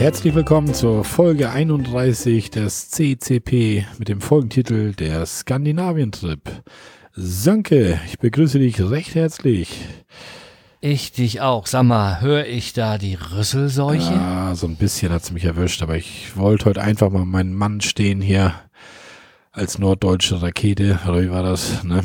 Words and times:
Herzlich 0.00 0.34
willkommen 0.34 0.72
zur 0.72 1.04
Folge 1.04 1.50
31 1.50 2.48
des 2.48 2.88
CCP 2.88 3.84
mit 3.98 4.08
dem 4.08 4.22
Folgentitel 4.22 4.94
Der 4.94 5.26
Skandinavien-Trip. 5.26 6.40
Sönke, 7.12 8.00
ich 8.06 8.18
begrüße 8.18 8.58
dich 8.58 8.80
recht 8.80 9.14
herzlich. 9.14 9.78
Ich 10.80 11.12
dich 11.12 11.42
auch. 11.42 11.66
Sag 11.66 11.82
mal, 11.82 12.22
höre 12.22 12.46
ich 12.46 12.72
da 12.72 12.96
die 12.96 13.12
Rüsselseuche? 13.14 14.14
Ja, 14.14 14.54
so 14.54 14.66
ein 14.66 14.76
bisschen 14.76 15.12
hat's 15.12 15.32
mich 15.32 15.44
erwischt, 15.44 15.82
aber 15.82 15.98
ich 15.98 16.34
wollte 16.34 16.64
heute 16.64 16.80
einfach 16.80 17.10
mal 17.10 17.26
meinen 17.26 17.52
Mann 17.52 17.82
stehen 17.82 18.22
hier 18.22 18.54
als 19.52 19.78
norddeutsche 19.78 20.40
Rakete, 20.40 20.98
oder 21.06 21.20
wie 21.20 21.30
war 21.30 21.42
das, 21.42 21.84
ne? 21.84 22.02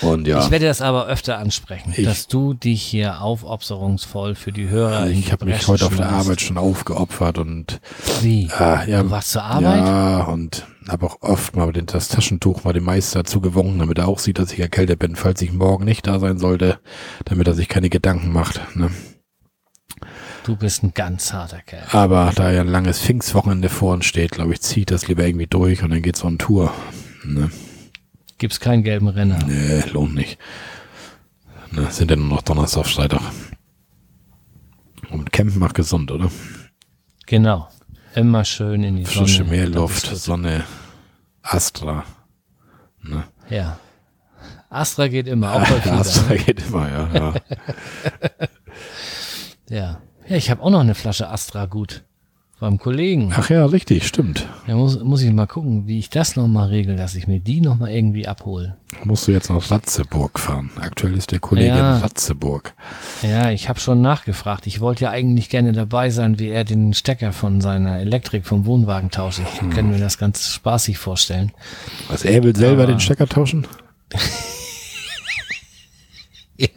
Und 0.00 0.26
ja. 0.26 0.42
Ich 0.44 0.50
werde 0.50 0.66
das 0.66 0.80
aber 0.80 1.06
öfter 1.06 1.38
ansprechen, 1.38 1.92
Ich- 1.96 2.04
dass 2.04 2.26
du 2.28 2.54
dich 2.54 2.82
hier 2.82 3.20
aufopferungsvoll 3.20 4.34
für 4.34 4.52
die 4.52 4.68
Hörer. 4.68 5.08
ich 5.08 5.32
habe 5.32 5.44
mich 5.44 5.66
heute 5.68 5.86
auf 5.86 5.96
der. 5.96 6.08
Arbeit 6.10 6.40
schon 6.40 6.56
aufgeopfert 6.56 7.38
und 7.38 7.80
Wie? 8.22 8.44
äh, 8.58 8.90
ja, 8.90 9.02
Du 9.02 9.10
warst 9.10 9.32
zur 9.32 9.42
Arbeit? 9.44 9.84
Ja, 9.84 10.22
und 10.24 10.66
habe 10.88 11.06
auch 11.06 11.16
oft 11.20 11.56
mal 11.56 11.72
das 11.72 12.08
Taschentuch 12.08 12.64
mal 12.64 12.72
dem 12.72 12.84
Meister 12.84 13.22
dazu 13.22 13.40
gewunken, 13.40 13.78
damit 13.80 13.98
er 13.98 14.08
auch 14.08 14.18
sieht, 14.18 14.38
dass 14.38 14.52
ich 14.52 14.60
erkältet 14.60 14.98
bin, 14.98 15.14
falls 15.16 15.42
ich 15.42 15.52
morgen 15.52 15.84
nicht 15.84 16.06
da 16.06 16.18
sein 16.18 16.38
sollte, 16.38 16.78
damit 17.24 17.46
er 17.46 17.54
sich 17.54 17.68
keine 17.68 17.90
Gedanken 17.90 18.32
macht. 18.32 18.60
Ne? 18.76 18.90
Du 20.44 20.56
bist 20.56 20.82
ein 20.82 20.92
ganz 20.94 21.32
harter 21.32 21.60
Kerl. 21.60 21.84
Aber 21.92 22.32
da 22.34 22.50
ja 22.50 22.62
ein 22.62 22.66
langes 22.68 22.98
Pfingstwochenende 23.00 23.68
vor 23.68 23.92
uns 23.92 24.06
steht, 24.06 24.32
glaube 24.32 24.52
ich, 24.54 24.60
zieht 24.60 24.90
das 24.90 25.06
lieber 25.06 25.24
irgendwie 25.24 25.46
durch 25.46 25.82
und 25.84 25.90
dann 25.90 26.02
geht's 26.02 26.24
on 26.24 26.38
Tour. 26.38 26.72
Ne? 27.24 27.50
Gibt's 28.42 28.58
keinen 28.58 28.82
gelben 28.82 29.06
Renner. 29.06 29.38
Nee, 29.46 29.84
lohnt 29.92 30.16
nicht. 30.16 30.36
Ne, 31.70 31.88
sind 31.92 32.10
ja 32.10 32.16
nur 32.16 32.26
noch 32.26 32.42
Donnerstag, 32.42 32.88
Freitag. 32.88 33.20
Und 35.10 35.32
Campen 35.32 35.60
macht 35.60 35.76
gesund, 35.76 36.10
oder? 36.10 36.28
Genau. 37.26 37.68
Immer 38.16 38.44
schön 38.44 38.82
in 38.82 38.96
die 38.96 39.04
Sonne. 39.04 39.28
Frische 39.28 39.44
Meerluft, 39.44 40.06
Sonne, 40.06 40.64
Astra. 41.42 42.04
Ne? 43.00 43.22
Ja. 43.48 43.78
Astra 44.70 45.06
geht 45.06 45.28
immer, 45.28 45.52
auch 45.52 45.60
bei 45.60 45.66
Fieber. 45.80 46.00
Astra 46.00 46.34
geht 46.34 46.66
immer, 46.66 46.90
ja. 46.90 47.10
ja. 47.14 47.34
Ja. 49.68 50.00
Ja, 50.26 50.36
ich 50.36 50.50
habe 50.50 50.64
auch 50.64 50.70
noch 50.70 50.80
eine 50.80 50.96
Flasche 50.96 51.28
Astra 51.28 51.66
gut. 51.66 52.02
Beim 52.62 52.78
Kollegen. 52.78 53.32
Ach 53.36 53.50
ja, 53.50 53.66
richtig, 53.66 54.06
stimmt. 54.06 54.46
Da 54.68 54.76
muss, 54.76 55.02
muss 55.02 55.20
ich 55.20 55.32
mal 55.32 55.48
gucken, 55.48 55.88
wie 55.88 55.98
ich 55.98 56.10
das 56.10 56.36
nochmal 56.36 56.68
regel, 56.68 56.94
dass 56.94 57.16
ich 57.16 57.26
mir 57.26 57.40
die 57.40 57.60
nochmal 57.60 57.90
irgendwie 57.90 58.28
abhole. 58.28 58.76
Musst 59.02 59.26
du 59.26 59.32
jetzt 59.32 59.50
nach 59.50 59.68
Ratzeburg 59.68 60.38
fahren. 60.38 60.70
Aktuell 60.80 61.14
ist 61.16 61.32
der 61.32 61.40
Kollege 61.40 61.70
Ja. 61.76 61.96
in 61.96 62.02
Ratzeburg. 62.04 62.72
Ja, 63.22 63.50
ich 63.50 63.68
habe 63.68 63.80
schon 63.80 64.00
nachgefragt. 64.00 64.68
Ich 64.68 64.78
wollte 64.78 65.02
ja 65.06 65.10
eigentlich 65.10 65.48
gerne 65.50 65.72
dabei 65.72 66.10
sein, 66.10 66.38
wie 66.38 66.50
er 66.50 66.62
den 66.62 66.94
Stecker 66.94 67.32
von 67.32 67.60
seiner 67.60 67.98
Elektrik 67.98 68.46
vom 68.46 68.64
Wohnwagen 68.64 69.10
tauscht. 69.10 69.40
Ich 69.40 69.60
Hm. 69.60 69.70
kann 69.70 69.90
mir 69.90 69.98
das 69.98 70.16
ganz 70.16 70.48
spaßig 70.52 70.98
vorstellen. 70.98 71.50
Was, 72.06 72.24
er 72.24 72.44
will 72.44 72.54
selber 72.54 72.84
Aber- 72.84 72.92
den 72.92 73.00
Stecker 73.00 73.26
tauschen? 73.26 73.66
Ja. 76.58 76.68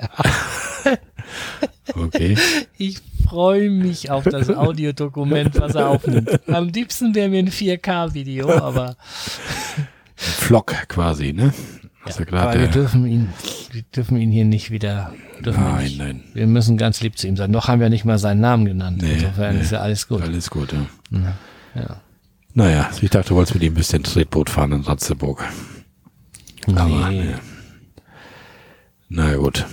Okay. 1.94 2.38
Ich 2.78 3.02
freue 3.26 3.70
mich 3.70 4.12
auf 4.12 4.24
das 4.24 4.50
Audiodokument, 4.50 5.60
was 5.60 5.76
er 5.76 5.90
aufnimmt. 5.90 6.48
Am 6.48 6.70
liebsten 6.70 7.16
wäre 7.16 7.30
mir 7.30 7.40
ein 7.40 7.50
4K-Video, 7.50 8.52
aber, 8.52 8.96
Flock 10.16 10.74
quasi, 10.88 11.34
ne? 11.34 11.54
Aber 12.06 12.26
gerade 12.26 12.60
wir 12.60 12.68
dürfen 12.68 13.06
ihn, 13.08 13.30
wir 13.72 13.82
dürfen 13.96 14.18
ihn 14.18 14.32
hier 14.32 14.46
nicht 14.46 14.70
wieder. 14.70 15.12
Nein, 15.44 15.84
nicht. 15.84 15.98
nein. 15.98 16.24
Wir 16.34 16.46
müssen 16.48 16.78
ganz 16.78 17.02
lieb 17.02 17.18
zu 17.18 17.28
ihm 17.28 17.36
sein. 17.36 17.50
Noch 17.52 17.68
haben 17.68 17.82
wir 17.82 17.90
nicht 17.90 18.06
mal 18.06 18.20
seinen 18.20 18.42
Namen 18.42 18.66
genannt. 18.66 19.02
Nee, 19.02 19.14
Insofern 19.14 19.56
nee. 19.56 19.62
ist 19.62 19.72
ja 19.72 19.80
alles 19.80 20.08
gut. 20.08 20.22
Alles 20.22 20.50
gut, 20.50 20.72
ja. 20.72 21.34
Ja. 21.76 22.02
Naja, 22.54 22.90
ich 23.02 23.10
dachte, 23.10 23.30
du 23.30 23.36
wolltest 23.36 23.56
mit 23.56 23.64
ihm 23.64 23.74
ein 23.74 23.76
bisschen 23.76 24.04
Tretboot 24.04 24.50
fahren 24.50 24.72
in 24.72 24.82
Ratzeburg. 24.82 25.44
Aber, 26.68 27.10
nee. 27.10 27.34
Na 29.10 29.36
gut. 29.36 29.66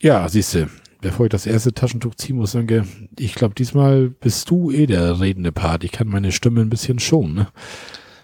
Ja, 0.00 0.28
siehst 0.28 0.54
du, 0.54 0.68
bevor 1.00 1.26
ich 1.26 1.30
das 1.30 1.46
erste 1.46 1.72
Taschentuch 1.72 2.14
ziehen 2.16 2.36
muss, 2.36 2.52
Sönke, 2.52 2.84
ich 3.18 3.34
glaube, 3.34 3.54
diesmal 3.54 4.08
bist 4.08 4.50
du 4.50 4.70
eh 4.70 4.86
der 4.86 5.20
redende 5.20 5.52
Part. 5.52 5.84
Ich 5.84 5.92
kann 5.92 6.08
meine 6.08 6.32
Stimme 6.32 6.60
ein 6.60 6.70
bisschen 6.70 6.98
schonen, 6.98 7.34
ne? 7.34 7.46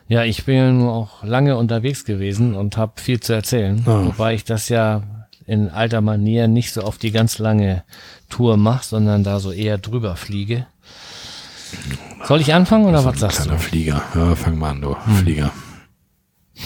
Ja, 0.07 0.23
ich 0.25 0.45
bin 0.45 0.83
auch 0.83 1.25
lange 1.25 1.57
unterwegs 1.57 2.05
gewesen 2.05 2.55
und 2.55 2.77
habe 2.77 3.01
viel 3.01 3.21
zu 3.21 3.33
erzählen, 3.33 3.83
Ah. 3.87 4.05
wobei 4.05 4.35
ich 4.35 4.45
das 4.45 4.69
ja 4.69 5.03
in 5.47 5.71
alter 5.71 6.01
Manier 6.03 6.47
nicht 6.49 6.73
so 6.73 6.83
auf 6.83 6.99
die 6.99 7.11
ganz 7.11 7.39
lange 7.39 7.85
Tour 8.29 8.57
mache, 8.59 8.85
sondern 8.85 9.25
da 9.25 9.41
so 9.41 9.51
eher 9.53 9.79
drüber 9.79 10.17
fliege. 10.17 10.67
Soll 12.25 12.41
ich 12.41 12.53
anfangen 12.55 12.85
oder 12.87 13.05
was 13.05 13.19
sagst 13.19 13.47
du? 13.47 13.59
Flieger. 13.59 14.03
Ja, 14.15 14.35
fang 14.37 14.59
mal 14.59 14.71
an, 14.71 14.81
du 14.83 14.95
Flieger. 15.23 15.53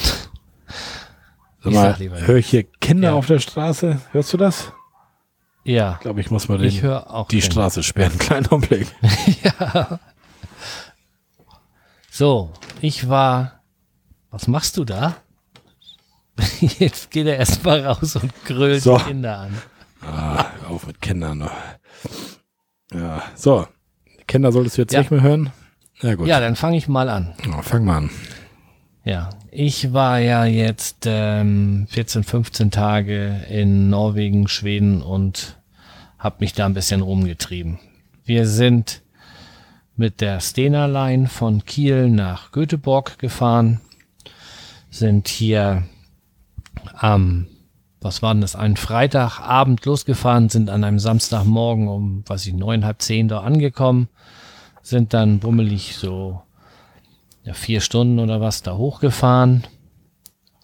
Sag 1.61 1.73
Ich 1.73 1.75
mal, 1.75 1.91
sag 1.91 1.99
lieber 1.99 2.21
höre 2.27 2.37
ich 2.37 2.47
hier 2.49 2.65
Kinder 2.81 3.09
Ja. 3.11 3.15
auf 3.15 3.27
der 3.27 3.39
Straße? 3.41 4.01
Hörst 4.13 4.33
du 4.33 4.37
das? 4.37 4.73
Ja, 5.69 5.93
Ich 5.97 6.01
glaube, 6.01 6.21
ich 6.23 6.31
muss 6.31 6.49
mal 6.49 6.63
ich 6.65 6.77
den, 6.77 6.83
höre 6.85 7.11
auch. 7.13 7.29
die 7.29 7.41
Kinder. 7.41 7.53
Straße 7.53 7.83
sperren. 7.83 8.19
Kleinen 8.19 8.47
Augenblick. 8.47 8.87
So, 12.11 12.51
ich 12.81 13.09
war. 13.09 13.61
Was 14.31 14.49
machst 14.49 14.77
du 14.77 14.85
da? 14.85 15.17
Jetzt 16.61 17.11
geht 17.11 17.27
er 17.27 17.37
erst 17.37 17.65
mal 17.65 17.85
raus 17.87 18.17
und 18.17 18.33
grölt 18.45 18.83
So. 18.83 18.99
die 18.99 19.05
Kinder 19.05 19.39
an. 19.39 19.55
Ah, 20.03 20.47
auf 20.69 20.87
mit 20.87 21.01
Kindern. 21.01 21.49
Ja, 22.93 23.23
so. 23.37 23.67
Kinder 24.27 24.51
solltest 24.53 24.77
du 24.79 24.83
jetzt 24.83 24.93
Ja. 24.93 25.01
nicht 25.01 25.11
mehr 25.11 25.23
hören? 25.23 25.51
Ja, 26.01 26.15
gut. 26.15 26.27
Ja, 26.27 26.41
dann 26.41 26.57
fange 26.57 26.77
ich 26.77 26.89
mal 26.89 27.09
an. 27.09 27.35
Ja, 27.47 27.63
fang 27.63 27.85
mal 27.85 27.97
an. 27.99 28.11
Ja, 29.05 29.31
ich 29.51 29.93
war 29.93 30.19
ja 30.19 30.45
jetzt 30.45 31.05
ähm, 31.07 31.87
14, 31.91 32.25
15 32.25 32.71
Tage 32.71 33.45
in 33.49 33.89
Norwegen, 33.91 34.49
Schweden 34.49 35.03
und 35.03 35.58
habe 36.19 36.37
mich 36.41 36.53
da 36.53 36.67
ein 36.67 36.75
bisschen 36.75 37.01
rumgetrieben. 37.01 37.79
Wir 38.25 38.47
sind 38.47 39.03
mit 39.97 40.21
der 40.21 40.41
Stena 40.41 40.87
Line 40.87 41.29
von 41.29 41.65
Kiel 41.65 42.09
nach 42.09 42.53
Göteborg 42.53 43.19
gefahren, 43.19 43.81
sind 44.91 45.29
hier 45.29 45.85
am, 46.95 47.47
was 48.01 48.23
war 48.23 48.35
denn 48.35 48.41
das, 48.41 48.57
einen 48.57 48.77
Freitagabend 48.77 49.85
losgefahren, 49.85 50.49
sind 50.49 50.71
an 50.71 50.85
einem 50.85 50.99
Samstagmorgen 50.99 51.89
um, 51.89 52.23
was 52.27 52.47
ich, 52.47 52.55
neun, 52.55 52.85
halb 52.85 53.03
zehn 53.03 53.29
da 53.29 53.41
angekommen, 53.41 54.09
sind 54.83 55.15
dann 55.15 55.41
bummelig 55.41 55.97
so 55.97 56.43
ja, 57.45 57.55
vier 57.55 57.81
Stunden 57.81 58.19
oder 58.19 58.41
was 58.41 58.63
da 58.63 58.77
hochgefahren 58.77 59.65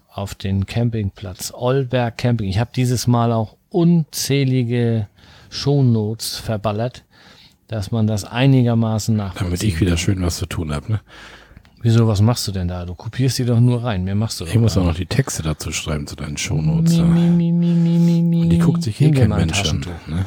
auf 0.08 0.34
den 0.34 0.66
Campingplatz 0.66 1.52
Olberg 1.52 2.18
Camping. 2.18 2.48
Ich 2.48 2.58
habe 2.58 2.70
dieses 2.74 3.08
Mal 3.08 3.32
auch 3.32 3.56
unzählige 3.68 5.08
Shownotes 5.54 6.36
verballert, 6.36 7.04
dass 7.68 7.90
man 7.90 8.06
das 8.06 8.24
einigermaßen 8.24 9.16
nachvollziehen 9.16 9.46
Damit 9.46 9.62
ich 9.62 9.80
wieder 9.80 9.96
schön 9.96 10.20
was 10.22 10.36
zu 10.36 10.46
tun 10.46 10.72
habe. 10.74 10.92
Ne? 10.92 11.00
Wieso, 11.80 12.08
was 12.08 12.20
machst 12.20 12.48
du 12.48 12.52
denn 12.52 12.68
da? 12.68 12.84
Du 12.84 12.94
kopierst 12.94 13.38
die 13.38 13.44
doch 13.44 13.60
nur 13.60 13.84
rein. 13.84 14.04
Mehr 14.04 14.14
machst 14.14 14.40
du 14.40 14.46
Ich 14.46 14.58
muss 14.58 14.76
auch 14.76 14.84
noch 14.84 14.94
die 14.96 15.06
Texte 15.06 15.42
dazu 15.42 15.70
schreiben 15.70 16.06
zu 16.06 16.16
deinen 16.16 16.36
Shownotes. 16.36 16.96
Mi, 16.96 17.02
mi, 17.02 17.52
mi, 17.52 17.74
mi, 17.74 17.98
mi, 17.98 18.22
mi. 18.22 18.42
Und 18.42 18.50
die 18.50 18.58
guckt 18.58 18.82
sich 18.82 19.00
eh 19.00 19.04
Nimm 19.04 19.14
dir 19.14 19.20
kein 19.20 19.30
Mensch 19.30 19.64
an. 19.70 19.86
Ne? 20.06 20.24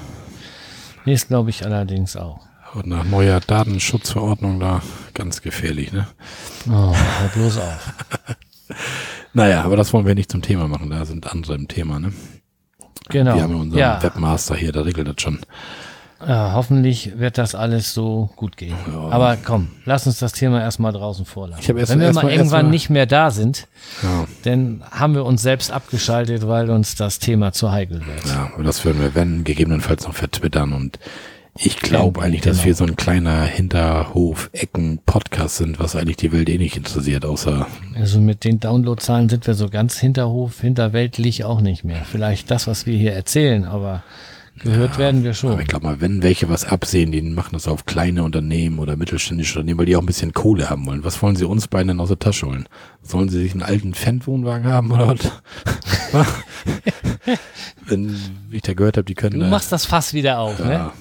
Nee, 1.05 1.13
ist 1.13 1.27
glaube 1.27 1.49
ich 1.49 1.65
allerdings 1.65 2.15
auch. 2.15 2.41
Und 2.73 2.88
nach 2.88 3.03
neuer 3.03 3.39
Datenschutzverordnung 3.39 4.59
da 4.59 4.81
ganz 5.13 5.41
gefährlich. 5.41 5.91
Ne? 5.91 6.07
Oh, 6.69 6.94
hör 6.94 7.29
bloß 7.33 7.57
auf. 7.57 7.94
Naja, 9.33 9.62
aber 9.62 9.75
das 9.75 9.94
wollen 9.94 10.07
wir 10.07 10.15
nicht 10.15 10.31
zum 10.31 10.41
Thema 10.41 10.68
machen. 10.68 10.89
Da 10.89 11.06
sind 11.06 11.31
andere 11.31 11.53
im 11.53 11.68
Thema. 11.68 12.00
Ne? 12.00 12.12
Genau. 13.09 13.35
Wir 13.35 13.44
haben 13.44 13.51
ja 13.55 13.61
unseren 13.61 13.79
ja, 13.79 14.03
Webmaster 14.03 14.55
hier, 14.55 14.71
der 14.71 14.85
regelt 14.85 15.07
das 15.07 15.15
schon. 15.21 15.39
ja, 16.27 16.53
hoffentlich 16.53 17.19
wird 17.19 17.38
das 17.38 17.53
alles 17.55 17.94
so 17.94 18.29
gut 18.35 18.57
gehen. 18.57 18.75
Aber 19.11 19.38
komm, 19.38 19.69
lass 19.85 20.07
uns 20.07 20.19
das 20.19 20.31
Thema 20.33 20.59
erstmal 20.61 20.91
draußen 20.91 21.25
vorlassen. 21.25 21.77
Erst- 21.77 21.91
Wenn 21.91 21.99
wir 21.99 22.11
mal 22.13 22.23
mal- 22.23 22.31
irgendwann 22.31 22.65
mal- 22.65 22.71
nicht 22.71 22.89
mehr 22.89 23.05
da 23.05 23.29
sind, 23.31 23.67
Ja, 24.03 24.25
dann 24.44 24.81
haben 24.91 25.13
wir 25.13 25.25
uns 25.25 25.41
selbst 25.41 25.71
abgeschaltet, 25.71 26.47
weil 26.47 26.69
uns 26.71 26.95
das 26.95 27.19
Thema 27.19 27.51
zu 27.53 27.71
heikel 27.71 28.01
wird. 28.05 28.25
ja, 28.25 28.49
aber 28.53 28.63
das 28.63 28.83
würden 28.83 29.01
wir, 29.01 29.13
wenn, 29.15 29.44
gegebenenfalls 29.44 30.05
noch 30.07 30.15
vertwittern. 30.15 30.73
Und 30.73 30.97
ich 31.59 31.77
glaube 31.77 32.19
Ja, 32.19 32.25
eigentlich, 32.25 32.42
dass 32.42 32.57
genau. 32.57 32.65
wir 32.68 32.75
so 32.75 32.83
ein 32.86 32.95
kleiner 32.95 33.44
Hinterhof-Ecken-Podcast 33.44 35.57
sind, 35.57 35.80
was 35.80 35.95
eigentlich 35.95 36.18
die 36.18 36.31
Welt 36.31 36.50
eh 36.50 36.57
nicht 36.57 36.77
interessiert, 36.77 37.25
außer 37.25 37.68
Also 37.95 38.19
mit 38.19 38.44
den 38.44 38.59
Downloadzahlen 38.59 39.30
sind 39.30 39.48
wir 39.48 39.54
so 39.54 39.69
ganz 39.69 39.98
hinterhof, 39.98 40.62
hinterweltlich 40.62 41.44
auch 41.44 41.62
nicht 41.62 41.83
mehr. 41.83 42.04
Vielleicht 42.09 42.51
das, 42.51 42.68
was 42.68 42.86
wir 42.86 42.98
hier 42.98 43.13
erzählen, 43.13 43.65
aber 43.65 44.04
gehört 44.63 44.98
werden 44.98 45.24
wir 45.24 45.31
Aber 45.31 45.36
schon. 45.36 45.59
ich 45.59 45.68
glaube 45.68 45.86
mal, 45.86 46.01
wenn 46.01 46.24
welche 46.24 46.50
was 46.50 46.65
absehen, 46.65 47.12
die 47.12 47.21
machen 47.21 47.54
das 47.54 47.68
auf 47.68 47.86
kleine 47.86 48.24
Unternehmen 48.24 48.80
oder 48.80 48.95
mittelständische 48.95 49.59
Unternehmen, 49.59 49.80
weil 49.80 49.86
die 49.86 49.95
auch 49.95 50.01
ein 50.01 50.06
bisschen 50.07 50.33
Kohle 50.33 50.69
haben 50.69 50.86
wollen. 50.88 51.04
Was 51.04 51.21
wollen 51.21 51.36
sie 51.36 51.45
uns 51.45 51.68
beiden 51.68 51.89
denn 51.89 52.00
aus 52.00 52.09
der 52.09 52.19
Tasche 52.19 52.48
holen? 52.48 52.68
Sollen 53.04 53.30
sie 53.30 53.39
sich 53.39 53.51
einen 53.54 53.62
alten 53.63 53.94
Fendt-Wohnwagen 53.94 54.68
haben 54.68 54.92
oder 54.92 55.07
was? 55.07 55.31
wenn 57.88 58.15
ich 58.51 58.62
da 58.63 58.74
gehört 58.74 58.98
habe, 58.98 59.06
die 59.06 59.15
können 59.15 59.39
Du 59.39 59.45
machst 59.45 59.71
das 59.71 59.86
Fass 59.86 60.13
wieder 60.13 60.39
auf, 60.39 60.59
ne? 60.59 60.71
ja, 60.71 60.89
pf, 60.89 60.95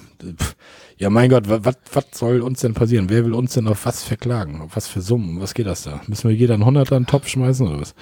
Ja, 0.98 1.10
mein 1.10 1.28
Gott, 1.30 1.44
was 1.48 1.76
soll 2.12 2.40
uns 2.40 2.60
denn 2.60 2.74
passieren? 2.74 3.10
Wer 3.10 3.24
will 3.24 3.34
uns 3.34 3.54
denn 3.54 3.68
auf 3.68 3.84
was 3.84 4.02
verklagen? 4.02 4.62
Auf 4.62 4.76
was 4.76 4.88
für 4.88 5.02
Summen? 5.02 5.40
Was 5.40 5.54
geht 5.54 5.66
das 5.66 5.82
da? 5.82 6.00
Müssen 6.06 6.28
wir 6.30 6.36
jeder 6.36 6.54
einen 6.54 6.64
Hunderter 6.64 6.96
in 6.96 7.02
den 7.02 7.08
Topf 7.08 7.28
schmeißen 7.28 7.66
oder 7.66 7.80
was? 7.80 7.94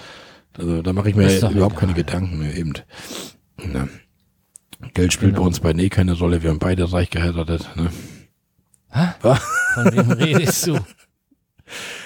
Also 0.57 0.83
da 0.83 0.93
mache 0.93 1.11
ich 1.11 1.17
mir 1.17 1.25
überhaupt 1.25 1.55
egal. 1.55 1.71
keine 1.71 1.95
Gedanken 1.95 2.39
mehr 2.39 2.57
eben. 2.57 2.75
Na. 3.57 3.89
Geld 4.93 5.13
spielt 5.13 5.33
genau. 5.33 5.43
bei 5.43 5.47
uns 5.49 5.61
beiden 5.61 5.81
eh 5.81 5.89
keine 5.89 6.13
Rolle. 6.13 6.43
Wir 6.43 6.51
haben 6.51 6.59
beide 6.59 6.93
reich 6.93 7.11
geheiratet. 7.11 7.69
Ne? 7.75 7.91
Hä? 8.91 9.09
Was? 9.23 9.41
Von 9.75 9.93
wem 9.93 10.11
redest 10.13 10.67
du? 10.67 10.79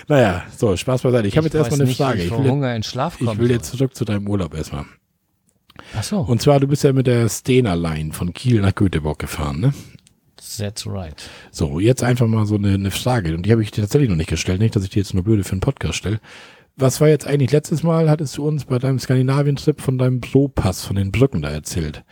Naja, 0.07 0.45
so, 0.57 0.77
Spaß 0.77 1.03
beiseite. 1.03 1.27
Ich, 1.27 1.35
ich 1.35 1.37
habe 1.37 1.47
jetzt 1.49 1.55
erstmal 1.55 1.83
eine 1.83 1.93
Frage. 1.93 2.23
Ich, 2.23 2.31
will, 2.31 2.49
Hunger 2.49 2.75
in 2.75 2.85
Schlaf 2.85 3.21
ich 3.21 3.39
will 3.39 3.51
jetzt 3.51 3.73
zurück 3.73 3.95
zu 3.95 4.05
deinem 4.05 4.27
Urlaub 4.29 4.55
erstmal. 4.55 4.85
Ach 5.97 6.03
so. 6.03 6.21
Und 6.21 6.41
zwar, 6.41 6.61
du 6.61 6.67
bist 6.67 6.85
ja 6.85 6.93
mit 6.93 7.07
der 7.07 7.29
Stena 7.29 7.75
Line 7.75 8.13
von 8.13 8.33
Kiel 8.33 8.61
nach 8.61 8.75
Göteborg 8.75 9.19
gefahren, 9.19 9.61
ne? 9.61 9.75
That's 10.59 10.87
right. 10.87 11.29
So, 11.51 11.81
jetzt 11.81 12.03
einfach 12.03 12.27
mal 12.27 12.47
so 12.47 12.55
eine, 12.57 12.75
eine 12.75 12.91
Frage. 12.91 13.35
Und 13.35 13.45
die 13.45 13.53
habe 13.53 13.63
ich 13.63 13.71
dir 13.71 13.83
tatsächlich 13.83 14.09
noch 14.09 14.17
nicht 14.17 14.31
gestellt. 14.31 14.61
Nicht, 14.61 14.77
dass 14.77 14.85
ich 14.85 14.91
die 14.91 14.99
jetzt 14.99 15.15
nur 15.15 15.25
blöde 15.25 15.45
für 15.45 15.53
einen 15.53 15.61
Podcast 15.61 15.97
stelle. 15.97 16.21
Was 16.77 17.01
war 17.01 17.09
jetzt 17.09 17.27
eigentlich 17.27 17.51
letztes 17.51 17.83
Mal, 17.83 18.09
hattest 18.09 18.37
du 18.39 18.47
uns 18.47 18.65
bei 18.65 18.79
deinem 18.79 19.01
Skandinavien-Trip 19.01 19.81
von 19.81 19.99
deinem 19.99 20.21
Pro-Pass, 20.21 20.85
von 20.85 20.97
den 20.97 21.11
Brücken 21.11 21.43
da 21.43 21.51
erzählt. 21.51 22.05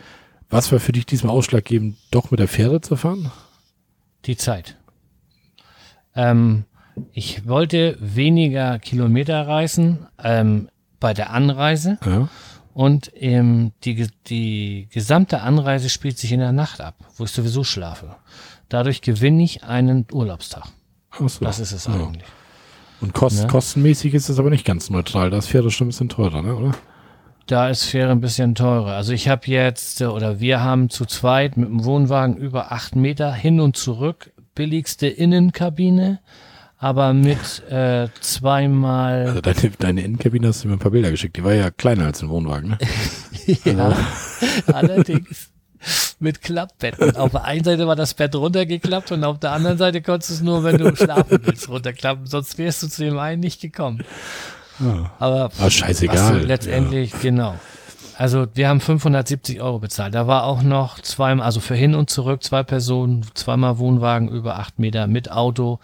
Was 0.49 0.71
war 0.71 0.79
für 0.79 0.91
dich 0.91 1.05
diesmal 1.05 1.33
ausschlaggebend, 1.33 1.97
doch 2.11 2.31
mit 2.31 2.39
der 2.39 2.47
Fähre 2.47 2.81
zu 2.81 2.95
fahren? 2.95 3.31
Die 4.25 4.35
Zeit. 4.35 4.77
Ähm, 6.15 6.65
ich 7.13 7.47
wollte 7.47 7.97
weniger 7.99 8.79
Kilometer 8.79 9.47
reisen 9.47 10.07
ähm, 10.21 10.69
bei 10.99 11.13
der 11.13 11.31
Anreise. 11.31 11.97
Ja. 12.05 12.29
Und 12.77 13.11
ähm, 13.15 13.71
die, 13.85 14.07
die 14.27 14.87
gesamte 14.91 15.41
Anreise 15.41 15.89
spielt 15.89 16.19
sich 16.19 16.31
in 16.31 16.39
der 16.39 16.51
Nacht 16.51 16.79
ab, 16.79 16.93
wo 17.15 17.23
ich 17.23 17.31
sowieso 17.31 17.63
schlafe. 17.63 18.17
Dadurch 18.69 19.01
gewinne 19.01 19.41
ich 19.41 19.63
einen 19.63 20.05
Urlaubstag. 20.11 20.65
So. 21.17 21.43
Das 21.43 21.57
ist 21.57 21.71
es 21.71 21.87
ja. 21.87 21.95
eigentlich. 21.95 22.27
Und 23.01 23.15
kost, 23.15 23.39
ja. 23.39 23.47
kostenmäßig 23.47 24.13
ist 24.13 24.29
es 24.29 24.37
aber 24.37 24.51
nicht 24.51 24.63
ganz 24.63 24.91
neutral. 24.91 25.31
Da 25.31 25.39
ist 25.39 25.47
Fähre 25.47 25.71
schon 25.71 25.87
ein 25.87 25.89
bisschen 25.89 26.09
teurer, 26.09 26.43
ne? 26.43 26.55
oder? 26.55 26.75
Da 27.47 27.67
ist 27.67 27.83
Fähre 27.83 28.11
ein 28.11 28.21
bisschen 28.21 28.53
teurer. 28.53 28.91
Also 28.91 29.11
ich 29.11 29.27
habe 29.27 29.47
jetzt, 29.47 29.99
oder 30.03 30.39
wir 30.39 30.61
haben 30.61 30.91
zu 30.91 31.05
zweit 31.05 31.57
mit 31.57 31.69
dem 31.69 31.83
Wohnwagen 31.83 32.37
über 32.37 32.71
acht 32.71 32.95
Meter 32.95 33.33
hin 33.33 33.59
und 33.59 33.75
zurück, 33.75 34.31
billigste 34.53 35.07
Innenkabine, 35.07 36.19
aber 36.79 37.13
mit 37.13 37.63
äh, 37.69 38.07
zweimal. 38.21 39.27
Also 39.27 39.41
deine, 39.41 39.71
deine 39.79 40.01
Innenkabine 40.01 40.47
hast 40.47 40.63
du 40.63 40.67
mir 40.67 40.75
ein 40.75 40.79
paar 40.79 40.91
Bilder 40.91 41.11
geschickt. 41.11 41.37
Die 41.37 41.43
war 41.43 41.53
ja 41.53 41.71
kleiner 41.71 42.05
als 42.05 42.21
ein 42.21 42.29
Wohnwagen, 42.29 42.69
ne? 42.71 42.77
ja, 43.65 43.85
also. 43.85 44.73
allerdings 44.73 45.49
mit 46.19 46.41
Klappbetten. 46.41 47.15
Auf 47.15 47.31
der 47.31 47.43
einen 47.43 47.63
Seite 47.63 47.87
war 47.87 47.95
das 47.95 48.13
Bett 48.13 48.35
runtergeklappt 48.35 49.11
und 49.11 49.23
auf 49.23 49.39
der 49.39 49.51
anderen 49.51 49.77
Seite 49.77 50.01
konntest 50.01 50.29
du 50.29 50.33
es 50.35 50.41
nur, 50.41 50.63
wenn 50.63 50.77
du 50.77 50.95
schlafen 50.95 51.39
willst, 51.43 51.69
runterklappen. 51.69 52.25
Sonst 52.25 52.57
wärst 52.57 52.83
du 52.83 52.87
zu 52.87 53.03
dem 53.03 53.17
einen 53.17 53.39
nicht 53.39 53.61
gekommen. 53.61 54.03
Ja. 54.79 55.11
Aber 55.19 55.51
ah, 55.59 55.69
scheißegal. 55.69 56.45
letztendlich, 56.45 57.11
ja. 57.13 57.19
genau. 57.21 57.55
Also 58.17 58.47
wir 58.53 58.67
haben 58.67 58.81
570 58.81 59.61
Euro 59.61 59.79
bezahlt. 59.79 60.15
Da 60.15 60.25
war 60.25 60.43
auch 60.43 60.63
noch 60.63 60.99
zweimal, 60.99 61.45
also 61.45 61.59
für 61.59 61.75
hin 61.75 61.93
und 61.93 62.09
zurück 62.09 62.43
zwei 62.43 62.63
Personen, 62.63 63.25
zweimal 63.35 63.77
Wohnwagen 63.77 64.29
über 64.29 64.57
acht 64.57 64.79
Meter 64.79 65.05
mit 65.05 65.31
Auto 65.31 65.79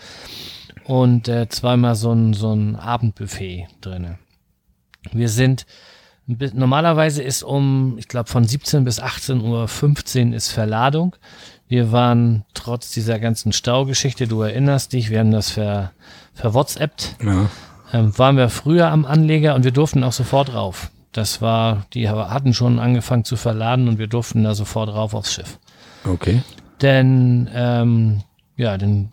und 0.85 1.27
äh, 1.27 1.47
zweimal 1.49 1.95
so 1.95 2.11
ein, 2.11 2.33
so 2.33 2.53
ein 2.53 2.75
Abendbuffet 2.75 3.67
drinne. 3.81 4.19
Wir 5.11 5.29
sind 5.29 5.65
normalerweise 6.25 7.21
ist 7.21 7.43
um, 7.43 7.95
ich 7.97 8.07
glaube 8.07 8.29
von 8.29 8.45
17 8.45 8.83
bis 8.83 9.01
18.15 9.01 10.29
Uhr 10.29 10.35
ist 10.35 10.51
Verladung. 10.51 11.15
Wir 11.67 11.91
waren 11.91 12.45
trotz 12.53 12.91
dieser 12.91 13.19
ganzen 13.19 13.51
Staugeschichte, 13.51 14.27
du 14.27 14.41
erinnerst 14.41 14.93
dich, 14.93 15.09
wir 15.09 15.19
haben 15.19 15.31
das 15.31 15.51
ver, 15.51 15.91
ver 16.33 16.53
WhatsAppt, 16.53 17.15
ja. 17.23 17.49
ähm, 17.91 18.17
waren 18.17 18.37
wir 18.37 18.49
früher 18.49 18.89
am 18.89 19.05
Anleger 19.05 19.55
und 19.55 19.63
wir 19.63 19.71
durften 19.71 20.03
auch 20.03 20.13
sofort 20.13 20.53
rauf. 20.53 20.91
Das 21.11 21.41
war, 21.41 21.85
die 21.93 22.09
hatten 22.09 22.53
schon 22.53 22.79
angefangen 22.79 23.23
zu 23.23 23.35
verladen 23.35 23.87
und 23.87 23.99
wir 23.99 24.07
durften 24.07 24.43
da 24.43 24.55
sofort 24.55 24.89
rauf 24.89 25.13
aufs 25.13 25.33
Schiff. 25.33 25.59
Okay. 26.05 26.41
Denn, 26.81 27.49
ähm, 27.53 28.21
ja, 28.55 28.77
dann 28.77 29.11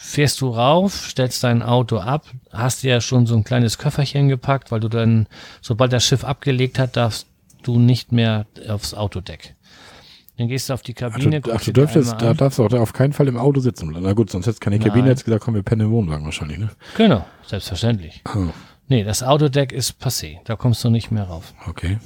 fährst 0.00 0.40
du 0.40 0.50
rauf, 0.50 1.08
stellst 1.08 1.42
dein 1.42 1.60
Auto 1.60 1.98
ab, 1.98 2.26
hast 2.52 2.84
dir 2.84 2.90
ja 2.92 3.00
schon 3.00 3.26
so 3.26 3.34
ein 3.34 3.42
kleines 3.42 3.78
Köfferchen 3.78 4.28
gepackt, 4.28 4.70
weil 4.70 4.78
du 4.78 4.88
dann, 4.88 5.26
sobald 5.60 5.92
das 5.92 6.04
Schiff 6.04 6.24
abgelegt 6.24 6.78
hat, 6.78 6.96
darfst 6.96 7.26
du 7.64 7.80
nicht 7.80 8.12
mehr 8.12 8.46
aufs 8.68 8.94
Autodeck. 8.94 9.56
Dann 10.36 10.46
gehst 10.46 10.68
du 10.68 10.74
auf 10.74 10.82
die 10.82 10.94
Kabine. 10.94 11.38
Ach, 11.38 11.42
du, 11.42 11.52
ach, 11.52 11.64
du 11.64 11.72
dürftest, 11.72 12.14
da 12.20 12.32
darfst 12.32 12.60
du 12.60 12.64
auch 12.64 12.72
auf 12.74 12.92
keinen 12.92 13.12
Fall 13.12 13.26
im 13.26 13.36
Auto 13.36 13.58
sitzen. 13.58 13.94
Na 14.00 14.12
gut, 14.12 14.30
sonst 14.30 14.46
hättest 14.46 14.60
keine 14.60 14.78
Kabine, 14.78 15.08
jetzt 15.08 15.24
gesagt, 15.24 15.42
komm, 15.44 15.54
wir 15.54 15.64
pennen 15.64 15.88
im 15.88 15.90
Wohnwagen 15.90 16.24
wahrscheinlich, 16.24 16.58
ne? 16.58 16.70
Genau, 16.96 17.26
selbstverständlich. 17.44 18.22
Oh. 18.24 18.46
Nee, 18.86 19.02
das 19.02 19.24
Autodeck 19.24 19.72
ist 19.72 20.00
passé. 20.00 20.38
Da 20.44 20.54
kommst 20.54 20.84
du 20.84 20.90
nicht 20.90 21.10
mehr 21.10 21.24
rauf. 21.24 21.54
Okay. 21.66 21.98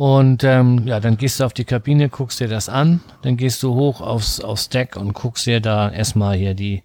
Und 0.00 0.44
ähm, 0.44 0.86
ja, 0.86 0.98
dann 0.98 1.18
gehst 1.18 1.40
du 1.40 1.44
auf 1.44 1.52
die 1.52 1.66
Kabine, 1.66 2.08
guckst 2.08 2.40
dir 2.40 2.48
das 2.48 2.70
an, 2.70 3.00
dann 3.20 3.36
gehst 3.36 3.62
du 3.62 3.74
hoch 3.74 4.00
aufs, 4.00 4.40
aufs 4.40 4.70
Deck 4.70 4.96
und 4.96 5.12
guckst 5.12 5.44
dir 5.44 5.60
da 5.60 5.90
erstmal 5.90 6.38
hier 6.38 6.54
die 6.54 6.82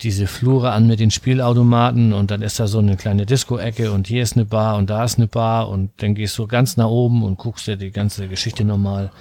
diese 0.00 0.26
Flure 0.26 0.72
an 0.72 0.88
mit 0.88 0.98
den 0.98 1.12
Spielautomaten 1.12 2.12
und 2.12 2.32
dann 2.32 2.42
ist 2.42 2.58
da 2.58 2.66
so 2.66 2.80
eine 2.80 2.96
kleine 2.96 3.26
Disco-Ecke 3.26 3.92
und 3.92 4.08
hier 4.08 4.24
ist 4.24 4.34
eine 4.34 4.44
Bar 4.44 4.76
und 4.76 4.90
da 4.90 5.04
ist 5.04 5.18
eine 5.18 5.28
Bar 5.28 5.68
und 5.68 5.92
dann 5.98 6.16
gehst 6.16 6.36
du 6.36 6.48
ganz 6.48 6.76
nach 6.76 6.88
oben 6.88 7.22
und 7.22 7.38
guckst 7.38 7.68
dir 7.68 7.76
die 7.76 7.92
ganze 7.92 8.26
Geschichte 8.26 8.64
nochmal 8.64 9.12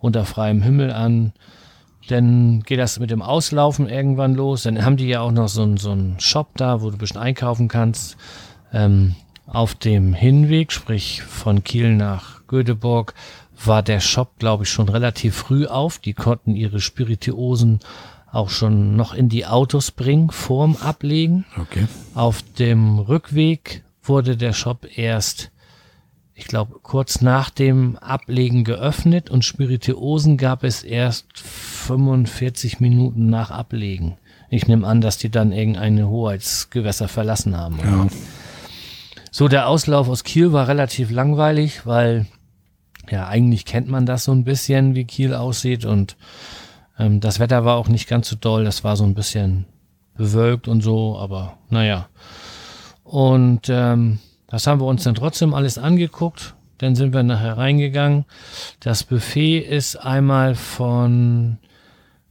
unter 0.00 0.24
freiem 0.24 0.62
Himmel 0.62 0.94
an. 0.94 1.34
Dann 2.08 2.62
geht 2.62 2.78
das 2.78 2.98
mit 2.98 3.10
dem 3.10 3.20
Auslaufen 3.20 3.86
irgendwann 3.86 4.34
los. 4.34 4.62
Dann 4.62 4.82
haben 4.82 4.96
die 4.96 5.08
ja 5.08 5.20
auch 5.20 5.30
noch 5.30 5.48
so 5.48 5.60
einen, 5.60 5.76
so 5.76 5.90
einen 5.90 6.18
Shop 6.20 6.56
da, 6.56 6.80
wo 6.80 6.88
du 6.88 6.96
ein 6.96 6.98
bisschen 7.00 7.20
einkaufen 7.20 7.68
kannst. 7.68 8.16
Ähm, 8.72 9.14
auf 9.46 9.74
dem 9.74 10.14
Hinweg, 10.14 10.72
sprich 10.72 11.22
von 11.22 11.64
Kiel 11.64 11.94
nach 11.94 12.46
Göteborg, 12.46 13.14
war 13.64 13.82
der 13.82 14.00
Shop, 14.00 14.38
glaube 14.38 14.64
ich, 14.64 14.70
schon 14.70 14.88
relativ 14.88 15.34
früh 15.34 15.66
auf. 15.66 15.98
Die 15.98 16.14
konnten 16.14 16.54
ihre 16.56 16.80
Spirituosen 16.80 17.80
auch 18.32 18.50
schon 18.50 18.96
noch 18.96 19.14
in 19.14 19.28
die 19.28 19.46
Autos 19.46 19.90
bringen, 19.90 20.30
vorm 20.30 20.76
Ablegen. 20.76 21.44
Okay. 21.56 21.86
Auf 22.14 22.42
dem 22.58 22.98
Rückweg 22.98 23.84
wurde 24.02 24.36
der 24.36 24.52
Shop 24.52 24.86
erst, 24.96 25.52
ich 26.34 26.46
glaube, 26.46 26.80
kurz 26.82 27.20
nach 27.20 27.50
dem 27.50 27.96
Ablegen 27.96 28.64
geöffnet 28.64 29.30
und 29.30 29.44
Spirituosen 29.44 30.36
gab 30.36 30.64
es 30.64 30.82
erst 30.82 31.38
45 31.38 32.80
Minuten 32.80 33.30
nach 33.30 33.50
Ablegen. 33.50 34.16
Ich 34.50 34.66
nehme 34.66 34.86
an, 34.86 35.00
dass 35.00 35.16
die 35.16 35.30
dann 35.30 35.52
irgendeine 35.52 36.08
Hoheitsgewässer 36.08 37.08
verlassen 37.08 37.56
haben. 37.56 37.78
Ja. 37.78 38.06
So, 39.36 39.48
der 39.48 39.66
Auslauf 39.66 40.08
aus 40.08 40.22
Kiel 40.22 40.52
war 40.52 40.68
relativ 40.68 41.10
langweilig, 41.10 41.86
weil 41.86 42.26
ja, 43.10 43.26
eigentlich 43.26 43.64
kennt 43.64 43.88
man 43.88 44.06
das 44.06 44.22
so 44.22 44.30
ein 44.30 44.44
bisschen, 44.44 44.94
wie 44.94 45.06
Kiel 45.06 45.34
aussieht 45.34 45.84
und 45.84 46.16
ähm, 47.00 47.18
das 47.18 47.40
Wetter 47.40 47.64
war 47.64 47.74
auch 47.74 47.88
nicht 47.88 48.08
ganz 48.08 48.28
so 48.28 48.36
doll, 48.36 48.62
das 48.62 48.84
war 48.84 48.96
so 48.96 49.02
ein 49.02 49.14
bisschen 49.14 49.64
bewölkt 50.16 50.68
und 50.68 50.82
so, 50.82 51.18
aber 51.18 51.58
naja. 51.68 52.08
Und 53.02 53.62
ähm, 53.68 54.20
das 54.46 54.68
haben 54.68 54.80
wir 54.80 54.86
uns 54.86 55.02
dann 55.02 55.16
trotzdem 55.16 55.52
alles 55.52 55.78
angeguckt. 55.78 56.54
Dann 56.78 56.94
sind 56.94 57.12
wir 57.12 57.24
nachher 57.24 57.58
reingegangen. 57.58 58.26
Das 58.78 59.02
Buffet 59.02 59.58
ist 59.58 59.96
einmal 59.96 60.54
von, 60.54 61.58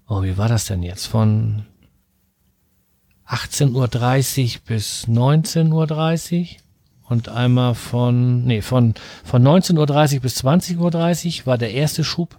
oh, 0.07 0.23
wie 0.23 0.37
war 0.37 0.47
das 0.47 0.67
denn 0.67 0.83
jetzt? 0.83 1.07
Von 1.07 1.65
18.30 3.27 3.73
Uhr 3.73 4.61
bis 4.65 5.05
19.30 5.09 6.39
Uhr 6.39 6.63
und 7.09 7.29
einmal 7.29 7.75
von, 7.75 8.43
nee, 8.45 8.61
von, 8.61 8.93
von 9.23 9.43
19.30 9.43 10.15
Uhr 10.15 10.21
bis 10.21 10.43
20.30 10.43 11.41
Uhr 11.41 11.45
war 11.45 11.57
der 11.57 11.71
erste 11.71 12.03
Schub 12.03 12.37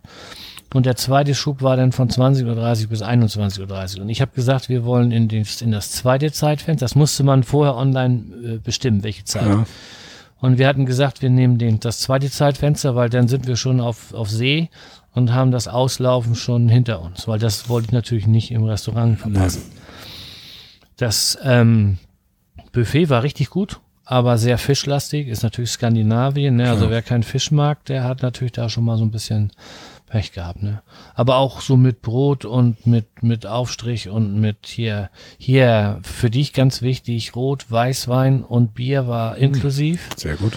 und 0.74 0.86
der 0.86 0.96
zweite 0.96 1.36
Schub 1.36 1.62
war 1.62 1.76
dann 1.76 1.92
von 1.92 2.08
20.30 2.08 2.82
Uhr 2.82 2.88
bis 2.88 3.02
21.30 3.02 3.96
Uhr. 3.96 4.02
Und 4.02 4.08
ich 4.08 4.20
habe 4.20 4.32
gesagt, 4.34 4.68
wir 4.68 4.84
wollen 4.84 5.12
in, 5.12 5.28
den, 5.28 5.46
in 5.60 5.70
das 5.70 5.92
zweite 5.92 6.32
Zeitfenster, 6.32 6.84
das 6.84 6.96
musste 6.96 7.22
man 7.22 7.44
vorher 7.44 7.76
online 7.76 8.24
äh, 8.44 8.58
bestimmen, 8.58 9.04
welche 9.04 9.24
Zeit. 9.24 9.46
Ja. 9.46 9.66
Und 10.40 10.58
wir 10.58 10.66
hatten 10.66 10.84
gesagt, 10.84 11.22
wir 11.22 11.30
nehmen 11.30 11.58
den, 11.58 11.78
das 11.78 12.00
zweite 12.00 12.28
Zeitfenster, 12.28 12.96
weil 12.96 13.08
dann 13.08 13.28
sind 13.28 13.46
wir 13.46 13.54
schon 13.54 13.80
auf, 13.80 14.12
auf 14.12 14.28
See 14.28 14.68
und 15.12 15.32
haben 15.32 15.52
das 15.52 15.68
Auslaufen 15.68 16.34
schon 16.34 16.68
hinter 16.68 17.00
uns, 17.02 17.28
weil 17.28 17.38
das 17.38 17.68
wollte 17.68 17.86
ich 17.86 17.92
natürlich 17.92 18.26
nicht 18.26 18.50
im 18.50 18.64
Restaurant 18.64 19.18
verpassen. 19.20 19.62
Nein. 19.68 19.82
Das 20.96 21.38
ähm, 21.44 21.98
Buffet 22.72 23.10
war 23.10 23.22
richtig 23.22 23.48
gut 23.50 23.80
aber 24.04 24.38
sehr 24.38 24.58
fischlastig, 24.58 25.28
ist 25.28 25.42
natürlich 25.42 25.70
Skandinavien, 25.70 26.56
ne? 26.56 26.70
Also 26.70 26.86
ja. 26.86 26.90
wer 26.90 27.02
keinen 27.02 27.22
Fisch 27.22 27.50
mag, 27.50 27.84
der 27.86 28.04
hat 28.04 28.22
natürlich 28.22 28.52
da 28.52 28.68
schon 28.68 28.84
mal 28.84 28.98
so 28.98 29.04
ein 29.04 29.10
bisschen 29.10 29.50
Pech 30.06 30.32
gehabt, 30.32 30.62
ne? 30.62 30.82
Aber 31.14 31.36
auch 31.36 31.60
so 31.60 31.76
mit 31.76 32.02
Brot 32.02 32.44
und 32.44 32.86
mit, 32.86 33.22
mit 33.22 33.46
Aufstrich 33.46 34.08
und 34.08 34.38
mit 34.40 34.66
hier, 34.66 35.10
hier 35.38 36.00
für 36.02 36.30
dich 36.30 36.52
ganz 36.52 36.82
wichtig, 36.82 37.34
Rot, 37.34 37.70
Weißwein 37.70 38.44
und 38.44 38.74
Bier 38.74 39.08
war 39.08 39.36
hm. 39.36 39.42
inklusiv. 39.42 40.10
Sehr 40.16 40.36
gut. 40.36 40.52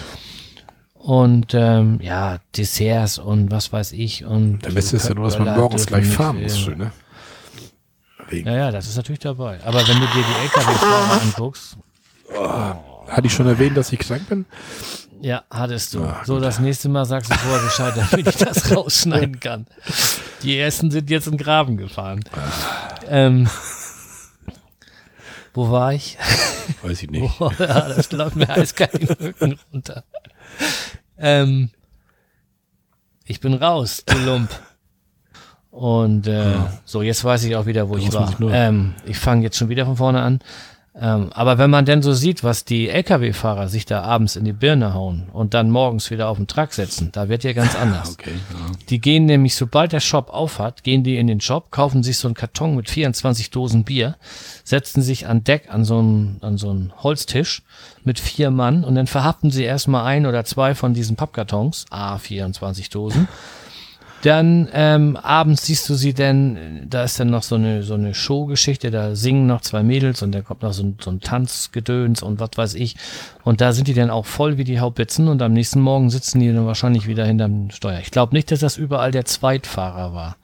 Und 0.94 1.54
ähm, 1.54 2.00
ja, 2.02 2.38
Desserts 2.56 3.18
und 3.18 3.50
was 3.50 3.72
weiß 3.72 3.92
ich. 3.92 4.26
Und 4.26 4.64
Der 4.64 4.70
Beste 4.72 4.96
ist 4.96 5.08
ja 5.08 5.14
nur, 5.14 5.24
dass 5.24 5.38
man 5.38 5.56
morgens 5.56 5.86
gleich 5.86 6.06
fahren 6.06 6.42
muss, 6.42 6.58
schön, 6.58 6.78
ne? 6.78 6.92
Wegen. 8.28 8.46
Ja, 8.46 8.56
ja, 8.56 8.70
das 8.70 8.86
ist 8.88 8.96
natürlich 8.96 9.20
dabei. 9.20 9.58
Aber 9.64 9.78
wenn 9.88 10.00
du 10.00 10.06
dir 10.06 10.22
die 10.22 10.42
LKW-Fahrer 10.44 11.22
anguckst. 11.22 11.78
Oh. 12.36 12.97
Hatte 13.08 13.26
ich 13.26 13.32
schon 13.32 13.46
erwähnt, 13.46 13.76
dass 13.76 13.92
ich 13.92 13.98
krank 13.98 14.28
bin? 14.28 14.46
Ja, 15.20 15.42
hattest 15.50 15.94
du. 15.94 16.04
Ach, 16.04 16.24
so, 16.24 16.38
das 16.38 16.60
nächste 16.60 16.88
Mal 16.88 17.04
sagst 17.04 17.32
du 17.32 17.36
vorher 17.36 17.62
Bescheid, 17.62 17.94
damit 18.12 18.28
ich 18.28 18.36
das 18.36 18.74
rausschneiden 18.74 19.40
kann. 19.40 19.66
Die 20.42 20.56
ersten 20.56 20.90
sind 20.90 21.10
jetzt 21.10 21.26
in 21.26 21.32
den 21.32 21.38
Graben 21.38 21.76
gefahren. 21.76 22.22
Ähm, 23.08 23.48
wo 25.54 25.70
war 25.70 25.92
ich? 25.92 26.16
Weiß 26.82 27.02
ich 27.02 27.10
nicht. 27.10 27.34
Oh, 27.40 27.50
ja, 27.58 27.88
das 27.88 28.12
läuft 28.12 28.36
mir 28.36 28.48
eiskalt 28.48 28.94
den 28.94 29.08
Rücken 29.08 29.58
runter. 29.72 30.04
Ähm, 31.18 31.70
ich 33.24 33.40
bin 33.40 33.54
raus, 33.54 34.04
du 34.06 34.16
Lump. 34.18 34.50
Und 35.70 36.26
äh, 36.26 36.52
ja. 36.52 36.72
so, 36.84 37.02
jetzt 37.02 37.24
weiß 37.24 37.44
ich 37.44 37.56
auch 37.56 37.66
wieder, 37.66 37.88
wo 37.88 37.96
das 37.96 38.04
ich 38.04 38.12
war. 38.12 38.34
Ähm, 38.52 38.94
ich 39.04 39.18
fange 39.18 39.42
jetzt 39.42 39.56
schon 39.56 39.68
wieder 39.68 39.84
von 39.84 39.96
vorne 39.96 40.22
an. 40.22 40.40
Ähm, 41.00 41.30
aber 41.32 41.58
wenn 41.58 41.70
man 41.70 41.84
denn 41.84 42.02
so 42.02 42.12
sieht, 42.12 42.42
was 42.42 42.64
die 42.64 42.88
Lkw-Fahrer 42.88 43.68
sich 43.68 43.86
da 43.86 44.02
abends 44.02 44.34
in 44.34 44.44
die 44.44 44.52
Birne 44.52 44.94
hauen 44.94 45.28
und 45.32 45.54
dann 45.54 45.70
morgens 45.70 46.10
wieder 46.10 46.28
auf 46.28 46.38
den 46.38 46.48
Truck 46.48 46.72
setzen, 46.72 47.10
da 47.12 47.28
wird 47.28 47.44
ja 47.44 47.52
ganz 47.52 47.76
anders. 47.76 48.08
Okay, 48.18 48.32
ja. 48.32 48.72
Die 48.88 49.00
gehen 49.00 49.26
nämlich, 49.26 49.54
sobald 49.54 49.92
der 49.92 50.00
Shop 50.00 50.30
aufhat, 50.30 50.82
gehen 50.82 51.04
die 51.04 51.18
in 51.18 51.26
den 51.28 51.40
Shop, 51.40 51.70
kaufen 51.70 52.02
sich 52.02 52.18
so 52.18 52.26
einen 52.26 52.34
Karton 52.34 52.74
mit 52.74 52.90
24 52.90 53.50
Dosen 53.50 53.84
Bier, 53.84 54.16
setzen 54.64 55.02
sich 55.02 55.26
an 55.28 55.44
Deck 55.44 55.68
an 55.68 55.84
so 55.84 55.98
einen, 55.98 56.38
an 56.40 56.58
so 56.58 56.70
einen 56.70 56.92
Holztisch 57.02 57.62
mit 58.02 58.18
vier 58.18 58.50
Mann 58.50 58.82
und 58.82 58.94
dann 58.96 59.06
verhaften 59.06 59.50
sie 59.50 59.62
erstmal 59.62 60.04
ein 60.04 60.26
oder 60.26 60.44
zwei 60.44 60.74
von 60.74 60.94
diesen 60.94 61.16
Pappkartons, 61.16 61.86
A, 61.90 62.18
24 62.18 62.90
Dosen. 62.90 63.28
Dann 64.22 64.68
ähm, 64.72 65.16
abends 65.16 65.66
siehst 65.66 65.88
du 65.88 65.94
sie 65.94 66.12
denn, 66.12 66.86
da 66.90 67.04
ist 67.04 67.20
dann 67.20 67.30
noch 67.30 67.44
so 67.44 67.54
eine 67.54 67.84
so 67.84 67.94
eine 67.94 68.14
Showgeschichte, 68.14 68.90
da 68.90 69.14
singen 69.14 69.46
noch 69.46 69.60
zwei 69.60 69.84
Mädels 69.84 70.22
und 70.22 70.32
dann 70.32 70.44
kommt 70.44 70.62
noch 70.62 70.72
so 70.72 70.82
ein, 70.82 70.96
so 71.00 71.10
ein 71.10 71.20
Tanzgedöns 71.20 72.22
und 72.22 72.40
was 72.40 72.50
weiß 72.56 72.74
ich. 72.74 72.96
Und 73.44 73.60
da 73.60 73.72
sind 73.72 73.86
die 73.86 73.94
dann 73.94 74.10
auch 74.10 74.26
voll 74.26 74.58
wie 74.58 74.64
die 74.64 74.80
Haubitzen 74.80 75.28
und 75.28 75.40
am 75.40 75.52
nächsten 75.52 75.80
Morgen 75.80 76.10
sitzen 76.10 76.40
die 76.40 76.52
dann 76.52 76.66
wahrscheinlich 76.66 77.06
wieder 77.06 77.24
hinterm 77.24 77.70
Steuer. 77.70 78.00
Ich 78.00 78.10
glaube 78.10 78.34
nicht, 78.34 78.50
dass 78.50 78.58
das 78.58 78.76
überall 78.76 79.12
der 79.12 79.24
Zweitfahrer 79.24 80.12
war. 80.14 80.36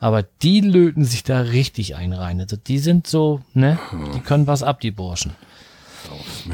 Aber 0.00 0.22
die 0.42 0.60
löten 0.60 1.04
sich 1.04 1.24
da 1.24 1.40
richtig 1.40 1.96
ein 1.96 2.12
rein. 2.12 2.40
Also 2.40 2.56
die 2.56 2.78
sind 2.78 3.06
so, 3.06 3.40
ne, 3.52 3.78
die 4.14 4.20
können 4.20 4.46
was 4.46 4.62
ab, 4.62 4.80
die 4.80 4.90
Burschen. 4.90 5.32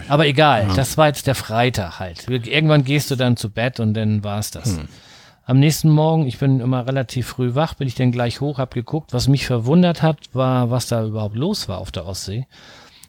Aber 0.09 0.27
egal, 0.27 0.69
das 0.77 0.97
war 0.97 1.09
jetzt 1.09 1.27
der 1.27 1.35
Freitag 1.35 1.99
halt. 1.99 2.29
Irgendwann 2.29 2.85
gehst 2.85 3.11
du 3.11 3.17
dann 3.17 3.37
zu 3.37 3.51
Bett 3.51 3.81
und 3.81 3.95
dann 3.95 4.23
war's 4.23 4.51
das. 4.51 4.77
Hm. 4.77 4.89
Am 5.51 5.59
nächsten 5.59 5.91
Morgen, 5.91 6.29
ich 6.29 6.39
bin 6.39 6.61
immer 6.61 6.87
relativ 6.87 7.27
früh 7.27 7.57
wach, 7.57 7.75
bin 7.75 7.89
ich 7.89 7.97
dann 7.97 8.13
gleich 8.13 8.41
hoch, 8.41 8.59
hab 8.59 8.73
geguckt. 8.73 9.13
Was 9.13 9.27
mich 9.27 9.47
verwundert 9.47 10.01
hat, 10.01 10.19
war, 10.33 10.71
was 10.71 10.87
da 10.87 11.05
überhaupt 11.05 11.35
los 11.35 11.69
war 11.69 11.79
auf 11.79 11.91
der 11.91 12.07
Ostsee. 12.07 12.47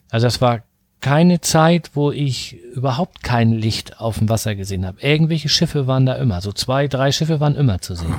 Also 0.10 0.26
das 0.26 0.42
war 0.42 0.64
keine 1.02 1.42
Zeit, 1.42 1.92
wo 1.94 2.12
ich 2.12 2.60
überhaupt 2.74 3.22
kein 3.22 3.52
Licht 3.52 4.00
auf 4.00 4.18
dem 4.18 4.28
Wasser 4.28 4.56
gesehen 4.56 4.88
habe. 4.88 5.00
Irgendwelche 5.02 5.50
Schiffe 5.50 5.86
waren 5.86 6.08
da 6.08 6.16
immer. 6.16 6.42
So 6.42 6.52
zwei, 6.52 6.88
drei 6.88 7.12
Schiffe 7.12 7.40
waren 7.40 7.56
immer 7.56 7.80
zu 7.80 7.94
sehen. 7.94 8.16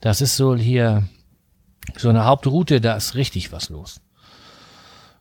Das 0.00 0.20
ist 0.20 0.36
so 0.36 0.54
hier 0.54 1.08
so 1.96 2.10
eine 2.10 2.24
Hauptroute, 2.24 2.80
da 2.80 2.94
ist 2.94 3.16
richtig 3.16 3.50
was 3.50 3.70
los. 3.70 4.00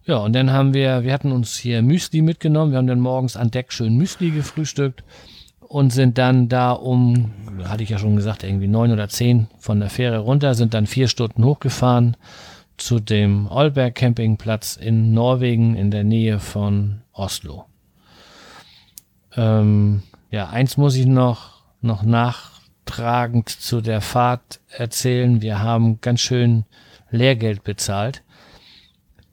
Ja, 0.06 0.18
und 0.18 0.34
dann 0.34 0.52
haben 0.52 0.76
wir, 0.76 1.02
wir 1.02 1.12
hatten 1.12 1.32
uns 1.32 1.58
hier 1.58 1.82
Müsli 1.82 2.22
mitgenommen. 2.22 2.72
Wir 2.72 2.78
haben 2.78 2.86
dann 2.86 3.00
morgens 3.00 3.36
an 3.36 3.50
Deck 3.50 3.74
schön 3.74 3.98
Müsli 3.98 4.30
gefrühstückt 4.30 5.04
und 5.72 5.92
sind 5.92 6.18
dann 6.18 6.50
da 6.50 6.74
um, 6.74 7.32
hatte 7.64 7.84
ich 7.84 7.90
ja 7.90 7.98
schon 7.98 8.18
gesagt, 8.18 8.44
irgendwie 8.44 8.68
neun 8.68 8.92
oder 8.92 9.08
zehn 9.08 9.48
von 9.58 9.80
der 9.80 9.90
Fähre 9.90 10.20
runter, 10.20 10.54
sind 10.54 10.74
dann 10.74 10.86
vier 10.86 11.08
Stunden 11.08 11.46
hochgefahren 11.46 12.18
zu 12.76 13.00
dem 13.00 13.48
Olberg 13.50 13.96
Campingplatz 13.96 14.76
in 14.76 15.14
Norwegen 15.14 15.78
in 15.78 15.90
der 15.90 16.04
Nähe 16.04 16.40
von 16.40 17.04
Oslo. 17.14 17.68
Ähm, 19.38 20.04
ja, 20.30 20.50
eins 20.50 20.76
muss 20.76 20.96
ich 20.98 21.06
noch, 21.06 21.64
noch 21.80 22.04
nachtragend 22.04 23.48
zu 23.48 23.80
der 23.80 24.02
Fahrt 24.02 24.60
erzählen. 24.72 25.42
Wir 25.42 25.60
haben 25.60 26.02
ganz 26.02 26.20
schön 26.20 26.66
Lehrgeld 27.12 27.64
bezahlt. 27.64 28.24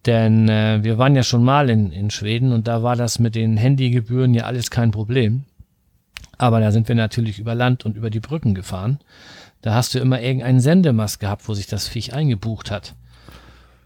Denn 0.07 0.49
äh, 0.49 0.85
wir 0.85 0.99
waren 0.99 1.17
ja 1.17 1.25
schon 1.25 1.43
mal 1.43 1.69
in, 1.69 1.91
in 1.91 2.11
Schweden 2.11 2.53
und 2.53 2.69
da 2.69 2.85
war 2.85 2.95
das 2.95 3.19
mit 3.19 3.35
den 3.35 3.57
Handygebühren 3.57 4.35
ja 4.35 4.45
alles 4.45 4.71
kein 4.71 4.93
Problem. 4.93 5.45
Aber 6.39 6.61
da 6.61 6.73
sind 6.73 6.89
wir 6.89 6.95
natürlich 6.95 7.39
über 7.39 7.55
Land 7.55 7.85
und 7.85 7.97
über 7.97 8.11
die 8.11 8.21
Brücken 8.21 8.55
gefahren. 8.55 9.01
Da 9.61 9.75
hast 9.75 9.95
du 9.95 9.99
immer 9.99 10.21
irgendeinen 10.21 10.61
Sendemast 10.61 11.19
gehabt, 11.19 11.49
wo 11.49 11.55
sich 11.55 11.67
das 11.67 11.89
Viech 11.89 12.15
eingebucht 12.15 12.71
hat. 12.71 12.95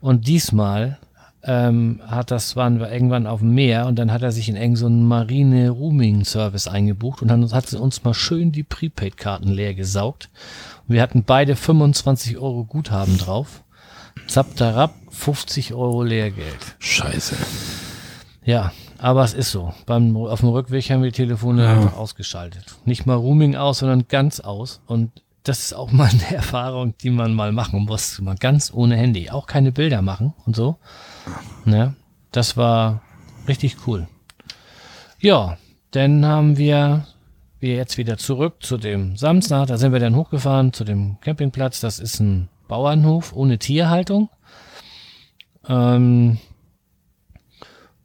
Und 0.00 0.28
diesmal 0.28 0.99
ähm, 1.44 2.00
hat 2.06 2.30
das, 2.30 2.54
waren 2.56 2.78
wir 2.78 2.92
irgendwann 2.92 3.26
auf 3.26 3.40
dem 3.40 3.54
Meer 3.54 3.87
und 3.87 3.99
dann 3.99 4.12
hat 4.12 4.23
er 4.23 4.32
sich 4.32 4.49
in 4.49 4.56
eng 4.56 4.76
so 4.76 4.87
einen 4.87 5.06
Marine-Rooming-Service 5.06 6.68
eingebucht 6.68 7.23
und 7.23 7.28
dann 7.28 7.50
hat 7.52 7.66
sie 7.66 7.80
uns 7.80 8.04
mal 8.04 8.14
schön 8.14 8.52
die 8.52 8.62
Prepaid-Karten 8.62 9.49
leer 9.49 9.75
gesaugt. 9.75 10.28
Und 10.87 10.94
wir 10.94 11.02
hatten 11.02 11.25
beide 11.25 11.56
25 11.56 12.38
Euro 12.38 12.64
Guthaben 12.64 13.18
drauf. 13.18 13.62
Zapp, 14.26 14.56
darab, 14.56 14.94
50 15.11 15.73
Euro 15.73 16.02
Lehrgeld. 16.02 16.76
Scheiße. 16.78 17.37
Ja, 18.44 18.73
aber 19.02 19.25
es 19.25 19.35
ist 19.35 19.50
so. 19.50 19.75
Beim, 19.85 20.16
auf 20.16 20.40
dem 20.40 20.50
Rückweg 20.50 20.88
haben 20.88 21.02
wir 21.02 21.11
die 21.11 21.16
Telefone 21.16 21.64
ja. 21.64 21.73
einfach 21.73 21.97
ausgeschaltet. 21.97 22.76
Nicht 22.85 23.04
mal 23.04 23.16
Rooming 23.16 23.56
aus, 23.56 23.80
sondern 23.80 24.06
ganz 24.06 24.38
aus. 24.38 24.80
Und 24.87 25.11
das 25.42 25.59
ist 25.59 25.75
auch 25.75 25.90
mal 25.92 26.09
eine 26.09 26.37
Erfahrung, 26.37 26.94
die 26.99 27.11
man 27.11 27.35
mal 27.35 27.50
machen 27.50 27.85
muss. 27.85 28.21
Mal 28.21 28.37
ganz 28.37 28.73
ohne 28.73 28.97
Handy. 28.97 29.28
Auch 29.28 29.49
keine 29.49 29.73
Bilder 29.73 30.02
machen 30.02 30.35
und 30.47 30.54
so. 30.54 30.76
Ne? 31.64 31.97
Das 32.30 32.56
war 32.56 33.02
richtig 33.49 33.88
cool. 33.88 34.06
Ja, 35.18 35.59
dann 35.90 36.25
haben 36.25 36.56
wir, 36.56 37.09
wir 37.59 37.75
jetzt 37.75 37.99
wieder 37.99 38.18
zurück 38.18 38.59
zu 38.61 38.76
dem 38.76 39.16
Samstag. 39.16 39.66
Da 39.66 39.78
sind 39.78 39.92
wir 39.92 39.99
dann 39.99 40.14
hochgefahren 40.14 40.73
zu 40.73 40.85
dem 40.85 41.18
Campingplatz. 41.21 41.80
Das 41.80 41.99
ist 41.99 42.21
ein 42.21 42.49
Bauernhof 42.68 43.32
ohne 43.32 43.59
Tierhaltung. 43.59 44.30
Ähm, 45.68 46.38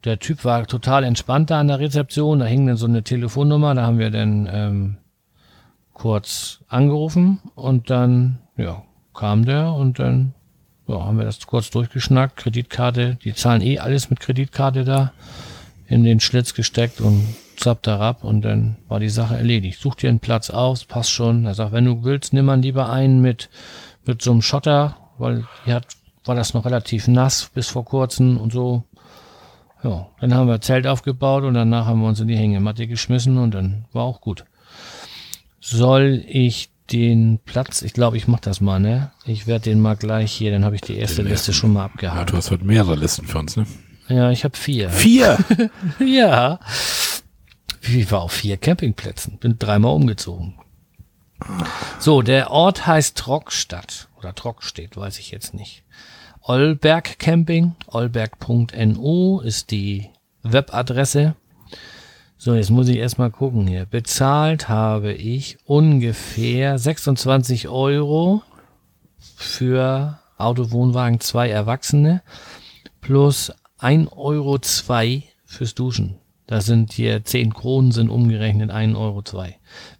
der 0.04 0.18
Typ 0.18 0.44
war 0.44 0.66
total 0.66 1.04
entspannt 1.04 1.50
da 1.50 1.60
an 1.60 1.68
der 1.68 1.80
Rezeption. 1.80 2.38
Da 2.38 2.46
hing 2.46 2.66
dann 2.66 2.76
so 2.76 2.86
eine 2.86 3.02
Telefonnummer. 3.02 3.74
Da 3.74 3.82
haben 3.82 3.98
wir 3.98 4.10
dann 4.10 4.48
ähm, 4.52 4.96
kurz 5.92 6.60
angerufen 6.68 7.40
und 7.54 7.90
dann 7.90 8.38
ja, 8.56 8.82
kam 9.14 9.44
der 9.44 9.72
und 9.72 9.98
dann 9.98 10.34
ja, 10.86 11.04
haben 11.04 11.18
wir 11.18 11.24
das 11.24 11.46
kurz 11.46 11.70
durchgeschnackt. 11.70 12.36
Kreditkarte, 12.36 13.16
die 13.22 13.34
zahlen 13.34 13.62
eh 13.62 13.78
alles 13.78 14.08
mit 14.08 14.20
Kreditkarte 14.20 14.84
da 14.84 15.12
in 15.86 16.04
den 16.04 16.20
Schlitz 16.20 16.54
gesteckt 16.54 17.00
und 17.00 17.26
zapp 17.56 17.82
da 17.82 17.98
ab 17.98 18.22
und 18.22 18.42
dann 18.42 18.76
war 18.88 19.00
die 19.00 19.08
Sache 19.08 19.36
erledigt. 19.36 19.80
Such 19.80 19.96
dir 19.96 20.10
einen 20.10 20.20
Platz 20.20 20.50
aus, 20.50 20.84
passt 20.84 21.10
schon. 21.10 21.44
Er 21.44 21.54
sagt, 21.54 21.72
wenn 21.72 21.84
du 21.84 22.04
willst, 22.04 22.32
nimm 22.32 22.44
man 22.46 22.62
lieber 22.62 22.90
einen 22.90 23.20
mit, 23.20 23.48
mit 24.06 24.22
so 24.22 24.30
einem 24.30 24.42
Schotter, 24.42 24.96
weil 25.18 25.44
hier 25.64 25.74
hat, 25.74 25.86
war 26.24 26.34
das 26.34 26.54
noch 26.54 26.64
relativ 26.64 27.08
nass 27.08 27.50
bis 27.52 27.68
vor 27.68 27.84
kurzem 27.84 28.38
und 28.38 28.52
so. 28.52 28.84
Ja, 29.82 30.08
dann 30.20 30.34
haben 30.34 30.48
wir 30.48 30.60
Zelt 30.60 30.86
aufgebaut 30.86 31.44
und 31.44 31.54
danach 31.54 31.86
haben 31.86 32.00
wir 32.00 32.08
uns 32.08 32.20
in 32.20 32.28
die 32.28 32.36
Hängematte 32.36 32.86
geschmissen 32.86 33.38
und 33.38 33.54
dann 33.54 33.84
war 33.92 34.04
auch 34.04 34.20
gut. 34.20 34.44
Soll 35.60 36.24
ich 36.26 36.70
den 36.90 37.38
Platz, 37.44 37.82
ich 37.82 37.92
glaube, 37.92 38.16
ich 38.16 38.26
mache 38.28 38.40
das 38.42 38.60
mal, 38.60 38.80
ne? 38.80 39.12
Ich 39.24 39.46
werde 39.46 39.64
den 39.64 39.80
mal 39.80 39.94
gleich 39.94 40.32
hier, 40.32 40.50
dann 40.50 40.64
habe 40.64 40.74
ich 40.74 40.80
die 40.80 40.96
erste 40.96 41.22
den 41.22 41.30
Liste 41.30 41.52
schon 41.52 41.72
mal 41.72 41.84
abgehakt. 41.84 42.18
Ja, 42.18 42.24
du 42.24 42.36
hast 42.36 42.50
heute 42.50 42.64
mehrere 42.64 42.96
Listen 42.96 43.26
für 43.26 43.38
uns, 43.38 43.56
ne? 43.56 43.66
Ja, 44.08 44.30
ich 44.30 44.44
habe 44.44 44.56
vier. 44.56 44.88
Vier? 44.88 45.38
ja. 46.04 46.58
Ich 47.82 48.10
war 48.10 48.22
auf 48.22 48.32
vier 48.32 48.56
Campingplätzen, 48.56 49.38
bin 49.38 49.58
dreimal 49.58 49.94
umgezogen. 49.94 50.54
So, 51.98 52.22
der 52.22 52.50
Ort 52.50 52.86
heißt 52.86 53.16
Trockstadt 53.16 54.08
oder 54.16 54.34
Trockstedt, 54.34 54.96
weiß 54.96 55.18
ich 55.18 55.30
jetzt 55.30 55.54
nicht. 55.54 55.84
Olberg 56.48 57.18
Camping, 57.18 57.74
olberg.no 57.88 59.40
ist 59.40 59.70
die 59.70 60.08
Webadresse. 60.42 61.36
So, 62.38 62.54
jetzt 62.54 62.70
muss 62.70 62.88
ich 62.88 62.96
erstmal 62.96 63.30
gucken 63.30 63.66
hier. 63.66 63.84
Bezahlt 63.84 64.70
habe 64.70 65.12
ich 65.12 65.58
ungefähr 65.66 66.78
26 66.78 67.68
Euro 67.68 68.40
für 69.18 70.20
Autowohnwagen 70.38 71.20
zwei 71.20 71.50
Erwachsene 71.50 72.22
plus 73.02 73.52
1,02 73.80 74.10
Euro 74.16 74.58
fürs 75.44 75.74
Duschen. 75.74 76.16
Da 76.48 76.62
sind 76.62 76.94
hier 76.94 77.22
10 77.22 77.52
Kronen 77.52 77.92
sind 77.92 78.08
umgerechnet 78.08 78.70
1,02 78.70 78.96
Euro. 78.96 79.22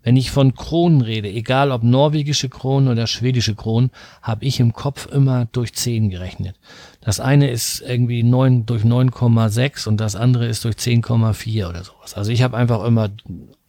Wenn 0.02 0.17
ich 0.17 0.31
von 0.31 0.55
Kronen 0.55 1.02
rede, 1.02 1.28
egal 1.28 1.71
ob 1.71 1.83
norwegische 1.83 2.49
Kronen 2.49 2.88
oder 2.88 3.07
schwedische 3.07 3.55
Kronen, 3.55 3.90
habe 4.23 4.47
ich 4.47 4.59
im 4.59 4.73
Kopf 4.73 5.07
immer 5.12 5.47
durch 5.52 5.75
10 5.75 6.09
gerechnet. 6.09 6.57
Das 7.02 7.21
eine 7.21 7.50
ist 7.50 7.83
irgendwie 7.83 8.23
9 8.23 8.64
durch 8.64 8.83
9,6 8.83 9.88
und 9.88 9.99
das 9.99 10.17
andere 10.17 10.47
ist 10.47 10.64
durch 10.64 10.76
10,4 10.76 11.69
oder 11.69 11.85
sowas. 11.85 12.14
Also 12.14 12.33
ich 12.33 12.43
habe 12.43 12.57
einfach 12.57 12.83
immer 12.83 13.11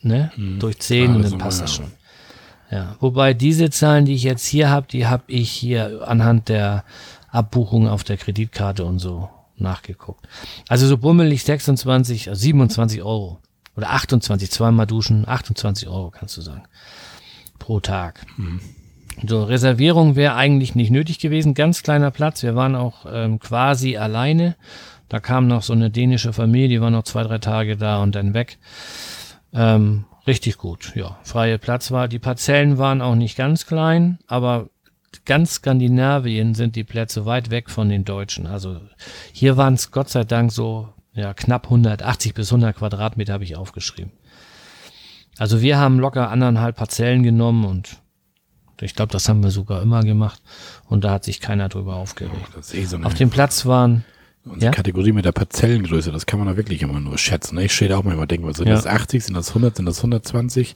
ne, 0.01 0.31
hm. 0.35 0.59
durch 0.59 0.79
10 0.79 1.11
ah, 1.11 1.15
und 1.15 1.23
dann 1.23 1.37
passt 1.37 1.61
das 1.61 1.75
schon. 1.75 1.91
Ja, 2.71 2.95
wobei 3.01 3.33
diese 3.33 3.69
Zahlen, 3.71 4.05
die 4.05 4.13
ich 4.13 4.23
jetzt 4.23 4.45
hier 4.45 4.69
habe, 4.69 4.87
die 4.89 5.05
habe 5.05 5.23
ich 5.27 5.51
hier 5.51 6.07
anhand 6.07 6.47
der 6.47 6.85
Abbuchung 7.29 7.89
auf 7.89 8.05
der 8.05 8.15
Kreditkarte 8.15 8.85
und 8.85 8.99
so 8.99 9.29
nachgeguckt. 9.59 10.27
Also 10.67 10.87
so 10.87 10.97
bummelig 10.97 11.43
26, 11.43 12.29
also 12.29 12.39
27 12.39 13.01
Euro. 13.03 13.39
Oder 13.75 13.91
28, 13.91 14.51
zweimal 14.51 14.87
duschen, 14.87 15.27
28 15.27 15.87
Euro 15.87 16.11
kannst 16.11 16.35
du 16.37 16.41
sagen. 16.41 16.63
Pro 17.59 17.79
Tag. 17.79 18.25
Mhm. 18.37 18.59
So, 19.27 19.43
Reservierung 19.43 20.15
wäre 20.15 20.35
eigentlich 20.35 20.75
nicht 20.75 20.91
nötig 20.91 21.19
gewesen. 21.19 21.53
Ganz 21.53 21.83
kleiner 21.83 22.11
Platz. 22.11 22.41
Wir 22.43 22.55
waren 22.55 22.75
auch 22.75 23.05
ähm, 23.11 23.39
quasi 23.39 23.97
alleine. 23.97 24.55
Da 25.09 25.19
kam 25.19 25.47
noch 25.47 25.63
so 25.63 25.73
eine 25.73 25.89
dänische 25.89 26.33
Familie, 26.33 26.69
die 26.69 26.81
war 26.81 26.91
noch 26.91 27.03
zwei, 27.03 27.23
drei 27.23 27.39
Tage 27.39 27.75
da 27.77 28.01
und 28.01 28.15
dann 28.15 28.33
weg. 28.33 28.59
Ähm, 29.53 30.05
richtig 30.27 30.57
gut, 30.57 30.93
ja. 30.95 31.17
Freie 31.23 31.57
Platz 31.57 31.91
war. 31.91 32.07
Die 32.07 32.19
Parzellen 32.19 32.77
waren 32.77 33.01
auch 33.01 33.15
nicht 33.15 33.35
ganz 33.35 33.65
klein, 33.65 34.19
aber 34.27 34.69
ganz 35.25 35.55
Skandinavien 35.55 36.53
sind 36.55 36.75
die 36.75 36.83
Plätze 36.83 37.25
weit 37.25 37.49
weg 37.49 37.69
von 37.69 37.89
den 37.89 38.05
Deutschen. 38.05 38.47
Also 38.47 38.79
hier 39.31 39.57
waren 39.57 39.73
es 39.73 39.91
Gott 39.91 40.09
sei 40.09 40.23
Dank 40.23 40.51
so 40.51 40.89
ja, 41.13 41.33
knapp 41.33 41.65
180 41.65 42.33
bis 42.33 42.51
100 42.51 42.75
Quadratmeter 42.75 43.33
habe 43.33 43.43
ich 43.43 43.55
aufgeschrieben. 43.55 44.11
Also 45.37 45.61
wir 45.61 45.77
haben 45.77 45.99
locker 45.99 46.29
anderthalb 46.29 46.75
Parzellen 46.75 47.23
genommen 47.23 47.65
und 47.65 48.01
ich 48.81 48.95
glaube, 48.95 49.11
das 49.11 49.27
haben 49.27 49.43
wir 49.43 49.51
sogar 49.51 49.81
immer 49.81 50.03
gemacht 50.03 50.41
und 50.85 51.03
da 51.03 51.11
hat 51.11 51.25
sich 51.25 51.41
keiner 51.41 51.67
drüber 51.67 51.95
aufgeregt. 51.95 52.35
Eh 52.73 52.85
so 52.85 52.97
Auf 52.97 53.13
dem 53.13 53.29
Platz 53.29 53.65
waren 53.65 54.05
Unsere 54.45 54.65
ja? 54.65 54.71
Kategorie 54.71 55.11
mit 55.11 55.25
der 55.25 55.33
Parzellengröße, 55.33 56.11
das 56.11 56.25
kann 56.25 56.39
man 56.39 56.47
da 56.47 56.55
wirklich 56.55 56.81
immer 56.81 56.99
nur 56.99 57.17
schätzen. 57.17 57.55
Ne? 57.55 57.65
Ich 57.65 57.73
stehe 57.73 57.89
da 57.89 57.97
auch 57.97 58.03
mal 58.03 58.25
denken, 58.25 58.47
was 58.47 58.57
sind 58.57 58.67
ja. 58.67 58.75
das 58.75 58.87
80, 58.87 59.25
sind 59.25 59.35
das 59.35 59.49
100, 59.49 59.75
sind 59.75 59.85
das 59.85 59.97
120? 59.97 60.75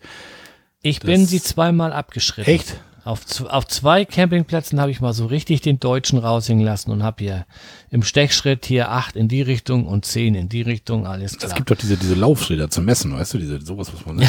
Ich 0.82 1.00
das 1.00 1.06
bin 1.06 1.26
sie 1.26 1.42
zweimal 1.42 1.94
abgeschritten. 1.94 2.50
Echt? 2.50 2.82
Auf, 3.06 3.22
auf 3.50 3.68
zwei 3.68 4.06
Campingplätzen 4.06 4.80
habe 4.80 4.90
ich 4.90 5.02
mal 5.02 5.14
so 5.14 5.26
richtig 5.26 5.60
den 5.60 5.80
Deutschen 5.80 6.20
raushängen 6.20 6.64
lassen 6.64 6.90
und 6.90 7.04
habe 7.04 7.24
hier 7.24 7.46
im 7.90 8.02
Stechschritt 8.02 8.66
hier 8.66 8.92
acht 8.92 9.18
in 9.18 9.28
die 9.28 9.42
Richtung 9.42 9.88
und 9.88 10.06
zehn 10.06 10.36
in 10.36 10.48
die 10.48 10.62
Richtung, 10.62 11.06
alles 11.06 11.38
klar. 11.38 11.52
Es 11.52 11.56
gibt 11.56 11.70
doch 11.70 11.76
diese, 11.76 11.98
diese 11.98 12.16
Laufschilder 12.16 12.70
zum 12.70 12.86
Messen, 12.86 13.14
weißt 13.14 13.34
du, 13.34 13.40
diese, 13.40 13.60
sowas 13.60 13.92
muss 13.92 14.06
man, 14.06 14.20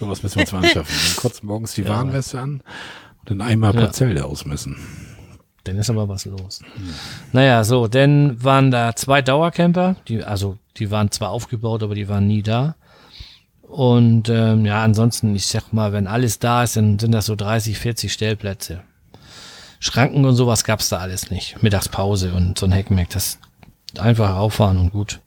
sowas 0.00 0.22
müssen 0.24 0.36
wir 0.36 0.40
uns 0.42 0.52
mal 0.52 0.64
anschaffen. 0.64 0.92
Dann 0.92 1.16
kurz 1.16 1.42
morgens 1.44 1.74
die 1.74 1.82
ja. 1.82 1.90
Warnweste 1.90 2.40
an 2.40 2.62
und 3.20 3.30
dann 3.30 3.40
einmal 3.42 3.74
Parzelle 3.74 4.20
ja. 4.20 4.24
ausmessen. 4.24 4.76
Dann 5.64 5.76
ist 5.76 5.90
aber 5.90 6.08
was 6.08 6.24
los. 6.24 6.60
Hm. 6.62 6.94
Naja, 7.32 7.62
so, 7.62 7.86
dann 7.86 8.42
waren 8.42 8.72
da 8.72 8.96
zwei 8.96 9.22
Dauercamper, 9.22 9.94
die, 10.08 10.24
also 10.24 10.58
die 10.78 10.90
waren 10.90 11.12
zwar 11.12 11.30
aufgebaut, 11.30 11.84
aber 11.84 11.94
die 11.94 12.08
waren 12.08 12.26
nie 12.26 12.42
da. 12.42 12.74
Und 13.70 14.28
ähm, 14.28 14.66
ja, 14.66 14.82
ansonsten, 14.82 15.36
ich 15.36 15.46
sag 15.46 15.72
mal, 15.72 15.92
wenn 15.92 16.08
alles 16.08 16.40
da 16.40 16.64
ist, 16.64 16.76
dann 16.76 16.98
sind 16.98 17.12
das 17.12 17.26
so 17.26 17.36
30, 17.36 17.78
40 17.78 18.12
Stellplätze. 18.12 18.82
Schranken 19.78 20.24
und 20.24 20.34
sowas 20.34 20.64
gab's 20.64 20.88
da 20.88 20.98
alles 20.98 21.30
nicht. 21.30 21.62
Mittagspause 21.62 22.34
und 22.34 22.58
so 22.58 22.66
ein 22.66 22.72
Heckmeck, 22.72 23.10
das 23.10 23.38
einfach 23.96 24.34
auffahren 24.34 24.76
und 24.76 24.90
gut. 24.90 25.20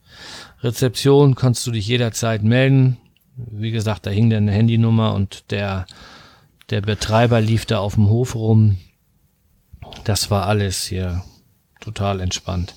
Rezeption 0.61 1.35
kannst 1.35 1.65
du 1.65 1.71
dich 1.71 1.87
jederzeit 1.87 2.43
melden. 2.43 2.97
Wie 3.37 3.71
gesagt, 3.71 4.05
da 4.05 4.11
hing 4.11 4.29
dann 4.29 4.43
eine 4.43 4.51
Handynummer 4.51 5.13
und 5.13 5.49
der, 5.49 5.85
der 6.69 6.81
Betreiber 6.81 7.39
lief 7.39 7.65
da 7.65 7.79
auf 7.79 7.95
dem 7.95 8.09
Hof 8.09 8.35
rum. 8.35 8.77
Das 10.03 10.29
war 10.31 10.47
alles 10.47 10.83
hier 10.83 11.23
total 11.79 12.19
entspannt. 12.19 12.75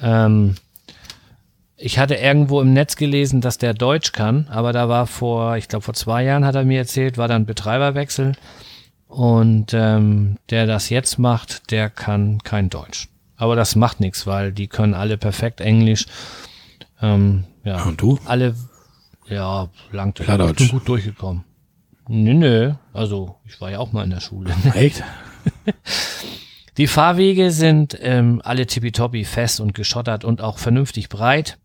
Ähm, 0.00 0.54
ich 1.80 1.98
hatte 1.98 2.14
irgendwo 2.14 2.60
im 2.60 2.72
Netz 2.72 2.96
gelesen, 2.96 3.40
dass 3.40 3.58
der 3.58 3.72
Deutsch 3.72 4.12
kann, 4.12 4.46
aber 4.50 4.72
da 4.72 4.88
war 4.88 5.06
vor, 5.06 5.56
ich 5.56 5.68
glaube 5.68 5.82
vor 5.82 5.94
zwei 5.94 6.22
Jahren 6.22 6.44
hat 6.44 6.54
er 6.54 6.64
mir 6.64 6.78
erzählt, 6.78 7.16
war 7.16 7.26
dann 7.26 7.46
Betreiberwechsel 7.46 8.32
und 9.08 9.72
ähm, 9.72 10.36
der 10.50 10.66
das 10.66 10.90
jetzt 10.90 11.18
macht, 11.18 11.70
der 11.70 11.88
kann 11.88 12.42
kein 12.42 12.68
Deutsch. 12.68 13.08
Aber 13.36 13.56
das 13.56 13.76
macht 13.76 14.00
nichts, 14.00 14.26
weil 14.26 14.52
die 14.52 14.68
können 14.68 14.92
alle 14.92 15.16
perfekt 15.16 15.62
Englisch. 15.62 16.06
Ähm, 17.00 17.44
ja, 17.64 17.82
und 17.84 18.00
du? 18.00 18.18
Alle, 18.26 18.54
ja, 19.26 19.68
lang 19.90 20.14
ich 20.18 20.26
bin 20.26 20.68
gut 20.68 20.86
durchgekommen. 20.86 21.44
Nö, 22.08 22.34
nö, 22.34 22.72
also 22.92 23.36
ich 23.46 23.60
war 23.60 23.70
ja 23.70 23.78
auch 23.78 23.92
mal 23.92 24.04
in 24.04 24.10
der 24.10 24.20
Schule. 24.20 24.52
Echt? 24.74 25.02
Die 26.76 26.86
Fahrwege 26.86 27.50
sind 27.50 27.96
ähm, 28.00 28.42
alle 28.44 28.66
tippitoppi 28.66 29.24
fest 29.24 29.60
und 29.60 29.74
geschottert 29.74 30.24
und 30.24 30.42
auch 30.42 30.58
vernünftig 30.58 31.08
breit. 31.08 31.58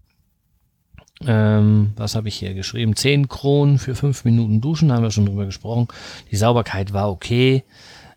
Ähm, 1.26 1.94
was 1.96 2.16
habe 2.16 2.28
ich 2.28 2.36
hier 2.36 2.54
geschrieben? 2.54 2.96
10 2.96 3.30
Kronen 3.30 3.80
für 3.80 3.96
5 3.96 4.26
Minuten 4.26 4.62
duschen, 4.62 4.92
haben 4.92 5.04
wir 5.04 5.12
schon 5.12 5.26
drüber 5.26 5.46
gesprochen. 5.46 5.88
Die 6.32 6.36
Sauberkeit 6.36 6.94
war 6.94 7.10
okay. 7.10 7.64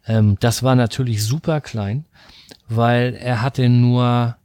Ähm, 0.06 0.36
das 0.40 0.62
war 0.62 0.74
natürlich 0.74 1.22
super 1.24 1.60
klein, 1.60 2.06
weil 2.68 3.14
er 3.14 3.42
hatte 3.42 3.68
nur, 3.68 4.36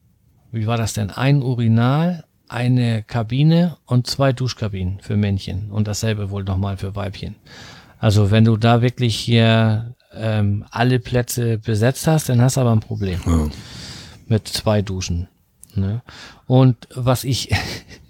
wie 0.51 0.67
war 0.67 0.77
das 0.77 0.93
denn? 0.93 1.09
Ein 1.09 1.41
Urinal, 1.41 2.25
eine 2.47 3.01
Kabine 3.01 3.77
und 3.85 4.05
zwei 4.05 4.31
Duschkabinen 4.31 4.99
für 4.99 5.17
Männchen 5.17 5.71
und 5.71 5.87
dasselbe 5.87 6.29
wohl 6.29 6.43
nochmal 6.43 6.77
für 6.77 6.95
Weibchen. 6.95 7.35
Also 7.97 8.29
wenn 8.31 8.45
du 8.45 8.57
da 8.57 8.81
wirklich 8.81 9.15
hier 9.15 9.95
ähm, 10.13 10.65
alle 10.69 10.99
Plätze 10.99 11.57
besetzt 11.57 12.05
hast, 12.05 12.29
dann 12.29 12.41
hast 12.41 12.57
du 12.57 12.61
aber 12.61 12.71
ein 12.71 12.81
Problem 12.81 13.19
ja. 13.25 13.47
mit 14.27 14.47
zwei 14.47 14.81
Duschen. 14.81 15.29
Ne? 15.73 16.01
Und 16.45 16.87
was 16.93 17.23
ich 17.23 17.49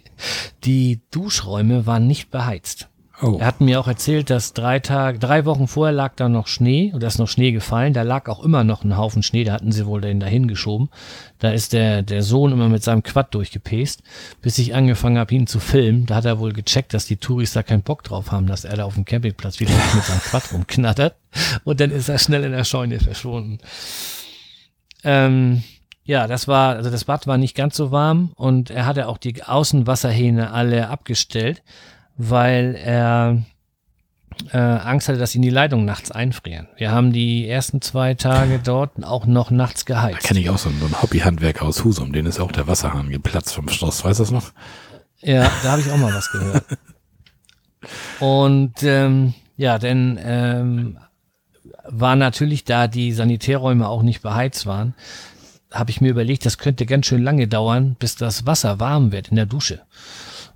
Die 0.63 1.01
Duschräume 1.11 1.85
waren 1.85 2.07
nicht 2.07 2.31
beheizt. 2.31 2.89
Oh. 3.21 3.37
Er 3.39 3.45
hat 3.45 3.61
mir 3.61 3.79
auch 3.79 3.87
erzählt, 3.87 4.29
dass 4.29 4.53
drei 4.53 4.79
Tage, 4.79 5.19
drei 5.19 5.45
Wochen 5.45 5.67
vorher 5.67 5.93
lag 5.93 6.15
da 6.15 6.27
noch 6.27 6.47
Schnee 6.47 6.91
und 6.93 7.03
da 7.03 7.07
ist 7.07 7.19
noch 7.19 7.27
Schnee 7.27 7.51
gefallen. 7.51 7.93
Da 7.93 8.01
lag 8.01 8.27
auch 8.27 8.43
immer 8.43 8.63
noch 8.63 8.83
ein 8.83 8.97
Haufen 8.97 9.21
Schnee, 9.21 9.43
da 9.43 9.53
hatten 9.53 9.71
sie 9.71 9.85
wohl 9.85 10.01
den 10.01 10.19
dahin 10.19 10.47
geschoben. 10.47 10.89
Da 11.37 11.51
ist 11.51 11.73
der, 11.73 12.01
der 12.01 12.23
Sohn 12.23 12.51
immer 12.51 12.69
mit 12.69 12.83
seinem 12.83 13.03
Quad 13.03 13.33
durchgepest, 13.35 14.01
bis 14.41 14.57
ich 14.57 14.73
angefangen 14.73 15.19
habe, 15.19 15.33
ihn 15.35 15.45
zu 15.45 15.59
filmen. 15.59 16.07
Da 16.07 16.15
hat 16.15 16.25
er 16.25 16.39
wohl 16.39 16.53
gecheckt, 16.53 16.93
dass 16.93 17.05
die 17.05 17.17
Touris 17.17 17.53
da 17.53 17.61
keinen 17.61 17.83
Bock 17.83 18.03
drauf 18.03 18.31
haben, 18.31 18.47
dass 18.47 18.65
er 18.65 18.77
da 18.77 18.85
auf 18.85 18.95
dem 18.95 19.05
Campingplatz 19.05 19.59
wieder 19.59 19.71
mit 19.93 20.03
seinem 20.03 20.19
Quad 20.19 20.51
rumknattert. 20.51 21.15
Und 21.63 21.79
dann 21.79 21.91
ist 21.91 22.09
er 22.09 22.17
schnell 22.17 22.43
in 22.43 22.51
der 22.51 22.63
Scheune 22.65 22.99
verschwunden. 22.99 23.59
Ähm, 25.03 25.63
ja, 26.05 26.27
das 26.27 26.47
war, 26.47 26.75
also 26.75 26.89
das 26.89 27.05
Bad 27.05 27.27
war 27.27 27.37
nicht 27.37 27.55
ganz 27.55 27.75
so 27.75 27.91
warm 27.91 28.31
und 28.35 28.69
er 28.69 28.85
hatte 28.85 29.07
auch 29.07 29.17
die 29.17 29.43
Außenwasserhähne 29.43 30.51
alle 30.51 30.89
abgestellt, 30.89 31.63
weil 32.17 32.75
er 32.75 33.43
äh, 34.51 34.57
Angst 34.57 35.07
hatte, 35.07 35.19
dass 35.19 35.35
ihn 35.35 35.41
die 35.41 35.49
Leitungen 35.49 35.85
nachts 35.85 36.11
einfrieren. 36.11 36.67
Wir 36.75 36.91
haben 36.91 37.13
die 37.13 37.47
ersten 37.47 37.81
zwei 37.81 38.15
Tage 38.15 38.59
dort 38.59 39.03
auch 39.03 39.25
noch 39.25 39.51
nachts 39.51 39.85
geheizt. 39.85 40.23
Da 40.23 40.27
kenne 40.27 40.39
ich 40.41 40.49
auch 40.49 40.57
so 40.57 40.69
einen, 40.69 40.79
so 40.79 40.85
einen 40.85 41.01
Hobbyhandwerker 41.01 41.65
aus 41.65 41.83
Husum, 41.83 42.11
den 42.11 42.25
ist 42.25 42.39
auch 42.39 42.51
der 42.51 42.67
Wasserhahn 42.67 43.09
geplatzt 43.09 43.53
vom 43.53 43.69
Schloss, 43.69 44.03
weißt 44.03 44.19
du 44.19 44.23
das 44.23 44.31
noch? 44.31 44.51
Ja, 45.21 45.49
da 45.63 45.71
habe 45.71 45.81
ich 45.81 45.89
auch 45.89 45.97
mal 45.97 46.13
was 46.13 46.31
gehört. 46.31 46.65
Und 48.19 48.83
ähm, 48.83 49.33
ja, 49.55 49.77
denn 49.77 50.19
ähm, 50.21 50.97
war 51.85 52.15
natürlich, 52.15 52.63
da 52.63 52.87
die 52.87 53.11
Sanitärräume 53.11 53.87
auch 53.87 54.03
nicht 54.03 54.21
beheizt 54.21 54.65
waren, 54.65 54.95
habe 55.73 55.91
ich 55.91 56.01
mir 56.01 56.11
überlegt, 56.11 56.45
das 56.45 56.57
könnte 56.57 56.85
ganz 56.85 57.07
schön 57.07 57.23
lange 57.23 57.47
dauern, 57.47 57.95
bis 57.99 58.15
das 58.15 58.45
Wasser 58.45 58.79
warm 58.79 59.11
wird 59.11 59.29
in 59.29 59.35
der 59.35 59.45
Dusche. 59.45 59.81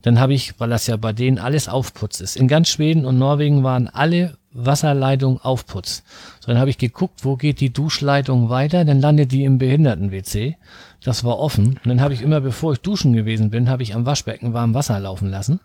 Dann 0.03 0.19
habe 0.19 0.33
ich, 0.33 0.59
weil 0.59 0.69
das 0.69 0.87
ja 0.87 0.95
bei 0.95 1.11
denen 1.11 1.39
alles 1.39 1.67
Aufputz 1.67 2.21
ist. 2.21 2.37
In 2.37 2.47
ganz 2.47 2.69
Schweden 2.69 3.05
und 3.05 3.17
Norwegen 3.17 3.63
waren 3.63 3.87
alle 3.87 4.37
Wasserleitungen 4.53 5.39
Aufputz. 5.41 6.03
So, 6.39 6.51
dann 6.51 6.59
habe 6.59 6.69
ich 6.69 6.77
geguckt, 6.77 7.25
wo 7.25 7.35
geht 7.35 7.59
die 7.59 7.73
Duschleitung 7.73 8.49
weiter, 8.49 8.85
dann 8.85 9.01
landet 9.01 9.31
die 9.31 9.43
im 9.43 9.57
Behinderten-WC. 9.57 10.55
Das 11.03 11.23
war 11.23 11.39
offen. 11.39 11.79
Und 11.83 11.87
dann 11.87 12.01
habe 12.01 12.13
ich 12.13 12.21
immer, 12.21 12.41
bevor 12.41 12.73
ich 12.73 12.79
duschen 12.79 13.13
gewesen 13.13 13.49
bin, 13.49 13.69
habe 13.69 13.83
ich 13.83 13.95
am 13.95 14.05
Waschbecken 14.05 14.53
warm 14.53 14.73
Wasser 14.73 14.99
laufen 14.99 15.29
lassen, 15.29 15.59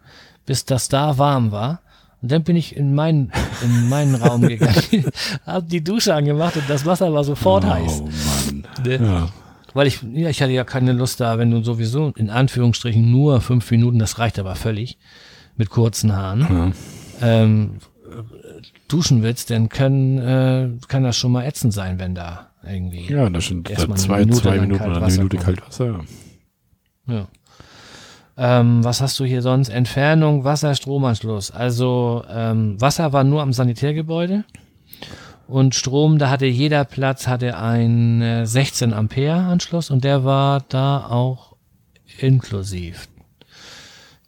bis 0.45 0.65
das 0.65 0.88
da 0.88 1.19
warm 1.19 1.53
war. 1.53 1.81
Und 2.21 2.31
dann 2.31 2.45
bin 2.45 2.55
ich 2.55 2.77
in 2.77 2.95
meinen, 2.95 3.33
in 3.62 3.88
meinen 3.88 4.15
Raum 4.15 4.43
gegangen, 4.43 5.07
habe 5.47 5.67
die 5.67 5.83
Dusche 5.83 6.15
angemacht 6.15 6.57
und 6.57 6.69
das 6.69 6.87
Wasser 6.87 7.12
war 7.12 7.25
sofort 7.25 7.65
oh, 7.65 7.71
heiß. 7.71 8.03
Mann. 8.03 8.67
Ne? 8.85 8.97
Ja. 8.97 9.29
Weil 9.74 9.87
ich, 9.87 10.02
ja, 10.12 10.28
ich 10.28 10.42
hatte 10.42 10.52
ja 10.52 10.64
keine 10.64 10.92
Lust 10.92 11.20
da, 11.20 11.38
wenn 11.38 11.50
du 11.50 11.62
sowieso 11.62 12.12
in 12.16 12.30
Anführungsstrichen 12.30 13.11
nur 13.11 13.40
fünf 13.40 13.70
Minuten, 13.70 13.98
das 13.98 14.18
reicht 14.18 14.38
aber 14.38 14.54
völlig, 14.54 14.98
mit 15.56 15.70
kurzen 15.70 16.14
Haaren, 16.14 16.74
ja. 17.20 17.44
ähm, 17.44 17.76
duschen 18.88 19.22
willst, 19.22 19.50
dann 19.50 19.68
können, 19.68 20.18
äh, 20.18 20.68
kann 20.88 21.02
das 21.02 21.16
schon 21.16 21.32
mal 21.32 21.44
ätzend 21.44 21.72
sein, 21.72 21.98
wenn 21.98 22.14
da 22.14 22.50
irgendwie. 22.64 23.06
Ja, 23.06 23.30
das 23.30 23.46
sind 23.46 23.68
zwei, 23.68 24.20
Minute 24.20 24.40
zwei 24.40 24.61
Minuten 24.61 24.82
oder 24.82 25.02
eine 25.02 25.12
Minute 25.12 25.37
kalt 25.38 25.66
Wasser. 25.66 26.00
Ja. 27.06 27.26
Ähm, 28.37 28.82
was 28.82 29.00
hast 29.00 29.18
du 29.20 29.24
hier 29.24 29.42
sonst? 29.42 29.68
Entfernung, 29.68 30.44
Wasser, 30.44 30.74
Stromanschluss. 30.74 31.50
Also 31.50 32.24
ähm, 32.30 32.80
Wasser 32.80 33.12
war 33.12 33.24
nur 33.24 33.42
am 33.42 33.52
Sanitärgebäude 33.52 34.44
und 35.48 35.74
Strom, 35.74 36.18
da 36.18 36.31
hatte 36.31 36.46
jeder 36.46 36.85
Platz 36.85 37.26
hatte 37.26 37.57
ein 37.57 38.22
äh, 38.22 38.46
16 38.46 38.92
Ampere 38.92 39.35
Anschluss 39.35 39.90
und 39.90 40.05
der 40.05 40.24
war 40.24 40.64
da 40.68 41.07
auch 41.07 41.57
inklusiv. 42.18 43.09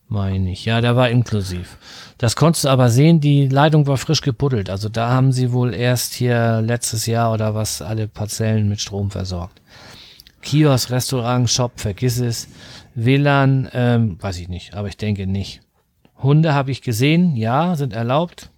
Meine 0.09 0.53
ich. 0.53 0.64
Ja, 0.64 0.81
der 0.81 0.96
war 0.96 1.09
inklusiv. 1.09 1.79
Das 2.18 2.37
konntest 2.37 2.64
du 2.64 2.68
aber 2.68 2.90
sehen, 2.90 3.20
die 3.20 3.48
Leitung 3.48 3.87
war 3.87 3.96
frisch 3.96 4.20
gebuddelt. 4.20 4.70
Also 4.70 4.88
da 4.88 5.11
haben 5.11 5.33
sie 5.33 5.53
wohl 5.53 5.74
erst 5.74 6.14
hier 6.14 6.61
letztes 6.62 7.07
Jahr 7.07 7.33
oder 7.33 7.55
was 7.55 7.83
alle 7.83 8.07
Parzellen 8.07 8.68
mit 8.68 8.81
Strom 8.81 9.11
versorgt. 9.11 9.61
Kiosk, 10.42 10.90
Restaurant, 10.90 11.48
Shop, 11.48 11.72
vergiss 11.77 12.18
es. 12.18 12.48
WLAN, 12.94 13.68
ähm, 13.72 14.18
weiß 14.20 14.38
ich 14.38 14.48
nicht, 14.48 14.74
aber 14.74 14.88
ich 14.88 14.96
denke 14.96 15.27
nicht. 15.27 15.62
Hunde 16.22 16.55
habe 16.55 16.70
ich 16.70 16.83
gesehen, 16.83 17.35
ja, 17.35 17.74
sind 17.74 17.92
erlaubt. 17.92 18.50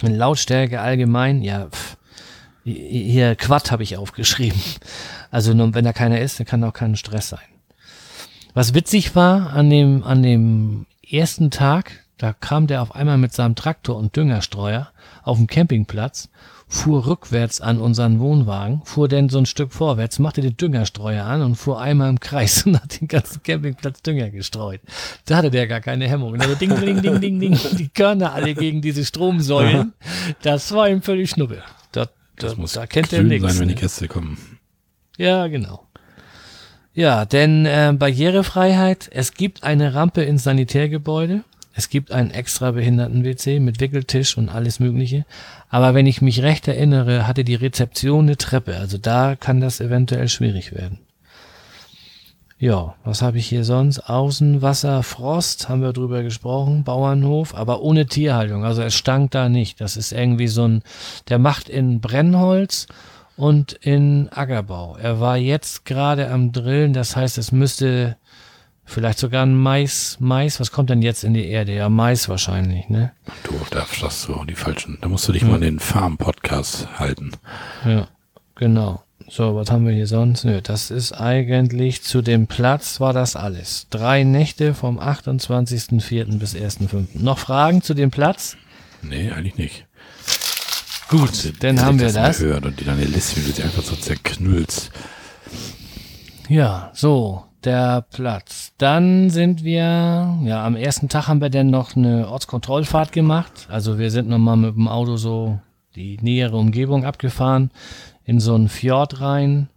Lautstärke 0.00 0.80
allgemein, 0.80 1.42
ja, 1.42 1.66
pff. 1.66 1.96
hier 2.64 3.34
Quad 3.36 3.70
habe 3.70 3.82
ich 3.82 3.96
aufgeschrieben. 3.96 4.60
Also 5.30 5.56
wenn 5.56 5.84
da 5.84 5.92
keiner 5.92 6.20
ist, 6.20 6.38
dann 6.38 6.46
kann 6.46 6.64
auch 6.64 6.72
kein 6.72 6.96
Stress 6.96 7.28
sein. 7.28 7.40
Was 8.54 8.74
witzig 8.74 9.14
war 9.14 9.52
an 9.52 9.68
dem, 9.68 10.02
an 10.02 10.22
dem 10.22 10.86
ersten 11.08 11.50
Tag, 11.50 12.04
da 12.16 12.32
kam 12.32 12.66
der 12.66 12.80
auf 12.80 12.94
einmal 12.94 13.18
mit 13.18 13.32
seinem 13.32 13.54
Traktor 13.54 13.96
und 13.96 14.16
Düngerstreuer 14.16 14.90
auf 15.22 15.36
dem 15.36 15.46
Campingplatz, 15.46 16.30
fuhr 16.68 17.06
rückwärts 17.06 17.60
an 17.60 17.78
unseren 17.78 18.18
Wohnwagen, 18.18 18.82
fuhr 18.84 19.08
dann 19.08 19.28
so 19.28 19.38
ein 19.38 19.46
Stück 19.46 19.72
vorwärts, 19.72 20.18
machte 20.18 20.40
den 20.40 20.56
Düngerstreuer 20.56 21.24
an 21.24 21.42
und 21.42 21.54
fuhr 21.54 21.80
einmal 21.80 22.10
im 22.10 22.18
Kreis 22.20 22.62
und 22.66 22.80
hat 22.80 23.00
den 23.00 23.08
ganzen 23.08 23.42
Campingplatz 23.42 24.02
Dünger 24.02 24.30
gestreut. 24.30 24.80
Da 25.26 25.36
hatte 25.36 25.50
der 25.50 25.66
gar 25.66 25.80
keine 25.80 26.08
Hemmung. 26.08 26.40
Also 26.40 26.54
ding, 26.54 26.74
ding, 26.80 27.02
ding, 27.02 27.20
ding, 27.20 27.40
ding, 27.40 27.58
die 27.78 27.88
Körner 27.88 28.32
alle 28.32 28.54
gegen 28.54 28.82
diese 28.82 29.04
Stromsäulen. 29.04 29.92
Das 30.42 30.72
war 30.72 30.88
ihm 30.88 31.02
völlig 31.02 31.30
schnuppe. 31.30 31.62
Da, 31.92 32.06
da, 32.06 32.10
das 32.36 32.56
muss 32.56 32.72
da 32.72 32.86
kennt 32.86 33.12
er 33.12 33.22
nichts. 33.22 33.46
sein, 33.46 33.60
wenn 33.60 33.68
die 33.68 33.74
ne? 33.74 33.80
Gäste 33.80 34.08
kommen. 34.08 34.38
Ja, 35.16 35.46
genau. 35.46 35.86
Ja, 36.92 37.26
denn 37.26 37.66
äh, 37.66 37.94
Barrierefreiheit, 37.96 39.08
es 39.12 39.34
gibt 39.34 39.62
eine 39.62 39.94
Rampe 39.94 40.22
ins 40.22 40.44
Sanitärgebäude. 40.44 41.44
Es 41.78 41.90
gibt 41.90 42.10
einen 42.10 42.30
extra 42.30 42.70
Behinderten-WC 42.70 43.60
mit 43.60 43.80
Wickeltisch 43.80 44.38
und 44.38 44.48
alles 44.48 44.80
Mögliche. 44.80 45.26
Aber 45.68 45.92
wenn 45.92 46.06
ich 46.06 46.22
mich 46.22 46.40
recht 46.40 46.66
erinnere, 46.66 47.26
hatte 47.26 47.44
die 47.44 47.54
Rezeption 47.54 48.24
eine 48.24 48.38
Treppe. 48.38 48.76
Also 48.76 48.96
da 48.96 49.36
kann 49.36 49.60
das 49.60 49.82
eventuell 49.82 50.28
schwierig 50.28 50.74
werden. 50.74 51.00
Ja, 52.58 52.94
was 53.04 53.20
habe 53.20 53.36
ich 53.36 53.46
hier 53.46 53.64
sonst? 53.64 54.08
Außenwasser, 54.08 55.02
Frost, 55.02 55.68
haben 55.68 55.82
wir 55.82 55.92
drüber 55.92 56.22
gesprochen, 56.22 56.82
Bauernhof, 56.82 57.54
aber 57.54 57.82
ohne 57.82 58.06
Tierhaltung. 58.06 58.64
Also 58.64 58.80
es 58.80 58.94
stank 58.94 59.32
da 59.32 59.50
nicht. 59.50 59.78
Das 59.78 59.98
ist 59.98 60.12
irgendwie 60.12 60.48
so 60.48 60.66
ein, 60.66 60.82
der 61.28 61.38
macht 61.38 61.68
in 61.68 62.00
Brennholz 62.00 62.86
und 63.36 63.74
in 63.74 64.30
Ackerbau. 64.32 64.96
Er 64.96 65.20
war 65.20 65.36
jetzt 65.36 65.84
gerade 65.84 66.30
am 66.30 66.52
Drillen, 66.52 66.94
das 66.94 67.16
heißt, 67.16 67.36
es 67.36 67.52
müsste 67.52 68.16
Vielleicht 68.88 69.18
sogar 69.18 69.44
ein 69.44 69.54
Mais, 69.54 70.16
Mais, 70.20 70.60
was 70.60 70.70
kommt 70.70 70.90
denn 70.90 71.02
jetzt 71.02 71.24
in 71.24 71.34
die 71.34 71.46
Erde? 71.46 71.74
Ja, 71.74 71.88
Mais 71.88 72.28
wahrscheinlich, 72.28 72.88
ne? 72.88 73.12
Du, 73.42 73.52
da 73.70 73.84
sagst 73.84 74.28
du 74.28 74.44
die 74.44 74.54
falschen. 74.54 74.96
Da 75.02 75.08
musst 75.08 75.28
du 75.28 75.32
dich 75.32 75.42
ja. 75.42 75.48
mal 75.48 75.60
den 75.60 75.80
Farm-Podcast 75.80 76.88
halten. 76.98 77.32
Ja, 77.84 78.06
genau. 78.54 79.02
So, 79.28 79.56
was 79.56 79.72
haben 79.72 79.86
wir 79.86 79.92
hier 79.92 80.06
sonst? 80.06 80.44
Nö, 80.44 80.60
das 80.62 80.92
ist 80.92 81.12
eigentlich 81.12 82.04
zu 82.04 82.22
dem 82.22 82.46
Platz 82.46 83.00
war 83.00 83.12
das 83.12 83.34
alles. 83.34 83.88
Drei 83.90 84.22
Nächte 84.22 84.72
vom 84.72 85.00
28.04. 85.00 86.38
bis 86.38 86.54
1.05. 86.54 87.08
Noch 87.14 87.38
Fragen 87.38 87.82
zu 87.82 87.92
dem 87.92 88.12
Platz? 88.12 88.56
Nee, 89.02 89.32
eigentlich 89.32 89.56
nicht. 89.56 89.86
Gut, 91.08 91.52
dann 91.60 91.80
haben 91.82 91.98
wir 91.98 92.06
das. 92.06 92.14
das. 92.14 92.38
Gehört 92.38 92.66
und 92.66 92.80
die 92.80 92.84
deine 92.84 93.04
Liste, 93.04 93.40
wie 93.40 93.48
du 93.48 93.52
sie 93.52 93.62
einfach 93.64 93.82
so 93.82 93.96
zerknüllst. 93.96 94.90
Ja, 96.48 96.90
so 96.94 97.44
der 97.66 98.06
Platz. 98.10 98.72
Dann 98.78 99.28
sind 99.28 99.64
wir, 99.64 100.38
ja, 100.44 100.64
am 100.64 100.76
ersten 100.76 101.08
Tag 101.08 101.26
haben 101.26 101.40
wir 101.40 101.50
dann 101.50 101.68
noch 101.68 101.96
eine 101.96 102.28
Ortskontrollfahrt 102.28 103.12
gemacht. 103.12 103.66
Also 103.68 103.98
wir 103.98 104.10
sind 104.10 104.28
nochmal 104.28 104.56
mit 104.56 104.76
dem 104.76 104.88
Auto 104.88 105.16
so 105.16 105.58
die 105.96 106.18
nähere 106.22 106.56
Umgebung 106.56 107.04
abgefahren, 107.04 107.70
in 108.24 108.40
so 108.40 108.54
einen 108.54 108.68
Fjord 108.68 109.20
rein. 109.20 109.68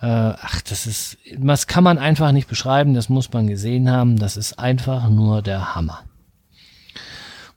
Äh, 0.00 0.06
ach, 0.06 0.60
das 0.62 0.86
ist, 0.86 1.18
das 1.36 1.66
kann 1.66 1.84
man 1.84 1.98
einfach 1.98 2.32
nicht 2.32 2.48
beschreiben, 2.48 2.94
das 2.94 3.08
muss 3.08 3.32
man 3.32 3.46
gesehen 3.46 3.90
haben. 3.90 4.18
Das 4.18 4.36
ist 4.36 4.58
einfach 4.58 5.08
nur 5.10 5.42
der 5.42 5.74
Hammer. 5.74 6.00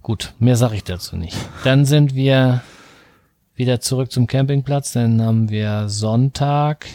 Gut, 0.01 0.33
mehr 0.39 0.55
sage 0.55 0.75
ich 0.75 0.83
dazu 0.83 1.15
nicht. 1.15 1.37
Dann 1.63 1.85
sind 1.85 2.15
wir 2.15 2.61
wieder 3.55 3.81
zurück 3.81 4.11
zum 4.11 4.25
Campingplatz. 4.25 4.93
Dann 4.93 5.21
haben 5.21 5.49
wir 5.49 5.89
Sonntag 5.89 6.87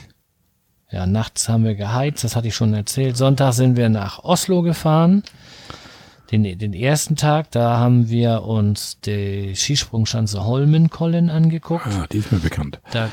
ja, 0.92 1.06
nachts 1.06 1.48
haben 1.48 1.64
wir 1.64 1.74
geheizt, 1.74 2.22
das 2.22 2.36
hatte 2.36 2.48
ich 2.48 2.54
schon 2.54 2.74
erzählt. 2.74 3.16
Sonntag 3.16 3.54
sind 3.54 3.76
wir 3.76 3.88
nach 3.88 4.22
Oslo 4.24 4.62
gefahren. 4.62 5.22
Den, 6.30 6.44
den 6.58 6.72
ersten 6.72 7.16
Tag, 7.16 7.50
da 7.50 7.78
haben 7.78 8.08
wir 8.08 8.42
uns 8.44 9.00
die 9.00 9.54
Skisprungschanze 9.54 10.44
Holmenkollen 10.44 11.30
angeguckt. 11.30 11.86
Ah, 11.86 12.06
die 12.10 12.18
ist 12.18 12.30
mir 12.30 12.38
bekannt. 12.38 12.80
Da, 12.92 13.10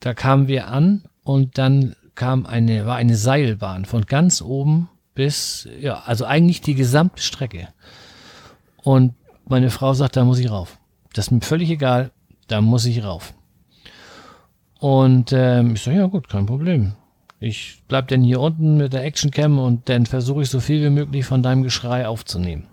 da 0.00 0.14
kamen 0.14 0.48
wir 0.48 0.68
an 0.68 1.04
und 1.24 1.58
dann 1.58 1.96
kam 2.14 2.46
eine, 2.46 2.86
war 2.86 2.96
eine 2.96 3.16
Seilbahn 3.16 3.84
von 3.86 4.06
ganz 4.06 4.40
oben 4.40 4.88
bis, 5.14 5.68
ja, 5.80 6.02
also 6.06 6.24
eigentlich 6.24 6.60
die 6.60 6.74
gesamte 6.74 7.22
Strecke. 7.22 7.68
Und 8.82 9.14
meine 9.46 9.70
Frau 9.70 9.94
sagt, 9.94 10.16
da 10.16 10.24
muss 10.24 10.38
ich 10.38 10.50
rauf. 10.50 10.78
Das 11.12 11.26
ist 11.26 11.30
mir 11.30 11.40
völlig 11.40 11.70
egal, 11.70 12.10
da 12.48 12.60
muss 12.60 12.84
ich 12.84 13.02
rauf. 13.04 13.34
Und 14.78 15.32
ähm, 15.32 15.74
ich 15.74 15.82
sage, 15.82 15.98
ja 15.98 16.06
gut, 16.06 16.28
kein 16.28 16.46
Problem. 16.46 16.94
Ich 17.44 17.82
bleib 17.88 18.08
denn 18.08 18.22
hier 18.22 18.40
unten 18.40 18.78
mit 18.78 18.94
der 18.94 19.04
Actioncam 19.04 19.58
und 19.58 19.88
dann 19.90 20.06
versuche 20.06 20.42
ich 20.42 20.48
so 20.48 20.60
viel 20.60 20.82
wie 20.82 20.90
möglich 20.90 21.26
von 21.26 21.42
deinem 21.42 21.62
Geschrei 21.62 22.08
aufzunehmen. 22.08 22.66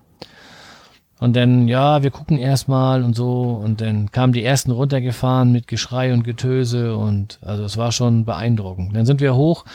Und 1.19 1.36
dann, 1.36 1.67
ja, 1.67 2.01
wir 2.03 2.10
gucken 2.10 2.38
erstmal 2.38 3.03
und 3.03 3.13
so. 3.13 3.51
Und 3.63 3.81
dann 3.81 4.12
kamen 4.12 4.31
die 4.31 4.43
ersten 4.43 4.71
runtergefahren 4.71 5.51
mit 5.51 5.67
Geschrei 5.67 6.13
und 6.13 6.23
Getöse 6.23 6.95
und 6.95 7.38
also 7.41 7.63
es 7.63 7.75
war 7.77 7.91
schon 7.91 8.23
beeindruckend. 8.23 8.95
Dann 8.95 9.05
sind 9.05 9.19
wir 9.19 9.36
hoch 9.36 9.65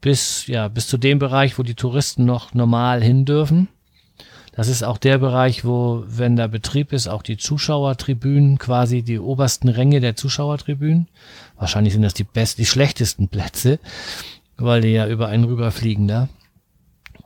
bis, 0.00 0.46
ja, 0.48 0.66
bis 0.66 0.88
zu 0.88 0.98
dem 0.98 1.20
Bereich, 1.20 1.58
wo 1.58 1.62
die 1.62 1.74
Touristen 1.74 2.24
noch 2.24 2.52
normal 2.52 3.02
hin 3.02 3.24
dürfen. 3.24 3.68
Das 4.52 4.68
ist 4.68 4.82
auch 4.82 4.98
der 4.98 5.18
Bereich, 5.18 5.64
wo, 5.64 6.02
wenn 6.06 6.36
da 6.36 6.48
Betrieb 6.48 6.92
ist, 6.92 7.06
auch 7.06 7.22
die 7.22 7.36
Zuschauertribünen, 7.36 8.58
quasi 8.58 9.02
die 9.02 9.20
obersten 9.20 9.68
Ränge 9.68 10.00
der 10.00 10.16
Zuschauertribünen. 10.16 11.08
Wahrscheinlich 11.56 11.92
sind 11.92 12.02
das 12.02 12.14
die 12.14 12.24
besten, 12.24 12.60
die 12.60 12.66
schlechtesten 12.66 13.28
Plätze 13.28 13.78
weil 14.60 14.82
die 14.82 14.92
ja 14.92 15.06
über 15.06 15.28
einen 15.28 15.44
rüberfliegen 15.44 16.08
da. 16.08 16.28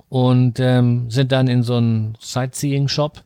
Und 0.08 0.60
ähm, 0.60 1.10
sind 1.10 1.32
dann 1.32 1.48
in 1.48 1.62
so 1.62 1.76
einen 1.76 2.16
Sightseeing-Shop. 2.20 3.22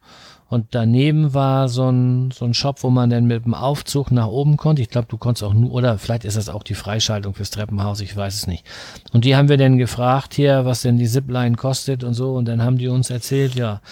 Und 0.49 0.69
daneben 0.71 1.35
war 1.35 1.69
so 1.69 1.91
ein, 1.91 2.31
so 2.31 2.47
ein 2.47 2.55
Shop, 2.55 2.83
wo 2.83 2.89
man 2.89 3.11
dann 3.11 3.27
mit 3.27 3.45
dem 3.45 3.53
Aufzug 3.53 4.11
nach 4.11 4.29
oben 4.29 4.57
konnte. 4.57 4.81
Ich 4.81 4.89
glaube, 4.89 5.07
du 5.09 5.19
konntest 5.19 5.45
auch 5.45 5.53
nur, 5.53 5.73
oder 5.73 5.99
vielleicht 5.99 6.25
ist 6.25 6.39
das 6.39 6.49
auch 6.49 6.63
die 6.63 6.75
Freischaltung 6.75 7.35
fürs 7.35 7.51
Treppenhaus, 7.51 8.01
ich 8.01 8.17
weiß 8.17 8.35
es 8.35 8.47
nicht. 8.47 8.65
Und 9.13 9.27
die 9.27 9.37
haben 9.37 9.51
wir 9.51 9.59
dann 9.59 9.77
gefragt 9.77 10.33
hier, 10.33 10.65
was 10.65 10.81
denn 10.81 10.97
die 10.97 11.07
Zipline 11.07 11.57
kostet 11.57 12.03
und 12.03 12.15
so. 12.15 12.35
Und 12.35 12.47
dann 12.47 12.63
haben 12.63 12.79
die 12.79 12.89
uns 12.89 13.11
erzählt, 13.11 13.57
ja, 13.57 13.83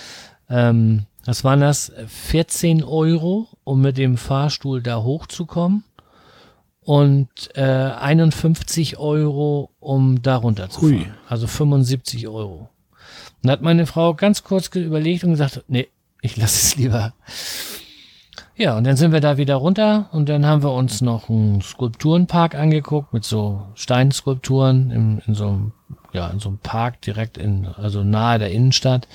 ähm, 0.49 1.05
was 1.27 1.45
waren 1.45 1.61
das? 1.61 1.93
14 2.07 2.83
Euro, 2.83 3.49
um 3.65 3.83
mit 3.83 3.99
dem 3.99 4.17
Fahrstuhl 4.17 4.81
da 4.81 5.03
hochzukommen 5.03 5.85
und 6.87 7.29
äh, 7.57 7.63
51 7.63 8.97
Euro, 8.97 9.71
um 9.81 10.23
da 10.23 10.37
runter 10.37 10.71
zu 10.71 10.83
fahren. 10.83 11.15
Also 11.29 11.49
75 11.49 12.29
Euro. 12.29 12.69
Und 13.43 13.51
hat 13.51 13.61
meine 13.61 13.87
Frau 13.87 14.15
ganz 14.15 14.45
kurz 14.45 14.69
überlegt 14.69 15.25
und 15.25 15.31
gesagt, 15.31 15.65
nee, 15.67 15.89
ich 16.23 16.37
lasse 16.37 16.55
es 16.55 16.77
lieber. 16.77 17.13
Ja, 18.55 18.77
und 18.77 18.85
dann 18.85 18.97
sind 18.97 19.11
wir 19.11 19.21
da 19.21 19.37
wieder 19.37 19.57
runter 19.57 20.09
und 20.13 20.29
dann 20.29 20.47
haben 20.47 20.63
wir 20.63 20.73
uns 20.73 21.01
noch 21.01 21.29
einen 21.29 21.61
Skulpturenpark 21.61 22.55
angeguckt 22.55 23.13
mit 23.13 23.25
so 23.25 23.67
Steinskulpturen 23.75 24.93
in, 24.93 25.19
in 25.27 25.35
so 25.35 25.49
einem, 25.49 25.73
ja, 26.13 26.29
in 26.29 26.39
so 26.39 26.51
einem 26.51 26.59
Park 26.59 27.03
direkt 27.03 27.37
in, 27.37 27.67
also 27.67 28.05
nahe 28.05 28.39
der 28.39 28.53
Innenstadt. 28.53 29.09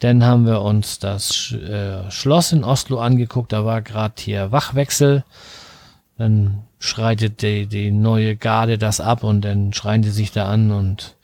Dann 0.00 0.24
haben 0.24 0.46
wir 0.46 0.62
uns 0.62 0.98
das 0.98 1.52
äh, 1.52 2.10
Schloss 2.10 2.50
in 2.50 2.64
Oslo 2.64 2.98
angeguckt, 2.98 3.52
da 3.52 3.64
war 3.64 3.82
gerade 3.82 4.14
hier 4.18 4.50
Wachwechsel. 4.50 5.22
Dann 6.16 6.62
schreitet 6.78 7.42
die, 7.42 7.66
die 7.66 7.90
neue 7.90 8.36
Garde 8.36 8.78
das 8.78 9.00
ab 9.00 9.24
und 9.24 9.40
dann 9.42 9.72
schreien 9.72 10.02
die 10.02 10.10
sich 10.10 10.32
da 10.32 10.46
an 10.46 10.70
und 10.70 11.16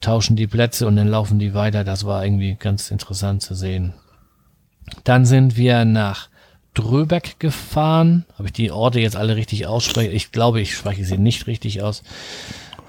tauschen 0.00 0.36
die 0.36 0.46
Plätze 0.46 0.86
und 0.86 0.96
dann 0.96 1.08
laufen 1.08 1.38
die 1.38 1.54
weiter. 1.54 1.84
Das 1.84 2.04
war 2.04 2.24
irgendwie 2.24 2.54
ganz 2.54 2.90
interessant 2.90 3.42
zu 3.42 3.54
sehen. 3.54 3.94
Dann 5.04 5.24
sind 5.24 5.56
wir 5.56 5.84
nach 5.84 6.28
Dröbeck 6.74 7.38
gefahren. 7.38 8.24
Habe 8.38 8.48
ich 8.48 8.52
die 8.52 8.70
Orte 8.70 9.00
jetzt 9.00 9.16
alle 9.16 9.36
richtig 9.36 9.66
ausspreche? 9.66 10.10
Ich 10.10 10.32
glaube, 10.32 10.60
ich 10.60 10.76
spreche 10.76 11.04
sie 11.04 11.18
nicht 11.18 11.46
richtig 11.46 11.82
aus. 11.82 12.02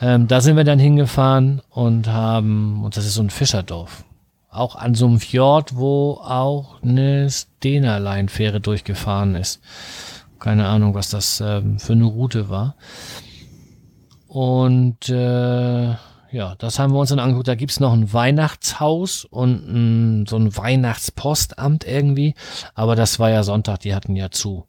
Ähm, 0.01 0.27
da 0.27 0.41
sind 0.41 0.55
wir 0.57 0.63
dann 0.63 0.79
hingefahren 0.79 1.61
und 1.69 2.07
haben, 2.07 2.83
und 2.83 2.97
das 2.97 3.05
ist 3.05 3.15
so 3.15 3.21
ein 3.21 3.29
Fischerdorf, 3.29 4.03
auch 4.49 4.75
an 4.75 4.95
so 4.95 5.05
einem 5.05 5.19
Fjord, 5.19 5.75
wo 5.75 6.13
auch 6.13 6.81
eine 6.81 7.29
Stena-Line-Fähre 7.29 8.59
durchgefahren 8.59 9.35
ist. 9.35 9.61
Keine 10.41 10.67
Ahnung, 10.67 10.95
was 10.95 11.11
das 11.11 11.39
ähm, 11.39 11.77
für 11.77 11.93
eine 11.93 12.05
Route 12.05 12.49
war. 12.49 12.75
Und 14.27 15.07
äh, 15.07 15.91
ja, 16.31 16.55
das 16.57 16.79
haben 16.79 16.93
wir 16.93 16.99
uns 16.99 17.09
dann 17.09 17.19
angeguckt. 17.19 17.47
Da 17.47 17.53
gibt's 17.53 17.79
noch 17.79 17.93
ein 17.93 18.11
Weihnachtshaus 18.11 19.23
und 19.23 19.67
ein, 19.67 20.25
so 20.25 20.37
ein 20.37 20.57
Weihnachtspostamt 20.57 21.85
irgendwie. 21.85 22.33
Aber 22.73 22.95
das 22.95 23.19
war 23.19 23.29
ja 23.29 23.43
Sonntag, 23.43 23.81
die 23.81 23.93
hatten 23.93 24.15
ja 24.15 24.31
zu. 24.31 24.65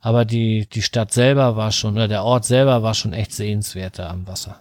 Aber 0.00 0.24
die, 0.24 0.68
die 0.68 0.82
Stadt 0.82 1.12
selber 1.12 1.56
war 1.56 1.72
schon, 1.72 1.94
oder 1.94 2.06
der 2.06 2.22
Ort 2.22 2.44
selber 2.44 2.84
war 2.84 2.94
schon 2.94 3.12
echt 3.12 3.32
sehenswert 3.32 3.98
da 3.98 4.10
am 4.10 4.28
Wasser. 4.28 4.60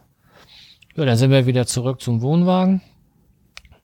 Ja, 0.95 1.05
dann 1.05 1.17
sind 1.17 1.29
wir 1.29 1.45
wieder 1.45 1.67
zurück 1.67 2.01
zum 2.01 2.21
Wohnwagen. 2.23 2.81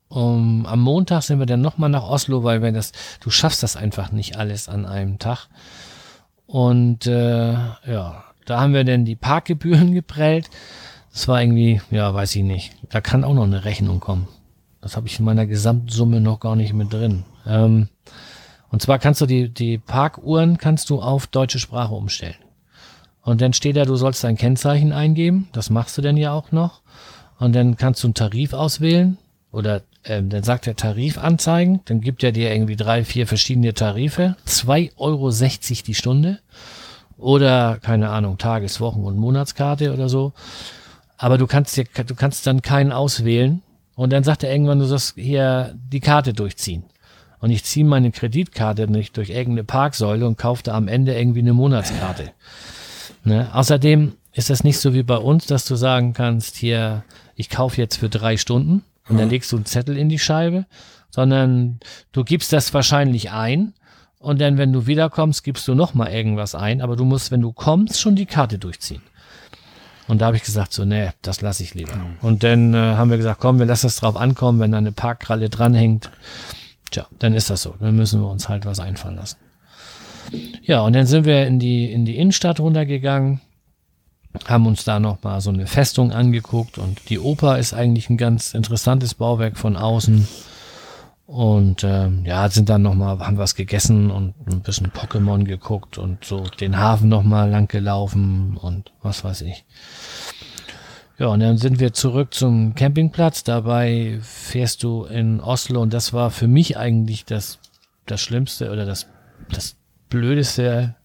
Um, 0.08 0.66
am 0.66 0.80
Montag 0.82 1.22
sind 1.22 1.38
wir 1.38 1.46
dann 1.46 1.62
nochmal 1.62 1.90
nach 1.90 2.10
Oslo, 2.10 2.44
weil 2.44 2.64
wenn 2.64 2.74
das, 2.74 2.94
du 3.20 3.30
schaffst 3.30 3.62
das 3.62 3.76
einfach 3.76 4.12
nicht 4.12 4.38
alles 4.38 4.70
an 4.70 4.88
einem 4.88 5.20
Tag. 5.20 5.50
Und 6.54 7.08
äh, 7.08 7.54
ja, 7.54 8.26
da 8.46 8.60
haben 8.60 8.76
wir 8.76 8.84
dann 8.84 9.06
die 9.06 9.16
Parkgebühren 9.16 9.92
geprellt. 9.96 10.52
Das 11.12 11.28
war 11.28 11.42
irgendwie, 11.42 11.82
ja, 11.90 12.14
weiß 12.14 12.36
ich 12.36 12.44
nicht. 12.44 12.76
Da 12.90 13.02
kann 13.02 13.24
auch 13.24 13.34
noch 13.34 13.46
eine 13.46 13.66
Rechnung 13.66 14.00
kommen. 14.00 14.28
Das 14.80 14.96
habe 14.96 15.08
ich 15.08 15.18
in 15.18 15.26
meiner 15.26 15.48
Gesamtsumme 15.48 16.22
noch 16.22 16.40
gar 16.40 16.56
nicht 16.56 16.74
mit 16.74 16.94
drin. 16.94 17.24
Ähm, 17.48 17.90
und 18.70 18.84
zwar 18.84 19.00
kannst 19.00 19.20
du 19.22 19.26
die, 19.26 19.50
die 19.50 19.80
Parkuhren 19.80 20.60
kannst 20.60 20.92
du 20.92 21.02
auf 21.02 21.26
deutsche 21.26 21.58
Sprache 21.58 21.96
umstellen. 21.96 22.36
Und 23.24 23.42
dann 23.42 23.54
steht 23.54 23.76
da, 23.76 23.86
du 23.86 23.96
sollst 23.96 24.24
dein 24.24 24.38
Kennzeichen 24.38 24.92
eingeben. 24.92 25.50
Das 25.54 25.72
machst 25.72 25.98
du 25.98 26.04
denn 26.04 26.18
ja 26.18 26.34
auch 26.34 26.52
noch. 26.52 26.82
Und 27.40 27.56
dann 27.56 27.78
kannst 27.78 28.04
du 28.04 28.08
einen 28.10 28.14
Tarif 28.14 28.54
auswählen. 28.54 29.18
Oder 29.52 29.82
ähm, 30.06 30.30
dann 30.30 30.44
sagt 30.44 30.66
der 30.66 30.76
Tarif 30.76 31.18
anzeigen. 31.18 31.82
Dann 31.86 32.02
gibt 32.02 32.24
er 32.24 32.32
dir 32.32 32.52
irgendwie 32.52 32.76
drei, 32.76 33.04
vier 33.04 33.28
verschiedene 33.28 33.74
Tarife. 33.74 34.36
2,60 34.48 34.92
Euro 34.98 35.30
die 35.88 35.96
Stunde. 35.96 36.40
Oder, 37.18 37.78
keine 37.82 38.10
Ahnung, 38.10 38.38
Tages-, 38.38 38.82
Wochen- 38.82 39.04
und 39.04 39.18
Monatskarte 39.18 39.94
oder 39.94 40.10
so. 40.10 40.34
Aber 41.18 41.38
du 41.38 41.48
kannst 41.48 41.78
dir, 41.78 41.86
du 41.86 42.16
kannst 42.16 42.46
dann 42.48 42.62
keinen 42.62 42.92
auswählen. 42.92 43.62
Und 43.96 44.12
dann 44.12 44.24
sagt 44.24 44.44
er 44.44 44.52
irgendwann, 44.52 44.80
du 44.80 44.86
sollst 44.86 45.16
hier 45.16 45.76
die 45.76 46.00
Karte 46.00 46.34
durchziehen 46.34 46.84
und 47.44 47.52
ich 47.52 47.66
ziehe 47.66 47.86
meine 47.86 48.12
Kreditkarte 48.12 48.88
nicht 48.88 49.18
durch 49.18 49.30
irgendeine 49.30 49.66
Parksäule 49.66 50.26
und 50.26 50.38
kaufe 50.38 50.64
da 50.64 50.76
am 50.76 50.88
Ende 50.88 51.14
irgendwie 51.14 51.42
eine 51.42 51.52
Monatskarte. 51.52 52.32
Ne? 53.26 53.50
Außerdem 53.54 54.14
ist 54.32 54.50
das 54.50 54.64
nicht 54.64 54.80
so 54.80 54.94
wie 54.94 55.04
bei 55.04 55.18
uns, 55.18 55.46
dass 55.46 55.66
du 55.66 55.76
sagen 55.76 56.14
kannst, 56.14 56.56
hier, 56.56 57.04
ich 57.36 57.50
kaufe 57.50 57.82
jetzt 57.82 57.98
für 57.98 58.08
drei 58.08 58.38
Stunden 58.38 58.82
und 59.10 59.18
dann 59.18 59.30
legst 59.30 59.52
du 59.52 59.58
einen 59.58 59.66
Zettel 59.66 59.98
in 59.98 60.10
die 60.10 60.20
Scheibe, 60.20 60.66
sondern 61.10 61.80
du 62.12 62.24
gibst 62.24 62.54
das 62.54 62.74
wahrscheinlich 62.74 63.32
ein 63.32 63.74
und 64.20 64.40
dann, 64.40 64.58
wenn 64.58 64.74
du 64.74 64.88
wiederkommst, 64.88 65.44
gibst 65.44 65.68
du 65.68 65.76
nochmal 65.76 66.12
irgendwas 66.12 66.56
ein, 66.56 66.82
aber 66.82 66.96
du 66.96 67.06
musst, 67.06 67.32
wenn 67.32 67.42
du 67.42 67.52
kommst, 67.52 68.00
schon 68.00 68.16
die 68.16 68.26
Karte 68.26 68.58
durchziehen. 68.58 69.02
Und 70.08 70.20
da 70.20 70.28
habe 70.28 70.38
ich 70.38 70.44
gesagt, 70.44 70.74
so, 70.74 70.84
nee, 70.84 71.12
das 71.22 71.42
lasse 71.42 71.64
ich 71.64 71.76
lieber. 71.76 71.94
Und 72.22 72.44
dann 72.44 72.74
äh, 72.74 72.78
haben 72.78 73.10
wir 73.10 73.18
gesagt, 73.18 73.40
komm, 73.40 73.60
wir 73.60 73.66
lassen 73.66 73.88
es 73.88 73.96
drauf 73.96 74.18
ankommen, 74.18 74.60
wenn 74.60 74.72
da 74.72 74.78
eine 74.78 74.92
Parkkralle 74.92 75.50
dranhängt, 75.50 76.10
Tja, 76.94 77.08
dann 77.18 77.34
ist 77.34 77.50
das 77.50 77.64
so. 77.64 77.74
Dann 77.80 77.96
müssen 77.96 78.22
wir 78.22 78.30
uns 78.30 78.48
halt 78.50 78.68
was 78.68 78.80
einfallen 78.80 79.16
lassen. 79.16 79.38
Ja, 80.62 80.82
und 80.82 80.94
dann 80.94 81.08
sind 81.08 81.26
wir 81.26 81.48
in 81.48 81.58
die, 81.58 81.92
in 81.92 82.06
die 82.06 82.18
Innenstadt 82.18 82.60
runtergegangen, 82.60 83.42
haben 84.46 84.66
uns 84.66 84.84
da 84.84 85.00
nochmal 85.00 85.42
so 85.42 85.50
eine 85.50 85.68
Festung 85.68 86.12
angeguckt 86.12 86.78
und 86.78 87.10
die 87.10 87.20
Oper 87.20 87.60
ist 87.60 87.74
eigentlich 87.74 88.10
ein 88.10 88.18
ganz 88.18 88.54
interessantes 88.54 89.14
Bauwerk 89.14 89.58
von 89.58 89.78
außen. 89.78 90.28
Und 91.26 91.84
ähm, 91.84 92.26
ja, 92.26 92.50
sind 92.50 92.70
dann 92.70 92.82
nochmal, 92.82 93.18
haben 93.20 93.38
was 93.38 93.56
gegessen 93.56 94.12
und 94.12 94.36
ein 94.46 94.62
bisschen 94.62 94.92
Pokémon 94.92 95.46
geguckt 95.46 95.98
und 95.98 96.26
so 96.26 96.42
den 96.44 96.78
Hafen 96.78 97.10
nochmal 97.10 97.50
lang 97.50 97.68
gelaufen 97.68 98.58
und 98.58 98.92
was 99.02 99.24
weiß 99.24 99.42
ich. 99.42 99.64
Ja, 101.18 101.28
und 101.28 101.40
dann 101.40 101.58
sind 101.58 101.80
wir 101.80 101.94
zurück 101.94 102.34
zum 102.34 102.76
Campingplatz. 102.76 103.44
Dabei 103.44 104.20
fährst 104.22 104.84
du 104.84 105.06
in 105.06 105.40
Oslo 105.40 105.82
und 105.82 105.94
das 105.94 106.12
war 106.12 106.30
für 106.30 106.48
mich 106.48 106.78
eigentlich 106.78 107.24
das, 107.24 107.60
das 108.06 108.20
Schlimmste 108.20 108.72
oder 108.72 108.86
das, 108.86 109.08
das 109.50 109.76
Blödeste 110.10 110.96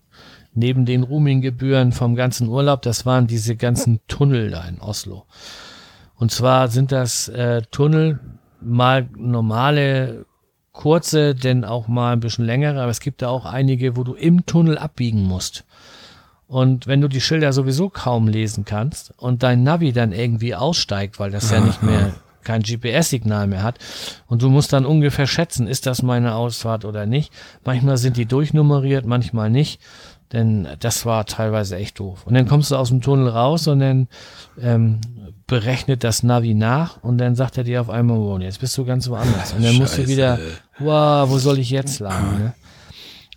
neben 0.58 0.84
den 0.84 1.02
Roaminggebühren 1.02 1.92
vom 1.92 2.14
ganzen 2.14 2.48
Urlaub. 2.48 2.82
Das 2.82 3.06
waren 3.06 3.26
diese 3.26 3.56
ganzen 3.56 4.00
Tunnel 4.08 4.50
da 4.50 4.64
in 4.64 4.80
Oslo. 4.80 5.24
Und 6.16 6.32
zwar 6.32 6.68
sind 6.68 6.92
das 6.92 7.28
äh, 7.28 7.62
Tunnel 7.70 8.20
mal 8.60 9.08
normale 9.16 10.26
kurze, 10.72 11.34
denn 11.34 11.64
auch 11.64 11.88
mal 11.88 12.12
ein 12.12 12.20
bisschen 12.20 12.44
längere, 12.44 12.80
aber 12.80 12.90
es 12.90 13.00
gibt 13.00 13.22
da 13.22 13.28
auch 13.28 13.44
einige, 13.44 13.96
wo 13.96 14.04
du 14.04 14.14
im 14.14 14.46
Tunnel 14.46 14.78
abbiegen 14.78 15.22
musst. 15.22 15.64
Und 16.46 16.86
wenn 16.86 17.00
du 17.00 17.08
die 17.08 17.20
Schilder 17.20 17.52
sowieso 17.52 17.88
kaum 17.88 18.26
lesen 18.26 18.64
kannst 18.64 19.12
und 19.18 19.42
dein 19.42 19.62
Navi 19.62 19.92
dann 19.92 20.12
irgendwie 20.12 20.54
aussteigt, 20.54 21.20
weil 21.20 21.30
das 21.30 21.50
ja 21.50 21.60
nicht 21.60 21.82
mehr 21.82 22.14
kein 22.42 22.62
GPS-Signal 22.62 23.46
mehr 23.46 23.62
hat 23.62 23.78
und 24.26 24.40
du 24.40 24.48
musst 24.48 24.72
dann 24.72 24.86
ungefähr 24.86 25.26
schätzen, 25.26 25.66
ist 25.66 25.84
das 25.84 26.02
meine 26.02 26.34
Ausfahrt 26.34 26.86
oder 26.86 27.04
nicht. 27.04 27.32
Manchmal 27.64 27.98
sind 27.98 28.16
die 28.16 28.24
durchnummeriert, 28.24 29.04
manchmal 29.04 29.50
nicht, 29.50 29.80
denn 30.32 30.68
das 30.80 31.06
war 31.06 31.24
teilweise 31.24 31.76
echt 31.76 31.98
doof. 32.00 32.26
Und 32.26 32.34
dann 32.34 32.46
kommst 32.46 32.70
du 32.70 32.76
aus 32.76 32.88
dem 32.88 33.00
Tunnel 33.00 33.28
raus 33.28 33.66
und 33.66 33.80
dann 33.80 34.08
ähm, 34.60 35.00
berechnet 35.46 36.04
das 36.04 36.22
Navi 36.22 36.54
nach 36.54 37.02
und 37.02 37.18
dann 37.18 37.34
sagt 37.34 37.56
er 37.56 37.64
dir 37.64 37.80
auf 37.80 37.90
einmal, 37.90 38.18
oh, 38.18 38.38
jetzt 38.38 38.60
bist 38.60 38.76
du 38.76 38.84
ganz 38.84 39.08
woanders. 39.08 39.54
Und 39.54 39.64
dann 39.64 39.76
musst 39.76 39.96
du 39.96 40.06
wieder, 40.06 40.38
wow, 40.78 41.28
wo 41.28 41.38
soll 41.38 41.58
ich 41.58 41.70
jetzt 41.70 42.00
lang? 42.00 42.38
Ne? 42.38 42.54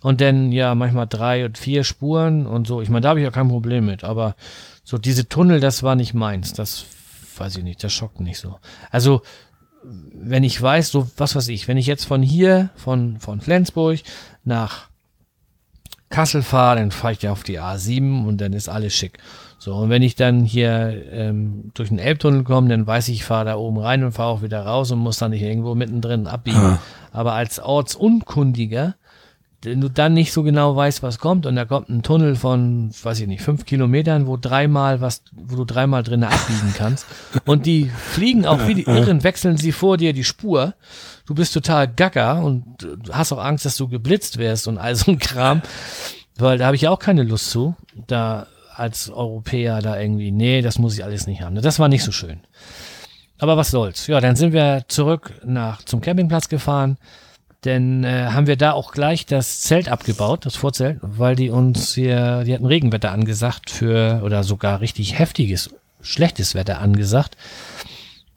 Und 0.02 0.20
dann 0.20 0.52
ja 0.52 0.74
manchmal 0.74 1.06
drei 1.06 1.46
und 1.46 1.56
vier 1.56 1.84
Spuren 1.84 2.46
und 2.46 2.66
so. 2.66 2.82
Ich 2.82 2.90
meine, 2.90 3.02
da 3.02 3.10
habe 3.10 3.20
ich 3.20 3.24
ja 3.24 3.30
kein 3.30 3.48
Problem 3.48 3.86
mit. 3.86 4.04
Aber 4.04 4.34
so 4.84 4.98
diese 4.98 5.28
Tunnel, 5.28 5.60
das 5.60 5.82
war 5.82 5.94
nicht 5.94 6.12
meins. 6.12 6.52
Das 6.52 6.84
weiß 7.36 7.56
ich 7.56 7.64
nicht, 7.64 7.82
das 7.82 7.92
schockt 7.92 8.20
nicht 8.20 8.38
so. 8.38 8.58
Also 8.90 9.22
wenn 9.84 10.44
ich 10.44 10.60
weiß, 10.60 10.90
so 10.90 11.08
was 11.16 11.34
weiß 11.34 11.48
ich, 11.48 11.66
wenn 11.68 11.76
ich 11.76 11.86
jetzt 11.86 12.04
von 12.04 12.22
hier, 12.22 12.70
von, 12.76 13.18
von 13.18 13.40
Flensburg 13.40 14.00
nach 14.44 14.88
Kassel 16.12 16.42
fahre, 16.42 16.76
dann 16.76 16.92
fahre 16.92 17.14
ich 17.14 17.22
ja 17.22 17.32
auf 17.32 17.42
die 17.42 17.58
A7 17.58 18.24
und 18.24 18.40
dann 18.40 18.52
ist 18.52 18.68
alles 18.68 18.94
schick. 18.94 19.18
So, 19.58 19.74
und 19.74 19.90
wenn 19.90 20.02
ich 20.02 20.14
dann 20.14 20.44
hier 20.44 21.04
ähm, 21.10 21.70
durch 21.74 21.88
den 21.88 21.98
Elbtunnel 21.98 22.44
komme, 22.44 22.68
dann 22.68 22.86
weiß 22.86 23.08
ich, 23.08 23.16
ich 23.16 23.24
fahre 23.24 23.46
da 23.46 23.56
oben 23.56 23.78
rein 23.78 24.04
und 24.04 24.12
fahre 24.12 24.30
auch 24.30 24.42
wieder 24.42 24.64
raus 24.64 24.90
und 24.90 24.98
muss 24.98 25.18
dann 25.18 25.30
nicht 25.30 25.42
irgendwo 25.42 25.74
mittendrin 25.74 26.26
abbiegen. 26.26 26.58
Ah. 26.58 26.78
Aber 27.12 27.32
als 27.34 27.60
Ortsunkundiger 27.60 28.94
wenn 29.64 29.80
du 29.80 29.88
dann 29.88 30.14
nicht 30.14 30.32
so 30.32 30.42
genau 30.42 30.74
weißt, 30.74 31.02
was 31.02 31.18
kommt 31.18 31.46
und 31.46 31.54
da 31.54 31.64
kommt 31.64 31.88
ein 31.88 32.02
Tunnel 32.02 32.34
von, 32.34 32.90
weiß 33.02 33.20
ich 33.20 33.28
nicht, 33.28 33.42
fünf 33.42 33.64
Kilometern, 33.64 34.26
wo 34.26 34.36
dreimal 34.36 35.00
was, 35.00 35.22
wo 35.32 35.56
du 35.56 35.64
dreimal 35.64 36.02
drinnen 36.02 36.24
abbiegen 36.24 36.74
kannst 36.76 37.06
und 37.46 37.64
die 37.66 37.84
fliegen 37.88 38.44
auch 38.44 38.66
wie 38.66 38.74
die 38.74 38.82
Irren, 38.86 39.22
wechseln 39.22 39.56
sie 39.56 39.72
vor 39.72 39.96
dir 39.96 40.12
die 40.12 40.24
Spur. 40.24 40.74
Du 41.26 41.34
bist 41.34 41.54
total 41.54 41.86
gacker 41.86 42.42
und 42.42 42.64
hast 43.10 43.32
auch 43.32 43.42
Angst, 43.42 43.64
dass 43.64 43.76
du 43.76 43.88
geblitzt 43.88 44.38
wirst 44.38 44.66
und 44.66 44.78
all 44.78 44.96
so 44.96 45.12
ein 45.12 45.18
Kram, 45.18 45.62
weil 46.36 46.58
da 46.58 46.66
habe 46.66 46.76
ich 46.76 46.82
ja 46.82 46.90
auch 46.90 46.98
keine 46.98 47.22
Lust 47.22 47.50
zu, 47.50 47.76
da 48.08 48.48
als 48.74 49.10
Europäer 49.10 49.80
da 49.80 50.00
irgendwie, 50.00 50.32
nee, 50.32 50.62
das 50.62 50.78
muss 50.78 50.94
ich 50.94 51.04
alles 51.04 51.26
nicht 51.26 51.42
haben. 51.42 51.54
Das 51.54 51.78
war 51.78 51.88
nicht 51.88 52.02
so 52.02 52.10
schön. 52.10 52.40
Aber 53.38 53.56
was 53.56 53.70
soll's. 53.70 54.06
Ja, 54.06 54.20
dann 54.20 54.34
sind 54.34 54.52
wir 54.52 54.84
zurück 54.88 55.32
nach 55.44 55.82
zum 55.82 56.00
Campingplatz 56.00 56.48
gefahren 56.48 56.96
denn 57.64 58.02
äh, 58.02 58.28
haben 58.30 58.46
wir 58.46 58.56
da 58.56 58.72
auch 58.72 58.92
gleich 58.92 59.24
das 59.26 59.60
Zelt 59.60 59.88
abgebaut, 59.88 60.46
das 60.46 60.56
Vorzelt, 60.56 60.98
weil 61.00 61.36
die 61.36 61.50
uns 61.50 61.94
hier, 61.94 62.42
die 62.44 62.54
hatten 62.54 62.66
Regenwetter 62.66 63.12
angesagt 63.12 63.70
für, 63.70 64.20
oder 64.24 64.42
sogar 64.42 64.80
richtig 64.80 65.18
heftiges, 65.18 65.70
schlechtes 66.00 66.54
Wetter 66.54 66.80
angesagt. 66.80 67.36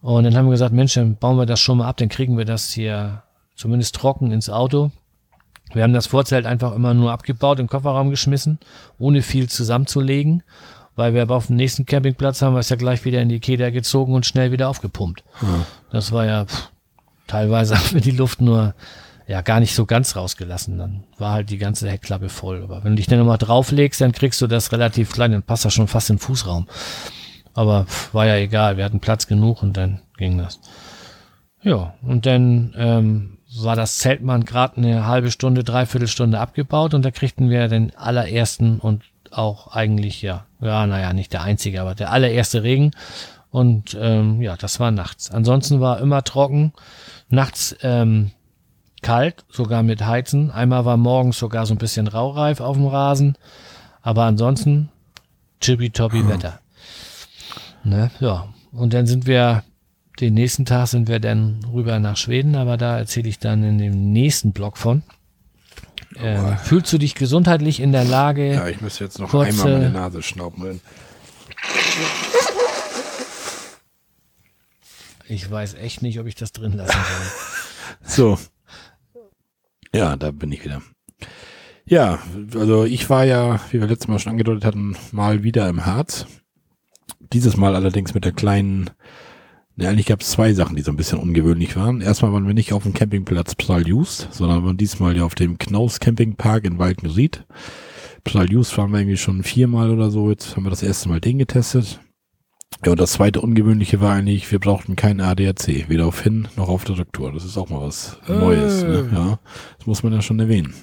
Und 0.01 0.23
dann 0.25 0.35
haben 0.35 0.45
wir 0.45 0.51
gesagt, 0.51 0.73
Mensch, 0.73 0.93
dann 0.93 1.15
bauen 1.15 1.37
wir 1.37 1.47
das 1.47 1.59
schon 1.59 1.79
mal 1.79 1.87
ab, 1.87 1.97
dann 1.97 2.09
kriegen 2.09 2.37
wir 2.37 2.45
das 2.45 2.71
hier 2.71 3.23
zumindest 3.55 3.95
trocken 3.95 4.31
ins 4.31 4.49
Auto. 4.49 4.91
Wir 5.73 5.81
haben 5.81 5.93
das 5.93 6.07
Vorzelt 6.07 6.45
einfach 6.45 6.75
immer 6.75 6.93
nur 6.93 7.11
abgebaut, 7.11 7.59
im 7.59 7.67
Kofferraum 7.67 8.11
geschmissen, 8.11 8.59
ohne 8.99 9.23
viel 9.23 9.49
zusammenzulegen, 9.49 10.43
weil 10.95 11.15
wir 11.15 11.23
aber 11.23 11.35
auf 11.35 11.47
dem 11.47 11.55
nächsten 11.55 11.87
Campingplatz 11.87 12.43
haben 12.43 12.53
wir 12.53 12.59
es 12.59 12.69
ja 12.69 12.75
gleich 12.75 13.03
wieder 13.03 13.21
in 13.21 13.29
die 13.29 13.39
Keder 13.39 13.71
gezogen 13.71 14.13
und 14.13 14.27
schnell 14.27 14.51
wieder 14.51 14.69
aufgepumpt. 14.69 15.23
Hm. 15.39 15.65
Das 15.91 16.11
war 16.11 16.25
ja, 16.25 16.45
pff, 16.45 16.69
teilweise 17.25 17.75
haben 17.79 17.93
wir 17.95 18.01
die 18.01 18.11
Luft 18.11 18.41
nur 18.41 18.75
ja 19.27 19.41
gar 19.41 19.59
nicht 19.59 19.75
so 19.75 19.85
ganz 19.85 20.15
rausgelassen. 20.15 20.77
Dann 20.77 21.03
war 21.17 21.33
halt 21.33 21.49
die 21.49 21.57
ganze 21.57 21.89
Heckklappe 21.89 22.29
voll. 22.29 22.63
Aber 22.63 22.83
wenn 22.83 22.91
du 22.91 22.97
dich 22.97 23.07
dann 23.07 23.19
nochmal 23.19 23.37
drauflegst, 23.37 24.01
dann 24.01 24.11
kriegst 24.11 24.41
du 24.41 24.47
das 24.47 24.71
relativ 24.71 25.11
klein, 25.11 25.31
dann 25.31 25.43
passt 25.43 25.65
das 25.65 25.73
schon 25.73 25.87
fast 25.87 26.09
den 26.09 26.19
Fußraum. 26.19 26.67
Aber 27.53 27.85
war 28.11 28.25
ja 28.25 28.35
egal, 28.35 28.77
wir 28.77 28.83
hatten 28.83 28.99
Platz 28.99 29.27
genug 29.27 29.63
und 29.63 29.77
dann 29.77 30.01
ging 30.17 30.37
das. 30.37 30.59
Ja, 31.61 31.95
und 32.03 32.25
dann 32.25 32.75
ähm, 32.77 33.37
war 33.61 33.75
das 33.75 33.97
Zeltmann 33.97 34.45
gerade 34.45 34.77
eine 34.77 35.07
halbe 35.07 35.31
Stunde, 35.31 35.63
dreiviertel 35.63 36.07
Stunde 36.07 36.39
abgebaut 36.39 36.93
und 36.93 37.03
da 37.03 37.11
kriegten 37.11 37.49
wir 37.49 37.67
den 37.67 37.95
allerersten 37.95 38.79
und 38.79 39.03
auch 39.31 39.67
eigentlich, 39.67 40.21
ja, 40.21 40.45
ja, 40.61 40.85
naja, 40.85 41.13
nicht 41.13 41.33
der 41.33 41.41
einzige, 41.41 41.81
aber 41.81 41.95
der 41.95 42.11
allererste 42.11 42.63
Regen. 42.63 42.91
Und 43.51 43.97
ähm, 43.99 44.41
ja, 44.41 44.57
das 44.57 44.79
war 44.79 44.91
nachts. 44.91 45.31
Ansonsten 45.31 45.79
war 45.79 45.99
immer 45.99 46.23
trocken. 46.23 46.73
Nachts 47.29 47.75
ähm, 47.81 48.31
kalt, 49.05 49.45
sogar 49.49 49.83
mit 49.83 50.03
Heizen. 50.03 50.49
Einmal 50.49 50.83
war 50.83 50.97
morgens 50.97 51.37
sogar 51.37 51.67
so 51.67 51.75
ein 51.75 51.77
bisschen 51.77 52.07
raureif 52.07 52.59
auf 52.59 52.75
dem 52.75 52.87
Rasen. 52.87 53.37
Aber 54.01 54.23
ansonsten 54.23 54.89
chippy-toppy. 55.61 56.27
Wetter. 56.27 56.59
Ne? 57.83 58.09
Ja. 58.19 58.49
Und 58.71 58.93
dann 58.93 59.05
sind 59.05 59.27
wir, 59.27 59.63
den 60.19 60.33
nächsten 60.33 60.65
Tag 60.65 60.87
sind 60.87 61.07
wir 61.07 61.19
dann 61.19 61.63
rüber 61.71 61.99
nach 61.99 62.17
Schweden, 62.17 62.55
aber 62.55 62.77
da 62.77 62.97
erzähle 62.97 63.29
ich 63.29 63.37
dann 63.37 63.63
in 63.63 63.77
dem 63.77 64.11
nächsten 64.11 64.53
Blog 64.53 64.77
von. 64.77 65.03
Ähm, 66.17 66.57
fühlst 66.57 66.91
du 66.91 66.97
dich 66.97 67.13
gesundheitlich 67.13 67.79
in 67.79 67.91
der 67.91 68.05
Lage? 68.05 68.53
Ja, 68.53 68.67
ich 68.67 68.81
müsste 68.81 69.03
jetzt 69.03 69.19
noch 69.19 69.29
kurze, 69.29 69.49
einmal 69.49 69.81
meine 69.81 69.89
Nase 69.91 70.23
schnauben. 70.23 70.81
Ich 75.27 75.49
weiß 75.49 75.75
echt 75.75 76.01
nicht, 76.01 76.19
ob 76.19 76.25
ich 76.25 76.35
das 76.35 76.51
drin 76.53 76.73
lassen 76.73 76.97
soll. 78.03 78.37
so. 78.37 78.54
Ja, 79.95 80.17
da 80.17 80.31
bin 80.31 80.51
ich 80.51 80.65
wieder. 80.65 80.81
Ja, 81.85 82.19
also 82.53 82.83
ich 82.83 83.09
war 83.09 83.23
ja, 83.23 83.61
wie 83.71 83.79
wir 83.79 83.87
letztes 83.87 84.09
Mal 84.09 84.19
schon 84.19 84.31
angedeutet 84.31 84.65
hatten, 84.65 84.97
mal 85.13 85.43
wieder 85.43 85.69
im 85.69 85.85
Harz. 85.85 86.25
Dieses 87.31 87.55
Mal 87.55 87.75
allerdings 87.75 88.13
mit 88.13 88.25
der 88.25 88.33
kleinen, 88.33 88.89
ne, 89.77 89.87
eigentlich 89.87 90.07
gab 90.07 90.19
es 90.19 90.31
zwei 90.31 90.51
Sachen, 90.51 90.75
die 90.75 90.81
so 90.81 90.91
ein 90.91 90.97
bisschen 90.97 91.17
ungewöhnlich 91.19 91.77
waren. 91.77 92.01
Erstmal 92.01 92.33
waren 92.33 92.45
wir 92.45 92.53
nicht 92.53 92.73
auf 92.73 92.83
dem 92.83 92.93
Campingplatz 92.93 93.55
Psaljus, 93.55 94.27
sondern 94.31 94.65
waren 94.65 94.75
diesmal 94.75 95.15
ja 95.15 95.23
auf 95.23 95.35
dem 95.35 95.57
Knaus 95.57 96.01
Campingpark 96.01 96.65
in 96.65 96.77
Walkenried. 96.77 97.45
Psaljus 98.25 98.77
waren 98.77 98.91
wir 98.91 98.99
irgendwie 98.99 99.15
schon 99.15 99.43
viermal 99.43 99.91
oder 99.91 100.11
so, 100.11 100.29
jetzt 100.29 100.57
haben 100.57 100.65
wir 100.65 100.71
das 100.71 100.83
erste 100.83 101.07
Mal 101.07 101.21
den 101.21 101.37
getestet. 101.37 102.01
Ja, 102.83 102.91
und 102.91 102.99
das 102.99 103.13
zweite 103.13 103.41
Ungewöhnliche 103.41 104.01
war 104.01 104.13
eigentlich, 104.15 104.51
wir 104.51 104.59
brauchten 104.59 104.95
kein 104.95 105.21
ADAC, 105.21 105.85
weder 105.89 106.05
auf 106.07 106.21
Hin- 106.21 106.47
noch 106.55 106.67
auf 106.69 106.83
der 106.83 106.97
Rücktour. 106.97 107.31
Das 107.31 107.45
ist 107.45 107.57
auch 107.57 107.69
mal 107.69 107.81
was 107.81 108.17
Neues. 108.27 108.83
Äh. 108.83 108.87
Ne? 108.87 109.09
Ja, 109.13 109.39
das 109.77 109.87
muss 109.87 110.03
man 110.03 110.13
ja 110.13 110.21
schon 110.21 110.39
erwähnen. 110.39 110.73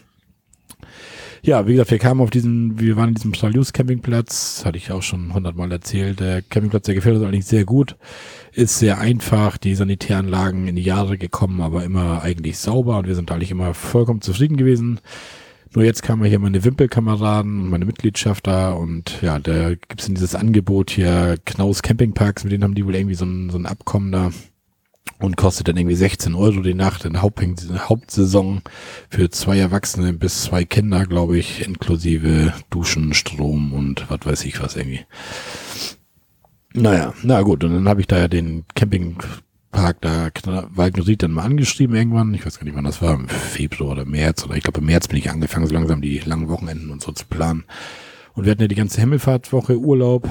Ja, 1.45 1.67
wie 1.67 1.73
gesagt, 1.73 1.91
wir 1.91 1.99
kamen 1.99 2.21
auf 2.21 2.31
diesen, 2.31 2.79
wir 2.79 2.97
waren 2.97 3.09
in 3.09 3.15
diesem 3.17 3.35
Salius 3.35 3.73
Campingplatz, 3.73 4.63
hatte 4.65 4.79
ich 4.79 4.93
auch 4.93 5.03
schon 5.03 5.35
hundertmal 5.35 5.73
erzählt. 5.73 6.21
Der 6.21 6.41
Campingplatz, 6.41 6.85
der 6.85 6.95
gefällt 6.95 7.17
uns 7.17 7.25
eigentlich 7.25 7.47
sehr 7.47 7.65
gut, 7.65 7.97
ist 8.53 8.79
sehr 8.79 8.99
einfach, 9.01 9.57
die 9.59 9.75
Sanitäranlagen 9.75 10.69
in 10.69 10.77
die 10.77 10.83
Jahre 10.83 11.19
gekommen, 11.19 11.61
aber 11.61 11.83
immer 11.83 12.23
eigentlich 12.23 12.59
sauber 12.59 12.97
und 12.99 13.09
wir 13.09 13.17
sind 13.17 13.33
eigentlich 13.33 13.51
immer 13.51 13.75
vollkommen 13.75 14.21
zufrieden 14.21 14.57
gewesen. 14.57 15.01
Nur 15.75 15.85
jetzt 15.85 16.03
kamen 16.03 16.25
hier 16.25 16.39
meine 16.39 16.65
Wimpelkameraden 16.65 17.61
und 17.63 17.71
meine 17.71 17.87
Mitgliedschaft 17.87 18.47
da 18.47 18.73
und 18.73 19.23
ja, 19.23 19.39
da 19.39 19.71
gibt's 19.71 20.07
in 20.07 20.15
dieses 20.15 20.35
Angebot 20.35 20.91
hier 20.91 21.39
Knaus 21.47 21.83
Campingparks, 21.83 22.45
mit 22.45 22.53
denen 22.53 22.65
haben 22.65 22.75
die 22.75 22.85
wohl 22.85 22.95
irgendwie 22.95 23.15
so 23.15 23.25
ein, 23.25 23.49
so 23.49 23.57
ein 23.57 23.65
Abkommen 23.65 24.13
da 24.13 24.33
und 25.19 25.37
kostet 25.37 25.69
dann 25.69 25.77
irgendwie 25.77 25.97
16 25.97 26.35
Euro 26.35 26.61
die 26.61 26.75
Nacht 26.75 27.05
in 27.05 27.23
Hauptsaison 27.23 28.63
für 29.09 29.31
zwei 29.31 29.59
Erwachsene 29.59 30.13
bis 30.13 30.43
zwei 30.43 30.65
Kinder, 30.65 31.07
glaube 31.07 31.39
ich, 31.39 31.67
inklusive 31.67 32.53
Duschen, 32.69 33.15
Strom 33.15 33.73
und 33.73 34.11
was 34.11 34.21
weiß 34.25 34.45
ich 34.45 34.61
was 34.61 34.77
irgendwie. 34.77 35.01
Naja, 36.75 37.15
na 37.23 37.43
gut, 37.43 37.65
und 37.65 37.73
dann 37.75 37.89
habe 37.89 38.01
ich 38.01 38.07
da 38.07 38.19
ja 38.19 38.29
den 38.29 38.65
Campingpark 39.73 40.43
da 40.43 40.69
Walkenried 40.75 41.23
dann 41.23 41.33
mal 41.33 41.45
angeschrieben 41.45 41.97
irgendwann. 41.97 42.35
Ich 42.35 42.45
weiß 42.45 42.59
gar 42.59 42.65
nicht, 42.65 42.77
wann 42.77 42.85
das 42.85 43.03
war, 43.03 43.15
im 43.15 43.29
Februar 43.29 43.93
oder 43.93 44.05
März 44.05 44.45
oder 44.45 44.57
ich 44.57 44.63
glaube 44.63 44.81
im 44.81 44.87
März 44.87 45.09
bin 45.09 45.19
ich 45.19 45.31
angefangen, 45.31 45.67
so 45.67 45.75
langsam 45.75 46.03
die 46.03 46.19
langen 46.21 46.49
Wochenenden 46.49 46.91
und 46.91 47.03
so 47.03 47.13
zu 47.13 47.27
planen. 47.27 47.65
Und 48.35 48.45
wir 48.45 48.53
hatten 48.53 48.63
ja 48.63 48.69
die 48.69 48.75
ganze 48.75 49.01
Himmelfahrtwoche 49.01 49.79
Urlaub 49.79 50.29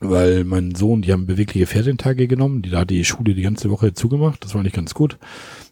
weil 0.00 0.44
mein 0.44 0.74
Sohn, 0.74 1.02
die 1.02 1.12
haben 1.12 1.26
bewegliche 1.26 1.66
Ferientage 1.66 2.26
genommen, 2.26 2.62
die 2.62 2.70
da 2.70 2.80
hat 2.80 2.90
die 2.90 3.04
Schule 3.04 3.34
die 3.34 3.42
ganze 3.42 3.70
Woche 3.70 3.94
zugemacht, 3.94 4.44
das 4.44 4.54
war 4.54 4.62
nicht 4.62 4.76
ganz 4.76 4.94
gut. 4.94 5.18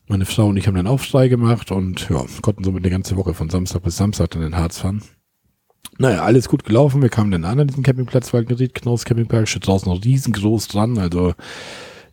Meine 0.06 0.24
Frau 0.24 0.46
und 0.46 0.56
ich 0.56 0.66
haben 0.66 0.74
dann 0.74 0.86
Aufschrei 0.86 1.28
gemacht 1.28 1.70
und 1.70 2.08
ja, 2.10 2.24
konnten 2.42 2.64
somit 2.64 2.84
eine 2.84 2.90
ganze 2.90 3.16
Woche 3.16 3.34
von 3.34 3.48
Samstag 3.48 3.82
bis 3.82 3.96
Samstag 3.96 4.30
dann 4.30 4.42
in 4.42 4.50
den 4.50 4.56
Harz 4.56 4.78
fahren. 4.78 5.02
Naja, 5.98 6.24
alles 6.24 6.48
gut 6.48 6.64
gelaufen. 6.64 7.02
Wir 7.02 7.08
kamen 7.08 7.30
dann 7.30 7.44
an 7.44 7.60
an 7.60 7.68
diesem 7.68 7.82
Campingplatz 7.82 8.32
Waldgeriet, 8.32 8.74
Knaus 8.74 9.04
Campingpark, 9.04 9.48
steht 9.48 9.66
draußen 9.66 9.90
noch 9.90 10.04
riesengroß 10.04 10.68
dran. 10.68 10.98
Also 10.98 11.34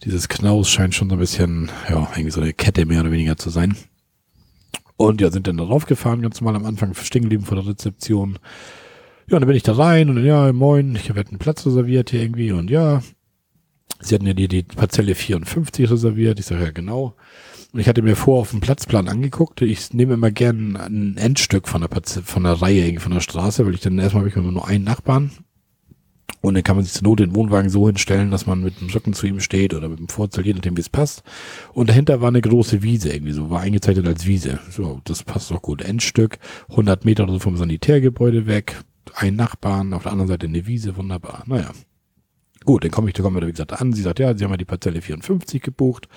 dieses 0.03 0.27
Knaus 0.29 0.69
scheint 0.69 0.95
schon 0.95 1.09
so 1.09 1.15
ein 1.15 1.19
bisschen, 1.19 1.69
ja, 1.89 2.09
irgendwie 2.13 2.31
so 2.31 2.41
eine 2.41 2.53
Kette 2.53 2.85
mehr 2.85 3.01
oder 3.01 3.11
weniger 3.11 3.37
zu 3.37 3.49
sein. 3.49 3.75
Und 4.97 5.21
ja, 5.21 5.31
sind 5.31 5.47
dann 5.47 5.57
da 5.57 5.63
raufgefahren, 5.63 6.21
ganz 6.21 6.41
normal 6.41 6.55
am 6.55 6.65
Anfang 6.65 6.93
stehen 6.93 7.23
geblieben 7.23 7.45
vor 7.45 7.55
der 7.55 7.67
Rezeption. 7.67 8.37
Ja, 9.27 9.37
und 9.37 9.41
dann 9.41 9.47
bin 9.47 9.57
ich 9.57 9.63
da 9.63 9.73
rein 9.73 10.09
und 10.09 10.23
ja, 10.23 10.51
moin, 10.51 10.95
ich 10.95 11.09
habe 11.09 11.21
einen 11.21 11.39
Platz 11.39 11.65
reserviert 11.65 12.09
hier 12.09 12.21
irgendwie 12.21 12.51
und 12.51 12.69
ja, 12.69 13.01
sie 13.99 14.15
hatten 14.15 14.27
ja 14.27 14.33
die, 14.33 14.47
die 14.47 14.63
Parzelle 14.63 15.15
54 15.15 15.89
reserviert. 15.89 16.39
Ich 16.39 16.45
sage 16.45 16.65
ja 16.65 16.71
genau. 16.71 17.15
Und 17.71 17.79
ich 17.79 17.87
hatte 17.87 18.01
mir 18.01 18.15
vor 18.15 18.41
auf 18.41 18.51
dem 18.51 18.59
Platzplan 18.59 19.07
angeguckt. 19.07 19.61
Ich 19.61 19.93
nehme 19.93 20.15
immer 20.15 20.31
gern 20.31 20.75
ein 20.75 21.17
Endstück 21.17 21.69
von 21.69 21.81
der 21.81 21.87
Parzelle, 21.87 22.25
von 22.25 22.43
der 22.43 22.61
Reihe, 22.61 22.99
von 22.99 23.13
der 23.13 23.21
Straße, 23.21 23.65
weil 23.65 23.75
ich 23.75 23.81
dann 23.81 23.97
erstmal 23.97 24.21
habe 24.21 24.29
ich 24.29 24.35
immer 24.35 24.51
nur 24.51 24.67
einen 24.67 24.83
Nachbarn. 24.83 25.31
Und 26.41 26.55
dann 26.55 26.63
kann 26.63 26.75
man 26.75 26.83
sich 26.83 26.93
zur 26.93 27.03
Not 27.03 27.19
den 27.19 27.35
Wohnwagen 27.35 27.69
so 27.69 27.85
hinstellen, 27.87 28.31
dass 28.31 28.47
man 28.47 28.61
mit 28.61 28.81
dem 28.81 28.89
Rücken 28.89 29.13
zu 29.13 29.27
ihm 29.27 29.39
steht 29.39 29.73
oder 29.73 29.89
mit 29.89 29.99
dem 29.99 30.09
Vorzelt, 30.09 30.45
je 30.45 30.53
nachdem 30.53 30.75
wie 30.75 30.81
es 30.81 30.89
passt. 30.89 31.23
Und 31.73 31.89
dahinter 31.89 32.19
war 32.19 32.29
eine 32.29 32.41
große 32.41 32.81
Wiese 32.81 33.13
irgendwie 33.13 33.33
so, 33.33 33.49
war 33.49 33.61
eingezeichnet 33.61 34.07
als 34.07 34.25
Wiese. 34.25 34.59
So, 34.69 35.01
das 35.03 35.23
passt 35.23 35.51
doch 35.51 35.61
gut. 35.61 35.83
Endstück, 35.83 36.39
100 36.69 37.05
Meter 37.05 37.23
oder 37.23 37.33
so 37.33 37.39
vom 37.39 37.57
Sanitärgebäude 37.57 38.47
weg, 38.47 38.75
ein 39.15 39.35
Nachbarn, 39.35 39.93
auf 39.93 40.03
der 40.03 40.11
anderen 40.11 40.29
Seite 40.29 40.47
eine 40.47 40.65
Wiese, 40.65 40.97
wunderbar. 40.97 41.43
Naja. 41.45 41.71
Gut, 42.63 42.83
dann 42.83 42.91
komme 42.91 43.07
ich, 43.07 43.15
da 43.15 43.23
kommen 43.23 43.35
wir, 43.41 43.47
wie 43.47 43.51
gesagt, 43.51 43.73
an. 43.73 43.91
Sie 43.91 44.03
sagt, 44.03 44.19
ja, 44.19 44.37
Sie 44.37 44.43
haben 44.43 44.51
ja 44.51 44.57
die 44.57 44.65
Parzelle 44.65 45.01
54 45.01 45.63
gebucht. 45.63 46.07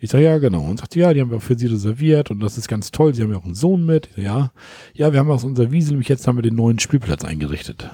Ich 0.00 0.10
sage, 0.10 0.24
ja, 0.24 0.38
genau. 0.38 0.64
Und 0.64 0.80
sagt, 0.80 0.96
ja, 0.96 1.14
die 1.14 1.20
haben 1.20 1.30
wir 1.30 1.36
auch 1.36 1.42
für 1.42 1.56
Sie 1.56 1.66
reserviert 1.66 2.32
und 2.32 2.40
das 2.40 2.58
ist 2.58 2.66
ganz 2.66 2.90
toll. 2.90 3.14
Sie 3.14 3.22
haben 3.22 3.30
ja 3.30 3.38
auch 3.38 3.44
einen 3.44 3.54
Sohn 3.54 3.86
mit. 3.86 4.08
Sag, 4.16 4.24
ja, 4.24 4.52
ja, 4.92 5.12
wir 5.12 5.20
haben 5.20 5.30
aus 5.30 5.44
unserer 5.44 5.70
Wiese, 5.70 5.90
nämlich 5.90 6.08
jetzt 6.08 6.26
haben 6.26 6.36
wir 6.36 6.42
den 6.42 6.56
neuen 6.56 6.80
Spielplatz 6.80 7.24
eingerichtet. 7.24 7.90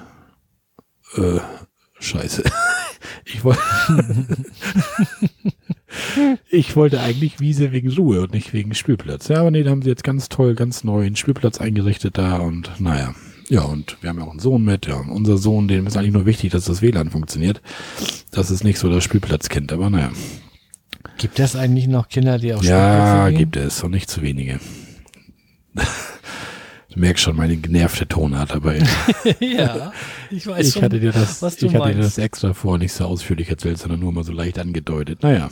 Äh, 1.15 1.39
scheiße. 2.01 2.43
Ich 3.25 3.43
wollte, 3.43 3.59
ich 6.49 6.75
wollte 6.75 6.99
eigentlich 7.01 7.39
Wiese 7.39 7.71
wegen 7.71 7.91
Ruhe 7.91 8.21
und 8.21 8.33
nicht 8.33 8.53
wegen 8.53 8.73
Spielplatz. 8.73 9.27
Ja, 9.27 9.37
aber 9.39 9.51
nee, 9.51 9.63
da 9.63 9.71
haben 9.71 9.81
sie 9.81 9.89
jetzt 9.89 10.03
ganz 10.03 10.29
toll, 10.29 10.53
ganz 10.55 10.83
neuen 10.83 11.15
Spielplatz 11.15 11.59
eingerichtet 11.59 12.17
da 12.17 12.37
und 12.37 12.79
naja. 12.79 13.13
Ja, 13.49 13.61
und 13.61 13.97
wir 14.01 14.09
haben 14.09 14.19
ja 14.19 14.25
auch 14.25 14.31
einen 14.31 14.39
Sohn 14.39 14.63
mit. 14.63 14.85
Ja, 14.87 14.95
unser 14.95 15.37
Sohn, 15.37 15.67
dem 15.67 15.87
ist 15.87 15.97
eigentlich 15.97 16.13
nur 16.13 16.25
wichtig, 16.25 16.51
dass 16.51 16.65
das 16.65 16.81
WLAN 16.81 17.09
funktioniert. 17.09 17.61
Das 18.31 18.49
ist 18.51 18.63
nicht 18.63 18.79
so 18.79 18.89
das 18.89 19.03
Spielplatzkind, 19.03 19.73
aber 19.73 19.89
naja. 19.89 20.11
Gibt 21.17 21.39
es 21.39 21.55
eigentlich 21.55 21.87
noch 21.87 22.07
Kinder, 22.07 22.39
die 22.39 22.53
auch 22.53 22.63
Ja, 22.63 23.29
gibt 23.29 23.55
es 23.57 23.83
und 23.83 23.91
nicht 23.91 24.09
zu 24.09 24.21
wenige. 24.21 24.59
Du 26.93 26.99
merkst 26.99 27.23
schon 27.23 27.37
meine 27.37 27.55
genervte 27.55 28.05
Tonart 28.07 28.51
dabei. 28.51 28.83
ja, 29.39 29.93
ich 30.29 30.45
weiß 30.45 30.67
ich 30.67 30.73
schon, 30.73 30.81
hatte 30.83 30.99
dir 30.99 31.11
das, 31.13 31.41
was 31.41 31.55
du 31.55 31.67
Ich 31.67 31.71
meinst. 31.71 31.85
hatte 31.85 31.95
dir 31.97 32.03
das 32.03 32.17
extra 32.17 32.53
vor, 32.53 32.77
nicht 32.77 32.91
so 32.91 33.05
ausführlich 33.05 33.49
erzählt, 33.49 33.77
sondern 33.77 34.01
nur 34.01 34.11
mal 34.11 34.25
so 34.25 34.33
leicht 34.33 34.59
angedeutet. 34.59 35.23
Naja, 35.23 35.49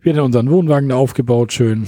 wir 0.00 0.14
haben 0.16 0.24
unseren 0.24 0.50
Wohnwagen 0.50 0.90
aufgebaut, 0.92 1.52
schön. 1.52 1.86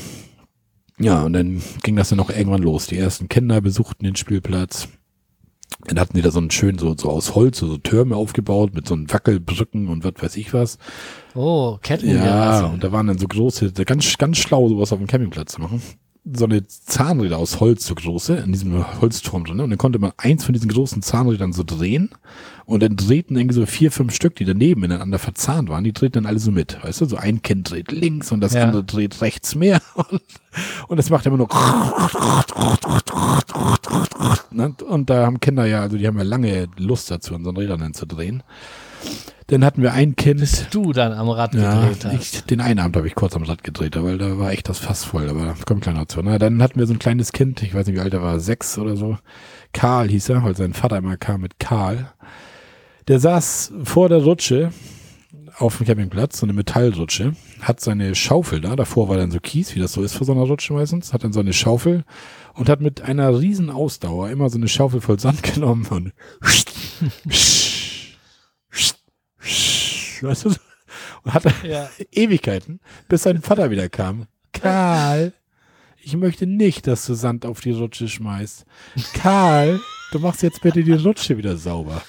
Ja, 0.99 1.23
und 1.23 1.33
dann 1.33 1.63
ging 1.83 1.97
das 1.97 2.11
dann 2.11 2.19
noch 2.19 2.29
irgendwann 2.31 2.63
los. 2.63 2.87
Die 2.87 2.99
ersten 2.99 3.29
Kinder 3.29 3.61
besuchten 3.61 4.05
den 4.05 4.17
Spielplatz. 4.17 4.89
Dann 5.87 6.01
hatten 6.01 6.17
die 6.17 6.23
da 6.23 6.31
so 6.31 6.41
einen 6.41 6.51
schönen, 6.51 6.79
so, 6.79 6.95
so 6.99 7.09
aus 7.09 7.35
Holz, 7.37 7.59
so, 7.59 7.69
so 7.69 7.79
Türme 7.79 8.17
aufgebaut 8.17 8.75
mit 8.75 8.87
so 8.89 8.95
einen 8.95 9.11
Wackelbrücken 9.11 9.89
und 9.89 10.03
was 10.05 10.15
weiß 10.21 10.37
ich 10.37 10.53
was. 10.53 10.77
Oh, 11.35 11.79
Ketten. 11.81 12.11
Ja, 12.15 12.67
und 12.67 12.83
da 12.83 12.91
waren 12.91 13.07
dann 13.07 13.19
so 13.19 13.29
große, 13.29 13.73
ganz, 13.73 14.19
ganz 14.19 14.39
schlau, 14.39 14.69
sowas 14.69 14.93
auf 14.93 14.99
dem 14.99 15.07
Campingplatz 15.07 15.53
zu 15.53 15.61
machen. 15.61 15.81
So 16.35 16.45
eine 16.45 16.67
Zahnräder 16.67 17.39
aus 17.39 17.61
Holz, 17.61 17.87
so 17.87 17.95
große, 17.95 18.37
in 18.37 18.53
diesem 18.53 19.01
Holzturm 19.01 19.45
drin. 19.45 19.61
Und 19.61 19.71
dann 19.71 19.79
konnte 19.79 19.99
man 19.99 20.13
eins 20.17 20.45
von 20.45 20.53
diesen 20.53 20.69
großen 20.69 21.03
Zahnrädern 21.03 21.53
so 21.53 21.63
drehen. 21.65 22.11
Und 22.67 22.83
dann 22.83 22.97
drehten 22.97 23.37
irgendwie 23.37 23.55
so 23.55 23.65
vier, 23.65 23.91
fünf 23.91 24.15
Stück, 24.15 24.37
die 24.37 24.45
daneben 24.45 24.85
ineinander 24.85 25.19
verzahnt 25.19 25.71
waren, 25.71 25.85
die 25.85 25.93
drehten 25.93 26.25
dann 26.25 26.27
alle 26.27 26.39
so 26.39 26.51
mit. 26.51 26.83
Weißt 26.85 27.01
du, 27.01 27.07
so 27.07 27.17
ein 27.17 27.41
Kind 27.41 27.71
dreht 27.71 27.93
links 27.93 28.31
und 28.31 28.41
das 28.41 28.53
ja. 28.53 28.65
andere 28.65 28.85
dreht 28.85 29.23
rechts 29.23 29.55
mehr. 29.55 29.81
Und, 29.95 30.23
und 30.89 30.97
das 30.97 31.11
macht 31.11 31.27
immer 31.27 31.37
nur 31.37 31.49
Ne? 34.51 34.75
Und 34.89 35.11
da 35.11 35.27
haben 35.27 35.41
Kinder 35.41 35.67
ja, 35.67 35.83
also 35.83 35.97
die 35.97 36.07
haben 36.07 36.19
ja 36.19 36.25
lange 36.25 36.69
Lust 36.77 37.11
dazu, 37.11 37.35
an 37.35 37.45
so 37.45 37.51
einen 37.51 37.59
Rädern 37.59 37.95
zu 37.95 38.07
drehen. 38.07 38.43
Dann 39.49 39.65
hatten 39.65 39.81
wir 39.81 39.95
ein 39.95 40.15
Kind. 40.15 40.41
Bis 40.41 40.69
du 40.69 40.93
dann 40.93 41.13
am 41.13 41.31
Rad 41.31 41.55
ja, 41.55 41.87
gedreht 41.87 42.05
hast. 42.05 42.35
Ich, 42.35 42.45
den 42.45 42.61
einen 42.61 42.81
Abend 42.81 42.97
habe 42.97 43.07
ich 43.07 43.15
kurz 43.15 43.35
am 43.35 43.45
Rad 43.45 43.65
gedreht, 43.65 43.97
weil 43.97 44.19
da 44.19 44.39
war 44.39 44.53
echt 44.53 44.69
das 44.69 44.79
Fass 44.79 45.05
voll, 45.05 45.29
aber 45.29 45.47
da 45.47 45.55
kommt 45.65 45.83
kleiner 45.83 46.01
dazu. 46.01 46.21
Na, 46.23 46.39
dann 46.39 46.63
hatten 46.63 46.79
wir 46.79 46.87
so 46.87 46.93
ein 46.93 46.99
kleines 46.99 47.33
Kind, 47.33 47.63
ich 47.63 47.75
weiß 47.75 47.87
nicht 47.87 47.97
wie 47.97 48.01
alt 48.01 48.13
er 48.13 48.23
war, 48.23 48.41
sechs 48.41 48.79
oder 48.79 48.97
so. 48.97 49.17
Karl 49.73 50.09
hieß 50.09 50.29
er, 50.29 50.45
weil 50.45 50.55
sein 50.55 50.75
Vater 50.75 50.99
immer 50.99 51.17
kam 51.17 51.41
mit 51.41 51.59
Karl. 51.59 52.13
Der 53.09 53.19
saß 53.19 53.73
vor 53.85 54.11
der 54.11 54.19
Rutsche 54.19 54.71
auf 55.57 55.79
dem 55.79 55.87
Campingplatz, 55.87 56.39
so 56.39 56.47
eine 56.47 56.53
Metallrutsche, 56.53 57.33
hat 57.61 57.81
seine 57.81 58.15
Schaufel 58.15 58.61
da, 58.61 58.77
davor 58.77 59.09
war 59.09 59.17
dann 59.17 59.31
so 59.31 59.41
Kies, 59.41 59.75
wie 59.75 59.81
das 59.81 59.93
so 59.93 60.03
ist 60.03 60.15
vor 60.15 60.27
so 60.27 60.33
einer 60.33 60.43
Rutsche 60.43 60.73
meistens, 60.73 61.13
hat 61.13 61.25
dann 61.25 61.33
so 61.33 61.41
eine 61.41 61.53
Schaufel 61.53 62.05
und 62.55 62.69
hat 62.69 62.81
mit 62.81 63.03
einer 63.03 63.39
riesen 63.39 63.71
Ausdauer 63.71 64.31
immer 64.31 64.51
so 64.51 64.59
eine 64.59 64.69
Schaufel 64.69 65.01
voll 65.01 65.19
Sand 65.19 65.43
genommen 65.55 65.87
und 65.91 66.13
weißt 70.27 70.47
du, 70.47 70.55
und 71.23 71.35
hatte 71.35 71.53
ja. 71.67 71.89
Ewigkeiten, 72.13 72.81
bis 73.09 73.23
sein 73.23 73.43
Vater 73.43 73.71
wieder 73.71 73.89
kam. 73.89 74.27
Karl, 74.53 75.33
ich 76.03 76.17
möchte 76.17 76.47
nicht, 76.47 76.87
dass 76.87 77.07
du 77.07 77.15
Sand 77.15 77.45
auf 77.45 77.61
die 77.61 77.73
Rutsche 77.73 78.09
schmeißt. 78.09 78.65
Karl, 79.15 79.81
du 80.13 80.19
machst 80.19 80.43
jetzt 80.43 80.63
bitte 80.63 80.83
die 80.83 80.93
Rutsche 80.93 81.37
wieder 81.37 81.57
sauber. 81.57 82.03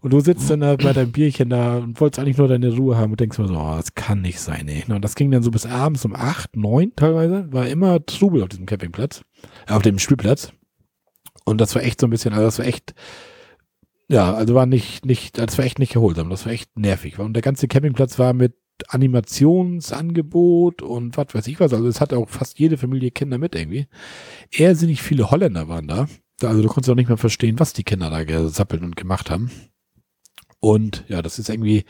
Und 0.00 0.12
du 0.12 0.20
sitzt 0.20 0.50
dann 0.50 0.60
da 0.60 0.76
bei 0.76 0.92
deinem 0.92 1.10
Bierchen 1.10 1.50
da 1.50 1.78
und 1.78 2.00
wolltest 2.00 2.20
eigentlich 2.20 2.36
nur 2.36 2.48
deine 2.48 2.72
Ruhe 2.72 2.96
haben 2.96 3.12
und 3.12 3.20
denkst 3.20 3.38
mir 3.38 3.48
so, 3.48 3.54
oh, 3.54 3.74
das 3.76 3.94
kann 3.94 4.20
nicht 4.20 4.38
sein, 4.38 4.68
ey. 4.68 4.84
Und 4.86 5.04
das 5.04 5.14
ging 5.14 5.30
dann 5.30 5.42
so 5.42 5.50
bis 5.50 5.66
abends 5.66 6.04
um 6.04 6.14
acht, 6.14 6.54
neun 6.54 6.92
teilweise, 6.94 7.52
war 7.52 7.66
immer 7.66 8.04
Trubel 8.04 8.42
auf 8.42 8.48
diesem 8.48 8.66
Campingplatz, 8.66 9.22
äh, 9.66 9.72
auf 9.72 9.82
dem 9.82 9.98
Spielplatz. 9.98 10.52
Und 11.44 11.60
das 11.60 11.74
war 11.74 11.82
echt 11.82 12.00
so 12.00 12.06
ein 12.06 12.10
bisschen, 12.10 12.32
also 12.32 12.44
das 12.44 12.58
war 12.58 12.66
echt, 12.66 12.94
ja, 14.08 14.34
also 14.34 14.54
war 14.54 14.66
nicht, 14.66 15.04
nicht, 15.04 15.38
das 15.38 15.58
war 15.58 15.64
echt 15.64 15.78
nicht 15.78 15.94
erholsam, 15.94 16.30
das 16.30 16.46
war 16.46 16.52
echt 16.52 16.78
nervig. 16.78 17.18
Und 17.18 17.34
der 17.34 17.42
ganze 17.42 17.68
Campingplatz 17.68 18.18
war 18.18 18.32
mit 18.32 18.54
Animationsangebot 18.88 20.82
und 20.82 21.16
was 21.16 21.28
weiß 21.32 21.46
ich 21.46 21.58
was. 21.60 21.72
Also 21.72 21.86
es 21.88 22.00
hatte 22.00 22.18
auch 22.18 22.28
fast 22.28 22.58
jede 22.58 22.76
Familie 22.76 23.10
Kinder 23.10 23.38
mit 23.38 23.54
irgendwie. 23.54 23.86
Irrsinnig 24.50 25.02
viele 25.02 25.30
Holländer 25.30 25.68
waren 25.68 25.88
da. 25.88 26.08
Also 26.42 26.62
du 26.62 26.68
konntest 26.68 26.90
auch 26.90 26.94
nicht 26.94 27.08
mehr 27.08 27.16
verstehen, 27.16 27.58
was 27.58 27.72
die 27.72 27.84
Kinder 27.84 28.10
da 28.10 28.24
gesappelt 28.24 28.82
und 28.82 28.96
gemacht 28.96 29.30
haben. 29.30 29.50
Und 30.60 31.04
ja, 31.08 31.22
das 31.22 31.38
ist 31.38 31.48
irgendwie, 31.48 31.84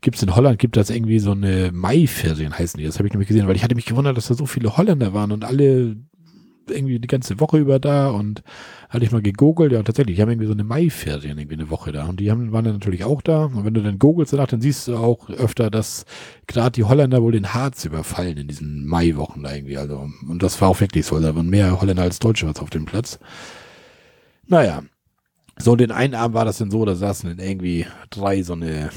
gibt 0.00 0.16
es 0.16 0.22
in 0.22 0.34
Holland, 0.34 0.58
gibt 0.58 0.76
das 0.76 0.90
irgendwie 0.90 1.18
so 1.18 1.32
eine 1.32 1.70
Mai-Ferien 1.72 2.58
heißen 2.58 2.78
die. 2.78 2.84
Das 2.84 2.98
habe 2.98 3.06
ich 3.06 3.12
nämlich 3.12 3.28
gesehen, 3.28 3.46
weil 3.46 3.56
ich 3.56 3.64
hatte 3.64 3.74
mich 3.74 3.86
gewundert, 3.86 4.16
dass 4.16 4.28
da 4.28 4.34
so 4.34 4.46
viele 4.46 4.76
Holländer 4.76 5.14
waren 5.14 5.32
und 5.32 5.44
alle 5.44 5.96
irgendwie 6.70 6.98
die 6.98 7.08
ganze 7.08 7.40
Woche 7.40 7.58
über 7.58 7.78
da 7.78 8.08
und 8.08 8.42
hatte 8.88 9.04
ich 9.04 9.12
mal 9.12 9.22
gegoogelt, 9.22 9.72
ja 9.72 9.82
tatsächlich, 9.82 10.16
die 10.16 10.22
haben 10.22 10.30
irgendwie 10.30 10.46
so 10.46 10.52
eine 10.52 10.64
Mai-Ferien 10.64 11.38
irgendwie 11.38 11.56
eine 11.56 11.70
Woche 11.70 11.92
da. 11.92 12.06
Und 12.06 12.20
die 12.20 12.30
haben, 12.30 12.52
waren 12.52 12.64
dann 12.64 12.74
natürlich 12.74 13.04
auch 13.04 13.22
da. 13.22 13.46
Und 13.46 13.64
wenn 13.64 13.74
du 13.74 13.82
dann 13.82 13.98
googelst 13.98 14.32
danach, 14.32 14.46
dann 14.46 14.60
siehst 14.60 14.88
du 14.88 14.96
auch 14.96 15.28
öfter, 15.30 15.70
dass 15.70 16.04
gerade 16.46 16.72
die 16.72 16.84
Holländer 16.84 17.22
wohl 17.22 17.32
den 17.32 17.54
Harz 17.54 17.84
überfallen 17.84 18.36
in 18.36 18.48
diesen 18.48 18.86
Mai-Wochen 18.86 19.42
da 19.42 19.54
irgendwie, 19.54 19.76
also 19.76 20.08
und 20.28 20.42
das 20.42 20.60
war 20.60 20.68
auch 20.68 20.80
wirklich 20.80 21.06
so, 21.06 21.18
da 21.20 21.34
waren 21.34 21.48
mehr 21.48 21.80
Holländer 21.80 22.02
als 22.02 22.18
Deutsche 22.18 22.46
was 22.46 22.60
auf 22.60 22.70
dem 22.70 22.84
Platz. 22.84 23.18
Naja, 24.46 24.82
so, 25.58 25.74
den 25.74 25.90
einen 25.90 26.14
Abend 26.14 26.34
war 26.34 26.44
das 26.44 26.58
dann 26.58 26.70
so, 26.70 26.84
da 26.84 26.94
saßen 26.94 27.30
dann 27.30 27.46
irgendwie 27.46 27.86
drei 28.10 28.42
so 28.42 28.52
eine 28.52 28.90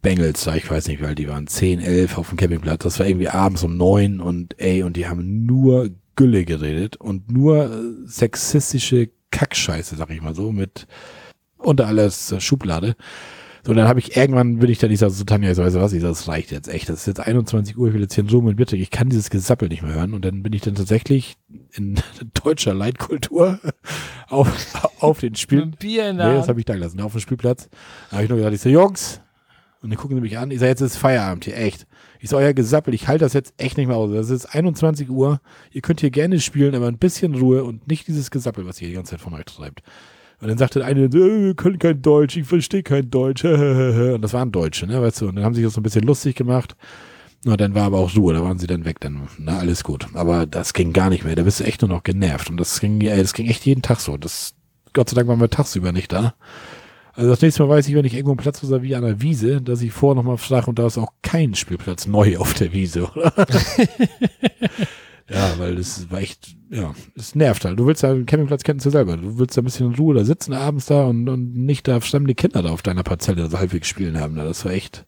Bengels 0.00 0.44
da, 0.44 0.54
ich 0.54 0.70
weiß 0.70 0.88
nicht, 0.88 1.02
weil 1.02 1.14
die 1.14 1.28
waren 1.28 1.46
10, 1.46 1.80
11 1.80 2.18
auf 2.18 2.28
dem 2.28 2.38
Campingplatz. 2.38 2.82
Das 2.82 2.98
war 2.98 3.06
irgendwie 3.06 3.28
abends 3.28 3.62
um 3.64 3.76
neun 3.76 4.20
und 4.20 4.58
ey, 4.58 4.82
und 4.82 4.96
die 4.96 5.06
haben 5.06 5.44
nur 5.44 5.90
Gülle 6.16 6.44
geredet 6.44 6.96
und 6.96 7.30
nur 7.30 7.70
äh, 7.70 8.06
sexistische 8.06 9.10
Kackscheiße, 9.30 9.96
sag 9.96 10.10
ich 10.10 10.20
mal 10.20 10.34
so, 10.34 10.52
mit 10.52 10.86
unter 11.58 11.86
alles 11.86 12.32
äh, 12.32 12.40
Schublade. 12.40 12.96
So, 13.64 13.74
dann 13.74 13.86
habe 13.86 14.00
ich 14.00 14.16
irgendwann, 14.16 14.58
bin 14.58 14.70
ich 14.70 14.78
dann, 14.78 14.90
ich 14.90 14.98
sage 14.98 15.12
so, 15.12 15.24
Tanja, 15.24 15.50
ich 15.50 15.56
du 15.56 15.62
was, 15.62 15.92
ich 15.92 16.00
sage, 16.00 16.12
das 16.12 16.26
reicht 16.26 16.50
jetzt 16.52 16.68
echt. 16.68 16.88
Das 16.88 17.00
ist 17.00 17.06
jetzt 17.06 17.20
21 17.20 17.76
Uhr, 17.76 17.88
ich 17.88 17.94
will 17.94 18.00
jetzt 18.00 18.14
hier 18.14 18.24
in 18.24 18.30
Zoom 18.30 18.46
und 18.46 18.56
bitte, 18.56 18.76
ich 18.76 18.90
kann 18.90 19.10
dieses 19.10 19.30
Gesappel 19.30 19.68
nicht 19.68 19.82
mehr 19.82 19.94
hören. 19.94 20.14
Und 20.14 20.24
dann 20.24 20.42
bin 20.42 20.52
ich 20.52 20.62
dann 20.62 20.74
tatsächlich 20.74 21.36
in 21.72 21.96
deutscher 22.44 22.72
Leitkultur 22.72 23.60
auf, 24.28 24.90
auf 25.00 25.20
den 25.20 25.34
Spiel. 25.34 25.66
Bier 25.66 26.08
in 26.10 26.16
der 26.16 26.28
nee, 26.30 26.34
das 26.38 26.48
habe 26.48 26.60
ich 26.60 26.66
da 26.66 26.74
gelassen, 26.74 27.00
auf 27.00 27.12
dem 27.12 27.20
Spielplatz. 27.20 27.68
Da 28.10 28.16
habe 28.16 28.24
ich 28.24 28.30
nur 28.30 28.38
gesagt, 28.38 28.54
ich 28.54 28.60
so, 28.60 28.70
Jungs, 28.70 29.20
und 29.80 29.90
dann 29.90 29.98
gucken 29.98 30.16
sie 30.16 30.20
mich 30.20 30.38
an, 30.38 30.50
ich 30.50 30.58
sage, 30.58 30.70
jetzt 30.70 30.80
ist 30.80 30.96
Feierabend 30.96 31.44
hier, 31.44 31.56
echt. 31.56 31.86
Ich 32.20 32.30
so, 32.30 32.36
euer 32.36 32.52
Gesappel, 32.52 32.94
ich 32.94 33.06
halte 33.06 33.24
das 33.24 33.32
jetzt 33.32 33.54
echt 33.58 33.76
nicht 33.76 33.86
mehr 33.86 33.96
aus. 33.96 34.10
Das 34.10 34.30
ist 34.30 34.46
21 34.46 35.08
Uhr, 35.08 35.40
ihr 35.70 35.82
könnt 35.82 36.00
hier 36.00 36.10
gerne 36.10 36.40
spielen, 36.40 36.74
aber 36.74 36.88
ein 36.88 36.98
bisschen 36.98 37.34
Ruhe 37.36 37.62
und 37.62 37.86
nicht 37.86 38.08
dieses 38.08 38.30
Gesappel, 38.30 38.66
was 38.66 38.80
ihr 38.80 38.88
die 38.88 38.94
ganze 38.94 39.12
Zeit 39.12 39.20
von 39.20 39.34
euch 39.34 39.44
treibt. 39.44 39.82
Und 40.40 40.48
dann 40.48 40.58
sagte 40.58 40.80
der 40.80 40.88
eine, 40.88 41.04
äh, 41.04 41.12
wir 41.12 41.54
können 41.54 41.78
kein 41.78 42.00
Deutsch, 42.00 42.36
ich 42.36 42.46
verstehe 42.46 42.82
kein 42.82 43.10
Deutsch. 43.10 43.44
Und 43.44 44.22
das 44.22 44.32
waren 44.32 44.52
Deutsche, 44.52 44.86
ne, 44.86 45.02
weißt 45.02 45.20
du. 45.20 45.28
Und 45.28 45.36
dann 45.36 45.44
haben 45.44 45.54
sie 45.54 45.62
sich 45.62 45.68
auch 45.68 45.74
so 45.74 45.80
ein 45.80 45.82
bisschen 45.82 46.04
lustig 46.04 46.36
gemacht. 46.36 46.76
Na, 47.44 47.56
dann 47.56 47.74
war 47.74 47.84
aber 47.84 47.98
auch 47.98 48.16
Ruhe, 48.16 48.34
da 48.34 48.42
waren 48.42 48.58
sie 48.58 48.66
dann 48.66 48.84
weg, 48.84 48.98
dann, 49.00 49.28
na, 49.38 49.58
alles 49.58 49.84
gut. 49.84 50.06
Aber 50.14 50.46
das 50.46 50.74
ging 50.74 50.92
gar 50.92 51.08
nicht 51.10 51.24
mehr, 51.24 51.36
da 51.36 51.42
bist 51.42 51.60
du 51.60 51.64
echt 51.64 51.82
nur 51.82 51.88
noch 51.88 52.02
genervt. 52.02 52.50
Und 52.50 52.56
das 52.56 52.80
ging, 52.80 53.00
ey, 53.00 53.20
das 53.20 53.32
ging 53.32 53.46
echt 53.46 53.64
jeden 53.64 53.82
Tag 53.82 54.00
so. 54.00 54.16
Das, 54.16 54.54
Gott 54.92 55.08
sei 55.08 55.16
Dank 55.16 55.28
waren 55.28 55.40
wir 55.40 55.50
tagsüber 55.50 55.92
nicht 55.92 56.12
da. 56.12 56.34
Also 57.18 57.30
das 57.30 57.42
nächste 57.42 57.64
Mal 57.64 57.70
weiß 57.70 57.88
ich, 57.88 57.96
wenn 57.96 58.04
ich 58.04 58.14
irgendwo 58.14 58.30
einen 58.30 58.38
Platz 58.38 58.62
wie 58.62 58.94
an 58.94 59.02
der 59.02 59.20
Wiese, 59.20 59.60
dass 59.60 59.82
ich 59.82 59.90
vorher 59.90 60.14
nochmal 60.14 60.38
frage 60.38 60.68
und 60.68 60.78
da 60.78 60.86
ist 60.86 60.98
auch 60.98 61.14
kein 61.20 61.56
Spielplatz 61.56 62.06
neu 62.06 62.38
auf 62.38 62.54
der 62.54 62.72
Wiese, 62.72 63.10
oder? 63.10 63.32
Ja, 65.30 65.58
weil 65.58 65.76
das 65.76 66.10
war 66.10 66.20
echt, 66.20 66.56
ja, 66.70 66.94
es 67.14 67.34
nervt 67.34 67.66
halt. 67.66 67.78
Du 67.78 67.86
willst 67.86 68.02
ja, 68.02 68.12
einen 68.12 68.24
Campingplatz 68.24 68.62
kennst 68.62 68.86
du 68.86 68.90
selber. 68.90 69.18
Du 69.18 69.38
willst 69.38 69.58
da 69.58 69.60
ein 69.60 69.64
bisschen 69.66 69.88
in 69.88 69.94
Ruhe 69.96 70.14
da 70.14 70.24
sitzen 70.24 70.54
abends 70.54 70.86
da 70.86 71.04
und, 71.04 71.28
und 71.28 71.54
nicht 71.54 71.86
da 71.86 72.00
fremde 72.00 72.34
Kinder 72.34 72.62
da 72.62 72.70
auf 72.70 72.80
deiner 72.80 73.02
Parzelle 73.02 73.46
so 73.50 73.58
halbwegs 73.58 73.88
spielen 73.88 74.18
haben. 74.18 74.36
Das 74.36 74.64
war 74.64 74.72
echt, 74.72 75.04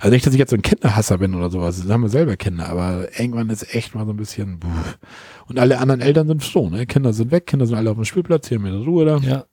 also 0.00 0.12
nicht, 0.12 0.26
dass 0.26 0.32
ich 0.32 0.40
jetzt 0.40 0.50
so 0.50 0.56
ein 0.56 0.62
Kinderhasser 0.62 1.18
bin 1.18 1.36
oder 1.36 1.48
sowas. 1.48 1.80
Das 1.80 1.88
haben 1.88 2.02
wir 2.02 2.08
selber 2.08 2.36
Kinder, 2.36 2.68
aber 2.68 3.06
irgendwann 3.16 3.50
ist 3.50 3.72
echt 3.72 3.94
mal 3.94 4.04
so 4.04 4.12
ein 4.12 4.16
bisschen, 4.16 4.58
buh. 4.58 4.66
und 5.46 5.60
alle 5.60 5.78
anderen 5.78 6.00
Eltern 6.00 6.26
sind 6.26 6.42
froh, 6.42 6.68
ne? 6.68 6.84
Kinder 6.86 7.12
sind 7.12 7.30
weg, 7.30 7.46
Kinder 7.46 7.66
sind 7.66 7.76
alle 7.76 7.90
auf 7.90 7.96
dem 7.96 8.04
Spielplatz, 8.04 8.48
hier 8.48 8.58
mit 8.58 8.72
der 8.72 8.80
Ruhe 8.80 9.04
da. 9.04 9.18
Ja. 9.18 9.44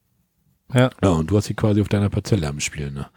Ja. 0.73 0.89
Ja, 1.03 1.09
und 1.09 1.31
du 1.31 1.37
hast 1.37 1.45
sie 1.45 1.53
quasi 1.55 1.81
auf 1.81 1.89
deiner 1.89 2.09
Parzelle 2.09 2.47
am 2.47 2.59
Spielen, 2.59 2.93
ne? 2.93 3.07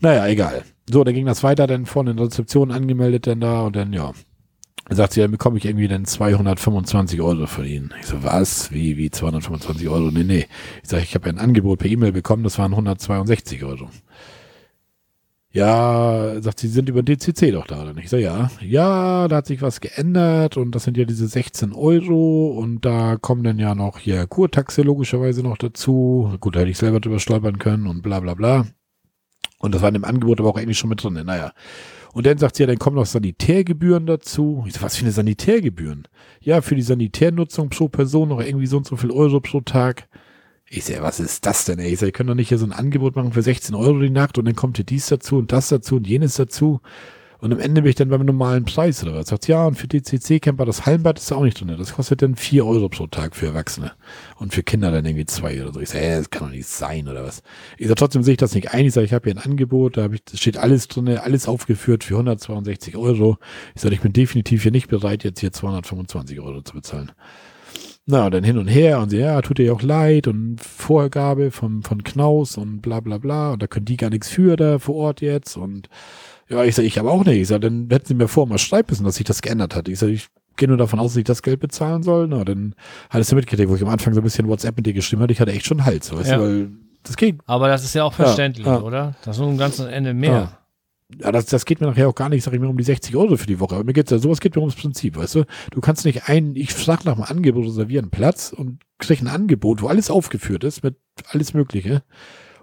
Naja, 0.00 0.26
egal. 0.26 0.64
So, 0.88 1.04
dann 1.04 1.14
ging 1.14 1.26
das 1.26 1.42
weiter, 1.42 1.66
dann 1.66 1.86
vorne 1.86 2.10
in 2.10 2.16
der 2.16 2.26
Rezeption 2.26 2.70
angemeldet 2.70 3.26
dann 3.26 3.40
da 3.40 3.62
und 3.62 3.76
dann, 3.76 3.92
ja, 3.92 4.12
sagt 4.90 5.14
sie, 5.14 5.20
dann 5.20 5.30
bekomme 5.30 5.58
ich 5.58 5.64
irgendwie 5.64 5.88
dann 5.88 6.04
225 6.04 7.20
Euro 7.20 7.46
von 7.46 7.64
Ihnen. 7.64 7.92
Ich 8.00 8.06
so, 8.06 8.22
was? 8.22 8.70
Wie, 8.72 8.96
wie 8.96 9.10
225 9.10 9.88
Euro? 9.88 10.10
Nee, 10.10 10.24
nee. 10.24 10.46
Ich 10.82 10.88
sage, 10.88 11.02
ich 11.02 11.14
habe 11.14 11.28
ein 11.28 11.38
Angebot 11.38 11.80
per 11.80 11.90
E-Mail 11.90 12.12
bekommen, 12.12 12.44
das 12.44 12.58
waren 12.58 12.72
162 12.72 13.64
Euro. 13.64 13.88
Ja, 15.56 16.38
sagt 16.42 16.60
sie, 16.60 16.68
sind 16.68 16.90
über 16.90 17.02
DCC 17.02 17.50
doch 17.50 17.66
da, 17.66 17.80
oder 17.80 17.94
nicht? 17.94 18.04
Ich 18.04 18.10
so, 18.10 18.18
ja. 18.18 18.50
Ja, 18.60 19.26
da 19.26 19.36
hat 19.36 19.46
sich 19.46 19.62
was 19.62 19.80
geändert 19.80 20.58
und 20.58 20.74
das 20.74 20.84
sind 20.84 20.98
ja 20.98 21.06
diese 21.06 21.26
16 21.26 21.72
Euro 21.72 22.48
und 22.48 22.84
da 22.84 23.16
kommen 23.16 23.42
dann 23.42 23.58
ja 23.58 23.74
noch 23.74 23.98
hier 23.98 24.26
Kurtaxe 24.26 24.82
logischerweise 24.82 25.42
noch 25.42 25.56
dazu. 25.56 26.36
Gut, 26.40 26.56
da 26.56 26.60
hätte 26.60 26.70
ich 26.72 26.76
selber 26.76 27.00
drüber 27.00 27.20
stolpern 27.20 27.58
können 27.58 27.86
und 27.86 28.02
bla 28.02 28.20
bla 28.20 28.34
bla. 28.34 28.66
Und 29.58 29.74
das 29.74 29.80
war 29.80 29.88
in 29.88 29.94
dem 29.94 30.04
Angebot 30.04 30.40
aber 30.40 30.50
auch 30.50 30.58
eigentlich 30.58 30.76
schon 30.76 30.90
mit 30.90 31.02
drin. 31.02 31.18
Naja. 31.24 31.52
Und 32.12 32.26
dann 32.26 32.36
sagt 32.36 32.56
sie, 32.56 32.64
ja, 32.64 32.66
dann 32.66 32.78
kommen 32.78 32.96
noch 32.96 33.06
Sanitärgebühren 33.06 34.04
dazu. 34.04 34.62
Ich 34.66 34.74
so, 34.74 34.82
was 34.82 34.96
für 34.96 35.04
eine 35.04 35.12
Sanitärgebühren? 35.12 36.06
Ja, 36.38 36.60
für 36.60 36.74
die 36.74 36.82
Sanitärnutzung 36.82 37.70
pro 37.70 37.88
Person 37.88 38.28
noch 38.28 38.42
irgendwie 38.42 38.66
so 38.66 38.76
und 38.76 38.86
so 38.86 38.96
viel 38.96 39.10
Euro 39.10 39.40
pro 39.40 39.62
Tag. 39.62 40.06
Ich 40.68 40.84
sag, 40.84 41.00
was 41.00 41.20
ist 41.20 41.46
das 41.46 41.64
denn, 41.64 41.78
ey? 41.78 41.92
Ich 41.92 42.00
sag, 42.00 42.06
ihr 42.06 42.12
könnt 42.12 42.28
doch 42.28 42.34
nicht 42.34 42.48
hier 42.48 42.58
so 42.58 42.66
ein 42.66 42.72
Angebot 42.72 43.14
machen 43.14 43.32
für 43.32 43.42
16 43.42 43.74
Euro 43.76 44.00
die 44.00 44.10
Nacht 44.10 44.36
und 44.36 44.46
dann 44.46 44.56
kommt 44.56 44.78
hier 44.78 44.84
dies 44.84 45.06
dazu 45.06 45.38
und 45.38 45.52
das 45.52 45.68
dazu 45.68 45.96
und 45.96 46.06
jenes 46.08 46.34
dazu. 46.34 46.80
Und 47.38 47.52
am 47.52 47.60
Ende 47.60 47.82
bin 47.82 47.90
ich 47.90 47.96
dann 47.96 48.08
beim 48.08 48.24
normalen 48.24 48.64
Preis 48.64 49.02
oder 49.04 49.14
was. 49.14 49.28
Sagt, 49.28 49.46
ja, 49.46 49.66
und 49.66 49.76
für 49.76 49.86
DCC-Camper, 49.86 50.64
das 50.64 50.86
Hallenbad 50.86 51.18
ist 51.18 51.30
da 51.30 51.36
auch 51.36 51.44
nicht 51.44 51.60
drin. 51.60 51.72
Das 51.78 51.92
kostet 51.92 52.22
dann 52.22 52.34
vier 52.34 52.66
Euro 52.66 52.88
pro 52.88 53.06
Tag 53.06 53.36
für 53.36 53.46
Erwachsene. 53.46 53.92
Und 54.36 54.54
für 54.54 54.62
Kinder 54.62 54.90
dann 54.90 55.04
irgendwie 55.04 55.26
zwei 55.26 55.62
oder 55.62 55.72
so. 55.72 55.80
Ich 55.80 55.90
sage, 55.90 56.16
das 56.16 56.30
kann 56.30 56.48
doch 56.48 56.54
nicht 56.54 56.66
sein 56.66 57.06
oder 57.06 57.22
was. 57.24 57.42
Ich 57.76 57.86
sage, 57.86 57.98
trotzdem 57.98 58.22
sehe 58.22 58.32
ich 58.32 58.38
das 58.38 58.54
nicht 58.54 58.72
ein. 58.72 58.86
Ich 58.86 58.94
sage, 58.94 59.04
ich 59.04 59.12
habe 59.12 59.30
hier 59.30 59.38
ein 59.38 59.44
Angebot, 59.44 59.98
da 59.98 60.04
hab 60.04 60.14
ich, 60.14 60.22
steht 60.34 60.56
alles 60.56 60.88
drin, 60.88 61.08
alles 61.08 61.46
aufgeführt 61.46 62.04
für 62.04 62.14
162 62.14 62.96
Euro. 62.96 63.38
Ich 63.74 63.82
sage, 63.82 63.94
ich 63.94 64.00
bin 64.00 64.14
definitiv 64.14 64.62
hier 64.62 64.72
nicht 64.72 64.88
bereit, 64.88 65.22
jetzt 65.22 65.40
hier 65.40 65.52
225 65.52 66.40
Euro 66.40 66.62
zu 66.62 66.72
bezahlen. 66.72 67.12
Na, 68.08 68.26
und 68.26 68.34
dann 68.34 68.44
hin 68.44 68.56
und 68.56 68.68
her 68.68 69.00
und 69.00 69.10
sie, 69.10 69.18
ja, 69.18 69.42
tut 69.42 69.58
ihr 69.58 69.72
auch 69.74 69.82
leid 69.82 70.28
und 70.28 70.60
Vorgabe 70.60 71.50
von, 71.50 71.82
von 71.82 72.04
Knaus 72.04 72.56
und 72.56 72.80
bla 72.80 73.00
bla 73.00 73.18
bla 73.18 73.52
und 73.52 73.62
da 73.62 73.66
können 73.66 73.84
die 73.84 73.96
gar 73.96 74.10
nichts 74.10 74.28
für 74.28 74.56
da 74.56 74.78
vor 74.78 74.94
Ort 74.94 75.20
jetzt 75.20 75.56
und 75.56 75.88
ja, 76.48 76.62
ich 76.62 76.76
sage, 76.76 76.86
ich 76.86 76.98
habe 76.98 77.10
auch 77.10 77.24
nicht. 77.24 77.40
Ich 77.40 77.48
sage, 77.48 77.60
dann 77.60 77.88
hätten 77.90 78.06
sie 78.06 78.14
mir 78.14 78.28
vorher 78.28 78.48
mal 78.48 78.58
schreiben 78.58 78.86
müssen, 78.90 79.04
dass 79.04 79.16
sich 79.16 79.26
das 79.26 79.42
geändert 79.42 79.74
hat. 79.74 79.88
Ich 79.88 79.98
sage, 79.98 80.12
ich 80.12 80.28
gehe 80.56 80.68
nur 80.68 80.76
davon 80.76 81.00
aus, 81.00 81.12
dass 81.12 81.16
ich 81.16 81.24
das 81.24 81.42
Geld 81.42 81.58
bezahlen 81.58 82.02
soll. 82.04 82.28
Na, 82.28 82.44
dann 82.44 82.74
hattest 83.10 83.32
du 83.32 83.36
mitgekriegt, 83.36 83.68
wo 83.68 83.74
ich 83.74 83.82
am 83.82 83.88
Anfang 83.88 84.14
so 84.14 84.20
ein 84.20 84.24
bisschen 84.24 84.46
WhatsApp 84.46 84.76
mit 84.76 84.86
dir 84.86 84.92
geschrieben 84.92 85.22
hatte. 85.22 85.32
Ich 85.32 85.40
hatte 85.40 85.52
echt 85.52 85.66
schon 85.66 85.84
Hals, 85.84 86.14
weißt 86.14 86.30
ja. 86.30 86.36
du, 86.36 86.42
weil 86.42 86.68
das 87.02 87.16
geht. 87.16 87.38
Aber 87.46 87.66
das 87.66 87.84
ist 87.84 87.94
ja 87.94 88.04
auch 88.04 88.12
verständlich, 88.12 88.66
ja, 88.66 88.76
ja. 88.76 88.82
oder? 88.82 89.14
Das 89.24 89.36
ist 89.36 89.40
nur 89.40 89.50
ein 89.50 89.58
ganzes 89.58 89.86
Ende 89.86 90.14
mehr. 90.14 90.58
Ja, 91.20 91.30
das, 91.30 91.46
das 91.46 91.64
geht 91.64 91.80
mir 91.80 91.86
nachher 91.86 92.08
auch 92.08 92.14
gar 92.14 92.28
nicht, 92.28 92.42
sag 92.42 92.52
ich 92.52 92.60
mir, 92.60 92.68
um 92.68 92.76
die 92.76 92.84
60 92.84 93.14
Euro 93.14 93.36
für 93.36 93.46
die 93.46 93.60
Woche. 93.60 93.76
Aber 93.76 93.84
mir 93.84 93.92
geht's 93.92 94.10
ja, 94.10 94.18
sowas 94.18 94.40
geht 94.40 94.56
mir 94.56 94.62
ums 94.62 94.74
Prinzip, 94.74 95.16
weißt 95.16 95.36
du? 95.36 95.44
Du 95.70 95.80
kannst 95.80 96.04
nicht 96.04 96.28
ein, 96.28 96.56
ich 96.56 96.74
frag 96.74 97.04
nach 97.04 97.14
einem 97.14 97.22
Angebot, 97.22 97.66
reservieren 97.66 98.10
Platz 98.10 98.52
und 98.52 98.80
krieg 98.98 99.20
ein 99.20 99.28
Angebot, 99.28 99.82
wo 99.82 99.86
alles 99.86 100.10
aufgeführt 100.10 100.64
ist, 100.64 100.82
mit 100.82 100.96
alles 101.30 101.54
Mögliche. 101.54 102.02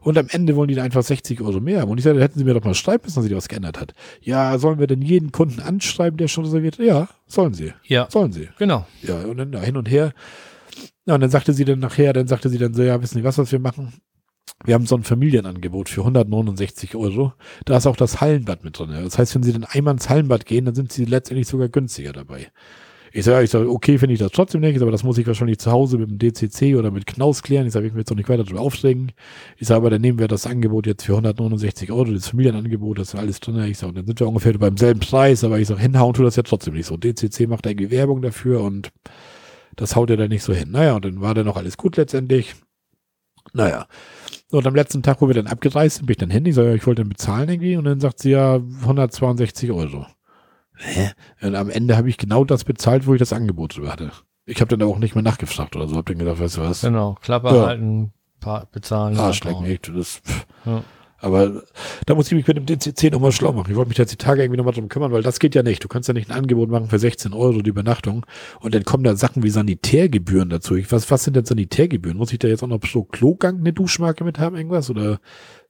Und 0.01 0.17
am 0.17 0.27
Ende 0.29 0.57
wollen 0.57 0.67
die 0.67 0.75
da 0.75 0.83
einfach 0.83 1.03
60 1.03 1.39
Euro 1.39 1.61
mehr 1.61 1.81
haben. 1.81 1.89
Und 1.89 1.97
ich 1.97 2.03
sage, 2.03 2.19
hätten 2.19 2.37
sie 2.37 2.43
mir 2.43 2.53
doch 2.53 2.63
mal 2.63 2.73
schreiben 2.73 3.03
müssen, 3.05 3.15
dass 3.15 3.23
sich 3.23 3.35
was 3.35 3.47
geändert 3.47 3.79
hat. 3.79 3.93
Ja, 4.19 4.57
sollen 4.57 4.77
wir 4.77 4.87
denn 4.87 5.01
jeden 5.01 5.31
Kunden 5.31 5.61
anschreiben, 5.61 6.17
der 6.17 6.27
schon 6.27 6.43
reserviert? 6.43 6.77
Ja, 6.77 7.07
sollen 7.25 7.53
sie. 7.53 7.73
Ja. 7.85 8.07
Sollen 8.09 8.33
sie. 8.33 8.49
Genau. 8.59 8.85
Ja, 9.01 9.21
und 9.21 9.37
dann 9.37 9.53
da 9.53 9.61
hin 9.61 9.77
und 9.77 9.89
her. 9.89 10.11
Ja, 11.05 11.15
und 11.15 11.21
dann 11.21 11.29
sagte 11.29 11.53
sie 11.53 11.63
dann 11.63 11.79
nachher, 11.79 12.11
dann 12.11 12.27
sagte 12.27 12.49
sie 12.49 12.57
dann 12.57 12.73
so, 12.73 12.83
ja, 12.83 13.01
wissen 13.01 13.15
Sie 13.15 13.23
was, 13.23 13.37
was 13.37 13.51
wir 13.53 13.59
machen? 13.59 13.93
Wir 14.65 14.75
haben 14.75 14.85
so 14.85 14.95
ein 14.95 15.03
Familienangebot 15.03 15.89
für 15.89 16.01
169 16.01 16.95
Euro. 16.95 17.33
Da 17.65 17.77
ist 17.77 17.85
auch 17.85 17.97
das 17.97 18.21
Hallenbad 18.21 18.63
mit 18.63 18.79
drin. 18.79 18.91
Das 18.91 19.17
heißt, 19.17 19.35
wenn 19.35 19.43
Sie 19.43 19.51
dann 19.51 19.65
einmal 19.65 19.93
ins 19.93 20.09
Hallenbad 20.09 20.45
gehen, 20.45 20.65
dann 20.65 20.75
sind 20.75 20.91
Sie 20.91 21.03
letztendlich 21.05 21.47
sogar 21.47 21.67
günstiger 21.67 22.13
dabei. 22.13 22.49
Ich 23.15 23.25
sage, 23.25 23.43
ich 23.43 23.51
sag, 23.51 23.67
okay, 23.67 23.99
finde 23.99 24.13
ich 24.13 24.19
das 24.19 24.31
trotzdem 24.31 24.61
nicht, 24.61 24.81
aber 24.81 24.89
das 24.89 25.03
muss 25.03 25.19
ich 25.19 25.27
wahrscheinlich 25.27 25.59
zu 25.59 25.71
Hause 25.71 25.99
mit 25.99 26.09
dem 26.09 26.17
DCC 26.17 26.75
oder 26.75 26.89
mit 26.89 27.05
Knaus 27.05 27.43
klären. 27.43 27.67
Ich 27.67 27.73
sage, 27.73 27.85
ich 27.85 27.93
will 27.93 27.99
jetzt 27.99 28.09
noch 28.09 28.17
nicht 28.17 28.27
weiter 28.27 28.43
darüber 28.43 28.61
aufregen. 28.61 29.11
Ich 29.57 29.67
sage, 29.67 29.77
aber 29.77 29.91
dann 29.91 30.01
nehmen 30.01 30.17
wir 30.17 30.27
das 30.27 30.47
Angebot 30.47 30.87
jetzt 30.87 31.05
für 31.05 31.11
169 31.13 31.91
Euro, 31.91 32.05
das 32.05 32.29
Familienangebot, 32.29 32.97
das 32.97 33.13
ist 33.13 33.19
alles 33.19 33.39
drin. 33.39 33.63
Ich 33.65 33.77
sage, 33.77 33.93
dann 33.93 34.07
sind 34.07 34.19
wir 34.19 34.27
ungefähr 34.27 34.57
beim 34.57 34.77
selben 34.77 34.99
Preis, 34.99 35.43
aber 35.43 35.59
ich 35.59 35.67
sage, 35.67 35.81
hinhauen 35.81 36.15
tut 36.15 36.25
das 36.25 36.37
ja 36.37 36.43
trotzdem 36.43 36.73
nicht 36.73 36.87
so. 36.87 36.97
DCC 36.97 37.47
macht 37.47 37.67
irgendwie 37.67 37.91
Werbung 37.91 38.23
dafür 38.23 38.61
und 38.61 38.91
das 39.75 39.95
haut 39.95 40.09
er 40.09 40.17
dann 40.17 40.29
nicht 40.29 40.43
so 40.43 40.53
hin. 40.53 40.71
Naja, 40.71 40.95
und 40.95 41.05
dann 41.05 41.21
war 41.21 41.35
dann 41.35 41.45
noch 41.45 41.57
alles 41.57 41.77
gut 41.77 41.97
letztendlich. 41.97 42.55
Naja. 43.53 43.85
Und 44.53 44.67
am 44.67 44.75
letzten 44.75 45.01
Tag, 45.01 45.19
wo 45.19 45.27
wir 45.27 45.33
dann 45.33 45.47
abgereist 45.47 45.97
sind, 45.97 46.05
bin 46.05 46.13
ich 46.13 46.17
dann 46.17 46.29
hin. 46.29 46.45
Ich 46.45 46.53
sage, 46.53 46.75
ich 46.75 46.85
wollte 46.85 47.01
dann 47.01 47.09
bezahlen 47.09 47.49
irgendwie. 47.49 47.75
Und 47.75 47.85
dann 47.85 47.99
sagt 47.99 48.19
sie 48.19 48.31
ja 48.31 48.55
162 48.81 49.71
Euro. 49.71 50.05
Hä? 50.75 51.11
Und 51.41 51.55
am 51.55 51.69
Ende 51.69 51.97
habe 51.97 52.09
ich 52.09 52.17
genau 52.17 52.45
das 52.45 52.63
bezahlt, 52.63 53.07
wo 53.07 53.15
ich 53.15 53.19
das 53.19 53.33
Angebot 53.33 53.75
drüber 53.75 53.91
hatte. 53.91 54.11
Ich 54.45 54.61
habe 54.61 54.75
dann 54.75 54.87
auch 54.87 54.99
nicht 54.99 55.15
mehr 55.15 55.23
nachgefragt 55.23 55.75
oder 55.75 55.87
so. 55.87 55.95
Hab 55.95 56.05
dann 56.05 56.19
gedacht, 56.19 56.39
weißt 56.39 56.57
du 56.57 56.61
was? 56.61 56.81
Genau, 56.81 57.15
Klappe 57.21 57.47
ja. 57.47 57.65
halten, 57.65 58.13
bezahlen. 58.71 59.17
Arschleck 59.17 59.59
nicht. 59.61 59.91
Das, 59.95 60.21
ja. 60.65 60.83
Aber 61.23 61.63
da 62.05 62.15
muss 62.15 62.27
ich 62.27 62.33
mich 62.33 62.45
mit 62.45 62.57
dem 62.57 62.65
DCC 62.65 63.09
nochmal 63.09 63.31
schlau 63.31 63.53
machen. 63.53 63.71
Ich 63.71 63.77
wollte 63.77 63.87
mich 63.87 63.97
jetzt 63.97 64.11
die 64.11 64.17
Tage 64.17 64.43
irgendwie 64.43 64.57
nochmal 64.57 64.73
drum 64.73 64.89
kümmern, 64.89 65.13
weil 65.13 65.23
das 65.23 65.39
geht 65.39 65.55
ja 65.55 65.63
nicht. 65.63 65.81
Du 65.81 65.87
kannst 65.87 66.09
ja 66.09 66.13
nicht 66.13 66.29
ein 66.29 66.37
Angebot 66.37 66.69
machen 66.69 66.89
für 66.89 66.99
16 66.99 67.31
Euro 67.31 67.61
die 67.61 67.69
Übernachtung 67.69 68.25
und 68.59 68.75
dann 68.75 68.83
kommen 68.83 69.05
da 69.05 69.15
Sachen 69.15 69.41
wie 69.41 69.49
Sanitärgebühren 69.49 70.49
dazu. 70.49 70.75
Ich, 70.75 70.91
was, 70.91 71.09
was 71.09 71.23
sind 71.23 71.37
denn 71.37 71.45
Sanitärgebühren? 71.45 72.17
Muss 72.17 72.33
ich 72.33 72.39
da 72.39 72.49
jetzt 72.49 72.61
auch 72.61 72.67
noch 72.67 72.79
pro 72.79 73.03
Klogang 73.03 73.59
eine 73.59 73.71
Duschmarke 73.71 74.25
mit 74.25 74.37
haben, 74.37 74.57
irgendwas? 74.57 74.89
Oder 74.89 75.21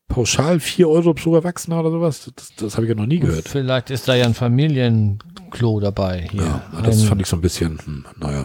pauschal 0.08 0.60
4 0.60 0.89
Euro 0.89 1.14
pro 1.14 1.36
Erwachsener 1.36 1.82
oder 1.82 1.91
sowas? 1.91 2.32
Das, 2.36 2.56
das 2.56 2.76
habe 2.76 2.88
ich 2.88 2.89
ja 2.89 2.95
noch 2.95 3.06
nie 3.06 3.20
gehört. 3.20 3.47
Vielleicht 3.47 3.91
ist 3.91 4.08
da 4.08 4.16
ja 4.16 4.26
ein 4.26 4.34
Familienklo 4.34 5.80
dabei. 5.80 6.30
Hier. 6.32 6.41
Ja, 6.41 6.82
das 6.82 7.04
fand 7.04 7.22
ich 7.22 7.28
so 7.28 7.36
ein 7.36 7.41
bisschen, 7.41 7.78
hm, 7.86 8.06
naja. 8.20 8.43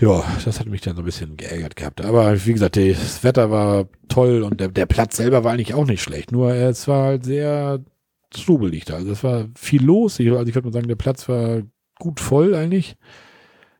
Ja, 0.00 0.24
das 0.44 0.60
hat 0.60 0.68
mich 0.68 0.80
dann 0.80 0.94
so 0.94 1.02
ein 1.02 1.04
bisschen 1.04 1.36
geärgert 1.36 1.74
gehabt. 1.74 2.04
Aber 2.04 2.46
wie 2.46 2.52
gesagt, 2.52 2.76
das 2.76 3.24
Wetter 3.24 3.50
war 3.50 3.88
toll 4.08 4.42
und 4.42 4.60
der, 4.60 4.68
der 4.68 4.86
Platz 4.86 5.16
selber 5.16 5.42
war 5.42 5.52
eigentlich 5.52 5.74
auch 5.74 5.86
nicht 5.86 6.02
schlecht. 6.02 6.30
Nur 6.30 6.52
es 6.54 6.86
war 6.86 7.04
halt 7.04 7.24
sehr 7.24 7.84
trubelig 8.30 8.84
da. 8.84 8.94
Also 8.94 9.10
es 9.10 9.24
war 9.24 9.48
viel 9.56 9.82
los. 9.82 10.20
Also 10.20 10.42
ich 10.42 10.54
würde 10.54 10.68
mal 10.68 10.72
sagen, 10.72 10.88
der 10.88 10.94
Platz 10.94 11.28
war 11.28 11.62
gut 11.98 12.20
voll 12.20 12.54
eigentlich. 12.54 12.96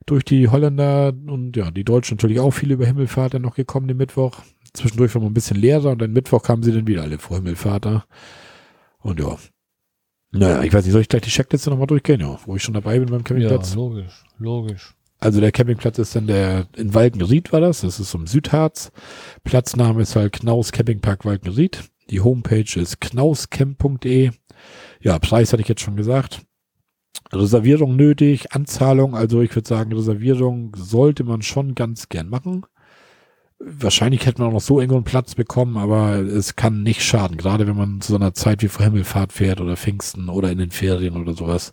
Durch 0.06 0.24
die 0.24 0.48
Holländer 0.48 1.12
und 1.26 1.56
ja, 1.56 1.70
die 1.70 1.84
Deutschen 1.84 2.16
natürlich 2.16 2.40
auch 2.40 2.50
viel 2.50 2.72
über 2.72 2.86
Himmelfahrt 2.86 3.34
dann 3.34 3.42
noch 3.42 3.54
gekommen 3.54 3.88
den 3.88 3.98
Mittwoch. 3.98 4.40
Zwischendurch 4.72 5.14
war 5.14 5.22
man 5.22 5.30
ein 5.30 5.34
bisschen 5.34 5.58
leerer 5.58 5.90
und 5.90 6.00
dann 6.00 6.12
Mittwoch 6.12 6.42
kamen 6.42 6.62
sie 6.62 6.72
dann 6.72 6.86
wieder 6.86 7.02
alle 7.02 7.18
vor 7.18 7.36
Himmelfahrt 7.36 7.84
da. 7.84 8.04
Und 9.00 9.20
ja. 9.20 9.36
Naja, 10.32 10.62
ich 10.62 10.72
weiß 10.72 10.84
nicht, 10.84 10.92
soll 10.92 11.02
ich 11.02 11.08
gleich 11.08 11.22
die 11.22 11.30
Checkliste 11.30 11.70
nochmal 11.70 11.86
durchgehen, 11.86 12.20
ja, 12.20 12.38
wo 12.44 12.56
ich 12.56 12.62
schon 12.62 12.74
dabei 12.74 12.98
bin 12.98 13.08
beim 13.08 13.24
Campingplatz? 13.24 13.70
Ja, 13.70 13.76
logisch, 13.76 14.24
logisch. 14.38 14.94
Also 15.20 15.40
der 15.40 15.52
Campingplatz 15.52 15.98
ist 15.98 16.14
dann 16.14 16.28
der, 16.28 16.68
in 16.76 16.94
Walkenried 16.94 17.52
war 17.52 17.60
das, 17.60 17.80
das 17.80 17.98
ist 17.98 18.14
im 18.14 18.26
Südharz. 18.26 18.92
Platzname 19.42 20.02
ist 20.02 20.14
halt 20.14 20.32
Knaus 20.32 20.70
Campingpark 20.70 21.24
Walkenried. 21.24 21.84
Die 22.10 22.20
Homepage 22.20 22.80
ist 22.80 23.00
knauscamp.de. 23.00 24.30
Ja, 25.00 25.18
Preis 25.18 25.52
hatte 25.52 25.62
ich 25.62 25.68
jetzt 25.68 25.82
schon 25.82 25.96
gesagt. 25.96 26.42
Reservierung 27.32 27.96
nötig, 27.96 28.52
Anzahlung, 28.52 29.14
also 29.14 29.42
ich 29.42 29.54
würde 29.54 29.68
sagen, 29.68 29.92
Reservierung 29.92 30.74
sollte 30.76 31.24
man 31.24 31.42
schon 31.42 31.74
ganz 31.74 32.08
gern 32.08 32.28
machen. 32.28 32.64
Wahrscheinlich 33.60 34.24
hätte 34.24 34.40
man 34.40 34.50
auch 34.50 34.54
noch 34.54 34.60
so 34.60 34.78
irgendwo 34.78 34.98
einen 34.98 35.04
Platz 35.04 35.34
bekommen, 35.34 35.76
aber 35.78 36.20
es 36.20 36.54
kann 36.54 36.84
nicht 36.84 37.02
schaden, 37.02 37.36
gerade 37.36 37.66
wenn 37.66 37.76
man 37.76 38.00
zu 38.00 38.12
so 38.12 38.16
einer 38.16 38.32
Zeit 38.32 38.62
wie 38.62 38.68
vor 38.68 38.84
Himmelfahrt 38.84 39.32
fährt 39.32 39.60
oder 39.60 39.76
Pfingsten 39.76 40.28
oder 40.28 40.52
in 40.52 40.58
den 40.58 40.70
Ferien 40.70 41.16
oder 41.16 41.34
sowas. 41.34 41.72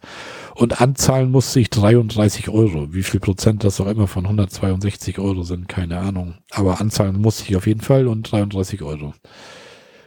Und 0.56 0.82
anzahlen 0.82 1.30
muss 1.30 1.54
sich 1.54 1.70
33 1.70 2.50
Euro. 2.50 2.92
Wie 2.92 3.04
viel 3.04 3.20
Prozent 3.20 3.64
das 3.64 3.80
auch 3.80 3.86
immer 3.86 4.08
von 4.08 4.26
162 4.26 5.20
Euro 5.20 5.44
sind, 5.44 5.70
keine 5.70 6.00
Ahnung. 6.00 6.40
Aber 6.50 6.82
anzahlen 6.82 7.22
muss 7.22 7.38
sich 7.38 7.56
auf 7.56 7.68
jeden 7.68 7.82
Fall 7.82 8.08
und 8.08 8.24
33 8.24 8.82
Euro. 8.82 9.14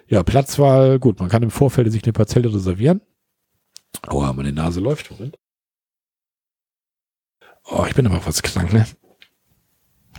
Ja, 0.09 0.25
Platzwahl, 0.25 0.99
gut, 0.99 1.21
man 1.21 1.29
kann 1.29 1.45
im 1.45 1.51
Vorfeld 1.53 1.93
sich 1.93 2.03
eine 2.03 2.13
Parzelle 2.13 2.53
reservieren. 2.53 3.03
Aua, 4.07 4.33
meine 4.33 4.53
Nase 4.53 4.81
läuft. 4.81 5.13
Moment. 5.13 5.39
Oh, 7.71 7.85
ich 7.87 7.95
bin 7.95 8.07
immer 8.07 8.25
was 8.27 8.43
krank, 8.43 8.73
ne? 8.73 8.85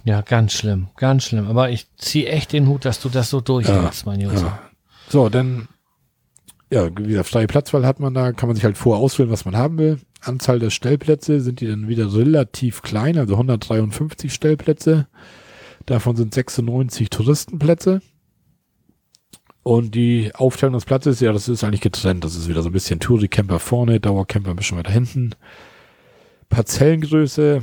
Ja, 0.04 0.22
ganz 0.22 0.54
schlimm, 0.54 0.88
ganz 0.96 1.26
schlimm. 1.26 1.48
Aber 1.48 1.70
ich 1.70 1.88
ziehe 1.98 2.28
echt 2.28 2.54
den 2.54 2.68
Hut, 2.68 2.86
dass 2.86 3.02
du 3.02 3.10
das 3.10 3.30
so 3.30 3.42
durchhältst, 3.42 4.06
ja, 4.06 4.12
mein 4.12 4.22
Junge. 4.22 4.40
Ja. 4.40 4.60
So, 5.10 5.30
dann, 5.30 5.68
ja, 6.72 6.90
wie 6.98 7.10
gesagt, 7.10 7.30
freie 7.30 7.48
Platzwahl 7.48 7.86
hat 7.86 8.00
man 8.00 8.14
da, 8.14 8.32
kann 8.32 8.48
man 8.48 8.56
sich 8.56 8.66
halt 8.66 8.78
vor 8.78 8.98
auswählen, 8.98 9.32
was 9.32 9.46
man 9.46 9.58
haben 9.58 9.78
will. 9.78 10.00
Anzahl 10.22 10.60
der 10.60 10.70
Stellplätze 10.70 11.42
sind 11.42 11.62
die 11.62 11.68
dann 11.68 11.88
wieder 11.88 12.14
relativ 12.14 12.82
klein, 12.82 13.18
also 13.18 13.34
153 13.34 14.34
Stellplätze. 14.34 15.08
Davon 15.86 16.16
sind 16.16 16.34
96 16.34 17.10
Touristenplätze. 17.10 18.02
Und 19.64 19.94
die 19.96 20.32
Aufteilung 20.36 20.74
des 20.74 20.86
Platzes, 20.86 21.20
ja, 21.20 21.32
das 21.32 21.48
ist 21.48 21.64
eigentlich 21.64 21.82
getrennt. 21.82 22.24
Das 22.24 22.36
ist 22.36 22.48
wieder 22.48 22.64
so 22.64 22.70
ein 22.70 22.74
bisschen 22.74 23.00
Touri-Camper 23.00 23.60
vorne, 23.60 24.00
Dauercamper 24.00 24.52
ein 24.52 24.56
bisschen 24.56 24.78
weiter 24.78 24.92
hinten. 24.92 25.36
Parzellengröße 26.50 27.62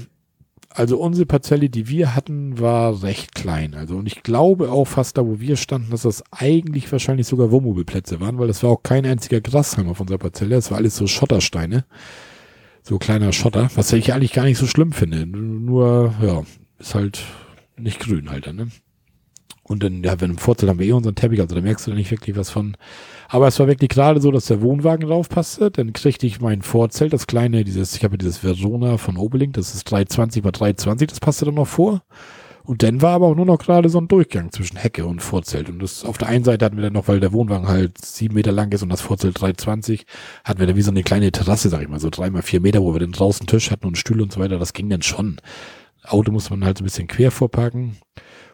also 0.76 0.98
unsere 0.98 1.26
Parzelle, 1.26 1.70
die 1.70 1.88
wir 1.88 2.14
hatten, 2.14 2.58
war 2.58 3.02
recht 3.02 3.34
klein. 3.34 3.74
Also 3.74 3.96
und 3.96 4.06
ich 4.06 4.22
glaube 4.22 4.70
auch 4.70 4.84
fast 4.84 5.16
da, 5.16 5.26
wo 5.26 5.40
wir 5.40 5.56
standen, 5.56 5.90
dass 5.90 6.02
das 6.02 6.22
eigentlich 6.30 6.90
wahrscheinlich 6.92 7.26
sogar 7.26 7.50
Wohnmobilplätze 7.50 8.20
waren, 8.20 8.38
weil 8.38 8.48
das 8.48 8.62
war 8.62 8.70
auch 8.70 8.82
kein 8.82 9.06
einziger 9.06 9.40
Grashalm 9.40 9.88
auf 9.88 10.00
unserer 10.00 10.18
Parzelle. 10.18 10.54
Das 10.54 10.70
war 10.70 10.78
alles 10.78 10.96
so 10.96 11.06
Schottersteine. 11.06 11.84
So 12.82 12.98
kleiner 12.98 13.32
Schotter, 13.32 13.68
was 13.74 13.92
ich 13.92 14.12
eigentlich 14.12 14.32
gar 14.32 14.44
nicht 14.44 14.58
so 14.58 14.66
schlimm 14.66 14.92
finde. 14.92 15.26
Nur, 15.26 16.14
ja, 16.22 16.44
ist 16.78 16.94
halt 16.94 17.24
nicht 17.76 17.98
grün 17.98 18.30
halt 18.30 18.46
dann, 18.46 18.56
ne? 18.56 18.68
Und 19.64 19.82
dann, 19.82 20.04
ja, 20.04 20.20
wenn 20.20 20.30
im 20.30 20.38
Vorzelt 20.38 20.70
haben 20.70 20.78
wir 20.78 20.86
eh 20.86 20.92
unseren 20.92 21.16
Teppich, 21.16 21.40
also 21.40 21.56
da 21.56 21.60
merkst 21.60 21.86
du 21.86 21.90
da 21.90 21.96
nicht 21.96 22.12
wirklich 22.12 22.36
was 22.36 22.50
von. 22.50 22.76
Aber 23.28 23.48
es 23.48 23.58
war 23.58 23.66
wirklich 23.66 23.90
gerade 23.90 24.20
so, 24.20 24.30
dass 24.30 24.46
der 24.46 24.62
Wohnwagen 24.62 25.08
draufpasste. 25.08 25.70
Dann 25.70 25.92
kriegte 25.92 26.26
ich 26.26 26.40
mein 26.40 26.62
Vorzelt, 26.62 27.12
das 27.12 27.26
kleine, 27.26 27.64
dieses, 27.64 27.96
ich 27.96 28.04
habe 28.04 28.18
dieses 28.18 28.42
Verona 28.42 28.98
von 28.98 29.16
Obelink, 29.16 29.54
das 29.54 29.74
ist 29.74 29.90
320 29.90 30.44
x 30.44 30.58
320, 30.58 31.08
das 31.08 31.20
passte 31.20 31.46
dann 31.46 31.54
noch 31.54 31.66
vor. 31.66 32.02
Und 32.66 32.82
dann 32.82 33.00
war 33.00 33.12
aber 33.12 33.28
auch 33.28 33.36
nur 33.36 33.46
noch 33.46 33.58
gerade 33.58 33.88
so 33.88 33.98
ein 33.98 34.08
Durchgang 34.08 34.50
zwischen 34.50 34.76
Hecke 34.76 35.06
und 35.06 35.22
Vorzelt. 35.22 35.68
Und 35.68 35.80
das 35.80 36.04
auf 36.04 36.18
der 36.18 36.26
einen 36.28 36.42
Seite 36.44 36.64
hatten 36.64 36.76
wir 36.76 36.82
dann 36.82 36.94
noch, 36.94 37.06
weil 37.06 37.20
der 37.20 37.32
Wohnwagen 37.32 37.68
halt 37.68 38.04
sieben 38.04 38.34
Meter 38.34 38.50
lang 38.50 38.72
ist 38.72 38.82
und 38.82 38.88
das 38.88 39.00
Vorzelt 39.02 39.40
320, 39.40 40.04
hatten 40.42 40.58
wir 40.58 40.66
dann 40.66 40.74
wie 40.74 40.82
so 40.82 40.90
eine 40.90 41.04
kleine 41.04 41.30
Terrasse, 41.30 41.68
sag 41.68 41.82
ich 41.82 41.88
mal, 41.88 42.00
so 42.00 42.10
drei 42.10 42.28
mal 42.28 42.42
vier 42.42 42.60
Meter, 42.60 42.82
wo 42.82 42.92
wir 42.92 42.98
dann 42.98 43.12
draußen 43.12 43.46
Tisch 43.46 43.70
hatten 43.70 43.86
und 43.86 43.96
Stühle 43.96 44.24
und 44.24 44.32
so 44.32 44.40
weiter. 44.40 44.58
Das 44.58 44.72
ging 44.72 44.88
dann 44.90 45.02
schon. 45.02 45.36
Auto 46.02 46.32
musste 46.32 46.50
man 46.50 46.64
halt 46.64 46.78
so 46.78 46.82
ein 46.82 46.86
bisschen 46.86 47.06
quer 47.06 47.30
vorparken. 47.30 47.98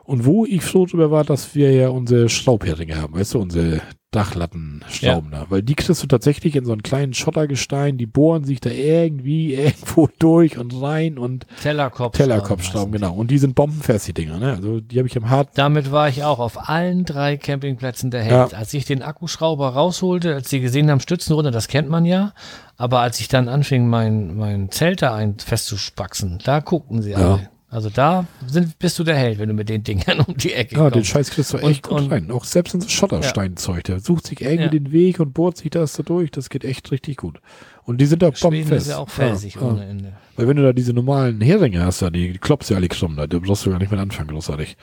Und 0.05 0.27
wo 0.27 0.45
ich 0.45 0.63
froh 0.63 0.85
drüber 0.85 1.11
war, 1.11 1.25
dass 1.25 1.55
wir 1.55 1.73
ja 1.73 1.89
unsere 1.89 2.29
Schraubheringe 2.29 3.01
haben, 3.01 3.15
weißt 3.15 3.33
du, 3.33 3.39
unsere 3.39 3.81
Dachlattenschrauben 4.13 5.33
ja. 5.33 5.41
da. 5.41 5.47
Weil 5.49 5.63
die 5.63 5.75
kriegst 5.75 6.03
du 6.03 6.07
tatsächlich 6.07 6.55
in 6.55 6.65
so 6.65 6.73
einen 6.73 6.83
kleinen 6.83 7.15
Schottergestein, 7.15 7.97
die 7.97 8.07
bohren 8.07 8.45
sich 8.45 8.61
da 8.61 8.71
irgendwie 8.71 9.55
irgendwo 9.55 10.09
durch 10.19 10.59
und 10.59 10.81
rein 10.81 11.19
und 11.19 11.47
Tellerkopfschrauben. 11.63 12.17
Tellerkopfschrauben, 12.17 12.93
genau. 12.93 13.15
Und 13.15 13.31
die 13.31 13.39
sind 13.39 13.55
bombenfest, 13.55 14.09
die 14.09 14.13
Dinger, 14.13 14.39
ne? 14.39 14.53
Also 14.53 14.81
die 14.81 14.99
habe 14.99 15.09
ich 15.09 15.17
im 15.17 15.31
Hart. 15.31 15.51
Damit 15.55 15.91
war 15.91 16.09
ich 16.09 16.23
auch 16.25 16.39
auf 16.39 16.69
allen 16.69 17.05
drei 17.05 17.37
Campingplätzen 17.39 18.11
der 18.11 18.23
Held. 18.23 18.53
Ja. 18.53 18.59
Als 18.59 18.75
ich 18.75 18.85
den 18.85 19.03
Akkuschrauber 19.03 19.71
rausholte, 19.71 20.35
als 20.35 20.51
sie 20.51 20.61
gesehen 20.61 20.91
haben, 20.91 21.01
Stützen 21.01 21.33
runter, 21.33 21.51
das 21.51 21.69
kennt 21.69 21.89
man 21.89 22.05
ja. 22.05 22.35
Aber 22.77 23.01
als 23.01 23.19
ich 23.21 23.29
dann 23.29 23.49
anfing, 23.49 23.89
mein, 23.89 24.37
mein 24.37 24.71
Zelt 24.71 25.03
da 25.03 25.15
ein 25.15 25.39
festzuspaxen, 25.39 26.39
da 26.45 26.61
guckten 26.61 27.01
sie 27.01 27.15
alle. 27.15 27.49
Also 27.73 27.89
da 27.89 28.27
sind, 28.47 28.79
bist 28.79 28.99
du 28.99 29.05
der 29.05 29.17
Held, 29.17 29.39
wenn 29.39 29.49
du 29.49 29.55
mit 29.55 29.71
den 29.71 29.83
Dingern 29.83 30.21
um 30.27 30.37
die 30.37 30.53
Ecke 30.53 30.75
kommst. 30.75 30.85
Ja, 30.85 30.91
den 30.91 31.05
Scheiß 31.07 31.31
kriegst 31.31 31.55
du 31.55 31.57
echt 31.57 31.89
und, 31.89 32.03
gut 32.03 32.11
rein. 32.11 32.31
Auch 32.31 32.45
selbst 32.45 32.75
in 32.75 32.83
so 32.83 32.89
Schottersteinzeug. 32.89 33.85
Der 33.85 33.99
sucht 33.99 34.27
sich 34.27 34.43
irgendwie 34.43 34.65
ja. 34.65 34.69
den 34.69 34.93
Weg 34.93 35.21
und 35.21 35.33
bohrt 35.33 35.57
sich 35.57 35.71
das 35.71 35.95
da 35.95 36.03
durch. 36.03 36.31
Das 36.31 36.51
geht 36.51 36.65
echt 36.65 36.93
richtig 36.93 37.17
gut. 37.17 37.41
Und 37.85 37.99
die 38.03 38.05
sind 38.05 38.23
auch 38.25 38.39
bombenfest. 38.39 38.89
ist 38.89 38.93
ja 38.93 38.99
auch 38.99 39.09
felsig 39.09 39.55
ja, 39.55 39.63
ohne 39.63 39.87
Ende. 39.87 40.13
Weil 40.37 40.49
wenn 40.49 40.59
du 40.59 40.63
da 40.63 40.75
diese 40.75 40.93
normalen 40.93 41.41
Heringe 41.41 41.83
hast, 41.83 42.03
da, 42.03 42.11
die, 42.11 42.35
die 42.35 42.39
klopfst 42.39 42.69
ja 42.69 42.77
alle 42.77 42.89
krumm. 42.89 43.17
Da 43.17 43.27
brauchst 43.27 43.65
du 43.65 43.71
gar 43.71 43.79
nicht 43.79 43.91
mehr 43.91 44.01
anfangen, 44.01 44.29
großartig. 44.29 44.77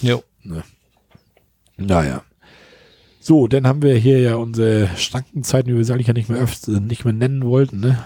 Jo. 0.00 0.22
Ne. 0.44 0.62
Naja. 1.76 2.22
So, 3.18 3.48
dann 3.48 3.66
haben 3.66 3.82
wir 3.82 3.96
hier 3.96 4.20
ja 4.20 4.36
unsere 4.36 4.88
Schrankenzeiten, 4.96 5.72
wie 5.72 5.76
wir 5.76 5.84
sie 5.84 5.92
eigentlich 5.92 6.06
ja 6.06 6.12
nicht 6.12 6.28
mehr, 6.28 6.38
öfter, 6.38 6.78
nicht 6.78 7.04
mehr 7.04 7.12
nennen 7.12 7.44
wollten. 7.44 7.80
Ne? 7.80 7.98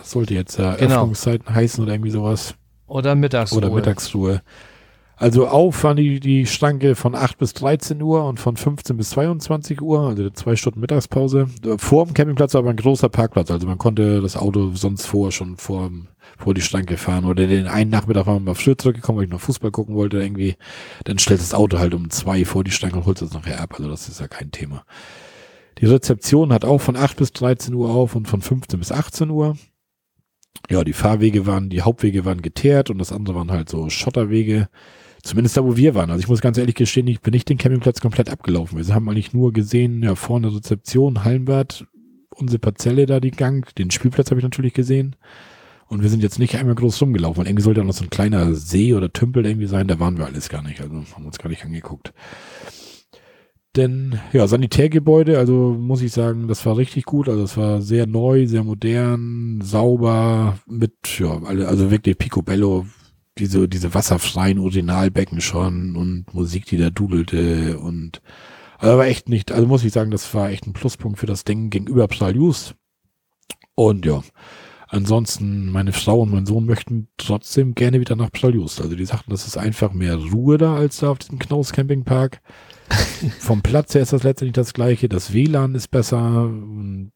Das 0.00 0.10
sollte 0.10 0.34
jetzt 0.34 0.58
ja 0.58 0.74
genau. 0.74 0.96
Öffnungszeiten 0.96 1.54
heißen 1.54 1.84
oder 1.84 1.92
irgendwie 1.92 2.10
sowas. 2.10 2.56
Oder 2.86 3.14
Mittagsruhe. 3.14 3.58
Oder 3.58 3.70
Mittagsruhe. 3.70 4.42
Also 5.16 5.46
auf 5.46 5.84
waren 5.84 5.96
die, 5.96 6.18
die 6.18 6.44
Schranke 6.44 6.96
von 6.96 7.14
8 7.14 7.38
bis 7.38 7.54
13 7.54 8.02
Uhr 8.02 8.26
und 8.26 8.40
von 8.40 8.56
15 8.56 8.96
bis 8.96 9.10
22 9.10 9.80
Uhr, 9.80 10.00
also 10.00 10.28
zwei 10.30 10.56
Stunden 10.56 10.80
Mittagspause. 10.80 11.46
Vor 11.78 12.04
dem 12.04 12.14
Campingplatz 12.14 12.54
war 12.54 12.60
aber 12.60 12.70
ein 12.70 12.76
großer 12.76 13.08
Parkplatz, 13.08 13.50
also 13.50 13.66
man 13.66 13.78
konnte 13.78 14.20
das 14.20 14.36
Auto 14.36 14.72
sonst 14.74 15.06
vorher 15.06 15.30
schon 15.30 15.56
vor, 15.56 15.90
vor 16.36 16.52
die 16.52 16.62
Schranke 16.62 16.96
fahren. 16.96 17.26
Oder 17.26 17.46
den 17.46 17.68
einen 17.68 17.90
Nachmittag 17.90 18.26
waren 18.26 18.36
wir 18.36 18.50
mal 18.50 18.54
früher 18.54 18.76
zurückgekommen, 18.76 19.18
weil 19.18 19.26
ich 19.26 19.30
noch 19.30 19.40
Fußball 19.40 19.70
gucken 19.70 19.94
wollte 19.94 20.20
irgendwie. 20.20 20.56
Dann 21.04 21.20
stellt 21.20 21.40
das 21.40 21.54
Auto 21.54 21.78
halt 21.78 21.94
um 21.94 22.10
zwei 22.10 22.44
vor 22.44 22.64
die 22.64 22.72
Schranke 22.72 22.96
und 22.96 23.06
holt 23.06 23.22
es 23.22 23.32
nachher 23.32 23.60
ab. 23.60 23.74
Also 23.78 23.88
das 23.88 24.08
ist 24.08 24.20
ja 24.20 24.26
kein 24.26 24.50
Thema. 24.50 24.84
Die 25.78 25.86
Rezeption 25.86 26.52
hat 26.52 26.64
auch 26.64 26.80
von 26.80 26.96
8 26.96 27.16
bis 27.16 27.32
13 27.32 27.72
Uhr 27.74 27.90
auf 27.90 28.16
und 28.16 28.26
von 28.26 28.42
15 28.42 28.80
bis 28.80 28.90
18 28.90 29.30
Uhr. 29.30 29.56
Ja, 30.70 30.84
die 30.84 30.92
Fahrwege 30.92 31.46
waren, 31.46 31.68
die 31.68 31.82
Hauptwege 31.82 32.24
waren 32.24 32.42
geteert 32.42 32.90
und 32.90 32.98
das 32.98 33.12
andere 33.12 33.36
waren 33.36 33.50
halt 33.50 33.68
so 33.68 33.88
Schotterwege. 33.90 34.68
Zumindest 35.22 35.56
da, 35.56 35.64
wo 35.64 35.76
wir 35.76 35.94
waren. 35.94 36.10
Also 36.10 36.20
ich 36.20 36.28
muss 36.28 36.42
ganz 36.42 36.58
ehrlich 36.58 36.74
gestehen, 36.74 37.06
ich 37.06 37.22
bin 37.22 37.32
nicht 37.32 37.48
den 37.48 37.56
Campingplatz 37.56 38.00
komplett 38.00 38.28
abgelaufen. 38.28 38.78
Wir 38.78 38.94
haben 38.94 39.08
eigentlich 39.08 39.32
nur 39.32 39.54
gesehen, 39.54 40.02
ja, 40.02 40.14
vorne 40.16 40.54
Rezeption, 40.54 41.24
Hallenbad, 41.24 41.86
unsere 42.34 42.58
Parzelle 42.58 43.06
da, 43.06 43.20
die 43.20 43.30
Gang, 43.30 43.74
den 43.76 43.90
Spielplatz 43.90 44.30
habe 44.30 44.40
ich 44.40 44.44
natürlich 44.44 44.74
gesehen. 44.74 45.16
Und 45.86 46.02
wir 46.02 46.10
sind 46.10 46.22
jetzt 46.22 46.38
nicht 46.38 46.56
einmal 46.56 46.74
groß 46.74 47.00
rumgelaufen. 47.00 47.40
Und 47.40 47.46
irgendwie 47.46 47.62
sollte 47.62 47.80
da 47.80 47.86
noch 47.86 47.94
so 47.94 48.04
ein 48.04 48.10
kleiner 48.10 48.54
See 48.54 48.94
oder 48.94 49.12
Tümpel 49.12 49.46
irgendwie 49.46 49.66
sein. 49.66 49.86
Da 49.86 49.98
waren 49.98 50.18
wir 50.18 50.26
alles 50.26 50.48
gar 50.48 50.62
nicht. 50.62 50.80
Also 50.80 50.94
haben 51.14 51.26
uns 51.26 51.38
gar 51.38 51.48
nicht 51.48 51.64
angeguckt. 51.64 52.12
Denn, 53.76 54.20
ja, 54.32 54.46
Sanitärgebäude, 54.46 55.36
also 55.38 55.76
muss 55.76 56.00
ich 56.00 56.12
sagen, 56.12 56.46
das 56.46 56.64
war 56.64 56.76
richtig 56.76 57.04
gut. 57.04 57.28
Also 57.28 57.42
es 57.42 57.56
war 57.56 57.82
sehr 57.82 58.06
neu, 58.06 58.46
sehr 58.46 58.62
modern, 58.62 59.60
sauber, 59.62 60.58
mit, 60.66 61.18
ja, 61.18 61.42
also 61.42 61.90
wirklich 61.90 62.16
Picobello, 62.16 62.86
diese, 63.38 63.68
diese 63.68 63.92
wasserfreien 63.92 64.60
Urinalbecken 64.60 65.40
schon 65.40 65.96
und 65.96 66.32
Musik, 66.34 66.66
die 66.66 66.76
da 66.76 66.90
dudelte 66.90 67.78
und, 67.78 68.22
also 68.78 68.96
war 68.96 69.06
echt 69.06 69.28
nicht, 69.28 69.50
also 69.50 69.66
muss 69.66 69.84
ich 69.84 69.92
sagen, 69.92 70.12
das 70.12 70.32
war 70.34 70.50
echt 70.50 70.66
ein 70.68 70.72
Pluspunkt 70.72 71.18
für 71.18 71.26
das 71.26 71.42
Ding 71.42 71.70
gegenüber 71.70 72.06
Psalius. 72.06 72.74
Und 73.74 74.06
ja, 74.06 74.22
ansonsten, 74.86 75.72
meine 75.72 75.92
Frau 75.92 76.20
und 76.20 76.30
mein 76.30 76.46
Sohn 76.46 76.64
möchten 76.64 77.08
trotzdem 77.16 77.74
gerne 77.74 77.98
wieder 77.98 78.14
nach 78.14 78.30
Psalius. 78.30 78.80
Also 78.80 78.94
die 78.94 79.04
sagten, 79.04 79.32
das 79.32 79.48
ist 79.48 79.56
einfach 79.56 79.92
mehr 79.92 80.16
Ruhe 80.16 80.58
da 80.58 80.76
als 80.76 80.98
da 80.98 81.10
auf 81.10 81.18
diesem 81.18 81.40
Knaus 81.40 81.72
Campingpark. 81.72 82.40
Vom 83.38 83.62
Platz 83.62 83.94
her 83.94 84.02
ist 84.02 84.12
das 84.12 84.22
letztendlich 84.22 84.54
das 84.54 84.74
gleiche. 84.74 85.08
Das 85.08 85.32
WLAN 85.32 85.74
ist 85.74 85.88
besser. 85.88 86.44
Und, 86.44 87.12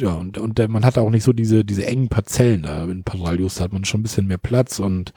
ja, 0.00 0.14
und, 0.14 0.38
und 0.38 0.58
man 0.68 0.84
hat 0.84 0.98
auch 0.98 1.10
nicht 1.10 1.24
so 1.24 1.32
diese, 1.32 1.64
diese 1.64 1.86
engen 1.86 2.08
Parzellen 2.08 2.62
da. 2.62 2.84
In 2.84 3.04
Paralius 3.04 3.60
hat 3.60 3.72
man 3.72 3.84
schon 3.84 4.00
ein 4.00 4.04
bisschen 4.04 4.26
mehr 4.26 4.38
Platz 4.38 4.78
und 4.78 5.12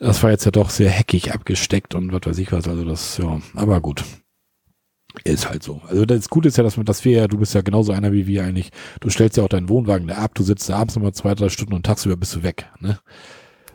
das 0.00 0.22
war 0.22 0.30
jetzt 0.30 0.44
ja 0.44 0.50
doch 0.50 0.70
sehr 0.70 0.90
heckig 0.90 1.32
abgesteckt 1.32 1.94
und 1.94 2.12
was 2.12 2.20
weiß 2.24 2.38
ich 2.38 2.52
was. 2.52 2.68
Also 2.68 2.84
das, 2.84 3.18
ja, 3.18 3.40
aber 3.54 3.80
gut. 3.80 4.04
Ist 5.24 5.48
halt 5.48 5.62
so. 5.62 5.80
Also 5.88 6.04
das 6.04 6.28
Gute 6.28 6.48
ist 6.48 6.58
ja, 6.58 6.62
dass, 6.62 6.76
man, 6.76 6.86
dass 6.86 7.04
wir 7.04 7.12
ja, 7.12 7.28
du 7.28 7.38
bist 7.38 7.54
ja 7.54 7.62
genauso 7.62 7.92
einer 7.92 8.12
wie 8.12 8.26
wir 8.26 8.44
eigentlich. 8.44 8.70
Du 9.00 9.10
stellst 9.10 9.36
ja 9.36 9.42
auch 9.42 9.48
deinen 9.48 9.68
Wohnwagen 9.68 10.06
da 10.06 10.16
ab, 10.16 10.34
du 10.34 10.42
sitzt 10.44 10.68
da 10.68 10.76
abends 10.76 10.94
nochmal 10.94 11.14
zwei, 11.14 11.34
drei 11.34 11.48
Stunden 11.48 11.74
und 11.74 11.86
tagsüber 11.86 12.16
bist 12.16 12.36
du 12.36 12.42
weg. 12.42 12.66
Ne? 12.78 12.98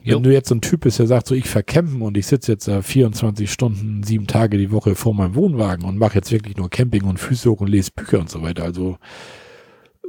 Jo. 0.03 0.17
Wenn 0.17 0.23
du 0.23 0.33
jetzt 0.33 0.49
so 0.49 0.55
ein 0.55 0.61
Typ 0.61 0.81
bist, 0.81 0.99
der 0.99 1.07
sagt, 1.07 1.27
so 1.27 1.35
ich 1.35 1.47
vercampen 1.47 2.01
und 2.01 2.17
ich 2.17 2.27
sitze 2.27 2.51
jetzt 2.51 2.67
äh, 2.67 2.81
24 2.81 3.49
Stunden, 3.49 4.03
sieben 4.03 4.27
Tage 4.27 4.57
die 4.57 4.71
Woche 4.71 4.95
vor 4.95 5.13
meinem 5.13 5.35
Wohnwagen 5.35 5.85
und 5.85 5.97
mache 5.97 6.15
jetzt 6.15 6.31
wirklich 6.31 6.57
nur 6.57 6.69
Camping 6.69 7.05
und 7.05 7.19
Füße 7.19 7.49
hoch 7.49 7.61
und 7.61 7.69
lese 7.69 7.91
Bücher 7.95 8.19
und 8.19 8.29
so 8.29 8.41
weiter. 8.41 8.63
Also 8.63 8.97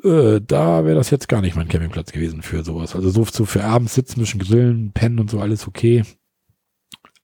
äh, 0.03 0.41
da 0.45 0.85
wäre 0.85 0.97
das 0.97 1.11
jetzt 1.11 1.29
gar 1.29 1.41
nicht 1.41 1.55
mein 1.55 1.69
Campingplatz 1.69 2.11
gewesen 2.11 2.43
für 2.43 2.65
sowas. 2.65 2.97
Also 2.97 3.11
so, 3.11 3.25
so 3.25 3.45
für 3.45 3.63
abends 3.63 3.95
sitzen, 3.95 4.19
bisschen 4.19 4.41
grillen, 4.41 4.91
pennen 4.93 5.21
und 5.21 5.31
so 5.31 5.39
alles 5.39 5.69
okay. 5.69 6.03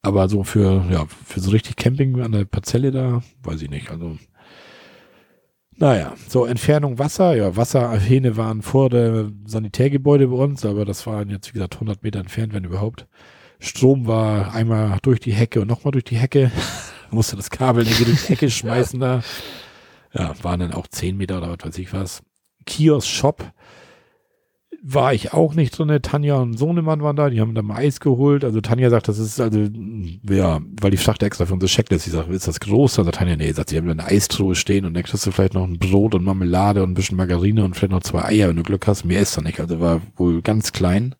Aber 0.02 0.28
so 0.28 0.44
für, 0.44 0.86
ja, 0.90 1.06
für 1.26 1.40
so 1.40 1.50
richtig 1.50 1.74
Camping 1.74 2.20
an 2.20 2.32
der 2.32 2.44
Parzelle 2.44 2.92
da, 2.92 3.22
weiß 3.42 3.62
ich 3.62 3.70
nicht. 3.70 3.90
Also 3.90 4.16
naja, 5.80 6.14
so 6.28 6.44
Entfernung 6.44 6.98
Wasser. 6.98 7.34
Ja, 7.34 7.56
Wasserhähne 7.56 8.36
waren 8.36 8.62
vor 8.62 8.90
der 8.90 9.30
Sanitärgebäude 9.46 10.28
bei 10.28 10.36
uns, 10.36 10.64
aber 10.64 10.84
das 10.84 11.06
waren 11.06 11.30
jetzt, 11.30 11.48
wie 11.48 11.54
gesagt, 11.54 11.74
100 11.74 12.02
Meter 12.02 12.20
entfernt, 12.20 12.52
wenn 12.52 12.64
überhaupt. 12.64 13.06
Strom 13.58 14.06
war 14.06 14.54
einmal 14.54 14.98
durch 15.02 15.20
die 15.20 15.32
Hecke 15.32 15.60
und 15.60 15.68
nochmal 15.68 15.92
durch 15.92 16.04
die 16.04 16.16
Hecke. 16.16 16.52
musste 17.10 17.36
das 17.36 17.50
Kabel 17.50 17.84
durch 17.84 17.96
die 17.96 18.28
Hecke 18.28 18.50
schmeißen 18.50 19.00
da. 19.00 19.22
Ja, 20.12 20.34
waren 20.42 20.60
dann 20.60 20.74
auch 20.74 20.86
10 20.86 21.16
Meter 21.16 21.38
oder 21.38 21.50
was 21.50 21.66
weiß 21.66 21.78
ich 21.78 21.92
was. 21.92 22.22
Kiosk 22.66 23.08
Shop 23.08 23.52
war 24.82 25.12
ich 25.12 25.32
auch 25.32 25.54
nicht 25.54 25.78
drin. 25.78 25.98
Tanja 26.02 26.36
und 26.36 26.58
Sohnemann 26.58 27.02
waren 27.02 27.16
da, 27.16 27.28
die 27.28 27.40
haben 27.40 27.54
da 27.54 27.62
mal 27.62 27.76
Eis 27.76 28.00
geholt. 28.00 28.44
Also 28.44 28.60
Tanja 28.60 28.88
sagt, 28.90 29.08
das 29.08 29.18
ist 29.18 29.40
also, 29.40 29.66
ja, 30.28 30.60
weil 30.80 30.90
die 30.90 30.96
fragte 30.96 31.26
extra 31.26 31.46
für 31.46 31.54
unsere 31.54 31.70
Checklist, 31.70 32.04
sie 32.04 32.10
sagt, 32.10 32.30
ist 32.30 32.48
das 32.48 32.60
groß? 32.60 32.98
Also 32.98 33.10
Tanja, 33.10 33.36
nee, 33.36 33.52
sagt, 33.52 33.70
sie 33.70 33.76
haben 33.76 33.88
eine 33.90 34.04
Eistruhe 34.04 34.54
stehen 34.54 34.86
und 34.86 34.94
dann 34.94 35.02
kriegst 35.02 35.26
du 35.26 35.30
vielleicht 35.32 35.54
noch 35.54 35.64
ein 35.64 35.78
Brot 35.78 36.14
und 36.14 36.24
Marmelade 36.24 36.82
und 36.82 36.90
ein 36.90 36.94
bisschen 36.94 37.16
Margarine 37.16 37.64
und 37.64 37.74
vielleicht 37.74 37.92
noch 37.92 38.02
zwei 38.02 38.24
Eier, 38.24 38.48
wenn 38.48 38.56
du 38.56 38.62
Glück 38.62 38.86
hast. 38.86 39.04
Mehr 39.04 39.20
ist 39.20 39.36
da 39.36 39.42
nicht. 39.42 39.60
Also 39.60 39.80
war 39.80 40.00
wohl 40.16 40.40
ganz 40.40 40.72
klein. 40.72 41.14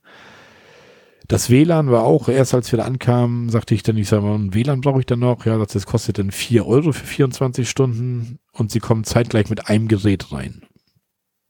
Das 1.29 1.49
WLAN 1.49 1.93
war 1.93 2.03
auch, 2.03 2.29
erst 2.29 2.55
als 2.55 2.73
wir 2.73 2.79
da 2.79 2.85
ankamen, 2.87 3.51
sagte 3.51 3.75
ich 3.75 3.85
dann, 3.85 3.97
ich 3.97 4.09
sage 4.09 4.23
mal, 4.23 4.35
ein 4.35 4.53
WLAN 4.53 4.81
brauche 4.81 4.99
ich 4.99 5.07
dann 5.07 5.21
noch. 5.21 5.47
Ja, 5.47 5.59
das 5.65 5.87
kostet 5.87 6.19
dann 6.19 6.33
vier 6.33 6.67
Euro 6.67 6.91
für 6.91 7.07
24 7.07 7.71
Stunden 7.71 8.41
und 8.53 8.73
sie 8.73 8.81
kommen 8.81 9.05
zeitgleich 9.05 9.49
mit 9.49 9.69
einem 9.69 9.87
Gerät 9.87 10.33
rein. 10.33 10.63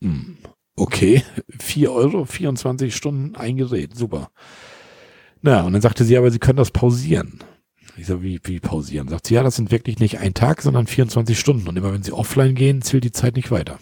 Hm. 0.02 0.36
Okay, 0.80 1.22
4 1.58 1.92
Euro, 1.92 2.24
24 2.24 2.96
Stunden 2.96 3.36
ein 3.36 3.58
Gerät, 3.58 3.94
super. 3.94 4.30
Na, 5.42 5.60
und 5.60 5.74
dann 5.74 5.82
sagte 5.82 6.04
sie, 6.04 6.16
aber 6.16 6.30
Sie 6.30 6.38
können 6.38 6.56
das 6.56 6.70
pausieren. 6.70 7.40
Ich 7.98 8.06
so, 8.06 8.22
wie, 8.22 8.40
wie 8.44 8.60
pausieren? 8.60 9.08
Sagt 9.08 9.26
sie, 9.26 9.34
ja, 9.34 9.42
das 9.42 9.56
sind 9.56 9.70
wirklich 9.72 9.98
nicht 9.98 10.20
ein 10.20 10.32
Tag, 10.32 10.62
sondern 10.62 10.86
24 10.86 11.38
Stunden. 11.38 11.68
Und 11.68 11.76
immer 11.76 11.92
wenn 11.92 12.02
Sie 12.02 12.12
offline 12.12 12.54
gehen, 12.54 12.80
zählt 12.80 13.04
die 13.04 13.12
Zeit 13.12 13.36
nicht 13.36 13.50
weiter. 13.50 13.78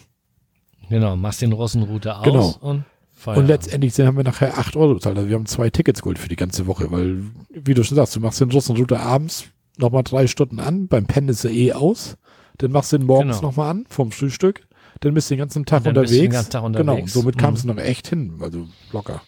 Genau, 0.89 1.15
machst 1.15 1.41
den 1.41 1.53
Russenrouter 1.53 2.19
aus 2.19 2.25
genau. 2.25 2.57
und 2.59 2.83
Feierabend. 3.13 3.43
Und 3.43 3.47
letztendlich 3.47 3.97
haben 4.01 4.17
wir 4.17 4.25
nachher 4.25 4.57
8 4.57 4.75
Euro 4.75 4.95
bezahlt. 4.95 5.15
Also 5.15 5.29
wir 5.29 5.35
haben 5.37 5.45
zwei 5.45 5.69
Tickets 5.69 6.01
geholt 6.01 6.19
für 6.19 6.27
die 6.27 6.35
ganze 6.35 6.67
Woche, 6.67 6.91
weil, 6.91 7.23
wie 7.49 7.75
du 7.75 7.83
schon 7.85 7.95
sagst, 7.95 8.17
du 8.17 8.19
machst 8.19 8.41
den 8.41 8.51
Russenrouter 8.51 8.99
abends 8.99 9.45
nochmal 9.77 10.03
drei 10.03 10.27
Stunden 10.27 10.59
an, 10.59 10.89
beim 10.89 11.05
Pennen 11.05 11.29
ist 11.29 11.45
er 11.45 11.51
eh 11.51 11.71
aus. 11.71 12.17
Dann 12.57 12.73
machst 12.73 12.91
du 12.91 12.97
ihn 12.97 13.05
morgens 13.05 13.37
genau. 13.37 13.51
nochmal 13.51 13.69
an, 13.69 13.85
vom 13.87 14.11
Frühstück 14.11 14.67
dann 14.99 15.13
bist 15.13 15.29
du 15.29 15.35
den 15.35 15.39
ganzen 15.39 15.65
Tag 15.65 15.85
unterwegs. 15.85 16.11
Den 16.11 16.31
ganzen 16.31 16.51
Tag 16.51 16.63
unterwegs. 16.63 16.95
Genau, 16.95 17.07
somit 17.07 17.35
mhm. 17.35 17.39
kamst 17.39 17.63
du 17.63 17.67
noch 17.69 17.77
echt 17.77 18.07
hin, 18.07 18.33
also 18.41 18.67
locker. 18.91 19.21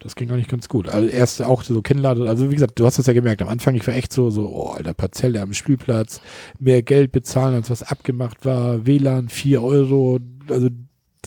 Das 0.00 0.16
ging 0.16 0.30
eigentlich 0.30 0.48
ganz 0.48 0.68
gut. 0.68 0.88
Also 0.88 1.08
erst 1.08 1.40
auch 1.42 1.62
so 1.62 1.80
Kinnlade, 1.80 2.28
also 2.28 2.50
wie 2.50 2.54
gesagt, 2.54 2.78
du 2.78 2.84
hast 2.84 2.98
das 2.98 3.06
ja 3.06 3.14
gemerkt, 3.14 3.40
am 3.40 3.48
Anfang, 3.48 3.74
ich 3.74 3.86
war 3.86 3.94
echt 3.94 4.12
so, 4.12 4.28
so, 4.28 4.50
oh, 4.50 4.68
alter, 4.68 4.92
Parzelle 4.92 5.40
am 5.40 5.54
Spielplatz, 5.54 6.20
mehr 6.58 6.82
Geld 6.82 7.10
bezahlen, 7.10 7.54
als 7.54 7.70
was 7.70 7.82
abgemacht 7.82 8.44
war, 8.44 8.86
WLAN, 8.86 9.30
4 9.30 9.62
Euro, 9.62 10.18
also 10.50 10.68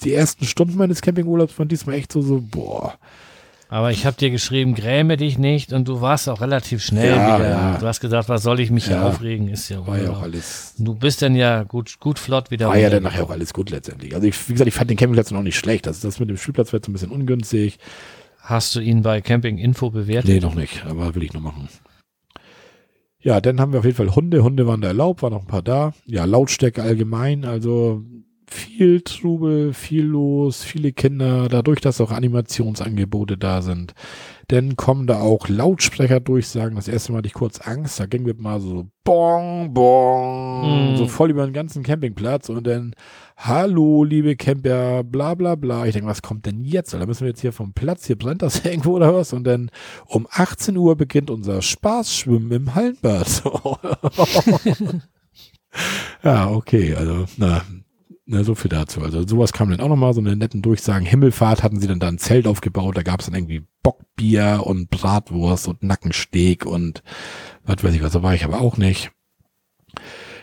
die 0.03 0.13
ersten 0.13 0.45
Stunden 0.45 0.77
meines 0.77 1.01
Campingurlaubs 1.01 1.57
waren 1.57 1.67
diesmal 1.67 1.95
echt 1.95 2.11
so, 2.11 2.21
so, 2.21 2.39
boah, 2.39 2.99
aber 3.69 3.91
ich 3.91 4.05
habe 4.05 4.15
dir 4.15 4.29
geschrieben, 4.29 4.75
gräme 4.75 5.17
dich 5.17 5.37
nicht 5.37 5.73
und 5.73 5.87
du 5.87 5.99
warst 5.99 6.29
auch 6.29 6.39
relativ 6.41 6.81
schnell 6.81 7.15
ja, 7.15 7.35
wieder. 7.35 7.49
Ja. 7.49 7.77
Du 7.77 7.85
hast 7.85 7.99
gesagt, 7.99 8.29
was 8.29 8.43
soll 8.43 8.59
ich 8.59 8.71
mich 8.71 8.87
ja. 8.87 8.99
hier 8.99 9.05
aufregen? 9.05 9.49
Ist 9.49 9.69
ja 9.69 9.85
war 9.85 10.01
ja 10.01 10.11
auch 10.11 10.21
alles. 10.21 10.73
Du 10.77 10.95
bist 10.95 11.21
dann 11.21 11.35
ja 11.35 11.63
gut, 11.63 11.99
gut 11.99 12.17
flott 12.17 12.49
wieder. 12.49 12.69
War 12.69 12.77
ja 12.77 12.89
dann 12.89 13.03
nachher 13.03 13.23
auch 13.23 13.29
alles 13.29 13.53
gut 13.53 13.69
letztendlich. 13.69 14.15
Also 14.15 14.27
ich, 14.27 14.49
wie 14.49 14.53
gesagt, 14.53 14.67
ich 14.67 14.73
fand 14.73 14.89
den 14.89 14.97
Campingplatz 14.97 15.31
noch 15.31 15.43
nicht 15.43 15.57
schlecht. 15.57 15.87
Also 15.87 16.07
das 16.07 16.19
mit 16.19 16.29
dem 16.29 16.37
Spielplatz 16.37 16.71
wird 16.71 16.85
so 16.85 16.91
ein 16.91 16.93
bisschen 16.93 17.11
ungünstig. 17.11 17.77
Hast 18.39 18.75
du 18.75 18.79
ihn 18.79 19.01
bei 19.01 19.19
Camping 19.19 19.57
Info 19.57 19.89
bewertet? 19.89 20.29
Nee, 20.29 20.39
noch 20.39 20.55
nicht, 20.55 20.85
aber 20.85 21.13
will 21.15 21.23
ich 21.23 21.33
noch 21.33 21.41
machen. 21.41 21.67
Ja, 23.19 23.41
dann 23.41 23.59
haben 23.59 23.73
wir 23.73 23.79
auf 23.79 23.85
jeden 23.85 23.97
Fall 23.97 24.15
Hunde. 24.15 24.43
Hunde 24.43 24.67
waren 24.67 24.79
da 24.79 24.87
erlaubt, 24.87 25.21
waren 25.21 25.33
noch 25.33 25.41
ein 25.41 25.47
paar 25.47 25.61
da. 25.61 25.91
Ja, 26.05 26.23
Lautstärke 26.23 26.81
allgemein, 26.81 27.43
also 27.43 28.03
viel 28.49 29.01
Trubel, 29.01 29.73
viel 29.73 30.05
los, 30.05 30.63
viele 30.63 30.93
Kinder, 30.93 31.49
dadurch, 31.49 31.81
dass 31.81 31.99
auch 31.99 32.11
Animationsangebote 32.11 33.37
da 33.37 33.61
sind. 33.61 33.93
Dann 34.47 34.77
kommen 34.77 35.07
da 35.07 35.19
auch 35.19 35.49
Lautsprecher 35.49 36.21
durch, 36.21 36.47
sagen, 36.47 36.77
das 36.77 36.87
erste 36.87 37.11
Mal 37.11 37.17
hatte 37.17 37.27
ich 37.27 37.33
kurz 37.33 37.59
Angst, 37.59 37.99
da 37.99 38.05
ging 38.05 38.25
wir 38.25 38.35
mal 38.35 38.61
so 38.61 38.87
bong, 39.03 39.73
bong, 39.73 40.93
mm. 40.93 40.95
so 40.95 41.07
voll 41.07 41.31
über 41.31 41.45
den 41.45 41.51
ganzen 41.51 41.83
Campingplatz 41.83 42.47
und 42.47 42.65
dann, 42.65 42.95
hallo, 43.35 44.05
liebe 44.05 44.37
Camper, 44.37 45.03
bla, 45.03 45.35
bla, 45.35 45.55
bla. 45.55 45.85
Ich 45.85 45.93
denke, 45.93 46.07
was 46.07 46.21
kommt 46.21 46.45
denn 46.45 46.63
jetzt? 46.63 46.93
Da 46.93 47.05
müssen 47.05 47.21
wir 47.21 47.29
jetzt 47.29 47.41
hier 47.41 47.51
vom 47.51 47.73
Platz, 47.73 48.07
hier 48.07 48.17
brennt 48.17 48.41
das 48.41 48.59
irgendwo 48.65 48.93
oder 48.93 49.13
was? 49.13 49.33
Und 49.33 49.43
dann 49.43 49.69
um 50.05 50.25
18 50.29 50.77
Uhr 50.77 50.95
beginnt 50.95 51.29
unser 51.29 51.61
Spaßschwimmen 51.61 52.51
im 52.51 52.75
Hallenbad. 52.75 53.43
ja, 56.23 56.49
okay, 56.49 56.95
also, 56.95 57.25
na, 57.35 57.63
Ne, 58.29 58.43
so 58.43 58.55
viel 58.55 58.67
dazu. 58.67 59.01
Also 59.01 59.25
sowas 59.25 59.53
kam 59.53 59.69
dann 59.69 59.79
auch 59.79 59.87
nochmal, 59.87 60.13
so 60.13 60.19
eine 60.19 60.35
netten 60.35 60.61
Durchsagen. 60.61 61.05
Himmelfahrt 61.05 61.63
hatten 61.63 61.79
sie 61.79 61.87
dann 61.87 62.01
da 62.01 62.09
ein 62.09 62.17
Zelt 62.17 62.45
aufgebaut, 62.45 62.97
da 62.97 63.01
gab 63.01 63.21
es 63.21 63.27
dann 63.27 63.35
irgendwie 63.35 63.63
Bockbier 63.83 64.63
und 64.65 64.89
Bratwurst 64.89 65.69
und 65.69 65.81
Nackensteak 65.81 66.65
und 66.65 67.03
was 67.63 67.81
weiß 67.81 67.93
ich 67.93 68.03
was, 68.03 68.11
da 68.11 68.23
war 68.23 68.35
ich 68.35 68.43
aber 68.43 68.59
auch 68.59 68.75
nicht. 68.75 69.11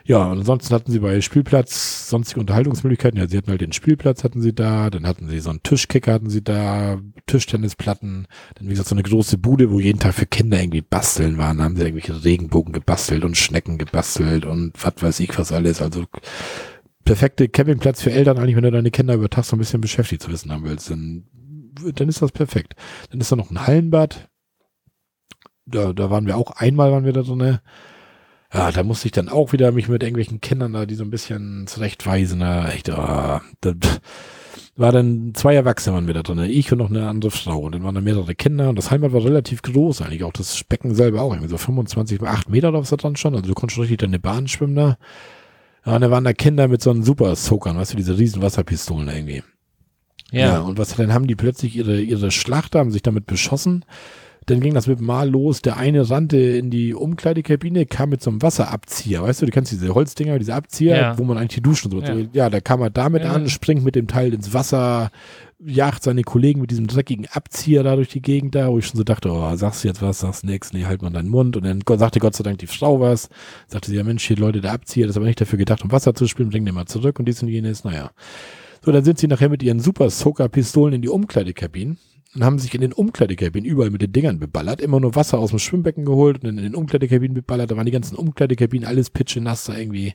Ja, 0.07 0.25
und 0.25 0.39
ansonsten 0.39 0.75
hatten 0.75 0.93
sie 0.93 0.99
bei 0.99 1.21
Spielplatz 1.21 2.09
sonstige 2.09 2.41
Unterhaltungsmöglichkeiten. 2.41 3.19
Ja, 3.19 3.27
sie 3.27 3.37
hatten 3.39 3.51
halt 3.51 3.61
den 3.61 3.73
Spielplatz 3.73 4.25
hatten 4.25 4.41
sie 4.41 4.55
da, 4.55 4.89
dann 4.89 5.07
hatten 5.07 5.29
sie 5.29 5.41
so 5.41 5.51
einen 5.51 5.63
Tischkicker 5.63 6.13
hatten 6.13 6.29
sie 6.29 6.43
da, 6.43 7.01
Tischtennisplatten, 7.27 8.27
dann 8.55 8.67
wie 8.67 8.71
gesagt 8.71 8.89
so 8.89 8.95
eine 8.95 9.03
große 9.03 9.39
Bude, 9.39 9.71
wo 9.71 9.81
jeden 9.81 9.99
Tag 9.99 10.15
für 10.15 10.27
Kinder 10.27 10.61
irgendwie 10.61 10.83
basteln 10.83 11.37
waren. 11.39 11.59
Da 11.59 11.65
haben 11.65 11.77
sie 11.77 11.83
irgendwelche 11.83 12.25
Regenbogen 12.25 12.73
gebastelt 12.73 13.25
und 13.25 13.37
Schnecken 13.37 13.77
gebastelt 13.77 14.47
und 14.47 14.73
was 14.83 14.95
weiß 15.01 15.21
ich 15.21 15.39
was 15.39 15.53
alles. 15.53 15.81
Also 15.83 16.05
perfekte 17.05 17.49
Campingplatz 17.49 18.03
für 18.03 18.13
Eltern 18.13 18.39
eigentlich, 18.39 18.57
wenn 18.57 18.65
du 18.65 18.71
deine 18.71 18.91
Kinder 18.91 19.15
über 19.15 19.29
Tag 19.29 19.45
so 19.45 19.57
ein 19.57 19.59
bisschen 19.59 19.81
beschäftigt 19.81 20.23
zu 20.23 20.31
wissen 20.31 20.51
haben 20.51 20.65
willst, 20.65 20.91
dann, 20.91 21.25
dann 21.95 22.09
ist 22.09 22.23
das 22.23 22.33
perfekt. 22.33 22.75
Dann 23.11 23.21
ist 23.21 23.31
da 23.31 23.37
noch 23.37 23.51
ein 23.51 23.67
Hallenbad. 23.67 24.29
Da, 25.67 25.93
da 25.93 26.11
waren 26.11 26.27
wir 26.27 26.37
auch 26.37 26.51
einmal, 26.53 26.93
waren 26.93 27.05
wir 27.05 27.13
da 27.13 27.23
eine, 27.23 27.63
ja, 28.53 28.71
da 28.71 28.83
musste 28.83 29.09
ich 29.09 29.13
dann 29.13 29.29
auch 29.29 29.53
wieder 29.53 29.73
mich 29.73 29.89
mit 29.89 30.03
irgendwelchen 30.03 30.41
Kindern 30.41 30.75
da, 30.75 30.87
die 30.87 30.95
so 30.95 31.05
ein 31.05 31.11
bisschen 31.11 31.67
zurechtweisen, 31.67 32.41
da 32.41 32.69
echt, 32.69 32.91
ah, 32.91 33.43
da, 33.61 33.73
war 34.77 34.93
dann 34.93 35.33
zwei 35.35 35.55
Erwachsene 35.55 35.95
waren 35.95 36.07
wir 36.07 36.15
da 36.15 36.23
drin, 36.23 36.39
ich 36.39 36.71
und 36.73 36.79
noch 36.79 36.91
eine 36.91 37.09
andere 37.09 37.31
Frau. 37.31 37.61
Und 37.61 37.75
dann 37.75 37.85
waren 37.85 37.95
da 37.95 38.01
mehrere 38.01 38.35
Kinder 38.35 38.69
und 38.69 38.77
das 38.77 38.91
Heimat 38.91 39.13
war 39.13 39.25
relativ 39.25 39.63
groß 39.63 40.03
eigentlich, 40.03 40.25
auch 40.25 40.33
das 40.33 40.65
Becken 40.65 40.95
selber 40.95 41.23
auch, 41.23 41.33
irgendwie 41.33 41.51
so 41.51 41.59
25 41.59 42.19
bei 42.19 42.29
8 42.29 42.49
Meter 42.49 42.71
oder 42.71 42.81
was 42.81 42.91
da 42.91 42.97
dran 42.97 43.17
schon. 43.17 43.35
Also 43.35 43.47
du 43.47 43.55
konntest 43.55 43.81
richtig 43.81 43.99
deine 43.99 44.19
Bahn 44.19 44.49
schwimmen 44.49 44.75
da. 44.75 44.99
Ja, 45.85 45.97
und 45.97 46.01
da 46.01 46.11
waren 46.11 46.25
da 46.25 46.33
Kinder 46.33 46.69
mit 46.69 46.83
so 46.83 46.91
einem 46.91 47.03
Super-Soakern, 47.03 47.77
weißt 47.77 47.93
du, 47.93 47.97
diese 47.97 48.19
riesen 48.19 48.43
Wasserpistolen 48.43 49.09
irgendwie. 49.09 49.43
Ja. 50.31 50.41
ja. 50.41 50.61
und 50.61 50.79
was 50.79 50.97
dann 50.97 51.13
haben 51.13 51.27
die 51.27 51.37
plötzlich 51.37 51.77
ihre, 51.77 52.01
ihre 52.01 52.31
Schlachter, 52.31 52.79
haben 52.79 52.91
sich 52.91 53.03
damit 53.03 53.27
beschossen 53.27 53.85
dann 54.47 54.61
ging 54.61 54.75
das 54.75 54.87
mit 54.87 55.01
Mal 55.01 55.31
los. 55.31 55.63
Der 55.63 55.77
eine 55.77 56.09
rannte 56.09 56.37
in 56.37 56.71
die 56.71 56.95
Umkleidekabine, 56.95 57.87
kam 57.87 58.11
mit 58.11 58.23
so 58.23 58.31
einem 58.31 58.43
Wasserabzieher. 58.43 59.23
Weißt 59.23 59.43
du, 59.43 59.47
du 59.47 59.53
kennst 59.53 59.73
diese 59.73 59.95
Holzdinger, 59.95 60.39
diese 60.39 60.55
Abzieher, 60.55 60.97
ja. 60.97 61.19
wo 61.19 61.25
man 61.25 61.39
eigentlich 61.39 61.57
die 61.57 61.63
Duschen 61.63 61.91
so. 61.91 62.01
Ja, 62.01 62.15
ja 62.33 62.51
da 62.51 62.61
kam 62.61 62.83
er 62.83 62.91
damit 62.91 63.25
ja. 63.25 63.33
an, 63.33 63.49
springt 63.49 63.85
mit 63.85 63.95
dem 63.95 64.07
Teil 64.07 64.35
ins 64.35 64.53
Wasser, 64.53 65.11
jagt 65.59 66.03
seine 66.03 66.23
Kollegen 66.23 66.61
mit 66.61 66.71
diesem 66.71 66.87
dreckigen 66.87 67.27
Abzieher 67.31 67.83
da 67.83 67.97
durch 67.97 68.09
die 68.09 68.23
Gegend 68.23 68.55
da, 68.55 68.71
wo 68.71 68.79
ich 68.79 68.87
schon 68.87 68.99
so 68.99 69.05
dachte, 69.05 69.31
oh, 69.31 69.57
sagst 69.57 69.85
du 69.85 69.89
jetzt 69.89 70.03
was, 70.03 70.21
sagst 70.21 70.45
nix, 70.45 70.73
nee, 70.73 70.85
halt 70.85 71.03
mal 71.03 71.11
deinen 71.11 71.29
Mund. 71.29 71.57
Und 71.57 71.65
dann 71.65 71.83
sagte 71.99 72.21
Gott 72.21 72.37
sei 72.37 72.43
Dank 72.43 72.59
die 72.59 72.67
Frau 72.67 73.01
was, 73.01 73.29
sagte 73.67 73.91
sie, 73.91 73.97
ja 73.97 74.05
Mensch, 74.05 74.25
hier 74.25 74.37
Leute, 74.37 74.61
der 74.61 74.73
Abzieher, 74.73 75.07
das 75.07 75.15
ist 75.15 75.19
aber 75.19 75.27
nicht 75.27 75.41
dafür 75.41 75.59
gedacht, 75.59 75.85
um 75.85 75.93
Wasser 75.93 76.15
zu 76.15 76.27
spielen, 76.27 76.51
bring 76.51 76.65
den 76.65 76.75
mal 76.75 76.87
zurück 76.87 77.19
und 77.19 77.27
dies 77.27 77.43
und 77.43 77.49
jenes, 77.49 77.85
naja. 77.85 78.11
So, 78.85 78.93
dann 78.93 79.05
sind 79.05 79.19
sie 79.19 79.29
nachher 79.29 79.49
mit 79.49 79.63
ihren 79.63 79.81
Super 79.81 80.11
Soaker 80.11 80.49
Pistolen 80.49 80.95
in 80.95 81.03
die 81.03 81.09
Umkleidekabinen 81.09 81.99
und 82.35 82.45
haben 82.45 82.59
sich 82.59 82.75
in 82.75 82.81
den 82.81 82.93
Umkleidekabinen 82.93 83.69
überall 83.69 83.91
mit 83.91 84.03
den 84.03 84.13
Dingern 84.13 84.39
beballert, 84.39 84.81
immer 84.81 85.01
nur 85.01 85.15
Wasser 85.15 85.39
aus 85.39 85.51
dem 85.51 85.59
Schwimmbecken 85.59 86.05
geholt 86.05 86.43
und 86.43 86.51
in 86.51 86.57
den 86.57 86.75
Umkleidekabinen 86.75 87.35
beballert. 87.35 87.71
Da 87.71 87.77
waren 87.77 87.87
die 87.87 87.93
ganzen 87.93 88.17
Umkleidekabinen 88.17 88.87
alles 88.87 89.11
pitche 89.11 89.41
nass 89.41 89.65
da 89.65 89.77
irgendwie. 89.77 90.15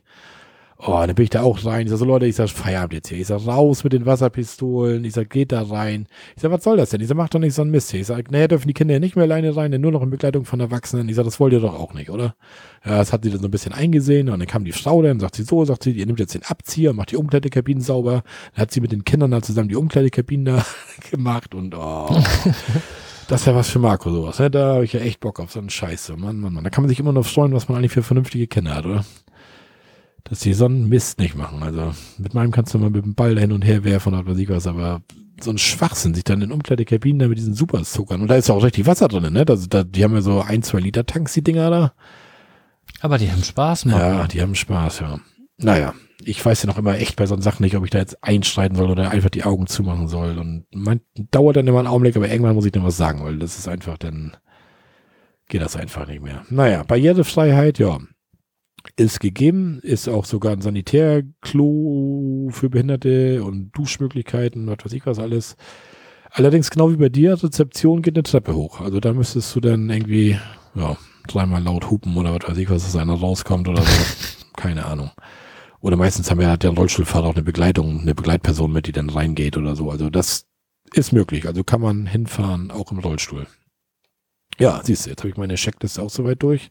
Oh, 0.82 1.04
dann 1.06 1.14
bin 1.14 1.24
ich 1.24 1.30
da 1.30 1.42
auch 1.42 1.66
rein. 1.66 1.88
Ich 1.88 1.90
sag 1.90 1.98
so, 1.98 2.06
Leute, 2.06 2.26
ich 2.26 2.38
sag, 2.38 2.48
Feierabend 2.50 2.94
jetzt 2.94 3.10
hier. 3.10 3.18
Ich 3.18 3.28
sag, 3.28 3.46
raus 3.46 3.84
mit 3.84 3.92
den 3.92 4.06
Wasserpistolen. 4.06 5.04
Ich 5.04 5.12
sag, 5.12 5.30
geht 5.30 5.52
da 5.52 5.62
rein. 5.64 6.08
Ich 6.38 6.42
sag, 6.42 6.52
was 6.52 6.64
soll 6.64 6.78
das 6.78 6.92
denn? 6.92 7.02
Ich 7.02 7.10
sag, 7.10 7.18
mach 7.18 7.28
doch 7.28 7.40
nicht 7.40 7.54
so 7.54 7.64
ein 7.64 7.70
Mist 7.70 7.92
hier. 7.92 8.00
Ich 8.00 8.08
sag, 8.08 8.32
naja, 8.32 8.48
dürfen 8.48 8.70
die 8.70 8.74
Kinder 8.74 8.94
ja 8.94 9.02
nicht 9.02 9.18
mehr 9.18 9.26
alleine 9.26 9.54
rein, 9.58 9.72
denn 9.72 9.82
nur 9.82 9.92
noch 9.92 10.02
in 10.02 10.10
Begleitung 10.10 10.46
von 10.46 10.62
Erwachsenen. 10.62 11.10
Ich 11.10 11.18
sag, 11.18 11.26
das 11.26 11.38
wollt 11.42 11.52
ihr 11.52 11.60
doch 11.60 11.78
auch 11.78 11.94
nicht, 11.94 12.10
oder? 12.10 12.34
Ja, 12.86 12.98
das 12.98 13.12
hat 13.12 13.26
sie 13.26 13.30
dann 13.30 13.42
so 13.42 13.50
ein 13.50 13.52
bisschen 13.52 13.74
eingesehen 13.74 14.30
und 14.30 14.40
dann 14.40 14.48
kam 14.48 14.64
die 14.64 14.72
Frau 14.72 15.02
dann, 15.02 15.20
sagt 15.20 15.36
sie 15.36 15.44
so, 15.44 15.66
sagt 15.66 15.84
sie, 15.84 15.92
ihr 15.92 16.06
nimmt 16.06 16.22
jetzt 16.22 16.34
den 16.34 16.44
Abzieher, 16.44 16.94
macht 16.94 17.12
die 17.12 17.18
Umkleidekabinen 17.18 17.84
sauber. 17.84 18.24
Dann 18.56 18.62
hat 18.62 18.72
sie 18.72 18.80
mit 18.80 18.94
den 18.94 19.04
Kindern 19.04 19.32
da 19.32 19.42
zusammen 19.42 19.68
die 19.68 19.76
Umkleidekabinen 19.76 20.46
da 20.46 20.66
gemacht 21.12 21.56
und 21.56 21.76
oh. 21.76 22.08
Das 23.28 23.42
ist 23.42 23.46
ja 23.46 23.54
was 23.54 23.70
für 23.70 23.78
Marco 23.78 24.10
sowas. 24.10 24.40
Ne? 24.40 24.50
Da 24.50 24.76
habe 24.76 24.86
ich 24.86 24.94
ja 24.94 25.02
echt 25.02 25.20
Bock 25.20 25.40
auf 25.40 25.52
so 25.52 25.60
einen 25.60 25.70
Scheiß. 25.70 26.14
Mann, 26.18 26.40
Mann, 26.40 26.52
Mann. 26.52 26.64
Da 26.64 26.72
kann 26.72 26.84
man 26.84 26.90
sich 26.90 27.00
immer 27.00 27.12
noch 27.12 27.26
freuen, 27.26 27.54
was 27.54 27.70
man 27.70 27.78
eigentlich 27.78 27.92
für 27.92 28.02
vernünftige 28.02 28.48
Kinder 28.48 28.74
hat, 28.74 28.86
oder? 28.88 29.06
Dass 30.30 30.40
die 30.42 30.54
so 30.54 30.66
einen 30.66 30.88
Mist 30.88 31.20
nicht 31.20 31.36
machen. 31.36 31.64
Also 31.64 31.92
mit 32.18 32.34
meinem 32.34 32.52
kannst 32.52 32.74
du 32.74 32.78
mal 32.78 32.92
mit 32.92 33.04
dem 33.04 33.16
Ball 33.16 33.40
hin 33.40 33.52
und 33.52 33.64
her 33.64 33.84
werfen 33.84 34.14
oder 34.14 34.28
was 34.28 34.38
ich 34.38 34.50
was, 34.50 34.68
aber 34.68 35.02
so 35.42 35.52
ein 35.52 35.58
Schwachsinn, 35.58 36.14
sich 36.14 36.24
dann 36.24 36.42
in 36.42 36.52
Umkleidekabinen 36.52 37.20
da 37.20 37.28
mit 37.28 37.38
diesen 37.38 37.54
Superzuckern. 37.54 38.22
Und 38.22 38.28
da 38.28 38.36
ist 38.36 38.50
ja 38.50 38.56
auch 38.56 38.64
richtig 38.64 38.86
Wasser 38.86 39.08
drin, 39.08 39.34
ne? 39.34 39.46
Das, 39.46 39.70
da, 39.70 39.84
die 39.84 40.04
haben 40.04 40.14
ja 40.14 40.22
so 40.22 40.42
ein, 40.42 40.62
zwei 40.64 40.80
Liter 40.80 41.06
Tanks, 41.06 41.34
die 41.34 41.42
Dinger 41.42 41.70
da. 41.70 41.94
Aber 43.02 43.18
die 43.18 43.32
haben 43.32 43.44
Spaß, 43.44 43.86
Mann. 43.86 44.00
Ja, 44.00 44.28
die 44.28 44.42
haben 44.42 44.56
Spaß, 44.56 45.00
ja. 45.00 45.20
Naja, 45.58 45.94
ich 46.24 46.46
weiß 46.46 46.64
ja 46.64 46.68
noch 46.68 46.78
immer 46.78 46.96
echt 46.96 47.16
bei 47.16 47.26
so 47.26 47.40
Sachen 47.40 47.64
nicht, 47.64 47.76
ob 47.78 47.86
ich 47.86 47.90
da 47.90 48.00
jetzt 48.00 48.22
einschreiten 48.24 48.76
soll 48.76 48.90
oder 48.90 49.10
einfach 49.10 49.30
die 49.30 49.46
Augen 49.46 49.68
zumachen 49.68 50.10
soll. 50.10 50.38
Und 50.38 50.66
man 50.74 51.00
dauert 51.32 51.56
dann 51.56 51.68
immer 51.68 51.80
einen 51.80 51.88
Augenblick, 51.88 52.18
aber 52.18 52.30
irgendwann 52.30 52.56
muss 52.56 52.66
ich 52.66 52.72
dann 52.74 52.84
was 52.84 52.98
sagen, 52.98 53.24
weil 53.24 53.40
das 53.40 53.58
ist 53.58 53.68
einfach 53.68 53.98
dann, 53.98 54.36
geht 55.48 55.62
das 55.62 55.78
einfach 55.78 56.08
nicht 56.08 56.22
mehr. 56.22 56.44
Naja, 56.50 56.84
Barrierefreiheit, 56.84 57.80
ja 57.80 58.00
ist 58.96 59.20
gegeben, 59.20 59.80
ist 59.82 60.08
auch 60.08 60.26
sogar 60.26 60.54
ein 60.54 60.62
Sanitärklo 60.62 62.50
für 62.52 62.70
Behinderte 62.70 63.44
und 63.44 63.72
Duschmöglichkeiten, 63.72 64.68
was 64.68 64.78
weiß 64.84 64.94
ich 64.94 65.06
was 65.06 65.20
alles. 65.20 65.58
Allerdings 66.32 66.70
genau 66.70 66.92
wie 66.92 66.98
bei 66.98 67.10
dir, 67.10 67.42
Rezeption 67.42 68.02
geht 68.02 68.16
eine 68.16 68.24
Treppe 68.24 68.56
hoch. 68.56 68.82
Also 68.82 69.00
da 69.00 69.14
müsstest 69.14 69.56
du 69.56 69.60
dann 69.60 69.90
irgendwie, 69.90 70.38
ja, 70.76 70.98
dreimal 71.28 71.64
laut 71.64 71.90
hupen 71.90 72.16
oder 72.18 72.34
was 72.34 72.48
weiß 72.50 72.58
ich 72.58 72.70
was, 72.70 72.84
dass 72.84 72.96
einer 72.96 73.16
rauskommt 73.16 73.68
oder 73.68 73.82
so. 73.82 74.04
Keine 74.56 74.86
Ahnung. 74.86 75.12
Oder 75.82 75.96
meistens 75.96 76.30
haben 76.30 76.40
wir 76.40 76.50
hat 76.50 76.64
der 76.64 76.72
Rollstuhlfahrer 76.72 77.28
auch 77.28 77.36
eine 77.36 77.44
Begleitung, 77.44 78.02
eine 78.02 78.14
Begleitperson 78.14 78.72
mit, 78.72 78.88
die 78.88 78.92
dann 78.92 79.10
reingeht 79.10 79.58
oder 79.58 79.76
so. 79.76 79.90
Also 79.90 80.10
das 80.10 80.46
ist 80.94 81.14
möglich. 81.14 81.48
Also 81.48 81.64
kann 81.64 81.82
man 81.82 82.06
hinfahren, 82.06 82.72
auch 82.72 82.92
im 82.92 83.00
Rollstuhl. 83.00 83.48
Ja, 84.60 84.82
siehst 84.84 85.06
du, 85.06 85.12
jetzt 85.12 85.20
habe 85.22 85.30
ich 85.30 85.38
meine 85.38 85.56
Checkliste 85.56 86.02
auch 86.02 86.10
soweit 86.10 86.44
durch. 86.44 86.70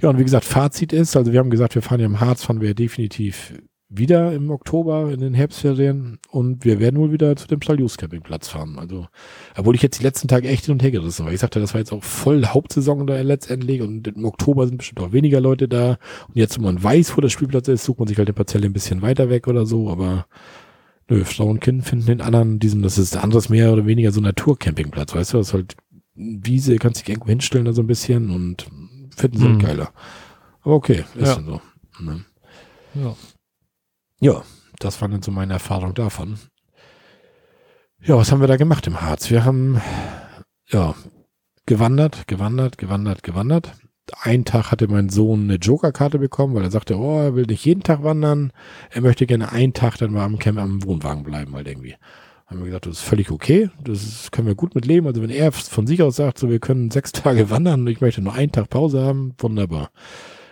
Ja, 0.00 0.10
und 0.10 0.18
wie 0.18 0.24
gesagt, 0.24 0.44
Fazit 0.44 0.92
ist, 0.92 1.16
also 1.16 1.32
wir 1.32 1.38
haben 1.38 1.50
gesagt, 1.50 1.74
wir 1.74 1.82
fahren 1.82 2.00
ja 2.00 2.06
im 2.06 2.20
Harz, 2.20 2.44
fahren 2.44 2.60
wir 2.60 2.74
definitiv 2.74 3.54
wieder 3.96 4.32
im 4.32 4.50
Oktober 4.50 5.12
in 5.12 5.20
den 5.20 5.34
Herbstferien 5.34 6.18
und 6.30 6.64
wir 6.64 6.80
werden 6.80 6.98
wohl 6.98 7.12
wieder 7.12 7.36
zu 7.36 7.46
dem 7.46 7.60
Saljus 7.62 7.96
Campingplatz 7.96 8.48
fahren. 8.48 8.78
Also, 8.78 9.06
obwohl 9.56 9.74
ich 9.74 9.82
jetzt 9.82 10.00
die 10.00 10.02
letzten 10.02 10.26
Tage 10.26 10.48
echt 10.48 10.64
hin 10.64 10.72
und 10.72 10.82
her 10.82 10.90
gerissen 10.90 11.24
war. 11.24 11.32
Ich 11.32 11.40
sagte, 11.40 11.60
das 11.60 11.74
war 11.74 11.80
jetzt 11.80 11.92
auch 11.92 12.02
voll 12.02 12.44
Hauptsaison 12.44 13.06
da 13.06 13.20
letztendlich 13.20 13.82
und 13.82 14.08
im 14.08 14.24
Oktober 14.24 14.66
sind 14.66 14.78
bestimmt 14.78 15.00
auch 15.00 15.12
weniger 15.12 15.40
Leute 15.40 15.68
da. 15.68 15.98
Und 16.28 16.36
jetzt, 16.36 16.56
wenn 16.56 16.64
man 16.64 16.82
weiß, 16.82 17.16
wo 17.16 17.20
der 17.20 17.28
Spielplatz 17.28 17.68
ist, 17.68 17.84
sucht 17.84 17.98
man 17.98 18.08
sich 18.08 18.18
halt 18.18 18.28
eine 18.28 18.34
Parzelle 18.34 18.66
ein 18.66 18.72
bisschen 18.72 19.02
weiter 19.02 19.30
weg 19.30 19.46
oder 19.46 19.66
so, 19.66 19.90
aber 19.90 20.26
nö, 21.08 21.24
Frau 21.24 21.46
und 21.46 21.60
Kind 21.60 21.84
finden 21.84 22.06
den 22.06 22.20
anderen, 22.20 22.58
diesem, 22.58 22.82
das 22.82 22.98
ist 22.98 23.16
anderes 23.16 23.48
mehr 23.48 23.72
oder 23.72 23.86
weniger 23.86 24.10
so 24.10 24.20
Naturcampingplatz, 24.20 25.14
weißt 25.14 25.34
du, 25.34 25.38
das 25.38 25.48
ist 25.48 25.54
halt 25.54 25.76
Wiese, 26.16 26.76
kannst 26.76 27.02
dich 27.02 27.08
irgendwo 27.08 27.28
hinstellen 27.28 27.64
da 27.64 27.72
so 27.72 27.82
ein 27.82 27.88
bisschen 27.88 28.30
und 28.30 28.68
finden 29.14 29.38
sie 29.38 29.44
halt 29.44 29.54
mhm. 29.54 29.60
geiler. 29.60 29.92
Aber 30.62 30.74
okay, 30.74 31.04
ist 31.14 31.26
ja. 31.26 31.34
so. 31.34 31.60
Ne? 32.00 32.24
Ja. 32.94 33.14
Ja, 34.20 34.42
das 34.78 35.00
war 35.00 35.08
dann 35.08 35.22
so 35.22 35.30
meine 35.30 35.52
Erfahrung 35.54 35.94
davon. 35.94 36.38
Ja, 38.02 38.16
was 38.16 38.30
haben 38.30 38.40
wir 38.40 38.48
da 38.48 38.56
gemacht 38.56 38.86
im 38.86 39.00
Harz? 39.00 39.30
Wir 39.30 39.44
haben, 39.44 39.80
ja, 40.68 40.94
gewandert, 41.66 42.26
gewandert, 42.26 42.78
gewandert, 42.78 43.22
gewandert. 43.22 43.72
Einen 44.20 44.44
Tag 44.44 44.70
hatte 44.70 44.88
mein 44.88 45.08
Sohn 45.08 45.44
eine 45.44 45.56
Joker-Karte 45.56 46.18
bekommen, 46.18 46.54
weil 46.54 46.64
er 46.64 46.70
sagte, 46.70 46.98
oh, 46.98 47.20
er 47.20 47.34
will 47.34 47.46
nicht 47.46 47.64
jeden 47.64 47.82
Tag 47.82 48.02
wandern. 48.02 48.52
Er 48.90 49.00
möchte 49.00 49.26
gerne 49.26 49.50
einen 49.52 49.72
Tag 49.72 49.96
dann 49.96 50.12
mal 50.12 50.24
am 50.24 50.38
Camp 50.38 50.58
am 50.58 50.84
Wohnwagen 50.84 51.22
bleiben, 51.22 51.54
halt 51.54 51.66
irgendwie 51.66 51.96
haben 52.54 52.62
wir 52.64 52.66
gesagt, 52.66 52.86
das 52.86 52.98
ist 52.98 53.02
völlig 53.02 53.30
okay, 53.30 53.70
das 53.82 54.30
können 54.30 54.46
wir 54.46 54.54
gut 54.54 54.74
mit 54.74 54.86
leben. 54.86 55.06
Also 55.06 55.22
wenn 55.22 55.30
er 55.30 55.52
von 55.52 55.86
sich 55.86 56.02
aus 56.02 56.16
sagt, 56.16 56.38
so 56.38 56.48
wir 56.48 56.60
können 56.60 56.90
sechs 56.90 57.12
Tage 57.12 57.50
wandern 57.50 57.80
und 57.80 57.86
ich 57.88 58.00
möchte 58.00 58.22
nur 58.22 58.34
einen 58.34 58.52
Tag 58.52 58.70
Pause 58.70 59.02
haben, 59.02 59.34
wunderbar. 59.38 59.90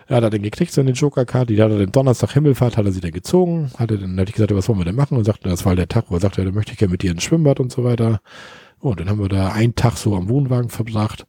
Er 0.09 0.17
hat 0.17 0.25
er 0.25 0.31
dann 0.31 0.43
gekriegt, 0.43 0.73
seine 0.73 0.91
Joker-Karte, 0.91 1.55
die 1.55 1.63
hat 1.63 1.71
er 1.71 1.79
den 1.79 1.93
Donnerstag 1.93 2.33
Himmelfahrt, 2.33 2.77
hat 2.77 2.85
er 2.85 2.93
sie 2.93 3.01
dann 3.01 3.13
gezogen, 3.13 3.71
hatte 3.79 3.99
dann, 3.99 4.19
hatte 4.19 4.31
ich 4.31 4.35
gesagt, 4.35 4.55
was 4.55 4.69
wollen 4.69 4.81
wir 4.81 4.85
denn 4.85 4.97
machen? 4.97 5.17
Und 5.17 5.25
sagte, 5.25 5.49
das 5.49 5.65
war 5.65 5.77
der 5.77 5.89
Tag, 5.89 6.07
wo 6.09 6.17
er 6.17 6.21
sagte, 6.21 6.45
da 6.45 6.51
möchte 6.51 6.73
ich 6.73 6.79
gerne 6.79 6.93
mit 6.93 7.03
dir 7.03 7.13
ins 7.13 7.23
Schwimmbad 7.23 7.61
und 7.61 7.73
so 7.73 7.85
weiter. 7.85 8.21
Und 8.81 8.99
dann 8.99 9.09
haben 9.09 9.21
wir 9.21 9.29
da 9.29 9.53
einen 9.53 9.75
Tag 9.75 9.97
so 9.97 10.17
am 10.17 10.29
Wohnwagen 10.29 10.69
verbracht. 10.69 11.27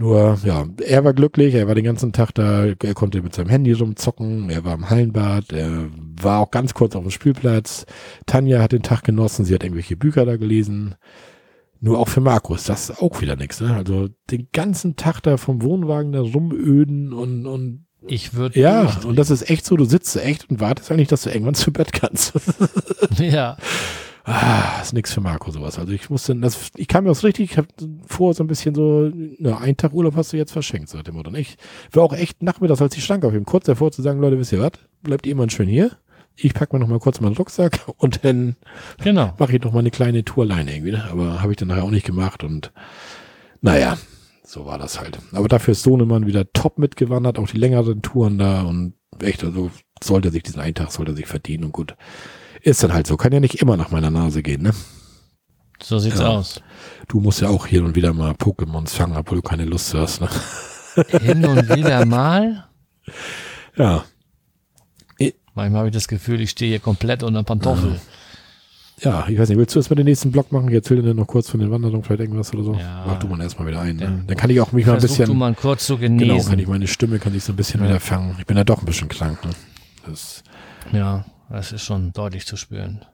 Nur, 0.00 0.38
ja, 0.44 0.64
er 0.82 1.04
war 1.04 1.12
glücklich, 1.12 1.54
er 1.54 1.68
war 1.68 1.74
den 1.74 1.84
ganzen 1.84 2.14
Tag 2.14 2.32
da, 2.32 2.64
er 2.64 2.94
konnte 2.94 3.20
mit 3.20 3.34
seinem 3.34 3.50
Handy 3.50 3.72
rumzocken, 3.72 4.48
er 4.48 4.64
war 4.64 4.72
im 4.72 4.88
Hallenbad, 4.88 5.52
er 5.52 5.90
war 6.22 6.40
auch 6.40 6.50
ganz 6.50 6.72
kurz 6.72 6.96
auf 6.96 7.02
dem 7.02 7.10
Spielplatz. 7.10 7.84
Tanja 8.24 8.62
hat 8.62 8.72
den 8.72 8.82
Tag 8.82 9.04
genossen, 9.04 9.44
sie 9.44 9.52
hat 9.52 9.62
irgendwelche 9.62 9.98
Bücher 9.98 10.24
da 10.24 10.38
gelesen. 10.38 10.94
Nur 11.80 11.98
auch 11.98 12.08
für 12.08 12.22
Markus, 12.22 12.64
das 12.64 12.88
ist 12.88 13.02
auch 13.02 13.20
wieder 13.20 13.36
nichts, 13.36 13.60
ne? 13.60 13.74
Also 13.74 14.08
den 14.30 14.48
ganzen 14.54 14.96
Tag 14.96 15.20
da 15.20 15.36
vom 15.36 15.60
Wohnwagen 15.60 16.12
da 16.12 16.22
rumöden 16.22 17.12
und, 17.12 17.44
und 17.44 17.84
ich 18.06 18.32
würde. 18.32 18.58
Ja, 18.58 19.00
und 19.04 19.18
das 19.18 19.28
ist 19.28 19.50
echt 19.50 19.66
so, 19.66 19.76
du 19.76 19.84
sitzt 19.84 20.16
echt 20.16 20.48
und 20.48 20.60
wartest 20.60 20.90
eigentlich, 20.90 21.08
dass 21.08 21.24
du 21.24 21.30
irgendwann 21.30 21.54
zu 21.54 21.74
Bett 21.74 21.92
kannst. 21.92 22.32
ja. 23.18 23.58
Ah, 24.24 24.80
ist 24.82 24.92
nichts 24.92 25.12
für 25.12 25.20
Marco 25.20 25.50
sowas. 25.50 25.78
Also 25.78 25.92
ich 25.92 26.10
musste, 26.10 26.36
das, 26.36 26.70
ich 26.76 26.88
kam 26.88 27.04
mir 27.04 27.10
aus 27.10 27.24
richtig, 27.24 27.52
ich 27.52 27.58
habe 27.58 27.68
vor 28.06 28.34
so 28.34 28.44
ein 28.44 28.46
bisschen 28.46 28.74
so, 28.74 29.10
na, 29.38 29.58
einen 29.58 29.76
Tag 29.76 29.92
Urlaub 29.92 30.14
hast 30.16 30.32
du 30.32 30.36
jetzt 30.36 30.52
verschenkt, 30.52 30.88
sagt 30.88 31.06
der 31.06 31.14
Mutter. 31.14 31.28
Und 31.28 31.36
ich 31.36 31.56
war 31.92 32.02
auch 32.02 32.12
echt 32.12 32.42
nachmittags, 32.42 32.82
als 32.82 32.96
ich 32.96 33.04
stank 33.04 33.24
auf 33.24 33.34
ihm, 33.34 33.44
kurz 33.44 33.66
davor 33.66 33.92
zu 33.92 34.02
sagen, 34.02 34.20
Leute, 34.20 34.38
wisst 34.38 34.52
ihr 34.52 34.60
was, 34.60 34.72
bleibt 35.02 35.26
ihr 35.26 35.32
immer 35.32 35.48
schön 35.48 35.68
hier. 35.68 35.92
Ich 36.36 36.54
pack 36.54 36.72
mir 36.72 36.78
noch 36.78 36.88
mal 36.88 36.98
kurz 36.98 37.20
meinen 37.20 37.36
Rucksack 37.36 37.80
und 37.96 38.24
dann 38.24 38.56
genau. 39.02 39.34
mache 39.38 39.56
ich 39.56 39.62
noch 39.62 39.72
mal 39.72 39.80
eine 39.80 39.90
kleine 39.90 40.24
Tour 40.24 40.44
alleine 40.44 40.74
irgendwie. 40.74 40.92
Ne? 40.92 41.04
Aber 41.10 41.42
habe 41.42 41.52
ich 41.52 41.58
dann 41.58 41.68
nachher 41.68 41.84
auch 41.84 41.90
nicht 41.90 42.06
gemacht 42.06 42.44
und 42.44 42.72
naja, 43.62 43.96
so 44.44 44.66
war 44.66 44.78
das 44.78 45.00
halt. 45.00 45.18
Aber 45.32 45.48
dafür 45.48 45.72
ist 45.72 45.82
Sohnemann 45.82 46.26
wieder 46.26 46.52
top 46.52 46.78
mitgewandert, 46.78 47.38
auch 47.38 47.48
die 47.48 47.58
längeren 47.58 48.02
Touren 48.02 48.38
da 48.38 48.62
und 48.62 48.94
echt, 49.22 49.44
also 49.44 49.70
sollte 50.02 50.30
sich 50.30 50.42
diesen 50.42 50.60
einen 50.60 50.74
Tag, 50.74 50.92
sollte 50.92 51.14
sich 51.14 51.26
verdienen 51.26 51.64
und 51.64 51.72
gut. 51.72 51.96
Ist 52.62 52.82
dann 52.82 52.92
halt 52.92 53.06
so. 53.06 53.16
Kann 53.16 53.32
ja 53.32 53.40
nicht 53.40 53.62
immer 53.62 53.76
nach 53.76 53.90
meiner 53.90 54.10
Nase 54.10 54.42
gehen, 54.42 54.62
ne? 54.62 54.72
So 55.82 55.98
sieht's 55.98 56.20
ja. 56.20 56.28
aus. 56.28 56.60
Du 57.08 57.20
musst 57.20 57.40
ja 57.40 57.48
auch 57.48 57.66
hier 57.66 57.84
und 57.84 57.96
wieder 57.96 58.12
mal 58.12 58.32
Pokémons 58.32 58.90
fangen, 58.90 59.16
obwohl 59.16 59.36
du 59.36 59.42
keine 59.42 59.64
Lust 59.64 59.94
hast, 59.94 60.20
ne? 60.20 60.28
Hin 61.22 61.44
und 61.44 61.74
wieder 61.74 62.04
mal? 62.04 62.66
Ja. 63.76 64.04
Manchmal 65.54 65.80
habe 65.80 65.88
ich 65.88 65.94
das 65.94 66.08
Gefühl, 66.08 66.40
ich 66.40 66.50
stehe 66.50 66.70
hier 66.70 66.80
komplett 66.80 67.22
unter 67.22 67.42
Pantoffel. 67.42 68.00
Ja. 69.00 69.10
ja, 69.10 69.28
ich 69.28 69.38
weiß 69.38 69.48
nicht, 69.48 69.58
willst 69.58 69.74
du 69.74 69.78
erstmal 69.78 69.96
den 69.96 70.06
nächsten 70.06 70.30
Block 70.30 70.52
machen? 70.52 70.68
Ich 70.68 70.74
erzähle 70.74 71.02
dir 71.02 71.14
noch 71.14 71.26
kurz 71.26 71.48
von 71.50 71.60
den 71.60 71.70
Wanderungen, 71.70 72.02
vielleicht 72.02 72.20
irgendwas 72.20 72.52
oder 72.54 72.62
so. 72.62 72.74
Ja. 72.74 73.04
Mach 73.06 73.18
du 73.18 73.26
mal 73.26 73.40
erstmal 73.40 73.66
wieder 73.66 73.80
ein. 73.80 73.96
Ne? 73.96 74.24
Dann 74.26 74.36
kann 74.36 74.50
ich 74.50 74.60
auch 74.60 74.72
mich 74.72 74.86
mal 74.86 74.94
ein 74.94 75.00
bisschen. 75.00 75.26
du 75.26 75.34
mal 75.34 75.54
kurz 75.54 75.86
zu 75.86 75.98
genesen. 75.98 76.28
Genau, 76.28 76.42
kann 76.44 76.58
ich 76.58 76.66
meine 76.66 76.86
Stimme, 76.86 77.18
kann 77.18 77.34
ich 77.34 77.42
so 77.42 77.52
ein 77.52 77.56
bisschen 77.56 77.80
ja. 77.80 77.88
wieder 77.88 78.00
fangen. 78.00 78.36
Ich 78.38 78.46
bin 78.46 78.56
ja 78.56 78.64
doch 78.64 78.78
ein 78.78 78.86
bisschen 78.86 79.08
krank, 79.08 79.44
ne? 79.44 79.50
Das 80.06 80.42
ja. 80.92 81.24
Das 81.50 81.72
ist 81.72 81.84
schon 81.84 82.12
deutlich 82.12 82.46
zu 82.46 82.56
spüren. 82.56 83.04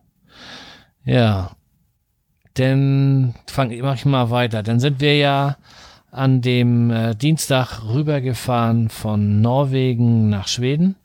Ja. 1.05 1.57
Dann 2.55 3.34
fang, 3.47 3.76
mach 3.80 3.97
ich 3.97 4.05
mal 4.05 4.30
weiter. 4.30 4.62
Dann 4.62 4.80
sind 4.80 5.01
wir 5.01 5.16
ja 5.16 5.57
an 6.11 6.41
dem 6.41 6.91
äh, 6.91 7.14
Dienstag 7.14 7.82
rübergefahren 7.84 8.89
von 8.89 9.41
Norwegen 9.41 10.28
nach 10.28 10.49
Schweden. 10.49 10.97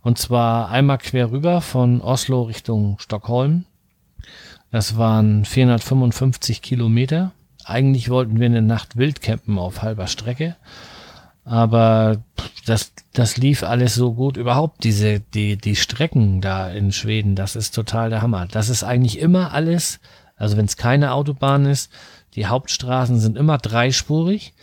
Und 0.00 0.18
zwar 0.18 0.70
einmal 0.70 0.98
quer 0.98 1.30
rüber 1.30 1.60
von 1.60 2.00
Oslo 2.00 2.42
Richtung 2.42 2.98
Stockholm. 2.98 3.64
Das 4.70 4.96
waren 4.96 5.44
455 5.44 6.62
Kilometer. 6.62 7.32
Eigentlich 7.64 8.10
wollten 8.10 8.38
wir 8.38 8.46
eine 8.46 8.62
Nacht 8.62 8.96
wild 8.96 9.22
campen 9.22 9.58
auf 9.58 9.82
halber 9.82 10.06
Strecke. 10.06 10.56
Aber 11.46 12.24
das, 12.66 12.92
das 13.12 13.36
lief 13.36 13.62
alles 13.62 13.94
so 13.94 14.14
gut. 14.14 14.36
Überhaupt 14.36 14.82
diese, 14.82 15.20
die, 15.20 15.56
die 15.56 15.76
Strecken 15.76 16.40
da 16.40 16.68
in 16.68 16.90
Schweden, 16.90 17.36
das 17.36 17.54
ist 17.54 17.72
total 17.72 18.10
der 18.10 18.20
Hammer. 18.20 18.46
Das 18.50 18.68
ist 18.68 18.82
eigentlich 18.82 19.20
immer 19.20 19.52
alles, 19.52 20.00
also 20.36 20.56
wenn 20.56 20.64
es 20.64 20.76
keine 20.76 21.12
Autobahn 21.12 21.64
ist, 21.64 21.92
die 22.34 22.46
Hauptstraßen 22.46 23.20
sind 23.20 23.38
immer 23.38 23.58
dreispurig. 23.58 24.54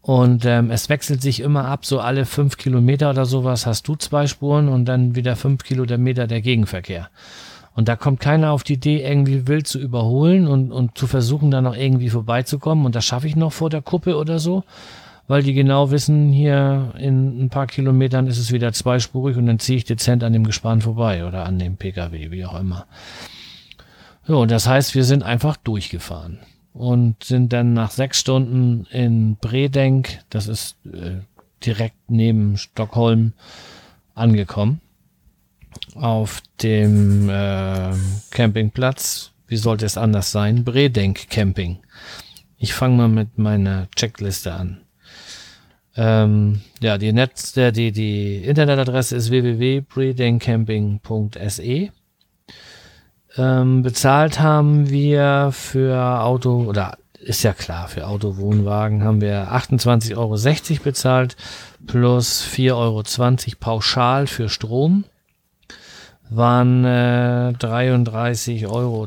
Und 0.00 0.44
ähm, 0.44 0.72
es 0.72 0.88
wechselt 0.88 1.22
sich 1.22 1.38
immer 1.38 1.66
ab, 1.66 1.86
so 1.86 2.00
alle 2.00 2.26
fünf 2.26 2.56
Kilometer 2.56 3.10
oder 3.10 3.24
sowas 3.24 3.64
hast 3.64 3.86
du 3.86 3.94
zwei 3.94 4.26
Spuren 4.26 4.68
und 4.68 4.86
dann 4.86 5.14
wieder 5.14 5.36
fünf 5.36 5.62
Kilometer 5.62 6.26
der 6.26 6.42
Gegenverkehr. 6.42 7.08
Und 7.76 7.88
da 7.88 7.94
kommt 7.94 8.18
keiner 8.18 8.50
auf 8.50 8.64
die 8.64 8.74
Idee, 8.74 9.02
irgendwie 9.02 9.46
wild 9.46 9.68
zu 9.68 9.78
überholen 9.78 10.48
und, 10.48 10.72
und 10.72 10.98
zu 10.98 11.06
versuchen, 11.06 11.52
da 11.52 11.60
noch 11.60 11.76
irgendwie 11.76 12.10
vorbeizukommen. 12.10 12.84
Und 12.84 12.96
das 12.96 13.04
schaffe 13.04 13.28
ich 13.28 13.36
noch 13.36 13.52
vor 13.52 13.70
der 13.70 13.80
Kuppe 13.80 14.16
oder 14.16 14.40
so, 14.40 14.64
weil 15.26 15.42
die 15.42 15.54
genau 15.54 15.90
wissen, 15.90 16.32
hier 16.32 16.92
in 16.98 17.44
ein 17.44 17.50
paar 17.50 17.66
Kilometern 17.66 18.26
ist 18.26 18.38
es 18.38 18.52
wieder 18.52 18.72
zweispurig 18.72 19.36
und 19.36 19.46
dann 19.46 19.58
ziehe 19.58 19.78
ich 19.78 19.84
dezent 19.84 20.22
an 20.22 20.32
dem 20.32 20.44
Gespann 20.44 20.82
vorbei 20.82 21.26
oder 21.26 21.46
an 21.46 21.58
dem 21.58 21.76
Pkw, 21.76 22.30
wie 22.30 22.44
auch 22.44 22.58
immer. 22.58 22.86
So, 24.26 24.40
und 24.40 24.50
das 24.50 24.66
heißt, 24.66 24.94
wir 24.94 25.04
sind 25.04 25.22
einfach 25.22 25.56
durchgefahren 25.56 26.40
und 26.72 27.22
sind 27.24 27.52
dann 27.52 27.72
nach 27.72 27.90
sechs 27.90 28.20
Stunden 28.20 28.86
in 28.90 29.36
Bredenk, 29.36 30.20
das 30.30 30.48
ist 30.48 30.76
äh, 30.86 31.20
direkt 31.64 32.10
neben 32.10 32.56
Stockholm, 32.56 33.32
angekommen 34.14 34.80
auf 35.94 36.42
dem 36.62 37.28
äh, 37.28 37.92
Campingplatz. 38.30 39.32
Wie 39.46 39.56
sollte 39.56 39.86
es 39.86 39.98
anders 39.98 40.32
sein? 40.32 40.64
Bredenk 40.64 41.28
Camping. 41.30 41.78
Ich 42.56 42.72
fange 42.72 42.96
mal 42.96 43.08
mit 43.08 43.38
meiner 43.38 43.88
Checkliste 43.94 44.52
an. 44.52 44.83
Ähm, 45.96 46.60
ja, 46.80 46.98
die 46.98 47.12
Netz, 47.12 47.52
der, 47.52 47.70
die, 47.72 47.90
die 47.92 48.38
Internetadresse 48.38 49.14
ist 49.16 49.30
www.bredenkcamping.se. 49.30 51.90
Ähm, 53.36 53.82
bezahlt 53.82 54.38
haben 54.40 54.90
wir 54.90 55.50
für 55.52 56.20
Auto, 56.20 56.64
oder 56.64 56.98
ist 57.18 57.42
ja 57.42 57.52
klar, 57.52 57.88
für 57.88 58.06
Auto, 58.06 58.36
Wohnwagen 58.36 59.02
haben 59.02 59.20
wir 59.20 59.52
28,60 59.52 60.16
Euro 60.16 60.36
bezahlt 60.84 61.36
plus 61.86 62.44
4,20 62.44 62.74
Euro 62.74 63.02
pauschal 63.58 64.26
für 64.26 64.48
Strom 64.48 65.04
waren 66.30 66.84
äh, 66.84 67.52
33,20 67.58 68.68
Euro 68.68 69.06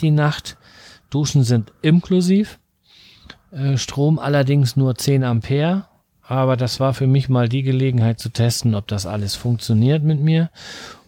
die 0.00 0.10
Nacht. 0.10 0.56
Duschen 1.10 1.44
sind 1.44 1.72
inklusiv. 1.82 2.58
Äh, 3.50 3.78
Strom 3.78 4.18
allerdings 4.18 4.76
nur 4.76 4.94
10 4.94 5.24
Ampere. 5.24 5.86
Aber 6.28 6.58
das 6.58 6.78
war 6.78 6.92
für 6.92 7.06
mich 7.06 7.30
mal 7.30 7.48
die 7.48 7.62
Gelegenheit 7.62 8.20
zu 8.20 8.28
testen, 8.28 8.74
ob 8.74 8.86
das 8.86 9.06
alles 9.06 9.34
funktioniert 9.34 10.02
mit 10.02 10.20
mir. 10.20 10.50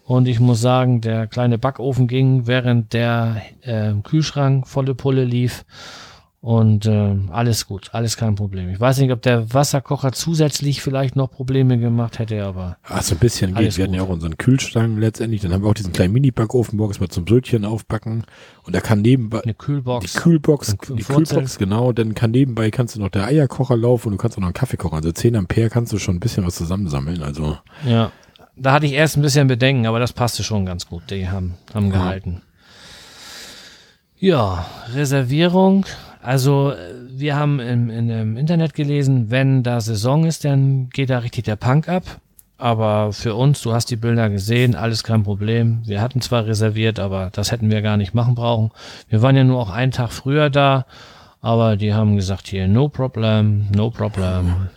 Und 0.06 0.26
ich 0.26 0.40
muss 0.40 0.62
sagen, 0.62 1.02
der 1.02 1.26
kleine 1.26 1.58
Backofen 1.58 2.08
ging, 2.08 2.46
während 2.46 2.94
der 2.94 3.42
äh, 3.60 3.92
Kühlschrank 4.02 4.66
volle 4.66 4.94
Pulle 4.94 5.24
lief. 5.24 5.66
Und 6.43 6.86
äh, 6.86 7.16
alles 7.30 7.66
gut, 7.66 7.91
alles 7.93 8.16
kein 8.16 8.34
Problem. 8.34 8.70
Ich 8.70 8.80
weiß 8.80 8.97
nicht, 8.99 9.12
ob 9.12 9.20
der 9.20 9.53
Wasserkocher 9.53 10.12
zusätzlich 10.12 10.80
vielleicht 10.80 11.14
noch 11.14 11.30
Probleme 11.30 11.78
gemacht 11.78 12.18
hätte, 12.18 12.43
aber. 12.43 12.78
Ach, 12.82 13.03
so 13.03 13.14
ein 13.14 13.18
bisschen 13.18 13.55
geht. 13.55 13.76
Wir 13.76 13.84
hatten 13.84 13.93
ja 13.93 14.03
auch 14.03 14.09
unseren 14.09 14.38
Kühlschrank 14.38 14.99
letztendlich. 14.99 15.43
Dann 15.43 15.53
haben 15.53 15.62
wir 15.62 15.68
auch 15.68 15.74
diesen 15.74 15.93
kleinen 15.93 16.14
Mini-Backofen 16.14 16.78
morgens 16.78 16.99
mal 16.99 17.11
zum 17.11 17.26
Brötchen 17.26 17.66
aufpacken. 17.66 18.24
Und 18.62 18.74
da 18.74 18.80
kann 18.80 19.03
nebenbei. 19.03 19.43
Eine 19.43 19.53
Kühlbox. 19.53 20.11
Die 20.11 20.18
Kühlbox, 20.18 20.76
die 20.97 21.03
Kühlbox, 21.03 21.59
genau. 21.59 21.93
Dann 21.93 22.14
kann 22.14 22.30
nebenbei 22.30 22.70
kannst 22.70 22.97
du 22.97 23.01
noch 23.01 23.11
der 23.11 23.26
Eierkocher 23.26 23.76
laufen 23.76 24.09
und 24.09 24.12
du 24.12 24.18
kannst 24.18 24.38
auch 24.38 24.41
noch 24.41 24.49
einen 24.49 24.55
Kaffee 24.55 24.78
kochen. 24.78 24.97
Also 24.97 25.12
10 25.12 25.36
Ampere 25.36 25.68
kannst 25.68 25.93
du 25.93 25.99
schon 25.99 26.16
ein 26.16 26.20
bisschen 26.20 26.47
was 26.47 26.55
zusammensammeln. 26.55 27.22
Also. 27.22 27.59
Ja. 27.86 28.12
Da 28.57 28.72
hatte 28.72 28.86
ich 28.86 28.93
erst 28.93 29.18
ein 29.18 29.22
bisschen 29.22 29.47
Bedenken, 29.47 29.86
aber 29.86 30.01
das 30.01 30.14
passte 30.14 30.43
schon 30.43 30.64
ganz 30.64 30.86
gut. 30.86 31.03
Die 31.11 31.28
haben, 31.28 31.55
haben 31.74 31.88
ja. 31.88 31.93
gehalten. 31.93 32.41
Ja, 34.18 34.66
Reservierung 34.95 35.84
also 36.22 36.74
wir 37.08 37.36
haben 37.36 37.60
im, 37.60 37.90
in, 37.90 38.10
im 38.10 38.36
Internet 38.36 38.74
gelesen, 38.74 39.30
wenn 39.30 39.62
da 39.62 39.80
Saison 39.80 40.24
ist, 40.24 40.44
dann 40.44 40.90
geht 40.90 41.10
da 41.10 41.18
richtig 41.18 41.44
der 41.44 41.56
Punk 41.56 41.88
ab. 41.88 42.20
Aber 42.58 43.14
für 43.14 43.34
uns, 43.34 43.62
du 43.62 43.72
hast 43.72 43.86
die 43.86 43.96
Bilder 43.96 44.28
gesehen, 44.28 44.74
alles 44.74 45.02
kein 45.02 45.22
Problem. 45.22 45.80
Wir 45.86 46.02
hatten 46.02 46.20
zwar 46.20 46.44
reserviert, 46.44 47.00
aber 47.00 47.30
das 47.32 47.52
hätten 47.52 47.70
wir 47.70 47.80
gar 47.80 47.96
nicht 47.96 48.12
machen 48.12 48.34
brauchen. 48.34 48.70
Wir 49.08 49.22
waren 49.22 49.34
ja 49.34 49.44
nur 49.44 49.58
auch 49.58 49.70
einen 49.70 49.92
Tag 49.92 50.12
früher 50.12 50.50
da, 50.50 50.84
aber 51.40 51.76
die 51.76 51.94
haben 51.94 52.16
gesagt 52.16 52.48
hier, 52.48 52.68
no 52.68 52.90
problem, 52.90 53.66
no 53.74 53.90
problem. 53.90 54.68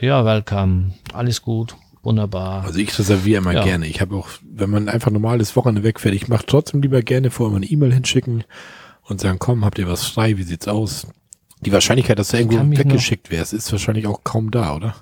Ja, 0.00 0.24
welcome, 0.24 0.92
alles 1.12 1.42
gut, 1.42 1.76
wunderbar. 2.02 2.64
Also 2.64 2.78
ich 2.78 2.98
reserviere 2.98 3.42
immer 3.42 3.52
ja. 3.52 3.64
gerne. 3.64 3.86
Ich 3.86 4.00
habe 4.00 4.16
auch, 4.16 4.28
wenn 4.42 4.70
man 4.70 4.88
einfach 4.88 5.10
normales 5.10 5.54
Wochenende 5.56 5.82
wegfährt, 5.82 6.14
ich 6.14 6.28
mache 6.28 6.46
trotzdem 6.46 6.80
lieber 6.80 7.02
gerne 7.02 7.30
vorher 7.30 7.52
mal 7.52 7.58
eine 7.58 7.66
E-Mail 7.66 7.92
hinschicken 7.92 8.44
und 9.08 9.20
sagen, 9.20 9.38
komm, 9.38 9.64
habt 9.64 9.78
ihr 9.78 9.88
was 9.88 10.06
frei, 10.06 10.36
wie 10.36 10.42
sieht's 10.42 10.68
aus? 10.68 11.06
Die 11.60 11.72
Wahrscheinlichkeit, 11.72 12.18
dass 12.18 12.28
du 12.28 12.38
irgendwo 12.38 12.76
weggeschickt 12.76 13.30
wärst, 13.30 13.52
ist 13.52 13.72
wahrscheinlich 13.72 14.06
auch 14.06 14.22
kaum 14.24 14.50
da, 14.50 14.74
oder? 14.74 14.94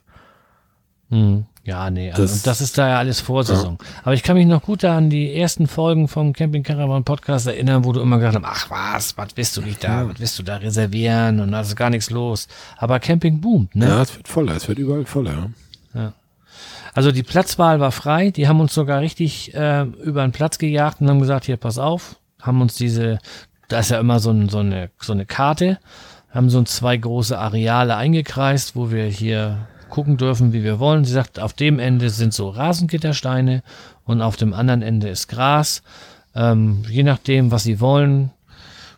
Hm. 1.11 1.47
Ja, 1.65 1.89
nee, 1.89 2.11
also 2.11 2.23
das, 2.23 2.43
das 2.43 2.61
ist 2.61 2.77
da 2.77 2.91
ja 2.91 2.99
alles 2.99 3.21
Vorsaison. 3.21 3.79
Ja. 3.81 3.87
Aber 4.03 4.13
ich 4.13 4.23
kann 4.23 4.37
mich 4.37 4.47
noch 4.47 4.61
gut 4.61 4.85
an 4.85 5.09
die 5.09 5.35
ersten 5.35 5.67
Folgen 5.67 6.09
vom 6.09 6.35
Camping 6.35 6.63
Caravan 6.63 7.05
Podcast 7.05 7.47
erinnern, 7.47 7.85
wo 7.87 7.93
du 7.93 8.03
immer 8.03 8.19
gesagt 8.19 8.37
hast, 8.37 8.45
ach 8.45 8.71
was, 8.71 9.17
was 9.17 9.33
bist 9.33 9.57
du 9.57 9.63
nicht 9.63 9.83
da, 9.83 10.03
ja. 10.03 10.09
was 10.11 10.21
willst 10.21 10.39
du 10.39 10.43
da 10.43 10.57
reservieren 10.57 11.41
und 11.41 11.53
da 11.53 11.63
ist 11.63 11.75
gar 11.75 11.89
nichts 11.89 12.11
los. 12.11 12.49
Aber 12.77 13.01
Camping 13.01 13.41
boomt, 13.41 13.75
ne? 13.75 13.87
Ja, 13.87 14.03
es 14.03 14.15
wird 14.15 14.29
voller, 14.29 14.55
es 14.55 14.69
wird 14.69 14.79
überall 14.79 15.07
voller. 15.07 15.51
Ja. 15.95 16.13
Also 16.93 17.13
die 17.13 17.23
Platzwahl 17.23 17.81
war 17.81 17.93
frei, 17.93 18.31
die 18.31 18.47
haben 18.47 18.61
uns 18.61 18.75
sogar 18.75 19.01
richtig 19.01 19.55
äh, 19.55 19.85
über 19.85 20.23
den 20.23 20.33
Platz 20.33 20.59
gejagt 20.59 21.01
und 21.01 21.09
haben 21.09 21.19
gesagt, 21.19 21.47
hier, 21.47 21.57
pass 21.57 21.79
auf, 21.79 22.17
haben 22.43 22.61
uns 22.61 22.75
diese 22.75 23.19
da 23.69 23.79
ist 23.79 23.91
ja 23.91 23.99
immer 23.99 24.21
so, 24.21 24.31
ein, 24.31 24.49
so, 24.49 24.59
eine, 24.59 24.91
so 25.01 25.13
eine 25.13 25.27
Karte, 25.27 25.79
haben 26.31 26.51
so 26.51 26.63
zwei 26.63 26.97
große 26.97 27.39
Areale 27.39 27.97
eingekreist, 27.97 28.75
wo 28.77 28.91
wir 28.91 29.05
hier 29.05 29.69
gucken 29.89 30.17
dürfen, 30.17 30.53
wie 30.53 30.65
wir 30.65 30.81
wollen. 30.81 31.05
Sie 31.05 31.13
sagt, 31.13 31.39
auf 31.39 31.53
dem 31.53 31.79
Ende 31.79 32.11
sind 32.11 32.35
so 32.35 32.49
Rasengittersteine 32.49 33.63
und 34.05 34.23
auf 34.23 34.37
dem 34.37 34.53
anderen 34.53 34.83
Ende 34.83 35.09
ist 35.09 35.29
Gras. 35.29 35.83
Ähm, 36.35 36.85
je 36.89 37.05
nachdem, 37.05 37.53
was 37.53 37.63
sie 37.63 37.81
wollen, 37.81 38.33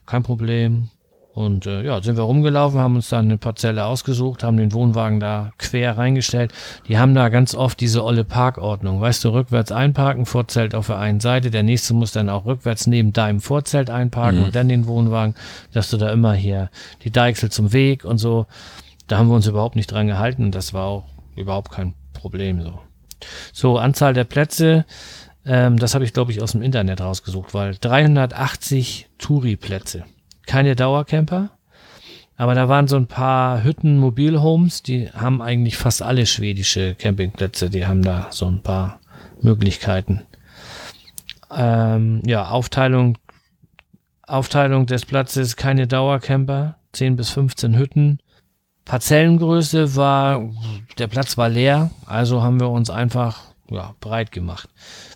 kein 0.07 0.23
Problem. 0.23 0.89
Und 1.37 1.67
äh, 1.67 1.83
ja, 1.83 2.01
sind 2.03 2.17
wir 2.17 2.23
rumgelaufen, 2.23 2.81
haben 2.81 2.97
uns 2.97 3.11
dann 3.11 3.27
eine 3.27 3.37
Parzelle 3.37 3.85
ausgesucht, 3.85 4.43
haben 4.43 4.57
den 4.57 4.73
Wohnwagen 4.73 5.21
da 5.21 5.53
quer 5.59 5.99
reingestellt. 5.99 6.51
Die 6.89 6.97
haben 6.97 7.15
da 7.15 7.29
ganz 7.29 7.55
oft 7.55 7.79
diese 7.79 8.03
olle 8.05 8.25
Parkordnung. 8.25 9.03
Weißt 9.03 9.23
du, 9.23 9.35
rückwärts 9.35 9.71
einparken, 9.71 10.25
Vorzelt 10.25 10.75
auf 10.75 10.87
der 10.87 10.97
einen 10.97 11.21
Seite, 11.21 11.51
der 11.51 11.63
nächste 11.63 11.93
muss 11.93 12.13
dann 12.13 12.31
auch 12.31 12.47
rückwärts 12.47 12.87
neben 12.87 13.13
deinem 13.13 13.41
Vorzelt 13.41 13.91
einparken 13.91 14.39
mhm. 14.39 14.45
und 14.47 14.57
dann 14.57 14.71
den 14.71 14.87
Wohnwagen, 14.87 15.35
dass 15.75 15.91
du 15.91 15.99
da 15.99 16.11
immer 16.11 16.33
hier 16.33 16.71
die 17.05 17.11
Deichsel 17.11 17.51
zum 17.51 17.75
Weg 17.75 18.07
und 18.07 18.17
so. 18.17 18.47
Da 19.07 19.19
haben 19.19 19.29
wir 19.29 19.35
uns 19.35 19.47
überhaupt 19.47 19.77
nicht 19.77 19.93
dran 19.93 20.07
gehalten. 20.07 20.53
Das 20.53 20.73
war 20.73 20.87
auch 20.87 21.05
überhaupt 21.37 21.71
kein 21.71 21.93
Problem 22.15 22.63
so. 22.63 22.79
So, 23.53 23.77
Anzahl 23.77 24.15
der 24.15 24.25
Plätze, 24.25 24.87
ähm, 25.45 25.79
das 25.79 25.93
habe 25.93 26.07
ich, 26.07 26.15
glaube 26.15 26.33
ich, 26.33 26.41
aus 26.41 26.53
dem 26.53 26.63
Internet 26.63 27.03
rausgesucht, 27.03 27.53
weil 27.53 27.77
380 27.79 29.11
Touri-Plätze 29.19 30.05
keine 30.47 30.77
Dauercamper. 30.77 31.51
Aber 32.37 32.55
da 32.55 32.69
waren 32.69 32.87
so 32.87 32.97
ein 32.97 33.07
paar 33.07 33.65
Hütten, 33.65 33.99
Mobilhomes, 33.99 34.83
die 34.83 35.11
haben 35.11 35.41
eigentlich 35.41 35.77
fast 35.77 36.03
alle 36.03 36.27
schwedische 36.27 36.95
Campingplätze, 36.95 37.71
die 37.71 37.87
haben 37.87 38.03
da 38.03 38.27
so 38.31 38.47
ein 38.47 38.63
paar 38.63 39.01
Möglichkeiten. 39.41 40.23
Ähm, 41.51 42.23
ja, 42.27 42.49
Aufteilung, 42.49 43.17
Aufteilung 44.27 44.87
des 44.87 45.07
Platzes, 45.07 45.57
keine 45.57 45.87
Dauercamper, 45.87 46.77
10 46.93 47.17
bis 47.17 47.31
15 47.31 47.79
Hütten. 47.79 48.19
Parzellengröße 48.85 49.97
war, 49.97 50.51
der 50.99 51.07
Platz 51.07 51.39
war 51.39 51.49
leer, 51.49 51.91
also 52.05 52.43
haben 52.43 52.61
wir 52.61 52.69
uns 52.69 52.91
einfach 52.91 53.41
ja, 53.71 53.95
breit 54.01 54.31
gemacht. 54.31 54.69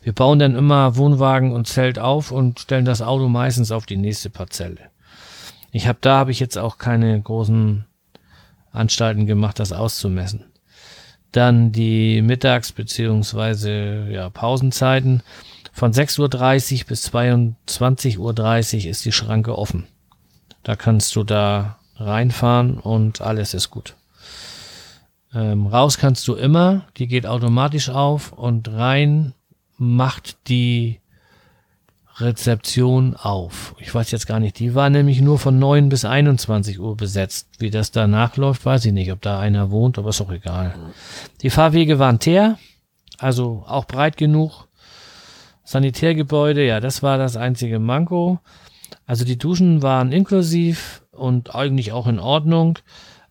Wir 0.02 0.12
bauen 0.12 0.38
dann 0.38 0.56
immer 0.56 0.96
Wohnwagen 0.96 1.52
und 1.52 1.68
Zelt 1.68 1.98
auf 1.98 2.32
und 2.32 2.60
stellen 2.60 2.84
das 2.84 3.02
Auto 3.02 3.28
meistens 3.28 3.70
auf 3.70 3.86
die 3.86 3.96
nächste 3.96 4.30
Parzelle. 4.30 4.90
Ich 5.72 5.86
habe 5.86 5.98
da 6.00 6.18
habe 6.18 6.30
ich 6.30 6.40
jetzt 6.40 6.58
auch 6.58 6.78
keine 6.78 7.20
großen 7.20 7.84
Anstalten 8.72 9.26
gemacht, 9.26 9.58
das 9.58 9.72
auszumessen. 9.72 10.44
Dann 11.32 11.70
die 11.72 12.22
Mittags- 12.22 12.72
beziehungsweise 12.72 14.08
ja, 14.10 14.30
Pausenzeiten 14.30 15.22
Von 15.72 15.92
6.30 15.92 16.80
Uhr 16.82 16.86
bis 16.88 17.08
22.30 17.08 18.18
Uhr 18.18 18.90
ist 18.90 19.04
die 19.04 19.12
Schranke 19.12 19.56
offen. 19.56 19.86
Da 20.64 20.74
kannst 20.74 21.14
du 21.14 21.22
da 21.22 21.78
reinfahren 21.96 22.78
und 22.78 23.20
alles 23.20 23.54
ist 23.54 23.70
gut. 23.70 23.94
Ähm, 25.32 25.68
raus 25.68 25.96
kannst 25.96 26.26
du 26.26 26.34
immer, 26.34 26.86
die 26.96 27.06
geht 27.06 27.24
automatisch 27.24 27.88
auf 27.88 28.32
und 28.32 28.68
rein 28.68 29.32
macht 29.78 30.48
die 30.48 31.00
Rezeption 32.20 33.16
auf. 33.16 33.74
Ich 33.78 33.94
weiß 33.94 34.10
jetzt 34.10 34.26
gar 34.26 34.40
nicht, 34.40 34.58
die 34.58 34.74
war 34.74 34.90
nämlich 34.90 35.20
nur 35.20 35.38
von 35.38 35.58
9 35.58 35.88
bis 35.88 36.04
21 36.04 36.80
Uhr 36.80 36.96
besetzt. 36.96 37.48
Wie 37.58 37.70
das 37.70 37.90
danach 37.90 38.36
läuft, 38.36 38.64
weiß 38.64 38.84
ich 38.84 38.92
nicht, 38.92 39.12
ob 39.12 39.20
da 39.22 39.38
einer 39.38 39.70
wohnt, 39.70 39.98
aber 39.98 40.10
ist 40.10 40.20
auch 40.20 40.32
egal. 40.32 40.74
Die 41.42 41.50
Fahrwege 41.50 41.98
waren 41.98 42.18
teer, 42.18 42.58
also 43.18 43.64
auch 43.66 43.86
breit 43.86 44.16
genug. 44.16 44.68
Sanitärgebäude, 45.64 46.66
ja, 46.66 46.80
das 46.80 47.02
war 47.02 47.18
das 47.18 47.36
einzige 47.36 47.78
Manko. 47.78 48.40
Also 49.06 49.24
die 49.24 49.38
Duschen 49.38 49.82
waren 49.82 50.12
inklusiv 50.12 51.02
und 51.12 51.54
eigentlich 51.54 51.92
auch 51.92 52.06
in 52.06 52.18
Ordnung. 52.18 52.78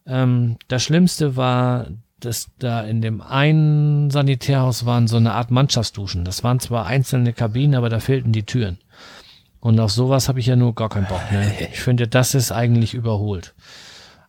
Ähm, 0.06 0.58
das 0.68 0.84
Schlimmste 0.84 1.36
war, 1.36 1.88
dass 2.20 2.50
da 2.60 2.82
in 2.82 3.02
dem 3.02 3.22
einen 3.22 4.10
Sanitärhaus 4.10 4.86
waren 4.86 5.08
so 5.08 5.18
eine 5.18 5.34
Art 5.34 5.52
Mannschaftsduschen. 5.52 6.26
Das 6.26 6.44
waren 6.44 6.60
zwar 6.60 6.86
einzelne 6.86 7.34
Kabinen, 7.34 7.76
aber 7.76 7.90
da 7.90 8.00
fehlten 8.00 8.32
die 8.32 8.46
Türen. 8.46 8.80
Und 9.60 9.80
auf 9.80 9.92
sowas 9.92 10.30
habe 10.30 10.40
ich 10.40 10.46
ja 10.46 10.56
nur 10.56 10.74
gar 10.74 10.90
keinen 10.90 11.08
Bock. 11.08 11.22
Ne? 11.32 11.52
Ich 11.72 11.82
finde, 11.82 12.08
das 12.08 12.34
ist 12.34 12.52
eigentlich 12.52 12.94
überholt. 12.94 13.54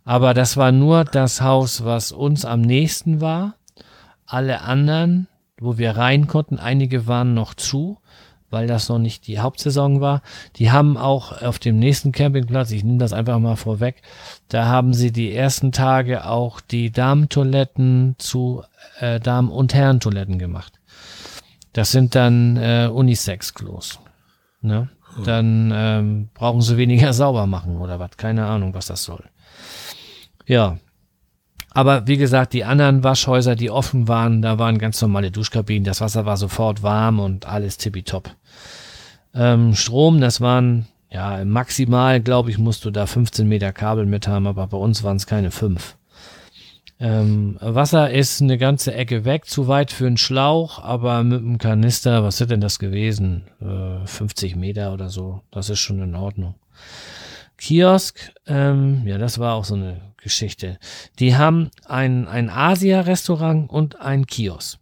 Aber 0.05 0.35
das 0.35 0.57
war 0.57 0.73
nur 0.73 1.05
das 1.05 1.41
Haus, 1.41 1.85
was 1.85 2.11
uns 2.11 2.45
am 2.45 2.61
nächsten 2.61 3.21
war. 3.21 3.55
Alle 4.27 4.63
anderen, 4.63 5.29
wo 5.59 5.79
wir 5.79 5.97
rein 5.97 6.27
konnten, 6.27 6.59
einige 6.59 7.07
waren 7.07 7.35
noch 7.35 7.55
zu 7.55 8.00
weil 8.51 8.67
das 8.67 8.89
noch 8.89 8.99
nicht 8.99 9.27
die 9.27 9.39
Hauptsaison 9.39 10.01
war. 10.01 10.23
Die 10.57 10.71
haben 10.71 10.97
auch 10.97 11.41
auf 11.43 11.59
dem 11.59 11.79
nächsten 11.79 12.13
Campingplatz, 12.13 12.71
ich 12.71 12.85
nehme 12.85 12.99
das 12.99 13.13
einfach 13.13 13.39
mal 13.39 13.57
vorweg, 13.57 14.03
da 14.49 14.67
haben 14.67 14.93
sie 14.93 15.13
die 15.13 15.33
ersten 15.33 15.73
Tage 15.73 16.27
auch 16.27 16.61
die 16.61 16.91
Damentoiletten 16.91 18.17
zu 18.19 18.63
äh, 18.99 19.21
Damen- 19.21 19.51
und 19.51 19.75
Herrentoiletten 19.75 20.39
gemacht. 20.39 20.81
Das 21.73 21.93
sind 21.93 22.15
dann 22.15 22.57
äh, 22.57 22.89
Unisex-Klos. 22.93 24.01
Ne? 24.61 24.89
Hm. 25.15 25.25
Dann 25.25 25.73
ähm, 25.75 26.29
brauchen 26.35 26.61
sie 26.61 26.77
weniger 26.77 27.13
sauber 27.15 27.47
machen 27.47 27.77
oder 27.79 27.99
was. 27.99 28.17
Keine 28.17 28.47
Ahnung, 28.47 28.75
was 28.75 28.87
das 28.87 29.05
soll. 29.05 29.25
Ja, 30.47 30.79
aber 31.73 32.07
wie 32.07 32.17
gesagt, 32.17 32.53
die 32.53 32.65
anderen 32.65 33.05
Waschhäuser, 33.05 33.55
die 33.55 33.71
offen 33.71 34.09
waren, 34.09 34.43
da 34.43 34.59
waren 34.59 34.79
ganz 34.79 35.01
normale 35.01 35.31
Duschkabinen. 35.31 35.85
Das 35.85 36.01
Wasser 36.01 36.27
war 36.27 36.37
sofort 36.37 36.83
warm 36.83 37.21
und 37.21 37.47
alles 37.47 37.77
tippitopp. 37.77 38.31
Ähm, 39.35 39.75
Strom, 39.75 40.21
das 40.21 40.41
waren, 40.41 40.87
ja, 41.11 41.45
maximal, 41.45 42.21
glaube 42.21 42.51
ich, 42.51 42.59
musst 42.59 42.85
du 42.85 42.91
da 42.91 43.07
15 43.07 43.47
Meter 43.47 43.73
Kabel 43.73 44.07
mit 44.07 44.27
haben, 44.27 44.49
aber 44.49 44.67
bei 44.67 44.77
uns 44.77 45.05
waren 45.05 45.17
es 45.17 45.27
keine 45.27 45.53
fünf. 45.53 45.97
Ähm, 46.99 47.57
Wasser 47.61 48.11
ist 48.11 48.43
eine 48.43 48.59
ganze 48.59 48.93
Ecke 48.93 49.25
weg, 49.25 49.47
zu 49.47 49.69
weit 49.69 49.91
für 49.91 50.07
einen 50.07 50.19
Schlauch, 50.19 50.83
aber 50.83 51.23
mit 51.23 51.41
einem 51.41 51.57
Kanister, 51.57 52.25
was 52.25 52.41
ist 52.41 52.51
denn 52.51 52.61
das 52.61 52.79
gewesen? 52.79 53.45
Äh, 53.63 54.07
50 54.07 54.57
Meter 54.57 54.93
oder 54.93 55.09
so, 55.09 55.41
das 55.51 55.71
ist 55.71 55.79
schon 55.79 56.03
in 56.03 56.15
Ordnung. 56.15 56.57
Kiosk, 57.61 58.33
ähm, 58.47 59.07
ja, 59.07 59.19
das 59.19 59.39
war 59.39 59.55
auch 59.55 59.65
so 59.65 59.75
eine 59.75 60.01
Geschichte. 60.17 60.79
Die 61.19 61.37
haben 61.37 61.71
ein, 61.85 62.27
ein 62.27 62.49
Asia-Restaurant 62.49 63.69
und 63.69 64.01
ein 64.01 64.27
Kiosk. 64.27 64.79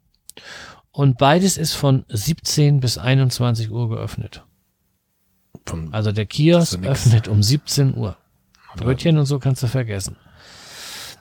Und 0.93 1.18
beides 1.18 1.59
ist 1.59 1.74
von 1.74 2.05
17 2.09 2.79
bis 2.79 2.97
21 2.97 3.70
Uhr 3.72 3.89
geöffnet. 3.89 4.45
Von 5.66 5.93
also 5.93 6.12
der 6.12 6.26
Kiosk 6.26 6.85
öffnet 6.85 7.26
um 7.26 7.43
17 7.43 7.97
Uhr. 7.97 8.16
Brötchen 8.76 9.18
und 9.18 9.26
so 9.26 9.41
kannst 9.41 9.62
du 9.64 9.66
vergessen. 9.66 10.16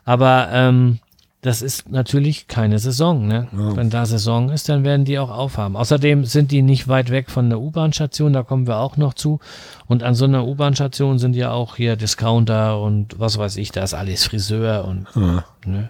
Aber 0.05 0.49
ähm, 0.51 0.99
das 1.47 1.61
ist 1.61 1.89
natürlich 1.89 2.47
keine 2.47 2.77
Saison. 2.77 3.25
Ne? 3.25 3.47
Ja. 3.53 3.75
Wenn 3.77 3.89
da 3.89 4.05
Saison 4.05 4.49
ist, 4.49 4.67
dann 4.67 4.83
werden 4.83 5.05
die 5.05 5.17
auch 5.17 5.29
aufhaben. 5.29 5.77
Außerdem 5.77 6.25
sind 6.25 6.51
die 6.51 6.61
nicht 6.61 6.89
weit 6.89 7.09
weg 7.09 7.31
von 7.31 7.49
der 7.49 7.61
U-Bahn-Station, 7.61 8.33
da 8.33 8.43
kommen 8.43 8.67
wir 8.67 8.77
auch 8.77 8.97
noch 8.97 9.13
zu. 9.13 9.39
Und 9.87 10.03
an 10.03 10.13
so 10.13 10.25
einer 10.25 10.45
U-Bahn-Station 10.45 11.19
sind 11.19 11.37
ja 11.37 11.51
auch 11.51 11.77
hier 11.77 11.95
Discounter 11.95 12.81
und 12.81 13.17
was 13.17 13.37
weiß 13.37 13.55
ich, 13.55 13.71
da 13.71 13.83
ist 13.83 13.93
alles 13.93 14.25
Friseur 14.25 14.83
und 14.83 15.07
ja. 15.15 15.45
Ne? 15.65 15.89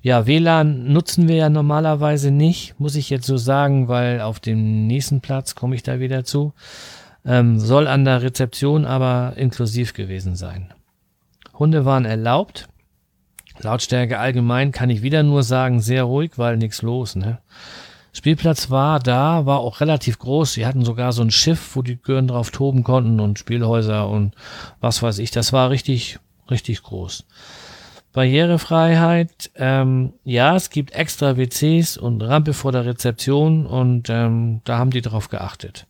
Ja, 0.00 0.26
WLAN 0.26 0.90
nutzen 0.90 1.28
wir 1.28 1.36
ja 1.36 1.50
normalerweise 1.50 2.30
nicht, 2.30 2.80
muss 2.80 2.94
ich 2.94 3.10
jetzt 3.10 3.26
so 3.26 3.36
sagen, 3.36 3.88
weil 3.88 4.22
auf 4.22 4.40
dem 4.40 4.86
nächsten 4.86 5.20
Platz 5.20 5.54
komme 5.54 5.74
ich 5.74 5.82
da 5.82 6.00
wieder 6.00 6.24
zu. 6.24 6.54
Ähm, 7.26 7.60
soll 7.60 7.86
an 7.86 8.06
der 8.06 8.22
Rezeption 8.22 8.86
aber 8.86 9.34
inklusiv 9.36 9.92
gewesen 9.92 10.36
sein. 10.36 10.72
Hunde 11.58 11.84
waren 11.84 12.06
erlaubt. 12.06 12.66
Lautstärke 13.60 14.18
allgemein 14.18 14.72
kann 14.72 14.90
ich 14.90 15.02
wieder 15.02 15.22
nur 15.22 15.42
sagen, 15.42 15.80
sehr 15.80 16.04
ruhig, 16.04 16.32
weil 16.36 16.56
nichts 16.56 16.82
los, 16.82 17.16
ne? 17.16 17.38
Spielplatz 18.12 18.70
war 18.70 19.00
da, 19.00 19.44
war 19.44 19.58
auch 19.58 19.80
relativ 19.80 20.20
groß. 20.20 20.52
Sie 20.52 20.66
hatten 20.66 20.84
sogar 20.84 21.12
so 21.12 21.22
ein 21.22 21.32
Schiff, 21.32 21.74
wo 21.74 21.82
die 21.82 21.96
Gören 21.96 22.28
drauf 22.28 22.52
toben 22.52 22.84
konnten 22.84 23.18
und 23.18 23.40
Spielhäuser 23.40 24.08
und 24.08 24.34
was 24.80 25.02
weiß 25.02 25.18
ich. 25.18 25.32
Das 25.32 25.52
war 25.52 25.70
richtig, 25.70 26.20
richtig 26.48 26.84
groß. 26.84 27.24
Barrierefreiheit, 28.12 29.50
ähm, 29.56 30.12
ja, 30.22 30.54
es 30.54 30.70
gibt 30.70 30.92
extra 30.92 31.36
WCs 31.36 31.96
und 31.96 32.22
Rampe 32.22 32.54
vor 32.54 32.70
der 32.70 32.86
Rezeption 32.86 33.66
und 33.66 34.08
ähm, 34.08 34.60
da 34.62 34.78
haben 34.78 34.92
die 34.92 35.02
drauf 35.02 35.28
geachtet. 35.28 35.88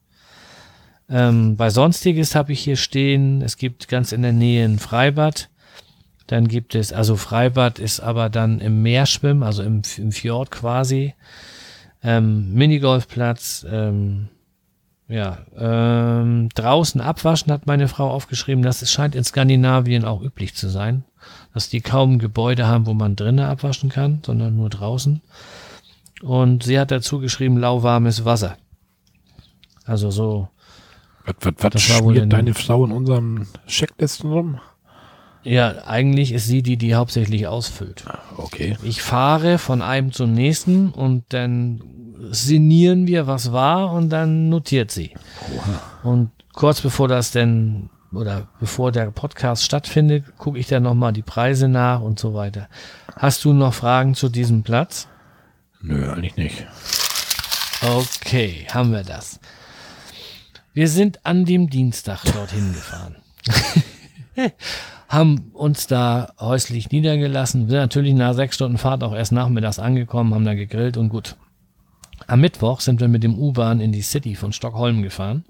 Ähm, 1.11 1.57
bei 1.57 1.69
Sonstiges 1.69 2.35
habe 2.35 2.53
ich 2.53 2.61
hier 2.61 2.77
stehen, 2.77 3.43
es 3.43 3.59
gibt 3.59 3.89
ganz 3.89 4.12
in 4.12 4.23
der 4.23 4.33
Nähe 4.33 4.65
ein 4.65 4.79
Freibad. 4.79 5.51
Dann 6.27 6.49
gibt 6.49 6.75
es, 6.75 6.93
also 6.93 7.16
Freibad 7.16 7.79
ist 7.79 8.01
aber 8.01 8.31
dann 8.31 8.61
im 8.61 8.83
Meerschwimmen, 8.83 9.43
also 9.43 9.62
im, 9.62 9.83
im 9.99 10.12
Fjord 10.12 10.51
quasi. 10.51 11.14
Ähm, 12.03 12.53
Minigolfplatz, 12.55 13.66
ähm, 13.70 14.29
ja, 15.07 15.39
ähm, 15.57 16.49
draußen 16.55 17.01
abwaschen 17.01 17.53
hat 17.53 17.66
meine 17.66 17.89
Frau 17.89 18.11
aufgeschrieben. 18.11 18.62
Das 18.62 18.81
ist, 18.81 18.91
scheint 18.91 19.14
in 19.14 19.25
Skandinavien 19.25 20.05
auch 20.05 20.22
üblich 20.22 20.55
zu 20.55 20.68
sein, 20.68 21.05
dass 21.53 21.68
die 21.68 21.83
kaum 21.83 22.18
Gebäude 22.18 22.66
haben, 22.66 22.87
wo 22.87 22.95
man 22.95 23.16
drinnen 23.16 23.45
abwaschen 23.45 23.91
kann, 23.91 24.20
sondern 24.25 24.57
nur 24.57 24.70
draußen. 24.70 25.20
Und 26.22 26.62
sie 26.62 26.79
hat 26.79 26.91
dazu 26.91 27.18
geschrieben, 27.18 27.59
lauwarmes 27.59 28.25
Wasser. 28.25 28.57
Also 29.85 30.11
so. 30.11 30.49
Was, 31.27 31.35
was, 31.41 31.75
was 31.75 31.83
schmiert 31.83 32.33
deine 32.33 32.55
Frau 32.55 32.85
in 32.85 32.93
unserem 32.93 33.47
Checklisten 33.66 34.31
rum? 34.31 34.61
Ja, 35.45 35.84
eigentlich 35.86 36.32
ist 36.32 36.47
sie 36.47 36.62
die, 36.62 36.76
die 36.76 36.95
hauptsächlich 36.95 37.47
ausfüllt. 37.47 38.05
Okay. 38.36 38.76
Ich 38.82 39.03
fahre 39.03 39.59
von 39.59 39.82
einem 39.82 40.12
zum 40.12 40.32
nächsten 40.32 40.90
und 40.90 41.24
dann 41.28 41.82
sinnieren 42.30 43.07
wir, 43.07 43.26
was 43.26 43.53
war 43.53 43.92
und 43.92 44.09
dann 44.09 44.49
notiert 44.49 44.90
sie. 44.90 45.12
Oha. 45.55 46.11
Und 46.11 46.30
kurz 46.55 46.80
bevor 46.80 47.09
das 47.09 47.30
denn 47.30 47.90
oder 48.12 48.49
bevor 48.61 48.92
der 48.92 49.11
Podcast 49.11 49.64
stattfindet, 49.64 50.24
gucke 50.38 50.59
ich 50.59 50.66
dann 50.66 50.84
nochmal 50.84 51.12
die 51.12 51.22
Preise 51.22 51.68
nach 51.68 52.01
und 52.01 52.18
so 52.18 52.32
weiter. 52.32 52.68
Hast 53.16 53.45
du 53.45 53.53
noch 53.53 53.74
Fragen 53.74 54.14
zu 54.14 54.28
diesem 54.28 54.62
Platz? 54.62 55.09
Nö, 55.82 56.11
eigentlich 56.11 56.36
nicht. 56.36 56.66
Okay, 57.82 58.66
haben 58.72 58.92
wir 58.92 59.03
das. 59.03 59.40
Wir 60.72 60.88
sind 60.88 61.26
an 61.26 61.45
dem 61.45 61.68
Dienstag 61.68 62.22
dorthin 62.32 62.72
gefahren. 62.72 63.16
haben 65.15 65.51
uns 65.53 65.87
da 65.87 66.33
häuslich 66.39 66.91
niedergelassen, 66.91 67.69
sind 67.69 67.79
natürlich 67.79 68.15
nach 68.15 68.35
sechs 68.35 68.57
Stunden 68.57 68.79
Fahrt 68.79 69.03
auch 69.03 69.15
erst 69.15 69.33
nachmittags 69.33 69.79
angekommen, 69.79 70.35
haben 70.35 70.45
da 70.45 70.55
gegrillt 70.55 70.97
und 70.97 71.09
gut. 71.09 71.37
Am 72.27 72.41
Mittwoch 72.41 72.81
sind 72.81 73.01
wir 73.01 73.09
mit 73.09 73.23
dem 73.23 73.39
U-Bahn 73.39 73.81
in 73.81 73.93
die 73.93 74.03
City 74.03 74.35
von 74.35 74.53
Stockholm 74.53 75.03
gefahren. 75.03 75.45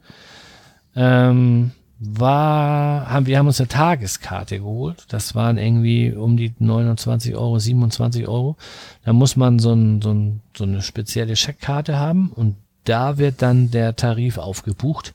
Ähm, 0.94 1.72
war, 1.98 3.08
haben, 3.08 3.26
wir 3.26 3.38
haben 3.38 3.46
uns 3.46 3.60
eine 3.60 3.68
Tageskarte 3.68 4.58
geholt. 4.58 5.06
Das 5.08 5.34
waren 5.34 5.58
irgendwie 5.58 6.12
um 6.12 6.36
die 6.36 6.52
29 6.58 7.34
Euro, 7.34 7.58
27 7.58 8.26
Euro. 8.28 8.56
Da 9.04 9.12
muss 9.12 9.36
man 9.36 9.58
so, 9.58 9.72
ein, 9.72 10.02
so, 10.02 10.12
ein, 10.12 10.40
so 10.56 10.64
eine 10.64 10.82
spezielle 10.82 11.36
Scheckkarte 11.36 11.98
haben 11.98 12.30
und 12.30 12.56
da 12.84 13.18
wird 13.18 13.42
dann 13.42 13.70
der 13.70 13.96
Tarif 13.96 14.38
aufgebucht. 14.38 15.14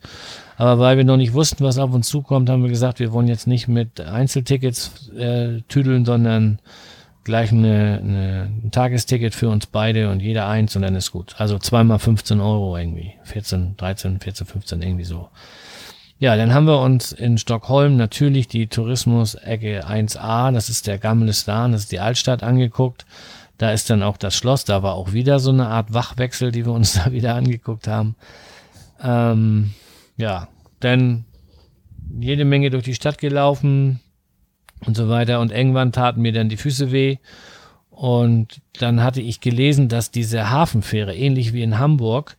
Aber 0.58 0.80
weil 0.80 0.98
wir 0.98 1.06
noch 1.06 1.18
nicht 1.18 1.34
wussten, 1.34 1.64
was 1.64 1.78
auf 1.78 1.94
uns 1.94 2.10
zukommt, 2.10 2.50
haben 2.50 2.64
wir 2.64 2.70
gesagt, 2.70 3.00
wir 3.00 3.14
wollen 3.14 3.28
jetzt 3.28 3.48
nicht 3.48 3.68
mit 3.68 4.02
Einzeltickets 4.02 5.10
äh, 5.18 5.62
tüdeln, 5.70 6.04
sondern 6.04 6.60
gleich 7.24 7.52
eine, 7.52 8.00
eine, 8.04 8.50
ein 8.66 8.72
Tagesticket 8.72 9.36
für 9.36 9.50
uns 9.50 9.68
beide 9.68 10.10
und 10.10 10.22
jeder 10.22 10.48
eins 10.48 10.76
und 10.76 10.82
dann 10.82 10.96
ist 10.96 11.12
gut. 11.12 11.36
Also 11.38 11.60
zweimal 11.60 12.00
15 12.00 12.42
Euro 12.42 12.76
irgendwie. 12.76 13.14
14, 13.24 13.78
13, 13.78 14.20
14, 14.20 14.48
15 14.48 14.82
irgendwie 14.82 15.06
so. 15.06 15.30
Ja, 16.18 16.36
dann 16.36 16.54
haben 16.54 16.66
wir 16.66 16.82
uns 16.82 17.14
in 17.14 17.38
Stockholm 17.38 17.96
natürlich 17.96 18.50
die 18.50 18.68
Tourismus-Ecke 18.68 19.88
1a, 19.88 20.52
das 20.52 20.68
ist 20.68 20.88
der 20.88 20.98
Gamle 20.98 21.32
Stan, 21.32 21.72
das 21.72 21.84
ist 21.84 21.94
die 21.94 22.02
Altstadt 22.02 22.44
angeguckt. 22.44 23.06
Da 23.60 23.72
ist 23.72 23.90
dann 23.90 24.04
auch 24.04 24.18
das 24.18 24.36
Schloss, 24.36 24.64
da 24.64 24.84
war 24.84 24.96
auch 24.96 25.12
wieder 25.12 25.38
so 25.40 25.52
eine 25.52 25.68
Art 25.68 25.94
Wachwechsel, 25.94 26.52
die 26.52 26.66
wir 26.66 26.72
uns 26.72 26.94
da 27.04 27.12
wieder 27.12 27.36
angeguckt 27.36 27.88
haben. 27.88 28.16
Ähm, 29.04 29.72
ja, 30.18 30.48
dann 30.80 31.26
jede 32.20 32.46
Menge 32.46 32.70
durch 32.72 32.86
die 32.86 32.96
Stadt 32.96 33.20
gelaufen 33.20 34.00
und 34.86 34.96
so 34.96 35.10
weiter. 35.10 35.40
Und 35.42 35.52
irgendwann 35.52 35.92
taten 35.92 36.22
mir 36.22 36.32
dann 36.32 36.50
die 36.50 36.58
Füße 36.58 36.92
weh. 36.92 37.18
Und 37.92 38.62
dann 38.80 39.04
hatte 39.04 39.22
ich 39.22 39.42
gelesen, 39.42 39.90
dass 39.90 40.10
diese 40.10 40.50
Hafenfähre, 40.50 41.14
ähnlich 41.14 41.52
wie 41.52 41.62
in 41.62 41.80
Hamburg, 41.80 42.38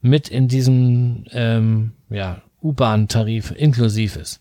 mit 0.00 0.28
in 0.28 0.46
diesem 0.46 1.24
ähm, 1.32 1.92
ja, 2.08 2.42
U-Bahn-Tarif 2.62 3.50
inklusiv 3.50 4.16
ist. 4.16 4.40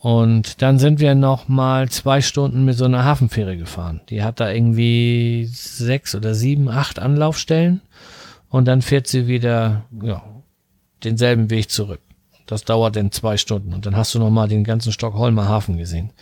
Und 0.00 0.62
dann 0.62 0.78
sind 0.78 0.98
wir 0.98 1.14
noch 1.14 1.46
mal 1.46 1.90
zwei 1.90 2.22
Stunden 2.22 2.64
mit 2.64 2.76
so 2.76 2.86
einer 2.86 3.04
Hafenfähre 3.04 3.58
gefahren. 3.58 4.00
Die 4.08 4.22
hat 4.22 4.40
da 4.40 4.50
irgendwie 4.50 5.46
sechs 5.52 6.14
oder 6.14 6.34
sieben, 6.34 6.70
acht 6.70 6.98
Anlaufstellen. 6.98 7.82
Und 8.48 8.66
dann 8.66 8.80
fährt 8.80 9.06
sie 9.06 9.26
wieder 9.26 9.84
ja, 10.02 10.22
denselben 11.04 11.50
Weg 11.50 11.70
zurück. 11.70 12.00
Das 12.46 12.64
dauert 12.64 12.96
dann 12.96 13.12
zwei 13.12 13.36
Stunden. 13.36 13.74
Und 13.74 13.84
dann 13.84 13.94
hast 13.94 14.14
du 14.14 14.18
noch 14.18 14.30
mal 14.30 14.48
den 14.48 14.64
ganzen 14.64 14.90
Stockholmer 14.90 15.46
Hafen 15.46 15.76
gesehen. 15.76 16.12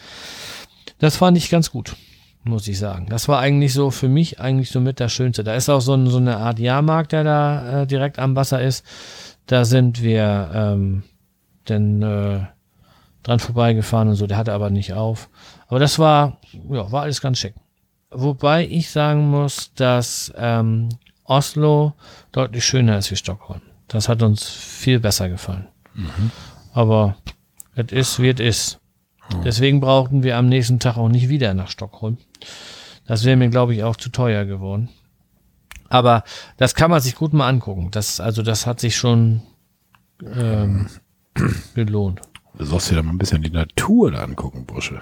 Das 0.98 1.16
fand 1.16 1.38
ich 1.38 1.48
ganz 1.48 1.70
gut, 1.70 1.94
muss 2.42 2.66
ich 2.66 2.80
sagen. 2.80 3.06
Das 3.08 3.28
war 3.28 3.38
eigentlich 3.38 3.72
so 3.72 3.92
für 3.92 4.08
mich 4.08 4.40
eigentlich 4.40 4.70
so 4.70 4.80
mit 4.80 4.98
das 4.98 5.12
Schönste. 5.12 5.44
Da 5.44 5.54
ist 5.54 5.68
auch 5.68 5.80
so, 5.80 5.94
ein, 5.94 6.08
so 6.08 6.18
eine 6.18 6.38
Art 6.38 6.58
Jahrmarkt, 6.58 7.12
der 7.12 7.22
da 7.22 7.82
äh, 7.82 7.86
direkt 7.86 8.18
am 8.18 8.34
Wasser 8.34 8.60
ist. 8.60 8.84
Da 9.46 9.64
sind 9.64 10.02
wir 10.02 10.50
ähm, 10.52 11.04
dann 11.64 12.02
äh, 12.02 12.40
dran 13.22 13.38
vorbeigefahren 13.38 14.08
und 14.08 14.14
so. 14.14 14.26
Der 14.26 14.36
hatte 14.36 14.52
aber 14.52 14.70
nicht 14.70 14.92
auf. 14.92 15.28
Aber 15.66 15.78
das 15.78 15.98
war, 15.98 16.38
ja, 16.70 16.90
war 16.90 17.02
alles 17.02 17.20
ganz 17.20 17.38
schick. 17.38 17.54
Wobei 18.10 18.66
ich 18.66 18.90
sagen 18.90 19.28
muss, 19.28 19.72
dass 19.74 20.32
ähm, 20.36 20.88
Oslo 21.24 21.92
deutlich 22.32 22.64
schöner 22.64 22.98
ist 22.98 23.10
wie 23.10 23.16
Stockholm. 23.16 23.60
Das 23.86 24.08
hat 24.08 24.22
uns 24.22 24.44
viel 24.48 24.98
besser 25.00 25.28
gefallen. 25.28 25.68
Mhm. 25.94 26.30
Aber 26.72 27.16
es 27.74 27.92
ist, 27.92 28.18
wie 28.20 28.30
es 28.30 28.40
ist. 28.40 28.80
Mhm. 29.30 29.42
Deswegen 29.42 29.80
brauchten 29.80 30.22
wir 30.22 30.36
am 30.36 30.48
nächsten 30.48 30.80
Tag 30.80 30.96
auch 30.96 31.08
nicht 31.08 31.28
wieder 31.28 31.52
nach 31.54 31.68
Stockholm. 31.68 32.18
Das 33.06 33.24
wäre 33.24 33.36
mir, 33.36 33.48
glaube 33.48 33.74
ich, 33.74 33.84
auch 33.84 33.96
zu 33.96 34.10
teuer 34.10 34.44
geworden. 34.44 34.88
Aber 35.88 36.24
das 36.56 36.74
kann 36.74 36.90
man 36.90 37.00
sich 37.00 37.14
gut 37.14 37.32
mal 37.32 37.48
angucken. 37.48 37.90
Das, 37.90 38.20
also 38.20 38.42
das 38.42 38.66
hat 38.66 38.80
sich 38.80 38.96
schon 38.96 39.42
ähm, 40.22 40.88
gelohnt. 41.74 42.20
Du 42.58 42.64
sollst 42.64 42.90
dir 42.90 42.96
da 42.96 43.02
mal 43.02 43.12
ein 43.12 43.18
bisschen 43.18 43.42
die 43.42 43.50
Natur 43.50 44.10
da 44.10 44.22
angucken, 44.24 44.66
Bursche. 44.66 45.00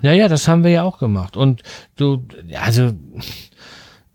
Ja, 0.00 0.12
ja, 0.12 0.28
das 0.28 0.48
haben 0.48 0.64
wir 0.64 0.70
ja 0.70 0.82
auch 0.84 0.98
gemacht. 0.98 1.36
Und 1.36 1.62
du, 1.96 2.26
also, 2.54 2.92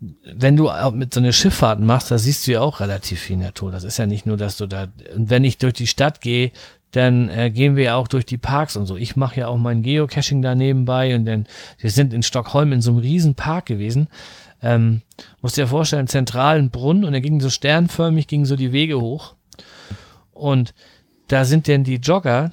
wenn 0.00 0.56
du 0.56 0.70
mit 0.92 1.14
so 1.14 1.20
einer 1.20 1.32
Schifffahrt 1.32 1.80
machst, 1.80 2.10
da 2.10 2.18
siehst 2.18 2.46
du 2.46 2.52
ja 2.52 2.60
auch 2.60 2.80
relativ 2.80 3.20
viel 3.20 3.36
Natur. 3.36 3.70
Das 3.70 3.84
ist 3.84 3.98
ja 3.98 4.06
nicht 4.06 4.26
nur, 4.26 4.36
dass 4.36 4.56
du 4.56 4.66
da, 4.66 4.88
wenn 5.14 5.44
ich 5.44 5.58
durch 5.58 5.74
die 5.74 5.86
Stadt 5.86 6.20
gehe, 6.20 6.50
dann 6.90 7.28
äh, 7.28 7.50
gehen 7.50 7.76
wir 7.76 7.84
ja 7.84 7.96
auch 7.96 8.08
durch 8.08 8.24
die 8.24 8.38
Parks 8.38 8.76
und 8.76 8.86
so. 8.86 8.96
Ich 8.96 9.16
mache 9.16 9.40
ja 9.40 9.48
auch 9.48 9.56
mein 9.56 9.82
Geocaching 9.82 10.42
da 10.42 10.54
nebenbei 10.54 11.14
und 11.14 11.26
dann, 11.26 11.46
wir 11.78 11.90
sind 11.90 12.12
in 12.12 12.22
Stockholm 12.22 12.72
in 12.72 12.80
so 12.80 12.92
einem 12.92 13.00
riesen 13.00 13.34
Park 13.34 13.66
gewesen. 13.66 14.08
Ähm, 14.62 15.02
musst 15.42 15.56
dir 15.56 15.66
vorstellen, 15.66 16.06
zentralen 16.06 16.70
Brunnen 16.70 17.04
und 17.04 17.12
da 17.12 17.20
ging 17.20 17.40
so 17.40 17.50
sternförmig, 17.50 18.26
gingen 18.26 18.46
so 18.46 18.56
die 18.56 18.72
Wege 18.72 19.00
hoch. 19.00 19.34
Und 20.32 20.72
da 21.28 21.44
sind 21.44 21.66
denn 21.66 21.84
die 21.84 21.96
Jogger, 21.96 22.52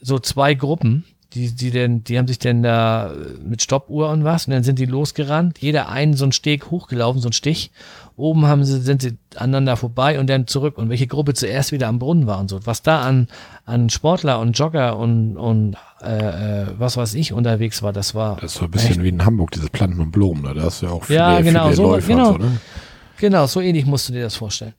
so 0.00 0.18
zwei 0.18 0.54
Gruppen, 0.54 1.04
die, 1.34 1.54
die 1.54 1.70
denn, 1.70 2.02
die 2.02 2.18
haben 2.18 2.26
sich 2.26 2.38
denn 2.38 2.62
da 2.62 3.12
mit 3.44 3.62
Stoppuhr 3.62 4.10
und 4.10 4.24
was, 4.24 4.46
und 4.46 4.52
dann 4.52 4.64
sind 4.64 4.78
die 4.78 4.86
losgerannt, 4.86 5.58
jeder 5.60 5.88
einen 5.88 6.14
so 6.14 6.24
einen 6.24 6.32
Steg 6.32 6.70
hochgelaufen, 6.70 7.20
so 7.20 7.28
einen 7.28 7.32
Stich. 7.32 7.70
Oben 8.16 8.46
haben 8.46 8.64
sie, 8.64 8.80
sind 8.80 9.00
sie 9.00 9.16
aneinander 9.36 9.76
vorbei 9.76 10.18
und 10.18 10.28
dann 10.28 10.46
zurück. 10.46 10.76
Und 10.76 10.90
welche 10.90 11.06
Gruppe 11.06 11.32
zuerst 11.32 11.72
wieder 11.72 11.88
am 11.88 11.98
Brunnen 11.98 12.26
war 12.26 12.38
und 12.38 12.50
so. 12.50 12.66
Was 12.66 12.82
da 12.82 13.00
an, 13.00 13.28
an 13.64 13.88
Sportler 13.88 14.40
und 14.40 14.58
Jogger 14.58 14.98
und, 14.98 15.36
und 15.36 15.76
äh, 16.02 16.62
äh 16.62 16.66
was 16.76 16.96
weiß 16.96 17.14
ich 17.14 17.32
unterwegs 17.32 17.82
war, 17.82 17.92
das 17.92 18.14
war. 18.14 18.36
Das 18.40 18.60
war 18.60 18.68
ein 18.68 18.72
bisschen 18.72 18.90
echt. 18.90 19.02
wie 19.04 19.08
in 19.08 19.24
Hamburg, 19.24 19.52
diese 19.52 19.68
Planten 19.68 20.00
und 20.00 20.10
Blumen, 20.10 20.42
da 20.42 20.60
hast 20.62 20.82
du 20.82 20.86
ja 20.86 20.92
auch 20.92 21.04
viele, 21.04 21.18
ja, 21.18 21.40
genau, 21.40 21.64
viele 21.64 21.76
so, 21.76 21.82
Läufer 21.84 22.08
genau, 22.08 22.32
so, 22.32 22.38
ne? 22.38 22.60
Genau, 23.18 23.46
so 23.46 23.60
ähnlich 23.60 23.86
musst 23.86 24.08
du 24.08 24.12
dir 24.12 24.22
das 24.22 24.34
vorstellen. 24.34 24.74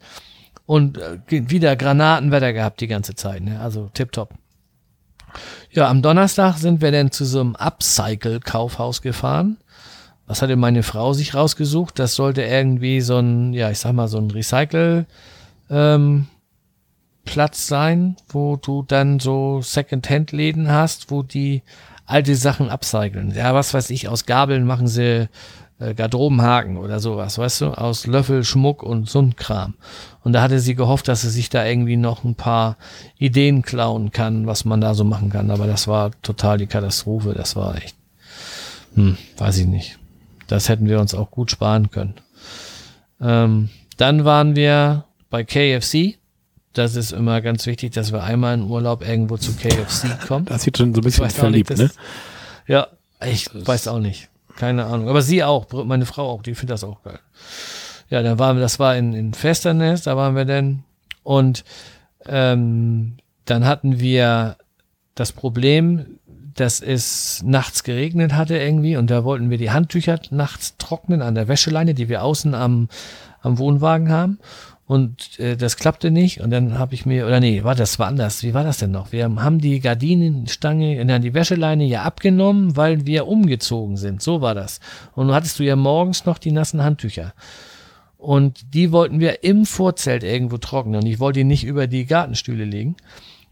Und 0.66 0.98
äh, 0.98 1.20
wieder 1.30 1.76
Granatenwetter 1.76 2.54
gehabt 2.54 2.82
die 2.82 2.88
ganze 2.88 3.16
Zeit, 3.16 3.42
ne? 3.42 3.60
Also 3.60 3.90
tipptopp. 3.94 4.34
Ja, 5.72 5.90
am 5.90 6.02
Donnerstag 6.02 6.58
sind 6.58 6.82
wir 6.82 6.92
dann 6.92 7.12
zu 7.12 7.26
so 7.26 7.40
einem 7.40 7.56
Upcycle-Kaufhaus 7.56 9.02
gefahren. 9.02 9.58
Was 10.28 10.42
hatte 10.42 10.56
meine 10.56 10.84
Frau 10.84 11.14
sich 11.14 11.34
rausgesucht? 11.34 12.00
Das 12.00 12.16
sollte 12.16 12.44
irgendwie 12.44 13.02
so 13.02 13.18
ein, 13.18 13.54
ja, 13.54 13.70
ich 13.70 13.80
sag 13.80 13.94
mal, 13.94 14.08
so 14.08 14.18
ein 14.18 14.32
Recycle, 14.32 15.06
ähm, 15.70 16.28
Platz 17.26 17.68
sein, 17.68 18.16
wo 18.30 18.56
du 18.56 18.84
dann 18.88 19.20
so 19.20 19.62
Second-Hand-Läden 19.62 20.72
hast, 20.72 21.12
wo 21.12 21.24
die 21.24 21.64
alte 22.06 22.36
Sachen 22.36 22.70
upcyclen. 22.70 23.34
Ja, 23.36 23.54
was 23.54 23.74
weiß 23.74 23.90
ich, 23.90 24.08
aus 24.08 24.26
Gabeln 24.26 24.66
machen 24.66 24.88
sie 24.88 25.30
Garderobenhaken 25.82 26.78
oder 26.78 27.00
sowas, 27.00 27.38
weißt 27.38 27.62
du, 27.62 27.66
aus 27.72 28.06
Löffel, 28.06 28.44
Schmuck 28.44 28.84
und 28.84 29.10
so 29.10 29.20
ein 29.20 29.36
Kram. 29.36 29.74
Und 30.24 30.34
da 30.34 30.42
hatte 30.42 30.60
sie 30.60 30.76
gehofft, 30.76 31.08
dass 31.08 31.22
sie 31.22 31.30
sich 31.30 31.50
da 31.50 31.66
irgendwie 31.66 31.98
noch 31.98 32.24
ein 32.24 32.36
paar 32.36 32.78
Ideen 33.18 33.64
klauen 33.64 34.12
kann, 34.12 34.46
was 34.46 34.66
man 34.66 34.80
da 34.80 34.94
so 34.94 35.04
machen 35.04 35.32
kann. 35.32 35.50
Aber 35.50 35.66
das 35.66 35.88
war 35.88 36.12
total 36.22 36.60
die 36.60 36.68
Katastrophe. 36.68 37.34
Das 37.34 37.56
war 37.56 37.76
echt, 37.76 37.96
hm, 38.94 39.18
weiß 39.38 39.58
ich 39.58 39.66
nicht. 39.66 39.98
Das 40.48 40.70
hätten 40.70 40.88
wir 40.88 41.00
uns 41.00 41.16
auch 41.16 41.32
gut 41.32 41.50
sparen 41.50 41.90
können. 41.90 42.16
Ähm, 43.20 43.70
dann 43.98 44.26
waren 44.26 44.56
wir 44.56 45.06
bei 45.30 45.44
KFC. 45.44 46.18
Das 46.74 46.96
ist 46.96 47.12
immer 47.12 47.42
ganz 47.42 47.66
wichtig, 47.66 47.92
dass 47.94 48.12
wir 48.12 48.24
einmal 48.24 48.54
in 48.54 48.64
Urlaub 48.64 49.06
irgendwo 49.08 49.38
zu 49.38 49.54
KFC 49.54 50.28
kommen. 50.28 50.46
Das 50.46 50.64
sieht 50.64 50.78
schon 50.78 50.94
so 50.94 51.02
ein 51.02 51.04
bisschen 51.04 51.30
verliebt, 51.30 51.72
nicht, 51.72 51.80
ne? 51.80 51.92
Ja, 52.68 52.88
ich 53.26 53.48
weiß 53.54 53.88
auch 53.88 54.00
nicht. 54.00 54.31
Keine 54.56 54.86
Ahnung. 54.86 55.10
Aber 55.10 55.22
sie 55.22 55.44
auch, 55.44 55.68
meine 55.86 56.06
Frau 56.06 56.30
auch, 56.30 56.44
die 56.44 56.56
findet 56.56 56.76
das 56.76 56.84
auch 56.84 57.04
geil. 57.04 57.20
Ja, 58.10 58.22
dann 58.22 58.40
waren 58.40 58.58
wir, 58.58 58.62
das 58.62 58.80
war 58.80 58.96
in, 58.96 59.14
in 59.14 59.34
Festernest, 59.34 60.08
da 60.08 60.18
waren 60.18 60.36
wir 60.36 60.46
denn. 60.46 60.84
Und 61.24 61.64
ähm, 62.28 63.18
dann 63.46 63.66
hatten 63.66 64.00
wir 64.00 64.58
das 65.16 65.32
Problem, 65.32 66.20
dass 66.56 66.82
es 66.82 67.42
nachts 67.44 67.84
geregnet 67.84 68.34
hatte 68.34 68.58
irgendwie 68.58 68.98
und 68.98 69.10
da 69.10 69.24
wollten 69.24 69.50
wir 69.50 69.58
die 69.58 69.72
Handtücher 69.72 70.20
nachts 70.32 70.76
trocknen 70.78 71.22
an 71.22 71.36
der 71.36 71.48
Wäscheleine, 71.48 71.94
die 71.94 72.10
wir 72.10 72.24
außen 72.24 72.54
am, 72.54 72.90
am 73.42 73.58
Wohnwagen 73.58 74.10
haben. 74.10 74.40
Und 74.92 75.40
äh, 75.40 75.56
das 75.56 75.78
klappte 75.78 76.12
nicht. 76.12 76.42
Und 76.42 76.50
dann 76.50 76.78
habe 76.78 76.96
ich 76.96 77.06
mir, 77.06 77.26
oder 77.26 77.40
nee, 77.40 77.64
war 77.64 77.76
das 77.76 77.98
war 77.98 78.08
anders. 78.08 78.44
Wie 78.44 78.54
war 78.54 78.66
das 78.66 78.80
denn 78.80 78.92
noch? 78.92 79.14
Wir 79.14 79.24
haben 79.24 79.60
die 79.60 79.80
Gardinenstange, 79.80 80.98
äh, 80.98 81.20
die 81.22 81.34
Wäscheleine 81.34 81.86
ja 81.86 82.02
abgenommen, 82.02 82.76
weil 82.76 83.06
wir 83.06 83.26
umgezogen 83.26 83.96
sind. 83.96 84.22
So 84.22 84.42
war 84.42 84.54
das. 84.54 84.82
Und 85.16 85.30
du 85.30 85.34
hattest 85.34 85.60
du 85.60 85.64
ja 85.64 85.78
morgens 85.78 86.26
noch 86.26 86.38
die 86.38 86.52
nassen 86.52 86.84
Handtücher. 86.84 87.32
Und 88.18 88.74
die 88.74 88.92
wollten 88.92 89.22
wir 89.22 89.46
im 89.46 89.66
Vorzelt 89.66 90.26
irgendwo 90.26 90.58
trocknen. 90.58 91.00
Und 91.00 91.06
ich 91.06 91.22
wollte 91.22 91.40
die 91.40 91.46
nicht 91.46 91.64
über 91.64 91.88
die 91.88 92.06
Gartenstühle 92.06 92.66
legen. 92.66 92.98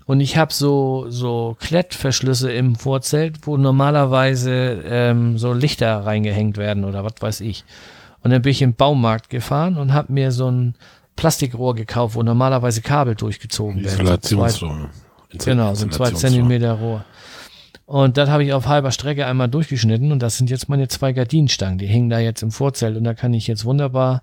Und 0.05 0.19
ich 0.19 0.35
habe 0.35 0.51
so, 0.51 1.05
so 1.07 1.55
Klettverschlüsse 1.61 2.51
im 2.51 2.75
Vorzelt, 2.75 3.47
wo 3.47 3.55
normalerweise 3.55 4.83
ähm, 4.85 5.37
so 5.37 5.53
Lichter 5.53 6.05
reingehängt 6.05 6.57
werden 6.57 6.83
oder 6.83 7.05
was 7.05 7.13
weiß 7.21 7.39
ich. 7.39 7.63
Und 8.23 8.31
dann 8.31 8.41
bin 8.41 8.51
ich 8.51 8.61
im 8.61 8.73
Baumarkt 8.73 9.29
gefahren 9.29 9.77
und 9.77 9.93
habe 9.93 10.11
mir 10.11 10.33
so 10.33 10.51
ein 10.51 10.75
Plastikrohr 11.19 11.75
gekauft, 11.75 12.15
wo 12.15 12.23
normalerweise 12.23 12.81
Kabel 12.81 13.13
durchgezogen 13.13 13.83
werden. 13.83 13.99
Isolationsrohr. 14.05 14.89
Genau, 15.31 15.75
so 15.75 15.85
ein 15.85 15.91
2 15.91 16.11
Zentimeter 16.11 16.73
Rohr. 16.73 17.03
Und 17.85 18.17
das 18.17 18.29
habe 18.29 18.45
ich 18.45 18.53
auf 18.53 18.67
halber 18.67 18.91
Strecke 18.91 19.25
einmal 19.25 19.49
durchgeschnitten 19.49 20.13
und 20.13 20.19
das 20.19 20.37
sind 20.37 20.49
jetzt 20.49 20.69
meine 20.69 20.87
zwei 20.87 21.11
Gardinenstangen. 21.11 21.77
Die 21.77 21.87
hängen 21.87 22.09
da 22.09 22.19
jetzt 22.19 22.41
im 22.41 22.51
Vorzelt 22.51 22.95
und 22.95 23.03
da 23.03 23.13
kann 23.13 23.33
ich 23.33 23.47
jetzt 23.47 23.65
wunderbar, 23.65 24.21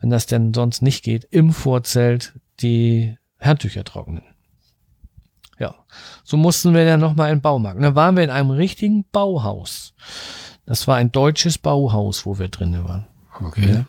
wenn 0.00 0.10
das 0.10 0.26
denn 0.26 0.52
sonst 0.52 0.82
nicht 0.82 1.04
geht, 1.04 1.28
im 1.30 1.52
Vorzelt 1.52 2.32
die 2.60 3.16
Handtücher 3.38 3.84
trocknen. 3.84 4.22
Ja, 5.60 5.76
so 6.24 6.36
mussten 6.36 6.74
wir 6.74 6.84
dann 6.84 6.98
nochmal 7.00 7.30
in 7.30 7.36
den 7.36 7.42
Baumarkt. 7.42 7.76
Und 7.76 7.82
dann 7.82 7.94
waren 7.94 8.16
wir 8.16 8.24
in 8.24 8.30
einem 8.30 8.50
richtigen 8.50 9.04
Bauhaus. 9.12 9.94
Das 10.66 10.88
war 10.88 10.96
ein 10.96 11.12
deutsches 11.12 11.58
Bauhaus, 11.58 12.26
wo 12.26 12.38
wir 12.40 12.48
drinnen 12.48 12.84
waren. 12.84 13.06
Okay. 13.40 13.74
Ja. 13.74 13.84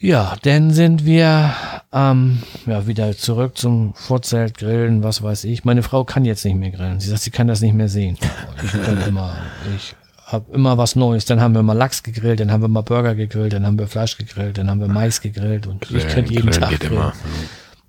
Ja, 0.00 0.36
dann 0.42 0.70
sind 0.70 1.04
wir 1.04 1.52
ähm, 1.92 2.42
ja, 2.66 2.86
wieder 2.86 3.16
zurück 3.16 3.58
zum 3.58 3.94
Vorzelt, 3.94 4.56
Grillen, 4.56 5.02
was 5.02 5.22
weiß 5.22 5.44
ich. 5.44 5.64
Meine 5.64 5.82
Frau 5.82 6.04
kann 6.04 6.24
jetzt 6.24 6.44
nicht 6.44 6.54
mehr 6.54 6.70
grillen. 6.70 7.00
Sie 7.00 7.08
sagt, 7.08 7.22
sie 7.22 7.32
kann 7.32 7.48
das 7.48 7.60
nicht 7.60 7.74
mehr 7.74 7.88
sehen. 7.88 8.16
Ich 8.62 8.74
immer, 9.06 9.36
ich 9.76 9.96
habe 10.24 10.52
immer 10.54 10.78
was 10.78 10.94
Neues. 10.94 11.24
Dann 11.24 11.40
haben 11.40 11.54
wir 11.54 11.64
mal 11.64 11.72
Lachs 11.72 12.04
gegrillt, 12.04 12.38
dann 12.38 12.52
haben 12.52 12.60
wir 12.62 12.68
mal 12.68 12.82
Burger 12.82 13.16
gegrillt, 13.16 13.52
dann 13.52 13.66
haben 13.66 13.78
wir 13.78 13.88
Fleisch 13.88 14.16
gegrillt, 14.16 14.58
dann 14.58 14.70
haben 14.70 14.80
wir 14.80 14.88
Mais 14.88 15.20
gegrillt 15.20 15.66
und 15.66 15.80
Grillen, 15.80 16.06
ich 16.06 16.14
könnte 16.14 16.32
jeden 16.32 16.50
Tag 16.52 16.78
grillen. 16.78 16.92
Immer. 16.92 17.12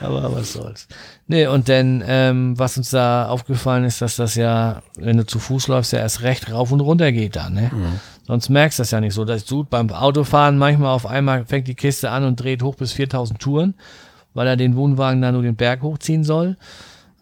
Aber 0.00 0.34
was 0.34 0.52
soll's. 0.52 0.88
Nee, 1.28 1.46
und 1.46 1.68
dann, 1.68 2.02
ähm, 2.06 2.58
was 2.58 2.76
uns 2.76 2.90
da 2.90 3.28
aufgefallen 3.28 3.84
ist, 3.84 4.02
dass 4.02 4.16
das 4.16 4.34
ja, 4.34 4.82
wenn 4.98 5.16
du 5.16 5.24
zu 5.24 5.38
Fuß 5.38 5.68
läufst, 5.68 5.92
ja 5.92 6.00
erst 6.00 6.22
recht 6.22 6.50
rauf 6.52 6.72
und 6.72 6.80
runter 6.80 7.12
geht 7.12 7.36
da, 7.36 7.48
ne? 7.48 7.70
Mhm. 7.72 8.00
Sonst 8.26 8.48
merkst 8.48 8.78
du 8.78 8.82
das 8.82 8.90
ja 8.90 9.00
nicht 9.00 9.14
so. 9.14 9.24
Dass 9.24 9.44
du 9.44 9.64
beim 9.64 9.90
Autofahren 9.90 10.58
manchmal 10.58 10.92
auf 10.92 11.06
einmal 11.06 11.44
fängt 11.46 11.68
die 11.68 11.74
Kiste 11.74 12.10
an 12.10 12.24
und 12.24 12.40
dreht 12.40 12.62
hoch 12.62 12.74
bis 12.74 12.92
4000 12.92 13.38
Touren, 13.38 13.74
weil 14.32 14.46
er 14.48 14.56
den 14.56 14.74
Wohnwagen 14.76 15.22
da 15.22 15.30
nur 15.30 15.42
den 15.42 15.56
Berg 15.56 15.82
hochziehen 15.82 16.24
soll. 16.24 16.56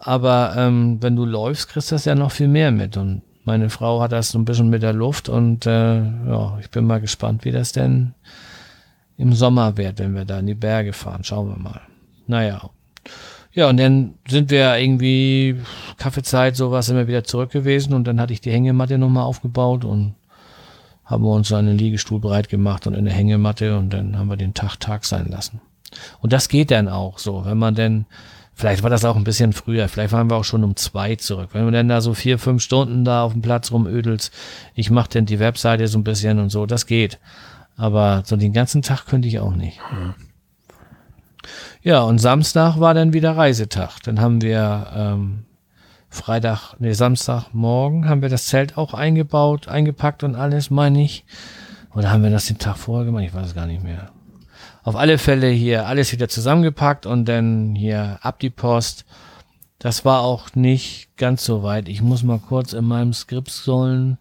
Aber 0.04 0.54
ähm, 0.56 0.98
wenn 1.00 1.14
du 1.14 1.24
läufst, 1.24 1.68
kriegst 1.68 1.92
du 1.92 1.94
das 1.94 2.06
ja 2.06 2.16
noch 2.16 2.32
viel 2.32 2.48
mehr 2.48 2.72
mit. 2.72 2.96
Und 2.96 3.22
meine 3.44 3.70
Frau 3.70 4.02
hat 4.02 4.10
das 4.10 4.30
so 4.30 4.38
ein 4.38 4.44
bisschen 4.44 4.68
mit 4.68 4.82
der 4.82 4.92
Luft 4.92 5.28
und 5.28 5.64
äh, 5.64 5.98
ja, 5.98 6.58
ich 6.60 6.70
bin 6.70 6.86
mal 6.86 7.00
gespannt, 7.00 7.44
wie 7.44 7.52
das 7.52 7.70
denn 7.70 8.14
im 9.16 9.32
Sommer 9.32 9.76
wird, 9.76 10.00
wenn 10.00 10.16
wir 10.16 10.24
da 10.24 10.40
in 10.40 10.48
die 10.48 10.56
Berge 10.56 10.92
fahren. 10.92 11.22
Schauen 11.22 11.50
wir 11.50 11.56
mal. 11.56 11.80
Naja. 12.26 12.70
Ja, 13.52 13.68
und 13.68 13.76
dann 13.76 14.14
sind 14.26 14.50
wir 14.50 14.76
irgendwie 14.76 15.60
Kaffeezeit, 15.98 16.56
sowas, 16.56 16.88
immer 16.88 17.06
wieder 17.06 17.22
zurück 17.22 17.50
gewesen 17.50 17.94
und 17.94 18.04
dann 18.04 18.20
hatte 18.20 18.32
ich 18.32 18.40
die 18.40 18.50
Hängematte 18.50 18.98
nochmal 18.98 19.24
aufgebaut 19.24 19.84
und 19.84 20.16
haben 21.04 21.22
wir 21.22 21.30
uns 21.30 21.52
einen 21.52 21.78
Liegestuhl 21.78 22.18
breit 22.18 22.48
gemacht 22.48 22.88
und 22.88 22.96
eine 22.96 23.10
Hängematte 23.10 23.78
und 23.78 23.90
dann 23.90 24.18
haben 24.18 24.28
wir 24.28 24.36
den 24.36 24.54
Tag 24.54 24.80
Tag 24.80 25.04
sein 25.04 25.28
lassen. 25.28 25.60
Und 26.20 26.32
das 26.32 26.48
geht 26.48 26.72
dann 26.72 26.88
auch 26.88 27.18
so, 27.18 27.44
wenn 27.44 27.58
man 27.58 27.76
denn 27.76 28.06
Vielleicht 28.54 28.82
war 28.82 28.90
das 28.90 29.04
auch 29.04 29.16
ein 29.16 29.24
bisschen 29.24 29.52
früher. 29.52 29.88
Vielleicht 29.88 30.12
waren 30.12 30.30
wir 30.30 30.36
auch 30.36 30.44
schon 30.44 30.62
um 30.62 30.76
zwei 30.76 31.16
zurück. 31.16 31.50
Wenn 31.52 31.64
du 31.64 31.72
denn 31.72 31.88
da 31.88 32.00
so 32.00 32.14
vier, 32.14 32.38
fünf 32.38 32.62
Stunden 32.62 33.04
da 33.04 33.24
auf 33.24 33.32
dem 33.32 33.42
Platz 33.42 33.72
rumödelst, 33.72 34.32
ich 34.74 34.90
mach 34.90 35.06
denn 35.06 35.26
die 35.26 35.38
Webseite 35.38 35.88
so 35.88 35.98
ein 35.98 36.04
bisschen 36.04 36.38
und 36.38 36.50
so, 36.50 36.66
das 36.66 36.86
geht. 36.86 37.18
Aber 37.76 38.22
so 38.26 38.36
den 38.36 38.52
ganzen 38.52 38.82
Tag 38.82 39.06
könnte 39.06 39.28
ich 39.28 39.40
auch 39.40 39.54
nicht. 39.54 39.80
Ja, 41.82 42.02
und 42.02 42.18
Samstag 42.18 42.78
war 42.78 42.94
dann 42.94 43.12
wieder 43.12 43.36
Reisetag. 43.36 44.00
Dann 44.04 44.20
haben 44.20 44.42
wir 44.42 44.86
ähm, 44.94 45.44
Freitag, 46.10 46.74
nee, 46.78 46.92
Samstagmorgen 46.92 48.08
haben 48.08 48.22
wir 48.22 48.28
das 48.28 48.46
Zelt 48.46 48.76
auch 48.76 48.94
eingebaut, 48.94 49.66
eingepackt 49.66 50.22
und 50.22 50.36
alles, 50.36 50.70
meine 50.70 51.02
ich. 51.02 51.24
Oder 51.94 52.10
haben 52.10 52.22
wir 52.22 52.30
das 52.30 52.46
den 52.46 52.58
Tag 52.58 52.76
vorher 52.76 53.06
gemacht? 53.06 53.24
Ich 53.24 53.34
weiß 53.34 53.48
es 53.48 53.54
gar 53.54 53.66
nicht 53.66 53.82
mehr. 53.82 54.11
Auf 54.84 54.96
alle 54.96 55.18
Fälle 55.18 55.48
hier 55.48 55.86
alles 55.86 56.12
wieder 56.12 56.28
zusammengepackt 56.28 57.06
und 57.06 57.26
dann 57.26 57.74
hier 57.74 58.18
ab 58.22 58.40
die 58.40 58.50
Post. 58.50 59.04
Das 59.78 60.04
war 60.04 60.22
auch 60.22 60.54
nicht 60.54 61.16
ganz 61.16 61.44
so 61.44 61.62
weit. 61.62 61.88
Ich 61.88 62.02
muss 62.02 62.22
mal 62.22 62.38
kurz 62.38 62.72
in 62.72 62.84
meinem 62.84 63.12
Skript 63.12 63.50
sollen. 63.50 64.18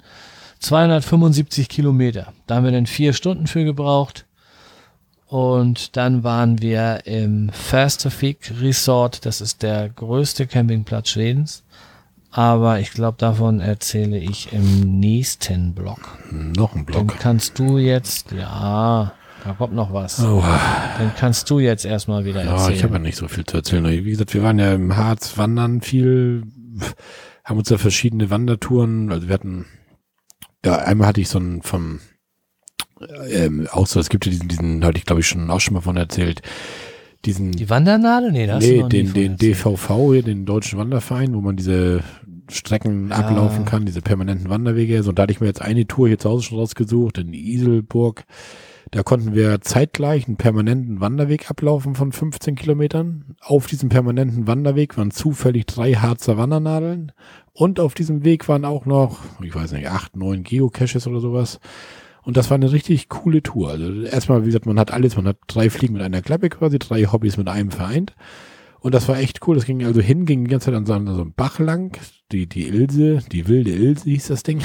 275 0.60 1.70
Kilometer. 1.70 2.34
Da 2.46 2.56
haben 2.56 2.66
wir 2.66 2.72
dann 2.72 2.86
vier 2.86 3.14
Stunden 3.14 3.48
für 3.48 3.64
gebraucht. 3.64 4.26
Und 5.28 5.96
dann 5.98 6.24
waren 6.24 6.62
wir 6.62 7.06
im 7.06 7.50
Fastervik 7.50 8.54
Resort. 8.60 9.26
Das 9.26 9.42
ist 9.42 9.64
der 9.64 9.90
größte 9.90 10.46
Campingplatz 10.46 11.10
Schwedens. 11.10 11.64
Aber 12.32 12.80
ich 12.80 12.92
glaube, 12.92 13.18
davon 13.18 13.60
erzähle 13.60 14.18
ich 14.18 14.54
im 14.54 15.00
nächsten 15.00 15.74
Blog. 15.74 16.18
Noch 16.32 16.76
ein 16.76 16.86
Blog. 16.86 17.08
Dann 17.08 17.20
kannst 17.20 17.60
du 17.60 17.78
jetzt, 17.78 18.32
ja, 18.32 19.14
da 19.44 19.54
kommt 19.54 19.74
noch 19.74 19.94
was. 19.94 20.24
Oh. 20.24 20.44
Dann 20.98 21.14
kannst 21.16 21.50
du 21.50 21.60
jetzt 21.60 21.86
erstmal 21.86 22.26
wieder 22.26 22.42
erzählen. 22.42 22.70
Ja, 22.70 22.70
ich 22.70 22.84
habe 22.84 22.94
ja 22.94 23.00
nicht 23.00 23.18
so 23.18 23.28
viel 23.28 23.46
zu 23.46 23.58
erzählen. 23.58 23.86
Wie 23.86 24.12
gesagt, 24.12 24.34
wir 24.34 24.44
waren 24.44 24.60
ja 24.60 24.74
im 24.74 24.96
Harz 24.96 25.38
wandern 25.38 25.82
viel, 25.82 26.44
haben 27.44 27.58
uns 27.58 27.70
da 27.70 27.78
verschiedene 27.78 28.30
Wandertouren, 28.30 29.12
also 29.12 29.28
wir 29.28 29.34
hatten, 29.34 29.66
ja, 30.66 30.78
einmal 30.78 31.08
hatte 31.08 31.22
ich 31.22 31.30
so 31.30 31.40
einen 31.40 31.62
vom, 31.62 32.00
ähm, 33.30 33.68
auch 33.72 33.88
so, 33.88 34.00
es 34.00 34.10
gibt 34.10 34.26
ja 34.26 34.32
diesen, 34.32 34.48
diesen, 34.48 34.86
hatte 34.86 34.98
ich 34.98 35.06
glaube 35.06 35.22
ich 35.22 35.28
schon 35.28 35.50
auch 35.50 35.60
schon 35.60 35.74
mal 35.74 35.82
von 35.82 35.98
erzählt, 35.98 36.42
diesen. 37.26 37.52
Die 37.52 37.70
Wandernadel? 37.70 38.32
Nee, 38.32 38.48
das 38.48 38.64
nee, 38.64 38.84
den, 38.84 39.14
den 39.14 39.38
DVV 39.38 39.88
hier, 40.12 40.24
den 40.24 40.46
Deutschen 40.46 40.80
Wanderverein, 40.80 41.34
wo 41.34 41.42
man 41.42 41.56
diese 41.56 42.04
Strecken 42.50 43.10
ja. 43.10 43.18
ablaufen 43.18 43.66
kann, 43.66 43.86
diese 43.86 44.02
permanenten 44.02 44.50
Wanderwege. 44.50 45.04
So, 45.04 45.10
und 45.10 45.20
da 45.20 45.24
hatte 45.24 45.32
ich 45.32 45.40
mir 45.40 45.48
jetzt 45.48 45.62
eine 45.62 45.88
Tour 45.88 46.08
hier 46.08 46.20
zu 46.20 46.30
Hause 46.30 46.44
schon 46.44 46.60
rausgesucht, 46.60 47.18
in 47.18 47.34
Iselburg. 47.34 48.26
Da 48.92 49.04
konnten 49.04 49.34
wir 49.34 49.62
zeitgleich 49.62 50.28
einen 50.28 50.36
permanenten 50.36 51.00
Wanderweg 51.00 51.50
ablaufen 51.50 51.96
von 51.96 52.12
15 52.12 52.56
Kilometern. 52.56 53.38
Auf 53.40 53.68
diesem 53.68 53.88
permanenten 53.88 54.48
Wanderweg 54.48 54.98
waren 54.98 55.12
zufällig 55.12 55.66
drei 55.66 55.94
Harzer 55.94 56.38
Wandernadeln. 56.38 57.14
Und 57.54 57.80
auf 57.80 57.94
diesem 57.94 58.26
Weg 58.26 58.50
waren 58.50 58.66
auch 58.66 58.86
noch, 58.86 59.20
ich 59.42 59.56
weiß 59.56 59.72
nicht, 59.72 59.88
acht, 59.88 60.18
neun 60.18 60.44
Geocaches 60.44 61.08
oder 61.08 61.22
sowas. 61.22 61.62
Und 62.24 62.36
das 62.36 62.50
war 62.50 62.56
eine 62.56 62.74
richtig 62.74 63.08
coole 63.08 63.42
Tour. 63.42 63.70
Also 63.70 64.04
erstmal, 64.04 64.42
wie 64.42 64.48
gesagt, 64.48 64.66
man 64.66 64.78
hat 64.78 64.92
alles, 64.92 65.16
man 65.16 65.28
hat 65.28 65.38
drei 65.48 65.70
Fliegen 65.70 65.94
mit 65.94 66.02
einer 66.02 66.22
Klappe 66.22 66.50
quasi, 66.50 66.78
drei 66.78 67.06
Hobbys 67.06 67.38
mit 67.38 67.48
einem 67.48 67.72
vereint. 67.72 68.14
Und 68.82 68.94
das 68.94 69.08
war 69.08 69.18
echt 69.18 69.48
cool. 69.48 69.56
Das 69.56 69.66
ging 69.66 69.86
also 69.86 70.02
hin, 70.02 70.26
ging 70.26 70.44
die 70.44 70.52
ganze 70.52 70.66
Zeit 70.66 70.76
an 70.76 70.86
so 70.86 70.94
einem 70.94 71.34
Bach 71.34 71.60
lang. 71.60 71.98
Die, 72.34 72.46
die 72.46 72.68
Ilse, 72.68 73.24
die 73.32 73.48
wilde 73.48 73.72
Ilse 73.72 74.10
hieß 74.10 74.28
das 74.28 74.44
Ding. 74.44 74.62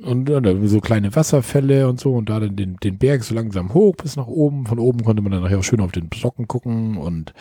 Und 0.00 0.28
ja, 0.28 0.40
so 0.68 0.80
kleine 0.80 1.16
Wasserfälle 1.16 1.88
und 1.88 1.98
so 1.98 2.14
und 2.14 2.28
da 2.28 2.38
dann 2.38 2.54
den, 2.54 2.76
den 2.76 2.98
Berg 2.98 3.24
so 3.24 3.34
langsam 3.34 3.74
hoch 3.74 3.96
bis 3.96 4.14
nach 4.14 4.28
oben. 4.28 4.64
Von 4.64 4.78
oben 4.78 5.02
konnte 5.02 5.22
man 5.22 5.32
dann 5.32 5.42
nachher 5.42 5.58
auch 5.58 5.64
schön 5.64 5.80
auf 5.80 5.90
den 5.90 6.08
Blocken 6.08 6.46
gucken 6.46 6.96
und 6.96 7.32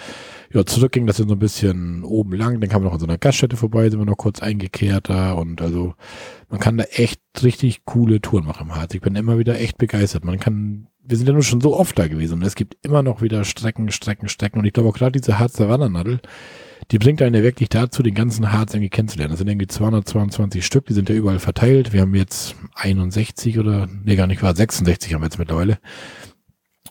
ja, 0.51 0.65
zurück 0.65 0.91
ging 0.91 1.05
das 1.05 1.17
dann 1.17 1.27
so 1.27 1.35
ein 1.35 1.39
bisschen 1.39 2.03
oben 2.03 2.33
lang. 2.33 2.59
Dann 2.59 2.69
kam 2.69 2.81
man 2.81 2.87
noch 2.87 2.93
an 2.95 2.99
so 2.99 3.05
einer 3.05 3.19
Gaststätte 3.19 3.57
vorbei, 3.57 3.87
sind 3.89 3.99
wir 3.99 4.05
noch 4.05 4.17
kurz 4.17 4.41
eingekehrt 4.41 5.09
da 5.09 5.33
und 5.33 5.61
also 5.61 5.93
man 6.49 6.59
kann 6.59 6.77
da 6.77 6.85
echt 6.85 7.21
richtig 7.43 7.85
coole 7.85 8.21
Touren 8.21 8.45
machen 8.45 8.69
im 8.69 8.75
Harz. 8.75 8.95
Ich 8.95 9.01
bin 9.01 9.15
immer 9.15 9.37
wieder 9.37 9.59
echt 9.59 9.77
begeistert. 9.77 10.25
Man 10.25 10.39
kann, 10.39 10.87
wir 11.03 11.15
sind 11.15 11.27
ja 11.27 11.33
nur 11.33 11.43
schon 11.43 11.61
so 11.61 11.77
oft 11.77 11.99
da 11.99 12.07
gewesen 12.07 12.39
und 12.39 12.43
es 12.43 12.55
gibt 12.55 12.75
immer 12.83 13.03
noch 13.03 13.21
wieder 13.21 13.43
Strecken, 13.43 13.91
Strecken, 13.91 14.29
Strecken 14.29 14.59
und 14.59 14.65
ich 14.65 14.73
glaube 14.73 14.89
auch 14.89 14.97
gerade 14.97 15.11
diese 15.11 15.37
Harzer 15.37 15.69
Wandernadel, 15.69 16.21
die 16.91 16.99
bringt 16.99 17.21
einen 17.21 17.35
ja 17.35 17.43
wirklich 17.43 17.69
dazu, 17.69 18.01
den 18.01 18.13
ganzen 18.13 18.51
Harz 18.51 18.73
irgendwie 18.73 18.89
kennenzulernen. 18.89 19.31
Das 19.31 19.39
sind 19.39 19.49
irgendwie 19.49 19.67
222 19.67 20.65
Stück, 20.65 20.85
die 20.85 20.93
sind 20.93 21.09
ja 21.09 21.15
überall 21.15 21.39
verteilt. 21.39 21.91
Wir 21.91 22.01
haben 22.01 22.15
jetzt 22.15 22.55
61 22.75 23.59
oder, 23.59 23.87
nee, 24.05 24.15
gar 24.15 24.27
nicht 24.27 24.41
wahr, 24.41 24.55
66 24.55 25.13
haben 25.13 25.21
wir 25.21 25.25
jetzt 25.25 25.39
mittlerweile. 25.39 25.79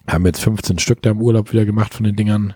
Haben 0.06 0.26
jetzt 0.26 0.40
15 0.40 0.78
Stück 0.78 1.02
da 1.02 1.10
im 1.10 1.22
Urlaub 1.22 1.52
wieder 1.52 1.64
gemacht 1.64 1.94
von 1.94 2.04
den 2.04 2.14
Dingern. 2.14 2.54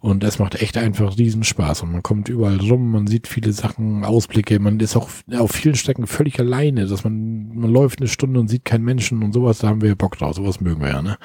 Und 0.00 0.22
es 0.22 0.38
macht 0.38 0.60
echt 0.60 0.76
einfach 0.76 1.16
riesen 1.16 1.44
Spaß. 1.44 1.82
Und 1.82 1.92
man 1.92 2.02
kommt 2.02 2.28
überall 2.28 2.58
rum, 2.60 2.90
man 2.90 3.06
sieht 3.06 3.26
viele 3.26 3.52
Sachen, 3.52 4.04
Ausblicke. 4.04 4.58
Man 4.58 4.78
ist 4.80 4.96
auch 4.96 5.08
auf 5.32 5.50
vielen 5.52 5.76
Strecken 5.76 6.06
völlig 6.06 6.38
alleine, 6.38 6.86
dass 6.86 7.04
man, 7.04 7.56
man 7.56 7.70
läuft 7.70 8.00
eine 8.00 8.08
Stunde 8.08 8.38
und 8.38 8.48
sieht 8.48 8.66
keinen 8.66 8.84
Menschen 8.84 9.22
und 9.22 9.32
sowas, 9.32 9.60
da 9.60 9.68
haben 9.68 9.80
wir 9.80 9.94
Bock 9.94 10.18
drauf. 10.18 10.36
Sowas 10.36 10.60
mögen 10.60 10.82
wir 10.82 10.88
ja, 10.88 11.00
ne? 11.00 11.16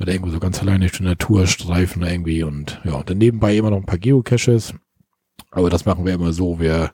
Oder 0.00 0.12
irgendwo 0.12 0.30
so 0.30 0.38
ganz 0.38 0.60
alleine 0.60 0.80
durch 0.80 0.98
die 0.98 1.02
Natur 1.02 1.46
streifen 1.46 2.02
irgendwie 2.02 2.42
und 2.42 2.80
ja, 2.84 2.92
und 2.94 3.10
dann 3.10 3.18
nebenbei 3.18 3.56
immer 3.56 3.70
noch 3.70 3.78
ein 3.78 3.86
paar 3.86 3.98
Geocaches. 3.98 4.74
Aber 5.50 5.70
das 5.70 5.86
machen 5.86 6.04
wir 6.04 6.14
immer 6.14 6.32
so, 6.32 6.60
wir 6.60 6.92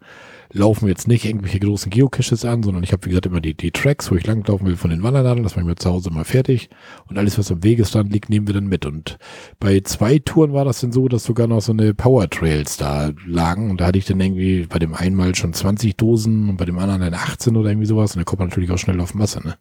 laufen 0.55 0.87
jetzt 0.89 1.09
nicht 1.09 1.25
irgendwelche 1.25 1.59
großen 1.59 1.91
Geocaches 1.91 2.45
an, 2.45 2.63
sondern 2.63 2.85
ich 2.85 2.93
habe, 2.93 3.05
wie 3.05 3.09
gesagt, 3.11 3.27
immer 3.27 3.41
die, 3.41 3.55
die 3.55 3.73
Tracks, 3.73 4.11
wo 4.11 4.15
ich 4.15 4.27
langlaufen 4.27 4.67
will 4.67 4.77
von 4.77 4.91
den 4.91 5.03
Wandernadeln, 5.03 5.43
das 5.43 5.57
machen 5.57 5.67
wir 5.67 5.77
zu 5.77 5.91
Hause 5.91 6.11
mal 6.11 6.25
fertig. 6.25 6.71
Und 7.09 7.19
alles, 7.19 7.37
was 7.39 7.51
am 7.51 7.65
Wegesrand 7.65 8.13
liegt, 8.13 8.31
nehmen 8.31 8.47
wir 8.47 8.55
dann 8.55 8.69
mit. 8.69 8.87
Und 8.87 9.19
bei 9.59 9.81
zwei 9.81 10.21
Touren 10.21 10.53
war 10.53 10.65
das 10.65 10.81
dann 10.81 10.93
so, 10.93 11.09
dass 11.09 11.25
sogar 11.25 11.49
noch 11.49 11.61
so 11.61 11.73
eine 11.73 11.93
Power 11.93 12.31
Trails 12.31 12.77
da 12.77 13.11
lagen. 13.27 13.71
Und 13.71 13.81
da 13.81 13.87
hatte 13.87 13.99
ich 13.99 14.07
dann 14.07 14.21
irgendwie 14.21 14.67
bei 14.67 14.79
dem 14.79 14.95
einmal 14.95 15.35
schon 15.35 15.53
20 15.53 15.97
Dosen 15.97 16.49
und 16.49 16.57
bei 16.57 16.65
dem 16.65 16.79
anderen 16.79 17.01
dann 17.01 17.15
18 17.15 17.57
oder 17.57 17.71
irgendwie 17.71 17.89
sowas. 17.89 18.15
Und 18.15 18.21
da 18.21 18.25
kommt 18.25 18.39
man 18.39 18.49
natürlich 18.49 18.71
auch 18.71 18.79
schnell 18.79 19.01
auf 19.01 19.15
Masse, 19.15 19.41
ne? 19.41 19.57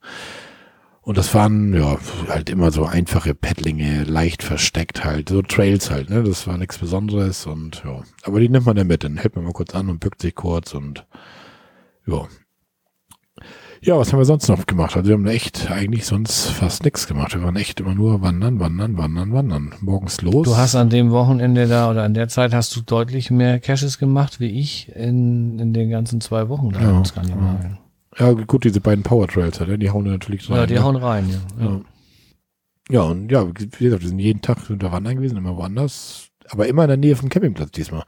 Und 1.04 1.18
das 1.18 1.34
waren, 1.34 1.74
ja, 1.74 1.98
halt 2.30 2.50
immer 2.50 2.72
so 2.72 2.86
einfache 2.86 3.36
Paddlinge, 3.36 4.04
leicht 4.06 4.42
versteckt 4.42 5.04
halt, 5.04 5.28
so 5.28 5.42
Trails 5.42 5.92
halt, 5.92 6.10
ne? 6.10 6.24
Das 6.24 6.48
war 6.48 6.58
nichts 6.58 6.78
Besonderes 6.78 7.46
und 7.46 7.84
ja. 7.84 8.04
Aber 8.24 8.40
die 8.40 8.48
nimmt 8.48 8.66
man 8.66 8.78
dann 8.78 8.88
mit, 8.88 9.04
dann 9.04 9.18
hält 9.18 9.36
man 9.36 9.44
mal 9.44 9.52
kurz 9.52 9.76
an 9.76 9.90
und 9.90 10.00
bückt 10.00 10.22
sich 10.22 10.34
kurz 10.34 10.74
und 10.74 11.06
ja. 12.08 12.26
Ja, 13.82 13.98
was 13.98 14.14
haben 14.14 14.20
wir 14.20 14.26
sonst 14.26 14.48
noch 14.48 14.66
gemacht? 14.66 14.96
Also 14.96 15.10
wir 15.10 15.16
haben 15.16 15.28
echt 15.28 15.70
eigentlich 15.70 16.06
sonst 16.06 16.46
fast 16.52 16.86
nichts 16.86 17.06
gemacht. 17.06 17.34
Wir 17.36 17.44
waren 17.44 17.58
echt 17.58 17.82
immer 17.82 17.94
nur 17.94 18.22
wandern, 18.22 18.62
wandern, 18.62 18.98
wandern, 18.98 19.34
wandern. 19.34 19.74
Morgens 19.82 20.22
los. 20.22 20.46
Du 20.46 20.56
hast 20.56 20.76
an 20.76 20.90
dem 20.90 21.12
Wochenende 21.12 21.68
da 21.68 21.92
oder 21.92 22.04
an 22.04 22.14
der 22.14 22.30
Zeit 22.30 22.54
hast 22.54 22.74
du 22.78 22.82
deutlich 22.82 23.30
mehr 23.30 23.60
Caches 23.60 23.98
gemacht 24.00 24.40
wie 24.40 24.58
ich 24.58 24.90
in, 24.96 25.60
in 25.60 25.74
den 25.74 25.90
ganzen 25.90 26.22
zwei 26.22 26.48
Wochen 26.48 26.70
da 26.70 26.80
Ja, 26.80 26.98
in 26.98 27.04
Skandinavien. 27.04 27.72
Ja, 27.74 27.83
gut, 28.48 28.64
diese 28.64 28.82
beiden 28.82 29.04
Power 29.04 29.28
Trails, 29.28 29.60
halt, 29.60 29.70
ne? 29.70 29.78
die 29.78 29.90
hauen 29.90 30.06
natürlich 30.06 30.50
rein. 30.50 30.58
Ja, 30.58 30.66
die 30.66 30.74
ne? 30.76 30.84
hauen 30.84 30.96
rein, 30.96 31.30
ja. 31.30 31.64
ja. 31.64 31.72
Ja. 31.72 31.82
ja, 32.90 33.02
und 33.02 33.32
ja, 33.32 33.48
wie 33.48 33.84
gesagt, 33.84 34.02
wir 34.02 34.10
sind 34.10 34.20
jeden 34.20 34.42
Tag 34.42 34.70
wir 34.70 34.92
wandern 34.92 35.16
gewesen, 35.16 35.38
immer 35.38 35.58
woanders, 35.58 36.30
aber 36.50 36.68
immer 36.68 36.84
in 36.84 36.90
der 36.90 36.98
Nähe 36.98 37.16
vom 37.16 37.30
Campingplatz 37.30 37.72
diesmal. 37.72 38.04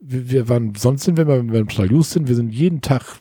Wir, 0.00 0.30
wir 0.30 0.48
waren, 0.48 0.74
sonst 0.74 1.04
sind 1.04 1.16
wir, 1.16 1.26
wenn 1.26 1.52
wir 1.52 1.60
in 1.60 1.70
Staljus 1.70 2.12
sind, 2.12 2.28
wir 2.28 2.34
sind 2.34 2.50
jeden 2.52 2.80
Tag 2.80 3.20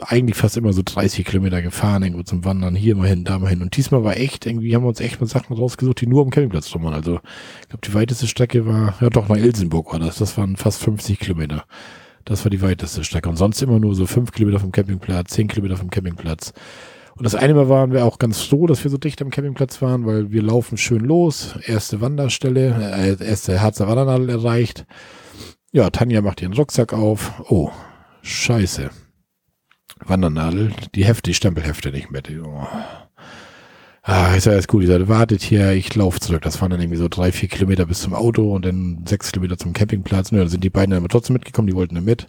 eigentlich 0.00 0.36
fast 0.36 0.56
immer 0.56 0.72
so 0.72 0.82
30 0.84 1.24
Kilometer 1.26 1.60
gefahren, 1.60 2.02
irgendwo 2.02 2.22
zum 2.22 2.44
Wandern, 2.44 2.74
hier 2.74 2.96
mal 2.96 3.08
hin, 3.08 3.24
da 3.24 3.38
mal 3.38 3.50
hin. 3.50 3.60
Und 3.60 3.76
diesmal 3.76 4.02
war 4.04 4.16
echt, 4.16 4.46
irgendwie 4.46 4.74
haben 4.74 4.84
wir 4.84 4.88
uns 4.88 5.00
echt 5.00 5.20
mal 5.20 5.26
Sachen 5.26 5.54
rausgesucht, 5.54 6.00
die 6.00 6.06
nur 6.06 6.22
am 6.22 6.30
Campingplatz 6.30 6.70
drum 6.70 6.84
waren. 6.84 6.94
Also, 6.94 7.20
ich 7.60 7.68
glaube, 7.68 7.86
die 7.86 7.94
weiteste 7.94 8.26
Strecke 8.26 8.66
war, 8.66 8.94
ja 9.00 9.10
doch, 9.10 9.28
nach 9.28 9.36
Ilsenburg 9.36 9.92
war 9.92 9.98
das. 9.98 10.16
Das 10.16 10.38
waren 10.38 10.56
fast 10.56 10.82
50 10.82 11.18
Kilometer. 11.18 11.64
Das 12.24 12.44
war 12.44 12.50
die 12.50 12.62
weiteste 12.62 13.04
Strecke. 13.04 13.28
Und 13.28 13.36
sonst 13.36 13.62
immer 13.62 13.78
nur 13.78 13.94
so 13.94 14.06
fünf 14.06 14.32
Kilometer 14.32 14.60
vom 14.60 14.72
Campingplatz, 14.72 15.32
zehn 15.32 15.48
Kilometer 15.48 15.76
vom 15.76 15.90
Campingplatz. 15.90 16.52
Und 17.16 17.24
das 17.24 17.34
eine 17.34 17.54
Mal 17.54 17.68
waren 17.68 17.92
wir 17.92 18.04
auch 18.04 18.18
ganz 18.18 18.40
froh, 18.42 18.66
dass 18.66 18.82
wir 18.84 18.90
so 18.90 18.96
dicht 18.96 19.20
am 19.20 19.30
Campingplatz 19.30 19.82
waren, 19.82 20.06
weil 20.06 20.32
wir 20.32 20.42
laufen 20.42 20.78
schön 20.78 21.04
los. 21.04 21.54
Erste 21.66 22.00
Wanderstelle, 22.00 22.74
äh, 22.96 23.24
erste 23.24 23.60
Harzer 23.60 23.86
Wandernadel 23.86 24.30
erreicht. 24.30 24.86
Ja, 25.72 25.90
Tanja 25.90 26.22
macht 26.22 26.42
ihren 26.42 26.54
Rucksack 26.54 26.92
auf. 26.92 27.42
Oh, 27.48 27.70
scheiße. 28.22 28.90
Wandernadel, 30.04 30.72
die 30.94 31.04
Hefte, 31.04 31.30
die 31.30 31.34
Stempelhefte 31.34 31.90
nicht 31.90 32.10
mit. 32.10 32.30
Oh. 32.44 32.66
Ah, 34.04 34.34
ist 34.34 34.46
ja 34.46 34.52
alles 34.52 34.66
gut. 34.66 34.82
Ich 34.82 34.88
sagte, 34.88 35.08
wartet 35.08 35.42
hier, 35.42 35.72
ich 35.72 35.94
laufe 35.94 36.18
zurück. 36.18 36.42
Das 36.42 36.60
waren 36.60 36.70
dann 36.70 36.80
irgendwie 36.80 36.98
so 36.98 37.08
drei, 37.08 37.30
vier 37.30 37.48
Kilometer 37.48 37.86
bis 37.86 38.00
zum 38.00 38.14
Auto 38.14 38.52
und 38.52 38.64
dann 38.64 39.04
sechs 39.06 39.30
Kilometer 39.30 39.56
zum 39.58 39.72
Campingplatz. 39.72 40.32
Und 40.32 40.38
dann 40.38 40.48
sind 40.48 40.64
die 40.64 40.70
beiden 40.70 40.90
dann 40.90 41.08
trotzdem 41.08 41.34
mitgekommen, 41.34 41.68
die 41.68 41.74
wollten 41.76 41.94
dann 41.94 42.04
mit. 42.04 42.26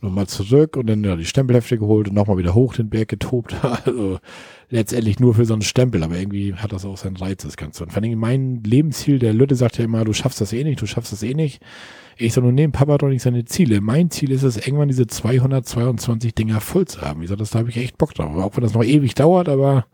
Nochmal 0.00 0.28
zurück 0.28 0.76
und 0.76 0.86
dann 0.86 1.02
ja, 1.02 1.16
die 1.16 1.24
Stempelhefte 1.24 1.76
geholt 1.76 2.06
und 2.06 2.14
nochmal 2.14 2.38
wieder 2.38 2.54
hoch 2.54 2.74
den 2.74 2.88
Berg 2.88 3.08
getobt. 3.08 3.56
Also 3.62 4.20
letztendlich 4.70 5.18
nur 5.18 5.34
für 5.34 5.44
so 5.44 5.54
einen 5.54 5.62
Stempel, 5.62 6.04
aber 6.04 6.16
irgendwie 6.16 6.54
hat 6.54 6.72
das 6.72 6.84
auch 6.84 6.96
seinen 6.96 7.16
Reiz, 7.16 7.42
das 7.42 7.56
Ganze. 7.56 7.82
Und 7.82 7.92
vor 7.92 8.00
allem 8.00 8.18
mein 8.18 8.62
Lebensziel, 8.62 9.18
der 9.18 9.32
Lütte 9.32 9.56
sagt 9.56 9.78
ja 9.78 9.84
immer, 9.84 10.04
du 10.04 10.12
schaffst 10.12 10.40
das 10.40 10.52
eh 10.52 10.62
nicht, 10.62 10.80
du 10.80 10.86
schaffst 10.86 11.10
das 11.12 11.24
eh 11.24 11.34
nicht. 11.34 11.60
Ich 12.16 12.32
sag 12.32 12.42
nur, 12.42 12.52
nee, 12.52 12.68
Papa 12.68 12.92
hat 12.92 13.02
doch 13.02 13.08
nicht 13.08 13.22
seine 13.22 13.44
Ziele. 13.44 13.80
Mein 13.80 14.10
Ziel 14.10 14.30
ist 14.30 14.44
es, 14.44 14.56
irgendwann 14.56 14.88
diese 14.88 15.06
222 15.08 16.34
Dinger 16.34 16.60
voll 16.60 16.86
zu 16.86 17.00
haben. 17.00 17.22
Ich 17.22 17.28
sag, 17.28 17.38
das 17.38 17.50
da 17.50 17.60
habe 17.60 17.70
ich 17.70 17.76
echt 17.76 17.98
Bock 17.98 18.14
drauf. 18.14 18.36
Auch 18.36 18.56
wenn 18.56 18.62
das 18.62 18.74
noch 18.74 18.84
ewig 18.84 19.14
dauert, 19.16 19.48
aber 19.48 19.86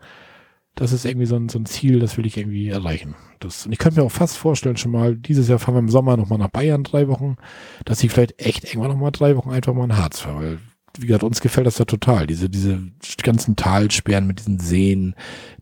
das 0.74 0.92
ist 0.92 1.04
irgendwie 1.04 1.26
so 1.26 1.36
ein, 1.36 1.48
so 1.48 1.58
ein 1.58 1.66
Ziel, 1.66 2.00
das 2.00 2.16
will 2.16 2.26
ich 2.26 2.36
irgendwie 2.36 2.68
erreichen. 2.68 3.14
Das, 3.40 3.66
und 3.66 3.72
ich 3.72 3.78
könnte 3.78 4.00
mir 4.00 4.06
auch 4.06 4.12
fast 4.12 4.36
vorstellen, 4.36 4.76
schon 4.76 4.92
mal, 4.92 5.16
dieses 5.16 5.48
Jahr 5.48 5.58
fahren 5.58 5.74
wir 5.74 5.80
im 5.80 5.88
Sommer 5.88 6.16
nochmal 6.16 6.38
nach 6.38 6.48
Bayern 6.48 6.82
drei 6.82 7.08
Wochen, 7.08 7.36
dass 7.84 8.02
ich 8.02 8.10
vielleicht 8.10 8.40
echt 8.40 8.64
irgendwann 8.64 8.90
nochmal 8.90 9.12
drei 9.12 9.36
Wochen 9.36 9.50
einfach 9.50 9.74
mal 9.74 9.84
in 9.84 9.96
Harz 9.96 10.20
fahre, 10.20 10.42
weil, 10.42 10.58
wie 10.98 11.06
gesagt, 11.06 11.24
uns 11.24 11.40
gefällt 11.40 11.66
das 11.66 11.76
da 11.76 11.84
total. 11.84 12.26
Diese, 12.26 12.50
diese 12.50 12.82
ganzen 13.22 13.56
Talsperren 13.56 14.26
mit 14.26 14.40
diesen 14.40 14.58
Seen, 14.58 15.14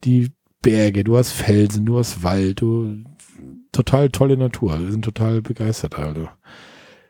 die 0.04 0.32
Berge, 0.62 1.04
du 1.04 1.16
hast 1.16 1.32
Felsen, 1.32 1.84
du 1.84 1.98
hast 1.98 2.22
Wald, 2.22 2.60
du, 2.60 3.04
total 3.72 4.10
tolle 4.10 4.36
Natur. 4.36 4.78
Wir 4.80 4.92
sind 4.92 5.04
total 5.04 5.42
begeistert, 5.42 5.98
also. 5.98 6.28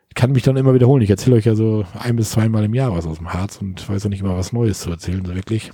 Ich 0.08 0.14
kann 0.14 0.32
mich 0.32 0.42
dann 0.42 0.58
immer 0.58 0.74
wiederholen. 0.74 1.02
Ich 1.02 1.08
erzähle 1.08 1.36
euch 1.36 1.46
ja 1.46 1.54
so 1.54 1.86
ein 1.98 2.16
bis 2.16 2.32
zweimal 2.32 2.64
im 2.64 2.74
Jahr 2.74 2.94
was 2.94 3.06
aus 3.06 3.16
dem 3.16 3.32
Harz 3.32 3.56
und 3.56 3.88
weiß 3.88 4.04
auch 4.04 4.10
nicht 4.10 4.22
mal 4.22 4.36
was 4.36 4.52
Neues 4.52 4.80
zu 4.80 4.90
erzählen, 4.90 5.24
so 5.24 5.34
wirklich. 5.34 5.72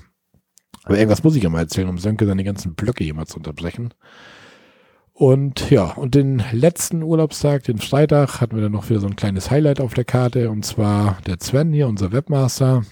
Aber 0.88 0.96
irgendwas 0.96 1.22
muss 1.22 1.36
ich 1.36 1.42
ja 1.42 1.50
mal 1.50 1.60
erzählen, 1.60 1.88
um 1.88 1.98
Sönke 1.98 2.24
seine 2.24 2.44
ganzen 2.44 2.74
Blöcke 2.74 3.12
mal 3.12 3.26
zu 3.26 3.36
unterbrechen. 3.36 3.92
Und 5.12 5.68
ja, 5.68 5.92
und 5.92 6.14
den 6.14 6.42
letzten 6.50 7.02
Urlaubstag, 7.02 7.64
den 7.64 7.76
Freitag, 7.76 8.40
hatten 8.40 8.56
wir 8.56 8.62
dann 8.62 8.72
noch 8.72 8.88
wieder 8.88 9.00
so 9.00 9.06
ein 9.06 9.16
kleines 9.16 9.50
Highlight 9.50 9.82
auf 9.82 9.92
der 9.92 10.06
Karte. 10.06 10.48
Und 10.50 10.64
zwar 10.64 11.18
der 11.26 11.36
Sven 11.40 11.74
hier, 11.74 11.88
unser 11.88 12.10
Webmaster. 12.12 12.84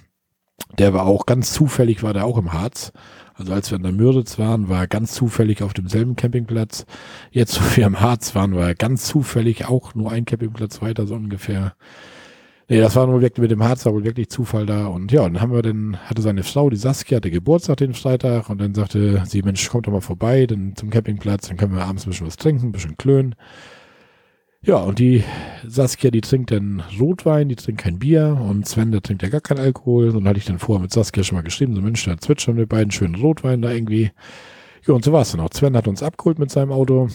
Der 0.78 0.92
war 0.92 1.06
auch 1.06 1.24
ganz 1.24 1.54
zufällig, 1.54 2.02
war 2.02 2.12
der 2.12 2.26
auch 2.26 2.36
im 2.36 2.52
Harz. 2.52 2.92
Also 3.32 3.54
als 3.54 3.70
wir 3.70 3.76
in 3.76 3.82
der 3.82 3.92
Müritz 3.92 4.38
waren, 4.38 4.68
war 4.68 4.80
er 4.80 4.88
ganz 4.88 5.14
zufällig 5.14 5.62
auf 5.62 5.72
demselben 5.72 6.16
Campingplatz. 6.16 6.84
Jetzt, 7.30 7.58
wo 7.62 7.76
wir 7.78 7.86
im 7.86 8.00
Harz 8.00 8.34
waren, 8.34 8.54
war 8.54 8.68
er 8.68 8.74
ganz 8.74 9.06
zufällig 9.06 9.64
auch 9.64 9.94
nur 9.94 10.12
ein 10.12 10.26
Campingplatz 10.26 10.82
weiter, 10.82 11.06
so 11.06 11.14
ungefähr. 11.14 11.74
Nee, 12.68 12.80
das 12.80 12.96
war 12.96 13.06
nur 13.06 13.20
wirklich 13.20 13.40
mit 13.40 13.52
dem 13.52 13.62
Harz, 13.62 13.86
war 13.86 13.94
wohl 13.94 14.04
wirklich 14.04 14.28
Zufall 14.28 14.66
da. 14.66 14.86
Und 14.88 15.12
ja, 15.12 15.22
dann 15.22 15.40
haben 15.40 15.52
wir 15.52 15.62
dann, 15.62 15.96
hatte 15.98 16.20
seine 16.20 16.42
Frau, 16.42 16.68
die 16.68 16.76
Saskia, 16.76 17.16
hatte 17.16 17.30
Geburtstag 17.30 17.76
den 17.76 17.94
Freitag 17.94 18.50
und 18.50 18.60
dann 18.60 18.74
sagte 18.74 19.22
sie, 19.24 19.42
Mensch, 19.42 19.68
kommt 19.68 19.86
doch 19.86 19.92
mal 19.92 20.00
vorbei, 20.00 20.46
dann 20.46 20.74
zum 20.74 20.90
Campingplatz, 20.90 21.46
dann 21.46 21.56
können 21.56 21.76
wir 21.76 21.84
abends 21.84 22.06
ein 22.06 22.10
bisschen 22.10 22.26
was 22.26 22.36
trinken, 22.36 22.66
ein 22.66 22.72
bisschen 22.72 22.96
klönen. 22.96 23.36
Ja, 24.62 24.78
und 24.78 24.98
die 24.98 25.22
Saskia, 25.64 26.10
die 26.10 26.22
trinkt 26.22 26.50
dann 26.50 26.82
Rotwein, 26.98 27.48
die 27.48 27.54
trinkt 27.54 27.82
kein 27.82 28.00
Bier 28.00 28.36
und 28.50 28.66
Sven, 28.66 28.90
der 28.90 29.00
trinkt 29.00 29.22
ja 29.22 29.28
gar 29.28 29.40
keinen 29.40 29.60
Alkohol. 29.60 30.08
Und 30.08 30.14
dann 30.14 30.28
hatte 30.28 30.38
ich 30.40 30.44
dann 30.46 30.58
vorher 30.58 30.82
mit 30.82 30.92
Saskia 30.92 31.22
schon 31.22 31.36
mal 31.36 31.42
geschrieben, 31.44 31.76
so 31.76 31.80
Mensch, 31.82 32.04
da 32.04 32.18
zwitschern 32.18 32.56
wir 32.56 32.66
beiden 32.66 32.90
schönen 32.90 33.14
Rotwein 33.14 33.62
da 33.62 33.70
irgendwie. 33.70 34.10
Ja, 34.84 34.94
und 34.94 35.04
so 35.04 35.12
war 35.12 35.22
es 35.22 35.30
dann 35.30 35.40
auch. 35.40 35.50
Sven 35.52 35.76
hat 35.76 35.86
uns 35.86 36.02
abgeholt 36.02 36.40
mit 36.40 36.50
seinem 36.50 36.72
Auto 36.72 37.08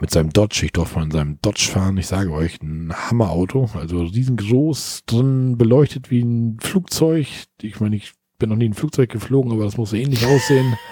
mit 0.00 0.10
seinem 0.10 0.30
Dodge. 0.30 0.62
Ich 0.64 0.72
durfte 0.72 0.96
mal 0.96 1.04
in 1.04 1.10
seinem 1.10 1.38
Dodge 1.42 1.68
fahren. 1.70 1.96
Ich 1.96 2.06
sage 2.06 2.32
euch, 2.32 2.60
ein 2.62 2.92
Hammerauto. 2.92 3.70
Also 3.74 4.02
riesengroß, 4.02 5.04
drin 5.06 5.58
beleuchtet 5.58 6.10
wie 6.10 6.22
ein 6.22 6.58
Flugzeug. 6.60 7.26
Ich 7.62 7.80
meine, 7.80 7.96
ich 7.96 8.12
bin 8.38 8.50
noch 8.50 8.56
nie 8.56 8.66
in 8.66 8.72
ein 8.72 8.74
Flugzeug 8.74 9.10
geflogen, 9.10 9.52
aber 9.52 9.64
das 9.64 9.76
muss 9.76 9.90
so 9.90 9.96
ähnlich 9.96 10.24
aussehen. 10.26 10.76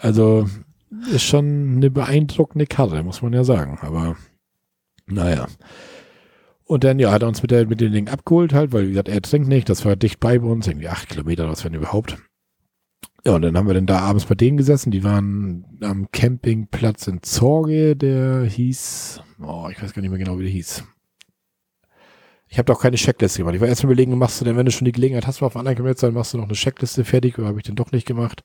Also 0.00 0.48
ist 1.12 1.24
schon 1.24 1.76
eine 1.76 1.90
beeindruckende 1.90 2.66
Karre, 2.66 3.02
muss 3.02 3.22
man 3.22 3.32
ja 3.32 3.44
sagen. 3.44 3.78
Aber 3.82 4.16
naja. 5.06 5.46
Und 6.64 6.82
dann, 6.82 6.98
ja, 6.98 7.12
hat 7.12 7.22
er 7.22 7.28
uns 7.28 7.42
mit, 7.42 7.52
der, 7.52 7.66
mit 7.66 7.80
dem 7.80 7.92
Ding 7.92 8.08
abgeholt 8.08 8.52
halt, 8.52 8.72
weil, 8.72 8.86
wie 8.86 8.90
gesagt, 8.90 9.08
er 9.08 9.22
trinkt 9.22 9.48
nicht. 9.48 9.68
Das 9.68 9.84
war 9.84 9.94
dicht 9.94 10.18
bei 10.18 10.40
uns, 10.40 10.66
irgendwie 10.66 10.88
acht 10.88 11.08
Kilometer, 11.08 11.48
was 11.48 11.64
wenn 11.64 11.74
überhaupt. 11.74 12.16
Ja, 13.26 13.34
und 13.34 13.42
dann 13.42 13.56
haben 13.56 13.66
wir 13.66 13.74
dann 13.74 13.86
da 13.86 13.98
abends 13.98 14.24
bei 14.24 14.36
denen 14.36 14.56
gesessen. 14.56 14.92
Die 14.92 15.02
waren 15.02 15.64
am 15.80 16.06
Campingplatz 16.12 17.08
in 17.08 17.24
Zorge, 17.24 17.96
der 17.96 18.44
hieß, 18.44 19.20
oh, 19.42 19.66
ich 19.68 19.82
weiß 19.82 19.92
gar 19.92 20.00
nicht 20.00 20.10
mehr 20.10 20.20
genau, 20.20 20.38
wie 20.38 20.44
der 20.44 20.52
hieß. 20.52 20.84
Ich 22.46 22.56
habe 22.56 22.66
doch 22.66 22.80
keine 22.80 22.94
Checkliste 22.94 23.38
gemacht. 23.40 23.56
Ich 23.56 23.60
war 23.60 23.66
erst 23.66 23.82
mal 23.82 23.90
überlegen, 23.90 24.16
machst 24.16 24.40
du 24.40 24.44
denn, 24.44 24.56
wenn 24.56 24.64
du 24.64 24.70
schon 24.70 24.84
die 24.84 24.92
Gelegenheit 24.92 25.26
hast, 25.26 25.40
mal 25.40 25.48
auf 25.48 25.56
anderen 25.56 25.74
Campingplatz, 25.74 26.02
dann 26.02 26.14
machst 26.14 26.34
du 26.34 26.38
noch 26.38 26.44
eine 26.44 26.52
Checkliste 26.52 27.04
fertig, 27.04 27.36
oder 27.36 27.48
habe 27.48 27.58
ich 27.58 27.64
den 27.64 27.74
doch 27.74 27.90
nicht 27.90 28.06
gemacht. 28.06 28.44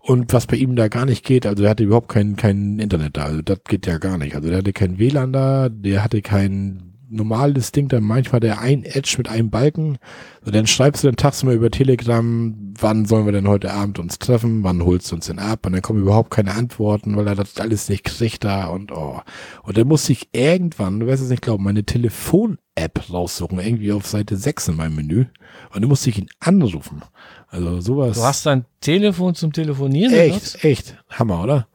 Und 0.00 0.34
was 0.34 0.46
bei 0.46 0.56
ihm 0.56 0.76
da 0.76 0.88
gar 0.88 1.06
nicht 1.06 1.24
geht, 1.24 1.46
also 1.46 1.64
er 1.64 1.70
hatte 1.70 1.84
überhaupt 1.84 2.10
kein, 2.10 2.36
kein 2.36 2.78
Internet 2.78 3.16
da, 3.16 3.24
also 3.24 3.40
das 3.40 3.60
geht 3.66 3.86
ja 3.86 3.96
gar 3.96 4.18
nicht. 4.18 4.36
Also 4.36 4.50
der 4.50 4.58
hatte 4.58 4.74
kein 4.74 4.98
WLAN 4.98 5.32
da, 5.32 5.70
der 5.70 6.04
hatte 6.04 6.20
kein 6.20 6.93
normales 7.08 7.72
Ding, 7.72 7.88
dann 7.88 8.04
manchmal 8.04 8.40
der 8.40 8.60
ein 8.60 8.84
Edge 8.84 9.14
mit 9.18 9.28
einem 9.28 9.50
Balken. 9.50 9.98
So, 10.42 10.50
dann 10.50 10.66
schreibst 10.66 11.04
du 11.04 11.08
den 11.08 11.16
Tag 11.16 11.42
mal 11.42 11.54
über 11.54 11.70
Telegram, 11.70 12.54
wann 12.78 13.04
sollen 13.04 13.26
wir 13.26 13.32
denn 13.32 13.48
heute 13.48 13.72
Abend 13.72 13.98
uns 13.98 14.18
treffen, 14.18 14.62
wann 14.64 14.84
holst 14.84 15.10
du 15.10 15.16
uns 15.16 15.26
denn 15.26 15.38
ab? 15.38 15.66
Und 15.66 15.72
dann 15.72 15.82
kommen 15.82 16.02
überhaupt 16.02 16.30
keine 16.30 16.54
Antworten, 16.54 17.16
weil 17.16 17.26
er 17.26 17.34
das 17.34 17.58
alles 17.58 17.88
nicht 17.88 18.04
kriegt 18.04 18.44
da 18.44 18.66
und 18.66 18.92
oh. 18.92 19.20
Und 19.62 19.76
dann 19.76 19.88
musste 19.88 20.12
ich 20.12 20.28
irgendwann, 20.32 21.00
du 21.00 21.06
wirst 21.06 21.22
es 21.22 21.30
nicht 21.30 21.42
glauben, 21.42 21.64
meine 21.64 21.84
Telefon-App 21.84 23.10
raussuchen, 23.12 23.58
irgendwie 23.58 23.92
auf 23.92 24.06
Seite 24.06 24.36
6 24.36 24.68
in 24.68 24.76
meinem 24.76 24.96
Menü. 24.96 25.26
Und 25.72 25.82
dann 25.82 25.88
musste 25.88 26.10
ich 26.10 26.18
ihn 26.18 26.28
anrufen. 26.40 27.02
Also 27.48 27.80
sowas. 27.80 28.16
Du 28.16 28.22
hast 28.22 28.46
dein 28.46 28.64
Telefon 28.80 29.34
zum 29.34 29.52
Telefonieren? 29.52 30.12
Echt, 30.12 30.64
echt. 30.64 30.96
Hammer, 31.10 31.42
oder? 31.42 31.68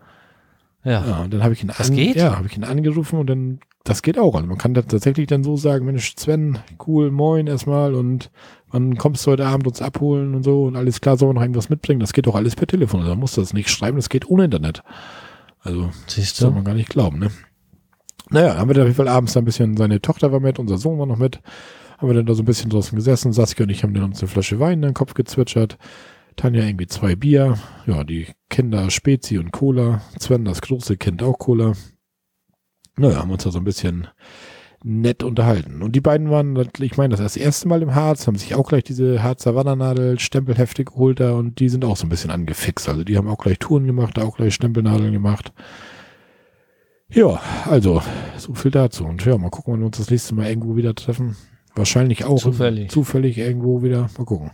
Ja. 0.83 1.05
Ja, 1.05 1.17
und 1.23 1.33
dann 1.33 1.43
habe 1.43 1.53
ich 1.53 1.63
ihn 1.63 1.71
Das 1.75 1.89
an, 1.89 1.95
geht? 1.95 2.15
Ja, 2.15 2.37
habe 2.37 2.47
ich 2.47 2.55
ihn 2.55 2.63
angerufen 2.63 3.19
und 3.19 3.27
dann, 3.27 3.59
das 3.89 4.03
geht 4.03 4.19
auch. 4.19 4.35
Also 4.35 4.47
man 4.47 4.57
kann 4.57 4.73
das 4.73 4.85
tatsächlich 4.85 5.27
dann 5.27 5.43
so 5.43 5.57
sagen, 5.57 5.85
Mensch, 5.85 6.13
Sven, 6.15 6.59
cool, 6.85 7.09
moin 7.09 7.47
erstmal 7.47 7.95
und 7.95 8.29
wann 8.69 8.97
kommst 8.97 9.25
du 9.25 9.31
heute 9.31 9.47
Abend 9.47 9.65
uns 9.65 9.81
abholen 9.81 10.35
und 10.35 10.43
so 10.43 10.65
und 10.65 10.75
alles 10.75 11.01
klar, 11.01 11.17
sollen 11.17 11.31
wir 11.31 11.33
noch 11.33 11.41
irgendwas 11.41 11.69
mitbringen? 11.69 11.99
Das 11.99 12.13
geht 12.13 12.27
auch 12.27 12.35
alles 12.35 12.55
per 12.55 12.67
Telefon. 12.67 12.99
Also 12.99 13.11
man 13.11 13.19
muss 13.19 13.33
das 13.33 13.53
nicht 13.53 13.69
schreiben, 13.69 13.97
das 13.97 14.09
geht 14.09 14.29
ohne 14.29 14.45
Internet. 14.45 14.83
Also, 15.61 15.89
Siehst 16.07 16.37
soll 16.37 16.51
man 16.51 16.63
gar 16.63 16.75
nicht 16.75 16.89
glauben, 16.89 17.19
ne? 17.19 17.31
Naja, 18.29 18.57
haben 18.57 18.69
wir 18.69 18.75
dann 18.75 18.83
auf 18.83 18.89
jeden 18.89 18.97
Fall 18.97 19.07
abends 19.07 19.33
da 19.33 19.41
ein 19.41 19.45
bisschen, 19.45 19.75
seine 19.75 20.01
Tochter 20.01 20.31
war 20.31 20.39
mit, 20.39 20.59
unser 20.59 20.77
Sohn 20.77 20.99
war 20.99 21.07
noch 21.07 21.17
mit, 21.17 21.41
haben 21.97 22.07
wir 22.07 22.13
dann 22.13 22.27
da 22.27 22.35
so 22.35 22.43
ein 22.43 22.45
bisschen 22.45 22.69
draußen 22.69 22.95
gesessen, 22.95 23.33
Saskia 23.33 23.63
und 23.63 23.71
ich 23.71 23.83
haben 23.83 23.93
dann 23.95 24.03
uns 24.03 24.21
eine 24.21 24.27
Flasche 24.27 24.59
Wein 24.59 24.73
in 24.73 24.81
den 24.83 24.93
Kopf 24.93 25.15
gezwitschert, 25.15 25.79
Tanja 26.35 26.63
irgendwie 26.63 26.87
zwei 26.87 27.15
Bier, 27.15 27.57
ja, 27.87 28.03
die 28.03 28.27
Kinder 28.49 28.91
Spezi 28.91 29.39
und 29.39 29.51
Cola, 29.51 30.01
Sven 30.19 30.45
das 30.45 30.61
große 30.61 30.95
Kind 30.97 31.23
auch 31.23 31.39
Cola. 31.39 31.73
Naja, 32.99 33.17
haben 33.17 33.31
uns 33.31 33.43
da 33.43 33.51
so 33.51 33.59
ein 33.59 33.63
bisschen 33.63 34.07
nett 34.83 35.23
unterhalten. 35.23 35.81
Und 35.81 35.95
die 35.95 36.01
beiden 36.01 36.29
waren, 36.29 36.57
ich 36.79 36.97
meine, 36.97 37.11
das, 37.11 37.21
das 37.21 37.37
erste 37.37 37.67
Mal 37.67 37.81
im 37.81 37.95
Harz, 37.95 38.27
haben 38.27 38.35
sich 38.35 38.55
auch 38.55 38.67
gleich 38.67 38.83
diese 38.83 39.23
Harzer 39.23 39.55
Wandernadel 39.55 40.19
Stempelhefte 40.19 40.85
geholt 40.85 41.19
da 41.19 41.31
und 41.33 41.59
die 41.59 41.69
sind 41.69 41.85
auch 41.85 41.97
so 41.97 42.05
ein 42.05 42.09
bisschen 42.09 42.29
angefixt. 42.29 42.89
Also 42.89 43.03
die 43.03 43.17
haben 43.17 43.27
auch 43.27 43.37
gleich 43.37 43.59
Touren 43.59 43.87
gemacht, 43.87 44.19
auch 44.19 44.37
gleich 44.37 44.53
Stempelnadeln 44.53 45.13
gemacht. 45.13 45.53
Ja, 47.11 47.41
also, 47.65 48.01
so 48.37 48.53
viel 48.53 48.71
dazu. 48.71 49.05
Und 49.05 49.25
ja, 49.25 49.37
mal 49.37 49.49
gucken, 49.49 49.73
wann 49.73 49.79
wir 49.79 49.87
uns 49.87 49.97
das 49.97 50.11
nächste 50.11 50.35
Mal 50.35 50.47
irgendwo 50.47 50.75
wieder 50.75 50.93
treffen. 50.93 51.35
Wahrscheinlich 51.75 52.25
auch 52.25 52.39
zufällig, 52.39 52.91
zufällig 52.91 53.37
irgendwo 53.37 53.81
wieder. 53.81 54.09
Mal 54.17 54.25
gucken. 54.25 54.51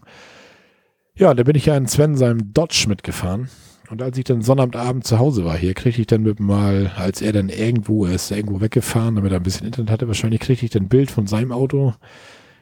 Ja, 1.18 1.34
da 1.34 1.44
bin 1.44 1.56
ich 1.56 1.66
ja 1.66 1.76
in 1.76 1.88
Sven 1.88 2.16
seinem 2.16 2.54
Dodge 2.54 2.86
mitgefahren. 2.88 3.50
Und 3.90 4.02
als 4.02 4.18
ich 4.18 4.24
dann 4.24 4.42
Sonnabendabend 4.42 5.06
zu 5.06 5.20
Hause 5.20 5.46
war 5.46 5.56
hier, 5.58 5.74
kriegte 5.74 6.02
ich 6.02 6.08
dann 6.08 6.24
mit 6.24 6.40
mal, 6.40 6.92
als 6.96 7.22
er 7.22 7.34
dann 7.34 7.50
irgendwo, 7.50 8.06
er 8.06 8.16
ist 8.16 8.32
irgendwo 8.32 8.62
weggefahren, 8.62 9.16
damit 9.16 9.32
er 9.32 9.38
ein 9.38 9.44
bisschen 9.44 9.68
Internet 9.68 9.92
hatte, 9.92 10.08
wahrscheinlich 10.08 10.42
kriegte 10.42 10.66
ich 10.66 10.72
dann 10.72 10.84
ein 10.84 10.90
Bild 10.90 11.12
von 11.12 11.28
seinem 11.28 11.52
Auto. 11.52 11.94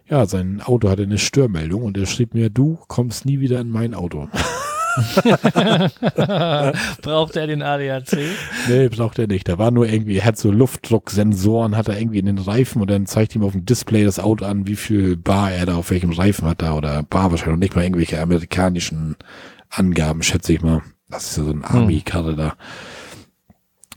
Ja, 0.10 0.26
sein 0.26 0.62
Auto 0.62 0.90
hatte 0.90 1.04
eine 1.04 1.18
Störmeldung 1.18 1.84
und 1.84 1.98
er 1.98 2.06
schrieb 2.06 2.34
mir, 2.34 2.50
du 2.50 2.78
kommst 2.88 3.26
nie 3.26 3.40
wieder 3.40 3.62
in 3.62 3.70
mein 3.70 3.94
Auto. 3.94 4.28
braucht 7.02 7.36
er 7.36 7.48
den 7.48 7.64
ADAC? 7.64 8.18
Nee, 8.68 8.90
braucht 8.90 9.18
er 9.18 9.28
nicht. 9.28 9.48
Da 9.48 9.58
war 9.58 9.72
nur 9.72 9.88
irgendwie, 9.88 10.18
er 10.18 10.26
hat 10.26 10.38
so 10.38 10.52
Luftdrucksensoren, 10.52 11.76
hat 11.76 11.88
er 11.88 11.98
irgendwie 12.00 12.20
in 12.20 12.28
den 12.28 12.38
Reifen 12.38 12.82
und 12.82 12.92
dann 12.92 13.06
zeigt 13.06 13.36
ihm 13.36 13.44
auf 13.44 13.54
dem 13.54 13.66
Display 13.66 14.04
das 14.04 14.20
Auto 14.20 14.46
an, 14.46 14.68
wie 14.68 14.76
viel 14.76 15.16
Bar 15.18 15.52
er 15.52 15.66
da 15.66 15.78
auf 15.78 15.90
welchem 15.90 16.12
Reifen 16.12 16.48
hat 16.48 16.62
da 16.62 16.74
oder 16.74 17.02
Bar 17.04 17.32
wahrscheinlich 17.32 17.60
nicht 17.60 17.76
mal 17.76 17.84
irgendwelche 17.84 18.22
amerikanischen 18.22 19.16
Angaben, 19.70 20.22
schätze 20.22 20.54
ich 20.54 20.62
mal. 20.62 20.84
Das 21.14 21.32
ist 21.32 21.38
ja 21.38 21.44
so 21.44 21.52
ein 21.52 21.64
Army-Karre 21.64 22.36
da. 22.36 22.56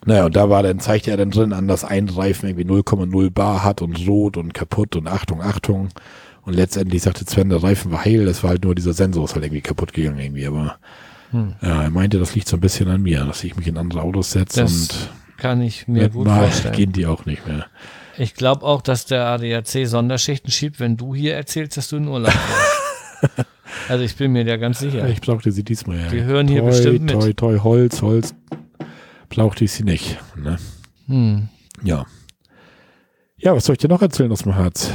Naja, 0.04 0.26
und 0.26 0.36
da 0.36 0.48
war 0.48 0.62
dann, 0.62 0.78
zeigt 0.78 1.08
er 1.08 1.16
dann 1.16 1.32
drin 1.32 1.52
an, 1.52 1.66
dass 1.66 1.84
ein 1.84 2.08
Reifen 2.08 2.48
irgendwie 2.48 2.64
0,0 2.64 3.30
Bar 3.30 3.64
hat 3.64 3.82
und 3.82 4.06
rot 4.06 4.36
und 4.36 4.54
kaputt 4.54 4.94
und 4.94 5.08
Achtung, 5.08 5.42
Achtung. 5.42 5.88
Und 6.42 6.54
letztendlich 6.54 7.02
sagte 7.02 7.24
Sven, 7.24 7.48
der 7.48 7.62
Reifen 7.62 7.90
war 7.90 8.04
heil, 8.04 8.24
das 8.24 8.44
war 8.44 8.50
halt 8.50 8.62
nur 8.62 8.76
dieser 8.76 8.92
Sensor 8.92 9.24
ist 9.24 9.34
halt 9.34 9.44
irgendwie 9.44 9.62
kaputt 9.62 9.92
gegangen 9.92 10.20
irgendwie, 10.20 10.46
aber 10.46 10.78
hm. 11.32 11.56
ja, 11.60 11.82
er 11.82 11.90
meinte, 11.90 12.20
das 12.20 12.36
liegt 12.36 12.46
so 12.46 12.56
ein 12.56 12.60
bisschen 12.60 12.88
an 12.88 13.02
mir, 13.02 13.24
dass 13.24 13.42
ich 13.42 13.56
mich 13.56 13.66
in 13.66 13.76
andere 13.76 14.02
Autos 14.02 14.30
setze 14.30 14.62
und 14.62 15.10
kann 15.38 15.60
ich 15.60 15.88
mir 15.88 16.08
gut 16.08 16.26
mal 16.26 16.42
vorstellen. 16.42 16.74
gehen 16.74 16.92
die 16.92 17.06
auch 17.06 17.26
nicht 17.26 17.46
mehr. 17.48 17.66
Ich 18.16 18.34
glaube 18.34 18.64
auch, 18.64 18.80
dass 18.80 19.06
der 19.06 19.26
ADAC 19.26 19.86
Sonderschichten 19.86 20.50
schiebt, 20.50 20.78
wenn 20.78 20.96
du 20.96 21.16
hier 21.16 21.34
erzählst, 21.34 21.76
dass 21.76 21.88
du 21.88 21.96
in 21.96 22.06
Urlaub 22.06 22.32
warst. 22.34 22.85
also 23.88 24.04
ich 24.04 24.16
bin 24.16 24.32
mir 24.32 24.44
da 24.44 24.56
ganz 24.56 24.80
sicher. 24.80 25.08
Ich 25.08 25.20
brauchte 25.20 25.52
sie 25.52 25.64
diesmal 25.64 25.98
ja. 25.98 26.12
Wir 26.12 26.24
hören 26.24 26.48
hier 26.48 26.60
toi, 26.60 26.66
bestimmt 26.68 27.00
mit. 27.02 27.10
Toi, 27.10 27.32
toi, 27.32 27.58
Holz, 27.58 28.02
Holz. 28.02 28.34
Brauchte 29.28 29.64
ich 29.64 29.72
sie 29.72 29.84
nicht. 29.84 30.18
Ne? 30.36 30.58
Hm. 31.06 31.48
Ja. 31.82 32.06
Ja, 33.38 33.54
was 33.54 33.66
soll 33.66 33.74
ich 33.74 33.78
dir 33.78 33.88
noch 33.88 34.02
erzählen 34.02 34.32
aus 34.32 34.42
dem 34.42 34.54
Herz? 34.54 34.90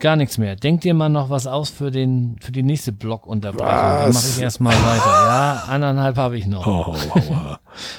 Gar 0.00 0.16
nichts 0.16 0.38
mehr. 0.38 0.56
Denk 0.56 0.80
dir 0.80 0.94
mal 0.94 1.10
noch 1.10 1.28
was 1.28 1.46
aus 1.46 1.68
für 1.68 1.90
den 1.90 2.36
für 2.40 2.52
die 2.52 2.62
nächste 2.62 2.90
Blockunterbrechung. 2.90 3.68
Dann 3.68 4.12
mache 4.12 4.26
ich 4.34 4.40
erstmal 4.40 4.74
weiter. 4.74 5.04
Ja, 5.04 5.64
anderthalb 5.68 6.16
habe 6.16 6.38
ich 6.38 6.46
noch. 6.46 6.66
Oh, 6.66 6.96
oh, 6.96 7.20
oh. 7.30 7.56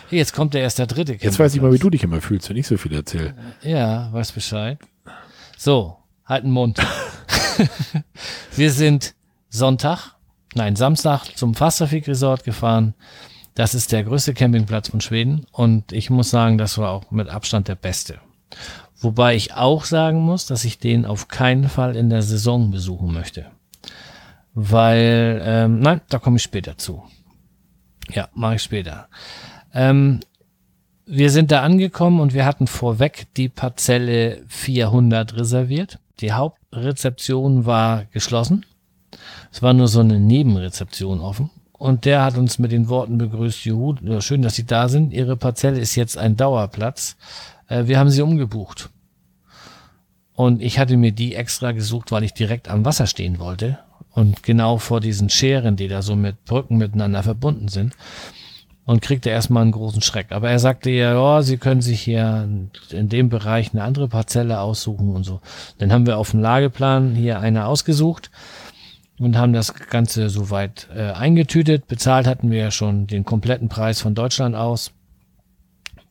Jetzt 0.10 0.34
kommt 0.34 0.56
der 0.56 0.62
erst 0.62 0.80
der 0.80 0.88
dritte. 0.88 1.14
Jetzt 1.14 1.38
weiß 1.38 1.54
ich 1.54 1.62
mal, 1.62 1.72
wie 1.72 1.78
du 1.78 1.92
dich 1.92 2.04
immer 2.04 2.20
fühlst, 2.20 2.50
wenn 2.50 2.58
ich 2.58 2.66
so 2.66 2.78
viel 2.78 2.94
erzähle. 2.94 3.36
Ja, 3.62 4.12
weiß 4.12 4.32
Bescheid. 4.32 4.80
So, 5.58 5.98
halt 6.26 6.44
den 6.44 6.52
Mund. 6.52 6.80
Wir 8.56 8.72
sind 8.72 9.14
Sonntag, 9.54 10.16
nein, 10.56 10.78
Samstag 10.78 11.26
zum 11.36 11.56
Fastervik 11.56 12.08
Resort 12.08 12.46
gefahren. 12.46 12.94
Das 13.54 13.76
ist 13.76 13.92
der 13.92 14.06
größte 14.06 14.34
Campingplatz 14.34 14.88
von 14.90 15.02
Schweden 15.02 15.46
und 15.52 15.92
ich 15.92 16.10
muss 16.10 16.30
sagen, 16.30 16.58
das 16.58 16.78
war 16.78 16.92
auch 16.92 17.12
mit 17.12 17.28
Abstand 17.28 17.68
der 17.68 17.76
beste. 17.76 18.20
Wobei 19.02 19.36
ich 19.36 19.54
auch 19.54 19.84
sagen 19.84 20.22
muss, 20.22 20.46
dass 20.46 20.64
ich 20.64 20.80
den 20.80 21.06
auf 21.06 21.28
keinen 21.28 21.68
Fall 21.68 21.98
in 21.98 22.10
der 22.10 22.22
Saison 22.22 22.72
besuchen 22.72 23.12
möchte. 23.12 23.48
Weil, 24.54 25.42
ähm, 25.44 25.80
nein, 25.80 26.00
da 26.08 26.18
komme 26.18 26.38
ich 26.38 26.44
später 26.44 26.78
zu. 26.78 27.04
Ja, 28.10 28.30
mache 28.34 28.56
ich 28.56 28.64
später. 28.64 29.10
Ähm, 29.74 30.22
wir 31.06 31.30
sind 31.30 31.52
da 31.52 31.62
angekommen 31.62 32.22
und 32.22 32.34
wir 32.34 32.46
hatten 32.46 32.68
vorweg 32.68 33.28
die 33.36 33.50
Parzelle 33.50 34.44
400 34.48 35.36
reserviert. 35.36 36.00
Die 36.22 36.32
Hauptrezeption 36.32 37.66
war 37.66 38.06
geschlossen. 38.06 38.66
Es 39.52 39.62
war 39.62 39.74
nur 39.74 39.88
so 39.88 40.00
eine 40.00 40.20
Nebenrezeption 40.20 41.20
offen. 41.20 41.50
Und 41.74 42.06
der 42.06 42.24
hat 42.24 42.38
uns 42.38 42.60
mit 42.60 42.72
den 42.72 42.90
Worten 42.90 43.18
begrüßt, 43.18 43.66
Juhu, 43.66 43.96
schön, 44.20 44.44
dass 44.44 44.56
Sie 44.56 44.66
da 44.66 44.88
sind. 44.88 45.14
Ihre 45.14 45.36
Parzelle 45.36 45.80
ist 45.80 45.96
jetzt 45.96 46.18
ein 46.18 46.38
Dauerplatz 46.38 47.18
äh, 47.72 47.88
wir 47.88 47.98
haben 47.98 48.10
sie 48.10 48.22
umgebucht. 48.22 48.90
Und 50.34 50.62
ich 50.62 50.80
hatte 50.80 50.98
mir 50.98 51.12
die 51.12 51.36
extra 51.36 51.72
gesucht, 51.72 52.12
weil 52.12 52.24
ich 52.24 52.34
direkt 52.34 52.70
am 52.70 52.86
Wasser 52.86 53.08
stehen 53.08 53.40
wollte. 53.40 53.80
Und 54.14 54.44
genau 54.44 54.78
vor 54.78 55.00
diesen 55.00 55.30
Scheren, 55.30 55.76
die 55.78 55.88
da 55.88 56.02
so 56.02 56.16
mit 56.16 56.44
Brücken 56.46 56.78
miteinander 56.78 57.24
verbunden 57.24 57.70
sind. 57.70 57.94
Und 58.84 59.02
kriegte 59.02 59.30
erstmal 59.30 59.62
einen 59.62 59.72
großen 59.72 60.02
Schreck. 60.02 60.32
Aber 60.32 60.50
er 60.50 60.60
sagte 60.60 60.90
ja, 60.90 61.14
ja, 61.14 61.44
Sie 61.44 61.58
können 61.58 61.82
sich 61.82 62.02
hier 62.02 62.50
in 62.90 63.10
dem 63.10 63.30
Bereich 63.30 63.72
eine 63.72 63.84
andere 63.84 64.08
Parzelle 64.08 64.60
aussuchen 64.60 65.16
und 65.16 65.24
so. 65.24 65.40
Dann 65.78 65.94
haben 65.94 66.08
wir 66.08 66.18
auf 66.18 66.32
dem 66.32 66.42
Lageplan 66.42 67.14
hier 67.16 67.40
eine 67.40 67.68
ausgesucht 67.68 68.32
und 69.26 69.38
haben 69.38 69.54
das 69.54 69.74
Ganze 69.74 70.30
soweit 70.30 70.88
äh, 70.96 71.12
eingetütet. 71.12 71.88
Bezahlt 71.88 72.28
hatten 72.28 72.52
wir 72.52 72.60
ja 72.60 72.72
schon 72.72 73.08
den 73.08 73.24
kompletten 73.24 73.70
Preis 73.70 74.02
von 74.02 74.16
Deutschland 74.16 74.56
aus. 74.56 74.92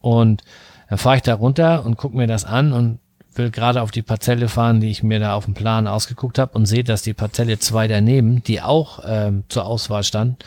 Und 0.01 0.43
dann 0.89 0.99
fahre 0.99 1.16
ich 1.16 1.23
da 1.23 1.35
runter 1.35 1.85
und 1.85 1.97
gucke 1.97 2.16
mir 2.16 2.27
das 2.27 2.45
an 2.45 2.73
und 2.73 2.99
will 3.35 3.51
gerade 3.51 3.82
auf 3.82 3.91
die 3.91 4.03
Parzelle 4.03 4.49
fahren, 4.49 4.81
die 4.81 4.91
ich 4.91 5.03
mir 5.03 5.20
da 5.20 5.35
auf 5.35 5.45
dem 5.45 5.55
Plan 5.55 5.87
ausgeguckt 5.87 6.39
habe 6.39 6.53
und 6.57 6.66
sehe, 6.66 6.85
dass 6.85 7.03
die 7.03 7.15
Parzelle 7.15 7.59
2 7.59 7.89
daneben, 7.89 8.43
die 8.43 8.61
auch 8.61 9.01
ähm, 9.07 9.45
zur 9.49 9.66
Auswahl 9.66 10.03
stand, 10.03 10.45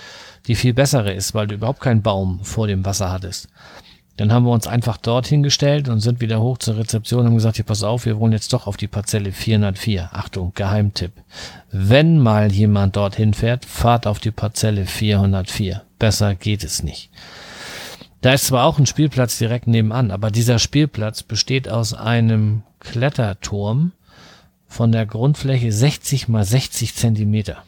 die 0.47 0.55
viel 0.55 0.73
bessere 0.73 1.13
ist, 1.13 1.33
weil 1.33 1.47
du 1.47 1.55
überhaupt 1.55 1.79
keinen 1.79 2.01
Baum 2.01 2.43
vor 2.43 2.67
dem 2.67 2.85
Wasser 2.85 3.11
hattest. 3.11 3.47
Dann 4.17 4.31
haben 4.31 4.45
wir 4.45 4.51
uns 4.51 4.67
einfach 4.67 4.97
dorthin 4.97 5.41
gestellt 5.41 5.89
und 5.89 5.99
sind 5.99 6.21
wieder 6.21 6.39
hoch 6.39 6.59
zur 6.59 6.77
Rezeption 6.77 7.21
und 7.21 7.27
haben 7.27 7.35
gesagt, 7.35 7.55
hier 7.55 7.65
pass 7.65 7.81
auf, 7.81 8.05
wir 8.05 8.19
wollen 8.19 8.31
jetzt 8.31 8.53
doch 8.53 8.67
auf 8.67 8.77
die 8.77 8.87
Parzelle 8.87 9.31
404. 9.31 10.09
Achtung, 10.13 10.51
Geheimtipp. 10.53 11.11
Wenn 11.71 12.19
mal 12.19 12.51
jemand 12.51 12.95
dorthin 12.95 13.33
fährt, 13.33 13.65
fahrt 13.65 14.05
auf 14.05 14.19
die 14.19 14.31
Parzelle 14.31 14.85
404. 14.85 15.81
Besser 15.97 16.35
geht 16.35 16.63
es 16.63 16.83
nicht. 16.83 17.09
Da 18.21 18.33
ist 18.33 18.47
zwar 18.47 18.65
auch 18.65 18.77
ein 18.77 18.85
Spielplatz 18.85 19.37
direkt 19.37 19.67
nebenan, 19.67 20.11
aber 20.11 20.29
dieser 20.29 20.59
Spielplatz 20.59 21.23
besteht 21.23 21.67
aus 21.67 21.93
einem 21.93 22.61
Kletterturm 22.79 23.93
von 24.67 24.91
der 24.91 25.05
Grundfläche 25.05 25.71
60 25.71 26.27
mal 26.27 26.45
60 26.45 26.95
Zentimeter. 26.95 27.63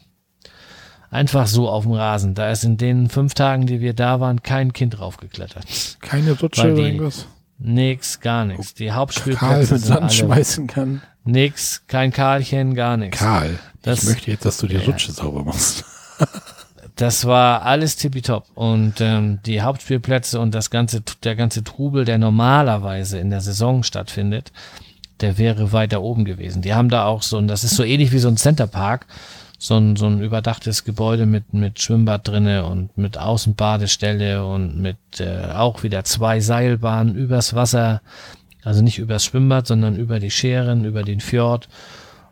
Einfach 1.10 1.46
so 1.46 1.68
auf 1.68 1.84
dem 1.84 1.92
Rasen. 1.92 2.34
Da 2.34 2.50
ist 2.50 2.64
in 2.64 2.76
den 2.76 3.08
fünf 3.08 3.34
Tagen, 3.34 3.66
die 3.66 3.80
wir 3.80 3.94
da 3.94 4.20
waren, 4.20 4.42
kein 4.42 4.72
Kind 4.72 4.98
draufgeklettert. 4.98 5.64
Keine 6.00 6.32
Rutsche 6.32 6.72
oder 6.72 6.82
irgendwas? 6.82 7.26
Nix, 7.58 8.20
gar 8.20 8.44
nichts. 8.44 8.74
Die 8.74 8.92
Hauptspielplätze 8.92 9.46
Karl 9.46 9.66
mit 9.66 9.80
Sand 9.80 10.12
schmeißen 10.12 10.66
kann. 10.66 11.02
Nix, 11.24 11.82
kein 11.86 12.12
Karlchen, 12.12 12.74
gar 12.74 12.96
nichts. 12.96 13.18
Karl, 13.18 13.58
das, 13.82 14.02
ich 14.02 14.08
möchte 14.10 14.30
jetzt, 14.30 14.44
dass 14.44 14.58
du 14.58 14.66
die 14.66 14.76
Rutsche 14.76 15.12
sauber 15.12 15.44
machst. 15.44 15.84
das 16.96 17.24
war 17.24 17.62
alles 17.62 17.96
tippitopp. 17.96 18.46
Und 18.54 19.00
ähm, 19.00 19.40
die 19.46 19.62
Hauptspielplätze 19.62 20.38
und 20.38 20.54
das 20.54 20.70
ganze, 20.70 21.02
der 21.24 21.34
ganze 21.34 21.64
Trubel, 21.64 22.04
der 22.04 22.18
normalerweise 22.18 23.18
in 23.18 23.30
der 23.30 23.40
Saison 23.40 23.82
stattfindet, 23.82 24.52
der 25.20 25.38
wäre 25.38 25.72
weiter 25.72 26.02
oben 26.02 26.24
gewesen. 26.24 26.62
Die 26.62 26.74
haben 26.74 26.88
da 26.88 27.06
auch 27.06 27.22
so 27.22 27.38
ein, 27.38 27.48
das 27.48 27.64
ist 27.64 27.76
so 27.76 27.84
ähnlich 27.84 28.12
wie 28.12 28.18
so 28.18 28.28
ein 28.28 28.36
Centerpark, 28.36 29.06
so 29.58 29.76
ein, 29.76 29.96
so 29.96 30.06
ein 30.06 30.20
überdachtes 30.20 30.84
Gebäude 30.84 31.26
mit, 31.26 31.54
mit 31.54 31.80
Schwimmbad 31.80 32.28
drinne 32.28 32.66
und 32.66 32.96
mit 32.98 33.18
Außenbadestelle 33.18 34.44
und 34.44 34.80
mit 34.80 34.98
äh, 35.18 35.52
auch 35.54 35.82
wieder 35.82 36.04
zwei 36.04 36.40
Seilbahnen 36.40 37.16
übers 37.16 37.54
Wasser. 37.54 38.02
Also 38.62 38.82
nicht 38.82 38.98
übers 38.98 39.24
Schwimmbad, 39.24 39.66
sondern 39.66 39.96
über 39.96 40.18
die 40.18 40.30
Scheren, 40.30 40.84
über 40.84 41.02
den 41.02 41.20
Fjord. 41.20 41.68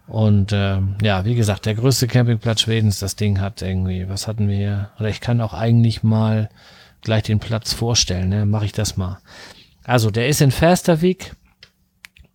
Und 0.07 0.53
äh, 0.53 0.81
ja, 1.03 1.25
wie 1.25 1.35
gesagt, 1.35 1.67
der 1.67 1.75
größte 1.75 2.09
Campingplatz 2.09 2.63
Schwedens, 2.63 2.99
das 2.99 3.17
Ding 3.17 3.41
hat 3.41 3.63
irgendwie, 3.63 4.09
was 4.09 4.29
hatten 4.29 4.49
wir 4.49 4.57
hier? 4.57 4.91
Oder 4.99 5.09
ich 5.09 5.21
kann 5.21 5.41
auch 5.41 5.55
eigentlich 5.55 6.03
mal 6.03 6.51
gleich 7.01 7.23
den 7.23 7.39
Platz 7.39 7.73
vorstellen, 7.73 8.29
ne? 8.29 8.47
Mache 8.47 8.67
ich 8.67 8.73
das 8.73 8.97
mal. 8.97 9.19
Also, 9.85 10.11
der 10.11 10.29
ist 10.29 10.41
in 10.41 10.51
Fastervik, 10.51 11.35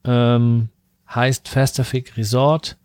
ähm, 0.03 0.69
heißt 1.13 1.47
Fastervik 1.47 2.17
Resort. 2.17 2.77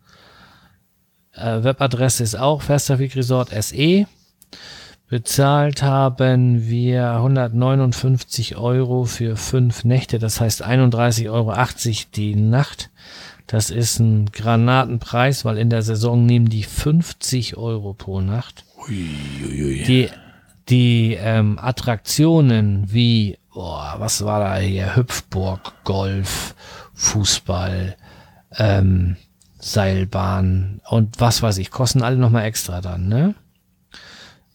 Äh, 1.35 1.63
Webadresse 1.63 2.23
ist 2.23 2.35
auch 2.35 2.61
Fastervik 2.61 3.15
Resort 3.15 3.49
SE. 3.49 4.07
Bezahlt 5.07 5.83
haben 5.83 6.67
wir 6.67 7.11
159 7.11 8.57
Euro 8.57 9.05
für 9.05 9.37
fünf 9.37 9.83
Nächte, 9.83 10.17
das 10.17 10.41
heißt 10.41 10.65
31,80 10.65 11.31
Euro 11.31 11.53
die 12.15 12.35
Nacht. 12.35 12.89
Das 13.45 13.69
ist 13.69 13.99
ein 13.99 14.31
Granatenpreis, 14.31 15.45
weil 15.45 15.59
in 15.59 15.69
der 15.69 15.83
Saison 15.83 16.25
nehmen 16.25 16.49
die 16.49 16.63
50 16.63 17.55
Euro 17.57 17.93
pro 17.93 18.19
Nacht. 18.19 18.65
Ui, 18.87 19.09
ui, 19.45 19.63
ui. 19.63 19.83
Die, 19.83 20.09
die 20.69 21.13
ähm, 21.19 21.59
Attraktionen 21.61 22.91
wie, 22.91 23.37
boah, 23.53 23.95
was 23.99 24.25
war 24.25 24.39
da 24.39 24.57
hier? 24.57 24.95
Hüpfburg, 24.95 25.73
Golf, 25.83 26.55
Fußball, 26.95 27.95
ähm, 28.57 29.17
Seilbahn 29.65 30.79
und 30.87 31.19
was 31.19 31.41
weiß 31.41 31.57
ich, 31.57 31.71
kosten 31.71 32.03
alle 32.03 32.17
nochmal 32.17 32.45
extra 32.45 32.81
dann, 32.81 33.07
ne? 33.07 33.33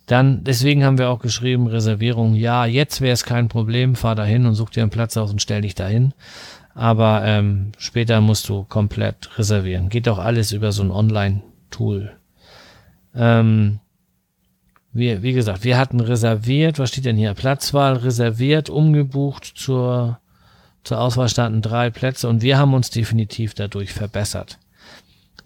Dann, 0.06 0.44
deswegen 0.44 0.84
haben 0.84 0.98
wir 0.98 1.10
auch 1.10 1.18
geschrieben, 1.18 1.66
Reservierung, 1.66 2.34
ja, 2.34 2.64
jetzt 2.64 3.00
wäre 3.00 3.12
es 3.12 3.24
kein 3.24 3.48
Problem, 3.48 3.96
fahr 3.96 4.14
dahin 4.14 4.46
und 4.46 4.54
such 4.54 4.70
dir 4.70 4.82
einen 4.82 4.90
Platz 4.90 5.16
aus 5.16 5.32
und 5.32 5.42
stell 5.42 5.62
dich 5.62 5.74
dahin. 5.74 6.14
Aber 6.74 7.22
ähm, 7.24 7.72
später 7.76 8.20
musst 8.20 8.48
du 8.48 8.62
komplett 8.64 9.36
reservieren. 9.36 9.88
Geht 9.88 10.08
auch 10.08 10.18
alles 10.18 10.52
über 10.52 10.70
so 10.70 10.82
ein 10.84 10.92
Online-Tool. 10.92 12.12
Ähm, 13.16 13.80
wir, 14.92 15.22
wie 15.22 15.32
gesagt, 15.32 15.64
wir 15.64 15.76
hatten 15.76 15.98
reserviert, 15.98 16.78
was 16.78 16.90
steht 16.90 17.04
denn 17.04 17.16
hier? 17.16 17.34
Platzwahl 17.34 17.94
reserviert, 17.96 18.70
umgebucht 18.70 19.44
zur, 19.56 20.20
zur 20.84 21.00
Auswahl 21.00 21.28
standen 21.28 21.62
drei 21.62 21.90
Plätze 21.90 22.28
und 22.28 22.42
wir 22.42 22.58
haben 22.58 22.74
uns 22.74 22.90
definitiv 22.90 23.54
dadurch 23.54 23.92
verbessert. 23.92 24.59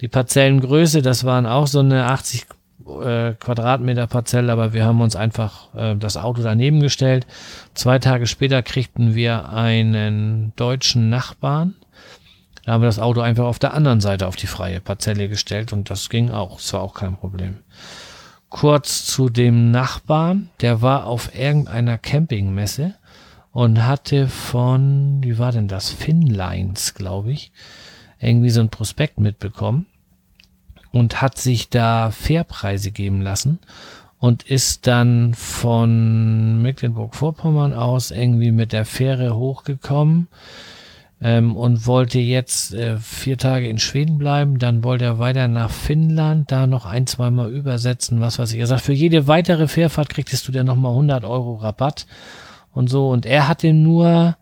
Die 0.01 0.09
Parzellengröße, 0.09 1.03
das 1.03 1.25
waren 1.25 1.47
auch 1.47 1.67
so 1.67 1.81
eine 1.81 2.07
80 2.07 2.47
äh, 2.87 3.33
Quadratmeter 3.35 4.07
Parzelle, 4.07 4.53
aber 4.53 4.73
wir 4.73 4.85
haben 4.85 5.01
uns 5.01 5.17
einfach 5.17 5.75
äh, 5.75 5.97
das 5.97 6.17
Auto 6.17 6.43
daneben 6.43 6.81
gestellt. 6.81 7.27
Zwei 7.75 7.99
Tage 7.99 8.27
später 8.27 8.63
kriegten 8.63 9.15
wir 9.15 9.49
einen 9.49 10.53
deutschen 10.57 11.09
Nachbarn. 11.09 11.75
Da 12.65 12.73
haben 12.73 12.83
wir 12.83 12.87
das 12.89 12.99
Auto 12.99 13.21
einfach 13.21 13.45
auf 13.45 13.59
der 13.59 13.75
anderen 13.75 14.01
Seite 14.01 14.27
auf 14.27 14.37
die 14.37 14.47
freie 14.47 14.81
Parzelle 14.81 15.29
gestellt 15.29 15.73
und 15.73 15.91
das 15.91 16.09
ging 16.09 16.31
auch. 16.31 16.57
Das 16.57 16.73
war 16.73 16.83
auch 16.83 16.95
kein 16.95 17.17
Problem. 17.17 17.59
Kurz 18.49 19.05
zu 19.05 19.29
dem 19.29 19.71
Nachbarn, 19.71 20.51
der 20.61 20.81
war 20.81 21.07
auf 21.07 21.35
irgendeiner 21.35 21.99
Campingmesse 21.99 22.95
und 23.51 23.85
hatte 23.85 24.29
von, 24.29 25.23
wie 25.23 25.39
war 25.39 25.53
denn 25.53 25.69
das? 25.69 25.91
Finlines, 25.91 26.95
glaube 26.95 27.33
ich, 27.33 27.53
irgendwie 28.25 28.51
so 28.51 28.61
ein 28.61 28.71
Prospekt 28.71 29.21
mitbekommen 29.21 29.87
und 30.93 31.21
hat 31.21 31.39
sich 31.39 31.69
da 31.71 32.11
Fairpreise 32.11 32.91
geben 32.91 33.21
lassen 33.21 33.59
und 34.19 34.43
ist 34.45 34.87
dann 34.87 35.35
von 35.35 36.63
Mecklenburg-Vorpommern 36.63 37.75
aus 37.75 38.11
irgendwie 38.11 38.53
mit 38.53 38.73
der 38.73 38.85
Fähre 38.85 39.37
hochgekommen 39.37 40.29
ähm, 41.21 41.57
und 41.57 41.87
wollte 41.87 42.21
jetzt 42.21 42.75
äh, 42.75 42.97
vier 42.99 43.39
Tage 43.39 43.69
in 43.69 43.79
Schweden 43.79 44.19
bleiben. 44.19 44.59
Dann 44.59 44.85
wollte 44.85 45.05
er 45.05 45.19
weiter 45.19 45.49
nach 45.49 45.71
Finnland, 45.71 46.51
da 46.53 46.67
noch 46.67 46.87
ein, 46.87 47.07
zweimal 47.07 47.51
übersetzen, 47.51 48.21
was 48.21 48.39
weiß 48.39 48.53
ich. 48.53 48.61
Er 48.61 48.67
sagt, 48.67 48.83
für 48.83 48.93
jede 48.93 49.27
weitere 49.27 49.69
Fährfahrt 49.69 50.11
kriegst 50.11 50.47
du 50.47 50.53
dann 50.53 50.67
nochmal 50.67 50.93
100 50.93 51.25
Euro 51.25 51.57
Rabatt 51.57 52.07
und 52.73 52.89
so. 52.89 53.11
Und 53.11 53.27
er 53.27 53.49
hatte 53.49 53.73
nur 53.73 54.37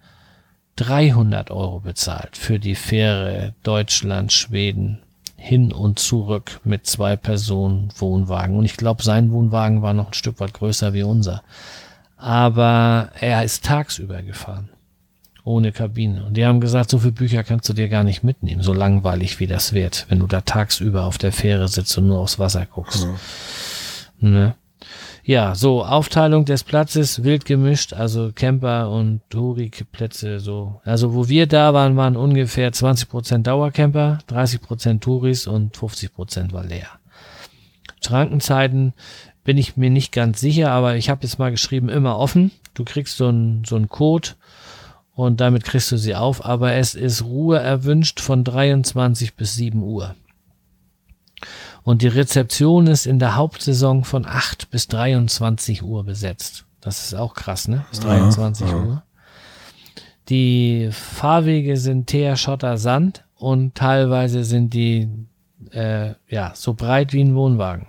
300 0.83 1.51
Euro 1.53 1.79
bezahlt 1.79 2.37
für 2.37 2.59
die 2.59 2.75
Fähre 2.75 3.55
Deutschland, 3.63 4.33
Schweden, 4.33 4.99
hin 5.37 5.73
und 5.73 5.99
zurück 5.99 6.61
mit 6.65 6.87
zwei 6.87 7.17
Personen 7.17 7.89
Wohnwagen. 7.97 8.57
Und 8.57 8.65
ich 8.65 8.77
glaube, 8.77 9.03
sein 9.03 9.31
Wohnwagen 9.31 9.83
war 9.83 9.93
noch 9.93 10.09
ein 10.09 10.15
Stück 10.15 10.41
weit 10.41 10.55
größer 10.55 10.93
wie 10.93 11.05
unser. 11.05 11.43
Aber 12.17 13.11
er 13.21 13.45
ist 13.45 13.65
tagsüber 13.65 14.23
gefahren. 14.23 14.71
Ohne 15.45 15.73
Kabine. 15.73 16.25
Und 16.25 16.37
die 16.37 16.47
haben 16.47 16.61
gesagt, 16.61 16.91
so 16.91 16.99
viele 16.99 17.13
Bücher 17.13 17.43
kannst 17.45 17.69
du 17.69 17.73
dir 17.73 17.89
gar 17.89 18.05
nicht 18.05 18.23
mitnehmen, 18.23 18.63
so 18.63 18.73
langweilig 18.73 19.41
wie 19.41 19.49
das 19.49 19.73
wird, 19.73 20.07
wenn 20.09 20.21
du 20.21 20.27
da 20.29 20.41
tagsüber 20.41 21.05
auf 21.05 21.19
der 21.19 21.33
Fähre 21.33 21.67
sitzt 21.67 21.97
und 21.99 22.07
nur 22.07 22.21
aufs 22.21 22.39
Wasser 22.39 22.67
guckst. 22.67 23.07
Mhm. 24.21 24.31
Ne? 24.31 24.55
Ja, 25.25 25.55
so, 25.55 25.85
Aufteilung 25.85 26.45
des 26.45 26.65
Platzes, 26.65 27.23
wild 27.23 27.45
gemischt, 27.45 27.93
also 27.93 28.33
Camper 28.35 28.91
und 28.91 29.21
Touri-Plätze, 29.31 30.41
so. 30.41 30.81
Also, 30.85 31.15
wo 31.15 31.29
wir 31.29 31.47
da 31.47 31.73
waren, 31.73 31.97
waren 31.97 32.17
ungefähr 32.17 32.73
20% 32.73 33.43
Dauercamper, 33.43 34.19
30% 34.29 34.99
Touris 34.99 35.47
und 35.47 35.77
50% 35.77 36.53
war 36.53 36.65
leer. 36.65 36.89
Schrankenzeiten 38.05 38.95
bin 39.45 39.59
ich 39.59 39.77
mir 39.77 39.91
nicht 39.91 40.11
ganz 40.11 40.41
sicher, 40.41 40.73
aber 40.73 40.97
ich 40.97 41.09
habe 41.09 41.23
jetzt 41.23 41.39
mal 41.39 41.53
geschrieben, 41.53 41.89
immer 41.89 42.19
offen. 42.19 42.51
Du 42.75 42.85
kriegst 42.85 43.17
so 43.17 43.29
einen 43.29 43.65
so 43.65 43.77
einen 43.77 43.89
Code 43.89 44.31
und 45.15 45.41
damit 45.41 45.63
kriegst 45.63 45.93
du 45.93 45.99
sie 45.99 46.17
auf, 46.17 46.45
aber 46.45 46.73
es 46.75 46.97
ist 46.97 47.23
Ruhe 47.25 47.59
erwünscht 47.59 48.19
von 48.19 48.43
23 48.43 49.35
bis 49.35 49.55
7 49.55 49.83
Uhr. 49.83 50.17
Und 51.85 52.03
die 52.03 52.09
Rezeption 52.09 52.87
ist 52.87 53.07
in 53.07 53.19
der 53.19 53.37
Hauptsaison 53.37 54.05
von 54.05 54.25
8 54.27 54.71
bis 54.71 54.89
23 54.89 55.83
Uhr 55.83 56.05
besetzt. 56.05 56.65
Das 56.81 57.05
ist 57.05 57.15
auch 57.15 57.35
krass, 57.35 57.69
ne? 57.69 57.85
Bis 57.91 58.01
23 58.01 58.67
ja, 58.67 58.73
ja. 58.73 58.83
Uhr. 58.83 59.03
Die 60.29 60.91
Fahrwege 60.93 61.77
sind 61.77 62.07
Teer, 62.07 62.37
Schotter, 62.37 62.79
Sand 62.79 63.25
und 63.37 63.75
teilweise 63.75 64.45
sind 64.45 64.73
die 64.73 65.09
äh, 65.73 66.15
ja 66.29 66.53
so 66.55 66.75
breit 66.75 67.13
wie 67.13 67.23
ein 67.23 67.35
Wohnwagen. 67.35 67.87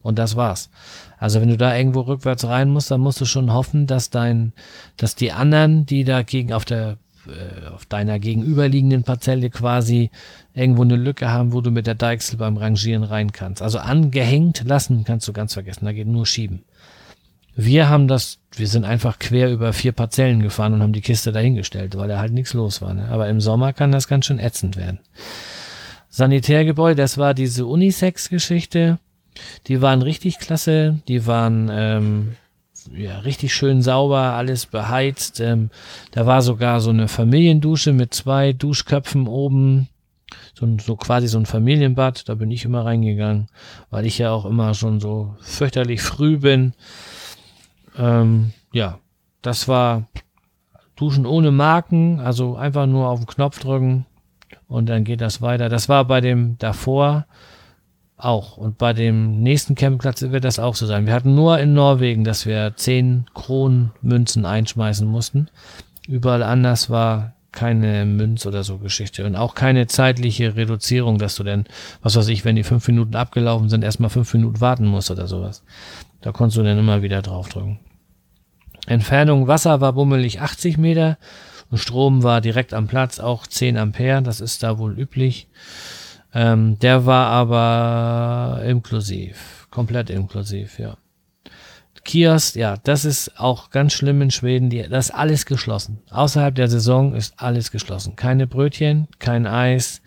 Und 0.00 0.18
das 0.18 0.36
war's. 0.36 0.70
Also 1.18 1.40
wenn 1.40 1.48
du 1.48 1.56
da 1.56 1.76
irgendwo 1.76 2.00
rückwärts 2.00 2.44
rein 2.44 2.70
musst, 2.70 2.90
dann 2.90 3.00
musst 3.00 3.20
du 3.20 3.24
schon 3.24 3.52
hoffen, 3.52 3.86
dass 3.86 4.10
dein, 4.10 4.52
dass 4.96 5.14
die 5.14 5.30
anderen, 5.30 5.86
die 5.86 6.04
dagegen 6.04 6.52
auf 6.52 6.64
der 6.64 6.98
äh, 7.26 7.68
auf 7.68 7.86
deiner 7.86 8.18
gegenüberliegenden 8.18 9.02
Parzelle 9.02 9.50
quasi 9.50 10.10
irgendwo 10.54 10.82
eine 10.82 10.96
Lücke 10.96 11.30
haben, 11.30 11.52
wo 11.52 11.60
du 11.60 11.70
mit 11.70 11.86
der 11.86 11.94
Deichsel 11.94 12.36
beim 12.38 12.56
Rangieren 12.56 13.04
rein 13.04 13.32
kannst. 13.32 13.62
Also 13.62 13.78
angehängt 13.78 14.64
lassen 14.64 15.04
kannst 15.04 15.28
du 15.28 15.32
ganz 15.32 15.54
vergessen, 15.54 15.84
da 15.84 15.92
geht 15.92 16.06
nur 16.06 16.26
schieben. 16.26 16.64
Wir 17.54 17.88
haben 17.88 18.08
das, 18.08 18.38
wir 18.56 18.66
sind 18.66 18.84
einfach 18.84 19.18
quer 19.18 19.50
über 19.50 19.72
vier 19.72 19.92
Parzellen 19.92 20.40
gefahren 20.40 20.72
und 20.72 20.82
haben 20.82 20.92
die 20.94 21.02
Kiste 21.02 21.32
dahingestellt, 21.32 21.96
weil 21.96 22.08
da 22.08 22.18
halt 22.18 22.32
nichts 22.32 22.54
los 22.54 22.80
war. 22.80 22.94
Ne? 22.94 23.08
Aber 23.08 23.28
im 23.28 23.40
Sommer 23.40 23.72
kann 23.72 23.92
das 23.92 24.08
ganz 24.08 24.26
schön 24.26 24.38
ätzend 24.38 24.76
werden. 24.76 25.00
Sanitärgebäude, 26.08 26.96
das 26.96 27.18
war 27.18 27.34
diese 27.34 27.66
Unisex-Geschichte. 27.66 28.98
Die 29.66 29.80
waren 29.80 30.02
richtig 30.02 30.38
klasse, 30.38 31.00
die 31.08 31.26
waren 31.26 31.70
ähm, 31.72 32.36
ja, 32.94 33.18
richtig 33.20 33.54
schön 33.54 33.82
sauber, 33.82 34.34
alles 34.34 34.66
beheizt. 34.66 35.40
Ähm, 35.40 35.70
da 36.10 36.26
war 36.26 36.42
sogar 36.42 36.80
so 36.80 36.90
eine 36.90 37.08
Familiendusche 37.08 37.92
mit 37.92 38.14
zwei 38.14 38.52
Duschköpfen 38.52 39.26
oben. 39.26 39.88
So, 40.54 40.66
so 40.78 40.96
quasi 40.96 41.28
so 41.28 41.38
ein 41.38 41.46
Familienbad, 41.46 42.28
da 42.28 42.34
bin 42.34 42.50
ich 42.50 42.64
immer 42.64 42.84
reingegangen, 42.84 43.48
weil 43.90 44.06
ich 44.06 44.18
ja 44.18 44.30
auch 44.32 44.46
immer 44.46 44.74
schon 44.74 45.00
so 45.00 45.36
fürchterlich 45.40 46.00
früh 46.00 46.38
bin. 46.38 46.72
Ähm, 47.98 48.52
ja, 48.72 48.98
das 49.42 49.68
war 49.68 50.08
Duschen 50.96 51.26
ohne 51.26 51.50
Marken, 51.50 52.20
also 52.20 52.56
einfach 52.56 52.86
nur 52.86 53.08
auf 53.08 53.20
den 53.20 53.26
Knopf 53.26 53.58
drücken 53.58 54.06
und 54.68 54.88
dann 54.88 55.04
geht 55.04 55.20
das 55.20 55.42
weiter. 55.42 55.68
Das 55.68 55.88
war 55.88 56.04
bei 56.04 56.20
dem 56.20 56.56
davor 56.58 57.26
auch. 58.24 58.56
Und 58.56 58.78
bei 58.78 58.92
dem 58.92 59.42
nächsten 59.42 59.74
Campingplatz 59.74 60.22
wird 60.22 60.44
das 60.44 60.58
auch 60.58 60.74
so 60.74 60.86
sein. 60.86 61.06
Wir 61.06 61.14
hatten 61.14 61.34
nur 61.34 61.58
in 61.58 61.74
Norwegen, 61.74 62.24
dass 62.24 62.46
wir 62.46 62.74
10 62.76 63.26
Kronmünzen 63.34 64.44
einschmeißen 64.44 65.06
mussten. 65.06 65.48
Überall 66.06 66.42
anders 66.42 66.90
war 66.90 67.34
keine 67.52 68.06
Münz 68.06 68.46
oder 68.46 68.64
so 68.64 68.78
Geschichte 68.78 69.26
und 69.26 69.36
auch 69.36 69.54
keine 69.54 69.86
zeitliche 69.86 70.56
Reduzierung, 70.56 71.18
dass 71.18 71.36
du 71.36 71.44
denn, 71.44 71.64
was 72.02 72.16
weiß 72.16 72.28
ich, 72.28 72.44
wenn 72.44 72.56
die 72.56 72.62
fünf 72.62 72.88
Minuten 72.88 73.14
abgelaufen 73.14 73.68
sind, 73.68 73.84
erstmal 73.84 74.10
fünf 74.10 74.32
Minuten 74.32 74.60
warten 74.60 74.86
musst 74.86 75.10
oder 75.10 75.28
sowas. 75.28 75.62
Da 76.22 76.32
konntest 76.32 76.56
du 76.56 76.62
dann 76.62 76.78
immer 76.78 77.02
wieder 77.02 77.20
draufdrücken. 77.20 77.78
Entfernung 78.86 79.46
Wasser 79.46 79.80
war 79.80 79.92
bummelig 79.92 80.40
80 80.40 80.78
Meter 80.78 81.18
und 81.70 81.78
Strom 81.78 82.22
war 82.22 82.40
direkt 82.40 82.74
am 82.74 82.86
Platz, 82.86 83.20
auch 83.20 83.46
10 83.46 83.76
Ampere, 83.76 84.22
das 84.22 84.40
ist 84.40 84.62
da 84.62 84.78
wohl 84.78 84.98
üblich. 84.98 85.48
Ähm, 86.34 86.78
der 86.78 87.04
war 87.06 87.26
aber 87.26 88.62
inklusiv, 88.64 89.66
komplett 89.70 90.10
inklusiv, 90.10 90.78
ja. 90.78 90.96
Kiosk, 92.04 92.56
ja, 92.56 92.76
das 92.78 93.04
ist 93.04 93.38
auch 93.38 93.70
ganz 93.70 93.92
schlimm 93.92 94.22
in 94.22 94.30
Schweden. 94.30 94.70
Die, 94.70 94.82
das 94.88 95.06
ist 95.06 95.14
alles 95.14 95.46
geschlossen. 95.46 96.02
Außerhalb 96.10 96.54
der 96.54 96.68
Saison 96.68 97.14
ist 97.14 97.34
alles 97.36 97.70
geschlossen. 97.70 98.16
Keine 98.16 98.46
Brötchen, 98.46 99.06
kein 99.18 99.46
Eis, 99.46 100.02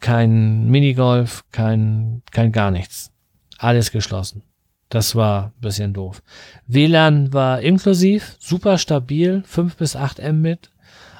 kein 0.00 0.68
Minigolf, 0.68 1.44
kein, 1.52 2.22
kein 2.32 2.52
gar 2.52 2.70
nichts. 2.70 3.12
Alles 3.58 3.92
geschlossen. 3.92 4.42
Das 4.88 5.14
war 5.14 5.46
ein 5.46 5.60
bisschen 5.60 5.94
doof. 5.94 6.22
WLAN 6.66 7.32
war 7.32 7.60
inklusiv, 7.60 8.36
super 8.40 8.76
stabil, 8.76 9.44
5 9.46 9.76
bis 9.76 9.94
8 9.94 10.20
Mbit, 10.32 10.70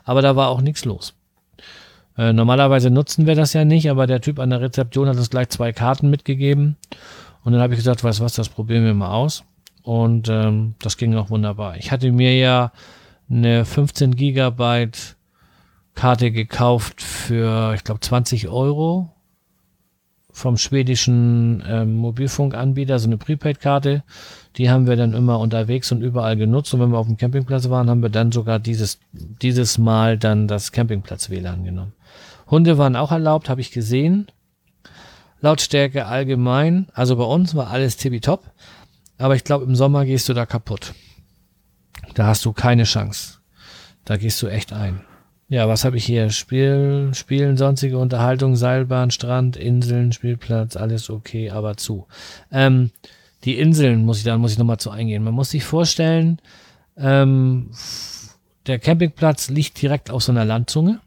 aber 0.03 0.23
da 0.23 0.35
war 0.35 0.49
auch 0.49 0.61
nichts 0.61 0.85
los. 0.85 1.15
Äh, 2.17 2.33
normalerweise 2.33 2.91
nutzen 2.91 3.27
wir 3.27 3.35
das 3.35 3.53
ja 3.53 3.65
nicht, 3.65 3.91
aber 3.91 4.07
der 4.07 4.21
Typ 4.21 4.39
an 4.39 4.51
der 4.51 4.61
Rezeption 4.61 5.09
hat 5.09 5.17
uns 5.17 5.31
gleich 5.31 5.49
zwei 5.49 5.73
Karten 5.73 6.11
mitgegeben. 6.11 6.77
Und 7.45 7.53
dann 7.53 7.63
habe 7.63 7.75
ich 7.75 7.79
gesagt, 7.79 8.05
weißt 8.05 8.21
was, 8.21 8.35
das 8.35 8.49
probieren 8.49 8.85
wir 8.85 8.95
mal 8.95 9.13
aus. 9.13 9.45
Und 9.83 10.29
ähm, 10.29 10.75
das 10.81 10.97
ging 10.97 11.15
auch 11.15 11.31
wunderbar. 11.31 11.77
Ich 11.77 11.91
hatte 11.91 12.13
mir 12.13 12.37
ja 12.37 12.73
eine 13.31 13.65
15 13.65 14.17
Gigabyte 14.17 15.17
Karte 15.95 16.31
gekauft 16.31 17.03
für, 17.03 17.75
ich 17.75 17.85
glaube, 17.85 18.01
20 18.01 18.49
Euro 18.49 19.11
vom 20.33 20.57
schwedischen 20.57 21.63
ähm, 21.67 21.97
Mobilfunkanbieter, 21.97 22.99
so 22.99 23.09
eine 23.09 23.19
Prepaid-Karte. 23.19 24.05
Die 24.57 24.71
haben 24.71 24.87
wir 24.87 24.97
dann 24.97 25.13
immer 25.13 25.39
unterwegs 25.39 25.93
und 25.93 26.03
überall 26.03 26.37
genutzt. 26.37 26.73
Und 26.73 26.81
wenn 26.81 26.91
wir 26.91 26.99
auf 26.99 27.07
dem 27.07 27.17
Campingplatz 27.17 27.69
waren, 27.69 27.91
haben 27.91 28.03
wir 28.03 28.11
dann 28.11 28.33
sogar 28.33 28.59
dieses, 28.59 28.99
dieses 29.13 29.79
Mal 29.79 30.19
dann 30.19 30.49
das 30.49 30.73
Campingplatz-WLAN 30.73 31.65
genommen. 31.65 31.93
Hunde 32.51 32.79
waren 32.79 32.97
auch 32.97 33.13
erlaubt, 33.13 33.49
habe 33.49 33.61
ich 33.61 33.71
gesehen. 33.71 34.31
Lautstärke 35.41 36.07
allgemein. 36.07 36.89
Also 36.93 37.17
bei 37.17 37.25
uns 37.25 37.55
war 37.55 37.71
alles 37.71 37.97
tippitopp. 37.97 38.51
Aber 39.19 39.37
ich 39.37 39.45
glaube, 39.45 39.65
im 39.65 39.77
Sommer 39.77 40.05
gehst 40.05 40.29
du 40.29 40.35
da 40.35 40.47
kaputt. 40.47 40.95
Da 42.15 42.27
hast 42.27 42.45
du 42.45 42.53
keine 42.53 42.85
Chance. 42.85 43.39
Da 44.05 44.17
gehst 44.17 44.41
du 44.43 44.49
echt 44.49 44.73
ein. 44.73 45.03
Ja, 45.49 45.69
was 45.69 45.85
habe 45.85 45.97
ich 45.97 46.05
hier? 46.05 46.31
Spiel, 46.31 47.11
Spielen, 47.13 47.57
sonstige 47.57 47.99
Unterhaltung, 47.99 48.55
Seilbahn, 48.57 49.11
Strand, 49.11 49.57
Inseln, 49.57 50.13
Spielplatz, 50.13 50.77
alles 50.77 51.11
okay, 51.11 51.51
aber 51.51 51.77
zu. 51.77 52.07
Ähm, 52.53 52.91
die 53.45 53.59
Inseln 53.59 54.05
muss 54.05 54.19
ich 54.19 54.25
dann 54.25 54.41
muss 54.41 54.53
ich 54.53 54.59
nochmal 54.59 54.79
zu 54.79 54.91
eingehen. 54.91 55.25
Man 55.25 55.35
muss 55.35 55.51
sich 55.51 55.65
vorstellen, 55.65 56.41
ähm, 56.97 57.71
der 58.67 58.79
Campingplatz 58.79 59.49
liegt 59.49 59.81
direkt 59.83 60.11
auf 60.11 60.23
so 60.23 60.31
einer 60.31 60.45
Landzunge. 60.45 61.01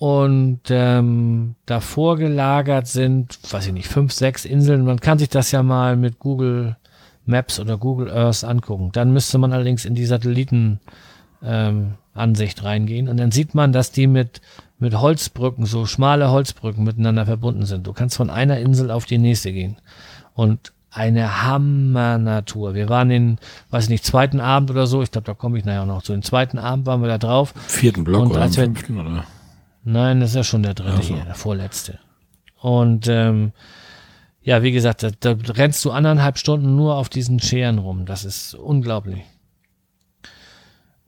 Und 0.00 0.60
ähm, 0.70 1.56
davor 1.66 2.16
gelagert 2.16 2.86
sind, 2.86 3.38
weiß 3.50 3.66
ich 3.66 3.72
nicht, 3.74 3.86
fünf, 3.86 4.14
sechs 4.14 4.46
Inseln. 4.46 4.86
Man 4.86 4.98
kann 4.98 5.18
sich 5.18 5.28
das 5.28 5.52
ja 5.52 5.62
mal 5.62 5.94
mit 5.94 6.18
Google 6.18 6.76
Maps 7.26 7.60
oder 7.60 7.76
Google 7.76 8.10
Earth 8.10 8.42
angucken. 8.42 8.88
Dann 8.92 9.12
müsste 9.12 9.36
man 9.36 9.52
allerdings 9.52 9.84
in 9.84 9.94
die 9.94 10.06
Satelliten 10.06 10.80
ähm, 11.44 11.96
Ansicht 12.14 12.64
reingehen 12.64 13.08
und 13.08 13.18
dann 13.18 13.30
sieht 13.30 13.54
man, 13.54 13.72
dass 13.72 13.92
die 13.92 14.06
mit 14.06 14.40
mit 14.78 14.98
Holzbrücken, 14.98 15.66
so 15.66 15.84
schmale 15.84 16.30
Holzbrücken 16.30 16.82
miteinander 16.82 17.26
verbunden 17.26 17.66
sind. 17.66 17.86
Du 17.86 17.92
kannst 17.92 18.16
von 18.16 18.30
einer 18.30 18.58
Insel 18.58 18.90
auf 18.90 19.04
die 19.04 19.18
nächste 19.18 19.52
gehen. 19.52 19.76
Und 20.32 20.72
eine 20.90 21.42
Hammer-Natur. 21.42 22.72
Wir 22.72 22.88
waren 22.88 23.10
den, 23.10 23.38
weiß 23.68 23.84
ich 23.84 23.90
nicht, 23.90 24.06
zweiten 24.06 24.40
Abend 24.40 24.70
oder 24.70 24.86
so, 24.86 25.02
ich 25.02 25.10
glaube, 25.10 25.26
da 25.26 25.34
komme 25.34 25.58
ich 25.58 25.66
nachher 25.66 25.84
noch 25.84 26.00
zu. 26.02 26.12
Den 26.12 26.22
zweiten 26.22 26.56
Abend 26.58 26.86
waren 26.86 27.02
wir 27.02 27.08
da 27.08 27.18
drauf. 27.18 27.52
Vierten 27.66 28.04
Block 28.04 28.22
Und 28.22 28.30
oder 28.30 28.40
wir- 28.46 28.64
fünften, 28.64 28.98
oder? 28.98 29.24
Nein, 29.82 30.20
das 30.20 30.30
ist 30.30 30.36
ja 30.36 30.44
schon 30.44 30.62
der 30.62 30.74
dritte 30.74 31.02
so. 31.02 31.14
hier, 31.14 31.24
der 31.24 31.34
vorletzte. 31.34 31.98
Und 32.60 33.08
ähm, 33.08 33.52
ja, 34.42 34.62
wie 34.62 34.72
gesagt, 34.72 35.02
da, 35.02 35.10
da 35.10 35.36
rennst 35.52 35.84
du 35.84 35.90
anderthalb 35.90 36.38
Stunden 36.38 36.76
nur 36.76 36.96
auf 36.96 37.08
diesen 37.08 37.40
Scheren 37.40 37.78
rum. 37.78 38.06
Das 38.06 38.24
ist 38.24 38.54
unglaublich. 38.54 39.22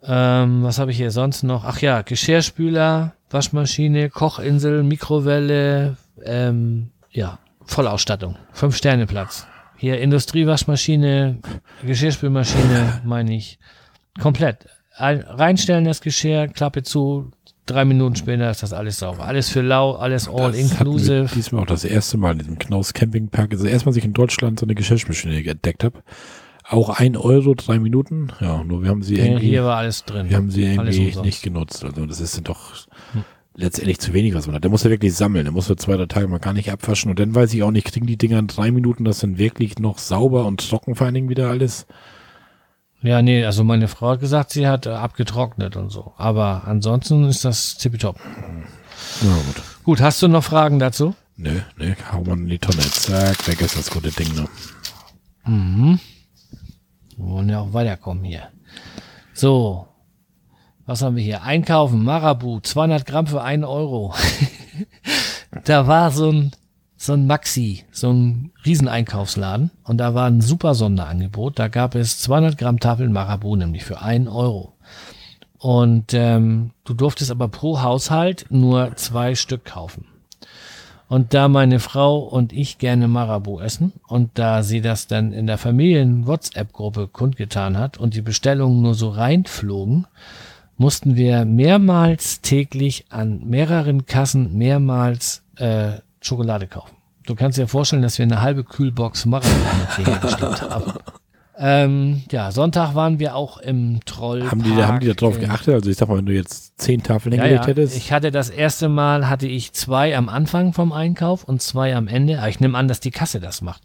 Ähm, 0.04 0.62
was 0.62 0.78
habe 0.78 0.90
ich 0.90 0.96
hier 0.96 1.10
sonst 1.10 1.42
noch? 1.42 1.64
Ach 1.64 1.78
ja, 1.80 2.02
Geschirrspüler, 2.02 3.12
Waschmaschine, 3.30 4.10
Kochinsel, 4.10 4.82
Mikrowelle, 4.82 5.96
ähm, 6.24 6.90
ja, 7.10 7.38
Vollausstattung. 7.64 8.36
Fünf 8.52 8.76
Sterne 8.76 9.06
Platz. 9.06 9.46
Hier 9.76 10.00
Industriewaschmaschine, 10.00 11.38
Geschirrspülmaschine, 11.86 13.02
meine 13.04 13.34
ich. 13.34 13.58
Komplett. 14.20 14.66
Ein- 14.96 15.22
Reinstellen 15.22 15.84
das 15.84 16.00
Geschirr, 16.00 16.48
Klappe 16.48 16.82
zu, 16.82 17.30
drei 17.66 17.84
Minuten 17.84 18.16
später 18.16 18.50
ist 18.50 18.62
das 18.62 18.72
alles 18.72 18.98
sauber. 18.98 19.24
Alles 19.24 19.48
für 19.48 19.60
lau, 19.62 19.92
alles 19.92 20.28
all 20.28 20.52
Das 20.52 20.60
inclusive. 20.60 21.28
Diesmal 21.34 21.62
auch 21.62 21.66
das 21.66 21.84
erste 21.84 22.16
Mal 22.18 22.32
in 22.32 22.38
diesem 22.38 22.58
Knaus 22.58 22.92
Campingpark. 22.92 23.52
Also 23.52 23.66
erstmal, 23.66 23.90
als 23.90 23.96
ich 23.98 24.04
in 24.04 24.12
Deutschland 24.12 24.60
so 24.60 24.66
eine 24.66 24.74
Geschirrspülmaschine 24.74 25.44
entdeckt 25.48 25.84
habe. 25.84 26.02
Auch 26.68 26.90
ein 26.90 27.16
Euro, 27.16 27.54
drei 27.54 27.78
Minuten. 27.78 28.28
Ja, 28.40 28.62
nur 28.64 28.82
wir 28.82 28.88
haben 28.90 29.02
sie 29.02 29.16
Hier, 29.16 29.24
irgendwie, 29.26 29.46
hier 29.48 29.64
war 29.64 29.76
alles 29.78 30.04
drin. 30.04 30.30
wir 30.30 30.36
haben 30.36 30.50
sie 30.50 30.62
irgendwie 30.64 31.16
nicht 31.20 31.42
genutzt. 31.42 31.84
Also 31.84 32.06
das 32.06 32.20
ist 32.20 32.40
doch 32.48 32.86
Hm. 33.12 33.24
letztendlich 33.56 33.98
zu 33.98 34.12
wenig, 34.14 34.34
was 34.34 34.46
man 34.46 34.54
hat. 34.56 34.62
Der 34.64 34.70
muss 34.70 34.84
ja 34.84 34.90
wirklich 34.90 35.14
sammeln. 35.14 35.44
Der 35.44 35.52
muss 35.52 35.66
für 35.66 35.76
zwei, 35.76 35.96
drei 35.96 36.06
Tage 36.06 36.28
mal 36.28 36.38
gar 36.38 36.52
nicht 36.54 36.70
abwaschen. 36.70 37.10
Und 37.10 37.18
dann 37.18 37.34
weiß 37.34 37.52
ich 37.52 37.62
auch 37.62 37.72
nicht, 37.72 37.86
kriegen 37.86 38.06
die 38.06 38.16
Dinger 38.16 38.38
in 38.38 38.46
drei 38.46 38.70
Minuten 38.70 39.04
das 39.04 39.18
dann 39.18 39.38
wirklich 39.38 39.78
noch 39.80 39.98
sauber 39.98 40.46
und 40.46 40.66
trocken 40.68 40.94
vor 40.94 41.04
allen 41.06 41.14
Dingen 41.14 41.28
wieder 41.28 41.50
alles? 41.50 41.86
Ja, 43.02 43.20
nee, 43.20 43.44
also 43.44 43.64
meine 43.64 43.88
Frau 43.88 44.10
hat 44.10 44.20
gesagt, 44.20 44.50
sie 44.50 44.68
hat 44.68 44.86
äh, 44.86 44.90
abgetrocknet 44.90 45.76
und 45.76 45.90
so. 45.90 46.12
Aber 46.16 46.62
ansonsten 46.66 47.24
ist 47.24 47.44
das 47.44 47.76
tippitopp. 47.76 48.18
Ja, 49.22 49.34
gut. 49.34 49.62
Gut, 49.82 50.00
hast 50.00 50.22
du 50.22 50.28
noch 50.28 50.44
Fragen 50.44 50.78
dazu? 50.78 51.14
Nö, 51.36 51.60
nö, 51.76 51.94
hau 52.12 52.22
man 52.22 52.40
in 52.40 52.48
die 52.48 52.58
Tonne. 52.58 52.82
Zack, 52.82 53.48
weg 53.48 53.60
ist 53.60 53.76
das 53.76 53.90
gute 53.90 54.12
Ding 54.12 54.32
noch. 54.36 54.48
Mhm. 55.44 55.98
Wir 57.16 57.26
wollen 57.26 57.48
ja 57.48 57.60
auch 57.60 57.72
weiterkommen 57.72 58.22
hier. 58.22 58.48
So. 59.34 59.88
Was 60.86 61.02
haben 61.02 61.16
wir 61.16 61.22
hier? 61.22 61.42
Einkaufen, 61.42 62.04
Marabu, 62.04 62.60
200 62.60 63.06
Gramm 63.06 63.26
für 63.26 63.42
1 63.42 63.64
Euro. 63.64 64.14
da 65.64 65.86
war 65.86 66.10
so 66.10 66.30
ein, 66.30 66.52
so 67.02 67.14
ein 67.14 67.26
Maxi, 67.26 67.82
so 67.90 68.12
ein 68.12 68.52
Rieseneinkaufsladen 68.64 69.72
und 69.82 69.98
da 69.98 70.14
war 70.14 70.28
ein 70.28 70.40
super 70.40 70.76
Sonderangebot. 70.76 71.58
Da 71.58 71.66
gab 71.66 71.96
es 71.96 72.20
200 72.20 72.56
Gramm 72.56 72.78
Tafeln 72.78 73.12
Marabu, 73.12 73.56
nämlich 73.56 73.82
für 73.82 74.00
1 74.00 74.28
Euro. 74.28 74.74
Und 75.58 76.14
ähm, 76.14 76.70
du 76.84 76.94
durftest 76.94 77.32
aber 77.32 77.48
pro 77.48 77.82
Haushalt 77.82 78.46
nur 78.50 78.94
zwei 78.94 79.34
Stück 79.34 79.64
kaufen. 79.64 80.06
Und 81.08 81.34
da 81.34 81.48
meine 81.48 81.80
Frau 81.80 82.20
und 82.20 82.52
ich 82.52 82.78
gerne 82.78 83.08
Marabu 83.08 83.58
essen 83.58 83.92
und 84.06 84.30
da 84.34 84.62
sie 84.62 84.80
das 84.80 85.08
dann 85.08 85.32
in 85.32 85.48
der 85.48 85.58
Familien-WhatsApp-Gruppe 85.58 87.08
kundgetan 87.08 87.78
hat 87.78 87.98
und 87.98 88.14
die 88.14 88.22
Bestellungen 88.22 88.80
nur 88.80 88.94
so 88.94 89.08
reinflogen, 89.08 90.06
mussten 90.76 91.16
wir 91.16 91.46
mehrmals 91.46 92.42
täglich 92.42 93.06
an 93.10 93.44
mehreren 93.44 94.06
Kassen 94.06 94.56
mehrmals 94.56 95.42
äh, 95.56 95.94
Schokolade 96.22 96.66
kaufen. 96.66 96.96
Du 97.26 97.34
kannst 97.34 97.58
dir 97.58 97.68
vorstellen, 97.68 98.02
dass 98.02 98.18
wir 98.18 98.24
eine 98.24 98.40
halbe 98.42 98.64
Kühlbox 98.64 99.26
Marabu 99.26 99.48
mit 99.48 99.96
hierher 99.96 100.18
geschleppt 100.20 100.62
haben. 100.62 100.92
Ähm, 101.64 102.22
ja, 102.30 102.50
Sonntag 102.50 102.94
waren 102.94 103.18
wir 103.18 103.36
auch 103.36 103.58
im 103.58 104.00
Trollpark. 104.06 104.50
Haben 104.50 104.62
die, 104.62 104.74
da- 104.74 104.88
haben 104.88 105.00
die 105.00 105.06
da 105.06 105.12
drauf 105.12 105.38
geachtet? 105.38 105.74
Also 105.74 105.90
ich 105.90 105.96
sag 105.98 106.08
mal, 106.08 106.16
wenn 106.16 106.26
du 106.26 106.32
jetzt 106.32 106.80
zehn 106.80 107.02
Tafeln 107.02 107.34
ja, 107.34 107.42
hingelegt 107.42 107.64
ja. 107.64 107.68
hättest. 107.68 107.96
Ich 107.96 108.10
hatte 108.10 108.30
das 108.30 108.48
erste 108.48 108.88
Mal, 108.88 109.28
hatte 109.28 109.46
ich 109.46 109.72
zwei 109.74 110.16
am 110.16 110.30
Anfang 110.30 110.72
vom 110.72 110.92
Einkauf 110.92 111.44
und 111.44 111.60
zwei 111.60 111.94
am 111.94 112.08
Ende. 112.08 112.38
Aber 112.38 112.48
ich 112.48 112.58
nehme 112.58 112.76
an, 112.76 112.88
dass 112.88 113.00
die 113.00 113.10
Kasse 113.10 113.38
das 113.38 113.60
macht. 113.60 113.82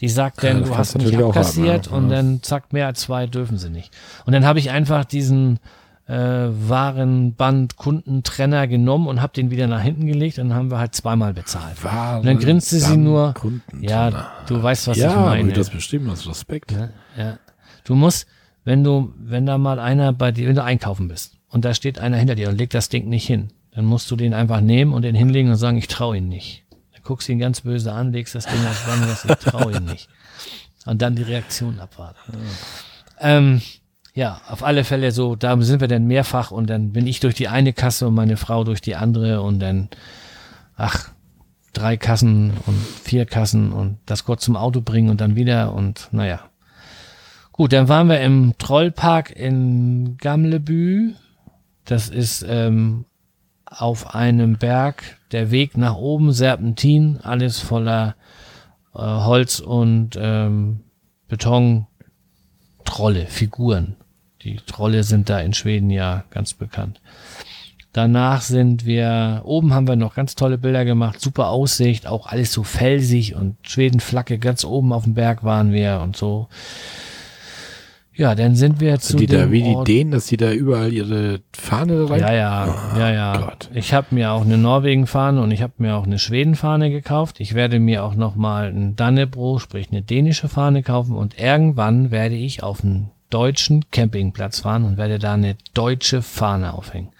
Die 0.00 0.08
sagt 0.08 0.42
Ja, 0.42 0.50
dann, 0.50 0.60
das 0.62 0.68
du 0.70 0.76
hast 0.76 0.98
nicht 0.98 1.16
abkassiert 1.16 1.86
haben, 1.86 1.92
ja. 1.92 1.98
und 1.98 2.10
Ja. 2.10 2.16
dann 2.16 2.42
zack, 2.42 2.72
mehr 2.72 2.86
als 2.88 3.00
zwei 3.02 3.26
dürfen 3.28 3.58
sie 3.58 3.70
nicht. 3.70 3.92
Und 4.26 4.32
dann 4.32 4.44
habe 4.44 4.58
ich 4.58 4.70
einfach 4.70 5.04
diesen 5.04 5.60
äh, 6.06 6.12
Warenband-Kundentrenner 6.14 8.66
genommen 8.66 9.08
und 9.08 9.22
habe 9.22 9.32
den 9.32 9.50
wieder 9.50 9.66
nach 9.66 9.80
hinten 9.80 10.06
gelegt 10.06 10.38
und 10.38 10.50
dann 10.50 10.58
haben 10.58 10.70
wir 10.70 10.76
halt 10.78 10.94
zweimal 10.94 11.32
bezahlt. 11.32 11.82
Waren 11.82 12.20
Und 12.20 12.26
dann 12.26 12.38
grinste 12.38 12.78
sie 12.78 12.98
nur. 12.98 13.32
Ja, 13.80 14.30
du 14.46 14.62
weißt, 14.62 14.88
was 14.88 14.98
ja, 14.98 15.08
ich 15.10 15.16
meine. 15.16 15.48
du 15.48 15.54
das 15.54 15.70
beschrieben 15.70 16.10
hast, 16.10 16.28
Respekt. 16.28 16.72
Ja, 16.72 16.90
ja. 17.16 17.38
Du 17.84 17.94
musst, 17.94 18.26
wenn 18.64 18.84
du, 18.84 19.14
wenn 19.18 19.46
da 19.46 19.56
mal 19.58 19.78
einer 19.78 20.12
bei 20.12 20.32
dir, 20.32 20.48
wenn 20.48 20.56
du 20.56 20.62
einkaufen 20.62 21.08
bist 21.08 21.38
und 21.48 21.64
da 21.64 21.72
steht 21.74 21.98
einer 21.98 22.18
hinter 22.18 22.34
dir 22.34 22.50
und 22.50 22.58
legt 22.58 22.74
das 22.74 22.90
Ding 22.90 23.08
nicht 23.08 23.26
hin, 23.26 23.48
dann 23.74 23.86
musst 23.86 24.10
du 24.10 24.16
den 24.16 24.34
einfach 24.34 24.60
nehmen 24.60 24.92
und 24.92 25.00
den 25.02 25.14
hinlegen 25.14 25.48
und 25.50 25.56
sagen, 25.56 25.78
ich 25.78 25.88
traue 25.88 26.18
ihn 26.18 26.28
nicht. 26.28 26.64
Dann 26.92 27.02
guckst 27.02 27.28
du 27.28 27.32
ihn 27.32 27.38
ganz 27.38 27.62
böse 27.62 27.92
an, 27.92 28.12
legst 28.12 28.34
das 28.34 28.44
Ding 28.46 28.60
auf 28.66 28.86
Wann 28.86 29.00
und 29.02 29.08
sagst, 29.08 29.24
ich 29.24 29.36
traue 29.50 29.72
ihn 29.72 29.84
nicht. 29.84 30.08
Und 30.86 31.00
dann 31.00 31.16
die 31.16 31.22
Reaktion 31.22 31.80
abwarten. 31.80 32.18
Ähm, 33.18 33.62
ja, 34.14 34.40
auf 34.48 34.62
alle 34.62 34.84
Fälle 34.84 35.10
so, 35.10 35.34
da 35.34 35.60
sind 35.60 35.80
wir 35.80 35.88
dann 35.88 36.06
mehrfach 36.06 36.52
und 36.52 36.70
dann 36.70 36.92
bin 36.92 37.06
ich 37.06 37.18
durch 37.18 37.34
die 37.34 37.48
eine 37.48 37.72
Kasse 37.72 38.06
und 38.06 38.14
meine 38.14 38.36
Frau 38.36 38.62
durch 38.62 38.80
die 38.80 38.94
andere 38.94 39.42
und 39.42 39.58
dann, 39.58 39.88
ach, 40.76 41.10
drei 41.72 41.96
Kassen 41.96 42.52
und 42.66 42.78
vier 43.02 43.26
Kassen 43.26 43.72
und 43.72 43.98
das 44.06 44.24
kurz 44.24 44.44
zum 44.44 44.56
Auto 44.56 44.80
bringen 44.80 45.10
und 45.10 45.20
dann 45.20 45.34
wieder 45.34 45.74
und 45.74 46.08
naja. 46.12 46.40
Gut, 47.50 47.72
dann 47.72 47.88
waren 47.88 48.08
wir 48.08 48.20
im 48.20 48.54
Trollpark 48.58 49.30
in 49.34 50.16
Gamlebü. 50.18 51.14
Das 51.84 52.08
ist 52.08 52.44
ähm, 52.48 53.04
auf 53.66 54.14
einem 54.14 54.58
Berg, 54.58 55.18
der 55.32 55.50
Weg 55.50 55.76
nach 55.76 55.96
oben, 55.96 56.32
Serpentin, 56.32 57.18
alles 57.22 57.58
voller 57.58 58.14
äh, 58.94 58.98
Holz 58.98 59.58
und 59.58 60.16
ähm, 60.20 60.80
Beton, 61.28 61.86
Trolle, 62.84 63.26
Figuren. 63.26 63.96
Die 64.44 64.56
Trolle 64.66 65.02
sind 65.02 65.30
da 65.30 65.40
in 65.40 65.54
Schweden 65.54 65.90
ja 65.90 66.24
ganz 66.30 66.54
bekannt. 66.54 67.00
Danach 67.92 68.42
sind 68.42 68.84
wir, 68.86 69.42
oben 69.44 69.72
haben 69.72 69.86
wir 69.86 69.96
noch 69.96 70.14
ganz 70.16 70.34
tolle 70.34 70.58
Bilder 70.58 70.84
gemacht, 70.84 71.20
super 71.20 71.48
Aussicht, 71.48 72.06
auch 72.08 72.26
alles 72.26 72.52
so 72.52 72.64
felsig 72.64 73.36
und 73.36 73.56
Schwedenflagge, 73.62 74.38
ganz 74.38 74.64
oben 74.64 74.92
auf 74.92 75.04
dem 75.04 75.14
Berg 75.14 75.44
waren 75.44 75.72
wir 75.72 76.00
und 76.02 76.16
so. 76.16 76.48
Ja, 78.16 78.34
dann 78.34 78.54
sind 78.54 78.80
wir 78.80 78.98
zu 79.00 79.16
die 79.16 79.26
da 79.26 79.42
dem 79.42 79.52
wie 79.52 79.62
die 79.62 79.74
Ort- 79.74 79.88
Dänen, 79.88 80.12
dass 80.12 80.26
die 80.26 80.36
da 80.36 80.52
überall 80.52 80.92
ihre 80.92 81.40
Fahne 81.52 82.08
rein? 82.08 82.20
ja, 82.20 82.32
ja, 82.32 82.74
ja, 82.96 83.12
ja. 83.12 83.36
Gott. 83.38 83.70
Ich 83.74 83.92
habe 83.92 84.08
mir 84.10 84.30
auch 84.32 84.42
eine 84.42 84.56
Norwegen-Fahne 84.58 85.40
und 85.40 85.50
ich 85.50 85.62
habe 85.62 85.72
mir 85.78 85.96
auch 85.96 86.04
eine 86.06 86.20
Schweden-Fahne 86.20 86.90
gekauft. 86.90 87.40
Ich 87.40 87.54
werde 87.54 87.80
mir 87.80 88.04
auch 88.04 88.14
noch 88.14 88.36
mal 88.36 88.68
ein 88.68 88.94
Dannebro, 88.94 89.58
sprich 89.58 89.88
eine 89.90 90.02
dänische 90.02 90.48
Fahne 90.48 90.82
kaufen 90.84 91.16
und 91.16 91.38
irgendwann 91.40 92.12
werde 92.12 92.36
ich 92.36 92.62
auf 92.62 92.84
einen 92.84 93.10
deutschen 93.34 93.90
Campingplatz 93.90 94.60
fahren 94.60 94.84
und 94.84 94.96
werde 94.96 95.18
da 95.18 95.34
eine 95.34 95.56
deutsche 95.74 96.22
Fahne 96.22 96.72
aufhängen. 96.74 97.10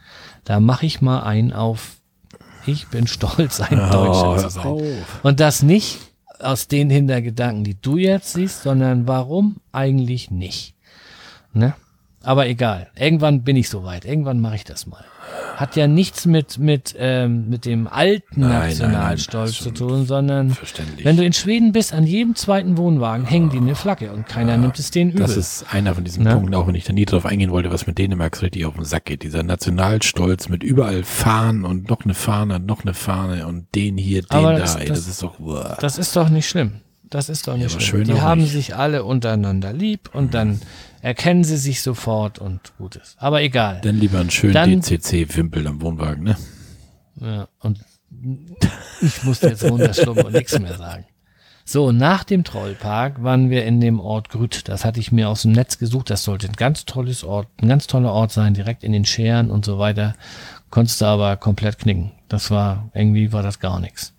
Da 0.44 0.60
mache 0.60 0.86
ich 0.86 1.00
mal 1.00 1.22
einen 1.22 1.52
auf. 1.52 1.96
Ich 2.66 2.86
bin 2.88 3.06
stolz, 3.08 3.60
ein 3.60 3.76
Deutscher 3.78 4.30
Oh, 4.30 4.36
zu 4.36 4.42
hör 4.42 4.50
sein. 4.50 4.64
auf. 4.66 5.24
Und 5.24 5.40
das 5.40 5.62
nicht 5.62 5.98
aus 6.38 6.68
den 6.68 6.88
Hintergedanken, 6.90 7.64
die 7.64 7.80
du 7.80 7.96
jetzt 7.96 8.34
siehst, 8.34 8.62
sondern 8.62 9.06
warum 9.08 9.56
eigentlich 9.72 10.30
nicht. 10.30 10.74
Ne? 11.52 11.74
Aber 12.22 12.46
egal. 12.46 12.88
Irgendwann 12.96 13.42
bin 13.42 13.56
ich 13.56 13.68
soweit. 13.68 14.04
Irgendwann 14.04 14.40
mache 14.40 14.56
ich 14.56 14.64
das 14.64 14.86
mal. 14.86 15.04
Hat 15.56 15.76
ja 15.76 15.86
nichts 15.86 16.26
mit, 16.26 16.58
mit, 16.58 16.94
ähm, 16.98 17.48
mit 17.48 17.64
dem 17.64 17.86
alten 17.86 18.40
nein, 18.40 18.68
Nationalstolz 18.70 19.60
nein, 19.60 19.64
nein, 19.64 19.76
zu 19.76 19.86
tun, 19.86 20.06
sondern 20.06 20.56
wenn 21.02 21.16
du 21.16 21.24
in 21.24 21.32
Schweden 21.32 21.72
bist, 21.72 21.92
an 21.92 22.06
jedem 22.06 22.34
zweiten 22.34 22.76
Wohnwagen 22.76 23.24
hängen 23.24 23.50
die 23.50 23.58
eine 23.58 23.74
Flagge 23.74 24.12
und 24.12 24.26
keiner 24.26 24.52
ja, 24.52 24.58
nimmt 24.58 24.78
es 24.78 24.90
denen 24.90 25.10
übel. 25.10 25.22
Das 25.22 25.36
ist 25.36 25.66
einer 25.70 25.94
von 25.94 26.04
diesen 26.04 26.24
Na? 26.24 26.34
Punkten, 26.34 26.54
auch 26.54 26.66
wenn 26.66 26.74
ich 26.74 26.84
da 26.84 26.92
nie 26.92 27.04
drauf 27.04 27.26
eingehen 27.26 27.50
wollte, 27.50 27.70
was 27.70 27.86
mit 27.86 27.98
Dänemark 27.98 28.36
so 28.36 28.42
richtig 28.42 28.66
auf 28.66 28.74
den 28.74 28.84
Sack 28.84 29.04
geht. 29.04 29.22
Dieser 29.22 29.42
Nationalstolz 29.42 30.48
mit 30.48 30.62
überall 30.62 31.04
Fahnen 31.04 31.64
und 31.64 31.88
noch 31.88 32.04
eine 32.04 32.14
Fahne, 32.14 32.60
noch 32.60 32.82
eine 32.82 32.94
Fahne 32.94 33.46
und 33.46 33.66
den 33.74 33.96
hier, 33.96 34.22
den 34.22 34.30
Aber 34.30 34.52
da. 34.52 34.58
Das, 34.58 34.76
ey, 34.76 34.86
das, 34.86 35.00
das 35.00 35.08
ist 35.08 35.22
doch. 35.22 35.38
Uah. 35.38 35.76
Das 35.80 35.98
ist 35.98 36.16
doch 36.16 36.28
nicht 36.28 36.48
schlimm. 36.48 36.80
Das 37.10 37.28
ist 37.28 37.46
doch 37.46 37.56
nicht 37.56 37.72
ja, 37.72 37.80
schlimm. 37.80 38.04
Die 38.04 38.20
haben 38.20 38.40
nicht. 38.40 38.52
sich 38.52 38.74
alle 38.74 39.04
untereinander 39.04 39.72
lieb 39.72 40.10
und 40.12 40.34
dann 40.34 40.60
erkennen 41.04 41.44
sie 41.44 41.58
sich 41.58 41.82
sofort 41.82 42.38
und 42.38 42.72
gut 42.78 42.96
ist. 42.96 43.16
Aber 43.18 43.42
egal. 43.42 43.80
Dann 43.82 44.00
lieber 44.00 44.20
einen 44.20 44.30
schönen 44.30 44.80
DCC-Wimpel 44.80 45.66
am 45.66 45.82
Wohnwagen, 45.82 46.24
ne? 46.24 46.36
Ja, 47.20 47.48
und 47.60 47.78
ich 49.02 49.22
musste 49.22 49.48
jetzt 49.48 49.64
runterschlucken 49.64 50.24
und 50.24 50.32
nichts 50.32 50.58
mehr 50.58 50.76
sagen. 50.78 51.04
So, 51.66 51.92
nach 51.92 52.24
dem 52.24 52.42
Trollpark 52.42 53.22
waren 53.22 53.50
wir 53.50 53.66
in 53.66 53.80
dem 53.80 54.00
Ort 54.00 54.30
Grüt. 54.30 54.68
Das 54.68 54.84
hatte 54.84 54.98
ich 54.98 55.12
mir 55.12 55.28
aus 55.28 55.42
dem 55.42 55.52
Netz 55.52 55.78
gesucht. 55.78 56.08
Das 56.08 56.24
sollte 56.24 56.46
ein 56.46 56.56
ganz 56.56 56.86
tolles 56.86 57.22
Ort, 57.22 57.48
ein 57.60 57.68
ganz 57.68 57.86
toller 57.86 58.12
Ort 58.12 58.32
sein, 58.32 58.54
direkt 58.54 58.82
in 58.82 58.92
den 58.92 59.04
Scheren 59.04 59.50
und 59.50 59.64
so 59.64 59.78
weiter. 59.78 60.14
Konntest 60.70 61.02
du 61.02 61.04
aber 61.04 61.36
komplett 61.36 61.78
knicken. 61.78 62.12
Das 62.28 62.50
war, 62.50 62.90
irgendwie 62.94 63.32
war 63.32 63.42
das 63.42 63.60
gar 63.60 63.78
nichts. 63.78 64.14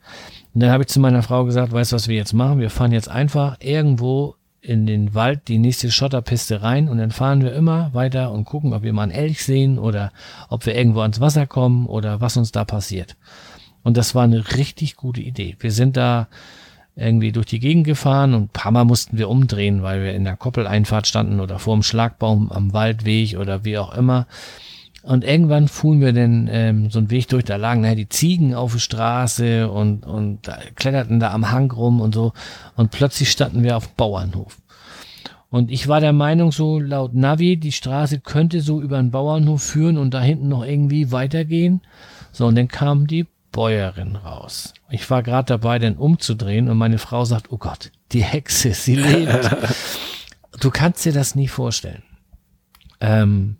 Und 0.53 0.61
dann 0.61 0.71
habe 0.71 0.83
ich 0.83 0.89
zu 0.89 0.99
meiner 0.99 1.23
Frau 1.23 1.45
gesagt, 1.45 1.71
weißt 1.71 1.91
du, 1.91 1.95
was 1.95 2.07
wir 2.07 2.15
jetzt 2.15 2.33
machen? 2.33 2.59
Wir 2.59 2.69
fahren 2.69 2.91
jetzt 2.91 3.09
einfach 3.09 3.57
irgendwo 3.59 4.35
in 4.65 4.85
den 4.85 5.13
Wald 5.13 5.47
die 5.47 5.59
nächste 5.59 5.91
Schotterpiste 5.91 6.61
rein 6.61 6.89
und 6.89 6.97
dann 6.97 7.11
fahren 7.11 7.41
wir 7.41 7.53
immer 7.53 7.93
weiter 7.93 8.31
und 8.31 8.45
gucken, 8.45 8.73
ob 8.73 8.83
wir 8.83 8.93
mal 8.93 9.03
einen 9.03 9.11
Elch 9.11 9.43
sehen 9.43 9.77
oder 9.77 10.11
ob 10.49 10.65
wir 10.65 10.75
irgendwo 10.75 11.01
ans 11.01 11.19
Wasser 11.19 11.45
kommen 11.45 11.85
oder 11.85 12.21
was 12.21 12.37
uns 12.37 12.51
da 12.51 12.65
passiert. 12.65 13.15
Und 13.83 13.97
das 13.97 14.15
war 14.15 14.23
eine 14.23 14.55
richtig 14.57 14.95
gute 14.95 15.21
Idee. 15.21 15.55
Wir 15.59 15.71
sind 15.71 15.95
da 15.95 16.27
irgendwie 16.95 17.31
durch 17.31 17.45
die 17.45 17.59
Gegend 17.59 17.85
gefahren 17.85 18.33
und 18.33 18.43
ein 18.43 18.49
paar 18.49 18.71
Mal 18.71 18.85
mussten 18.85 19.17
wir 19.17 19.29
umdrehen, 19.29 19.83
weil 19.83 20.01
wir 20.01 20.13
in 20.13 20.23
der 20.23 20.37
Koppeleinfahrt 20.37 21.07
standen 21.07 21.39
oder 21.39 21.59
vor 21.59 21.75
dem 21.75 21.83
Schlagbaum 21.83 22.51
am 22.51 22.73
Waldweg 22.73 23.37
oder 23.37 23.65
wie 23.65 23.77
auch 23.77 23.95
immer. 23.95 24.27
Und 25.05 25.23
irgendwann 25.23 25.67
fuhren 25.67 26.01
wir 26.01 26.13
dann 26.13 26.49
ähm, 26.51 26.89
so 26.89 26.97
einen 26.97 27.11
Weg 27.11 27.27
durch, 27.27 27.43
da 27.43 27.57
lagen 27.57 27.81
naja, 27.81 27.93
die 27.93 28.09
Ziegen 28.09 28.55
auf 28.55 28.73
der 28.73 28.79
Straße 28.79 29.69
und, 29.69 30.03
und 30.03 30.47
da 30.47 30.57
kletterten 30.73 31.19
da 31.19 31.31
am 31.31 31.51
Hang 31.51 31.69
rum 31.69 32.01
und 32.01 32.15
so. 32.15 32.33
Und 32.75 32.89
plötzlich 32.89 33.29
standen 33.29 33.63
wir 33.63 33.77
auf 33.77 33.85
dem 33.85 33.95
Bauernhof. 33.97 34.57
Und 35.51 35.69
ich 35.69 35.87
war 35.87 36.01
der 36.01 36.11
Meinung, 36.11 36.51
so 36.51 36.79
laut 36.79 37.13
Navi, 37.13 37.57
die 37.57 37.71
Straße 37.71 38.19
könnte 38.19 38.61
so 38.61 38.81
über 38.81 38.97
den 38.97 39.11
Bauernhof 39.11 39.61
führen 39.61 39.99
und 39.99 40.13
da 40.15 40.21
hinten 40.21 40.49
noch 40.49 40.65
irgendwie 40.65 41.11
weitergehen. 41.11 41.81
So, 42.31 42.47
und 42.47 42.55
dann 42.55 42.67
kam 42.67 43.05
die 43.05 43.27
Bäuerin 43.51 44.15
raus. 44.15 44.73
Ich 44.89 45.07
war 45.11 45.21
gerade 45.21 45.45
dabei, 45.45 45.77
den 45.77 45.97
umzudrehen 45.97 46.67
und 46.67 46.77
meine 46.77 46.97
Frau 46.97 47.25
sagt, 47.25 47.51
oh 47.51 47.57
Gott, 47.57 47.91
die 48.11 48.23
Hexe, 48.23 48.73
sie 48.73 48.95
lebt. 48.95 49.55
du 50.59 50.71
kannst 50.71 51.05
dir 51.05 51.13
das 51.13 51.35
nie 51.35 51.47
vorstellen. 51.47 52.01
Ähm, 52.99 53.57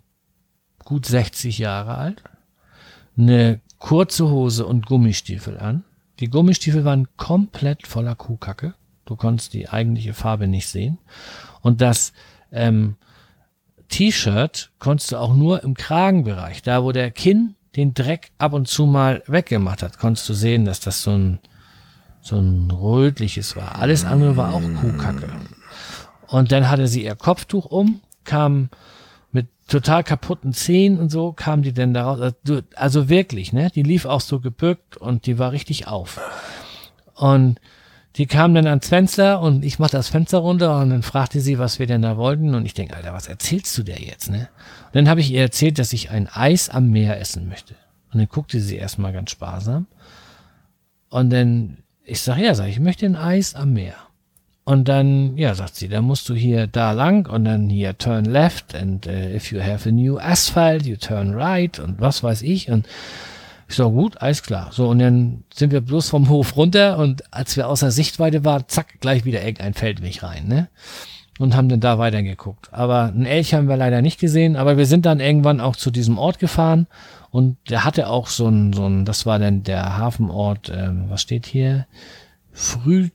gut 0.85 1.05
60 1.05 1.57
Jahre 1.57 1.95
alt, 1.95 2.23
eine 3.17 3.59
kurze 3.79 4.29
Hose 4.29 4.65
und 4.65 4.85
Gummistiefel 4.85 5.57
an. 5.57 5.83
Die 6.19 6.29
Gummistiefel 6.29 6.85
waren 6.85 7.07
komplett 7.17 7.85
voller 7.85 8.15
Kuhkacke. 8.15 8.73
Du 9.03 9.17
konntest 9.17 9.53
die 9.53 9.67
eigentliche 9.67 10.13
Farbe 10.13 10.47
nicht 10.47 10.67
sehen. 10.67 10.97
Und 11.61 11.81
das 11.81 12.13
ähm, 12.51 12.95
T-Shirt 13.89 14.71
konntest 14.79 15.11
du 15.11 15.17
auch 15.17 15.35
nur 15.35 15.63
im 15.63 15.73
Kragenbereich, 15.73 16.61
da 16.61 16.83
wo 16.83 16.91
der 16.91 17.11
Kinn 17.11 17.55
den 17.75 17.93
Dreck 17.93 18.31
ab 18.37 18.53
und 18.53 18.67
zu 18.67 18.85
mal 18.85 19.21
weggemacht 19.27 19.83
hat, 19.83 19.99
konntest 19.99 20.29
du 20.29 20.33
sehen, 20.33 20.65
dass 20.65 20.79
das 20.79 21.03
so 21.03 21.11
ein, 21.11 21.39
so 22.21 22.37
ein 22.37 22.71
rötliches 22.71 23.55
war. 23.55 23.75
Alles 23.79 24.05
andere 24.05 24.37
war 24.37 24.53
auch 24.53 24.61
Kuhkacke. 24.61 25.29
Und 26.27 26.51
dann 26.51 26.69
hatte 26.69 26.87
sie 26.87 27.03
ihr 27.03 27.15
Kopftuch 27.15 27.65
um, 27.65 28.01
kam 28.23 28.69
total 29.67 30.03
kaputten 30.03 30.53
Zehen 30.53 30.99
und 30.99 31.09
so 31.09 31.33
kam 31.33 31.61
die 31.61 31.73
denn 31.73 31.93
daraus. 31.93 32.21
Also, 32.21 32.61
also 32.75 33.09
wirklich, 33.09 33.53
ne? 33.53 33.69
Die 33.73 33.83
lief 33.83 34.05
auch 34.05 34.21
so 34.21 34.39
gebückt 34.39 34.97
und 34.97 35.25
die 35.25 35.39
war 35.39 35.51
richtig 35.51 35.87
auf. 35.87 36.19
Und 37.15 37.59
die 38.15 38.27
kam 38.27 38.53
dann 38.53 38.67
ans 38.67 38.87
Fenster 38.87 39.41
und 39.41 39.65
ich 39.65 39.77
mach 39.79 39.89
das 39.89 40.07
Fenster 40.07 40.37
runter 40.37 40.79
und 40.79 40.89
dann 40.89 41.03
fragte 41.03 41.41
sie, 41.41 41.59
was 41.59 41.79
wir 41.79 41.87
denn 41.87 42.01
da 42.01 42.15
wollten. 42.15 42.55
Und 42.55 42.65
ich 42.65 42.73
denke, 42.73 42.95
Alter, 42.95 43.13
was 43.13 43.27
erzählst 43.27 43.77
du 43.77 43.83
der 43.83 43.99
jetzt, 43.99 44.29
ne? 44.29 44.49
Und 44.85 44.95
dann 44.95 45.09
habe 45.09 45.19
ich 45.19 45.31
ihr 45.31 45.41
erzählt, 45.41 45.79
dass 45.79 45.91
ich 45.93 46.11
ein 46.11 46.29
Eis 46.29 46.69
am 46.69 46.91
Meer 46.91 47.19
essen 47.19 47.49
möchte. 47.49 47.75
Und 48.13 48.19
dann 48.19 48.29
guckte 48.29 48.61
sie 48.61 48.77
erstmal 48.77 49.11
ganz 49.11 49.31
sparsam. 49.31 49.87
Und 51.09 51.29
dann, 51.31 51.79
ich 52.03 52.21
sag, 52.21 52.37
ja, 52.37 52.53
sag 52.55 52.67
ich 52.67 52.79
möchte 52.79 53.05
ein 53.05 53.17
Eis 53.17 53.55
am 53.55 53.73
Meer. 53.73 53.95
Und 54.67 54.87
dann, 54.87 55.37
ja, 55.37 55.53
sagt 55.53 55.75
sie, 55.75 55.87
dann 55.87 56.05
musst 56.05 56.27
du 56.27 56.33
hier 56.33 56.65
da 56.65 56.91
lang 56.91 57.29
und 57.29 57.45
dann 57.45 57.69
hier 57.69 57.99
turn 57.99 58.25
left 58.25 58.73
and 58.73 59.05
uh, 59.05 59.11
if 59.11 59.51
you 59.51 59.61
have 59.61 59.87
a 59.87 59.91
new 59.91 60.17
asphalt, 60.17 60.87
you 60.87 60.95
turn 60.95 61.35
right 61.35 61.77
und 61.77 62.01
was 62.01 62.23
weiß 62.23 62.41
ich. 62.41 62.71
Und 62.71 62.87
ich 63.69 63.75
so, 63.75 63.91
gut, 63.91 64.17
alles 64.23 64.41
klar. 64.41 64.69
So, 64.71 64.89
und 64.89 64.97
dann 64.97 65.43
sind 65.53 65.71
wir 65.71 65.81
bloß 65.81 66.09
vom 66.09 66.29
Hof 66.29 66.57
runter 66.57 66.97
und 66.97 67.31
als 67.31 67.55
wir 67.57 67.69
außer 67.69 67.91
Sichtweite 67.91 68.43
waren, 68.43 68.63
zack, 68.67 68.99
gleich 69.01 69.23
wieder 69.23 69.43
irgendein 69.43 69.75
Feldweg 69.75 70.23
rein, 70.23 70.47
ne? 70.47 70.67
Und 71.37 71.55
haben 71.55 71.69
dann 71.69 71.81
da 71.81 71.99
weitergeguckt. 71.99 72.73
Aber 72.73 73.03
einen 73.03 73.25
Elch 73.25 73.53
haben 73.53 73.67
wir 73.67 73.77
leider 73.77 74.01
nicht 74.01 74.19
gesehen, 74.19 74.55
aber 74.55 74.77
wir 74.77 74.87
sind 74.87 75.05
dann 75.05 75.19
irgendwann 75.19 75.61
auch 75.61 75.75
zu 75.75 75.91
diesem 75.91 76.17
Ort 76.17 76.39
gefahren 76.39 76.87
und 77.29 77.57
der 77.69 77.83
hatte 77.83 78.07
auch 78.07 78.27
so 78.27 78.47
ein, 78.47 78.73
so 78.73 78.87
ein, 78.87 79.05
das 79.05 79.27
war 79.27 79.37
dann 79.37 79.61
der 79.61 79.97
Hafenort, 79.97 80.71
ähm, 80.73 81.05
was 81.09 81.21
steht 81.21 81.45
hier? 81.45 81.85
Früh, 82.53 83.09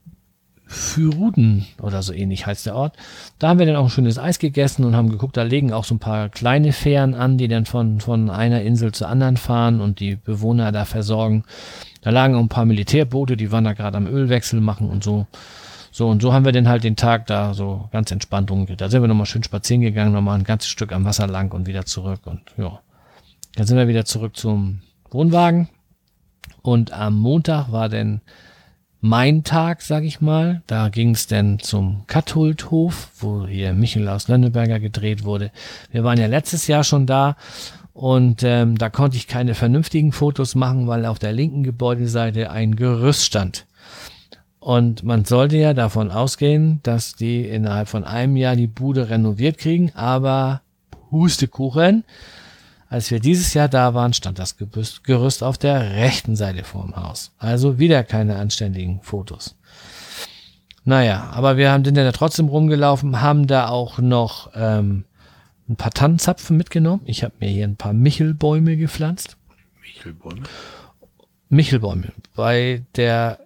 Füruden 0.71 1.65
oder 1.81 2.01
so 2.01 2.13
ähnlich 2.13 2.45
heißt 2.45 2.65
der 2.65 2.75
Ort. 2.75 2.95
Da 3.39 3.49
haben 3.49 3.59
wir 3.59 3.65
dann 3.65 3.75
auch 3.75 3.83
ein 3.83 3.89
schönes 3.89 4.17
Eis 4.17 4.39
gegessen 4.39 4.85
und 4.85 4.95
haben 4.95 5.09
geguckt, 5.09 5.35
da 5.35 5.43
legen 5.43 5.73
auch 5.73 5.83
so 5.83 5.95
ein 5.95 5.99
paar 5.99 6.29
kleine 6.29 6.71
Fähren 6.71 7.13
an, 7.13 7.37
die 7.37 7.49
dann 7.49 7.65
von, 7.65 7.99
von 7.99 8.29
einer 8.29 8.61
Insel 8.61 8.93
zur 8.93 9.09
anderen 9.09 9.35
fahren 9.35 9.81
und 9.81 9.99
die 9.99 10.15
Bewohner 10.15 10.71
da 10.71 10.85
versorgen. 10.85 11.43
Da 12.01 12.09
lagen 12.09 12.35
auch 12.35 12.39
ein 12.39 12.47
paar 12.47 12.65
Militärboote, 12.65 13.35
die 13.35 13.51
waren 13.51 13.65
da 13.65 13.73
gerade 13.73 13.97
am 13.97 14.07
Ölwechsel 14.07 14.61
machen 14.61 14.89
und 14.89 15.03
so. 15.03 15.27
So, 15.91 16.07
und 16.07 16.21
so 16.21 16.31
haben 16.31 16.45
wir 16.45 16.53
dann 16.53 16.69
halt 16.69 16.85
den 16.85 16.95
Tag 16.95 17.27
da 17.27 17.53
so 17.53 17.89
ganz 17.91 18.09
entspannt 18.11 18.49
umgeht. 18.49 18.79
Da 18.79 18.87
sind 18.87 19.01
wir 19.01 19.09
nochmal 19.09 19.25
schön 19.25 19.43
spazieren 19.43 19.81
gegangen, 19.81 20.13
nochmal 20.13 20.39
ein 20.39 20.45
ganzes 20.45 20.69
Stück 20.69 20.93
am 20.93 21.03
Wasser 21.03 21.27
lang 21.27 21.51
und 21.51 21.67
wieder 21.67 21.85
zurück 21.85 22.21
und 22.25 22.39
ja. 22.57 22.79
Dann 23.55 23.67
sind 23.67 23.77
wir 23.77 23.89
wieder 23.89 24.05
zurück 24.05 24.37
zum 24.37 24.81
Wohnwagen 25.09 25.67
und 26.61 26.93
am 26.93 27.19
Montag 27.19 27.73
war 27.73 27.89
dann 27.89 28.21
mein 29.01 29.43
Tag, 29.43 29.81
sag 29.81 30.03
ich 30.03 30.21
mal. 30.21 30.61
Da 30.67 30.89
ging 30.89 31.11
es 31.11 31.27
denn 31.27 31.59
zum 31.59 32.03
Katholdhof, 32.07 33.09
wo 33.19 33.47
hier 33.47 33.73
Michel 33.73 34.07
aus 34.07 34.27
Lönneberger 34.27 34.79
gedreht 34.79 35.23
wurde. 35.23 35.51
Wir 35.91 36.03
waren 36.03 36.19
ja 36.19 36.27
letztes 36.27 36.67
Jahr 36.67 36.83
schon 36.83 37.07
da 37.07 37.35
und 37.93 38.43
ähm, 38.43 38.77
da 38.77 38.89
konnte 38.89 39.17
ich 39.17 39.27
keine 39.27 39.55
vernünftigen 39.55 40.11
Fotos 40.11 40.55
machen, 40.55 40.87
weil 40.87 41.05
auf 41.05 41.19
der 41.19 41.33
linken 41.33 41.63
Gebäudeseite 41.63 42.51
ein 42.51 42.75
Gerüst 42.75 43.25
stand. 43.25 43.65
Und 44.59 45.03
man 45.03 45.25
sollte 45.25 45.57
ja 45.57 45.73
davon 45.73 46.11
ausgehen, 46.11 46.79
dass 46.83 47.15
die 47.15 47.41
innerhalb 47.47 47.89
von 47.89 48.03
einem 48.03 48.37
Jahr 48.37 48.55
die 48.55 48.67
Bude 48.67 49.09
renoviert 49.09 49.57
kriegen, 49.57 49.91
aber 49.95 50.61
Hustekuchen, 51.09 52.03
als 52.91 53.09
wir 53.09 53.21
dieses 53.21 53.53
Jahr 53.53 53.69
da 53.69 53.93
waren, 53.93 54.11
stand 54.11 54.37
das 54.37 54.57
Gerüst 54.57 55.43
auf 55.43 55.57
der 55.57 55.91
rechten 55.95 56.35
Seite 56.35 56.65
vorm 56.65 56.93
Haus. 56.97 57.31
Also 57.37 57.79
wieder 57.79 58.03
keine 58.03 58.35
anständigen 58.35 58.99
Fotos. 59.01 59.55
Naja, 60.83 61.29
aber 61.31 61.55
wir 61.55 61.71
haben, 61.71 61.85
sind 61.85 61.95
ja 61.95 62.11
trotzdem 62.11 62.49
rumgelaufen, 62.49 63.21
haben 63.21 63.47
da 63.47 63.69
auch 63.69 63.99
noch 63.99 64.51
ähm, 64.55 65.05
ein 65.69 65.77
paar 65.77 65.91
Tannenzapfen 65.91 66.57
mitgenommen. 66.57 67.01
Ich 67.05 67.23
habe 67.23 67.33
mir 67.39 67.47
hier 67.47 67.65
ein 67.65 67.77
paar 67.77 67.93
Michelbäume 67.93 68.75
gepflanzt. 68.75 69.37
Michelbäume? 69.81 70.43
Michelbäume. 71.47 72.11
Bei 72.35 72.83
der 72.97 73.39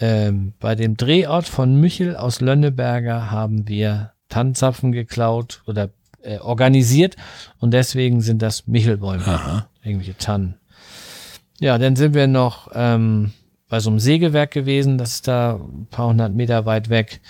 ähm, 0.00 0.52
bei 0.58 0.74
dem 0.74 0.96
Drehort 0.96 1.46
von 1.46 1.80
Michel 1.80 2.16
aus 2.16 2.40
Lönneberger 2.40 3.30
haben 3.30 3.68
wir 3.68 4.14
Tannenzapfen 4.28 4.90
geklaut 4.90 5.62
oder 5.68 5.90
äh, 6.24 6.38
organisiert 6.38 7.16
und 7.60 7.72
deswegen 7.72 8.20
sind 8.20 8.42
das 8.42 8.66
Michelbäume, 8.66 9.26
Aha. 9.26 9.68
irgendwelche 9.82 10.16
Tannen. 10.16 10.56
Ja, 11.60 11.78
dann 11.78 11.96
sind 11.96 12.14
wir 12.14 12.26
noch 12.26 12.68
ähm, 12.74 13.32
bei 13.68 13.80
so 13.80 13.90
einem 13.90 13.98
Sägewerk 13.98 14.50
gewesen, 14.50 14.98
das 14.98 15.14
ist 15.14 15.28
da 15.28 15.54
ein 15.54 15.86
paar 15.90 16.08
hundert 16.08 16.34
Meter 16.34 16.66
weit 16.66 16.90
weg. 16.90 17.20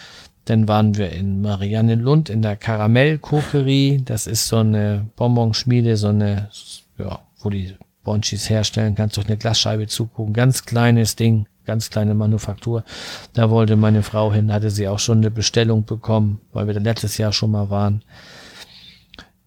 Dann 0.46 0.68
waren 0.68 0.96
wir 0.96 1.10
in 1.10 1.40
Marianne 1.40 1.94
Lund 1.94 2.28
in 2.28 2.42
der 2.42 2.56
Karamellkokerie. 2.56 4.02
Das 4.04 4.26
ist 4.26 4.46
so 4.46 4.58
eine 4.58 5.06
Bonbonschmiede, 5.16 5.96
so 5.96 6.08
eine, 6.08 6.50
ja, 6.98 7.20
wo 7.40 7.48
die 7.48 7.74
Bonchis 8.02 8.50
herstellen, 8.50 8.94
kannst 8.94 9.16
durch 9.16 9.26
eine 9.26 9.38
Glasscheibe 9.38 9.86
zugucken. 9.86 10.34
Ganz 10.34 10.66
kleines 10.66 11.16
Ding, 11.16 11.46
ganz 11.64 11.88
kleine 11.88 12.14
Manufaktur. 12.14 12.84
Da 13.32 13.48
wollte 13.48 13.76
meine 13.76 14.02
Frau 14.02 14.32
hin, 14.32 14.52
hatte 14.52 14.70
sie 14.70 14.86
auch 14.86 14.98
schon 14.98 15.18
eine 15.18 15.30
Bestellung 15.30 15.86
bekommen, 15.86 16.40
weil 16.52 16.66
wir 16.66 16.74
da 16.74 16.80
letztes 16.80 17.16
Jahr 17.16 17.32
schon 17.32 17.50
mal 17.50 17.70
waren. 17.70 18.02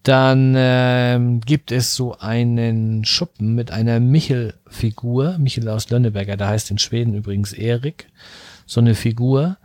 Dann 0.08 0.54
ähm, 0.56 1.42
gibt 1.42 1.70
es 1.70 1.94
so 1.94 2.16
einen 2.18 3.04
Schuppen 3.04 3.54
mit 3.54 3.70
einer 3.70 4.00
Michel-Figur, 4.00 5.36
Michel 5.36 5.68
aus 5.68 5.90
Lönneberger, 5.90 6.38
der 6.38 6.48
heißt 6.48 6.70
in 6.70 6.78
Schweden 6.78 7.12
übrigens 7.12 7.52
Erik, 7.52 8.06
so 8.64 8.80
eine 8.80 8.94
Figur. 8.94 9.58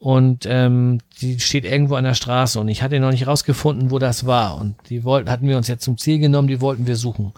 Und 0.00 0.44
ähm, 0.50 0.98
die 1.20 1.38
steht 1.38 1.64
irgendwo 1.64 1.94
an 1.94 2.02
der 2.02 2.14
Straße 2.14 2.58
und 2.58 2.66
ich 2.66 2.82
hatte 2.82 2.98
noch 2.98 3.12
nicht 3.12 3.28
rausgefunden, 3.28 3.92
wo 3.92 4.00
das 4.00 4.26
war. 4.26 4.58
Und 4.60 4.74
die 4.88 5.04
wollten, 5.04 5.30
hatten 5.30 5.46
wir 5.46 5.56
uns 5.56 5.68
jetzt 5.68 5.84
zum 5.84 5.98
Ziel 5.98 6.18
genommen, 6.18 6.48
die 6.48 6.60
wollten 6.60 6.88
wir 6.88 6.96
suchen. 6.96 7.32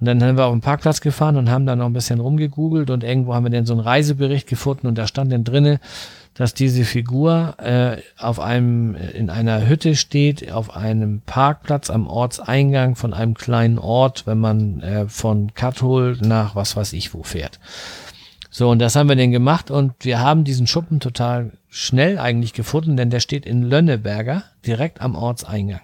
Und 0.00 0.06
dann 0.06 0.20
haben 0.20 0.36
wir 0.36 0.46
auf 0.46 0.52
den 0.52 0.62
Parkplatz 0.62 1.00
gefahren 1.00 1.36
und 1.36 1.48
haben 1.48 1.64
da 1.64 1.76
noch 1.76 1.86
ein 1.86 1.92
bisschen 1.92 2.18
rumgegoogelt 2.18 2.90
und 2.90 3.04
irgendwo 3.04 3.34
haben 3.34 3.44
wir 3.44 3.50
dann 3.50 3.66
so 3.66 3.72
einen 3.72 3.82
Reisebericht 3.82 4.48
gefunden 4.48 4.88
und 4.88 4.98
da 4.98 5.06
stand 5.06 5.30
dann 5.30 5.44
drinne, 5.44 5.78
dass 6.34 6.52
diese 6.52 6.84
Figur 6.84 7.54
äh, 7.58 7.98
auf 8.18 8.40
einem 8.40 8.96
in 8.96 9.30
einer 9.30 9.68
Hütte 9.68 9.94
steht, 9.94 10.50
auf 10.52 10.76
einem 10.76 11.20
Parkplatz 11.20 11.90
am 11.90 12.06
Ortseingang 12.08 12.96
von 12.96 13.14
einem 13.14 13.34
kleinen 13.34 13.78
Ort, 13.78 14.26
wenn 14.26 14.38
man 14.38 14.80
äh, 14.80 15.08
von 15.08 15.54
Kathol 15.54 16.18
nach 16.20 16.56
was 16.56 16.76
weiß 16.76 16.92
ich 16.92 17.14
wo 17.14 17.22
fährt. 17.22 17.60
So, 18.50 18.70
und 18.70 18.78
das 18.78 18.94
haben 18.94 19.08
wir 19.08 19.16
dann 19.16 19.32
gemacht 19.32 19.70
und 19.70 19.92
wir 20.00 20.20
haben 20.20 20.44
diesen 20.44 20.66
Schuppen 20.66 21.00
total 21.00 21.52
schnell 21.68 22.18
eigentlich 22.18 22.52
gefunden, 22.52 22.96
denn 22.96 23.10
der 23.10 23.20
steht 23.20 23.46
in 23.46 23.62
Lönneberger, 23.62 24.44
direkt 24.64 25.00
am 25.00 25.16
Ortseingang. 25.16 25.80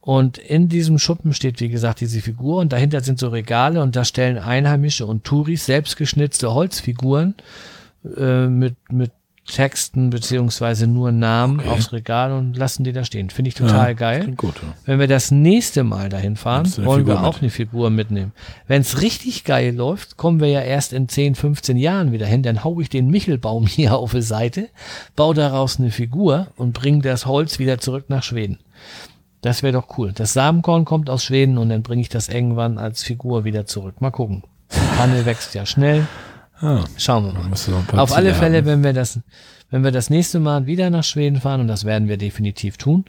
Und 0.00 0.38
in 0.38 0.68
diesem 0.68 0.98
Schuppen 0.98 1.34
steht, 1.34 1.60
wie 1.60 1.68
gesagt, 1.68 2.00
diese 2.00 2.20
Figur 2.20 2.60
und 2.60 2.72
dahinter 2.72 3.00
sind 3.02 3.18
so 3.18 3.28
Regale 3.28 3.82
und 3.82 3.96
da 3.96 4.04
stellen 4.04 4.38
Einheimische 4.38 5.04
und 5.04 5.24
Touris 5.24 5.66
selbstgeschnitzte 5.66 6.52
Holzfiguren 6.52 7.34
äh, 8.16 8.46
mit, 8.46 8.76
mit 8.90 9.12
Texten 9.48 10.10
beziehungsweise 10.10 10.86
nur 10.86 11.12
Namen 11.12 11.60
okay. 11.60 11.68
aufs 11.68 11.92
Regal 11.92 12.32
und 12.32 12.56
lassen 12.56 12.84
die 12.84 12.92
da 12.92 13.04
stehen. 13.04 13.30
Finde 13.30 13.48
ich 13.48 13.54
total 13.54 13.88
ja, 13.88 13.92
geil. 13.94 14.34
Gut, 14.36 14.56
ja. 14.56 14.74
Wenn 14.84 15.00
wir 15.00 15.08
das 15.08 15.30
nächste 15.30 15.84
Mal 15.84 16.08
dahin 16.08 16.36
fahren, 16.36 16.70
wollen 16.84 17.06
wir 17.06 17.24
auch 17.24 17.34
mit. 17.34 17.42
eine 17.42 17.50
Figur 17.50 17.90
mitnehmen. 17.90 18.32
Wenn 18.66 18.82
es 18.82 19.00
richtig 19.02 19.44
geil 19.44 19.74
läuft, 19.74 20.16
kommen 20.16 20.40
wir 20.40 20.48
ja 20.48 20.60
erst 20.60 20.92
in 20.92 21.08
10, 21.08 21.34
15 21.34 21.76
Jahren 21.76 22.12
wieder 22.12 22.26
hin. 22.26 22.42
Dann 22.42 22.64
hau 22.64 22.80
ich 22.80 22.88
den 22.88 23.08
Michelbaum 23.08 23.66
hier 23.66 23.96
auf 23.96 24.12
die 24.12 24.22
Seite, 24.22 24.68
baue 25.16 25.34
daraus 25.34 25.78
eine 25.78 25.90
Figur 25.90 26.48
und 26.56 26.72
bringe 26.72 27.02
das 27.02 27.26
Holz 27.26 27.58
wieder 27.58 27.78
zurück 27.78 28.04
nach 28.08 28.22
Schweden. 28.22 28.58
Das 29.40 29.62
wäre 29.62 29.72
doch 29.72 29.98
cool. 29.98 30.12
Das 30.12 30.32
Samenkorn 30.32 30.84
kommt 30.84 31.08
aus 31.08 31.24
Schweden 31.24 31.58
und 31.58 31.68
dann 31.68 31.82
bringe 31.82 32.02
ich 32.02 32.08
das 32.08 32.28
irgendwann 32.28 32.78
als 32.78 33.02
Figur 33.02 33.44
wieder 33.44 33.66
zurück. 33.66 34.00
Mal 34.00 34.10
gucken. 34.10 34.42
Panne 34.96 35.24
wächst 35.24 35.54
ja 35.54 35.64
schnell. 35.64 36.06
Ah, 36.60 36.84
Schauen 36.96 37.26
wir 37.26 37.32
mal. 37.32 38.00
Auf 38.00 38.12
alle 38.12 38.34
Fälle, 38.34 38.64
wenn 38.64 38.82
wir 38.82 38.92
das, 38.92 39.20
wenn 39.70 39.84
wir 39.84 39.92
das 39.92 40.10
nächste 40.10 40.40
Mal 40.40 40.66
wieder 40.66 40.90
nach 40.90 41.04
Schweden 41.04 41.40
fahren, 41.40 41.60
und 41.60 41.68
das 41.68 41.84
werden 41.84 42.08
wir 42.08 42.16
definitiv 42.16 42.76
tun, 42.76 43.04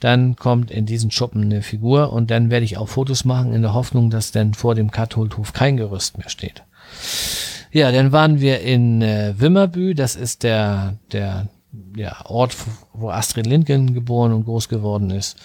dann 0.00 0.36
kommt 0.36 0.70
in 0.70 0.86
diesen 0.86 1.10
Schuppen 1.10 1.44
eine 1.44 1.62
Figur 1.62 2.12
und 2.12 2.30
dann 2.30 2.50
werde 2.50 2.64
ich 2.64 2.76
auch 2.76 2.88
Fotos 2.88 3.24
machen 3.24 3.52
in 3.52 3.62
der 3.62 3.74
Hoffnung, 3.74 4.10
dass 4.10 4.32
dann 4.32 4.54
vor 4.54 4.74
dem 4.74 4.90
Katholthof 4.90 5.52
kein 5.52 5.76
Gerüst 5.76 6.18
mehr 6.18 6.28
steht. 6.28 6.62
Ja, 7.72 7.92
dann 7.92 8.12
waren 8.12 8.40
wir 8.40 8.60
in 8.60 9.02
äh, 9.02 9.34
Wimmerbü, 9.36 9.94
das 9.94 10.16
ist 10.16 10.42
der, 10.42 10.94
der 11.12 11.48
ja, 11.96 12.24
Ort, 12.26 12.56
wo 12.92 13.10
Astrid 13.10 13.46
Lindgren 13.46 13.94
geboren 13.94 14.32
und 14.32 14.44
groß 14.44 14.68
geworden 14.68 15.10
ist. 15.10 15.36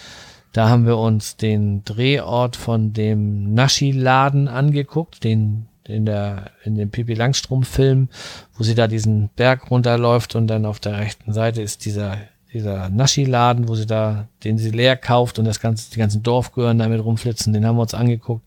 Da 0.53 0.69
haben 0.69 0.85
wir 0.85 0.97
uns 0.97 1.37
den 1.37 1.83
Drehort 1.85 2.57
von 2.57 2.91
dem 2.91 3.53
Naschi-Laden 3.53 4.49
angeguckt, 4.49 5.23
den 5.23 5.67
in 5.83 6.05
der 6.05 6.51
in 6.63 6.75
dem 6.75 6.89
Pipi 6.89 7.13
Langstrom 7.13 7.63
Film, 7.63 8.09
wo 8.55 8.63
sie 8.63 8.75
da 8.75 8.87
diesen 8.87 9.29
Berg 9.35 9.71
runterläuft 9.71 10.35
und 10.35 10.47
dann 10.47 10.65
auf 10.65 10.79
der 10.79 10.97
rechten 10.97 11.33
Seite 11.33 11.61
ist 11.61 11.85
dieser 11.85 12.17
dieser 12.53 12.89
Naschi 12.89 13.23
Laden, 13.23 13.67
wo 13.67 13.75
sie 13.75 13.85
da 13.85 14.27
den 14.43 14.57
sie 14.57 14.71
leer 14.71 14.97
kauft 14.97 15.39
und 15.39 15.45
das 15.45 15.59
ganze 15.59 15.91
die 15.91 15.99
ganzen 15.99 16.23
Dorfgehören 16.23 16.79
damit 16.79 17.03
rumflitzen, 17.03 17.53
den 17.53 17.65
haben 17.65 17.77
wir 17.77 17.83
uns 17.83 17.93
angeguckt. 17.93 18.43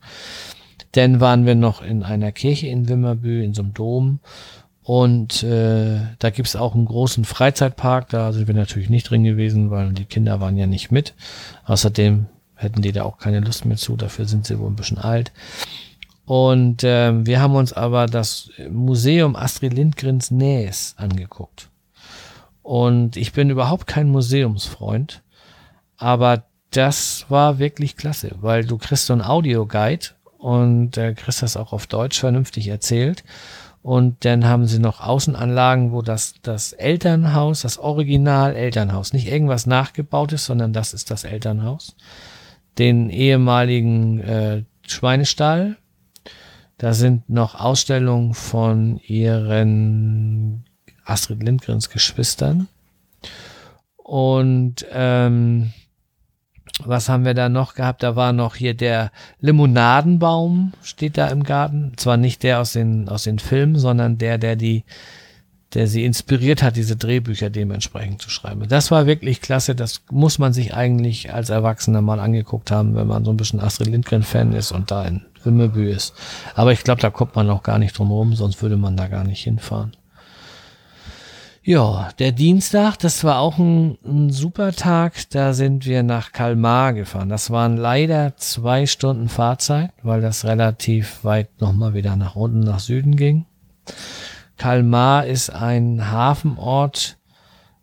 Dann 0.93 1.21
waren 1.21 1.45
wir 1.45 1.57
noch 1.57 1.83
in 1.83 2.05
einer 2.05 2.31
Kirche 2.31 2.69
in 2.69 2.89
Wimmerbü 2.89 3.43
in 3.43 3.55
so 3.55 3.63
einem 3.63 3.75
Dom 3.75 4.21
und 4.85 5.43
äh, 5.43 5.99
da 6.19 6.29
gibt's 6.29 6.57
auch 6.57 6.75
einen 6.75 6.85
großen 6.85 7.25
Freizeitpark, 7.25 8.11
da 8.11 8.33
sind 8.33 8.47
wir 8.47 8.55
natürlich 8.55 8.91
nicht 8.91 9.09
drin 9.09 9.25
gewesen, 9.25 9.71
weil 9.71 9.93
die 9.95 10.05
Kinder 10.05 10.41
waren 10.41 10.59
ja 10.59 10.67
nicht 10.67 10.93
mit. 10.93 11.15
Außerdem 11.65 12.27
hätten 12.55 12.83
die 12.83 12.93
da 12.93 13.05
auch 13.05 13.17
keine 13.17 13.41
Lust 13.41 13.65
mehr 13.65 13.79
zu, 13.79 13.97
dafür 13.97 14.27
sind 14.27 14.47
sie 14.47 14.59
wohl 14.59 14.69
ein 14.69 14.77
bisschen 14.77 14.99
alt. 14.99 15.33
Und 16.27 16.83
ähm, 16.85 17.27
wir 17.27 17.41
haben 17.41 17.55
uns 17.55 17.73
aber 17.73 18.07
das 18.07 18.51
Museum 18.71 19.37
Astrid 19.37 19.75
Lindgrens 19.75 20.31
Nähes 20.31 20.95
angeguckt. 20.97 21.69
Und 22.63 23.17
ich 23.17 23.33
bin 23.33 23.51
überhaupt 23.51 23.87
kein 23.87 24.09
Museumsfreund, 24.09 25.23
aber 25.99 26.45
das 26.71 27.27
war 27.29 27.59
wirklich 27.59 27.97
klasse, 27.97 28.33
weil 28.41 28.65
du 28.65 28.79
kriegst 28.79 29.07
so 29.07 29.13
ein 29.13 29.23
Audioguide 29.23 30.07
und 30.39 30.97
äh, 30.97 31.13
kriegst 31.13 31.43
das 31.43 31.57
auch 31.57 31.73
auf 31.73 31.87
Deutsch 31.87 32.19
vernünftig 32.19 32.69
erzählt. 32.69 33.23
Und 33.83 34.25
dann 34.25 34.47
haben 34.47 34.67
sie 34.67 34.79
noch 34.79 35.01
Außenanlagen, 35.01 35.93
wo 35.93 36.01
das, 36.01 36.37
das 36.41 36.73
Elternhaus, 36.73 37.61
das 37.61 37.77
Original 37.77 38.57
Elternhaus, 38.57 39.13
nicht 39.13 39.29
irgendwas 39.29 39.67
nachgebaut 39.67 40.33
ist, 40.33 40.47
sondern 40.47 40.73
das 40.73 40.95
ist 40.95 41.11
das 41.11 41.25
Elternhaus, 41.25 41.95
den 42.79 43.11
ehemaligen 43.11 44.21
äh, 44.21 44.63
Schweinestall 44.87 45.77
da 46.79 46.93
sind 46.93 47.29
noch 47.31 47.55
Ausstellungen 47.55 48.35
von 48.35 48.99
ihren 48.99 50.65
Astrid 51.05 51.43
Lindgrens 51.43 51.91
Geschwistern. 51.91 52.69
Und 53.97 54.85
ähm, 54.93 55.73
was 56.83 57.09
haben 57.09 57.25
wir 57.25 57.35
da 57.35 57.49
noch 57.49 57.75
gehabt? 57.75 58.03
Da 58.03 58.17
war 58.17 58.33
noch 58.33 58.57
hier 58.57 58.75
der 58.75 59.13
Limonadenbaum, 59.41 60.73
steht 60.83 61.17
da 61.17 61.29
im 61.29 61.45
Garten. 61.45 61.93
Zwar 61.97 62.17
nicht 62.17 62.43
der 62.43 62.61
aus 62.61 62.73
den, 62.73 63.09
aus 63.09 63.25
den 63.25 63.39
Filmen, 63.39 63.79
sondern 63.79 64.19
der, 64.19 64.39
der 64.39 64.57
die, 64.57 64.85
der 65.75 65.87
sie 65.87 66.05
inspiriert 66.05 66.63
hat, 66.63 66.77
diese 66.77 66.97
Drehbücher 66.97 67.49
dementsprechend 67.49 68.21
zu 68.21 68.29
schreiben. 68.29 68.69
Das 68.69 68.91
war 68.91 69.07
wirklich 69.07 69.41
klasse. 69.41 69.75
Das 69.75 70.03
muss 70.11 70.39
man 70.39 70.53
sich 70.53 70.75
eigentlich 70.75 71.33
als 71.33 71.51
Erwachsener 71.51 72.03
mal 72.03 72.19
angeguckt 72.19 72.71
haben, 72.73 72.97
wenn 72.97 73.07
man 73.07 73.25
so 73.25 73.33
ein 73.33 73.37
bisschen 73.37 73.61
Astrid 73.61 73.89
Lindgren-Fan 73.89 74.53
ist 74.53 74.73
und 74.73 74.91
da 74.91 75.05
in 75.05 75.23
Wimmelbü 75.45 75.91
ist. 75.91 76.15
Aber 76.55 76.73
ich 76.73 76.85
glaube, 76.85 77.01
da 77.01 77.11
kommt 77.11 77.37
man 77.37 77.51
auch 77.51 77.63
gar 77.63 77.79
nicht 77.79 77.99
drum 77.99 78.11
rum, 78.11 78.35
sonst 78.35 78.63
würde 78.63 78.77
man 78.77 78.97
da 78.97 79.09
gar 79.09 79.25
nicht 79.25 79.43
hinfahren. 79.43 79.97
Ja, 81.67 82.11
der 82.19 82.33
Dienstag, 82.33 82.99
das 82.99 83.25
war 83.25 83.39
auch 83.39 83.57
ein, 83.57 83.97
ein, 84.05 84.29
super 84.29 84.73
Tag. 84.73 85.31
Da 85.31 85.55
sind 85.55 85.87
wir 85.87 86.03
nach 86.03 86.33
Kalmar 86.33 86.93
gefahren. 86.93 87.31
Das 87.31 87.51
waren 87.51 87.79
leider 87.79 88.37
zwei 88.37 88.85
Stunden 88.85 89.31
Fahrzeit, 89.31 89.91
weil 90.03 90.21
das 90.21 90.45
relativ 90.45 91.25
weit 91.25 91.63
nochmal 91.63 91.95
wieder 91.95 92.17
nach 92.17 92.37
unten, 92.37 92.61
nach 92.61 92.81
Süden 92.81 93.17
ging. 93.17 93.47
Kalmar 94.59 95.25
ist 95.25 95.49
ein 95.49 96.11
Hafenort, 96.11 97.17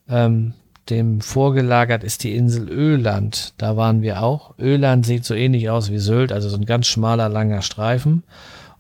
ähm, 0.08 0.54
dem 0.90 1.22
vorgelagert 1.22 2.04
ist 2.04 2.24
die 2.24 2.36
Insel 2.36 2.70
Öland. 2.70 3.54
Da 3.58 3.78
waren 3.78 4.02
wir 4.02 4.24
auch. 4.24 4.58
Öland 4.58 5.06
sieht 5.06 5.26
so 5.26 5.34
ähnlich 5.34 5.70
aus 5.70 5.92
wie 5.92 6.00
Sylt, 6.00 6.32
also 6.32 6.50
so 6.50 6.58
ein 6.58 6.66
ganz 6.66 6.88
schmaler, 6.88 7.30
langer 7.30 7.62
Streifen. 7.62 8.24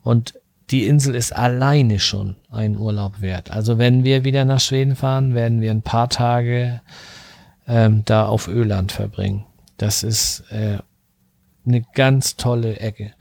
Und 0.03 0.33
die 0.71 0.87
Insel 0.87 1.15
ist 1.15 1.35
alleine 1.35 1.99
schon 1.99 2.35
ein 2.49 2.77
Urlaub 2.77 3.21
wert. 3.21 3.51
Also 3.51 3.77
wenn 3.77 4.03
wir 4.03 4.23
wieder 4.23 4.45
nach 4.45 4.59
Schweden 4.59 4.95
fahren, 4.95 5.35
werden 5.35 5.61
wir 5.61 5.71
ein 5.71 5.81
paar 5.81 6.09
Tage 6.09 6.81
ähm, 7.67 8.03
da 8.05 8.25
auf 8.25 8.47
Öland 8.47 8.91
verbringen. 8.91 9.45
Das 9.77 10.03
ist 10.03 10.43
äh, 10.49 10.77
eine 11.65 11.83
ganz 11.93 12.35
tolle 12.35 12.77
Ecke. 12.77 13.13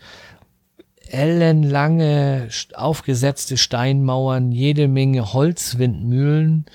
Ellenlange 1.09 2.49
aufgesetzte 2.75 3.57
Steinmauern, 3.57 4.53
jede 4.53 4.87
Menge 4.87 5.33
Holzwindmühlen. 5.33 6.67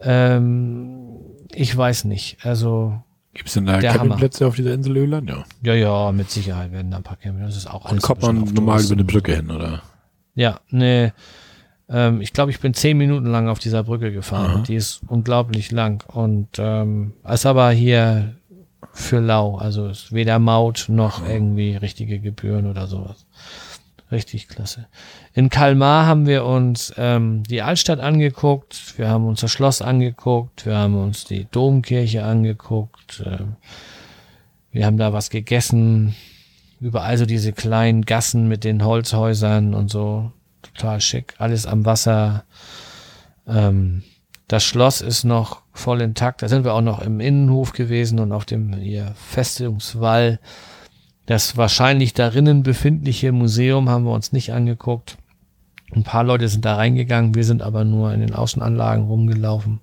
Ähm, 0.00 0.97
ich 1.52 1.76
weiß 1.76 2.04
nicht. 2.04 2.38
Also. 2.44 3.02
Gibt 3.34 3.48
es 3.48 3.54
denn 3.54 3.66
da 3.66 3.80
Campingplätze 3.80 4.46
auf 4.46 4.56
dieser 4.56 4.74
Insel 4.74 4.96
Öland? 4.96 5.28
Ja. 5.28 5.44
Ja, 5.62 5.74
ja, 5.74 6.12
mit 6.12 6.30
Sicherheit 6.30 6.72
werden 6.72 6.90
da 6.90 6.98
ein 6.98 7.02
paar 7.02 7.16
Campingplätze. 7.16 7.54
Das 7.54 7.64
ist 7.64 7.70
auch. 7.70 7.90
Und 7.90 8.02
kommt 8.02 8.22
man 8.22 8.44
normal 8.44 8.82
über 8.82 8.94
eine 8.94 9.04
Brücke 9.04 9.36
hin, 9.36 9.50
oder? 9.50 9.82
Ja, 10.34 10.60
ne. 10.70 11.12
Ähm, 11.88 12.20
ich 12.20 12.32
glaube, 12.32 12.50
ich 12.50 12.60
bin 12.60 12.74
zehn 12.74 12.98
Minuten 12.98 13.26
lang 13.26 13.48
auf 13.48 13.58
dieser 13.58 13.82
Brücke 13.82 14.12
gefahren. 14.12 14.64
Die 14.64 14.74
ist 14.74 15.00
unglaublich 15.06 15.70
lang. 15.70 16.04
Und 16.08 16.48
ähm, 16.58 17.14
ist 17.26 17.46
aber 17.46 17.70
hier 17.70 18.34
für 18.92 19.20
lau. 19.20 19.56
Also 19.56 19.88
ist 19.88 20.12
weder 20.12 20.38
Maut 20.38 20.86
noch 20.88 21.26
irgendwie 21.26 21.76
richtige 21.76 22.20
Gebühren 22.20 22.66
oder 22.66 22.86
sowas. 22.86 23.26
Richtig 24.10 24.48
klasse. 24.48 24.86
In 25.34 25.50
Kalmar 25.50 26.06
haben 26.06 26.26
wir 26.26 26.44
uns 26.44 26.94
ähm, 26.96 27.42
die 27.42 27.60
Altstadt 27.60 28.00
angeguckt, 28.00 28.94
wir 28.96 29.08
haben 29.08 29.26
uns 29.26 29.40
das 29.40 29.52
Schloss 29.52 29.82
angeguckt, 29.82 30.64
wir 30.64 30.76
haben 30.76 30.96
uns 30.96 31.24
die 31.24 31.46
Domkirche 31.50 32.24
angeguckt, 32.24 33.20
äh, 33.26 33.44
wir 34.72 34.86
haben 34.86 34.96
da 34.96 35.12
was 35.12 35.28
gegessen, 35.28 36.14
überall 36.80 37.18
so 37.18 37.26
diese 37.26 37.52
kleinen 37.52 38.02
Gassen 38.02 38.48
mit 38.48 38.64
den 38.64 38.82
Holzhäusern 38.82 39.74
und 39.74 39.90
so, 39.90 40.32
total 40.62 41.02
schick, 41.02 41.34
alles 41.36 41.66
am 41.66 41.84
Wasser. 41.84 42.44
Ähm, 43.46 44.04
das 44.46 44.64
Schloss 44.64 45.02
ist 45.02 45.24
noch 45.24 45.60
voll 45.74 46.00
intakt. 46.00 46.40
Da 46.40 46.48
sind 46.48 46.64
wir 46.64 46.72
auch 46.72 46.80
noch 46.80 47.00
im 47.02 47.20
Innenhof 47.20 47.72
gewesen 47.72 48.18
und 48.18 48.32
auf 48.32 48.46
dem 48.46 48.72
hier 48.72 49.12
Festungswall. 49.14 50.40
Das 51.28 51.58
wahrscheinlich 51.58 52.14
darinnen 52.14 52.62
befindliche 52.62 53.32
Museum 53.32 53.90
haben 53.90 54.04
wir 54.04 54.12
uns 54.12 54.32
nicht 54.32 54.54
angeguckt. 54.54 55.18
Ein 55.94 56.02
paar 56.02 56.24
Leute 56.24 56.48
sind 56.48 56.64
da 56.64 56.76
reingegangen, 56.76 57.34
wir 57.34 57.44
sind 57.44 57.60
aber 57.60 57.84
nur 57.84 58.14
in 58.14 58.20
den 58.20 58.34
Außenanlagen 58.34 59.04
rumgelaufen. 59.04 59.80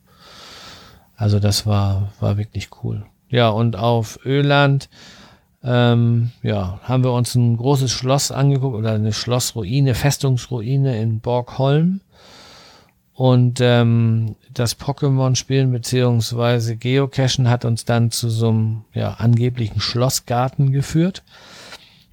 Also 1.15 1.39
das 1.39 1.67
war, 1.67 2.09
war 2.19 2.37
wirklich 2.37 2.69
cool. 2.83 3.05
Ja, 3.29 3.49
und 3.49 3.75
auf 3.75 4.17
Öland, 4.25 4.89
ähm, 5.63 6.31
ja, 6.41 6.79
haben 6.81 7.03
wir 7.03 7.11
uns 7.11 7.35
ein 7.35 7.57
großes 7.57 7.91
Schloss 7.91 8.31
angeguckt 8.31 8.75
oder 8.75 8.93
eine 8.93 9.13
Schlossruine, 9.13 9.93
Festungsruine 9.93 10.99
in 10.99 11.19
Borgholm. 11.19 12.01
Und 13.15 13.61
ähm, 13.61 14.35
das 14.53 14.77
Pokémon-Spielen 14.77 15.71
beziehungsweise 15.71 16.75
Geocachen 16.75 17.49
hat 17.49 17.63
uns 17.63 17.85
dann 17.85 18.11
zu 18.11 18.29
so 18.29 18.49
einem 18.49 18.81
ja, 18.93 19.13
angeblichen 19.13 19.79
Schlossgarten 19.79 20.73
geführt. 20.73 21.23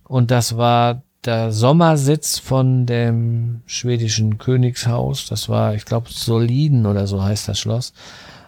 Und 0.05 0.31
das 0.31 0.57
war 0.57 1.03
der 1.25 1.51
Sommersitz 1.51 2.39
von 2.39 2.87
dem 2.87 3.63
schwedischen 3.67 4.39
Königshaus. 4.39 5.27
Das 5.27 5.49
war, 5.49 5.75
ich 5.75 5.85
glaube, 5.85 6.09
Soliden 6.11 6.87
oder 6.87 7.09
so 7.09 7.23
heißt 7.23 7.49
das 7.49 7.59
Schloss. 7.59 7.93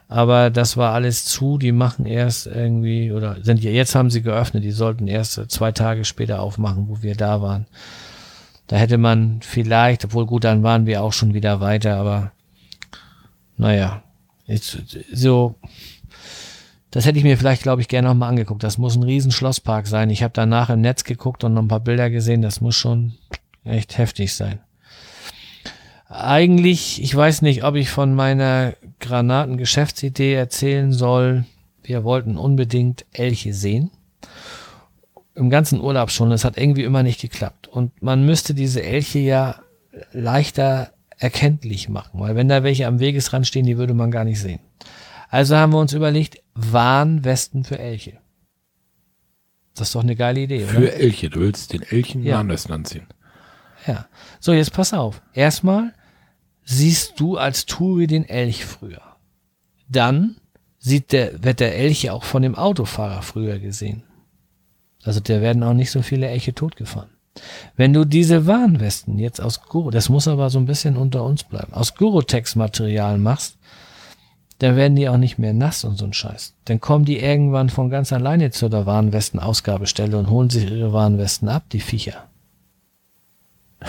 Aber 0.08 0.50
das 0.50 0.76
war 0.76 0.92
alles 0.92 1.24
zu. 1.24 1.58
Die 1.58 1.72
machen 1.72 2.06
erst 2.06 2.46
irgendwie, 2.46 3.10
oder 3.10 3.36
sind 3.42 3.64
ja, 3.64 3.72
jetzt 3.72 3.96
haben 3.96 4.10
sie 4.10 4.22
geöffnet. 4.22 4.62
Die 4.62 4.70
sollten 4.70 5.08
erst 5.08 5.50
zwei 5.50 5.72
Tage 5.72 6.04
später 6.04 6.40
aufmachen, 6.40 6.88
wo 6.88 7.02
wir 7.02 7.16
da 7.16 7.42
waren. 7.42 7.66
Da 8.68 8.76
hätte 8.76 8.96
man 8.96 9.40
vielleicht, 9.42 10.04
obwohl 10.04 10.26
gut, 10.26 10.44
dann 10.44 10.62
waren 10.62 10.86
wir 10.86 11.02
auch 11.02 11.12
schon 11.12 11.34
wieder 11.34 11.60
weiter, 11.60 11.96
aber 11.96 12.30
naja, 13.56 14.02
jetzt, 14.46 14.78
so, 15.12 15.56
das 16.94 17.06
hätte 17.06 17.18
ich 17.18 17.24
mir 17.24 17.36
vielleicht, 17.36 17.62
glaube 17.62 17.82
ich, 17.82 17.88
gerne 17.88 18.08
nochmal 18.08 18.28
angeguckt. 18.28 18.62
Das 18.62 18.78
muss 18.78 18.96
ein 18.96 19.02
riesen 19.02 19.32
Schlosspark 19.32 19.88
sein. 19.88 20.10
Ich 20.10 20.22
habe 20.22 20.32
danach 20.32 20.70
im 20.70 20.80
Netz 20.80 21.02
geguckt 21.02 21.42
und 21.42 21.54
noch 21.54 21.62
ein 21.62 21.68
paar 21.68 21.80
Bilder 21.80 22.08
gesehen. 22.08 22.40
Das 22.40 22.60
muss 22.60 22.76
schon 22.76 23.14
echt 23.64 23.98
heftig 23.98 24.32
sein. 24.32 24.60
Eigentlich, 26.08 27.02
ich 27.02 27.14
weiß 27.14 27.42
nicht, 27.42 27.64
ob 27.64 27.74
ich 27.74 27.90
von 27.90 28.14
meiner 28.14 28.74
Granatengeschäftsidee 29.00 30.34
erzählen 30.34 30.92
soll. 30.92 31.44
Wir 31.82 32.04
wollten 32.04 32.36
unbedingt 32.36 33.04
Elche 33.12 33.52
sehen. 33.54 33.90
Im 35.34 35.50
ganzen 35.50 35.80
Urlaub 35.80 36.12
schon. 36.12 36.30
Es 36.30 36.44
hat 36.44 36.56
irgendwie 36.56 36.84
immer 36.84 37.02
nicht 37.02 37.20
geklappt. 37.20 37.66
Und 37.66 38.00
man 38.02 38.24
müsste 38.24 38.54
diese 38.54 38.84
Elche 38.84 39.18
ja 39.18 39.56
leichter 40.12 40.93
erkenntlich 41.18 41.88
machen, 41.88 42.20
weil 42.20 42.36
wenn 42.36 42.48
da 42.48 42.62
welche 42.62 42.86
am 42.86 43.00
Wegesrand 43.00 43.46
stehen, 43.46 43.66
die 43.66 43.78
würde 43.78 43.94
man 43.94 44.10
gar 44.10 44.24
nicht 44.24 44.40
sehen. 44.40 44.60
Also 45.28 45.56
haben 45.56 45.72
wir 45.72 45.80
uns 45.80 45.92
überlegt, 45.92 46.38
Warnwesten 46.54 47.64
für 47.64 47.78
Elche. 47.78 48.20
Das 49.74 49.88
ist 49.88 49.94
doch 49.94 50.02
eine 50.02 50.14
geile 50.14 50.40
Idee, 50.40 50.60
Für 50.60 50.78
oder? 50.78 50.94
Elche, 50.94 51.30
du 51.30 51.40
willst 51.40 51.72
den 51.72 51.82
Elchen 51.82 52.22
ja. 52.22 52.36
Warnwesten 52.36 52.72
anziehen. 52.72 53.06
Ja. 53.86 54.06
So, 54.38 54.52
jetzt 54.52 54.72
pass 54.72 54.94
auf. 54.94 55.20
Erstmal 55.32 55.92
siehst 56.64 57.18
du 57.18 57.36
als 57.36 57.66
Touri 57.66 58.06
den 58.06 58.28
Elch 58.28 58.64
früher. 58.64 59.02
Dann 59.88 60.36
sieht 60.78 61.12
der, 61.12 61.42
wird 61.42 61.60
der 61.60 61.76
Elch 61.76 62.10
auch 62.10 62.24
von 62.24 62.42
dem 62.42 62.54
Autofahrer 62.54 63.22
früher 63.22 63.58
gesehen. 63.58 64.04
Also 65.02 65.20
der 65.20 65.42
werden 65.42 65.62
auch 65.62 65.74
nicht 65.74 65.90
so 65.90 66.02
viele 66.02 66.28
Elche 66.28 66.54
totgefahren. 66.54 67.10
Wenn 67.76 67.92
du 67.92 68.04
diese 68.04 68.46
Warnwesten 68.46 69.18
jetzt 69.18 69.40
aus 69.40 69.62
Guru, 69.62 69.90
das 69.90 70.08
muss 70.08 70.28
aber 70.28 70.50
so 70.50 70.58
ein 70.58 70.66
bisschen 70.66 70.96
unter 70.96 71.24
uns 71.24 71.44
bleiben, 71.44 71.74
aus 71.74 71.94
Gurotex-Material 71.94 73.18
machst, 73.18 73.58
dann 74.58 74.76
werden 74.76 74.94
die 74.94 75.08
auch 75.08 75.16
nicht 75.16 75.38
mehr 75.38 75.52
nass 75.52 75.84
und 75.84 75.96
so 75.96 76.04
ein 76.04 76.12
Scheiß. 76.12 76.54
Dann 76.64 76.80
kommen 76.80 77.04
die 77.04 77.18
irgendwann 77.18 77.68
von 77.68 77.90
ganz 77.90 78.12
alleine 78.12 78.50
zu 78.50 78.68
der 78.68 78.86
Warnwesten-Ausgabestelle 78.86 80.16
und 80.16 80.30
holen 80.30 80.50
sich 80.50 80.70
ihre 80.70 80.92
Warnwesten 80.92 81.48
ab, 81.48 81.64
die 81.72 81.80
Viecher. 81.80 82.28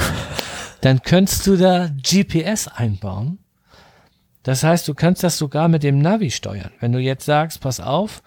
Dann 0.82 1.02
könntest 1.02 1.48
du 1.48 1.56
da 1.56 1.88
GPS 1.88 2.68
einbauen. 2.68 3.40
Das 4.44 4.64
heißt, 4.64 4.88
du 4.88 4.94
kannst 4.94 5.24
das 5.24 5.38
sogar 5.38 5.68
mit 5.68 5.82
dem 5.82 6.00
Navi 6.00 6.30
steuern. 6.30 6.72
Wenn 6.80 6.92
du 6.92 7.00
jetzt 7.00 7.26
sagst, 7.26 7.62
pass 7.62 7.80
auf, 7.80 8.22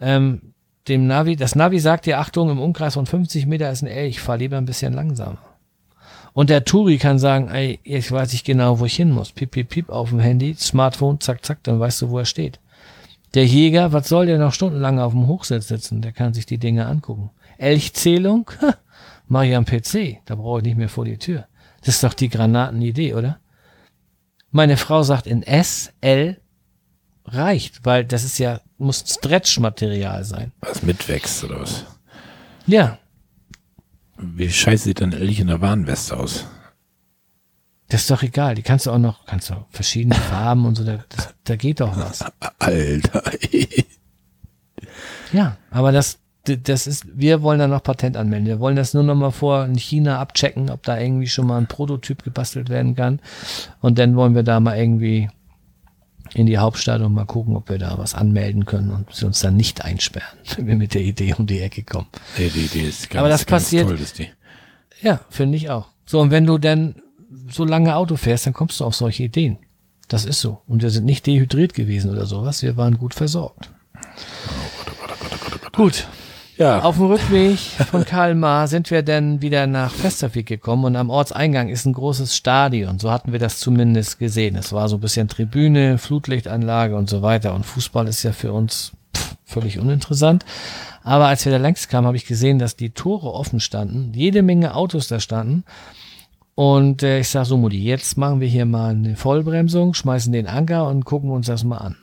ähm, 0.00 0.49
dem 0.88 1.06
Navi, 1.06 1.36
das 1.36 1.54
Navi 1.54 1.78
sagt 1.78 2.06
dir, 2.06 2.18
Achtung, 2.18 2.50
im 2.50 2.60
Umkreis 2.60 2.94
von 2.94 3.06
50 3.06 3.46
Meter 3.46 3.70
ist 3.70 3.82
ein 3.82 3.88
Elch, 3.88 4.20
fahr 4.20 4.38
lieber 4.38 4.56
ein 4.56 4.64
bisschen 4.64 4.92
langsamer. 4.92 5.38
Und 6.32 6.50
der 6.50 6.64
Turi 6.64 6.98
kann 6.98 7.18
sagen, 7.18 7.48
ey, 7.48 7.80
jetzt 7.84 8.12
weiß 8.12 8.32
ich 8.34 8.44
genau, 8.44 8.78
wo 8.78 8.84
ich 8.84 8.94
hin 8.94 9.10
muss. 9.10 9.32
Piep, 9.32 9.50
piep, 9.50 9.68
piep 9.68 9.88
auf 9.90 10.10
dem 10.10 10.20
Handy, 10.20 10.54
Smartphone, 10.54 11.20
zack, 11.20 11.44
zack, 11.44 11.58
dann 11.64 11.80
weißt 11.80 12.02
du, 12.02 12.10
wo 12.10 12.18
er 12.18 12.24
steht. 12.24 12.60
Der 13.34 13.46
Jäger, 13.46 13.92
was 13.92 14.08
soll 14.08 14.26
der 14.26 14.38
noch 14.38 14.52
stundenlang 14.52 14.98
auf 14.98 15.12
dem 15.12 15.26
Hochsitz 15.26 15.68
sitzen? 15.68 16.02
Der 16.02 16.12
kann 16.12 16.34
sich 16.34 16.46
die 16.46 16.58
Dinge 16.58 16.86
angucken. 16.86 17.30
Elchzählung? 17.58 18.50
Mach 19.28 19.42
ich 19.42 19.54
am 19.54 19.64
PC. 19.64 20.18
Da 20.24 20.34
brauche 20.34 20.58
ich 20.58 20.64
nicht 20.64 20.76
mehr 20.76 20.88
vor 20.88 21.04
die 21.04 21.18
Tür. 21.18 21.46
Das 21.80 21.94
ist 21.94 22.04
doch 22.04 22.14
die 22.14 22.28
Granatenidee, 22.28 23.14
oder? 23.14 23.38
Meine 24.50 24.76
Frau 24.76 25.02
sagt 25.02 25.26
in 25.26 25.42
S, 25.44 25.92
L 26.00 26.40
reicht, 27.24 27.84
weil 27.84 28.04
das 28.04 28.24
ist 28.24 28.38
ja, 28.38 28.60
muss 28.78 29.04
Stretch-Material 29.06 30.24
sein. 30.24 30.52
Was 30.60 30.82
mitwächst 30.82 31.44
oder 31.44 31.60
was? 31.60 31.84
Ja. 32.66 32.98
Wie 34.16 34.50
scheiße 34.50 34.84
sieht 34.84 35.00
dann 35.00 35.12
Elch 35.12 35.40
in 35.40 35.46
der 35.46 35.60
Warnweste 35.60 36.16
aus? 36.16 36.46
Das 37.88 38.02
ist 38.02 38.10
doch 38.10 38.22
egal. 38.22 38.54
Die 38.54 38.62
kannst 38.62 38.86
du 38.86 38.92
auch 38.92 38.98
noch, 38.98 39.26
kannst 39.26 39.50
du 39.50 39.54
verschiedene 39.70 40.14
Farben 40.30 40.64
und 40.64 40.76
so, 40.76 40.84
da, 40.84 41.04
das, 41.08 41.34
da 41.44 41.56
geht 41.56 41.80
doch 41.80 41.96
was. 41.96 42.24
Alter. 42.58 43.22
ja, 45.32 45.56
aber 45.70 45.90
das, 45.92 46.18
das 46.44 46.86
ist, 46.86 47.06
wir 47.12 47.42
wollen 47.42 47.58
da 47.58 47.66
noch 47.66 47.82
Patent 47.82 48.16
anmelden. 48.16 48.46
Wir 48.46 48.60
wollen 48.60 48.76
das 48.76 48.94
nur 48.94 49.02
noch 49.02 49.16
mal 49.16 49.32
vor 49.32 49.64
in 49.64 49.76
China 49.76 50.20
abchecken, 50.20 50.70
ob 50.70 50.84
da 50.84 50.98
irgendwie 50.98 51.26
schon 51.26 51.46
mal 51.46 51.58
ein 51.58 51.66
Prototyp 51.66 52.22
gebastelt 52.22 52.68
werden 52.68 52.94
kann. 52.94 53.20
Und 53.80 53.98
dann 53.98 54.16
wollen 54.16 54.34
wir 54.34 54.44
da 54.44 54.60
mal 54.60 54.78
irgendwie 54.78 55.28
in 56.34 56.46
die 56.46 56.58
Hauptstadt 56.58 57.00
und 57.00 57.12
mal 57.12 57.24
gucken, 57.24 57.56
ob 57.56 57.68
wir 57.68 57.78
da 57.78 57.98
was 57.98 58.14
anmelden 58.14 58.64
können 58.64 58.90
und 58.90 59.14
sie 59.14 59.26
uns 59.26 59.40
dann 59.40 59.56
nicht 59.56 59.84
einsperren, 59.84 60.38
wenn 60.56 60.66
wir 60.66 60.76
mit 60.76 60.94
der 60.94 61.02
Idee 61.02 61.34
um 61.36 61.46
die 61.46 61.60
Ecke 61.60 61.82
kommen. 61.82 62.06
Die 62.38 62.44
Idee 62.44 62.88
ist 62.88 63.10
ganz, 63.10 63.20
Aber 63.20 63.28
das 63.28 63.46
ganz 63.46 63.64
passiert, 63.64 63.88
toll, 63.88 64.00
ist 64.00 64.18
die. 64.18 64.28
Ja, 65.02 65.20
finde 65.30 65.56
ich 65.56 65.70
auch. 65.70 65.88
So, 66.06 66.20
und 66.20 66.30
wenn 66.30 66.46
du 66.46 66.58
dann 66.58 66.96
so 67.48 67.64
lange 67.64 67.96
Auto 67.96 68.16
fährst, 68.16 68.46
dann 68.46 68.52
kommst 68.52 68.80
du 68.80 68.84
auf 68.84 68.94
solche 68.94 69.24
Ideen. 69.24 69.58
Das 70.08 70.24
ist 70.24 70.40
so. 70.40 70.60
Und 70.66 70.82
wir 70.82 70.90
sind 70.90 71.04
nicht 71.04 71.26
dehydriert 71.26 71.72
gewesen 71.72 72.10
oder 72.10 72.26
sowas. 72.26 72.62
Wir 72.62 72.76
waren 72.76 72.98
gut 72.98 73.14
versorgt. 73.14 73.70
Gut, 75.72 76.08
ja. 76.60 76.82
Auf 76.82 76.96
dem 76.96 77.06
Rückweg 77.06 77.58
von 77.90 78.04
Kalmar 78.04 78.68
sind 78.68 78.90
wir 78.90 79.02
dann 79.02 79.42
wieder 79.42 79.66
nach 79.66 79.92
Festervik 79.92 80.46
gekommen 80.46 80.84
und 80.84 80.96
am 80.96 81.10
Ortseingang 81.10 81.68
ist 81.68 81.86
ein 81.86 81.94
großes 81.94 82.36
Stadion. 82.36 82.98
So 82.98 83.10
hatten 83.10 83.32
wir 83.32 83.38
das 83.38 83.58
zumindest 83.58 84.18
gesehen. 84.18 84.56
Es 84.56 84.72
war 84.72 84.88
so 84.88 84.96
ein 84.98 85.00
bisschen 85.00 85.28
Tribüne, 85.28 85.98
Flutlichtanlage 85.98 86.94
und 86.94 87.08
so 87.10 87.22
weiter. 87.22 87.54
Und 87.54 87.64
Fußball 87.66 88.06
ist 88.06 88.22
ja 88.22 88.32
für 88.32 88.52
uns 88.52 88.92
völlig 89.44 89.78
uninteressant. 89.78 90.44
Aber 91.02 91.26
als 91.26 91.44
wir 91.44 91.52
da 91.52 91.58
längs 91.58 91.88
kamen, 91.88 92.06
habe 92.06 92.16
ich 92.16 92.26
gesehen, 92.26 92.58
dass 92.58 92.76
die 92.76 92.90
Tore 92.90 93.32
offen 93.32 93.58
standen, 93.58 94.12
jede 94.14 94.42
Menge 94.42 94.74
Autos 94.74 95.08
da 95.08 95.18
standen. 95.18 95.64
Und 96.54 97.02
äh, 97.02 97.20
ich 97.20 97.28
sag 97.30 97.46
so, 97.46 97.56
Mutti, 97.56 97.82
jetzt 97.82 98.18
machen 98.18 98.40
wir 98.40 98.48
hier 98.48 98.66
mal 98.66 98.90
eine 98.90 99.16
Vollbremsung, 99.16 99.94
schmeißen 99.94 100.32
den 100.32 100.46
Anker 100.46 100.88
und 100.88 101.06
gucken 101.06 101.30
uns 101.30 101.46
das 101.46 101.64
mal 101.64 101.78
an. 101.78 101.96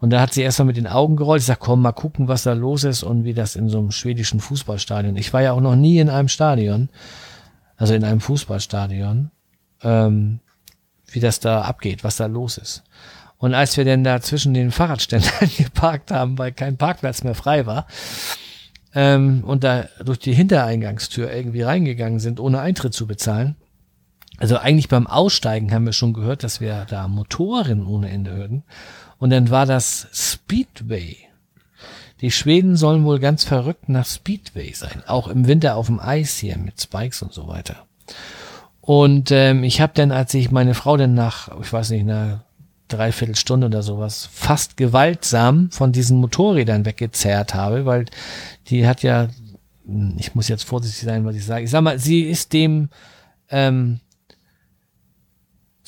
Und 0.00 0.10
da 0.10 0.20
hat 0.20 0.32
sie 0.32 0.42
erstmal 0.42 0.66
mit 0.66 0.76
den 0.76 0.86
Augen 0.86 1.16
gerollt. 1.16 1.40
Ich 1.40 1.46
sag, 1.46 1.58
komm, 1.58 1.82
mal 1.82 1.92
gucken, 1.92 2.28
was 2.28 2.44
da 2.44 2.52
los 2.52 2.84
ist 2.84 3.02
und 3.02 3.24
wie 3.24 3.34
das 3.34 3.56
in 3.56 3.68
so 3.68 3.78
einem 3.78 3.90
schwedischen 3.90 4.40
Fußballstadion. 4.40 5.16
Ich 5.16 5.32
war 5.32 5.42
ja 5.42 5.52
auch 5.52 5.60
noch 5.60 5.74
nie 5.74 5.98
in 5.98 6.08
einem 6.08 6.28
Stadion, 6.28 6.88
also 7.76 7.94
in 7.94 8.04
einem 8.04 8.20
Fußballstadion, 8.20 9.30
ähm, 9.82 10.40
wie 11.06 11.20
das 11.20 11.40
da 11.40 11.62
abgeht, 11.62 12.04
was 12.04 12.16
da 12.16 12.26
los 12.26 12.58
ist. 12.58 12.84
Und 13.38 13.54
als 13.54 13.76
wir 13.76 13.84
denn 13.84 14.04
da 14.04 14.20
zwischen 14.20 14.54
den 14.54 14.70
Fahrradständern 14.70 15.50
geparkt 15.56 16.10
haben, 16.10 16.38
weil 16.38 16.52
kein 16.52 16.76
Parkplatz 16.76 17.24
mehr 17.24 17.34
frei 17.34 17.66
war, 17.66 17.86
ähm, 18.94 19.44
und 19.44 19.64
da 19.64 19.84
durch 20.04 20.18
die 20.18 20.32
Hintereingangstür 20.32 21.32
irgendwie 21.32 21.62
reingegangen 21.62 22.20
sind, 22.20 22.40
ohne 22.40 22.60
Eintritt 22.60 22.94
zu 22.94 23.06
bezahlen, 23.06 23.56
also 24.38 24.56
eigentlich 24.56 24.88
beim 24.88 25.06
Aussteigen 25.06 25.72
haben 25.72 25.84
wir 25.84 25.92
schon 25.92 26.12
gehört, 26.12 26.44
dass 26.44 26.60
wir 26.60 26.86
da 26.88 27.08
Motoren 27.08 27.84
ohne 27.84 28.08
Ende 28.08 28.32
hörten. 28.32 28.62
Und 29.18 29.30
dann 29.30 29.50
war 29.50 29.66
das 29.66 30.06
Speedway. 30.12 31.16
Die 32.20 32.30
Schweden 32.30 32.76
sollen 32.76 33.04
wohl 33.04 33.20
ganz 33.20 33.44
verrückt 33.44 33.88
nach 33.88 34.06
Speedway 34.06 34.72
sein. 34.72 35.02
Auch 35.06 35.28
im 35.28 35.46
Winter 35.46 35.76
auf 35.76 35.86
dem 35.86 36.00
Eis 36.00 36.38
hier 36.38 36.58
mit 36.58 36.80
Spikes 36.80 37.22
und 37.22 37.32
so 37.32 37.46
weiter. 37.46 37.86
Und 38.80 39.30
ähm, 39.30 39.64
ich 39.64 39.80
habe 39.80 39.92
dann, 39.94 40.10
als 40.10 40.34
ich 40.34 40.50
meine 40.50 40.74
Frau 40.74 40.96
dann 40.96 41.14
nach, 41.14 41.50
ich 41.60 41.72
weiß 41.72 41.90
nicht, 41.90 42.00
einer 42.00 42.44
Dreiviertelstunde 42.88 43.66
oder 43.66 43.82
sowas, 43.82 44.28
fast 44.32 44.76
gewaltsam 44.76 45.70
von 45.70 45.92
diesen 45.92 46.18
Motorrädern 46.18 46.86
weggezerrt 46.86 47.54
habe, 47.54 47.84
weil 47.84 48.06
die 48.68 48.86
hat 48.86 49.02
ja, 49.02 49.28
ich 50.16 50.34
muss 50.34 50.48
jetzt 50.48 50.64
vorsichtig 50.64 51.04
sein, 51.04 51.24
was 51.24 51.36
ich 51.36 51.44
sage. 51.44 51.64
Ich 51.64 51.70
sag 51.70 51.82
mal, 51.82 51.98
sie 51.98 52.22
ist 52.22 52.52
dem 52.52 52.88
ähm, 53.50 54.00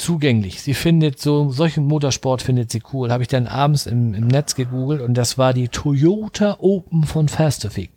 zugänglich. 0.01 0.63
Sie 0.63 0.75
findet 0.75 1.21
so, 1.21 1.51
solchen 1.51 1.87
Motorsport 1.87 2.43
findet 2.43 2.71
sie 2.71 2.83
cool. 2.93 3.13
Habe 3.13 3.23
ich 3.23 3.29
dann 3.29 3.47
abends 3.47 3.87
im, 3.87 4.15
im 4.15 4.27
Netz 4.27 4.55
gegoogelt 4.55 5.01
und 5.01 5.15
das 5.15 5.39
war 5.39 5.53
die 5.53 5.69
Toyota 5.69 6.57
Open 6.59 7.05
von 7.05 7.29
Fasterfic. 7.29 7.91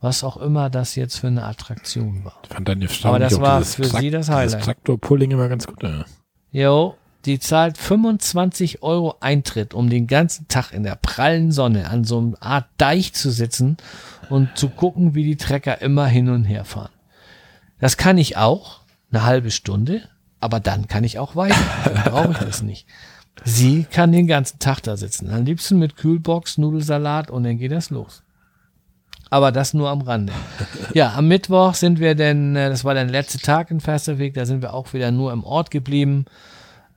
Was 0.00 0.22
auch 0.22 0.36
immer 0.36 0.70
das 0.70 0.94
jetzt 0.94 1.18
für 1.18 1.26
eine 1.26 1.44
Attraktion 1.44 2.24
war. 2.24 2.38
Ich 2.44 2.50
fand 2.50 2.68
deine 2.68 2.88
Aber 3.02 3.18
das 3.18 3.40
war 3.40 3.62
für 3.62 3.84
sie 3.84 4.10
das 4.10 4.28
Highlight. 4.28 4.54
Das 4.54 4.64
Traktor-Pulling 4.64 5.32
immer 5.32 5.48
ganz 5.48 5.66
gut, 5.66 5.82
ja. 5.82 6.04
Jo, 6.52 6.94
die 7.24 7.40
zahlt 7.40 7.76
25 7.76 8.82
Euro 8.82 9.16
Eintritt, 9.20 9.74
um 9.74 9.90
den 9.90 10.06
ganzen 10.06 10.46
Tag 10.46 10.72
in 10.72 10.84
der 10.84 10.94
prallen 10.94 11.50
Sonne 11.50 11.90
an 11.90 12.04
so 12.04 12.18
einer 12.18 12.42
Art 12.42 12.66
Deich 12.78 13.12
zu 13.12 13.30
sitzen 13.30 13.76
und 14.30 14.56
zu 14.56 14.68
gucken, 14.68 15.14
wie 15.14 15.24
die 15.24 15.36
Trecker 15.36 15.82
immer 15.82 16.06
hin 16.06 16.28
und 16.28 16.44
her 16.44 16.64
fahren. 16.64 16.92
Das 17.80 17.96
kann 17.96 18.18
ich 18.18 18.36
auch, 18.36 18.80
eine 19.10 19.24
halbe 19.24 19.50
Stunde, 19.50 20.02
aber 20.40 20.60
dann 20.60 20.86
kann 20.88 21.04
ich 21.04 21.18
auch 21.18 21.36
weiter. 21.36 21.56
Dann 21.84 22.12
brauche 22.12 22.32
ich 22.32 22.38
das 22.38 22.62
nicht. 22.62 22.86
Sie 23.44 23.84
kann 23.84 24.12
den 24.12 24.26
ganzen 24.26 24.58
Tag 24.58 24.80
da 24.82 24.96
sitzen. 24.96 25.30
Am 25.30 25.44
liebsten 25.44 25.78
mit 25.78 25.96
Kühlbox, 25.96 26.58
Nudelsalat 26.58 27.30
und 27.30 27.44
dann 27.44 27.58
geht 27.58 27.72
das 27.72 27.90
los. 27.90 28.22
Aber 29.30 29.52
das 29.52 29.74
nur 29.74 29.90
am 29.90 30.00
Rande. 30.00 30.32
Ja, 30.94 31.12
am 31.14 31.28
Mittwoch 31.28 31.74
sind 31.74 32.00
wir 32.00 32.14
denn, 32.14 32.56
äh, 32.56 32.70
das 32.70 32.84
war 32.84 32.94
der 32.94 33.04
letzte 33.04 33.38
Tag 33.38 33.70
in 33.70 33.80
Festerweg, 33.80 34.34
da 34.34 34.46
sind 34.46 34.62
wir 34.62 34.72
auch 34.72 34.94
wieder 34.94 35.10
nur 35.10 35.32
im 35.32 35.44
Ort 35.44 35.70
geblieben, 35.70 36.24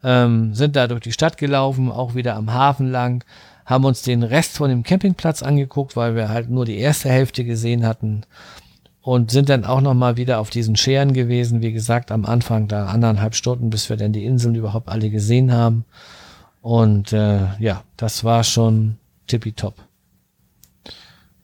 ähm, 0.03 0.53
sind 0.55 0.77
da 0.77 0.87
durch 0.87 1.01
die 1.01 1.11
Stadt 1.11 1.37
gelaufen, 1.37 1.91
auch 1.91 2.15
wieder 2.15 2.35
am 2.35 2.53
Hafen 2.53 2.89
lang, 2.89 3.25
haben 3.65 3.83
uns 3.83 4.01
den 4.01 4.23
Rest 4.23 4.57
von 4.57 4.69
dem 4.69 4.83
Campingplatz 4.83 5.43
angeguckt, 5.43 5.97
weil 5.97 6.15
wir 6.15 6.29
halt 6.29 6.49
nur 6.49 6.65
die 6.65 6.77
erste 6.77 7.09
Hälfte 7.09 7.43
gesehen 7.43 7.85
hatten 7.85 8.23
und 9.01 9.31
sind 9.31 9.49
dann 9.49 9.65
auch 9.65 9.81
noch 9.81 9.93
mal 9.93 10.17
wieder 10.17 10.39
auf 10.39 10.49
diesen 10.49 10.75
Scheren 10.75 11.13
gewesen. 11.13 11.61
Wie 11.61 11.71
gesagt, 11.71 12.11
am 12.11 12.25
Anfang 12.25 12.67
da 12.67 12.85
anderthalb 12.85 13.35
Stunden, 13.35 13.69
bis 13.69 13.89
wir 13.89 13.97
dann 13.97 14.13
die 14.13 14.25
Inseln 14.25 14.55
überhaupt 14.55 14.89
alle 14.89 15.09
gesehen 15.09 15.51
haben. 15.51 15.85
Und 16.61 17.11
äh, 17.11 17.47
ja, 17.59 17.83
das 17.97 18.23
war 18.23 18.43
schon 18.43 18.97
tippitopp. 19.27 19.75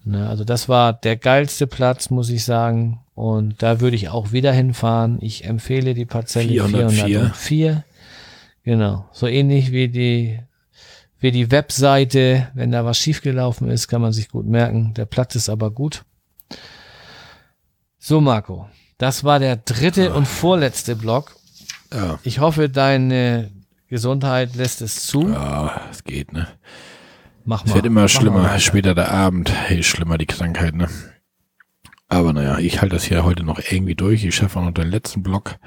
Ne, 0.05 0.29
also 0.29 0.43
das 0.43 0.69
war 0.69 0.93
der 0.93 1.17
geilste 1.17 1.67
Platz, 1.67 2.09
muss 2.09 2.29
ich 2.29 2.45
sagen. 2.45 2.99
Und 3.15 3.61
da 3.63 3.81
würde 3.81 3.95
ich 3.95 4.09
auch 4.09 4.31
wieder 4.31 4.53
hinfahren. 4.53 5.17
Ich 5.21 5.43
empfehle 5.43 5.95
die 5.95 6.05
Parzelle 6.05 6.49
404. 6.49 7.05
404. 7.07 7.83
Genau. 8.63 9.05
So 9.11 9.27
ähnlich 9.27 9.71
wie 9.71 9.89
die, 9.89 10.39
wie 11.19 11.31
die 11.31 11.49
Webseite. 11.49 12.47
Wenn 12.53 12.71
da 12.71 12.85
was 12.85 12.99
schiefgelaufen 12.99 13.69
ist, 13.69 13.87
kann 13.87 14.01
man 14.01 14.13
sich 14.13 14.29
gut 14.29 14.45
merken. 14.45 14.93
Der 14.93 15.05
Platz 15.05 15.35
ist 15.35 15.49
aber 15.49 15.71
gut. 15.71 16.05
So, 18.07 18.21
Marco, 18.21 18.69
das 18.97 19.25
war 19.25 19.37
der 19.37 19.57
dritte 19.57 20.13
und 20.13 20.29
vorletzte 20.29 20.95
Block. 20.95 21.35
Ja. 21.93 22.19
Ich 22.23 22.39
hoffe, 22.39 22.69
deine 22.69 23.51
Gesundheit 23.89 24.55
lässt 24.55 24.81
es 24.81 25.07
zu. 25.07 25.27
Ja, 25.27 25.81
es 25.91 26.05
geht, 26.05 26.31
ne? 26.31 26.47
Mach 27.43 27.65
mal. 27.65 27.71
Es 27.71 27.75
wird 27.75 27.85
immer 27.85 28.07
schlimmer, 28.07 28.57
später 28.59 28.95
der 28.95 29.11
Abend, 29.11 29.51
hey, 29.51 29.83
schlimmer 29.83 30.17
die 30.17 30.25
Krankheit, 30.25 30.73
ne? 30.73 30.87
Aber 32.07 32.31
naja, 32.31 32.59
ich 32.59 32.79
halte 32.79 32.95
das 32.95 33.03
hier 33.03 33.25
heute 33.25 33.43
noch 33.43 33.59
irgendwie 33.59 33.95
durch. 33.95 34.23
Ich 34.23 34.35
schaffe 34.35 34.59
auch 34.59 34.63
noch 34.63 34.71
den 34.71 34.87
letzten 34.89 35.21
Block. 35.21 35.57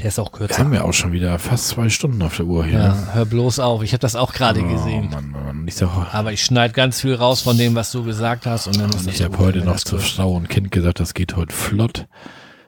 Der 0.00 0.08
ist 0.08 0.18
auch 0.18 0.32
kürzer. 0.32 0.56
Wir 0.56 0.64
haben 0.64 0.72
ja 0.72 0.84
auch 0.84 0.94
schon 0.94 1.12
wieder 1.12 1.38
fast 1.38 1.68
zwei 1.68 1.90
Stunden 1.90 2.22
auf 2.22 2.36
der 2.36 2.46
Uhr 2.46 2.64
hier. 2.64 2.78
Ja, 2.78 2.94
ne? 2.94 3.14
hör 3.14 3.26
bloß 3.26 3.58
auf. 3.58 3.82
Ich 3.82 3.92
habe 3.92 4.00
das 4.00 4.16
auch 4.16 4.32
gerade 4.32 4.62
oh, 4.62 4.68
gesehen. 4.68 5.10
Mann, 5.10 5.30
Mann. 5.30 5.68
Ich 5.68 5.74
sag, 5.74 6.14
Aber 6.14 6.32
ich 6.32 6.42
schneide 6.42 6.72
ganz 6.72 7.02
viel 7.02 7.14
raus 7.14 7.42
von 7.42 7.58
dem, 7.58 7.74
was 7.74 7.92
du 7.92 8.02
gesagt 8.02 8.46
hast. 8.46 8.66
Und 8.66 8.80
dann 8.80 8.88
ist 8.90 9.06
ich 9.06 9.22
habe 9.22 9.36
heute 9.38 9.58
noch 9.58 9.76
zu 9.76 9.98
Frau 9.98 10.32
und 10.32 10.48
Kind 10.48 10.70
gesagt, 10.70 11.00
das 11.00 11.12
geht 11.12 11.36
heute 11.36 11.54
flott. 11.54 12.06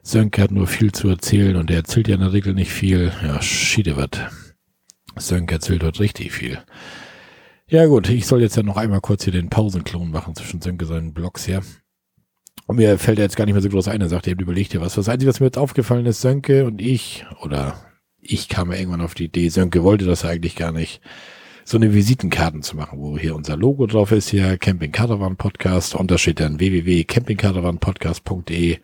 Sönke 0.03 0.43
hat 0.43 0.51
nur 0.51 0.67
viel 0.67 0.93
zu 0.93 1.09
erzählen 1.09 1.57
und 1.57 1.71
er 1.71 1.79
erzählt 1.79 2.09
ja 2.09 2.17
in 2.17 2.21
der 2.21 2.33
Regel 2.35 2.53
nicht 2.53 2.73
viel. 2.73 3.13
Ja, 3.23 3.41
schiede 3.41 3.97
was. 3.97 4.11
Sönke 5.17 5.55
erzählt 5.55 5.83
heute 5.85 6.01
richtig 6.01 6.33
viel. 6.33 6.59
Ja 7.67 7.87
gut, 7.87 8.11
ich 8.11 8.27
soll 8.27 8.43
jetzt 8.43 8.57
ja 8.57 8.63
noch 8.63 8.77
einmal 8.77 9.01
kurz 9.01 9.25
hier 9.25 9.33
den 9.33 9.49
Pausenklon 9.49 10.11
machen 10.11 10.35
zwischen 10.35 10.61
Sönke 10.61 10.85
seinen 10.85 11.15
Blogs 11.15 11.49
her. 11.49 11.63
Und 12.67 12.77
mir 12.77 12.99
fällt 12.99 13.19
jetzt 13.19 13.37
gar 13.37 13.45
nicht 13.45 13.55
mehr 13.55 13.63
so 13.63 13.69
groß 13.69 13.89
ein. 13.89 14.01
Er 14.01 14.09
sagt, 14.09 14.27
er 14.27 14.39
überlegt 14.39 14.73
dir 14.73 14.81
was. 14.81 14.95
Das 14.95 15.09
Einzige, 15.09 15.29
was 15.29 15.41
mir 15.41 15.47
jetzt 15.47 15.59
aufgefallen 15.59 16.07
ist, 16.07 16.21
Sönke 16.21 16.65
und 16.65 16.81
ich, 16.81 17.27
oder 17.43 17.75
ich 18.21 18.49
kam 18.49 18.71
ja 18.71 18.79
irgendwann 18.79 19.01
auf 19.01 19.15
die 19.15 19.25
Idee, 19.25 19.49
Sönke 19.49 19.83
wollte 19.83 20.05
das 20.05 20.25
eigentlich 20.25 20.57
gar 20.57 20.73
nicht, 20.73 21.01
so 21.65 21.77
eine 21.77 21.95
Visitenkarten 21.95 22.63
zu 22.63 22.77
machen, 22.77 22.99
wo 22.99 23.17
hier 23.17 23.37
unser 23.37 23.57
Logo 23.57 23.87
drauf 23.87 24.11
ist, 24.13 24.31
hier 24.31 24.59
Camping 24.59 24.93
Caravan 24.93 25.37
Podcast 25.37 25.95
und 25.95 26.11
da 26.11 26.19
steht 26.19 26.41
dann 26.41 26.59
www.campingcaravanpodcast.de 26.59 28.79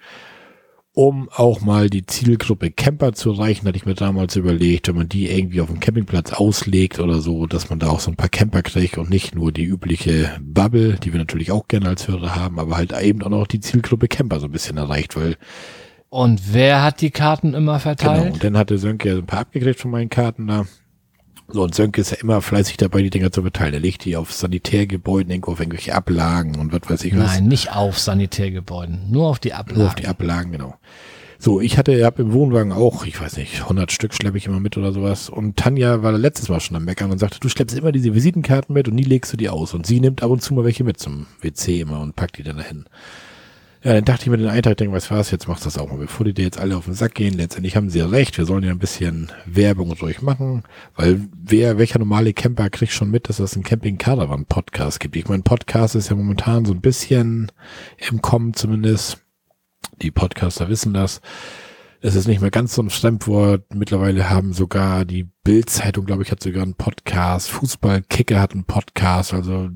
um 0.98 1.28
auch 1.32 1.60
mal 1.60 1.88
die 1.88 2.06
Zielgruppe 2.06 2.72
Camper 2.72 3.12
zu 3.12 3.30
erreichen, 3.30 3.68
hatte 3.68 3.76
ich 3.76 3.86
mir 3.86 3.94
damals 3.94 4.34
überlegt, 4.34 4.88
wenn 4.88 4.96
man 4.96 5.08
die 5.08 5.30
irgendwie 5.30 5.60
auf 5.60 5.68
dem 5.68 5.78
Campingplatz 5.78 6.32
auslegt 6.32 6.98
oder 6.98 7.20
so, 7.20 7.46
dass 7.46 7.70
man 7.70 7.78
da 7.78 7.88
auch 7.88 8.00
so 8.00 8.10
ein 8.10 8.16
paar 8.16 8.28
Camper 8.28 8.62
kriegt 8.62 8.98
und 8.98 9.08
nicht 9.08 9.32
nur 9.32 9.52
die 9.52 9.62
übliche 9.62 10.36
Bubble, 10.40 10.94
die 10.94 11.12
wir 11.12 11.20
natürlich 11.20 11.52
auch 11.52 11.68
gerne 11.68 11.90
als 11.90 12.08
Hörer 12.08 12.34
haben, 12.34 12.58
aber 12.58 12.76
halt 12.76 13.00
eben 13.00 13.22
auch 13.22 13.28
noch 13.28 13.46
die 13.46 13.60
Zielgruppe 13.60 14.08
Camper 14.08 14.40
so 14.40 14.46
ein 14.46 14.50
bisschen 14.50 14.76
erreicht, 14.76 15.14
weil 15.14 15.36
und 16.08 16.52
wer 16.52 16.82
hat 16.82 17.00
die 17.00 17.12
Karten 17.12 17.54
immer 17.54 17.78
verteilt? 17.78 18.20
Genau, 18.20 18.34
und 18.34 18.42
dann 18.42 18.58
hatte 18.58 18.76
Sönke 18.78 19.18
ein 19.18 19.26
paar 19.26 19.42
abgekriegt 19.42 19.78
von 19.78 19.92
meinen 19.92 20.10
Karten 20.10 20.48
da. 20.48 20.66
So, 21.50 21.62
und 21.62 21.74
Sönke 21.74 22.02
ist 22.02 22.10
ja 22.10 22.18
immer 22.18 22.42
fleißig 22.42 22.76
dabei, 22.76 23.00
die 23.00 23.08
Dinger 23.08 23.32
zu 23.32 23.40
verteilen. 23.40 23.72
Er 23.72 23.80
legt 23.80 24.04
die 24.04 24.16
auf 24.16 24.32
Sanitärgebäuden, 24.32 25.30
irgendwo 25.30 25.52
auf 25.52 25.60
irgendwelche 25.60 25.94
Ablagen 25.94 26.56
und 26.56 26.72
was 26.72 26.90
weiß 26.90 27.04
ich 27.04 27.16
was. 27.16 27.26
Nein, 27.26 27.46
nicht 27.48 27.74
auf 27.74 27.98
Sanitärgebäuden, 27.98 29.10
nur 29.10 29.28
auf 29.28 29.38
die 29.38 29.54
Ablagen. 29.54 29.80
Nur 29.80 29.88
auf 29.88 29.94
die 29.94 30.06
Ablagen, 30.06 30.52
genau. 30.52 30.74
So, 31.40 31.60
ich 31.60 31.78
hatte, 31.78 31.94
ich 31.94 32.04
hab 32.04 32.18
im 32.18 32.32
Wohnwagen 32.32 32.72
auch, 32.72 33.06
ich 33.06 33.18
weiß 33.18 33.36
nicht, 33.36 33.62
100 33.62 33.92
Stück 33.92 34.12
schleppe 34.12 34.36
ich 34.36 34.46
immer 34.46 34.60
mit 34.60 34.76
oder 34.76 34.92
sowas. 34.92 35.30
Und 35.30 35.56
Tanja 35.56 36.02
war 36.02 36.12
letztes 36.12 36.48
Mal 36.48 36.60
schon 36.60 36.76
am 36.76 36.84
Meckern 36.84 37.12
und 37.12 37.18
sagte, 37.18 37.38
du 37.40 37.48
schleppst 37.48 37.78
immer 37.78 37.92
diese 37.92 38.12
Visitenkarten 38.12 38.74
mit 38.74 38.88
und 38.88 38.96
nie 38.96 39.04
legst 39.04 39.32
du 39.32 39.36
die 39.36 39.48
aus. 39.48 39.72
Und 39.72 39.86
sie 39.86 40.00
nimmt 40.00 40.22
ab 40.22 40.30
und 40.30 40.42
zu 40.42 40.52
mal 40.52 40.64
welche 40.64 40.82
mit 40.84 40.98
zum 40.98 41.26
WC 41.40 41.80
immer 41.80 42.00
und 42.00 42.16
packt 42.16 42.38
die 42.38 42.42
dann 42.42 42.56
dahin. 42.56 42.86
Ja, 43.84 43.92
dann 43.94 44.04
dachte 44.04 44.24
ich 44.24 44.28
mir 44.28 44.38
den 44.38 44.48
einen 44.48 44.62
Tag, 44.62 44.76
denk, 44.76 44.92
was 44.92 45.10
war's, 45.10 45.30
jetzt 45.30 45.46
machst 45.46 45.64
du 45.64 45.66
das 45.66 45.78
auch 45.78 45.88
mal, 45.88 45.98
bevor 45.98 46.26
die 46.26 46.34
dir 46.34 46.44
jetzt 46.44 46.58
alle 46.58 46.76
auf 46.76 46.86
den 46.86 46.94
Sack 46.94 47.14
gehen. 47.14 47.34
Letztendlich 47.34 47.76
haben 47.76 47.90
sie 47.90 48.00
ja 48.00 48.06
recht, 48.06 48.36
wir 48.36 48.44
sollen 48.44 48.64
ja 48.64 48.72
ein 48.72 48.80
bisschen 48.80 49.30
Werbung 49.46 49.94
durch 49.96 50.20
machen, 50.20 50.64
weil 50.96 51.28
wer, 51.32 51.78
welcher 51.78 52.00
normale 52.00 52.32
Camper 52.32 52.70
kriegt 52.70 52.92
schon 52.92 53.10
mit, 53.10 53.28
dass 53.28 53.38
es 53.38 53.54
einen 53.54 53.62
Camping-Caravan-Podcast 53.62 54.98
gibt. 54.98 55.14
Ich 55.14 55.28
meine, 55.28 55.44
Podcast 55.44 55.94
ist 55.94 56.10
ja 56.10 56.16
momentan 56.16 56.64
so 56.64 56.72
ein 56.72 56.80
bisschen 56.80 57.52
im 58.10 58.20
Kommen 58.20 58.52
zumindest. 58.52 59.18
Die 60.02 60.10
Podcaster 60.10 60.68
wissen 60.68 60.92
das. 60.92 61.20
Es 62.00 62.14
ist 62.14 62.28
nicht 62.28 62.40
mehr 62.40 62.50
ganz 62.50 62.74
so 62.74 62.82
ein 62.82 62.90
Fremdwort. 62.90 63.74
Mittlerweile 63.74 64.30
haben 64.30 64.52
sogar 64.52 65.04
die 65.04 65.28
Bild-Zeitung, 65.44 66.04
glaube 66.04 66.22
ich, 66.22 66.30
hat 66.30 66.42
sogar 66.42 66.62
einen 66.62 66.74
Podcast. 66.74 67.50
Fußball-Kicker 67.50 68.40
hat 68.40 68.52
einen 68.52 68.64
Podcast. 68.64 69.34
Also 69.34 69.70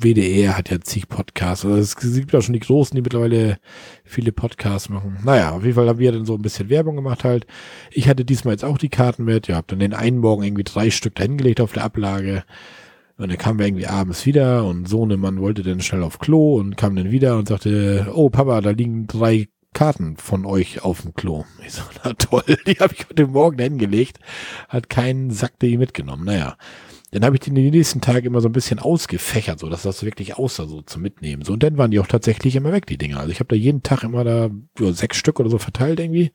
WDR 0.00 0.56
hat 0.56 0.70
ja 0.70 0.80
zig 0.80 1.08
Podcasts. 1.08 1.64
Also 1.64 1.76
es 1.76 1.96
gibt 1.96 2.34
auch 2.34 2.42
schon 2.42 2.52
die 2.52 2.60
Großen, 2.60 2.94
die 2.94 3.02
mittlerweile 3.02 3.58
viele 4.04 4.32
Podcasts 4.32 4.88
machen. 4.88 5.18
Naja, 5.24 5.52
auf 5.52 5.62
jeden 5.62 5.74
Fall 5.74 5.88
haben 5.88 5.98
wir 5.98 6.12
dann 6.12 6.26
so 6.26 6.34
ein 6.34 6.42
bisschen 6.42 6.68
Werbung 6.68 6.96
gemacht 6.96 7.24
halt. 7.24 7.46
Ich 7.90 8.08
hatte 8.08 8.24
diesmal 8.24 8.54
jetzt 8.54 8.64
auch 8.64 8.78
die 8.78 8.88
Karten 8.88 9.24
mit. 9.24 9.48
Ja, 9.48 9.56
hab 9.56 9.68
dann 9.68 9.78
den 9.78 9.94
einen 9.94 10.18
Morgen 10.18 10.42
irgendwie 10.42 10.64
drei 10.64 10.90
Stück 10.90 11.14
dahingelegt 11.14 11.60
auf 11.60 11.72
der 11.72 11.84
Ablage. 11.84 12.44
Und 13.16 13.30
dann 13.30 13.38
kamen 13.38 13.58
wir 13.60 13.66
irgendwie 13.66 13.86
abends 13.86 14.26
wieder 14.26 14.64
und 14.64 14.88
so 14.88 15.04
eine 15.04 15.16
Mann 15.16 15.40
wollte 15.40 15.62
dann 15.62 15.80
schnell 15.80 16.02
auf 16.02 16.18
Klo 16.18 16.56
und 16.56 16.76
kam 16.76 16.96
dann 16.96 17.12
wieder 17.12 17.36
und 17.38 17.46
sagte, 17.46 18.08
oh 18.12 18.28
Papa, 18.28 18.60
da 18.60 18.70
liegen 18.70 19.06
drei 19.06 19.48
Karten 19.72 20.16
von 20.16 20.44
euch 20.46 20.82
auf 20.82 21.02
dem 21.02 21.14
Klo. 21.14 21.44
Ich 21.64 21.74
so, 21.74 21.82
na 22.02 22.12
toll, 22.14 22.42
die 22.66 22.74
habe 22.74 22.94
ich 22.94 23.06
heute 23.08 23.28
Morgen 23.28 23.58
hingelegt. 23.60 24.18
Hat 24.68 24.90
keinen 24.90 25.30
Sack 25.30 25.58
die 25.60 25.78
mitgenommen. 25.78 26.24
Naja, 26.24 26.56
dann 27.14 27.24
habe 27.24 27.36
ich 27.36 27.40
die 27.40 27.50
in 27.50 27.54
den 27.54 27.70
nächsten 27.70 28.00
Tagen 28.00 28.26
immer 28.26 28.40
so 28.40 28.48
ein 28.48 28.52
bisschen 28.52 28.80
ausgefächert, 28.80 29.60
so 29.60 29.68
dass 29.68 29.82
das 29.82 30.02
wirklich 30.02 30.36
aussah, 30.36 30.66
so 30.66 30.82
zum 30.82 31.00
Mitnehmen. 31.02 31.44
So, 31.44 31.52
und 31.52 31.62
dann 31.62 31.78
waren 31.78 31.92
die 31.92 32.00
auch 32.00 32.08
tatsächlich 32.08 32.56
immer 32.56 32.72
weg, 32.72 32.86
die 32.86 32.98
Dinger. 32.98 33.20
Also 33.20 33.30
ich 33.30 33.38
habe 33.38 33.46
da 33.48 33.54
jeden 33.54 33.84
Tag 33.84 34.02
immer 34.02 34.24
da 34.24 34.50
ja, 34.80 34.92
sechs 34.92 35.16
Stück 35.16 35.38
oder 35.38 35.48
so 35.48 35.58
verteilt 35.58 36.00
irgendwie. 36.00 36.32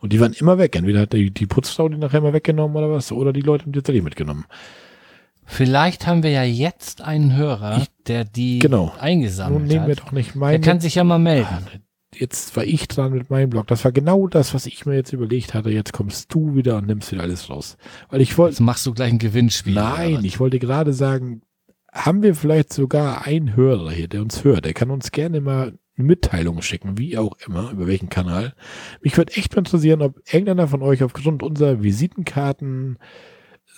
Und 0.00 0.12
die 0.12 0.18
waren 0.18 0.32
immer 0.32 0.58
weg. 0.58 0.74
Entweder 0.74 1.02
hat 1.02 1.12
die, 1.12 1.30
die 1.30 1.46
Putzfrau 1.46 1.88
die 1.88 1.96
nachher 1.96 2.18
immer 2.18 2.32
weggenommen 2.32 2.76
oder 2.76 2.90
was, 2.90 3.12
oder 3.12 3.32
die 3.32 3.40
Leute 3.40 3.64
haben 3.64 3.72
die 3.72 3.78
tatsächlich 3.78 4.02
mitgenommen. 4.02 4.46
Vielleicht 5.44 6.08
haben 6.08 6.24
wir 6.24 6.30
ja 6.30 6.42
jetzt 6.42 7.02
einen 7.02 7.36
Hörer, 7.36 7.78
ich, 7.82 7.88
der 8.08 8.24
die 8.24 8.58
genau. 8.58 8.92
eingesammelt 8.98 9.60
Nun 9.60 9.68
nehmen 9.68 9.86
wir 9.86 9.94
doch 9.94 10.10
nicht 10.10 10.34
meine. 10.34 10.58
Der 10.58 10.68
kann 10.68 10.80
sich 10.80 10.96
ja 10.96 11.04
mal 11.04 11.20
melden. 11.20 11.46
Ah, 11.48 11.62
jetzt 12.18 12.56
war 12.56 12.64
ich 12.64 12.88
dran 12.88 13.12
mit 13.12 13.30
meinem 13.30 13.50
Blog. 13.50 13.66
Das 13.66 13.84
war 13.84 13.92
genau 13.92 14.26
das, 14.26 14.54
was 14.54 14.66
ich 14.66 14.86
mir 14.86 14.94
jetzt 14.94 15.12
überlegt 15.12 15.54
hatte. 15.54 15.70
Jetzt 15.70 15.92
kommst 15.92 16.32
du 16.32 16.54
wieder 16.54 16.76
und 16.78 16.86
nimmst 16.86 17.12
wieder 17.12 17.22
alles 17.22 17.50
raus. 17.50 17.76
Weil 18.10 18.20
ich 18.20 18.36
wollte. 18.38 18.52
Jetzt 18.52 18.60
machst 18.60 18.86
du 18.86 18.94
gleich 18.94 19.12
ein 19.12 19.18
Gewinnspiel. 19.18 19.74
Nein, 19.74 20.24
ich 20.24 20.40
wollte 20.40 20.58
gerade 20.58 20.92
sagen, 20.92 21.42
haben 21.92 22.22
wir 22.22 22.34
vielleicht 22.34 22.72
sogar 22.72 23.26
einen 23.26 23.56
Hörer 23.56 23.90
hier, 23.90 24.08
der 24.08 24.22
uns 24.22 24.44
hört. 24.44 24.64
Der 24.64 24.74
kann 24.74 24.90
uns 24.90 25.12
gerne 25.12 25.40
mal 25.40 25.78
eine 25.96 26.06
Mitteilung 26.06 26.60
schicken, 26.62 26.98
wie 26.98 27.16
auch 27.16 27.36
immer, 27.46 27.70
über 27.70 27.86
welchen 27.86 28.10
Kanal. 28.10 28.54
Mich 29.00 29.16
würde 29.16 29.34
echt 29.34 29.54
interessieren, 29.54 30.02
ob 30.02 30.20
irgendeiner 30.30 30.68
von 30.68 30.82
euch 30.82 31.02
aufgrund 31.02 31.42
unserer 31.42 31.82
Visitenkarten 31.82 32.98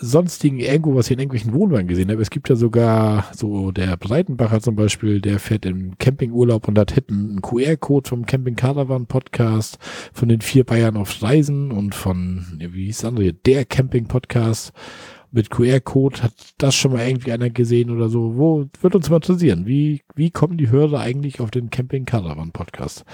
sonstigen 0.00 0.58
irgendwo, 0.58 0.94
was 0.94 1.06
ich 1.06 1.12
in 1.12 1.18
irgendwelchen 1.18 1.52
Wohnwagen 1.52 1.88
gesehen 1.88 2.10
habe. 2.10 2.22
Es 2.22 2.30
gibt 2.30 2.48
ja 2.48 2.56
sogar 2.56 3.26
so 3.34 3.72
der 3.72 3.96
Breitenbacher 3.96 4.60
zum 4.60 4.76
Beispiel, 4.76 5.20
der 5.20 5.38
fährt 5.38 5.66
im 5.66 5.98
Campingurlaub 5.98 6.68
und 6.68 6.78
hat 6.78 6.92
hinten 6.92 7.30
einen 7.30 7.42
QR-Code 7.42 8.08
vom 8.08 8.26
Camping 8.26 8.56
Caravan 8.56 9.06
Podcast, 9.06 9.78
von 10.12 10.28
den 10.28 10.40
vier 10.40 10.64
Bayern 10.64 10.96
auf 10.96 11.22
Reisen 11.22 11.72
und 11.72 11.94
von, 11.94 12.46
wie 12.58 12.86
hieß 12.86 12.98
das 12.98 13.08
andere, 13.08 13.32
der 13.32 13.64
Camping 13.64 14.06
Podcast 14.06 14.72
mit 15.30 15.50
QR-Code. 15.50 16.22
Hat 16.22 16.34
das 16.58 16.74
schon 16.74 16.92
mal 16.92 17.06
irgendwie 17.06 17.32
einer 17.32 17.50
gesehen 17.50 17.90
oder 17.90 18.08
so? 18.08 18.36
Wo, 18.36 18.66
wird 18.80 18.94
uns 18.94 19.10
mal 19.10 19.16
interessieren. 19.16 19.66
Wie, 19.66 20.02
wie 20.14 20.30
kommen 20.30 20.58
die 20.58 20.70
Hörer 20.70 21.00
eigentlich 21.00 21.40
auf 21.40 21.50
den 21.50 21.70
Camping 21.70 22.04
Caravan 22.04 22.52
Podcast? 22.52 23.04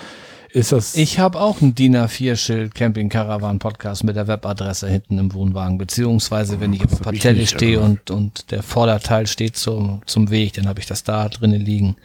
Ist 0.55 0.71
das 0.71 0.95
ich 0.95 1.19
habe 1.19 1.41
auch 1.41 1.61
ein 1.61 1.75
DIN 1.75 1.97
A4-Schild 1.97 2.77
Camping 2.77 3.09
Caravan 3.09 3.59
Podcast 3.59 4.05
mit 4.05 4.15
der 4.15 4.29
Webadresse 4.29 4.89
hinten 4.89 5.19
im 5.19 5.35
Wohnwagen. 5.35 5.79
Beziehungsweise, 5.79 6.61
wenn 6.61 6.73
ich 6.73 6.85
auf 6.85 7.03
Partelle 7.03 7.45
stehe 7.49 7.81
und, 7.81 8.13
und 8.13 8.53
der 8.53 8.63
Vorderteil 8.63 9.27
steht 9.27 9.57
zum, 9.57 10.03
zum 10.07 10.31
Weg, 10.31 10.53
dann 10.53 10.69
habe 10.69 10.79
ich 10.79 10.87
das 10.87 11.03
da 11.03 11.29
drinnen 11.29 11.61
liegen. 11.61 11.97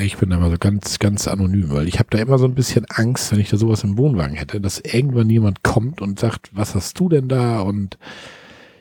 Ich 0.00 0.18
bin 0.18 0.30
da 0.30 0.36
immer 0.36 0.50
so 0.50 0.56
ganz, 0.56 1.00
ganz 1.00 1.26
anonym, 1.26 1.70
weil 1.70 1.88
ich 1.88 1.98
habe 1.98 2.08
da 2.10 2.18
immer 2.18 2.38
so 2.38 2.44
ein 2.44 2.54
bisschen 2.54 2.84
Angst, 2.84 3.32
wenn 3.32 3.40
ich 3.40 3.50
da 3.50 3.56
sowas 3.56 3.82
im 3.82 3.98
Wohnwagen 3.98 4.36
hätte, 4.36 4.60
dass 4.60 4.78
irgendwann 4.78 5.28
jemand 5.28 5.64
kommt 5.64 6.00
und 6.00 6.20
sagt, 6.20 6.50
was 6.52 6.76
hast 6.76 7.00
du 7.00 7.08
denn 7.08 7.28
da? 7.28 7.58
Und 7.58 7.98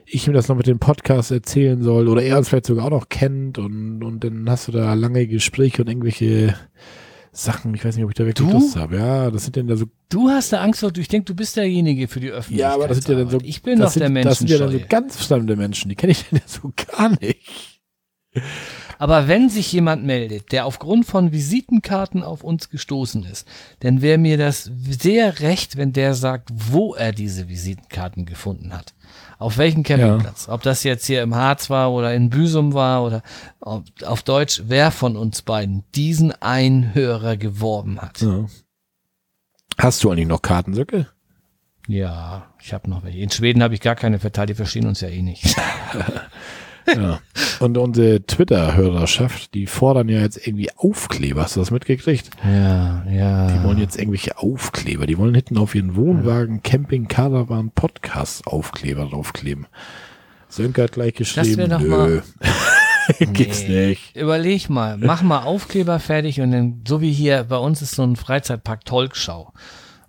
ich 0.06 0.27
mir 0.27 0.34
das 0.34 0.49
noch 0.49 0.56
mit 0.56 0.68
dem 0.68 0.77
Podcast 0.77 1.31
erzählen 1.31 1.81
soll 1.81 2.10
oder 2.10 2.22
er 2.22 2.38
uns 2.38 2.49
vielleicht 2.49 2.68
sogar 2.68 2.85
auch 2.85 2.91
noch 2.91 3.10
kennt 3.10 3.57
und, 3.57 4.03
und 4.03 4.23
dann 4.23 4.47
hast 4.47 4.68
du 4.68 4.72
da 4.72 4.93
lange 4.93 5.26
Gespräche 5.26 5.81
und 5.81 5.88
irgendwelche 5.88 6.53
Sachen, 7.37 7.73
ich 7.75 7.83
weiß 7.83 7.95
nicht, 7.95 8.05
ob 8.05 8.11
ich 8.11 8.15
da 8.15 8.25
wirklich 8.25 8.47
du? 8.47 8.53
Lust 8.53 8.75
habe. 8.75 8.97
Ja, 8.97 9.29
das 9.29 9.43
sind 9.43 9.55
denn 9.57 9.67
da 9.67 9.75
so. 9.75 9.85
Du 10.09 10.29
hast 10.29 10.53
da 10.53 10.61
Angst 10.61 10.79
vor, 10.79 10.91
ich 10.97 11.07
denke, 11.07 11.25
du 11.25 11.35
bist 11.35 11.57
derjenige 11.57 12.07
für 12.07 12.19
die 12.19 12.29
Öffentlichkeit. 12.29 12.69
Ja, 12.69 12.73
aber 12.73 12.87
das 12.87 12.97
sind 12.97 13.09
ja 13.09 13.15
dann 13.15 13.29
so. 13.29 13.39
Ich 13.43 13.61
bin 13.61 13.79
doch 13.79 13.91
der 13.91 14.09
Mensch. 14.09 14.25
Das 14.25 14.39
sind 14.39 14.49
ja 14.49 14.57
dann 14.57 14.71
so 14.71 14.79
ganz 14.87 15.17
fremde 15.17 15.55
Menschen, 15.55 15.89
die 15.89 15.95
kenne 15.95 16.11
ich 16.11 16.23
denn 16.29 16.39
ja 16.39 16.47
so 16.47 16.71
gar 16.75 17.09
nicht. 17.19 17.81
Aber 18.97 19.27
wenn 19.27 19.49
sich 19.49 19.71
jemand 19.71 20.05
meldet, 20.05 20.51
der 20.51 20.65
aufgrund 20.65 21.05
von 21.05 21.31
Visitenkarten 21.31 22.23
auf 22.23 22.43
uns 22.43 22.69
gestoßen 22.69 23.25
ist, 23.25 23.47
dann 23.81 24.01
wäre 24.01 24.17
mir 24.17 24.37
das 24.37 24.71
sehr 24.89 25.41
recht, 25.41 25.77
wenn 25.77 25.93
der 25.93 26.13
sagt, 26.13 26.49
wo 26.53 26.95
er 26.95 27.11
diese 27.11 27.49
Visitenkarten 27.49 28.25
gefunden 28.25 28.73
hat. 28.73 28.93
Auf 29.37 29.57
welchem 29.57 29.83
Campingplatz? 29.83 30.47
Ja. 30.47 30.53
Ob 30.53 30.61
das 30.63 30.83
jetzt 30.83 31.05
hier 31.05 31.21
im 31.21 31.35
Harz 31.35 31.69
war 31.69 31.91
oder 31.91 32.13
in 32.13 32.29
Büsum 32.29 32.73
war 32.73 33.03
oder 33.03 33.21
auf 33.59 34.23
Deutsch, 34.23 34.63
wer 34.65 34.91
von 34.91 35.17
uns 35.17 35.41
beiden 35.41 35.83
diesen 35.93 36.31
Einhörer 36.41 37.37
geworben 37.37 38.01
hat. 38.01 38.21
Ja. 38.21 38.45
Hast 39.77 40.03
du 40.03 40.11
eigentlich 40.11 40.27
noch 40.27 40.41
Kartensöcke? 40.41 41.07
Ja, 41.87 42.53
ich 42.61 42.73
habe 42.73 42.89
noch 42.89 43.03
welche. 43.03 43.19
In 43.19 43.29
Schweden 43.29 43.61
habe 43.61 43.73
ich 43.73 43.81
gar 43.81 43.95
keine 43.95 44.19
verteilt, 44.19 44.49
die 44.49 44.55
verstehen 44.55 44.87
uns 44.87 45.01
ja 45.01 45.09
eh 45.09 45.21
nicht. 45.21 45.55
ja. 46.87 47.19
Und 47.59 47.77
unsere 47.77 48.25
Twitter-Hörerschaft, 48.25 49.53
die 49.53 49.67
fordern 49.67 50.09
ja 50.09 50.19
jetzt 50.19 50.45
irgendwie 50.45 50.69
Aufkleber. 50.75 51.43
Hast 51.43 51.55
du 51.55 51.59
das 51.59 51.71
mitgekriegt? 51.71 52.29
Ja, 52.43 53.05
ja. 53.09 53.47
Die 53.47 53.63
wollen 53.63 53.77
jetzt 53.77 53.97
irgendwelche 53.97 54.37
Aufkleber. 54.37 55.05
Die 55.05 55.17
wollen 55.17 55.35
hinten 55.35 55.57
auf 55.57 55.75
ihren 55.75 55.95
Wohnwagen 55.95 56.63
Camping 56.63 57.07
Caravan 57.07 57.71
Podcast 57.71 58.45
Aufkleber 58.47 59.05
draufkleben. 59.05 59.67
Sönke 60.49 60.83
hat 60.83 60.93
gleich 60.93 61.13
geschrieben, 61.13 61.69
das 61.69 61.81
nö. 61.81 61.89
Mal 61.89 62.23
Gibt's 63.19 63.63
nee. 63.67 63.87
nicht. 63.87 64.15
Überleg 64.15 64.69
mal, 64.69 64.97
mach 64.97 65.21
mal 65.21 65.43
Aufkleber 65.43 65.99
fertig 65.99 66.41
und 66.41 66.51
dann, 66.51 66.81
so 66.87 67.01
wie 67.01 67.11
hier 67.11 67.43
bei 67.43 67.57
uns 67.57 67.81
ist 67.81 67.95
so 67.95 68.03
ein 68.03 68.15
Freizeitpark 68.15 68.85
Tolkschau. 68.85 69.53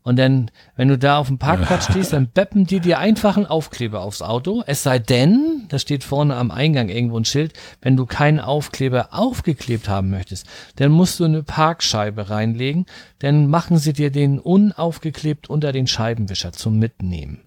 Und 0.06 0.20
dann, 0.20 0.52
wenn 0.76 0.86
du 0.86 0.96
da 0.96 1.18
auf 1.18 1.26
dem 1.26 1.38
Parkplatz 1.38 1.86
stehst, 1.90 2.12
dann 2.12 2.28
beppen 2.28 2.64
die 2.64 2.78
dir 2.78 3.00
einfach 3.00 3.36
einen 3.36 3.46
Aufkleber 3.46 4.02
aufs 4.02 4.22
Auto. 4.22 4.62
Es 4.64 4.84
sei 4.84 5.00
denn, 5.00 5.64
da 5.68 5.80
steht 5.80 6.04
vorne 6.04 6.36
am 6.36 6.52
Eingang 6.52 6.88
irgendwo 6.88 7.18
ein 7.18 7.24
Schild, 7.24 7.54
wenn 7.82 7.96
du 7.96 8.06
keinen 8.06 8.38
Aufkleber 8.38 9.08
aufgeklebt 9.10 9.88
haben 9.88 10.10
möchtest, 10.10 10.46
dann 10.76 10.92
musst 10.92 11.18
du 11.18 11.24
eine 11.24 11.42
Parkscheibe 11.42 12.30
reinlegen, 12.30 12.86
dann 13.18 13.48
machen 13.48 13.78
sie 13.78 13.94
dir 13.94 14.12
den 14.12 14.38
unaufgeklebt 14.38 15.50
unter 15.50 15.72
den 15.72 15.88
Scheibenwischer 15.88 16.52
zum 16.52 16.78
Mitnehmen. 16.78 17.40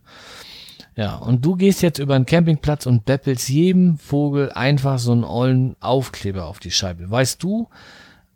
Ja, 0.98 1.16
und 1.16 1.46
du 1.46 1.56
gehst 1.56 1.82
jetzt 1.82 1.98
über 1.98 2.16
einen 2.16 2.26
Campingplatz 2.26 2.86
und 2.86 3.06
beppelst 3.06 3.48
jedem 3.48 3.98
Vogel 3.98 4.52
einfach 4.52 5.00
so 5.00 5.14
einen 5.14 5.24
ollen 5.24 5.78
Aufkleber 5.80 6.44
auf 6.48 6.60
die 6.60 6.72
Scheibe. 6.72 7.10
Weißt 7.10 7.42
du, 7.42 7.70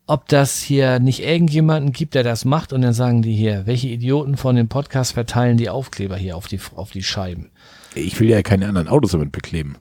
ob 0.05 0.27
das 0.27 0.61
hier 0.61 0.99
nicht 0.99 1.21
irgendjemanden 1.21 1.93
gibt, 1.93 2.15
der 2.15 2.23
das 2.23 2.45
macht 2.45 2.73
und 2.73 2.81
dann 2.81 2.93
sagen 2.93 3.21
die 3.21 3.33
hier, 3.33 3.65
welche 3.65 3.87
Idioten 3.87 4.35
von 4.35 4.55
dem 4.55 4.67
Podcast 4.67 5.13
verteilen 5.13 5.57
die 5.57 5.69
Aufkleber 5.69 6.17
hier 6.17 6.35
auf 6.35 6.47
die, 6.47 6.59
auf 6.75 6.91
die 6.91 7.03
Scheiben. 7.03 7.51
Ich 7.95 8.19
will 8.19 8.29
ja 8.29 8.41
keine 8.41 8.67
anderen 8.67 8.87
Autos 8.87 9.11
damit 9.11 9.31
bekleben. 9.31 9.77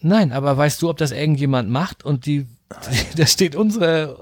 Nein, 0.00 0.32
aber 0.32 0.56
weißt 0.56 0.82
du, 0.82 0.90
ob 0.90 0.96
das 0.96 1.12
irgendjemand 1.12 1.70
macht 1.70 2.04
und 2.04 2.26
die, 2.26 2.46
da 3.16 3.26
steht 3.26 3.54
unsere, 3.54 4.16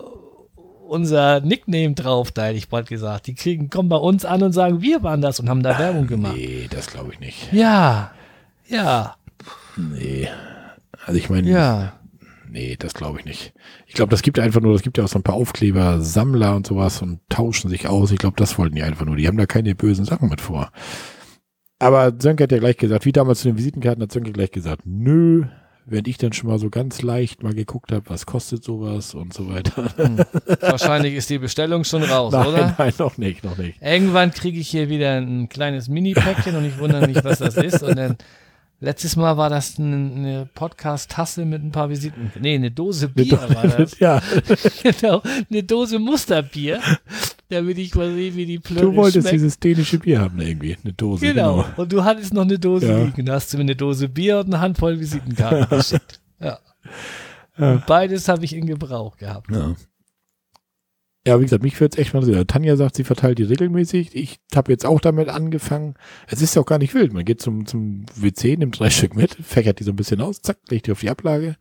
unser 0.86 1.40
Nickname 1.40 1.94
drauf, 1.94 2.30
da 2.30 2.46
hätte 2.46 2.58
ich 2.58 2.68
bald 2.68 2.88
gesagt. 2.88 3.26
Die 3.26 3.34
kriegen, 3.34 3.70
kommen 3.70 3.88
bei 3.88 3.96
uns 3.96 4.26
an 4.26 4.42
und 4.42 4.52
sagen, 4.52 4.82
wir 4.82 5.02
waren 5.02 5.22
das 5.22 5.40
und 5.40 5.48
haben 5.48 5.62
da 5.62 5.78
Werbung 5.78 6.06
gemacht. 6.06 6.36
Nee, 6.36 6.68
das 6.68 6.88
glaube 6.88 7.12
ich 7.14 7.20
nicht. 7.20 7.52
Ja, 7.52 8.12
ja. 8.68 9.16
Nee. 9.76 10.28
Also 11.06 11.18
ich 11.18 11.30
meine, 11.30 11.48
ja 11.48 11.94
nee, 12.54 12.76
das 12.78 12.94
glaube 12.94 13.18
ich 13.18 13.24
nicht. 13.26 13.52
Ich 13.86 13.94
glaube, 13.94 14.10
das 14.10 14.22
gibt 14.22 14.38
einfach 14.38 14.60
nur, 14.60 14.72
das 14.72 14.82
gibt 14.82 14.96
ja 14.96 15.04
auch 15.04 15.08
so 15.08 15.18
ein 15.18 15.24
paar 15.24 15.34
Aufkleber, 15.34 16.00
Sammler 16.00 16.54
und 16.54 16.66
sowas 16.66 17.02
und 17.02 17.20
tauschen 17.28 17.68
sich 17.68 17.88
aus. 17.88 18.12
Ich 18.12 18.18
glaube, 18.18 18.36
das 18.38 18.58
wollten 18.58 18.76
die 18.76 18.82
einfach 18.82 19.04
nur. 19.04 19.16
Die 19.16 19.26
haben 19.26 19.36
da 19.36 19.44
keine 19.44 19.74
bösen 19.74 20.04
Sachen 20.04 20.30
mit 20.30 20.40
vor. 20.40 20.70
Aber 21.80 22.14
Sönke 22.18 22.44
hat 22.44 22.52
ja 22.52 22.58
gleich 22.58 22.76
gesagt, 22.76 23.04
wie 23.04 23.12
damals 23.12 23.40
zu 23.40 23.48
den 23.48 23.58
Visitenkarten 23.58 24.02
hat 24.02 24.12
Sönke 24.12 24.32
gleich 24.32 24.52
gesagt, 24.52 24.82
nö, 24.84 25.46
wenn 25.84 26.04
ich 26.06 26.16
dann 26.16 26.32
schon 26.32 26.48
mal 26.48 26.58
so 26.58 26.70
ganz 26.70 27.02
leicht 27.02 27.42
mal 27.42 27.52
geguckt 27.52 27.92
habe, 27.92 28.08
was 28.08 28.24
kostet 28.24 28.62
sowas 28.64 29.14
und 29.14 29.34
so 29.34 29.48
weiter. 29.52 29.92
Hm. 29.96 30.18
Wahrscheinlich 30.60 31.14
ist 31.14 31.28
die 31.28 31.38
Bestellung 31.38 31.84
schon 31.84 32.04
raus, 32.04 32.32
nein, 32.32 32.46
oder? 32.46 32.74
Nein, 32.78 32.92
noch 32.98 33.18
nicht, 33.18 33.44
noch 33.44 33.58
nicht. 33.58 33.82
Irgendwann 33.82 34.30
kriege 34.30 34.58
ich 34.58 34.68
hier 34.68 34.88
wieder 34.88 35.16
ein 35.16 35.48
kleines 35.48 35.88
Mini-Päckchen 35.88 36.56
und 36.56 36.64
ich 36.64 36.78
wundere 36.78 37.06
mich, 37.06 37.22
was 37.24 37.40
das 37.40 37.56
ist. 37.56 37.82
Und 37.82 37.96
dann 37.96 38.16
Letztes 38.84 39.16
Mal 39.16 39.38
war 39.38 39.48
das 39.48 39.78
eine 39.78 40.46
Podcast-Tasse 40.54 41.46
mit 41.46 41.64
ein 41.64 41.72
paar 41.72 41.88
Visiten. 41.88 42.30
Nee, 42.38 42.56
eine 42.56 42.70
Dose 42.70 43.08
Bier 43.08 43.32
war 43.32 43.66
das. 43.66 43.98
ja. 43.98 44.20
genau, 44.82 45.22
eine 45.50 45.62
Dose 45.62 45.98
Musterbier, 45.98 46.82
damit 47.48 47.78
ich 47.78 47.94
mal 47.94 48.12
sehe, 48.12 48.36
wie 48.36 48.44
die 48.44 48.58
Plöre 48.58 48.84
Du 48.84 48.94
wolltest 48.94 49.26
schmeckt. 49.26 49.34
dieses 49.36 49.58
dänische 49.58 49.98
Bier 49.98 50.20
haben 50.20 50.38
irgendwie, 50.38 50.76
eine 50.84 50.92
Dose. 50.92 51.26
Genau. 51.26 51.62
genau. 51.62 51.68
Und 51.76 51.92
du 51.94 52.04
hattest 52.04 52.34
noch 52.34 52.42
eine 52.42 52.58
Dose 52.58 52.88
ja. 52.88 53.04
liegen. 53.04 53.24
Da 53.24 53.32
hast 53.32 53.54
du 53.54 53.56
mir 53.56 53.62
eine 53.62 53.74
Dose 53.74 54.06
Bier 54.06 54.40
und 54.40 54.52
eine 54.52 54.60
Handvoll 54.60 55.00
Visitenkarten 55.00 55.66
geschickt. 55.78 56.20
Ja. 56.38 56.58
ja. 57.56 57.82
Beides 57.86 58.28
habe 58.28 58.44
ich 58.44 58.54
in 58.54 58.66
Gebrauch 58.66 59.16
gehabt. 59.16 59.50
Ja. 59.50 59.74
Ja, 61.26 61.40
wie 61.40 61.44
gesagt, 61.44 61.62
mich 61.62 61.80
würde 61.80 61.96
es 61.96 61.98
echt 61.98 62.12
mal 62.12 62.22
sehen. 62.22 62.46
Tanja 62.46 62.76
sagt, 62.76 62.96
sie 62.96 63.04
verteilt 63.04 63.38
die 63.38 63.44
regelmäßig. 63.44 64.14
Ich 64.14 64.40
habe 64.54 64.70
jetzt 64.70 64.84
auch 64.84 65.00
damit 65.00 65.30
angefangen. 65.30 65.94
Es 66.26 66.42
ist 66.42 66.54
ja 66.54 66.60
auch 66.60 66.66
gar 66.66 66.78
nicht 66.78 66.94
wild. 66.94 67.14
Man 67.14 67.24
geht 67.24 67.40
zum, 67.40 67.64
zum 67.64 68.04
WC, 68.14 68.58
nimmt 68.58 68.78
drei 68.78 68.90
Stück 68.90 69.16
mit, 69.16 69.34
fächert 69.34 69.80
die 69.80 69.84
so 69.84 69.92
ein 69.92 69.96
bisschen 69.96 70.20
aus, 70.20 70.42
zack, 70.42 70.58
legt 70.68 70.86
die 70.86 70.92
auf 70.92 71.00
die 71.00 71.08
Ablage. 71.08 71.56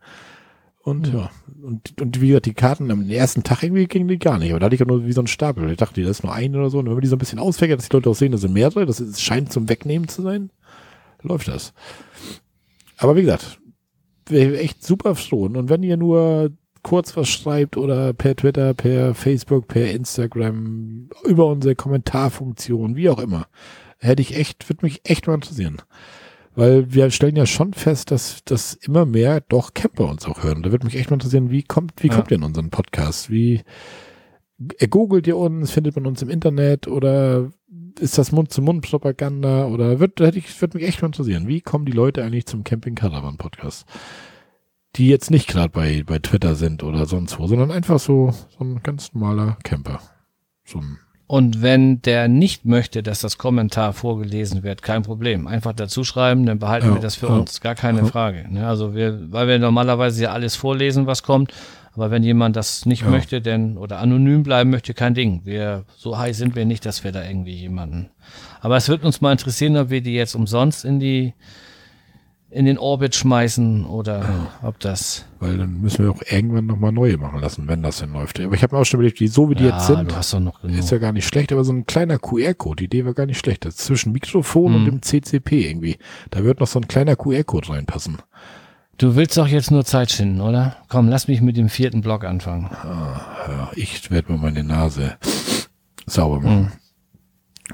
Und 0.82 1.10
mhm. 1.10 1.18
ja, 1.18 1.30
und, 1.62 1.98
und 1.98 2.20
wie 2.20 2.28
gesagt, 2.28 2.44
die 2.44 2.52
Karten 2.52 2.90
am 2.90 3.08
ersten 3.08 3.42
Tag 3.42 3.62
irgendwie 3.62 3.86
gingen 3.86 4.06
die 4.06 4.18
gar 4.18 4.38
nicht. 4.38 4.50
Aber 4.50 4.60
da 4.60 4.66
hatte 4.66 4.74
ich 4.74 4.80
ja 4.80 4.86
nur 4.86 5.06
wie 5.06 5.12
so 5.12 5.22
ein 5.22 5.26
Stapel. 5.26 5.70
Ich 5.70 5.78
dachte, 5.78 6.02
das 6.02 6.18
ist 6.18 6.24
nur 6.24 6.34
ein 6.34 6.54
oder 6.54 6.68
so. 6.68 6.78
Und 6.78 6.84
wenn 6.84 6.92
man 6.92 7.00
die 7.00 7.08
so 7.08 7.16
ein 7.16 7.20
bisschen 7.20 7.38
ausfächert, 7.38 7.78
dass 7.78 7.88
die 7.88 7.96
Leute 7.96 8.10
auch 8.10 8.14
sehen, 8.14 8.32
das 8.32 8.42
sind 8.42 8.52
mehrere, 8.52 8.84
das 8.84 9.00
ist, 9.00 9.22
scheint 9.22 9.50
zum 9.50 9.70
Wegnehmen 9.70 10.08
zu 10.08 10.20
sein, 10.20 10.50
läuft 11.22 11.48
das. 11.48 11.72
Aber 12.98 13.16
wie 13.16 13.22
gesagt, 13.22 13.58
echt 14.30 14.84
super 14.84 15.14
froh. 15.14 15.44
Und 15.44 15.70
wenn 15.70 15.82
ihr 15.82 15.96
nur 15.96 16.50
kurz 16.84 17.16
was 17.16 17.28
schreibt 17.28 17.76
oder 17.76 18.12
per 18.12 18.36
Twitter, 18.36 18.74
per 18.74 19.14
Facebook, 19.14 19.66
per 19.66 19.90
Instagram, 19.90 21.08
über 21.24 21.46
unsere 21.46 21.74
Kommentarfunktion, 21.74 22.94
wie 22.94 23.08
auch 23.08 23.18
immer. 23.18 23.48
Hätte 23.98 24.22
ich 24.22 24.36
echt, 24.36 24.68
würde 24.68 24.84
mich 24.84 25.00
echt 25.04 25.26
mal 25.26 25.34
interessieren. 25.34 25.82
Weil 26.54 26.92
wir 26.94 27.10
stellen 27.10 27.34
ja 27.34 27.46
schon 27.46 27.72
fest, 27.72 28.12
dass, 28.12 28.44
dass 28.44 28.74
immer 28.74 29.06
mehr 29.06 29.40
doch 29.40 29.74
Camper 29.74 30.08
uns 30.08 30.26
auch 30.26 30.44
hören. 30.44 30.62
Da 30.62 30.70
würde 30.70 30.86
mich 30.86 30.94
echt 30.94 31.10
mal 31.10 31.16
interessieren, 31.16 31.50
wie 31.50 31.64
kommt, 31.64 31.94
wie 31.96 32.08
ja. 32.08 32.14
kommt 32.14 32.30
ihr 32.30 32.36
in 32.36 32.44
unseren 32.44 32.70
Podcast? 32.70 33.28
Wie 33.28 33.62
äh, 34.78 34.86
googelt 34.86 35.26
ihr 35.26 35.36
uns? 35.36 35.72
Findet 35.72 35.96
man 35.96 36.06
uns 36.06 36.22
im 36.22 36.30
Internet? 36.30 36.86
Oder 36.86 37.50
ist 37.98 38.18
das 38.18 38.30
Mund-zu-Mund-Propaganda? 38.30 39.66
Oder 39.66 39.98
wird, 39.98 40.20
hätte 40.20 40.38
ich, 40.38 40.60
würde 40.60 40.78
mich 40.78 40.86
echt 40.86 41.02
mal 41.02 41.06
interessieren, 41.06 41.48
wie 41.48 41.60
kommen 41.60 41.86
die 41.86 41.92
Leute 41.92 42.22
eigentlich 42.22 42.46
zum 42.46 42.62
Camping 42.62 42.94
Caravan 42.94 43.36
Podcast? 43.36 43.86
Die 44.96 45.08
jetzt 45.08 45.30
nicht 45.30 45.48
gerade 45.48 45.70
bei, 45.70 46.02
bei 46.04 46.18
Twitter 46.18 46.54
sind 46.54 46.82
oder 46.82 47.06
sonst 47.06 47.38
wo, 47.38 47.46
sondern 47.46 47.70
einfach 47.70 47.98
so, 47.98 48.32
so 48.56 48.64
ein 48.64 48.82
ganz 48.82 49.12
normaler 49.12 49.56
Camper. 49.62 50.00
So 50.64 50.78
ein 50.78 50.98
und 51.26 51.62
wenn 51.62 52.02
der 52.02 52.28
nicht 52.28 52.66
möchte, 52.66 53.02
dass 53.02 53.20
das 53.20 53.38
Kommentar 53.38 53.94
vorgelesen 53.94 54.62
wird, 54.62 54.82
kein 54.82 55.02
Problem. 55.02 55.46
Einfach 55.46 55.72
dazu 55.72 56.04
schreiben, 56.04 56.44
dann 56.44 56.58
behalten 56.58 56.88
ja, 56.88 56.94
wir 56.94 57.00
das 57.00 57.14
für 57.14 57.28
ja, 57.28 57.36
uns. 57.36 57.60
Gar 57.62 57.74
keine 57.74 58.00
ja. 58.00 58.04
Frage. 58.04 58.46
Ne? 58.50 58.66
Also 58.66 58.94
wir, 58.94 59.32
weil 59.32 59.48
wir 59.48 59.58
normalerweise 59.58 60.24
ja 60.24 60.32
alles 60.32 60.54
vorlesen, 60.54 61.06
was 61.06 61.22
kommt. 61.22 61.52
Aber 61.94 62.10
wenn 62.10 62.22
jemand 62.24 62.56
das 62.56 62.86
nicht 62.86 63.08
möchte, 63.08 63.40
denn 63.40 63.78
oder 63.78 64.00
anonym 64.00 64.42
bleiben 64.42 64.70
möchte, 64.70 64.94
kein 64.94 65.14
Ding. 65.14 65.42
Wir 65.44 65.84
so 65.96 66.18
heiß 66.18 66.36
sind 66.36 66.56
wir 66.56 66.66
nicht, 66.66 66.84
dass 66.84 67.04
wir 67.04 67.12
da 67.12 67.24
irgendwie 67.24 67.54
jemanden. 67.54 68.10
Aber 68.60 68.76
es 68.76 68.88
wird 68.88 69.04
uns 69.04 69.20
mal 69.20 69.32
interessieren, 69.32 69.76
ob 69.76 69.90
wir 69.90 70.02
die 70.02 70.14
jetzt 70.14 70.34
umsonst 70.34 70.84
in 70.84 71.00
die 71.00 71.34
in 72.54 72.66
den 72.66 72.78
Orbit 72.78 73.16
schmeißen 73.16 73.84
oder 73.84 74.20
ja. 74.20 74.48
ob 74.62 74.78
das. 74.78 75.24
Weil 75.40 75.58
dann 75.58 75.80
müssen 75.80 76.04
wir 76.04 76.12
auch 76.12 76.22
irgendwann 76.30 76.66
nochmal 76.66 76.92
neue 76.92 77.16
machen 77.16 77.40
lassen, 77.40 77.66
wenn 77.66 77.82
das 77.82 77.98
denn 77.98 78.12
läuft. 78.12 78.38
Aber 78.38 78.54
ich 78.54 78.62
habe 78.62 78.76
mir 78.76 78.80
auch 78.80 78.84
schon 78.84 79.00
überlegt, 79.00 79.18
wie 79.18 79.26
so 79.26 79.50
wie 79.50 79.56
die 79.56 79.64
ja, 79.64 79.76
jetzt 79.76 79.88
sind, 79.88 80.14
ist 80.78 80.90
ja 80.92 80.98
gar 80.98 81.10
nicht 81.10 81.26
schlecht, 81.26 81.50
aber 81.52 81.64
so 81.64 81.72
ein 81.72 81.84
kleiner 81.84 82.20
QR-Code, 82.20 82.76
die 82.76 82.84
Idee 82.84 83.04
war 83.04 83.12
gar 83.12 83.26
nicht 83.26 83.38
schlecht. 83.38 83.64
Das 83.64 83.76
zwischen 83.76 84.12
Mikrofon 84.12 84.72
hm. 84.72 84.74
und 84.76 84.84
dem 84.86 85.02
CCP 85.02 85.68
irgendwie. 85.68 85.98
Da 86.30 86.44
wird 86.44 86.60
noch 86.60 86.68
so 86.68 86.78
ein 86.78 86.86
kleiner 86.86 87.16
QR-Code 87.16 87.70
reinpassen. 87.70 88.18
Du 88.98 89.16
willst 89.16 89.36
doch 89.36 89.48
jetzt 89.48 89.72
nur 89.72 89.84
Zeit 89.84 90.12
schinden, 90.12 90.40
oder? 90.40 90.76
Komm, 90.88 91.08
lass 91.08 91.26
mich 91.26 91.40
mit 91.40 91.56
dem 91.56 91.68
vierten 91.68 92.02
Block 92.02 92.24
anfangen. 92.24 92.66
Ah, 92.66 93.20
ja, 93.48 93.70
ich 93.74 94.12
werde 94.12 94.30
mir 94.30 94.38
meine 94.38 94.62
Nase 94.62 95.16
sauber 96.06 96.40
machen. 96.40 96.56
Hm. 96.56 96.72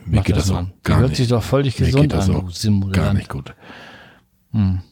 Mir 0.07 0.17
Mach 0.17 0.25
geht 0.25 0.37
das, 0.37 0.47
das 0.47 0.57
auch 0.57 0.65
gar 0.85 1.01
hört 1.01 1.11
nicht. 1.11 1.19
sich 1.19 1.29
doch 1.29 1.43
völlig 1.43 1.77
gesund 1.77 2.15
an, 2.15 2.51
Gar 2.93 3.13
nicht 3.13 3.29
gut. 3.29 3.55
Hm. 4.53 4.83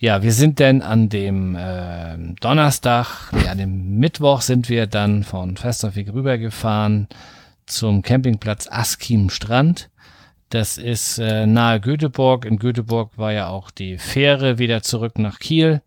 Ja, 0.00 0.22
wir 0.22 0.32
sind 0.32 0.60
denn 0.60 0.80
an 0.82 1.08
dem 1.08 1.56
äh, 1.56 2.16
Donnerstag, 2.40 3.32
ja, 3.44 3.54
dem 3.54 3.98
Mittwoch 3.98 4.42
sind 4.42 4.68
wir 4.68 4.86
dann 4.86 5.24
von 5.24 5.56
Festerweg 5.56 6.12
rübergefahren 6.12 7.08
zum 7.66 8.02
Campingplatz 8.02 8.68
Askim 8.70 9.28
Strand. 9.28 9.90
Das 10.50 10.78
ist 10.78 11.18
äh, 11.18 11.46
nahe 11.46 11.80
Göteborg. 11.80 12.44
In 12.44 12.58
Göteborg 12.58 13.18
war 13.18 13.32
ja 13.32 13.48
auch 13.48 13.70
die 13.70 13.98
Fähre 13.98 14.58
wieder 14.58 14.82
zurück 14.82 15.18
nach 15.18 15.40
Kiel. 15.40 15.82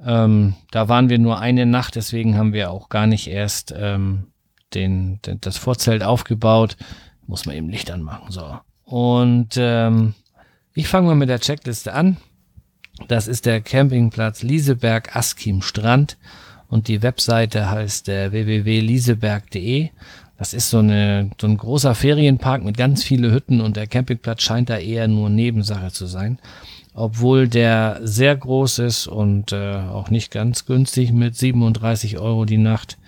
Ähm, 0.00 0.54
da 0.70 0.88
waren 0.88 1.08
wir 1.08 1.18
nur 1.18 1.40
eine 1.40 1.66
Nacht, 1.66 1.96
deswegen 1.96 2.36
haben 2.36 2.52
wir 2.52 2.70
auch 2.70 2.88
gar 2.88 3.06
nicht 3.06 3.26
erst 3.26 3.74
ähm, 3.76 4.28
den, 4.74 5.20
den, 5.22 5.40
das 5.40 5.58
Vorzelt 5.58 6.02
aufgebaut. 6.02 6.76
Muss 7.26 7.46
man 7.46 7.56
eben 7.56 7.68
Licht 7.68 7.90
anmachen. 7.90 8.30
So. 8.30 8.58
Und 8.84 9.56
ähm, 9.58 10.14
ich 10.78 10.86
fange 10.86 11.08
mal 11.08 11.16
mit 11.16 11.28
der 11.28 11.40
Checkliste 11.40 11.92
an. 11.92 12.18
Das 13.08 13.26
ist 13.26 13.46
der 13.46 13.60
Campingplatz 13.60 14.44
Lieseberg 14.44 15.16
Askim 15.16 15.60
Strand 15.60 16.16
und 16.68 16.86
die 16.86 17.02
Webseite 17.02 17.68
heißt 17.68 18.08
äh, 18.08 18.30
www.lieseberg.de. 18.30 19.88
Das 20.38 20.54
ist 20.54 20.70
so, 20.70 20.78
eine, 20.78 21.30
so 21.40 21.48
ein 21.48 21.56
großer 21.56 21.96
Ferienpark 21.96 22.62
mit 22.62 22.76
ganz 22.76 23.02
viele 23.02 23.32
Hütten 23.32 23.60
und 23.60 23.76
der 23.76 23.88
Campingplatz 23.88 24.42
scheint 24.42 24.70
da 24.70 24.78
eher 24.78 25.08
nur 25.08 25.30
Nebensache 25.30 25.90
zu 25.90 26.06
sein. 26.06 26.38
Obwohl 26.94 27.48
der 27.48 27.98
sehr 28.04 28.36
groß 28.36 28.78
ist 28.78 29.08
und 29.08 29.50
äh, 29.50 29.78
auch 29.78 30.10
nicht 30.10 30.30
ganz 30.30 30.64
günstig 30.64 31.10
mit 31.10 31.36
37 31.36 32.18
Euro 32.18 32.44
die 32.44 32.56
Nacht. 32.56 32.98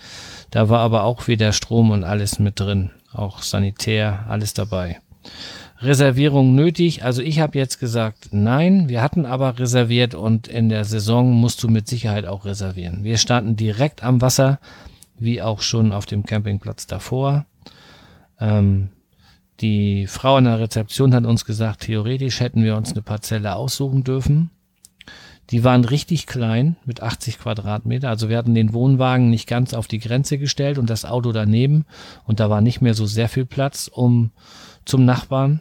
Da 0.51 0.69
war 0.69 0.81
aber 0.81 1.05
auch 1.05 1.29
wieder 1.29 1.53
Strom 1.53 1.93
und 1.93 2.03
alles 2.03 2.41
mit 2.41 2.59
drin. 2.59 2.91
Auch 3.13 3.43
Sanitär, 3.43 4.27
alles 4.29 4.55
dabei. 4.55 4.99
Reservierung 5.83 6.55
nötig? 6.55 7.05
Also 7.05 7.23
ich 7.23 7.41
habe 7.41 7.57
jetzt 7.57 7.81
gesagt, 7.81 8.29
nein. 8.33 8.89
Wir 8.89 9.03
hatten 9.03 9.25
aber 9.25 9.59
reserviert 9.59 10.15
und 10.15 10.47
in 10.47 10.69
der 10.69 10.85
Saison 10.85 11.33
musst 11.33 11.63
du 11.63 11.69
mit 11.69 11.89
Sicherheit 11.89 12.27
auch 12.27 12.45
reservieren. 12.45 13.03
Wir 13.03 13.17
standen 13.17 13.57
direkt 13.57 14.05
am 14.05 14.21
Wasser, 14.21 14.61
wie 15.19 15.41
auch 15.41 15.63
schon 15.63 15.93
auf 15.93 16.07
dem 16.07 16.25
Campingplatz 16.25 16.87
davor. 16.87 17.47
Ähm, 18.39 18.91
die 19.61 20.07
Frau 20.07 20.37
an 20.37 20.45
der 20.45 20.59
Rezeption 20.59 21.15
hat 21.15 21.25
uns 21.25 21.45
gesagt, 21.45 21.81
theoretisch 21.81 22.41
hätten 22.41 22.63
wir 22.63 22.77
uns 22.77 22.93
eine 22.93 23.03
Parzelle 23.03 23.57
aussuchen 23.57 24.05
dürfen. 24.05 24.51
Die 25.51 25.65
waren 25.65 25.85
richtig 25.85 26.27
klein 26.27 26.77
mit 26.85 27.03
80 27.03 27.39
Quadratmeter. 27.39 28.09
Also 28.09 28.29
wir 28.29 28.39
hatten 28.39 28.55
den 28.55 28.73
Wohnwagen 28.73 29.31
nicht 29.31 29.49
ganz 29.49 29.75
auf 29.75 29.89
die 29.89 29.99
Grenze 29.99 30.39
gestellt 30.39 30.79
und 30.79 30.89
das 30.89 31.05
Auto 31.05 31.33
daneben. 31.33 31.87
Und 32.25 32.39
da 32.39 32.49
war 32.49 32.61
nicht 32.61 32.81
mehr 32.81 32.95
so 32.95 33.05
sehr 33.05 33.29
viel 33.29 33.47
Platz 33.47 33.91
um 33.93 34.31
zum 34.85 35.05
Nachbarn. 35.05 35.61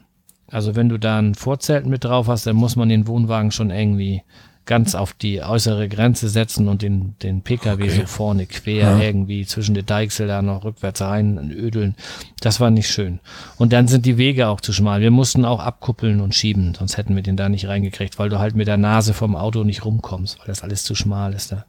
Also 0.52 0.76
wenn 0.76 0.90
du 0.90 0.98
da 0.98 1.20
ein 1.20 1.36
Vorzelt 1.36 1.86
mit 1.86 2.04
drauf 2.04 2.28
hast, 2.28 2.46
dann 2.48 2.56
muss 2.56 2.76
man 2.76 2.90
den 2.90 3.08
Wohnwagen 3.08 3.52
schon 3.52 3.70
irgendwie 3.70 4.24
ganz 4.70 4.94
auf 4.94 5.14
die 5.14 5.42
äußere 5.42 5.90
Grenze 5.90 6.30
setzen 6.30 6.68
und 6.68 6.84
den, 6.84 7.16
den 7.24 7.42
Pkw 7.42 7.72
okay. 7.72 7.90
so 7.90 8.06
vorne 8.06 8.46
quer 8.46 8.76
ja. 8.76 9.00
irgendwie 9.00 9.44
zwischen 9.48 9.74
den 9.74 9.88
Deichsel 9.88 10.28
da 10.28 10.44
noch 10.44 10.64
rückwärts 10.64 11.02
rein 11.02 11.52
ödeln. 11.52 11.96
Das 12.40 12.60
war 12.60 12.70
nicht 12.70 12.88
schön. 12.88 13.20
Und 13.58 13.74
dann 13.74 13.88
sind 13.88 14.06
die 14.06 14.20
Wege 14.20 14.48
auch 14.48 14.62
zu 14.62 14.72
schmal. 14.72 15.02
Wir 15.02 15.10
mussten 15.10 15.44
auch 15.44 15.60
abkuppeln 15.60 16.22
und 16.22 16.36
schieben, 16.36 16.76
sonst 16.76 16.98
hätten 16.98 17.16
wir 17.16 17.24
den 17.24 17.36
da 17.36 17.50
nicht 17.50 17.68
reingekriegt, 17.68 18.20
weil 18.20 18.30
du 18.30 18.38
halt 18.38 18.56
mit 18.56 18.68
der 18.68 18.78
Nase 18.78 19.16
vom 19.16 19.36
Auto 19.36 19.64
nicht 19.64 19.86
rumkommst, 19.86 20.38
weil 20.38 20.48
das 20.48 20.62
alles 20.62 20.84
zu 20.84 20.94
schmal 20.94 21.34
ist 21.34 21.52
da. 21.52 21.66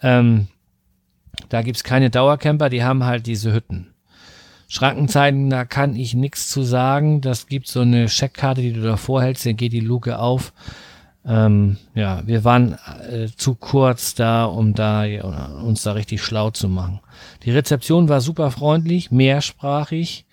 Ähm, 0.00 0.46
da 1.48 1.62
gibt's 1.62 1.82
keine 1.82 2.08
Dauercamper, 2.08 2.68
die 2.68 2.84
haben 2.84 3.04
halt 3.04 3.26
diese 3.26 3.52
Hütten. 3.52 3.91
Schrankenzeiten, 4.72 5.50
da 5.50 5.66
kann 5.66 5.94
ich 5.96 6.14
nichts 6.14 6.48
zu 6.48 6.62
sagen. 6.62 7.20
Das 7.20 7.46
gibt 7.46 7.68
so 7.68 7.80
eine 7.80 8.08
Scheckkarte, 8.08 8.62
die 8.62 8.72
du 8.72 8.80
davor 8.80 9.22
hältst, 9.22 9.44
dann 9.44 9.58
geht 9.58 9.74
die 9.74 9.80
Luke 9.80 10.18
auf. 10.18 10.54
Ähm, 11.26 11.76
ja, 11.94 12.26
wir 12.26 12.42
waren 12.44 12.78
äh, 13.06 13.28
zu 13.36 13.54
kurz 13.54 14.14
da, 14.14 14.46
um 14.46 14.72
da 14.72 15.04
uns 15.62 15.82
da 15.82 15.92
richtig 15.92 16.22
schlau 16.22 16.50
zu 16.52 16.70
machen. 16.70 17.00
Die 17.42 17.50
Rezeption 17.50 18.08
war 18.08 18.22
super 18.22 18.50
freundlich, 18.50 19.10
mehrsprachig. 19.10 20.24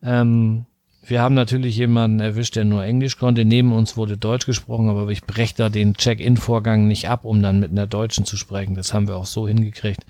Ähm, 0.00 0.66
wir 1.04 1.20
haben 1.20 1.34
natürlich 1.34 1.76
jemanden 1.76 2.20
erwischt, 2.20 2.54
der 2.54 2.64
nur 2.64 2.84
Englisch 2.84 3.18
konnte. 3.18 3.44
Neben 3.44 3.72
uns 3.72 3.96
wurde 3.96 4.16
Deutsch 4.16 4.46
gesprochen, 4.46 4.90
aber 4.90 5.08
ich 5.08 5.24
breche 5.24 5.56
da 5.56 5.68
den 5.68 5.94
Check-in-Vorgang 5.94 6.86
nicht 6.86 7.08
ab, 7.08 7.24
um 7.24 7.42
dann 7.42 7.58
mit 7.58 7.72
einer 7.72 7.88
Deutschen 7.88 8.26
zu 8.26 8.36
sprechen. 8.36 8.76
Das 8.76 8.94
haben 8.94 9.08
wir 9.08 9.16
auch 9.16 9.26
so 9.26 9.48
hingekriegt. 9.48 10.06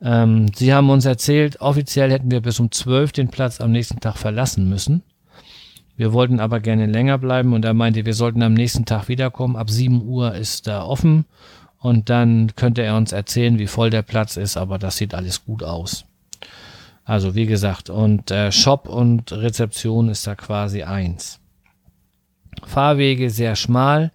Ähm, 0.00 0.52
sie 0.54 0.72
haben 0.72 0.90
uns 0.90 1.04
erzählt, 1.04 1.60
offiziell 1.60 2.10
hätten 2.10 2.30
wir 2.30 2.40
bis 2.40 2.60
um 2.60 2.70
12 2.70 3.12
den 3.12 3.28
Platz 3.28 3.60
am 3.60 3.72
nächsten 3.72 4.00
Tag 4.00 4.16
verlassen 4.16 4.68
müssen. 4.68 5.02
Wir 5.96 6.12
wollten 6.12 6.38
aber 6.38 6.60
gerne 6.60 6.86
länger 6.86 7.18
bleiben 7.18 7.52
und 7.52 7.64
er 7.64 7.74
meinte, 7.74 8.06
wir 8.06 8.14
sollten 8.14 8.42
am 8.42 8.54
nächsten 8.54 8.84
Tag 8.84 9.08
wiederkommen. 9.08 9.56
Ab 9.56 9.68
7 9.68 10.06
Uhr 10.06 10.34
ist 10.34 10.68
da 10.68 10.82
offen 10.82 11.24
und 11.80 12.08
dann 12.08 12.54
könnte 12.54 12.82
er 12.82 12.96
uns 12.96 13.10
erzählen, 13.10 13.58
wie 13.58 13.66
voll 13.66 13.90
der 13.90 14.02
Platz 14.02 14.36
ist, 14.36 14.56
aber 14.56 14.78
das 14.78 14.96
sieht 14.96 15.14
alles 15.14 15.44
gut 15.44 15.64
aus. 15.64 16.04
Also 17.04 17.34
wie 17.34 17.46
gesagt, 17.46 17.90
und 17.90 18.30
äh, 18.30 18.52
Shop 18.52 18.88
und 18.88 19.32
Rezeption 19.32 20.08
ist 20.08 20.26
da 20.26 20.34
quasi 20.34 20.82
eins. 20.82 21.40
Fahrwege 22.64 23.30
sehr 23.30 23.56
schmal, 23.56 24.12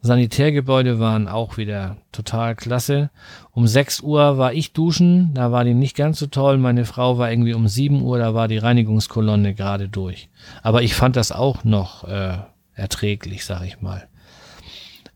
Sanitärgebäude 0.00 1.00
waren 1.00 1.26
auch 1.26 1.56
wieder 1.56 1.96
total 2.12 2.54
klasse. 2.54 3.10
Um 3.52 3.66
6 3.66 4.00
Uhr 4.00 4.38
war 4.38 4.52
ich 4.52 4.72
duschen, 4.72 5.34
da 5.34 5.50
war 5.50 5.64
die 5.64 5.74
nicht 5.74 5.96
ganz 5.96 6.18
so 6.18 6.26
toll. 6.26 6.56
Meine 6.58 6.84
Frau 6.84 7.18
war 7.18 7.30
irgendwie 7.30 7.54
um 7.54 7.66
7 7.66 8.02
Uhr, 8.02 8.18
da 8.18 8.32
war 8.32 8.46
die 8.46 8.58
Reinigungskolonne 8.58 9.54
gerade 9.54 9.88
durch. 9.88 10.28
Aber 10.62 10.82
ich 10.82 10.94
fand 10.94 11.16
das 11.16 11.32
auch 11.32 11.64
noch 11.64 12.04
äh, 12.04 12.38
erträglich, 12.74 13.44
sag 13.44 13.64
ich 13.64 13.80
mal. 13.80 14.08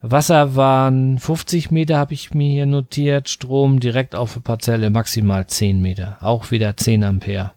Wasser 0.05 0.57
waren 0.57 1.21
50 1.21 1.71
Meter, 1.71 1.97
habe 1.97 2.13
ich 2.13 2.35
mir 2.35 2.51
hier 2.51 2.67
notiert. 2.67 3.29
Strom 3.29 3.79
direkt 3.79 4.17
auf 4.17 4.35
der 4.35 4.41
Parzelle 4.41 4.91
maximal 4.91 5.47
10 5.47 5.81
Meter. 5.81 6.19
Auch 6.21 6.51
wieder 6.51 6.77
10 6.77 7.05
Ampere. 7.05 7.53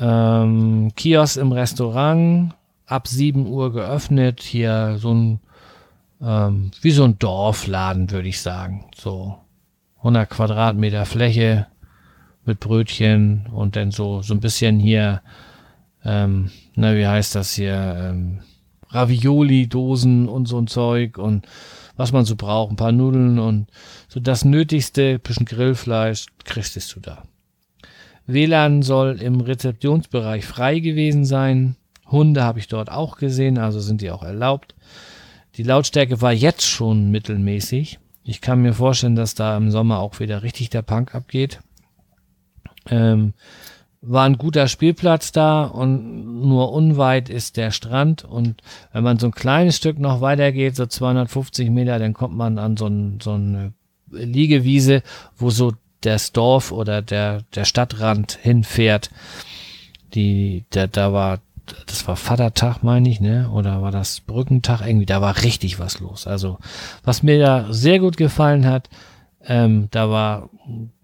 Ähm, 0.00 0.90
Kiosk 0.96 1.36
im 1.36 1.52
Restaurant 1.52 2.54
ab 2.86 3.06
7 3.06 3.46
Uhr 3.46 3.72
geöffnet. 3.72 4.42
Hier 4.42 4.96
so 4.98 5.14
ein, 5.14 5.40
ähm, 6.24 6.70
wie 6.80 6.90
so 6.90 7.04
ein 7.04 7.18
Dorfladen, 7.18 8.10
würde 8.10 8.28
ich 8.28 8.40
sagen. 8.40 8.86
So 8.94 9.38
100 9.98 10.28
Quadratmeter 10.28 11.06
Fläche 11.06 11.66
mit 12.44 12.60
Brötchen 12.60 13.46
und 13.52 13.76
dann 13.76 13.90
so, 13.90 14.22
so 14.22 14.34
ein 14.34 14.40
bisschen 14.40 14.78
hier, 14.78 15.22
ähm, 16.04 16.50
na, 16.74 16.94
wie 16.94 17.06
heißt 17.06 17.34
das 17.34 17.54
hier, 17.54 17.96
ähm, 17.98 18.40
Ravioli-Dosen 18.90 20.28
und 20.28 20.46
so 20.46 20.58
ein 20.58 20.66
Zeug 20.66 21.18
und 21.18 21.46
was 21.96 22.12
man 22.12 22.24
so 22.24 22.36
braucht, 22.36 22.72
ein 22.72 22.76
paar 22.76 22.92
Nudeln 22.92 23.38
und 23.38 23.68
so 24.08 24.20
das 24.20 24.44
Nötigste, 24.44 25.18
bisschen 25.18 25.46
Grillfleisch, 25.46 26.26
kriegst 26.44 26.94
du 26.94 27.00
da. 27.00 27.24
WLAN 28.26 28.82
soll 28.82 29.20
im 29.20 29.40
Rezeptionsbereich 29.40 30.44
frei 30.46 30.78
gewesen 30.80 31.24
sein. 31.24 31.76
Hunde 32.06 32.42
habe 32.42 32.58
ich 32.58 32.68
dort 32.68 32.90
auch 32.90 33.16
gesehen, 33.16 33.58
also 33.58 33.80
sind 33.80 34.00
die 34.00 34.10
auch 34.10 34.22
erlaubt. 34.22 34.74
Die 35.56 35.62
Lautstärke 35.62 36.20
war 36.20 36.32
jetzt 36.32 36.66
schon 36.66 37.10
mittelmäßig. 37.10 37.98
Ich 38.24 38.40
kann 38.40 38.62
mir 38.62 38.72
vorstellen, 38.72 39.16
dass 39.16 39.34
da 39.34 39.56
im 39.56 39.70
Sommer 39.70 39.98
auch 40.00 40.18
wieder 40.18 40.42
richtig 40.42 40.70
der 40.70 40.82
Punk 40.82 41.14
abgeht. 41.14 41.60
Ähm, 42.90 43.34
war 44.00 44.26
ein 44.26 44.36
guter 44.36 44.68
Spielplatz 44.68 45.32
da 45.32 45.64
und 45.64 46.42
nur 46.42 46.72
unweit 46.72 47.30
ist 47.30 47.56
der 47.56 47.70
Strand. 47.70 48.24
Und 48.24 48.62
wenn 48.92 49.04
man 49.04 49.18
so 49.18 49.26
ein 49.26 49.32
kleines 49.32 49.76
Stück 49.76 49.98
noch 49.98 50.20
weiter 50.20 50.52
geht, 50.52 50.76
so 50.76 50.86
250 50.86 51.70
Meter, 51.70 51.98
dann 51.98 52.14
kommt 52.14 52.36
man 52.36 52.58
an 52.58 52.76
so, 52.76 52.86
ein, 52.86 53.20
so 53.22 53.32
eine 53.32 53.72
Liegewiese, 54.10 55.02
wo 55.36 55.50
so 55.50 55.72
das 56.00 56.32
Dorf 56.32 56.72
oder 56.72 57.00
der, 57.00 57.42
der 57.54 57.64
Stadtrand 57.64 58.38
hinfährt. 58.42 59.10
Die, 60.14 60.64
der, 60.74 60.88
da 60.88 61.12
war 61.12 61.40
das 61.86 62.06
war 62.06 62.16
Vatertag, 62.16 62.82
meine 62.82 63.08
ich, 63.08 63.20
ne? 63.20 63.50
Oder 63.50 63.82
war 63.82 63.90
das 63.90 64.20
Brückentag? 64.20 64.86
Irgendwie, 64.86 65.06
da 65.06 65.20
war 65.20 65.42
richtig 65.42 65.78
was 65.78 66.00
los. 66.00 66.26
Also, 66.26 66.58
was 67.04 67.22
mir 67.22 67.38
da 67.38 67.72
sehr 67.72 67.98
gut 67.98 68.16
gefallen 68.16 68.66
hat, 68.66 68.88
ähm, 69.46 69.88
da 69.90 70.10
war 70.10 70.50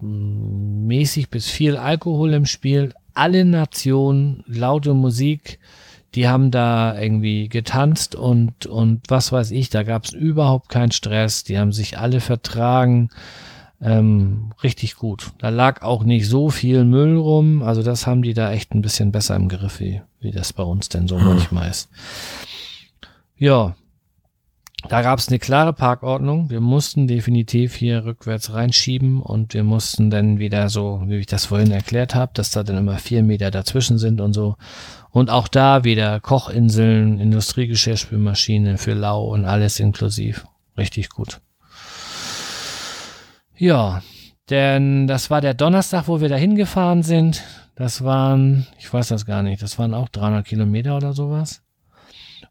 mäßig 0.00 1.30
bis 1.30 1.50
viel 1.50 1.76
Alkohol 1.76 2.32
im 2.32 2.46
Spiel, 2.46 2.94
alle 3.14 3.44
Nationen, 3.44 4.42
laute 4.46 4.94
Musik, 4.94 5.58
die 6.14 6.26
haben 6.28 6.50
da 6.50 6.98
irgendwie 6.98 7.48
getanzt 7.48 8.14
und, 8.14 8.66
und 8.66 9.02
was 9.08 9.30
weiß 9.30 9.50
ich, 9.52 9.70
da 9.70 9.82
gab 9.82 10.04
es 10.04 10.12
überhaupt 10.12 10.68
keinen 10.68 10.90
Stress, 10.90 11.44
die 11.44 11.58
haben 11.58 11.72
sich 11.72 11.98
alle 11.98 12.20
vertragen, 12.20 13.10
ähm, 13.82 14.52
richtig 14.62 14.96
gut. 14.96 15.32
Da 15.38 15.48
lag 15.48 15.82
auch 15.82 16.04
nicht 16.04 16.28
so 16.28 16.50
viel 16.50 16.84
Müll 16.84 17.16
rum, 17.16 17.62
also 17.62 17.82
das 17.82 18.06
haben 18.06 18.22
die 18.22 18.34
da 18.34 18.52
echt 18.52 18.74
ein 18.74 18.82
bisschen 18.82 19.12
besser 19.12 19.36
im 19.36 19.48
Griff, 19.48 19.80
wie, 19.80 20.02
wie 20.20 20.30
das 20.30 20.52
bei 20.52 20.62
uns 20.62 20.88
denn 20.88 21.08
so 21.08 21.18
hm. 21.18 21.24
manchmal 21.24 21.70
ist. 21.70 21.88
Ja, 23.36 23.74
da 24.88 25.02
gab 25.02 25.18
es 25.18 25.28
eine 25.28 25.38
klare 25.38 25.72
Parkordnung. 25.72 26.48
Wir 26.48 26.60
mussten 26.60 27.06
definitiv 27.06 27.74
hier 27.74 28.04
rückwärts 28.04 28.52
reinschieben 28.52 29.20
und 29.20 29.52
wir 29.52 29.62
mussten 29.62 30.10
dann 30.10 30.38
wieder 30.38 30.68
so, 30.70 31.02
wie 31.06 31.16
ich 31.16 31.26
das 31.26 31.46
vorhin 31.46 31.70
erklärt 31.70 32.14
habe, 32.14 32.32
dass 32.34 32.50
da 32.50 32.62
dann 32.62 32.78
immer 32.78 32.98
vier 32.98 33.22
Meter 33.22 33.50
dazwischen 33.50 33.98
sind 33.98 34.20
und 34.20 34.32
so. 34.32 34.56
Und 35.10 35.28
auch 35.28 35.48
da 35.48 35.84
wieder 35.84 36.20
Kochinseln, 36.20 37.18
Industriegeschirrspülmaschine 37.18 38.78
für 38.78 38.94
Lau 38.94 39.24
und 39.24 39.44
alles 39.44 39.80
inklusiv. 39.80 40.46
Richtig 40.78 41.10
gut. 41.10 41.40
Ja, 43.60 44.00
denn 44.48 45.06
das 45.06 45.28
war 45.28 45.42
der 45.42 45.52
Donnerstag, 45.52 46.08
wo 46.08 46.22
wir 46.22 46.30
da 46.30 46.36
hingefahren 46.36 47.02
sind. 47.02 47.42
Das 47.74 48.02
waren, 48.02 48.66
ich 48.78 48.90
weiß 48.90 49.08
das 49.08 49.26
gar 49.26 49.42
nicht, 49.42 49.60
das 49.60 49.78
waren 49.78 49.92
auch 49.92 50.08
300 50.08 50.46
Kilometer 50.46 50.96
oder 50.96 51.12
sowas. 51.12 51.62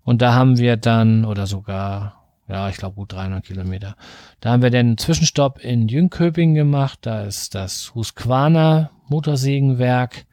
Und 0.03 0.21
da 0.21 0.35
haben 0.35 0.59
wir 0.59 0.77
dann, 0.77 1.25
oder 1.25 1.47
sogar, 1.47 2.27
ja, 2.47 2.69
ich 2.69 2.77
glaube 2.77 2.93
gut 2.93 3.11
300 3.11 3.43
Kilometer. 3.43 3.95
Da 4.39 4.51
haben 4.51 4.61
wir 4.61 4.69
den 4.69 4.99
Zwischenstopp 4.99 5.65
in 5.65 5.87
Jünköping 5.87 6.53
gemacht. 6.53 6.99
Da 7.01 7.23
ist 7.23 7.55
das 7.55 7.95
Husqvarna 7.95 8.91
Motorsägenwerk. 9.07 10.27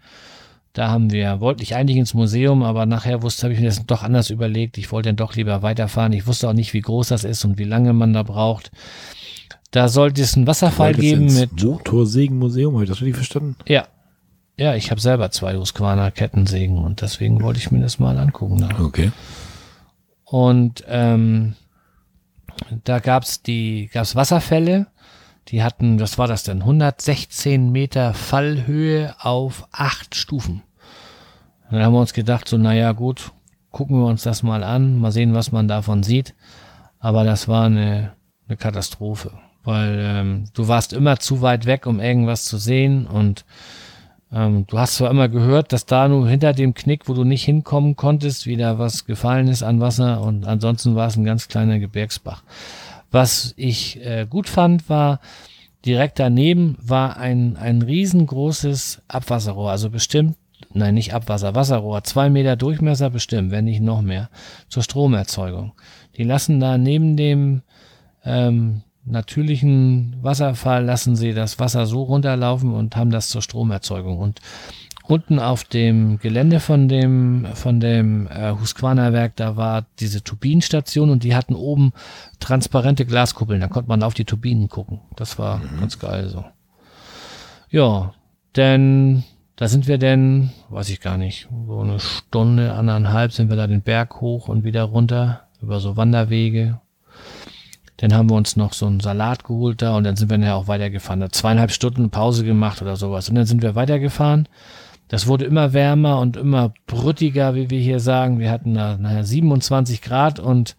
Da 0.74 0.90
haben 0.90 1.11
wir, 1.11 1.40
wollte 1.40 1.62
ich 1.62 1.74
eigentlich 1.74 1.97
ins 1.97 2.12
Museum, 2.12 2.62
aber 2.62 2.85
nachher 2.85 3.23
wusste, 3.23 3.44
habe 3.44 3.55
ich 3.55 3.61
mir 3.61 3.66
das 3.69 3.86
doch 3.86 4.03
anders 4.03 4.28
überlegt. 4.28 4.77
Ich 4.77 4.93
wollte 4.93 5.09
dann 5.09 5.16
doch 5.16 5.36
lieber 5.36 5.62
weiterfahren. 5.62 6.12
Ich 6.12 6.27
wusste 6.27 6.51
auch 6.51 6.53
nicht, 6.53 6.74
wie 6.74 6.82
groß 6.82 7.09
das 7.09 7.24
ist 7.24 7.47
und 7.47 7.57
wie 7.57 7.65
lange 7.65 7.94
man 7.94 8.12
da 8.12 8.23
braucht. 8.23 8.70
Da 9.71 9.89
sollte 9.89 10.23
es 10.23 10.37
einen 10.37 10.47
Wasserfall 10.47 10.95
geben 10.95 11.33
mit. 11.35 11.63
Motorsägenmuseum, 11.63 12.75
habe 12.75 12.85
ich 12.85 12.91
das 12.91 13.01
richtig 13.01 13.17
verstanden? 13.17 13.57
Ja. 13.67 13.87
Ja, 14.59 14.75
ich 14.75 14.91
habe 14.91 15.01
selber 15.01 15.31
zwei 15.31 15.57
Husqvarna 15.57 16.11
Kettensägen 16.11 16.79
und 16.79 17.03
deswegen 17.03 17.43
wollte 17.43 17.59
ich 17.59 17.71
mir 17.71 17.81
das 17.81 17.99
mal 17.99 18.19
angucken. 18.19 18.61
Da. 18.61 18.83
Okay. 18.83 19.13
Und 20.25 20.83
ähm, 20.89 21.57
da 22.85 23.01
gab's 23.01 23.43
die 23.43 23.91
gab's 23.93 24.17
Wasserfälle 24.17 24.87
die 25.49 25.63
hatten, 25.63 26.01
was 26.01 26.19
war 26.19 26.27
das 26.27 26.43
denn? 26.43 26.61
116 26.61 27.71
Meter 27.71 28.15
Fallhöhe 28.15 29.15
auf 29.21 29.69
acht 29.73 30.15
Stufen. 30.15 30.63
dann 31.71 31.83
haben 31.83 31.93
wir 31.93 32.01
uns 32.01 32.13
gedacht, 32.13 32.49
so, 32.49 32.59
naja, 32.59 32.93
gut, 32.93 33.33
gucken 33.71 33.99
wir 33.99 34.07
uns 34.07 34.23
das 34.23 34.43
mal 34.43 34.65
an, 34.65 34.99
mal 34.99 35.13
sehen, 35.13 35.35
was 35.35 35.53
man 35.53 35.69
davon 35.69 36.03
sieht. 36.03 36.35
Aber 36.99 37.25
das 37.25 37.47
war 37.47 37.67
eine, 37.67 38.13
eine 38.49 38.57
Katastrophe, 38.57 39.33
weil 39.67 39.99
ähm, 40.01 40.45
du 40.55 40.69
warst 40.69 40.93
immer 40.93 41.19
zu 41.19 41.43
weit 41.43 41.67
weg, 41.67 41.87
um 41.87 42.01
irgendwas 42.01 42.45
zu 42.45 42.57
sehen 42.57 43.07
und 43.07 43.45
ähm, 44.33 44.65
du 44.67 44.79
hast 44.79 44.97
zwar 44.97 45.11
immer 45.11 45.29
gehört, 45.29 45.73
dass 45.73 45.87
da 45.87 46.09
nur 46.09 46.29
hinter 46.29 46.53
dem 46.53 46.73
Knick, 46.73 47.09
wo 47.09 47.15
du 47.15 47.25
nicht 47.25 47.45
hinkommen 47.45 47.97
konntest, 47.97 48.47
wieder 48.47 48.79
was 48.79 49.07
gefallen 49.07 49.49
ist 49.49 49.63
an 49.63 49.81
Wasser 49.81 50.21
und 50.21 50.47
ansonsten 50.47 50.95
war 50.95 51.09
es 51.09 51.17
ein 51.17 51.25
ganz 51.25 51.49
kleiner 51.49 51.79
Gebirgsbach. 51.79 52.43
Was 53.11 53.55
ich 53.57 54.05
äh, 54.05 54.27
gut 54.29 54.49
fand, 54.49 54.89
war, 54.89 55.21
direkt 55.85 56.19
daneben 56.19 56.77
war 56.81 57.17
ein, 57.17 57.57
ein 57.57 57.83
riesengroßes 57.83 59.03
Abwasserrohr, 59.09 59.71
also 59.71 59.91
bestimmt, 59.91 60.37
nein, 60.73 60.95
nicht 60.95 61.13
Abwasser, 61.13 61.55
Wasserrohr, 61.55 62.05
zwei 62.05 62.31
Meter 62.31 62.57
Durchmesser 62.57 63.11
bestimmt, 63.11 63.51
wenn 63.51 63.65
nicht 63.65 63.81
noch 63.81 64.03
mehr, 64.03 64.31
zur 64.69 64.83
Stromerzeugung. 64.83 65.73
Die 66.17 66.25
lassen 66.25 66.61
da 66.61 66.79
neben 66.79 67.17
dem 67.17 67.63
ähm, 68.25 68.83
natürlichen 69.07 70.16
Wasserfall, 70.20 70.85
lassen 70.85 71.16
sie 71.16 71.33
das 71.33 71.59
Wasser 71.59 71.87
so 71.87 72.03
runterlaufen 72.03 72.74
und 72.74 72.97
haben 72.97 73.11
das 73.11 73.28
zur 73.28 73.43
Stromerzeugung. 73.43 74.19
Und 74.19 74.41
unten 75.05 75.39
auf 75.39 75.65
dem 75.65 76.19
Gelände 76.19 76.61
von 76.61 76.89
dem, 76.89 77.47
von 77.55 77.81
dem 77.81 78.27
äh, 78.27 78.53
Husqvarna 78.53 79.12
Werk, 79.12 79.37
da 79.37 79.57
war 79.57 79.87
diese 80.01 80.23
Turbinenstation 80.23 81.11
und 81.11 81.23
die 81.23 81.35
hatten 81.35 81.55
oben 81.55 81.93
transparente 82.41 83.07
Glaskuppeln. 83.07 83.61
Da 83.61 83.69
konnte 83.69 83.89
man 83.89 84.03
auf 84.03 84.15
die 84.15 84.24
Turbinen 84.24 84.69
gucken. 84.69 85.01
Das 85.15 85.39
war 85.39 85.59
mhm. 85.59 85.81
ganz 85.81 85.99
geil 85.99 86.28
so. 86.28 86.45
Ja, 87.70 88.15
denn 88.57 89.24
da 89.57 89.69
sind 89.69 89.87
wir 89.87 89.99
denn, 89.99 90.51
weiß 90.69 90.91
ich 90.91 91.01
gar 91.01 91.16
nicht, 91.16 91.49
so 91.66 91.81
eine 91.81 91.99
Stunde, 91.99 92.74
anderthalb 92.74 93.33
sind 93.33 93.49
wir 93.49 93.57
da 93.57 93.66
den 93.66 93.83
Berg 93.83 94.20
hoch 94.20 94.49
und 94.49 94.65
wieder 94.65 94.83
runter 94.83 95.47
über 95.62 95.81
so 95.81 95.97
Wanderwege. 95.97 96.81
Dann 97.98 98.14
haben 98.14 98.28
wir 98.28 98.36
uns 98.36 98.56
noch 98.56 98.73
so 98.73 98.86
einen 98.86 99.01
Salat 99.01 99.44
geholt 99.44 99.81
da 99.82 99.97
und 99.97 100.05
dann 100.05 100.16
sind 100.16 100.31
wir 100.31 100.39
ja 100.39 100.55
auch 100.55 100.68
weitergefahren. 100.68 101.20
Da 101.20 101.31
zweieinhalb 101.31 101.70
Stunden 101.70 102.10
Pause 102.10 102.44
gemacht 102.44 102.82
oder 102.82 102.97
sowas. 102.97 103.28
Und 103.28 103.36
dann 103.36 103.47
sind 103.47 103.62
wir 103.62 103.74
weitergefahren 103.74 104.48
das 105.09 105.27
wurde 105.27 105.44
immer 105.44 105.73
wärmer 105.73 106.18
und 106.20 106.36
immer 106.36 106.73
brüttiger, 106.86 107.55
wie 107.55 107.70
wir 107.70 107.81
hier 107.81 108.01
sagen. 108.01 108.39
Wir 108.39 108.51
hatten 108.51 108.74
da 108.74 108.97
naja, 108.97 109.23
27 109.23 110.02
Grad 110.02 110.40
und 110.40 110.77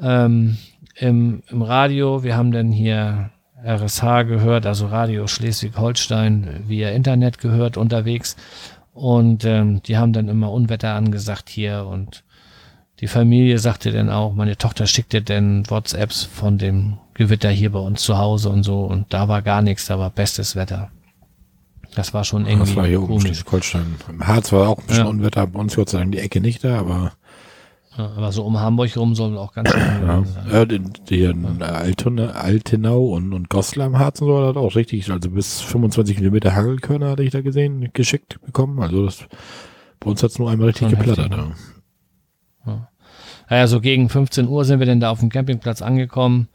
ähm, 0.00 0.58
im, 0.96 1.42
im 1.48 1.62
Radio, 1.62 2.22
wir 2.22 2.36
haben 2.36 2.52
dann 2.52 2.70
hier 2.70 3.30
RSH 3.64 4.24
gehört, 4.24 4.66
also 4.66 4.86
Radio 4.86 5.26
Schleswig-Holstein 5.26 6.64
via 6.68 6.90
Internet 6.90 7.38
gehört 7.38 7.76
unterwegs. 7.76 8.36
Und 8.94 9.44
ähm, 9.44 9.82
die 9.82 9.96
haben 9.96 10.12
dann 10.12 10.28
immer 10.28 10.52
Unwetter 10.52 10.94
angesagt 10.94 11.48
hier 11.48 11.86
und 11.86 12.24
die 13.02 13.08
Familie 13.08 13.58
sagte 13.58 13.90
dann 13.90 14.08
auch, 14.08 14.32
meine 14.32 14.56
Tochter 14.56 14.86
schickte 14.86 15.22
dann 15.22 15.68
WhatsApps 15.68 16.22
von 16.22 16.56
dem 16.56 16.98
Gewitter 17.14 17.50
hier 17.50 17.72
bei 17.72 17.80
uns 17.80 18.02
zu 18.02 18.16
Hause 18.16 18.48
und 18.48 18.62
so 18.62 18.84
und 18.84 19.12
da 19.12 19.26
war 19.26 19.42
gar 19.42 19.60
nichts, 19.60 19.86
da 19.86 19.98
war 19.98 20.08
bestes 20.08 20.54
Wetter. 20.54 20.90
Das 21.96 22.14
war 22.14 22.24
schon 22.24 22.46
irgendwie 22.46 22.68
das 22.68 22.76
war 22.76 22.86
hier 22.86 23.00
komisch. 23.00 23.24
Schleswig-Holstein. 23.24 23.96
Im 24.08 24.26
Harz 24.26 24.52
war 24.52 24.68
auch 24.68 24.78
ein 24.78 24.86
bisschen 24.86 25.04
ja. 25.04 25.10
Unwetter, 25.10 25.46
bei 25.48 25.58
uns 25.58 25.74
Gott 25.74 25.88
sei 25.90 25.98
Dank 25.98 26.12
die 26.12 26.20
Ecke 26.20 26.40
nicht 26.40 26.62
da, 26.62 26.78
aber 26.78 27.12
ja, 27.98 28.10
aber 28.16 28.30
so 28.30 28.44
um 28.44 28.60
Hamburg 28.60 28.96
rum 28.96 29.16
soll 29.16 29.36
auch 29.36 29.52
ganz 29.52 29.70
schön 29.70 29.80
ja. 29.80 30.24
sein. 30.24 30.46
Ja, 30.52 30.64
die, 30.64 30.78
die 30.78 31.24
in 31.24 31.60
Altona, 31.60 32.30
Altenau 32.30 33.06
und, 33.06 33.32
und 33.32 33.50
Goslar 33.50 33.88
im 33.88 33.98
Harzen 33.98 34.28
so 34.28 34.46
hat 34.46 34.56
auch 34.56 34.76
richtig, 34.76 35.10
also 35.10 35.28
bis 35.28 35.60
25 35.60 36.18
Kilometer 36.18 36.54
Hagelkörner 36.54 37.10
hatte 37.10 37.24
ich 37.24 37.32
da 37.32 37.40
gesehen, 37.40 37.90
geschickt 37.92 38.40
bekommen. 38.46 38.80
Also 38.80 39.04
das, 39.04 39.26
bei 39.98 40.08
uns 40.08 40.22
hat 40.22 40.30
es 40.30 40.38
nur 40.38 40.48
einmal 40.48 40.68
richtig 40.68 40.88
Schon 40.88 40.98
geplattert. 40.98 41.32
Ja. 41.32 41.50
Ja. 43.50 43.66
so 43.66 43.80
gegen 43.80 44.08
15 44.08 44.48
Uhr 44.48 44.64
sind 44.64 44.78
wir 44.78 44.86
denn 44.86 45.00
da 45.00 45.10
auf 45.10 45.20
dem 45.20 45.28
Campingplatz 45.28 45.82
angekommen 45.82 46.48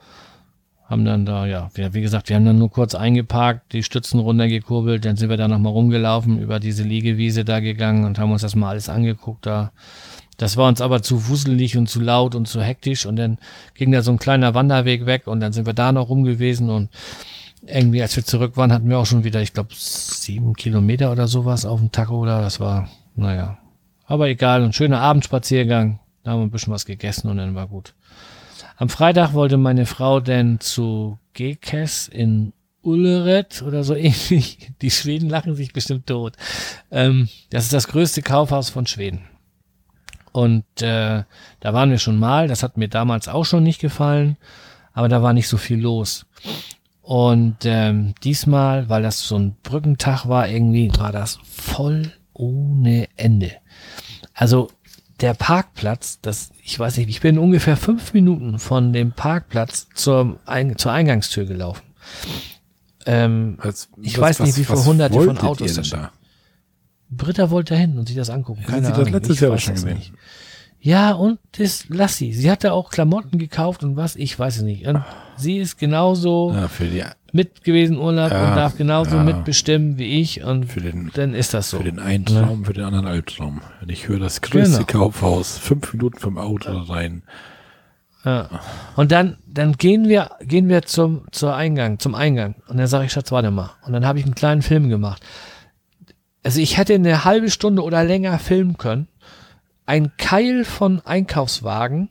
haben 0.89 1.03
dann 1.03 1.25
da, 1.25 1.45
ja, 1.45 1.69
wie 1.75 2.01
gesagt, 2.01 2.29
wir 2.29 2.37
haben 2.37 2.45
dann 2.45 2.59
nur 2.59 2.71
kurz 2.71 2.95
eingeparkt, 2.95 3.73
die 3.73 3.83
Stützen 3.83 4.19
runtergekurbelt, 4.19 5.03
dann 5.03 5.17
sind 5.17 5.29
wir 5.29 5.35
da 5.35 5.49
nochmal 5.49 5.73
rumgelaufen, 5.73 6.39
über 6.39 6.59
diese 6.61 6.83
Liegewiese 6.83 7.43
da 7.43 7.59
gegangen 7.59 8.05
und 8.05 8.19
haben 8.19 8.31
uns 8.31 8.41
das 8.41 8.55
mal 8.55 8.69
alles 8.69 8.87
angeguckt 8.87 9.45
da. 9.45 9.71
Das 10.37 10.55
war 10.55 10.67
uns 10.67 10.81
aber 10.81 11.01
zu 11.01 11.27
wuselig 11.27 11.77
und 11.77 11.89
zu 11.89 11.99
laut 11.99 12.35
und 12.35 12.47
zu 12.47 12.61
hektisch 12.61 13.05
und 13.05 13.17
dann 13.17 13.37
ging 13.73 13.91
da 13.91 14.01
so 14.01 14.11
ein 14.11 14.19
kleiner 14.19 14.53
Wanderweg 14.53 15.05
weg 15.05 15.27
und 15.27 15.41
dann 15.41 15.51
sind 15.51 15.65
wir 15.65 15.73
da 15.73 15.91
noch 15.91 16.09
rum 16.09 16.23
gewesen 16.23 16.69
und 16.69 16.89
irgendwie, 17.65 18.01
als 18.01 18.15
wir 18.15 18.23
zurück 18.23 18.55
waren, 18.55 18.71
hatten 18.71 18.87
wir 18.87 18.97
auch 18.97 19.05
schon 19.05 19.25
wieder, 19.25 19.41
ich 19.41 19.51
glaube, 19.51 19.71
sieben 19.73 20.53
Kilometer 20.53 21.11
oder 21.11 21.27
sowas 21.27 21.65
auf 21.65 21.79
dem 21.79 21.91
Tacho 21.91 22.25
da. 22.25 22.39
Das 22.39 22.61
war, 22.61 22.87
naja, 23.15 23.57
aber 24.05 24.29
egal, 24.29 24.63
ein 24.63 24.73
schöner 24.73 25.01
Abendspaziergang. 25.01 25.99
Da 26.27 26.33
haben 26.33 26.41
wir 26.41 26.47
ein 26.47 26.51
bisschen 26.51 26.73
was 26.73 26.85
gegessen 26.85 27.29
und 27.29 27.37
dann 27.37 27.55
war 27.55 27.69
gut. 27.69 27.93
Am 28.75 28.89
Freitag 28.89 29.31
wollte 29.31 29.55
meine 29.55 29.85
Frau 29.85 30.19
denn 30.19 30.59
zu 30.59 31.17
Gekes 31.31 32.09
in 32.09 32.51
Ulleret 32.81 33.61
oder 33.61 33.85
so 33.85 33.95
ähnlich. 33.95 34.73
Die 34.81 34.91
Schweden 34.91 35.29
lachen 35.29 35.55
sich 35.55 35.71
bestimmt 35.71 36.05
tot. 36.05 36.33
Ähm, 36.91 37.29
das 37.49 37.63
ist 37.63 37.71
das 37.71 37.87
größte 37.87 38.23
Kaufhaus 38.23 38.69
von 38.69 38.85
Schweden. 38.85 39.21
Und 40.33 40.65
äh, 40.81 41.23
da 41.61 41.73
waren 41.73 41.91
wir 41.91 41.97
schon 41.97 42.19
mal. 42.19 42.49
Das 42.49 42.61
hat 42.61 42.75
mir 42.75 42.89
damals 42.89 43.29
auch 43.29 43.45
schon 43.45 43.63
nicht 43.63 43.79
gefallen. 43.79 44.35
Aber 44.91 45.07
da 45.07 45.23
war 45.23 45.31
nicht 45.31 45.47
so 45.47 45.55
viel 45.55 45.79
los. 45.79 46.25
Und 47.01 47.59
ähm, 47.63 48.15
diesmal, 48.21 48.89
weil 48.89 49.01
das 49.01 49.25
so 49.25 49.39
ein 49.39 49.55
Brückentag 49.63 50.27
war, 50.27 50.49
irgendwie 50.49 50.91
war 50.97 51.13
das 51.13 51.39
voll 51.45 52.11
ohne 52.33 53.07
Ende. 53.15 53.53
Also 54.33 54.69
der 55.19 55.33
Parkplatz, 55.33 56.19
das, 56.21 56.51
ich 56.63 56.77
weiß 56.77 56.97
nicht, 56.97 57.09
ich 57.09 57.21
bin 57.21 57.37
ungefähr 57.37 57.77
fünf 57.77 58.13
Minuten 58.13 58.59
von 58.59 58.93
dem 58.93 59.11
Parkplatz 59.11 59.87
zur, 59.93 60.39
Ein 60.45 60.77
zur 60.77 60.91
Eingangstür 60.91 61.45
gelaufen. 61.45 61.83
Ähm, 63.05 63.57
was, 63.61 63.89
ich 64.01 64.17
was, 64.17 64.39
weiß 64.39 64.39
nicht, 64.41 64.57
wie 64.57 64.63
viele 64.65 64.85
hunderte 64.85 65.19
von 65.19 65.37
Autos 65.39 65.75
da. 65.89 66.11
Britta 67.09 67.49
wollte 67.49 67.73
dahin 67.73 67.97
und 67.97 68.07
sich 68.07 68.17
das 68.17 68.29
angucken. 68.29 68.63
Keine 68.63 68.87
Ahnung. 68.87 69.05
Das 69.05 69.09
letztes 69.09 69.39
Jahr 69.39 69.57
schon 69.57 69.75
gesehen. 69.75 69.97
Nicht. 69.97 70.13
Ja, 70.79 71.11
und 71.13 71.39
das 71.57 71.85
lass 71.89 72.17
sie. 72.17 72.33
Sie 72.33 72.49
hatte 72.51 72.71
auch 72.73 72.89
Klamotten 72.91 73.39
gekauft 73.39 73.83
und 73.83 73.95
was, 73.97 74.15
ich 74.15 74.37
weiß 74.37 74.57
es 74.57 74.63
nicht. 74.63 74.87
Und 74.87 75.03
sie 75.35 75.57
ist 75.57 75.77
genauso 75.77 76.53
Ja, 76.55 76.67
für, 76.67 76.85
die, 76.85 77.03
mit 77.33 77.63
gewesen 77.63 77.97
Urlaub 77.97 78.31
Ja, 78.31 78.49
und 78.49 78.55
darf 78.55 78.77
genauso 78.77 79.17
ja. 79.17 79.23
mitbestimmen 79.23 79.97
wie 79.97 80.21
ich 80.21 80.43
und 80.43 80.65
für, 80.65 80.79
den, 80.81 81.11
dann 81.15 81.33
ist 81.33 81.53
das 81.53 81.71
so. 81.71 81.77
für 81.77 81.83
den 81.83 81.99
einen 81.99 82.25
Traum, 82.25 82.63
für 82.63 82.73
den 82.73 82.85
anderen 82.85 83.07
Albtraum. 83.07 83.61
Wenn 83.79 83.89
ich 83.89 84.07
höre, 84.07 84.19
das 84.19 84.41
größte 84.41 84.85
Genau. 84.85 85.05
Kaufhaus, 85.05 85.57
fünf 85.57 85.91
Minuten 85.93 86.19
vom 86.19 86.37
Auto 86.37 86.71
rein. 86.77 87.23
Ja. 88.23 88.49
Und 88.95 89.11
dann, 89.11 89.37
dann 89.47 89.73
gehen 89.73 90.07
wir, 90.07 90.31
gehen 90.41 90.69
wir 90.69 90.83
zum, 90.83 91.23
zur 91.31 91.55
Eingang, 91.55 91.97
zum 91.99 92.13
Eingang. 92.13 92.55
Und 92.67 92.77
dann 92.77 92.87
sage 92.87 93.05
ich, 93.05 93.11
Schatz, 93.11 93.31
warte 93.31 93.51
mal. 93.51 93.71
Und 93.85 93.93
dann 93.93 94.05
habe 94.05 94.19
ich 94.19 94.25
einen 94.25 94.35
kleinen 94.35 94.61
Film 94.61 94.89
gemacht. 94.89 95.21
Also 96.43 96.59
ich 96.61 96.77
hätte 96.77 96.93
eine 96.93 97.25
halbe 97.25 97.49
Stunde 97.49 97.83
oder 97.83 98.03
länger 98.03 98.37
filmen 98.39 98.77
können. 98.77 99.07
Ein 99.87 100.11
Keil 100.17 100.65
von 100.65 100.99
Einkaufswagen 101.05 102.09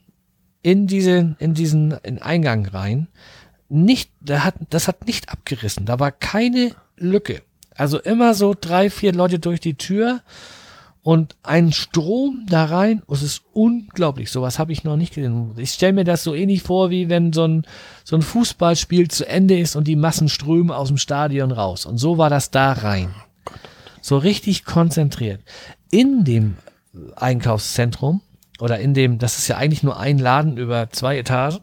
in 0.63 0.87
diesen, 0.87 1.37
in 1.39 1.55
diesen 1.55 1.93
in 2.03 2.21
Eingang 2.21 2.67
rein. 2.67 3.07
Nicht, 3.69 4.11
da 4.21 4.45
hat, 4.45 4.55
das 4.71 4.89
hat 4.89 5.07
nicht 5.07 5.29
abgerissen. 5.29 5.85
Da 5.85 6.01
war 6.01 6.11
keine 6.11 6.73
Lücke. 6.97 7.43
Also 7.75 8.01
immer 8.01 8.35
so 8.35 8.55
drei, 8.59 8.89
vier 8.89 9.13
Leute 9.13 9.39
durch 9.39 9.61
die 9.61 9.75
Tür 9.75 10.23
und 11.03 11.37
ein 11.43 11.71
Strom 11.71 12.47
da 12.49 12.65
rein. 12.65 13.03
Es 13.09 13.23
ist 13.23 13.43
unglaublich. 13.53 14.31
Sowas 14.31 14.59
habe 14.59 14.73
ich 14.73 14.83
noch 14.83 14.97
nicht 14.97 15.15
gesehen. 15.15 15.53
Ich 15.59 15.73
stelle 15.73 15.93
mir 15.93 16.05
das 16.05 16.25
so 16.25 16.35
ähnlich 16.35 16.63
vor, 16.63 16.89
wie 16.89 17.11
wenn 17.11 17.35
so 17.35 17.47
ein, 17.47 17.67
so 18.05 18.17
ein 18.17 18.23
Fußballspiel 18.23 19.09
zu 19.09 19.29
Ende 19.29 19.59
ist 19.59 19.77
und 19.77 19.87
die 19.87 19.97
Massen 19.97 20.31
strömen 20.31 20.73
aus 20.73 20.89
dem 20.89 20.97
Stadion 20.97 21.53
raus. 21.53 21.85
Und 21.85 21.99
so 21.99 22.17
war 22.17 22.31
das 22.31 22.51
da 22.51 22.73
rein. 22.73 23.15
So 24.01 24.17
richtig 24.17 24.65
konzentriert. 24.65 25.43
In 25.91 26.25
dem 26.25 26.57
Einkaufszentrum 27.17 28.21
oder 28.61 28.79
in 28.79 28.95
dem, 28.95 29.19
das 29.19 29.39
ist 29.39 29.49
ja 29.49 29.57
eigentlich 29.57 29.83
nur 29.83 29.99
ein 29.99 30.19
Laden 30.19 30.57
über 30.57 30.91
zwei 30.91 31.19
Etagen, 31.19 31.61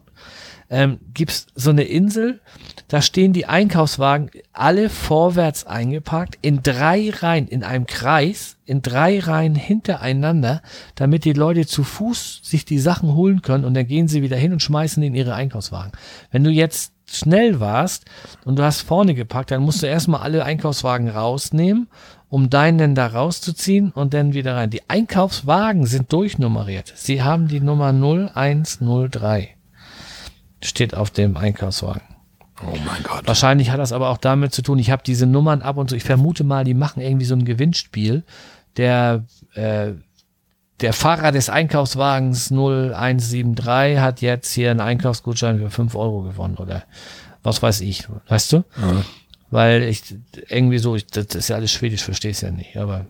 ähm, 0.70 0.98
gibt's 1.12 1.46
so 1.54 1.70
eine 1.70 1.84
Insel, 1.84 2.40
da 2.88 3.02
stehen 3.02 3.32
die 3.32 3.46
Einkaufswagen 3.46 4.30
alle 4.52 4.88
vorwärts 4.88 5.66
eingeparkt, 5.66 6.38
in 6.42 6.62
drei 6.62 7.10
Reihen, 7.10 7.48
in 7.48 7.62
einem 7.62 7.86
Kreis, 7.86 8.56
in 8.64 8.82
drei 8.82 9.20
Reihen 9.20 9.54
hintereinander, 9.54 10.62
damit 10.94 11.24
die 11.24 11.32
Leute 11.32 11.66
zu 11.66 11.84
Fuß 11.84 12.40
sich 12.42 12.64
die 12.64 12.78
Sachen 12.78 13.14
holen 13.14 13.42
können 13.42 13.64
und 13.64 13.74
dann 13.74 13.86
gehen 13.86 14.08
sie 14.08 14.22
wieder 14.22 14.36
hin 14.36 14.52
und 14.52 14.62
schmeißen 14.62 15.02
in 15.02 15.14
ihre 15.14 15.34
Einkaufswagen. 15.34 15.92
Wenn 16.30 16.44
du 16.44 16.50
jetzt 16.50 16.92
schnell 17.06 17.60
warst 17.60 18.06
und 18.44 18.58
du 18.58 18.62
hast 18.62 18.80
vorne 18.80 19.14
gepackt, 19.14 19.50
dann 19.50 19.62
musst 19.62 19.82
du 19.82 19.86
erstmal 19.86 20.22
alle 20.22 20.44
Einkaufswagen 20.44 21.08
rausnehmen, 21.08 21.88
um 22.28 22.50
deinen 22.50 22.94
da 22.94 23.06
rauszuziehen 23.06 23.90
und 23.90 24.14
dann 24.14 24.34
wieder 24.34 24.56
rein. 24.56 24.70
Die 24.70 24.88
Einkaufswagen 24.88 25.86
sind 25.86 26.12
durchnummeriert. 26.12 26.92
Sie 26.96 27.22
haben 27.22 27.48
die 27.48 27.60
Nummer 27.60 27.92
0103. 27.92 29.50
Steht 30.62 30.94
auf 30.94 31.10
dem 31.10 31.36
Einkaufswagen. 31.36 32.02
Oh 32.62 32.76
mein 32.86 33.02
Gott. 33.02 33.26
Wahrscheinlich 33.26 33.70
hat 33.70 33.80
das 33.80 33.92
aber 33.92 34.10
auch 34.10 34.18
damit 34.18 34.54
zu 34.54 34.62
tun, 34.62 34.78
ich 34.78 34.90
habe 34.90 35.02
diese 35.04 35.26
Nummern 35.26 35.62
ab 35.62 35.76
und 35.76 35.90
zu, 35.90 35.96
ich 35.96 36.04
vermute 36.04 36.44
mal, 36.44 36.64
die 36.64 36.74
machen 36.74 37.02
irgendwie 37.02 37.26
so 37.26 37.34
ein 37.34 37.44
Gewinnspiel. 37.44 38.24
Der, 38.76 39.24
äh, 39.54 39.92
der 40.80 40.92
Fahrer 40.92 41.32
des 41.32 41.50
Einkaufswagens 41.50 42.50
0173 42.50 43.98
hat 43.98 44.20
jetzt 44.20 44.52
hier 44.52 44.70
einen 44.70 44.80
Einkaufsgutschein 44.80 45.58
für 45.58 45.70
5 45.70 45.94
Euro 45.94 46.22
gewonnen 46.22 46.56
oder 46.56 46.84
was 47.42 47.62
weiß 47.62 47.82
ich, 47.82 48.08
weißt 48.28 48.52
du? 48.54 48.56
Ja. 48.80 49.04
Weil 49.54 49.84
ich 49.84 50.02
irgendwie 50.48 50.78
so, 50.78 50.96
ich, 50.96 51.06
das 51.06 51.26
ist 51.26 51.46
ja 51.46 51.54
alles 51.54 51.70
Schwedisch, 51.70 52.02
verstehe 52.02 52.32
es 52.32 52.40
ja 52.40 52.50
nicht, 52.50 52.76
aber 52.76 53.06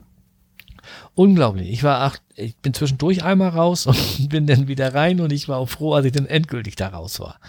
unglaublich. 1.14 1.70
Ich 1.70 1.82
war 1.82 2.02
acht, 2.02 2.20
ich 2.36 2.54
bin 2.58 2.74
zwischendurch 2.74 3.24
einmal 3.24 3.48
raus 3.48 3.86
und 3.86 4.28
bin 4.28 4.46
dann 4.46 4.68
wieder 4.68 4.92
rein 4.92 5.22
und 5.22 5.32
ich 5.32 5.48
war 5.48 5.56
auch 5.56 5.70
froh, 5.70 5.94
als 5.94 6.04
ich 6.04 6.12
dann 6.12 6.26
endgültig 6.26 6.76
da 6.76 6.88
raus 6.88 7.18
war. 7.18 7.40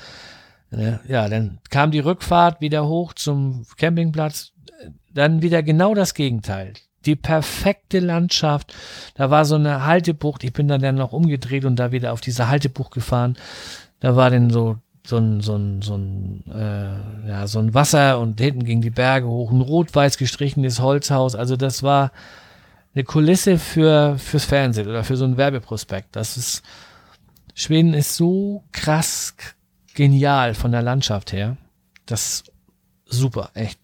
Ja, 1.10 1.28
dann 1.28 1.60
kam 1.70 1.92
die 1.92 2.00
Rückfahrt 2.00 2.62
wieder 2.62 2.88
hoch 2.88 3.12
zum 3.12 3.66
Campingplatz, 3.76 4.54
dann 5.14 5.42
wieder 5.42 5.62
genau 5.62 5.94
das 5.94 6.14
Gegenteil. 6.14 6.72
Die 7.06 7.18
perfekte 7.18 8.00
Landschaft. 8.00 8.74
Da 9.16 9.30
war 9.30 9.44
so 9.44 9.56
eine 9.56 9.86
Haltebucht. 9.86 10.46
Ich 10.46 10.54
bin 10.54 10.70
dann, 10.70 10.82
dann 10.82 10.96
noch 10.96 11.12
umgedreht 11.12 11.66
und 11.66 11.76
da 11.76 11.92
wieder 11.92 12.14
auf 12.14 12.22
diese 12.22 12.48
Haltebucht 12.48 12.94
gefahren. 12.94 13.36
Da 14.00 14.16
war 14.16 14.30
dann 14.30 14.50
so 14.50 14.78
so 15.08 15.18
ein 15.18 15.42
so 15.42 15.56
ein 15.56 15.82
so 15.82 15.96
ein 15.96 16.44
äh, 16.52 17.30
ja 17.30 17.48
so 17.48 17.60
ein 17.60 17.74
Wasser 17.74 18.20
und 18.20 18.40
hinten 18.40 18.66
gingen 18.66 18.82
die 18.82 18.90
Berge 18.90 19.28
hoch. 19.28 19.52
Ein 19.52 19.62
rot-weiß 19.62 20.18
gestrichenes 20.18 20.80
Holzhaus. 20.80 21.36
Also 21.36 21.56
das 21.56 21.84
war 21.84 22.12
eine 22.94 23.04
Kulisse 23.04 23.58
für 23.58 24.18
fürs 24.18 24.46
Fernsehen 24.46 24.88
oder 24.88 25.04
für 25.04 25.18
so 25.18 25.26
ein 25.26 25.38
Werbeprospekt. 25.38 26.16
Das 26.16 26.38
ist 26.38 26.64
Schweden 27.54 27.94
ist 27.94 28.16
so 28.16 28.64
krass 28.72 29.34
genial 29.94 30.54
von 30.54 30.72
der 30.72 30.82
Landschaft 30.82 31.32
her. 31.32 31.58
Das 32.06 32.26
ist 32.26 32.52
super, 33.06 33.50
echt. 33.54 33.80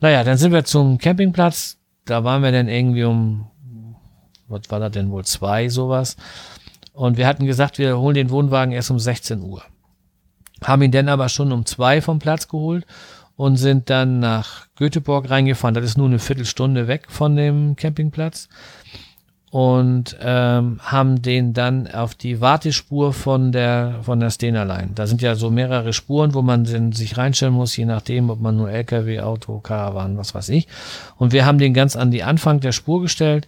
Naja, 0.00 0.24
dann 0.24 0.36
sind 0.36 0.52
wir 0.52 0.64
zum 0.64 0.98
Campingplatz. 0.98 1.78
Da 2.04 2.24
waren 2.24 2.42
wir 2.42 2.50
dann 2.50 2.68
irgendwie 2.68 3.04
um, 3.04 3.46
was 4.48 4.62
war 4.68 4.80
das 4.80 4.90
denn 4.90 5.10
wohl, 5.10 5.24
zwei, 5.24 5.68
sowas. 5.68 6.16
Und 6.92 7.16
wir 7.16 7.26
hatten 7.26 7.46
gesagt, 7.46 7.78
wir 7.78 7.98
holen 7.98 8.16
den 8.16 8.30
Wohnwagen 8.30 8.72
erst 8.72 8.90
um 8.90 8.98
16 8.98 9.40
Uhr. 9.40 9.62
Haben 10.64 10.82
ihn 10.82 10.90
dann 10.92 11.08
aber 11.08 11.28
schon 11.28 11.52
um 11.52 11.66
zwei 11.66 12.00
vom 12.00 12.18
Platz 12.18 12.48
geholt 12.48 12.86
und 13.36 13.56
sind 13.56 13.90
dann 13.90 14.20
nach 14.20 14.66
Göteborg 14.76 15.30
reingefahren. 15.30 15.74
Das 15.74 15.84
ist 15.84 15.98
nur 15.98 16.06
eine 16.06 16.18
Viertelstunde 16.18 16.88
weg 16.88 17.06
von 17.08 17.36
dem 17.36 17.76
Campingplatz. 17.76 18.48
Und 19.50 20.16
ähm, 20.22 20.80
haben 20.82 21.20
den 21.20 21.52
dann 21.52 21.86
auf 21.86 22.14
die 22.14 22.40
Wartespur 22.40 23.12
von 23.12 23.52
der 23.52 23.96
von 24.02 24.18
der 24.18 24.30
Stena 24.30 24.62
Line. 24.62 24.92
Da 24.94 25.06
sind 25.06 25.20
ja 25.20 25.34
so 25.34 25.50
mehrere 25.50 25.92
Spuren, 25.92 26.32
wo 26.32 26.40
man 26.40 26.64
den 26.64 26.92
sich 26.92 27.18
reinstellen 27.18 27.52
muss, 27.52 27.76
je 27.76 27.84
nachdem, 27.84 28.30
ob 28.30 28.40
man 28.40 28.56
nur 28.56 28.70
LKW, 28.70 29.20
Auto, 29.20 29.58
Caravan, 29.58 30.16
was 30.16 30.34
weiß 30.34 30.48
ich. 30.48 30.68
Und 31.18 31.34
wir 31.34 31.44
haben 31.44 31.58
den 31.58 31.74
ganz 31.74 31.96
an 31.96 32.10
die 32.10 32.22
Anfang 32.22 32.60
der 32.60 32.72
Spur 32.72 33.02
gestellt. 33.02 33.46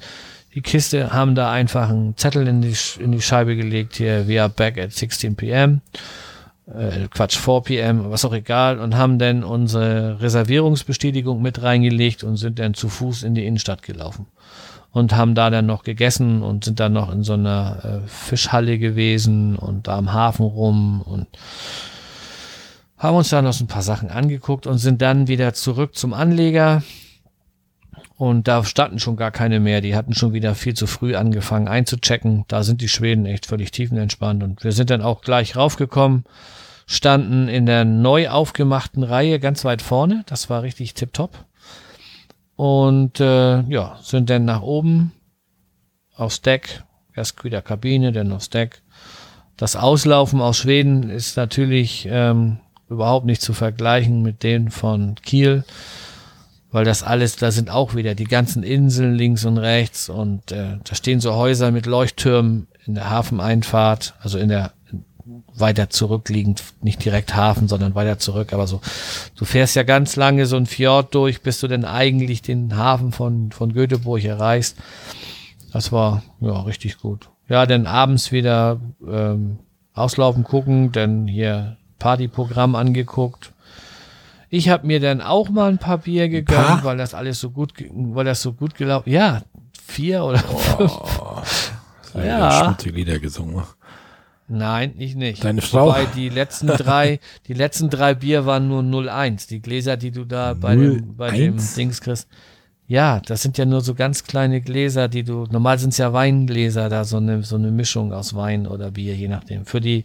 Die 0.54 0.60
Kiste 0.60 1.12
haben 1.12 1.34
da 1.34 1.50
einfach 1.50 1.88
einen 1.88 2.16
Zettel 2.18 2.48
in 2.48 2.60
die, 2.60 2.76
in 2.98 3.12
die 3.12 3.22
Scheibe 3.22 3.56
gelegt, 3.56 3.96
hier, 3.96 4.28
we 4.28 4.40
are 4.40 4.50
back 4.50 4.76
at 4.76 4.92
16 4.92 5.36
p.m 5.36 5.80
äh, 6.66 7.08
Quatsch, 7.10 7.36
4 7.36 7.60
PM, 7.62 8.10
was 8.10 8.24
auch 8.24 8.32
egal, 8.32 8.78
und 8.78 8.96
haben 8.96 9.18
dann 9.18 9.44
unsere 9.44 10.20
Reservierungsbestätigung 10.20 11.40
mit 11.42 11.62
reingelegt 11.62 12.24
und 12.24 12.36
sind 12.36 12.58
dann 12.58 12.74
zu 12.74 12.88
Fuß 12.88 13.22
in 13.22 13.34
die 13.34 13.46
Innenstadt 13.46 13.82
gelaufen. 13.82 14.26
Und 14.90 15.16
haben 15.16 15.34
da 15.34 15.50
dann 15.50 15.66
noch 15.66 15.82
gegessen 15.82 16.42
und 16.42 16.64
sind 16.64 16.78
dann 16.78 16.92
noch 16.92 17.12
in 17.12 17.24
so 17.24 17.32
einer 17.32 18.02
äh, 18.04 18.08
Fischhalle 18.08 18.78
gewesen 18.78 19.56
und 19.56 19.88
da 19.88 19.98
am 19.98 20.12
Hafen 20.12 20.46
rum 20.46 21.02
und 21.02 21.26
haben 22.96 23.16
uns 23.16 23.28
da 23.28 23.42
noch 23.42 23.52
so 23.52 23.64
ein 23.64 23.68
paar 23.68 23.82
Sachen 23.82 24.08
angeguckt 24.10 24.68
und 24.68 24.78
sind 24.78 25.02
dann 25.02 25.26
wieder 25.26 25.52
zurück 25.52 25.96
zum 25.96 26.14
Anleger. 26.14 26.82
Und 28.16 28.46
da 28.46 28.62
standen 28.64 29.00
schon 29.00 29.16
gar 29.16 29.32
keine 29.32 29.58
mehr. 29.58 29.80
Die 29.80 29.96
hatten 29.96 30.14
schon 30.14 30.32
wieder 30.32 30.54
viel 30.54 30.74
zu 30.74 30.86
früh 30.86 31.16
angefangen 31.16 31.66
einzuchecken. 31.66 32.44
Da 32.46 32.62
sind 32.62 32.80
die 32.80 32.88
Schweden 32.88 33.26
echt 33.26 33.46
völlig 33.46 33.72
tiefenentspannt. 33.72 34.42
Und 34.42 34.62
wir 34.62 34.72
sind 34.72 34.90
dann 34.90 35.02
auch 35.02 35.20
gleich 35.22 35.56
raufgekommen, 35.56 36.24
standen 36.86 37.48
in 37.48 37.66
der 37.66 37.84
neu 37.84 38.28
aufgemachten 38.28 39.02
Reihe 39.02 39.40
ganz 39.40 39.64
weit 39.64 39.82
vorne. 39.82 40.22
Das 40.26 40.48
war 40.48 40.62
richtig 40.62 40.94
tipptopp. 40.94 41.44
Und 42.56 43.18
äh, 43.18 43.62
ja, 43.62 43.98
sind 44.00 44.30
dann 44.30 44.44
nach 44.44 44.62
oben 44.62 45.12
aufs 46.14 46.40
Deck. 46.40 46.84
Erst 47.16 47.42
wieder 47.42 47.62
Kabine, 47.62 48.12
dann 48.12 48.32
aufs 48.32 48.50
Deck. 48.50 48.82
Das 49.56 49.74
Auslaufen 49.74 50.40
aus 50.40 50.58
Schweden 50.58 51.10
ist 51.10 51.36
natürlich 51.36 52.06
ähm, 52.08 52.58
überhaupt 52.88 53.26
nicht 53.26 53.42
zu 53.42 53.54
vergleichen 53.54 54.22
mit 54.22 54.44
dem 54.44 54.70
von 54.70 55.16
Kiel 55.16 55.64
weil 56.74 56.84
das 56.84 57.04
alles, 57.04 57.36
da 57.36 57.52
sind 57.52 57.70
auch 57.70 57.94
wieder 57.94 58.16
die 58.16 58.24
ganzen 58.24 58.64
Inseln 58.64 59.14
links 59.14 59.44
und 59.44 59.58
rechts 59.58 60.08
und 60.08 60.50
äh, 60.50 60.78
da 60.82 60.94
stehen 60.96 61.20
so 61.20 61.34
Häuser 61.34 61.70
mit 61.70 61.86
Leuchttürmen 61.86 62.66
in 62.84 62.96
der 62.96 63.10
Hafeneinfahrt, 63.10 64.14
also 64.20 64.38
in 64.38 64.48
der 64.48 64.72
weiter 65.54 65.88
zurückliegend, 65.88 66.64
nicht 66.82 67.04
direkt 67.04 67.36
Hafen, 67.36 67.68
sondern 67.68 67.94
weiter 67.94 68.18
zurück, 68.18 68.52
aber 68.52 68.66
so, 68.66 68.80
du 69.36 69.44
fährst 69.44 69.76
ja 69.76 69.84
ganz 69.84 70.16
lange 70.16 70.46
so 70.46 70.56
ein 70.56 70.66
Fjord 70.66 71.14
durch, 71.14 71.42
bis 71.42 71.60
du 71.60 71.68
denn 71.68 71.84
eigentlich 71.84 72.42
den 72.42 72.76
Hafen 72.76 73.12
von, 73.12 73.52
von 73.52 73.72
Göteborg 73.72 74.24
erreichst. 74.24 74.76
Das 75.72 75.92
war, 75.92 76.24
ja, 76.40 76.60
richtig 76.62 76.98
gut. 76.98 77.28
Ja, 77.48 77.66
dann 77.66 77.86
abends 77.86 78.32
wieder 78.32 78.80
ähm, 79.08 79.60
auslaufen 79.92 80.42
gucken, 80.42 80.90
dann 80.90 81.28
hier 81.28 81.76
Partyprogramm 82.00 82.74
angeguckt, 82.74 83.53
ich 84.54 84.68
habe 84.68 84.86
mir 84.86 85.00
dann 85.00 85.20
auch 85.20 85.48
mal 85.48 85.68
ein 85.68 85.78
paar 85.78 85.98
Bier 85.98 86.28
gegönnt, 86.28 86.66
paar? 86.66 86.84
weil 86.84 86.96
das 86.96 87.12
alles 87.12 87.40
so 87.40 87.50
gut, 87.50 87.72
weil 87.90 88.24
das 88.24 88.40
so 88.40 88.52
gut 88.52 88.76
gelaufen. 88.76 89.10
Ja, 89.10 89.42
vier 89.84 90.24
oder 90.24 90.38
fünf. 90.38 90.98
Ja. 92.14 92.24
Ja. 92.24 92.64
Schmutzige 92.64 92.94
Lieder 92.94 93.18
gesungen. 93.18 93.64
Nein, 94.46 94.94
ich 94.98 95.16
nicht. 95.16 95.42
Deine 95.42 95.62
Frau? 95.62 95.86
Wobei 95.88 96.06
die 96.06 96.28
letzten 96.28 96.68
drei, 96.68 97.18
die 97.48 97.54
letzten 97.54 97.90
drei 97.90 98.14
Bier 98.14 98.46
waren 98.46 98.68
nur 98.68 98.82
0,1. 98.82 99.48
Die 99.48 99.60
Gläser, 99.60 99.96
die 99.96 100.12
du 100.12 100.24
da 100.24 100.54
bei 100.54 100.76
dem, 100.76 101.16
bei 101.16 101.30
dem 101.30 101.56
0,1? 101.56 101.74
Dings 101.76 102.00
kriegst. 102.00 102.28
Ja, 102.86 103.20
das 103.20 103.42
sind 103.42 103.56
ja 103.58 103.64
nur 103.64 103.80
so 103.80 103.94
ganz 103.94 104.24
kleine 104.24 104.60
Gläser, 104.60 105.08
die 105.08 105.24
du, 105.24 105.46
normal 105.50 105.78
sind 105.78 105.90
es 105.90 105.98
ja 105.98 106.12
Weingläser, 106.12 106.90
da 106.90 107.04
so 107.04 107.16
eine, 107.16 107.42
so 107.42 107.56
eine 107.56 107.70
Mischung 107.70 108.12
aus 108.12 108.34
Wein 108.34 108.66
oder 108.66 108.90
Bier, 108.90 109.16
je 109.16 109.28
nachdem. 109.28 109.64
Für 109.64 109.80
die, 109.80 110.04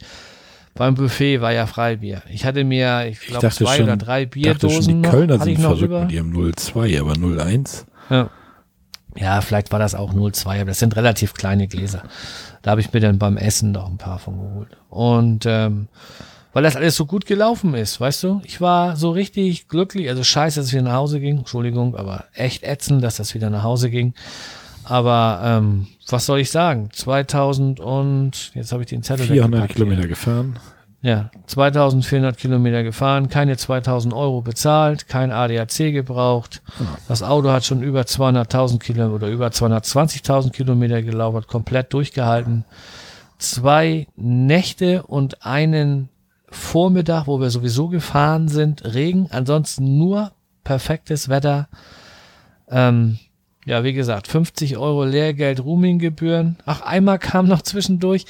beim 0.79 0.95
Buffet 0.95 1.41
war 1.41 1.51
ja 1.51 1.67
Freibier. 1.67 2.21
Ich 2.31 2.45
hatte 2.45 2.63
mir, 2.63 3.05
ich 3.05 3.19
glaube, 3.19 3.49
zwei 3.49 3.75
schon, 3.75 3.83
oder 3.83 3.97
drei 3.97 4.25
Bierdosen. 4.25 5.03
die 5.03 5.09
Kölner 5.09 5.35
noch, 5.35 5.43
sind 5.43 5.59
verrückt 5.59 5.81
rüber. 5.81 6.01
mit 6.03 6.13
ihrem 6.13 6.53
02, 6.55 7.01
aber 7.01 7.15
01. 7.17 7.85
Ja. 8.09 8.29
ja, 9.17 9.41
vielleicht 9.41 9.73
war 9.73 9.79
das 9.79 9.93
auch 9.93 10.13
02, 10.13 10.61
aber 10.61 10.69
das 10.69 10.79
sind 10.79 10.95
relativ 10.95 11.33
kleine 11.33 11.67
Gläser. 11.67 12.03
Da 12.61 12.71
habe 12.71 12.79
ich 12.79 12.93
mir 12.93 13.01
dann 13.01 13.19
beim 13.19 13.35
Essen 13.35 13.73
noch 13.73 13.89
ein 13.89 13.97
paar 13.97 14.19
von 14.19 14.37
geholt. 14.39 14.69
Und 14.89 15.45
ähm, 15.45 15.89
weil 16.53 16.63
das 16.63 16.77
alles 16.77 16.95
so 16.95 17.05
gut 17.05 17.25
gelaufen 17.25 17.73
ist, 17.73 17.99
weißt 17.99 18.23
du? 18.23 18.41
Ich 18.45 18.61
war 18.61 18.95
so 18.95 19.11
richtig 19.11 19.67
glücklich, 19.67 20.07
also 20.07 20.23
scheiße, 20.23 20.61
dass 20.61 20.67
es 20.67 20.71
wieder 20.71 20.83
nach 20.83 20.93
Hause 20.93 21.19
ging, 21.19 21.39
Entschuldigung, 21.39 21.97
aber 21.97 22.23
echt 22.33 22.63
ätzend, 22.63 23.03
dass 23.03 23.17
das 23.17 23.33
wieder 23.33 23.49
nach 23.49 23.63
Hause 23.63 23.89
ging. 23.89 24.13
Aber 24.85 25.41
ähm, 25.43 25.87
was 26.11 26.25
soll 26.25 26.39
ich 26.39 26.51
sagen? 26.51 26.89
2000 26.91 27.79
und 27.79 28.51
jetzt 28.55 28.71
habe 28.71 28.83
ich 28.83 28.89
den 28.89 29.03
Zettel 29.03 29.27
400 29.27 29.69
Kilometer 29.69 30.01
hier. 30.01 30.09
gefahren. 30.09 30.59
Ja, 31.01 31.31
2400 31.45 32.37
Kilometer 32.37 32.83
gefahren, 32.83 33.29
keine 33.29 33.55
2000 33.55 34.13
Euro 34.13 34.41
bezahlt, 34.41 35.07
kein 35.07 35.31
ADAC 35.31 35.93
gebraucht. 35.93 36.61
Das 37.07 37.23
Auto 37.23 37.51
hat 37.51 37.63
schon 37.63 37.81
über 37.81 38.01
200.000 38.01 38.79
Kilometer 38.79 39.15
oder 39.15 39.27
über 39.29 39.47
220.000 39.47 40.51
Kilometer 40.51 41.01
gelaufen, 41.01 41.47
komplett 41.47 41.93
durchgehalten. 41.93 42.65
Zwei 43.37 44.07
Nächte 44.17 45.03
und 45.03 45.45
einen 45.45 46.09
Vormittag, 46.49 47.27
wo 47.27 47.39
wir 47.39 47.49
sowieso 47.49 47.87
gefahren 47.87 48.49
sind, 48.49 48.83
Regen, 48.83 49.27
ansonsten 49.31 49.97
nur 49.97 50.33
perfektes 50.65 51.29
Wetter. 51.29 51.69
Ähm, 52.69 53.19
ja, 53.69 53.83
wie 53.83 53.93
gesagt, 53.93 54.27
50 54.27 54.77
Euro 54.77 55.05
Lehrgeld, 55.05 55.63
Roaminggebühren. 55.63 56.57
Ach, 56.65 56.81
einmal 56.81 57.19
kam 57.19 57.47
noch 57.47 57.61
zwischendurch, 57.61 58.25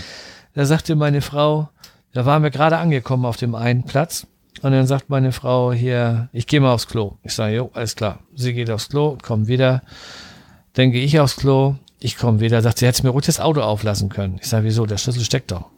da 0.53 0.65
sagte 0.65 0.97
meine 0.97 1.21
Frau, 1.21 1.69
da 2.11 2.25
waren 2.25 2.43
wir 2.43 2.49
gerade 2.49 2.77
angekommen 2.77 3.23
auf 3.23 3.37
dem 3.37 3.55
einen 3.55 3.83
Platz. 3.83 4.27
Und 4.61 4.73
dann 4.73 4.85
sagt 4.85 5.09
meine 5.09 5.31
Frau 5.31 5.71
hier, 5.71 6.27
ich 6.33 6.45
gehe 6.45 6.59
mal 6.59 6.73
aufs 6.73 6.87
Klo. 6.87 7.13
Ich 7.23 7.33
sage, 7.33 7.55
jo, 7.55 7.71
alles 7.73 7.95
klar. 7.95 8.19
Sie 8.35 8.53
geht 8.53 8.69
aufs 8.69 8.89
Klo, 8.89 9.17
kommt 9.21 9.47
wieder. 9.47 9.81
Dann 10.73 10.91
gehe 10.91 11.05
ich 11.05 11.21
aufs 11.21 11.37
Klo, 11.37 11.75
ich 12.01 12.17
komme 12.17 12.41
wieder. 12.41 12.61
Sagt 12.61 12.79
sie, 12.79 12.85
hätte 12.85 13.03
mir 13.03 13.11
ruhig 13.11 13.25
das 13.25 13.39
Auto 13.39 13.61
auflassen 13.61 14.09
können. 14.09 14.39
Ich 14.41 14.49
sage, 14.49 14.65
wieso? 14.65 14.85
Der 14.85 14.97
Schlüssel 14.97 15.23
steckt 15.23 15.51
doch. 15.51 15.69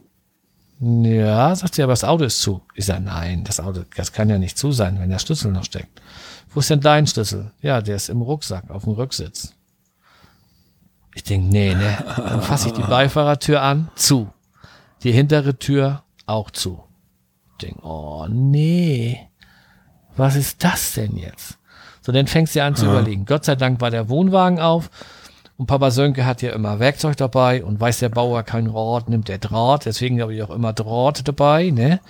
Ja, 0.80 1.54
sagt 1.54 1.76
sie, 1.76 1.84
aber 1.84 1.92
das 1.92 2.02
Auto 2.02 2.24
ist 2.24 2.40
zu. 2.40 2.62
Ich 2.74 2.86
sage, 2.86 3.04
nein, 3.04 3.44
das 3.44 3.60
Auto, 3.60 3.82
das 3.94 4.12
kann 4.12 4.28
ja 4.28 4.38
nicht 4.38 4.58
zu 4.58 4.72
sein, 4.72 4.98
wenn 4.98 5.10
der 5.10 5.20
Schlüssel 5.20 5.52
noch 5.52 5.62
steckt. 5.62 6.02
Wo 6.54 6.60
ist 6.60 6.70
denn 6.70 6.80
dein 6.80 7.06
Schlüssel? 7.06 7.52
Ja, 7.60 7.80
der 7.80 7.96
ist 7.96 8.08
im 8.08 8.20
Rucksack, 8.22 8.70
auf 8.70 8.84
dem 8.84 8.92
Rücksitz. 8.92 9.54
Ich 11.14 11.24
denke, 11.24 11.46
nee, 11.48 11.74
ne. 11.74 11.98
Dann 12.16 12.42
fasse 12.42 12.68
ich 12.68 12.74
die 12.74 12.82
Beifahrertür 12.82 13.62
an, 13.62 13.90
zu. 13.94 14.30
Die 15.02 15.12
hintere 15.12 15.58
Tür 15.58 16.04
auch 16.26 16.50
zu. 16.50 16.82
Ich 17.52 17.66
denke, 17.66 17.84
oh 17.84 18.26
nee, 18.28 19.28
was 20.16 20.36
ist 20.36 20.62
das 20.62 20.94
denn 20.94 21.16
jetzt? 21.16 21.58
So, 22.00 22.12
dann 22.12 22.26
fängst 22.26 22.54
du 22.54 22.62
an 22.62 22.74
zu 22.74 22.86
ja. 22.86 22.92
überlegen. 22.92 23.24
Gott 23.24 23.44
sei 23.44 23.56
Dank 23.56 23.80
war 23.80 23.90
der 23.90 24.08
Wohnwagen 24.08 24.58
auf 24.58 24.90
und 25.56 25.66
Papa 25.66 25.90
Sönke 25.90 26.24
hat 26.24 26.42
ja 26.42 26.52
immer 26.52 26.80
Werkzeug 26.80 27.16
dabei 27.16 27.62
und 27.62 27.80
weiß 27.80 27.98
der 27.98 28.08
Bauer 28.08 28.42
kein 28.42 28.66
Rad, 28.66 29.08
nimmt 29.08 29.28
der 29.28 29.38
Draht. 29.38 29.86
Deswegen 29.86 30.20
habe 30.20 30.34
ich 30.34 30.42
auch 30.42 30.50
immer 30.50 30.72
Draht 30.72 31.26
dabei, 31.28 31.70
ne? 31.70 32.00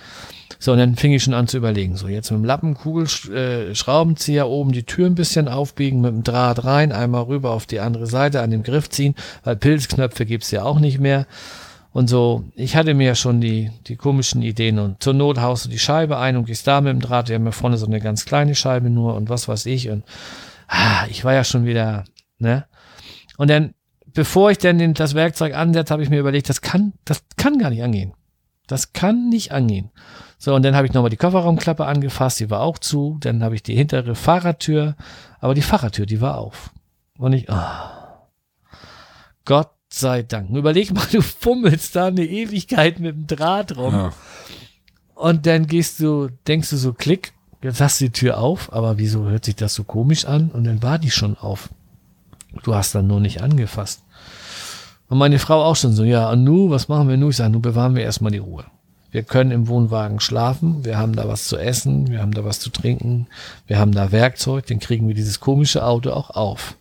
So, 0.59 0.71
und 0.71 0.77
dann 0.77 0.95
fing 0.95 1.11
ich 1.11 1.23
schon 1.23 1.33
an 1.33 1.47
zu 1.47 1.57
überlegen. 1.57 1.97
So, 1.97 2.07
jetzt 2.07 2.31
mit 2.31 2.39
dem 2.39 2.45
Lappenkugel, 2.45 3.05
äh, 3.33 3.75
Schraubenzieher 3.75 4.47
oben 4.47 4.71
die 4.71 4.83
Tür 4.83 5.07
ein 5.07 5.15
bisschen 5.15 5.49
aufbiegen, 5.49 5.99
mit 5.99 6.13
dem 6.13 6.23
Draht 6.23 6.63
rein, 6.63 6.91
einmal 6.93 7.23
rüber 7.23 7.51
auf 7.51 7.65
die 7.65 7.81
andere 7.81 8.07
Seite 8.07 8.41
an 8.41 8.51
dem 8.51 8.63
Griff 8.63 8.89
ziehen, 8.89 9.15
weil 9.43 9.57
Pilzknöpfe 9.57 10.25
gibt's 10.25 10.51
ja 10.51 10.63
auch 10.63 10.79
nicht 10.79 10.99
mehr. 10.99 11.27
Und 11.91 12.07
so, 12.07 12.45
ich 12.55 12.75
hatte 12.75 12.93
mir 12.93 13.07
ja 13.07 13.15
schon 13.15 13.39
die, 13.41 13.71
die 13.87 13.97
komischen 13.97 14.41
Ideen 14.41 14.79
und 14.79 15.03
zur 15.03 15.13
Not 15.13 15.39
haust 15.39 15.65
du 15.65 15.69
die 15.69 15.79
Scheibe 15.79 16.17
ein 16.17 16.37
und 16.37 16.45
gehst 16.45 16.65
da 16.65 16.81
mit 16.81 16.91
dem 16.91 17.01
Draht, 17.01 17.29
wir 17.29 17.35
haben 17.35 17.45
ja 17.45 17.51
vorne 17.51 17.77
so 17.77 17.85
eine 17.85 17.99
ganz 17.99 18.25
kleine 18.25 18.55
Scheibe 18.55 18.89
nur 18.89 19.15
und 19.15 19.29
was 19.29 19.47
weiß 19.47 19.67
ich 19.67 19.89
und 19.89 20.03
ah, 20.67 21.05
ich 21.09 21.23
war 21.23 21.33
ja 21.33 21.43
schon 21.43 21.65
wieder, 21.65 22.05
ne? 22.39 22.65
Und 23.37 23.49
dann, 23.49 23.73
bevor 24.05 24.51
ich 24.51 24.57
dann 24.57 24.77
den, 24.77 24.93
das 24.93 25.15
Werkzeug 25.15 25.55
ansetze, 25.55 25.93
habe 25.93 26.03
ich 26.03 26.09
mir 26.09 26.19
überlegt, 26.19 26.49
das 26.49 26.61
kann, 26.61 26.93
das 27.05 27.23
kann 27.37 27.57
gar 27.57 27.69
nicht 27.69 27.83
angehen. 27.83 28.13
Das 28.67 28.93
kann 28.93 29.29
nicht 29.29 29.51
angehen. 29.51 29.91
So, 30.37 30.53
und 30.55 30.63
dann 30.63 30.75
habe 30.75 30.87
ich 30.87 30.93
nochmal 30.93 31.09
die 31.09 31.17
Kofferraumklappe 31.17 31.85
angefasst, 31.85 32.39
die 32.39 32.49
war 32.49 32.61
auch 32.61 32.77
zu. 32.77 33.17
Dann 33.21 33.43
habe 33.43 33.55
ich 33.55 33.63
die 33.63 33.75
hintere 33.75 34.15
Fahrradtür, 34.15 34.95
aber 35.39 35.53
die 35.53 35.61
Fahrradtür, 35.61 36.05
die 36.05 36.21
war 36.21 36.37
auf. 36.37 36.71
Und 37.17 37.33
ich, 37.33 37.47
oh, 37.49 38.23
Gott 39.45 39.71
sei 39.89 40.23
Dank. 40.23 40.49
Überleg 40.49 40.93
mal, 40.93 41.05
du 41.11 41.21
fummelst 41.21 41.95
da 41.95 42.07
eine 42.07 42.25
Ewigkeit 42.25 42.99
mit 42.99 43.15
dem 43.15 43.27
Draht 43.27 43.77
rum. 43.77 43.93
Ja. 43.93 44.13
Und 45.15 45.45
dann 45.45 45.67
gehst 45.67 45.99
du, 45.99 46.29
denkst 46.47 46.71
du 46.71 46.77
so, 46.77 46.93
klick, 46.93 47.33
jetzt 47.61 47.79
hast 47.79 48.01
du 48.01 48.05
die 48.05 48.11
Tür 48.11 48.39
auf, 48.39 48.73
aber 48.73 48.97
wieso 48.97 49.25
hört 49.25 49.45
sich 49.45 49.55
das 49.55 49.73
so 49.73 49.83
komisch 49.83 50.25
an? 50.25 50.49
Und 50.49 50.63
dann 50.63 50.81
war 50.81 50.99
die 50.99 51.11
schon 51.11 51.37
auf. 51.37 51.69
Du 52.61 52.75
hast 52.75 52.93
dann 52.95 53.07
nur 53.07 53.19
nicht 53.19 53.41
angefasst. 53.41 54.03
Und 55.09 55.17
meine 55.17 55.39
Frau 55.39 55.63
auch 55.63 55.75
schon 55.75 55.93
so, 55.93 56.03
ja, 56.03 56.29
und 56.31 56.43
nu, 56.43 56.69
was 56.69 56.87
machen 56.87 57.09
wir 57.09 57.17
nu? 57.17 57.29
Ich 57.29 57.37
sage, 57.37 57.51
nu 57.51 57.59
bewahren 57.59 57.95
wir 57.95 58.03
erstmal 58.03 58.31
die 58.31 58.37
Ruhe. 58.37 58.65
Wir 59.11 59.23
können 59.23 59.51
im 59.51 59.67
Wohnwagen 59.67 60.19
schlafen, 60.19 60.85
wir 60.85 60.97
haben 60.97 61.15
da 61.15 61.27
was 61.27 61.45
zu 61.45 61.57
essen, 61.57 62.09
wir 62.09 62.19
haben 62.19 62.33
da 62.33 62.43
was 62.45 62.59
zu 62.59 62.71
trinken, 62.71 63.27
wir 63.67 63.77
haben 63.77 63.91
da 63.91 64.11
Werkzeug, 64.11 64.65
dann 64.65 64.79
kriegen 64.79 65.07
wir 65.07 65.13
dieses 65.13 65.39
komische 65.39 65.85
Auto 65.85 66.11
auch 66.11 66.31
auf. 66.31 66.75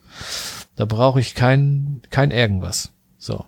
Da 0.76 0.86
brauche 0.86 1.20
ich 1.20 1.34
kein, 1.34 2.00
kein 2.08 2.30
irgendwas. 2.30 2.90
So. 3.18 3.44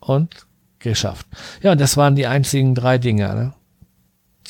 Und 0.00 0.46
geschafft. 0.78 1.26
Ja, 1.62 1.72
und 1.72 1.80
das 1.80 1.96
waren 1.96 2.14
die 2.14 2.26
einzigen 2.26 2.74
drei 2.74 2.98
Dinge, 2.98 3.34
ne? 3.34 3.54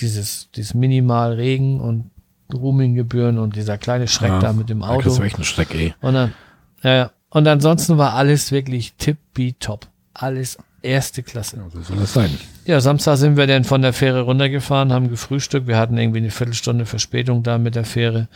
Dieses, 0.00 0.50
dieses 0.50 0.74
minimal 0.74 1.34
Regen 1.34 1.80
und 1.80 2.10
Roaminggebühren 2.52 3.38
und 3.38 3.56
dieser 3.56 3.78
kleine 3.78 4.08
Schreck 4.08 4.30
ja, 4.30 4.38
da 4.40 4.52
mit 4.52 4.68
dem 4.68 4.82
Auto. 4.82 5.02
Das 5.02 5.14
ist 5.14 5.20
echt 5.20 5.38
ein 5.38 5.44
Schreck, 5.44 5.74
ey. 5.74 5.94
Und 6.00 6.14
dann, 6.14 6.34
ja, 6.82 6.94
ja. 6.94 7.10
Und 7.36 7.46
ansonsten 7.46 7.98
war 7.98 8.14
alles 8.14 8.50
wirklich 8.50 8.94
tippitopp. 8.94 9.88
Alles 10.14 10.56
erste 10.80 11.22
Klasse. 11.22 11.58
Ja, 11.58 11.68
so 11.68 11.82
soll 11.82 11.98
das 11.98 12.14
sein. 12.14 12.30
Ja, 12.64 12.80
Samstag 12.80 13.18
sind 13.18 13.36
wir 13.36 13.46
dann 13.46 13.64
von 13.64 13.82
der 13.82 13.92
Fähre 13.92 14.22
runtergefahren, 14.22 14.90
haben 14.90 15.10
gefrühstückt. 15.10 15.66
Wir 15.66 15.76
hatten 15.76 15.98
irgendwie 15.98 16.20
eine 16.20 16.30
Viertelstunde 16.30 16.86
Verspätung 16.86 17.42
da 17.42 17.58
mit 17.58 17.74
der 17.74 17.84
Fähre. 17.84 18.28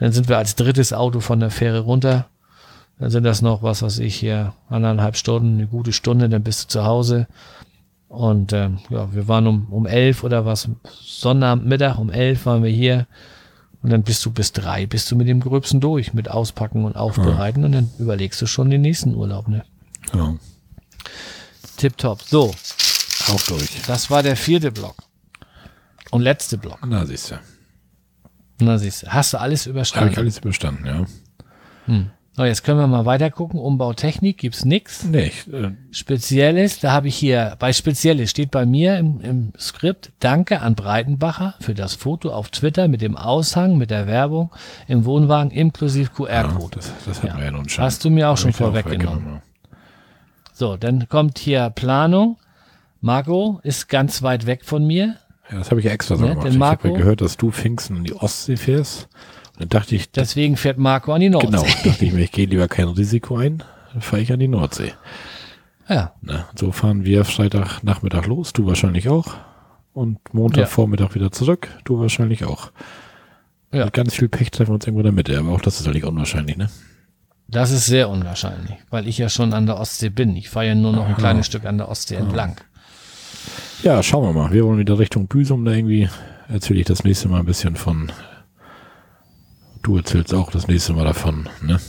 Dann 0.00 0.12
sind 0.12 0.30
wir 0.30 0.38
als 0.38 0.54
drittes 0.54 0.94
Auto 0.94 1.20
von 1.20 1.40
der 1.40 1.50
Fähre 1.50 1.80
runter. 1.80 2.30
Dann 2.98 3.10
sind 3.10 3.24
das 3.24 3.42
noch, 3.42 3.62
was 3.62 3.82
weiß 3.82 3.98
ich, 3.98 4.14
hier 4.14 4.54
anderthalb 4.70 5.18
Stunden, 5.18 5.58
eine 5.58 5.66
gute 5.66 5.92
Stunde, 5.92 6.30
dann 6.30 6.42
bist 6.42 6.64
du 6.64 6.68
zu 6.68 6.84
Hause. 6.86 7.26
Und 8.08 8.54
ähm, 8.54 8.78
ja, 8.88 9.12
wir 9.12 9.28
waren 9.28 9.46
um, 9.46 9.66
um 9.70 9.84
elf 9.84 10.24
oder 10.24 10.46
was, 10.46 10.70
Sonnabend, 10.90 11.66
Mittag 11.66 11.98
um 11.98 12.08
elf 12.08 12.46
waren 12.46 12.62
wir 12.62 12.70
hier. 12.70 13.08
Und 13.82 13.90
dann 13.90 14.02
bist 14.02 14.24
du 14.24 14.32
bis 14.32 14.52
drei, 14.52 14.86
bist 14.86 15.10
du 15.10 15.16
mit 15.16 15.28
dem 15.28 15.40
Gröbsten 15.40 15.80
durch, 15.80 16.12
mit 16.12 16.28
Auspacken 16.28 16.84
und 16.84 16.96
Aufbereiten 16.96 17.60
ja. 17.60 17.66
und 17.66 17.72
dann 17.72 17.90
überlegst 17.98 18.42
du 18.42 18.46
schon 18.46 18.70
den 18.70 18.80
nächsten 18.80 19.14
Urlaub, 19.14 19.46
ne? 19.48 19.64
Ja. 20.14 20.34
Tipptopp. 21.76 22.22
So. 22.22 22.54
Auch 23.28 23.42
durch. 23.42 23.82
Das 23.86 24.10
war 24.10 24.22
der 24.22 24.36
vierte 24.36 24.72
Block. 24.72 24.96
Und 26.10 26.22
letzte 26.22 26.58
Block. 26.58 26.78
Na, 26.86 27.06
siehst 27.06 27.30
du. 27.30 27.40
Na, 28.60 28.78
siehst 28.78 29.02
du. 29.02 29.12
Hast 29.12 29.32
du 29.32 29.40
alles 29.40 29.66
überstanden? 29.66 30.06
Hab 30.06 30.12
ich 30.12 30.18
alles 30.18 30.38
überstanden, 30.38 30.86
ja. 30.86 31.06
Hm. 31.86 32.10
So, 32.38 32.44
jetzt 32.44 32.62
können 32.62 32.78
wir 32.78 32.86
mal 32.86 33.04
weiter 33.04 33.32
gucken. 33.32 33.58
Umbautechnik 33.58 34.38
gibt's 34.38 34.64
nix. 34.64 35.02
Nicht. 35.02 35.48
Äh 35.48 35.72
Spezielles, 35.90 36.78
da 36.78 36.92
habe 36.92 37.08
ich 37.08 37.16
hier, 37.16 37.56
bei 37.58 37.72
Spezielles 37.72 38.30
steht 38.30 38.52
bei 38.52 38.64
mir 38.64 38.96
im, 38.96 39.20
im 39.22 39.52
Skript, 39.58 40.12
danke 40.20 40.60
an 40.60 40.76
Breitenbacher 40.76 41.56
für 41.58 41.74
das 41.74 41.96
Foto 41.96 42.30
auf 42.30 42.50
Twitter 42.50 42.86
mit 42.86 43.02
dem 43.02 43.16
Aushang, 43.16 43.76
mit 43.76 43.90
der 43.90 44.06
Werbung 44.06 44.52
im 44.86 45.04
Wohnwagen 45.04 45.50
inklusive 45.50 46.10
QR-Code. 46.10 46.76
Ja, 46.76 46.76
das, 46.76 46.92
das 47.06 47.22
hat 47.24 47.40
ja. 47.40 47.44
ja 47.46 47.50
nun 47.50 47.68
schon. 47.68 47.82
Hast 47.82 48.04
du 48.04 48.10
mir 48.10 48.28
auch 48.28 48.36
schon 48.36 48.52
vorweggenommen. 48.52 49.42
So, 50.52 50.76
dann 50.76 51.08
kommt 51.08 51.40
hier 51.40 51.70
Planung. 51.70 52.36
Marco 53.00 53.58
ist 53.64 53.88
ganz 53.88 54.22
weit 54.22 54.46
weg 54.46 54.64
von 54.64 54.86
mir. 54.86 55.16
Ja, 55.50 55.58
das 55.58 55.72
habe 55.72 55.80
ich 55.80 55.86
ja 55.86 55.92
extra 55.92 56.14
so 56.14 56.24
ne? 56.24 56.36
gemacht. 56.36 56.78
Ich 56.82 56.84
habe 56.84 56.88
ja 56.90 56.98
gehört, 56.98 57.20
dass 57.20 57.36
du 57.36 57.50
Pfingsten 57.50 57.96
in 57.96 58.04
die 58.04 58.14
Ostsee 58.14 58.56
fährst. 58.56 59.08
Dann 59.58 59.68
dachte 59.68 59.94
ich. 59.96 60.10
Deswegen 60.10 60.56
fährt 60.56 60.78
Marco 60.78 61.12
an 61.12 61.20
die 61.20 61.30
Nordsee. 61.30 61.48
Genau, 61.50 61.62
dachte 61.84 62.04
ich 62.04 62.12
mir, 62.12 62.22
ich 62.22 62.32
gehe 62.32 62.46
lieber 62.46 62.68
kein 62.68 62.88
Risiko 62.88 63.36
ein, 63.36 63.62
dann 63.92 64.02
fahre 64.02 64.22
ich 64.22 64.32
an 64.32 64.40
die 64.40 64.48
Nordsee. 64.48 64.92
Ja. 65.88 66.12
Na, 66.20 66.48
so 66.54 66.70
fahren 66.70 67.04
wir 67.04 67.24
Freitag 67.24 67.82
Nachmittag 67.82 68.26
los, 68.26 68.52
du 68.52 68.66
wahrscheinlich 68.66 69.08
auch. 69.08 69.34
Und 69.94 70.18
Montag 70.32 70.60
ja. 70.60 70.66
Vormittag 70.66 71.14
wieder 71.14 71.32
zurück, 71.32 71.68
du 71.84 71.98
wahrscheinlich 71.98 72.44
auch. 72.44 72.70
Ja. 73.72 73.86
Mit 73.86 73.94
ganz 73.94 74.14
viel 74.14 74.28
Pech 74.28 74.50
treffen 74.50 74.70
wir 74.70 74.74
uns 74.74 74.86
irgendwo 74.86 75.00
in 75.00 75.04
der 75.04 75.12
Mitte, 75.12 75.38
aber 75.38 75.50
auch 75.50 75.60
das 75.60 75.80
ist 75.80 75.86
eigentlich 75.86 76.04
unwahrscheinlich, 76.04 76.56
ne? 76.56 76.68
Das 77.48 77.70
ist 77.70 77.86
sehr 77.86 78.10
unwahrscheinlich, 78.10 78.76
weil 78.90 79.08
ich 79.08 79.16
ja 79.16 79.30
schon 79.30 79.54
an 79.54 79.64
der 79.64 79.78
Ostsee 79.78 80.10
bin. 80.10 80.36
Ich 80.36 80.50
fahre 80.50 80.66
ja 80.66 80.74
nur 80.74 80.92
noch 80.92 81.06
ein 81.06 81.12
Aha. 81.12 81.18
kleines 81.18 81.46
Stück 81.46 81.64
an 81.64 81.78
der 81.78 81.88
Ostsee 81.88 82.16
Aha. 82.16 82.24
entlang. 82.24 82.56
Ja, 83.82 84.02
schauen 84.02 84.24
wir 84.24 84.32
mal. 84.38 84.52
Wir 84.52 84.64
wollen 84.66 84.78
wieder 84.78 84.98
Richtung 84.98 85.26
Büsum, 85.26 85.64
da 85.64 85.72
irgendwie 85.72 86.10
erzähle 86.48 86.80
ich 86.80 86.86
das 86.86 87.04
nächste 87.04 87.28
Mal 87.28 87.40
ein 87.40 87.46
bisschen 87.46 87.76
von 87.76 88.12
Du 89.82 89.96
erzählst 89.96 90.34
auch 90.34 90.50
das 90.50 90.68
nächste 90.68 90.92
Mal 90.92 91.04
davon, 91.04 91.48
ne? 91.62 91.80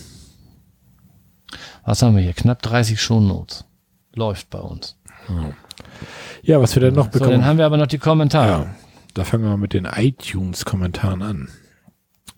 Was 1.86 2.02
haben 2.02 2.16
wir 2.16 2.22
hier? 2.24 2.34
Knapp 2.34 2.62
30 2.62 3.02
Shownotes. 3.02 3.66
Läuft 4.14 4.50
bei 4.50 4.60
uns. 4.60 4.98
Ja, 6.44 6.62
was 6.62 6.76
wir 6.76 6.82
denn 6.82 6.94
noch 6.94 7.06
So, 7.06 7.12
bekommen. 7.12 7.32
dann 7.32 7.46
haben 7.46 7.58
wir 7.58 7.66
aber 7.66 7.78
noch 7.78 7.88
die 7.88 7.98
Kommentare. 7.98 8.48
ja, 8.48 8.68
da 9.14 9.24
fangen 9.24 9.44
wir 9.46 9.58
mit 9.58 9.74
den 9.74 9.86
iTunes-Kommentaren 9.86 11.22
an. 11.22 11.50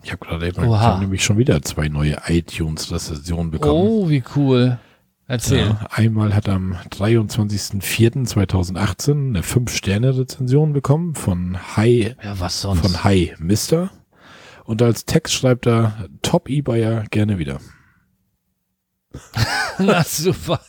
Ich 0.03 0.11
habe 0.11 0.25
gerade 0.25 0.47
eben 0.47 0.80
hab 0.80 0.99
nämlich 0.99 1.23
schon 1.23 1.38
wieder 1.38 1.61
zwei 1.61 1.88
neue 1.89 2.17
iTunes-Rezensionen 2.27 3.51
bekommen. 3.51 3.88
Oh, 3.88 4.09
wie 4.09 4.23
cool. 4.35 4.80
Erzähl. 5.27 5.67
Ja, 5.67 5.88
einmal 5.91 6.33
hat 6.35 6.49
am 6.49 6.73
23.04.2018 6.89 9.11
eine 9.30 9.41
5-Sterne-Rezension 9.41 10.73
bekommen 10.73 11.13
von 11.15 11.57
Hi, 11.77 12.15
Ja, 12.23 12.39
was 12.39 12.61
sonst? 12.61 12.81
von 12.81 13.03
Hi 13.03 13.33
Mister. 13.39 13.91
Und 14.72 14.82
als 14.82 15.03
Text 15.03 15.33
schreibt 15.33 15.67
er 15.67 16.08
Top 16.22 16.48
E-Buyer 16.50 17.03
gerne 17.11 17.38
wieder. 17.38 17.59
Na, 19.80 20.01
super. 20.06 20.61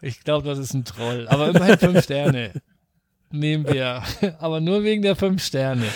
ich 0.00 0.20
glaube, 0.20 0.46
das 0.46 0.60
ist 0.60 0.74
ein 0.74 0.84
Troll. 0.84 1.26
Aber 1.28 1.48
immerhin 1.48 1.76
fünf 1.76 2.04
Sterne. 2.04 2.52
Nehmen 3.32 3.66
wir. 3.66 4.04
Aber 4.38 4.60
nur 4.60 4.84
wegen 4.84 5.02
der 5.02 5.16
fünf 5.16 5.42
Sterne. 5.42 5.86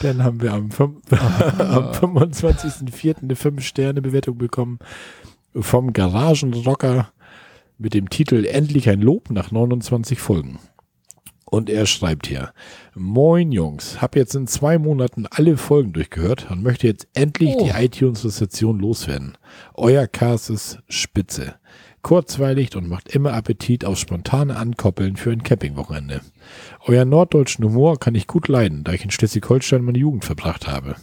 Dann 0.00 0.24
haben 0.24 0.42
wir 0.42 0.52
am, 0.52 0.72
fünf- 0.72 1.00
am 1.12 1.92
25.04. 1.92 3.22
eine 3.22 3.34
5-Sterne-Bewertung 3.34 4.36
bekommen 4.36 4.80
vom 5.54 5.92
Garagenrocker 5.92 7.12
mit 7.78 7.94
dem 7.94 8.10
Titel 8.10 8.44
Endlich 8.46 8.88
ein 8.90 9.00
Lob 9.00 9.30
nach 9.30 9.52
29 9.52 10.18
Folgen. 10.18 10.58
Und 11.50 11.70
er 11.70 11.86
schreibt 11.86 12.26
hier, 12.26 12.52
Moin 12.94 13.52
Jungs, 13.52 14.02
hab 14.02 14.16
jetzt 14.16 14.34
in 14.34 14.46
zwei 14.46 14.78
Monaten 14.78 15.26
alle 15.30 15.56
Folgen 15.56 15.92
durchgehört 15.92 16.50
und 16.50 16.62
möchte 16.62 16.86
jetzt 16.86 17.08
endlich 17.14 17.54
Oh. 17.56 17.64
die 17.64 17.70
iTunes-Rezension 17.70 18.78
loswerden. 18.78 19.38
Euer 19.74 20.06
Cast 20.06 20.50
ist 20.50 20.78
spitze. 20.88 21.54
Kurzweilig 22.02 22.76
und 22.76 22.88
macht 22.88 23.08
immer 23.14 23.32
Appetit 23.32 23.84
auf 23.84 23.98
spontane 23.98 24.56
Ankoppeln 24.56 25.16
für 25.16 25.32
ein 25.32 25.42
Campingwochenende. 25.42 26.20
Euer 26.86 27.04
norddeutschen 27.04 27.64
Humor 27.64 27.98
kann 27.98 28.14
ich 28.14 28.26
gut 28.26 28.46
leiden, 28.48 28.84
da 28.84 28.92
ich 28.92 29.02
in 29.04 29.10
Schleswig-Holstein 29.10 29.82
meine 29.82 29.98
Jugend 29.98 30.24
verbracht 30.24 30.68
habe. 30.68 30.94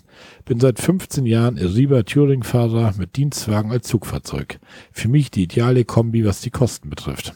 Bin 0.46 0.60
seit 0.60 0.80
15 0.80 1.26
Jahren 1.26 1.58
Riber 1.58 2.06
Touring-Fahrer 2.06 2.94
mit 2.98 3.18
Dienstwagen 3.18 3.72
als 3.72 3.88
Zugfahrzeug. 3.88 4.60
Für 4.92 5.10
mich 5.10 5.32
die 5.32 5.44
ideale 5.44 5.86
Kombi, 5.86 6.24
was 6.26 6.42
die 6.42 6.50
Kosten 6.52 6.90
betrifft. 6.90 7.34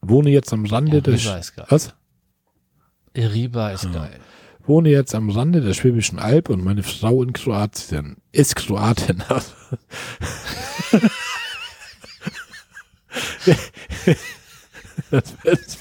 Wohne 0.00 0.30
jetzt 0.30 0.52
am 0.52 0.64
Rande 0.64 0.96
Ja, 0.96 1.00
des... 1.02 1.26
Was? 1.68 1.94
Riba 3.16 3.70
ist 3.70 3.92
geil. 3.92 4.18
Wohne 4.66 4.90
jetzt 4.90 5.14
am 5.14 5.30
Rande 5.30 5.60
der 5.60 5.74
Schwäbischen 5.74 6.18
Alb 6.18 6.48
und 6.48 6.62
meine 6.64 6.82
Frau 6.82 7.22
in 7.22 7.32
Kroatien. 7.32 8.18
Ist 8.32 8.56
Kroatin. 8.56 9.22
Das 15.10 15.34
wird- 15.42 15.78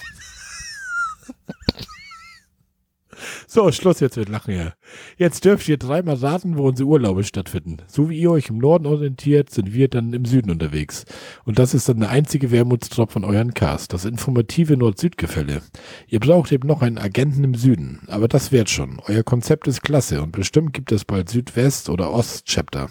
so, 3.51 3.71
Schluss 3.71 3.99
jetzt 3.99 4.15
mit 4.15 4.29
Lachen 4.29 4.53
hier. 4.53 4.73
Jetzt 5.17 5.43
dürft 5.43 5.67
ihr 5.67 5.77
dreimal 5.77 6.17
raten, 6.17 6.55
wo 6.55 6.67
unsere 6.67 6.87
Urlaube 6.87 7.23
stattfinden. 7.23 7.77
So 7.87 8.07
wie 8.07 8.19
ihr 8.19 8.29
euch 8.29 8.49
im 8.49 8.59
Norden 8.59 8.85
orientiert, 8.85 9.49
sind 9.49 9.73
wir 9.73 9.87
dann 9.87 10.13
im 10.13 10.23
Süden 10.25 10.51
unterwegs. 10.51 11.05
Und 11.45 11.57
das 11.57 11.73
ist 11.73 11.89
dann 11.89 11.99
der 11.99 12.11
einzige 12.11 12.51
Wermutstropf 12.51 13.13
von 13.13 13.23
euren 13.23 13.55
Cast, 13.55 13.91
das 13.91 14.05
informative 14.05 14.77
Nord-Süd-Gefälle. 14.77 15.63
Ihr 16.05 16.19
braucht 16.19 16.51
eben 16.51 16.67
noch 16.67 16.83
einen 16.83 16.99
Agenten 16.99 17.43
im 17.43 17.55
Süden, 17.55 18.01
aber 18.05 18.27
das 18.27 18.51
wird 18.51 18.69
schon. 18.69 19.01
Euer 19.07 19.23
Konzept 19.23 19.67
ist 19.67 19.81
klasse 19.81 20.21
und 20.21 20.31
bestimmt 20.31 20.75
gibt 20.75 20.91
es 20.91 21.03
bald 21.03 21.27
Südwest- 21.29 21.89
oder 21.89 22.13
Ost-Chapter. 22.13 22.87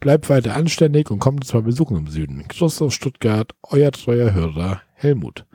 Bleibt 0.00 0.28
weiter 0.28 0.56
anständig 0.56 1.12
und 1.12 1.20
kommt 1.20 1.54
mal 1.54 1.62
besuchen 1.62 1.96
im 1.96 2.08
Süden. 2.08 2.42
Gruß 2.48 2.82
aus 2.82 2.94
Stuttgart, 2.94 3.52
euer 3.62 3.92
treuer 3.92 4.34
Hörer 4.34 4.82
Helmut. 4.94 5.46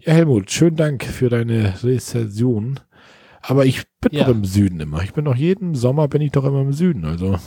Ja, 0.00 0.14
Helmut, 0.14 0.50
schönen 0.50 0.76
Dank 0.76 1.04
für 1.04 1.28
deine 1.28 1.82
Rezension. 1.82 2.80
Aber 3.46 3.66
ich 3.66 3.82
bin 4.00 4.12
Ja. 4.12 4.24
doch 4.24 4.30
im 4.32 4.44
Süden 4.44 4.80
immer. 4.80 5.02
Ich 5.02 5.12
bin 5.12 5.24
doch 5.24 5.34
jeden 5.36 5.74
Sommer 5.74 6.08
bin 6.08 6.22
ich 6.22 6.32
doch 6.32 6.44
immer 6.44 6.60
im 6.62 6.72
Süden. 6.72 7.04
Also 7.04 7.38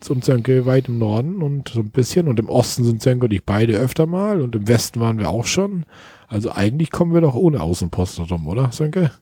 zum 0.00 0.22
Zönke 0.22 0.66
weit 0.66 0.88
im 0.88 0.98
Norden 0.98 1.40
und 1.42 1.68
so 1.68 1.80
ein 1.80 1.90
bisschen. 1.90 2.26
Und 2.28 2.38
im 2.40 2.48
Osten 2.48 2.84
sind 2.84 3.00
Zönke 3.02 3.26
und 3.26 3.32
ich 3.32 3.44
beide 3.44 3.74
öfter 3.74 4.06
mal. 4.06 4.40
Und 4.40 4.54
im 4.56 4.66
Westen 4.68 5.00
waren 5.00 5.18
wir 5.18 5.30
auch 5.30 5.46
schon. 5.46 5.84
Also 6.28 6.50
eigentlich 6.52 6.90
kommen 6.90 7.14
wir 7.14 7.20
doch 7.20 7.34
ohne 7.34 7.60
Außenposten 7.60 8.24
rum, 8.24 8.48
oder, 8.48 8.72
Sönke? 8.72 9.12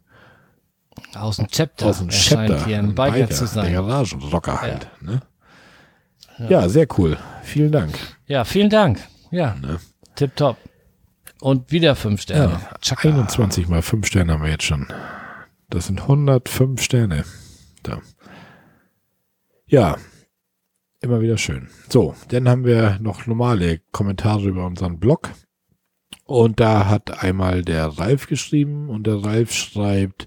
Aus 1.14 1.36
dem 1.36 1.46
Chapter. 1.48 1.86
Aus 1.86 1.98
dem 1.98 2.08
Er 2.08 2.12
scheint 2.12 2.50
Chapter. 2.50 2.66
hier 2.66 2.78
ein 2.78 2.94
Biker 2.94 3.28
zu 3.30 3.40
Der 3.44 3.48
sein. 3.48 3.72
Garagenrocker 3.72 4.60
halt. 4.60 4.88
Ne? 5.00 5.20
Ja. 6.48 6.68
sehr 6.68 6.86
cool. 6.98 7.16
Vielen 7.42 7.70
Dank. 7.72 7.98
Ja, 8.26 8.44
vielen 8.44 8.70
Dank. 8.70 8.98
Ja, 9.30 9.54
Ne? 9.60 9.78
tipptopp. 10.14 10.56
Und 11.40 11.70
wieder 11.72 11.96
fünf 11.96 12.22
Sterne. 12.22 12.52
Ja, 12.54 12.78
Chaka. 12.80 13.08
21 13.08 13.68
mal 13.68 13.82
5 13.82 14.06
Sterne 14.06 14.32
haben 14.34 14.42
wir 14.42 14.50
jetzt 14.50 14.64
schon. 14.64 14.86
Das 15.72 15.86
sind 15.86 16.02
105 16.02 16.82
Sterne. 16.82 17.24
Da. 17.82 18.02
Ja, 19.66 19.96
immer 21.00 21.22
wieder 21.22 21.38
schön. 21.38 21.68
So, 21.88 22.14
dann 22.28 22.46
haben 22.46 22.66
wir 22.66 22.98
noch 23.00 23.26
normale 23.26 23.80
Kommentare 23.90 24.48
über 24.48 24.66
unseren 24.66 25.00
Blog. 25.00 25.30
Und 26.26 26.60
da 26.60 26.90
hat 26.90 27.22
einmal 27.22 27.62
der 27.62 27.86
Ralf 27.86 28.26
geschrieben 28.26 28.90
und 28.90 29.06
der 29.06 29.24
Ralf 29.24 29.50
schreibt, 29.54 30.26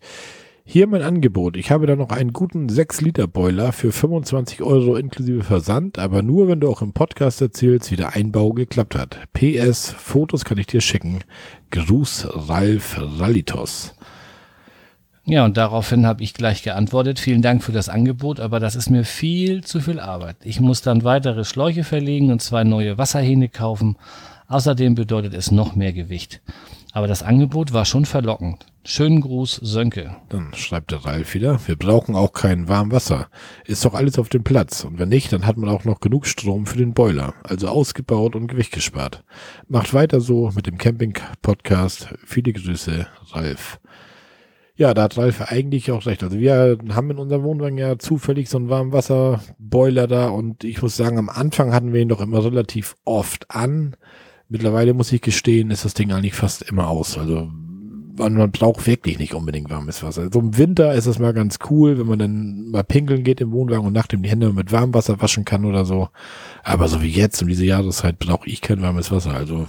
hier 0.63 0.87
mein 0.87 1.03
Angebot. 1.03 1.57
Ich 1.57 1.69
habe 1.69 1.85
da 1.85 1.95
noch 1.95 2.09
einen 2.09 2.33
guten 2.33 2.67
6-Liter-Boiler 2.67 3.71
für 3.71 3.91
25 3.91 4.63
Euro 4.63 4.95
inklusive 4.95 5.43
Versand, 5.43 5.99
aber 5.99 6.23
nur, 6.23 6.47
wenn 6.47 6.59
du 6.59 6.69
auch 6.69 6.81
im 6.81 6.93
Podcast 6.93 7.39
erzählst, 7.39 7.91
wie 7.91 7.97
der 7.97 8.15
Einbau 8.15 8.49
geklappt 8.53 8.95
hat. 8.95 9.19
PS, 9.33 9.91
Fotos 9.91 10.43
kann 10.43 10.57
ich 10.57 10.65
dir 10.65 10.81
schicken. 10.81 11.19
Gruß 11.69 12.29
Ralf 12.49 12.97
Rallitos. 12.99 13.93
Ja, 15.27 15.43
und 15.43 15.57
daraufhin 15.57 16.05
habe 16.05 16.21
ich 16.21 16.35
gleich 16.35 16.61
geantwortet. 16.61 17.19
Vielen 17.19 17.41
Dank 17.41 17.63
für 17.63 17.71
das 17.71 17.89
Angebot, 17.89 18.39
aber 18.39 18.59
das 18.59 18.75
ist 18.75 18.91
mir 18.91 19.03
viel 19.03 19.63
zu 19.63 19.79
viel 19.79 19.99
Arbeit. 19.99 20.37
Ich 20.43 20.59
muss 20.59 20.83
dann 20.83 21.03
weitere 21.03 21.45
Schläuche 21.45 21.83
verlegen 21.83 22.31
und 22.31 22.43
zwei 22.43 22.63
neue 22.63 22.99
Wasserhähne 22.99 23.49
kaufen. 23.49 23.97
Außerdem 24.47 24.93
bedeutet 24.93 25.33
es 25.33 25.49
noch 25.49 25.75
mehr 25.75 25.93
Gewicht. 25.93 26.41
Aber 26.93 27.07
das 27.07 27.23
Angebot 27.23 27.73
war 27.73 27.85
schon 27.85 28.05
verlockend. 28.05 28.67
Schönen 28.83 29.19
Gruß, 29.19 29.61
Sönke. 29.63 30.15
Dann 30.29 30.53
schreibt 30.53 30.91
der 30.91 31.03
Ralf 31.03 31.33
wieder, 31.33 31.59
wir 31.65 31.75
brauchen 31.75 32.15
auch 32.15 32.31
kein 32.31 32.69
warm 32.69 32.91
Wasser. 32.91 33.27
Ist 33.65 33.83
doch 33.83 33.95
alles 33.95 34.19
auf 34.19 34.29
dem 34.29 34.43
Platz. 34.43 34.83
Und 34.83 34.99
wenn 34.99 35.09
nicht, 35.09 35.33
dann 35.33 35.47
hat 35.47 35.57
man 35.57 35.71
auch 35.71 35.85
noch 35.85 35.99
genug 35.99 36.27
Strom 36.27 36.67
für 36.67 36.77
den 36.77 36.93
Boiler. 36.93 37.33
Also 37.41 37.67
ausgebaut 37.67 38.35
und 38.35 38.47
Gewicht 38.47 38.71
gespart. 38.71 39.23
Macht 39.67 39.95
weiter 39.95 40.21
so 40.21 40.51
mit 40.55 40.67
dem 40.67 40.77
Camping-Podcast. 40.77 42.09
Viele 42.25 42.53
Grüße, 42.53 43.07
Ralf. 43.31 43.79
Ja, 44.77 44.93
da 44.93 45.03
hat 45.03 45.17
Ralf 45.17 45.41
eigentlich 45.41 45.89
auch 45.91 46.05
recht. 46.05 46.21
Also 46.21 46.37
wir 46.37 46.77
haben 46.89 47.11
in 47.11 47.17
unserem 47.17 47.43
Wohnwagen 47.43 47.77
ja 47.77 47.97
zufällig 47.97 48.49
so 48.49 48.57
einen 48.57 48.69
Warmwasserboiler 48.69 50.07
da 50.07 50.27
und 50.27 50.65
ich 50.65 50.81
muss 50.81 50.97
sagen, 50.97 51.17
am 51.17 51.29
Anfang 51.29 51.73
hatten 51.73 51.93
wir 51.93 52.01
ihn 52.01 52.09
doch 52.09 52.19
immer 52.19 52.43
relativ 52.43 52.95
oft 53.05 53.49
an. 53.49 53.95
Mittlerweile 54.49 54.93
muss 54.93 55.13
ich 55.13 55.21
gestehen, 55.21 55.71
ist 55.71 55.85
das 55.85 55.93
Ding 55.93 56.11
eigentlich 56.11 56.33
fast 56.33 56.61
immer 56.63 56.89
aus. 56.89 57.17
Also 57.17 57.49
man, 58.17 58.51
braucht 58.51 58.85
wirklich 58.85 59.19
nicht 59.19 59.33
unbedingt 59.33 59.69
warmes 59.69 60.03
Wasser. 60.03 60.29
So 60.31 60.39
im 60.39 60.57
Winter 60.57 60.93
ist 60.93 61.05
es 61.05 61.19
mal 61.19 61.33
ganz 61.33 61.59
cool, 61.69 61.97
wenn 61.97 62.07
man 62.07 62.19
dann 62.19 62.69
mal 62.69 62.83
pinkeln 62.83 63.23
geht 63.23 63.41
im 63.41 63.51
Wohnwagen 63.51 63.85
und 63.85 63.93
nachdem 63.93 64.23
die 64.23 64.29
Hände 64.29 64.51
mit 64.51 64.71
Warmwasser 64.71 65.21
waschen 65.21 65.45
kann 65.45 65.65
oder 65.65 65.85
so. 65.85 66.09
Aber 66.63 66.87
so 66.87 67.01
wie 67.01 67.09
jetzt 67.09 67.41
um 67.41 67.47
diese 67.47 67.65
Jahreszeit 67.65 68.19
brauche 68.19 68.49
ich 68.49 68.61
kein 68.61 68.81
warmes 68.81 69.11
Wasser. 69.11 69.33
Also 69.33 69.67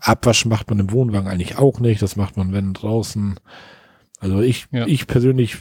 Abwaschen 0.00 0.48
macht 0.48 0.70
man 0.70 0.78
im 0.78 0.92
Wohnwagen 0.92 1.28
eigentlich 1.28 1.58
auch 1.58 1.80
nicht. 1.80 2.02
Das 2.02 2.16
macht 2.16 2.36
man, 2.36 2.52
wenn 2.52 2.72
draußen. 2.72 3.38
Also 4.20 4.40
ich, 4.40 4.66
Ja. 4.70 4.86
ich 4.86 5.06
persönlich 5.06 5.56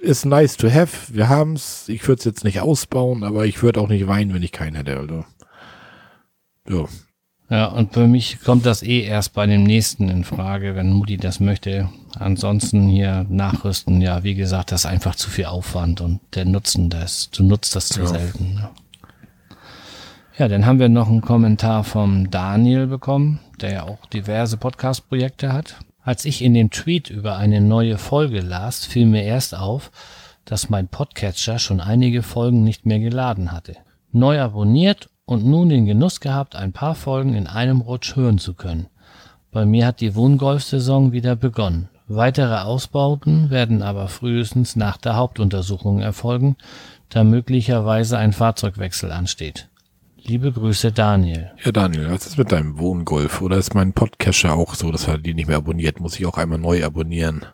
ist 0.00 0.24
nice 0.26 0.56
to 0.56 0.70
have. 0.70 1.14
Wir 1.14 1.28
haben's. 1.28 1.88
Ich 1.88 2.06
würde 2.08 2.18
es 2.20 2.24
jetzt 2.24 2.44
nicht 2.44 2.60
ausbauen, 2.60 3.22
aber 3.24 3.46
ich 3.46 3.62
würde 3.62 3.80
auch 3.80 3.88
nicht 3.88 4.06
weinen, 4.06 4.32
wenn 4.34 4.42
ich 4.42 4.52
keinen 4.52 4.76
hätte. 4.76 4.96
Also. 4.98 5.24
Ja. 6.68 6.84
Ja, 7.50 7.66
und 7.66 7.94
für 7.94 8.06
mich 8.06 8.40
kommt 8.44 8.66
das 8.66 8.82
eh 8.82 9.00
erst 9.00 9.32
bei 9.32 9.46
dem 9.46 9.62
nächsten 9.62 10.10
in 10.10 10.22
Frage, 10.24 10.74
wenn 10.74 10.92
Mutti 10.92 11.16
das 11.16 11.40
möchte. 11.40 11.88
Ansonsten 12.18 12.88
hier 12.88 13.24
nachrüsten, 13.30 14.02
ja, 14.02 14.22
wie 14.22 14.34
gesagt, 14.34 14.70
das 14.70 14.80
ist 14.82 14.86
einfach 14.86 15.14
zu 15.14 15.30
viel 15.30 15.46
Aufwand 15.46 16.02
und 16.02 16.20
der 16.34 16.44
Nutzen, 16.44 16.90
das, 16.90 17.30
du 17.30 17.42
nutzt 17.44 17.74
das 17.74 17.88
zu 17.88 18.00
Ja. 18.00 18.06
selten. 18.06 18.54
ne? 18.54 18.68
Ja, 20.36 20.46
dann 20.48 20.66
haben 20.66 20.78
wir 20.78 20.90
noch 20.90 21.08
einen 21.08 21.22
Kommentar 21.22 21.84
vom 21.84 22.30
Daniel 22.30 22.86
bekommen, 22.86 23.40
der 23.62 23.72
ja 23.72 23.82
auch 23.84 24.04
diverse 24.06 24.56
Podcast-Projekte 24.58 25.50
hat. 25.52 25.76
Als 26.08 26.24
ich 26.24 26.40
in 26.40 26.54
dem 26.54 26.70
Tweet 26.70 27.10
über 27.10 27.36
eine 27.36 27.60
neue 27.60 27.98
Folge 27.98 28.40
las, 28.40 28.86
fiel 28.86 29.04
mir 29.04 29.24
erst 29.24 29.54
auf, 29.54 29.90
dass 30.46 30.70
mein 30.70 30.88
Podcatcher 30.88 31.58
schon 31.58 31.82
einige 31.82 32.22
Folgen 32.22 32.64
nicht 32.64 32.86
mehr 32.86 32.98
geladen 32.98 33.52
hatte. 33.52 33.76
Neu 34.10 34.40
abonniert 34.40 35.10
und 35.26 35.44
nun 35.44 35.68
den 35.68 35.84
Genuss 35.84 36.20
gehabt, 36.20 36.56
ein 36.56 36.72
paar 36.72 36.94
Folgen 36.94 37.34
in 37.34 37.46
einem 37.46 37.82
Rutsch 37.82 38.16
hören 38.16 38.38
zu 38.38 38.54
können. 38.54 38.86
Bei 39.50 39.66
mir 39.66 39.84
hat 39.86 40.00
die 40.00 40.14
Wohngolf-Saison 40.14 41.12
wieder 41.12 41.36
begonnen. 41.36 41.90
Weitere 42.06 42.56
Ausbauten 42.56 43.50
werden 43.50 43.82
aber 43.82 44.08
frühestens 44.08 44.76
nach 44.76 44.96
der 44.96 45.14
Hauptuntersuchung 45.14 46.00
erfolgen, 46.00 46.56
da 47.10 47.22
möglicherweise 47.22 48.16
ein 48.16 48.32
Fahrzeugwechsel 48.32 49.12
ansteht. 49.12 49.68
Liebe 50.28 50.52
Grüße, 50.52 50.92
Daniel. 50.92 51.52
Ja, 51.64 51.72
Daniel, 51.72 52.10
was 52.10 52.26
ist 52.26 52.36
mit 52.36 52.52
deinem 52.52 52.78
Wohngolf? 52.78 53.40
Oder 53.40 53.56
ist 53.56 53.74
mein 53.74 53.94
Podcatcher 53.94 54.52
auch 54.52 54.74
so, 54.74 54.92
dass 54.92 55.08
er 55.08 55.16
die 55.16 55.32
nicht 55.32 55.48
mehr 55.48 55.56
abonniert? 55.56 56.00
Muss 56.00 56.20
ich 56.20 56.26
auch 56.26 56.36
einmal 56.36 56.58
neu 56.58 56.84
abonnieren? 56.84 57.46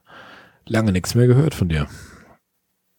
Lange 0.66 0.90
nichts 0.90 1.14
mehr 1.14 1.28
gehört 1.28 1.54
von 1.54 1.68
dir. 1.68 1.86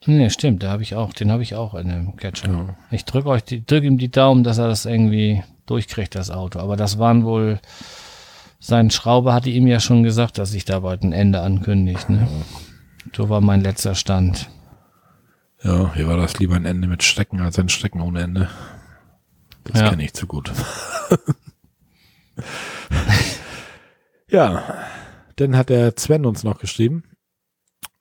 Nee, 0.05 0.29
stimmt, 0.29 0.63
da 0.63 0.71
habe 0.71 0.81
ich 0.81 0.95
auch, 0.95 1.11
den 1.11 1.29
habe 1.29 1.43
ich 1.43 1.55
auch 1.55 1.73
in 1.73 1.89
dem 1.89 2.15
Catcher. 2.15 2.49
Ja. 2.49 2.75
Ich 2.89 3.03
drücke 3.03 3.27
euch 3.27 3.43
die, 3.43 3.65
drück 3.65 3.83
ihm 3.83 3.97
die 3.97 4.09
Daumen, 4.09 4.45
dass 4.45 4.59
er 4.59 4.69
das 4.69 4.85
irgendwie 4.85 5.43
durchkriegt, 5.65 6.15
das 6.15 6.31
Auto. 6.31 6.59
Aber 6.59 6.77
das 6.77 6.97
waren 6.97 7.25
wohl, 7.25 7.59
sein 8.59 8.91
Schrauber 8.91 9.33
hatte 9.33 9.49
ihm 9.49 9.67
ja 9.67 9.81
schon 9.81 10.03
gesagt, 10.03 10.37
dass 10.37 10.51
sich 10.51 10.63
da 10.63 10.79
bald 10.79 11.03
ein 11.03 11.11
Ende 11.11 11.41
ankündigt. 11.41 12.09
Ne? 12.09 12.29
So 13.13 13.27
war 13.27 13.41
mein 13.41 13.59
letzter 13.59 13.93
Stand. 13.93 14.49
Ja, 15.61 15.93
hier 15.95 16.07
war 16.07 16.15
das 16.15 16.39
lieber 16.39 16.55
ein 16.55 16.65
Ende 16.65 16.87
mit 16.87 17.03
Strecken 17.03 17.41
als 17.41 17.59
ein 17.59 17.67
Strecken 17.67 17.99
ohne 17.99 18.21
Ende. 18.21 18.47
Das 19.65 19.81
ja. 19.81 19.89
kenne 19.89 20.05
ich 20.05 20.13
zu 20.13 20.27
gut. 20.27 20.51
ja, 24.29 24.85
dann 25.35 25.57
hat 25.57 25.69
der 25.69 25.93
Sven 25.97 26.25
uns 26.25 26.43
noch 26.43 26.59
geschrieben. 26.59 27.03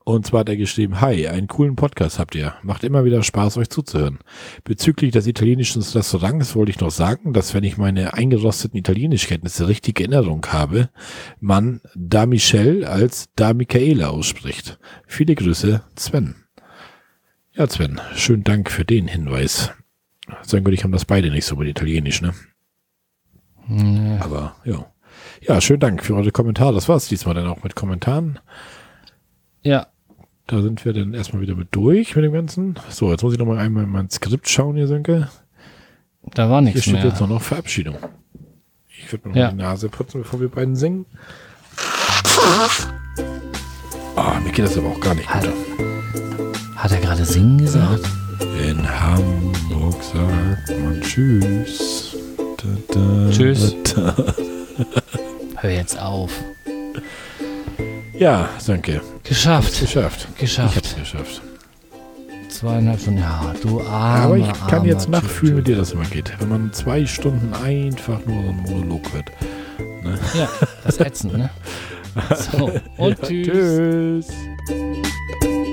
Und 0.06 0.26
zwar 0.26 0.40
hat 0.40 0.50
er 0.50 0.58
geschrieben, 0.58 1.00
Hi, 1.00 1.26
einen 1.28 1.46
coolen 1.46 1.76
Podcast 1.76 2.18
habt 2.18 2.34
ihr. 2.34 2.54
Macht 2.62 2.84
immer 2.84 3.06
wieder 3.06 3.22
Spaß, 3.22 3.56
euch 3.56 3.70
zuzuhören. 3.70 4.18
Bezüglich 4.62 5.12
des 5.12 5.26
italienischen 5.26 5.80
Restaurants 5.80 6.54
wollte 6.54 6.70
ich 6.70 6.80
noch 6.80 6.90
sagen, 6.90 7.32
dass 7.32 7.54
wenn 7.54 7.64
ich 7.64 7.78
meine 7.78 8.12
eingerosteten 8.12 8.78
Italienischkenntnisse 8.78 9.66
richtig 9.66 10.00
in 10.00 10.12
Erinnerung 10.12 10.44
habe, 10.48 10.90
man 11.40 11.80
Da 11.94 12.26
Michelle 12.26 12.86
als 12.86 13.30
Da 13.34 13.54
Michaela 13.54 14.10
ausspricht. 14.10 14.78
Viele 15.06 15.34
Grüße, 15.34 15.82
Sven. 15.96 16.34
Ja, 17.52 17.66
Sven, 17.66 17.98
schönen 18.14 18.44
Dank 18.44 18.70
für 18.70 18.84
den 18.84 19.08
Hinweis. 19.08 19.72
Ich, 20.26 20.84
haben 20.84 20.92
das 20.92 21.04
beide 21.04 21.30
nicht 21.30 21.44
so 21.44 21.56
mit 21.56 21.68
Italienisch, 21.68 22.22
ne? 22.22 22.32
Nee. 23.66 24.18
Aber 24.20 24.56
ja. 24.64 24.86
Ja, 25.40 25.60
schönen 25.60 25.80
Dank 25.80 26.02
für 26.02 26.14
eure 26.14 26.32
Kommentare. 26.32 26.74
Das 26.74 26.88
war 26.88 26.96
es 26.96 27.08
diesmal 27.08 27.34
dann 27.34 27.46
auch 27.46 27.62
mit 27.62 27.74
Kommentaren. 27.74 28.38
Ja. 29.62 29.86
Da 30.46 30.60
sind 30.60 30.84
wir 30.84 30.92
dann 30.92 31.14
erstmal 31.14 31.42
wieder 31.42 31.54
mit 31.54 31.68
durch 31.70 32.14
mit 32.16 32.24
dem 32.24 32.32
Ganzen. 32.32 32.78
So, 32.90 33.10
jetzt 33.10 33.22
muss 33.22 33.32
ich 33.32 33.38
noch 33.38 33.46
mal 33.46 33.58
einmal 33.58 33.84
in 33.84 33.90
mein 33.90 34.10
Skript 34.10 34.48
schauen 34.48 34.76
hier, 34.76 34.86
Sönke. 34.86 35.28
Da 36.34 36.50
war 36.50 36.60
nichts 36.60 36.86
mehr. 36.86 37.00
Hier 37.00 37.10
steht 37.10 37.20
jetzt 37.20 37.28
noch 37.28 37.42
Verabschiedung. 37.42 37.96
Ich 38.86 39.10
würde 39.10 39.28
mir 39.28 39.36
ja. 39.36 39.44
noch 39.46 39.52
die 39.52 39.62
Nase 39.62 39.88
putzen, 39.88 40.22
bevor 40.22 40.40
wir 40.40 40.48
beiden 40.48 40.76
singen. 40.76 41.06
Ah, 44.16 44.40
mir 44.40 44.52
geht 44.52 44.64
das 44.64 44.78
aber 44.78 44.88
auch 44.88 45.00
gar 45.00 45.14
nicht 45.14 45.28
hat, 45.28 45.48
Hat 46.76 46.92
er 46.92 47.00
gerade 47.00 47.24
singen 47.24 47.58
gesagt? 47.58 48.04
In 48.44 48.86
Hamburg 49.00 50.02
sagt 50.02 50.80
man 50.80 51.00
Tschüss. 51.00 52.16
Da, 52.36 52.94
da, 52.94 53.30
tschüss. 53.30 53.74
Da, 53.94 54.14
Hör 55.56 55.70
jetzt 55.70 55.98
auf. 55.98 56.30
Ja, 58.18 58.48
danke. 58.66 59.00
Geschafft. 59.22 59.80
Geschafft. 59.80 60.28
Geschafft. 60.38 60.76
Ich 60.76 60.82
hab's 60.82 60.96
geschafft. 60.96 61.42
Zweieinhalb 62.48 63.00
Stunden, 63.00 63.20
ja, 63.20 63.54
du 63.62 63.80
armer, 63.80 63.88
ja, 63.88 64.24
Aber 64.24 64.36
ich 64.36 64.66
kann 64.68 64.84
jetzt 64.84 65.08
nachfühlen, 65.08 65.56
wie 65.56 65.62
dir 65.62 65.76
das 65.76 65.92
immer 65.92 66.04
geht. 66.04 66.32
Wenn 66.38 66.48
man 66.50 66.72
zwei 66.72 67.06
Stunden 67.06 67.52
einfach 67.54 68.24
nur 68.26 68.42
so 68.44 68.48
ein 68.50 68.56
Monolog 68.62 69.12
hört. 69.12 69.30
Ne? 70.02 70.18
Ja, 70.34 70.48
das 70.84 70.96
ist 70.96 71.00
ätzend, 71.00 71.38
ne? 71.38 71.50
So, 72.52 72.70
und 72.98 73.18
ja, 73.18 73.26
tschüss. 73.26 74.26
tschüss. 74.26 75.63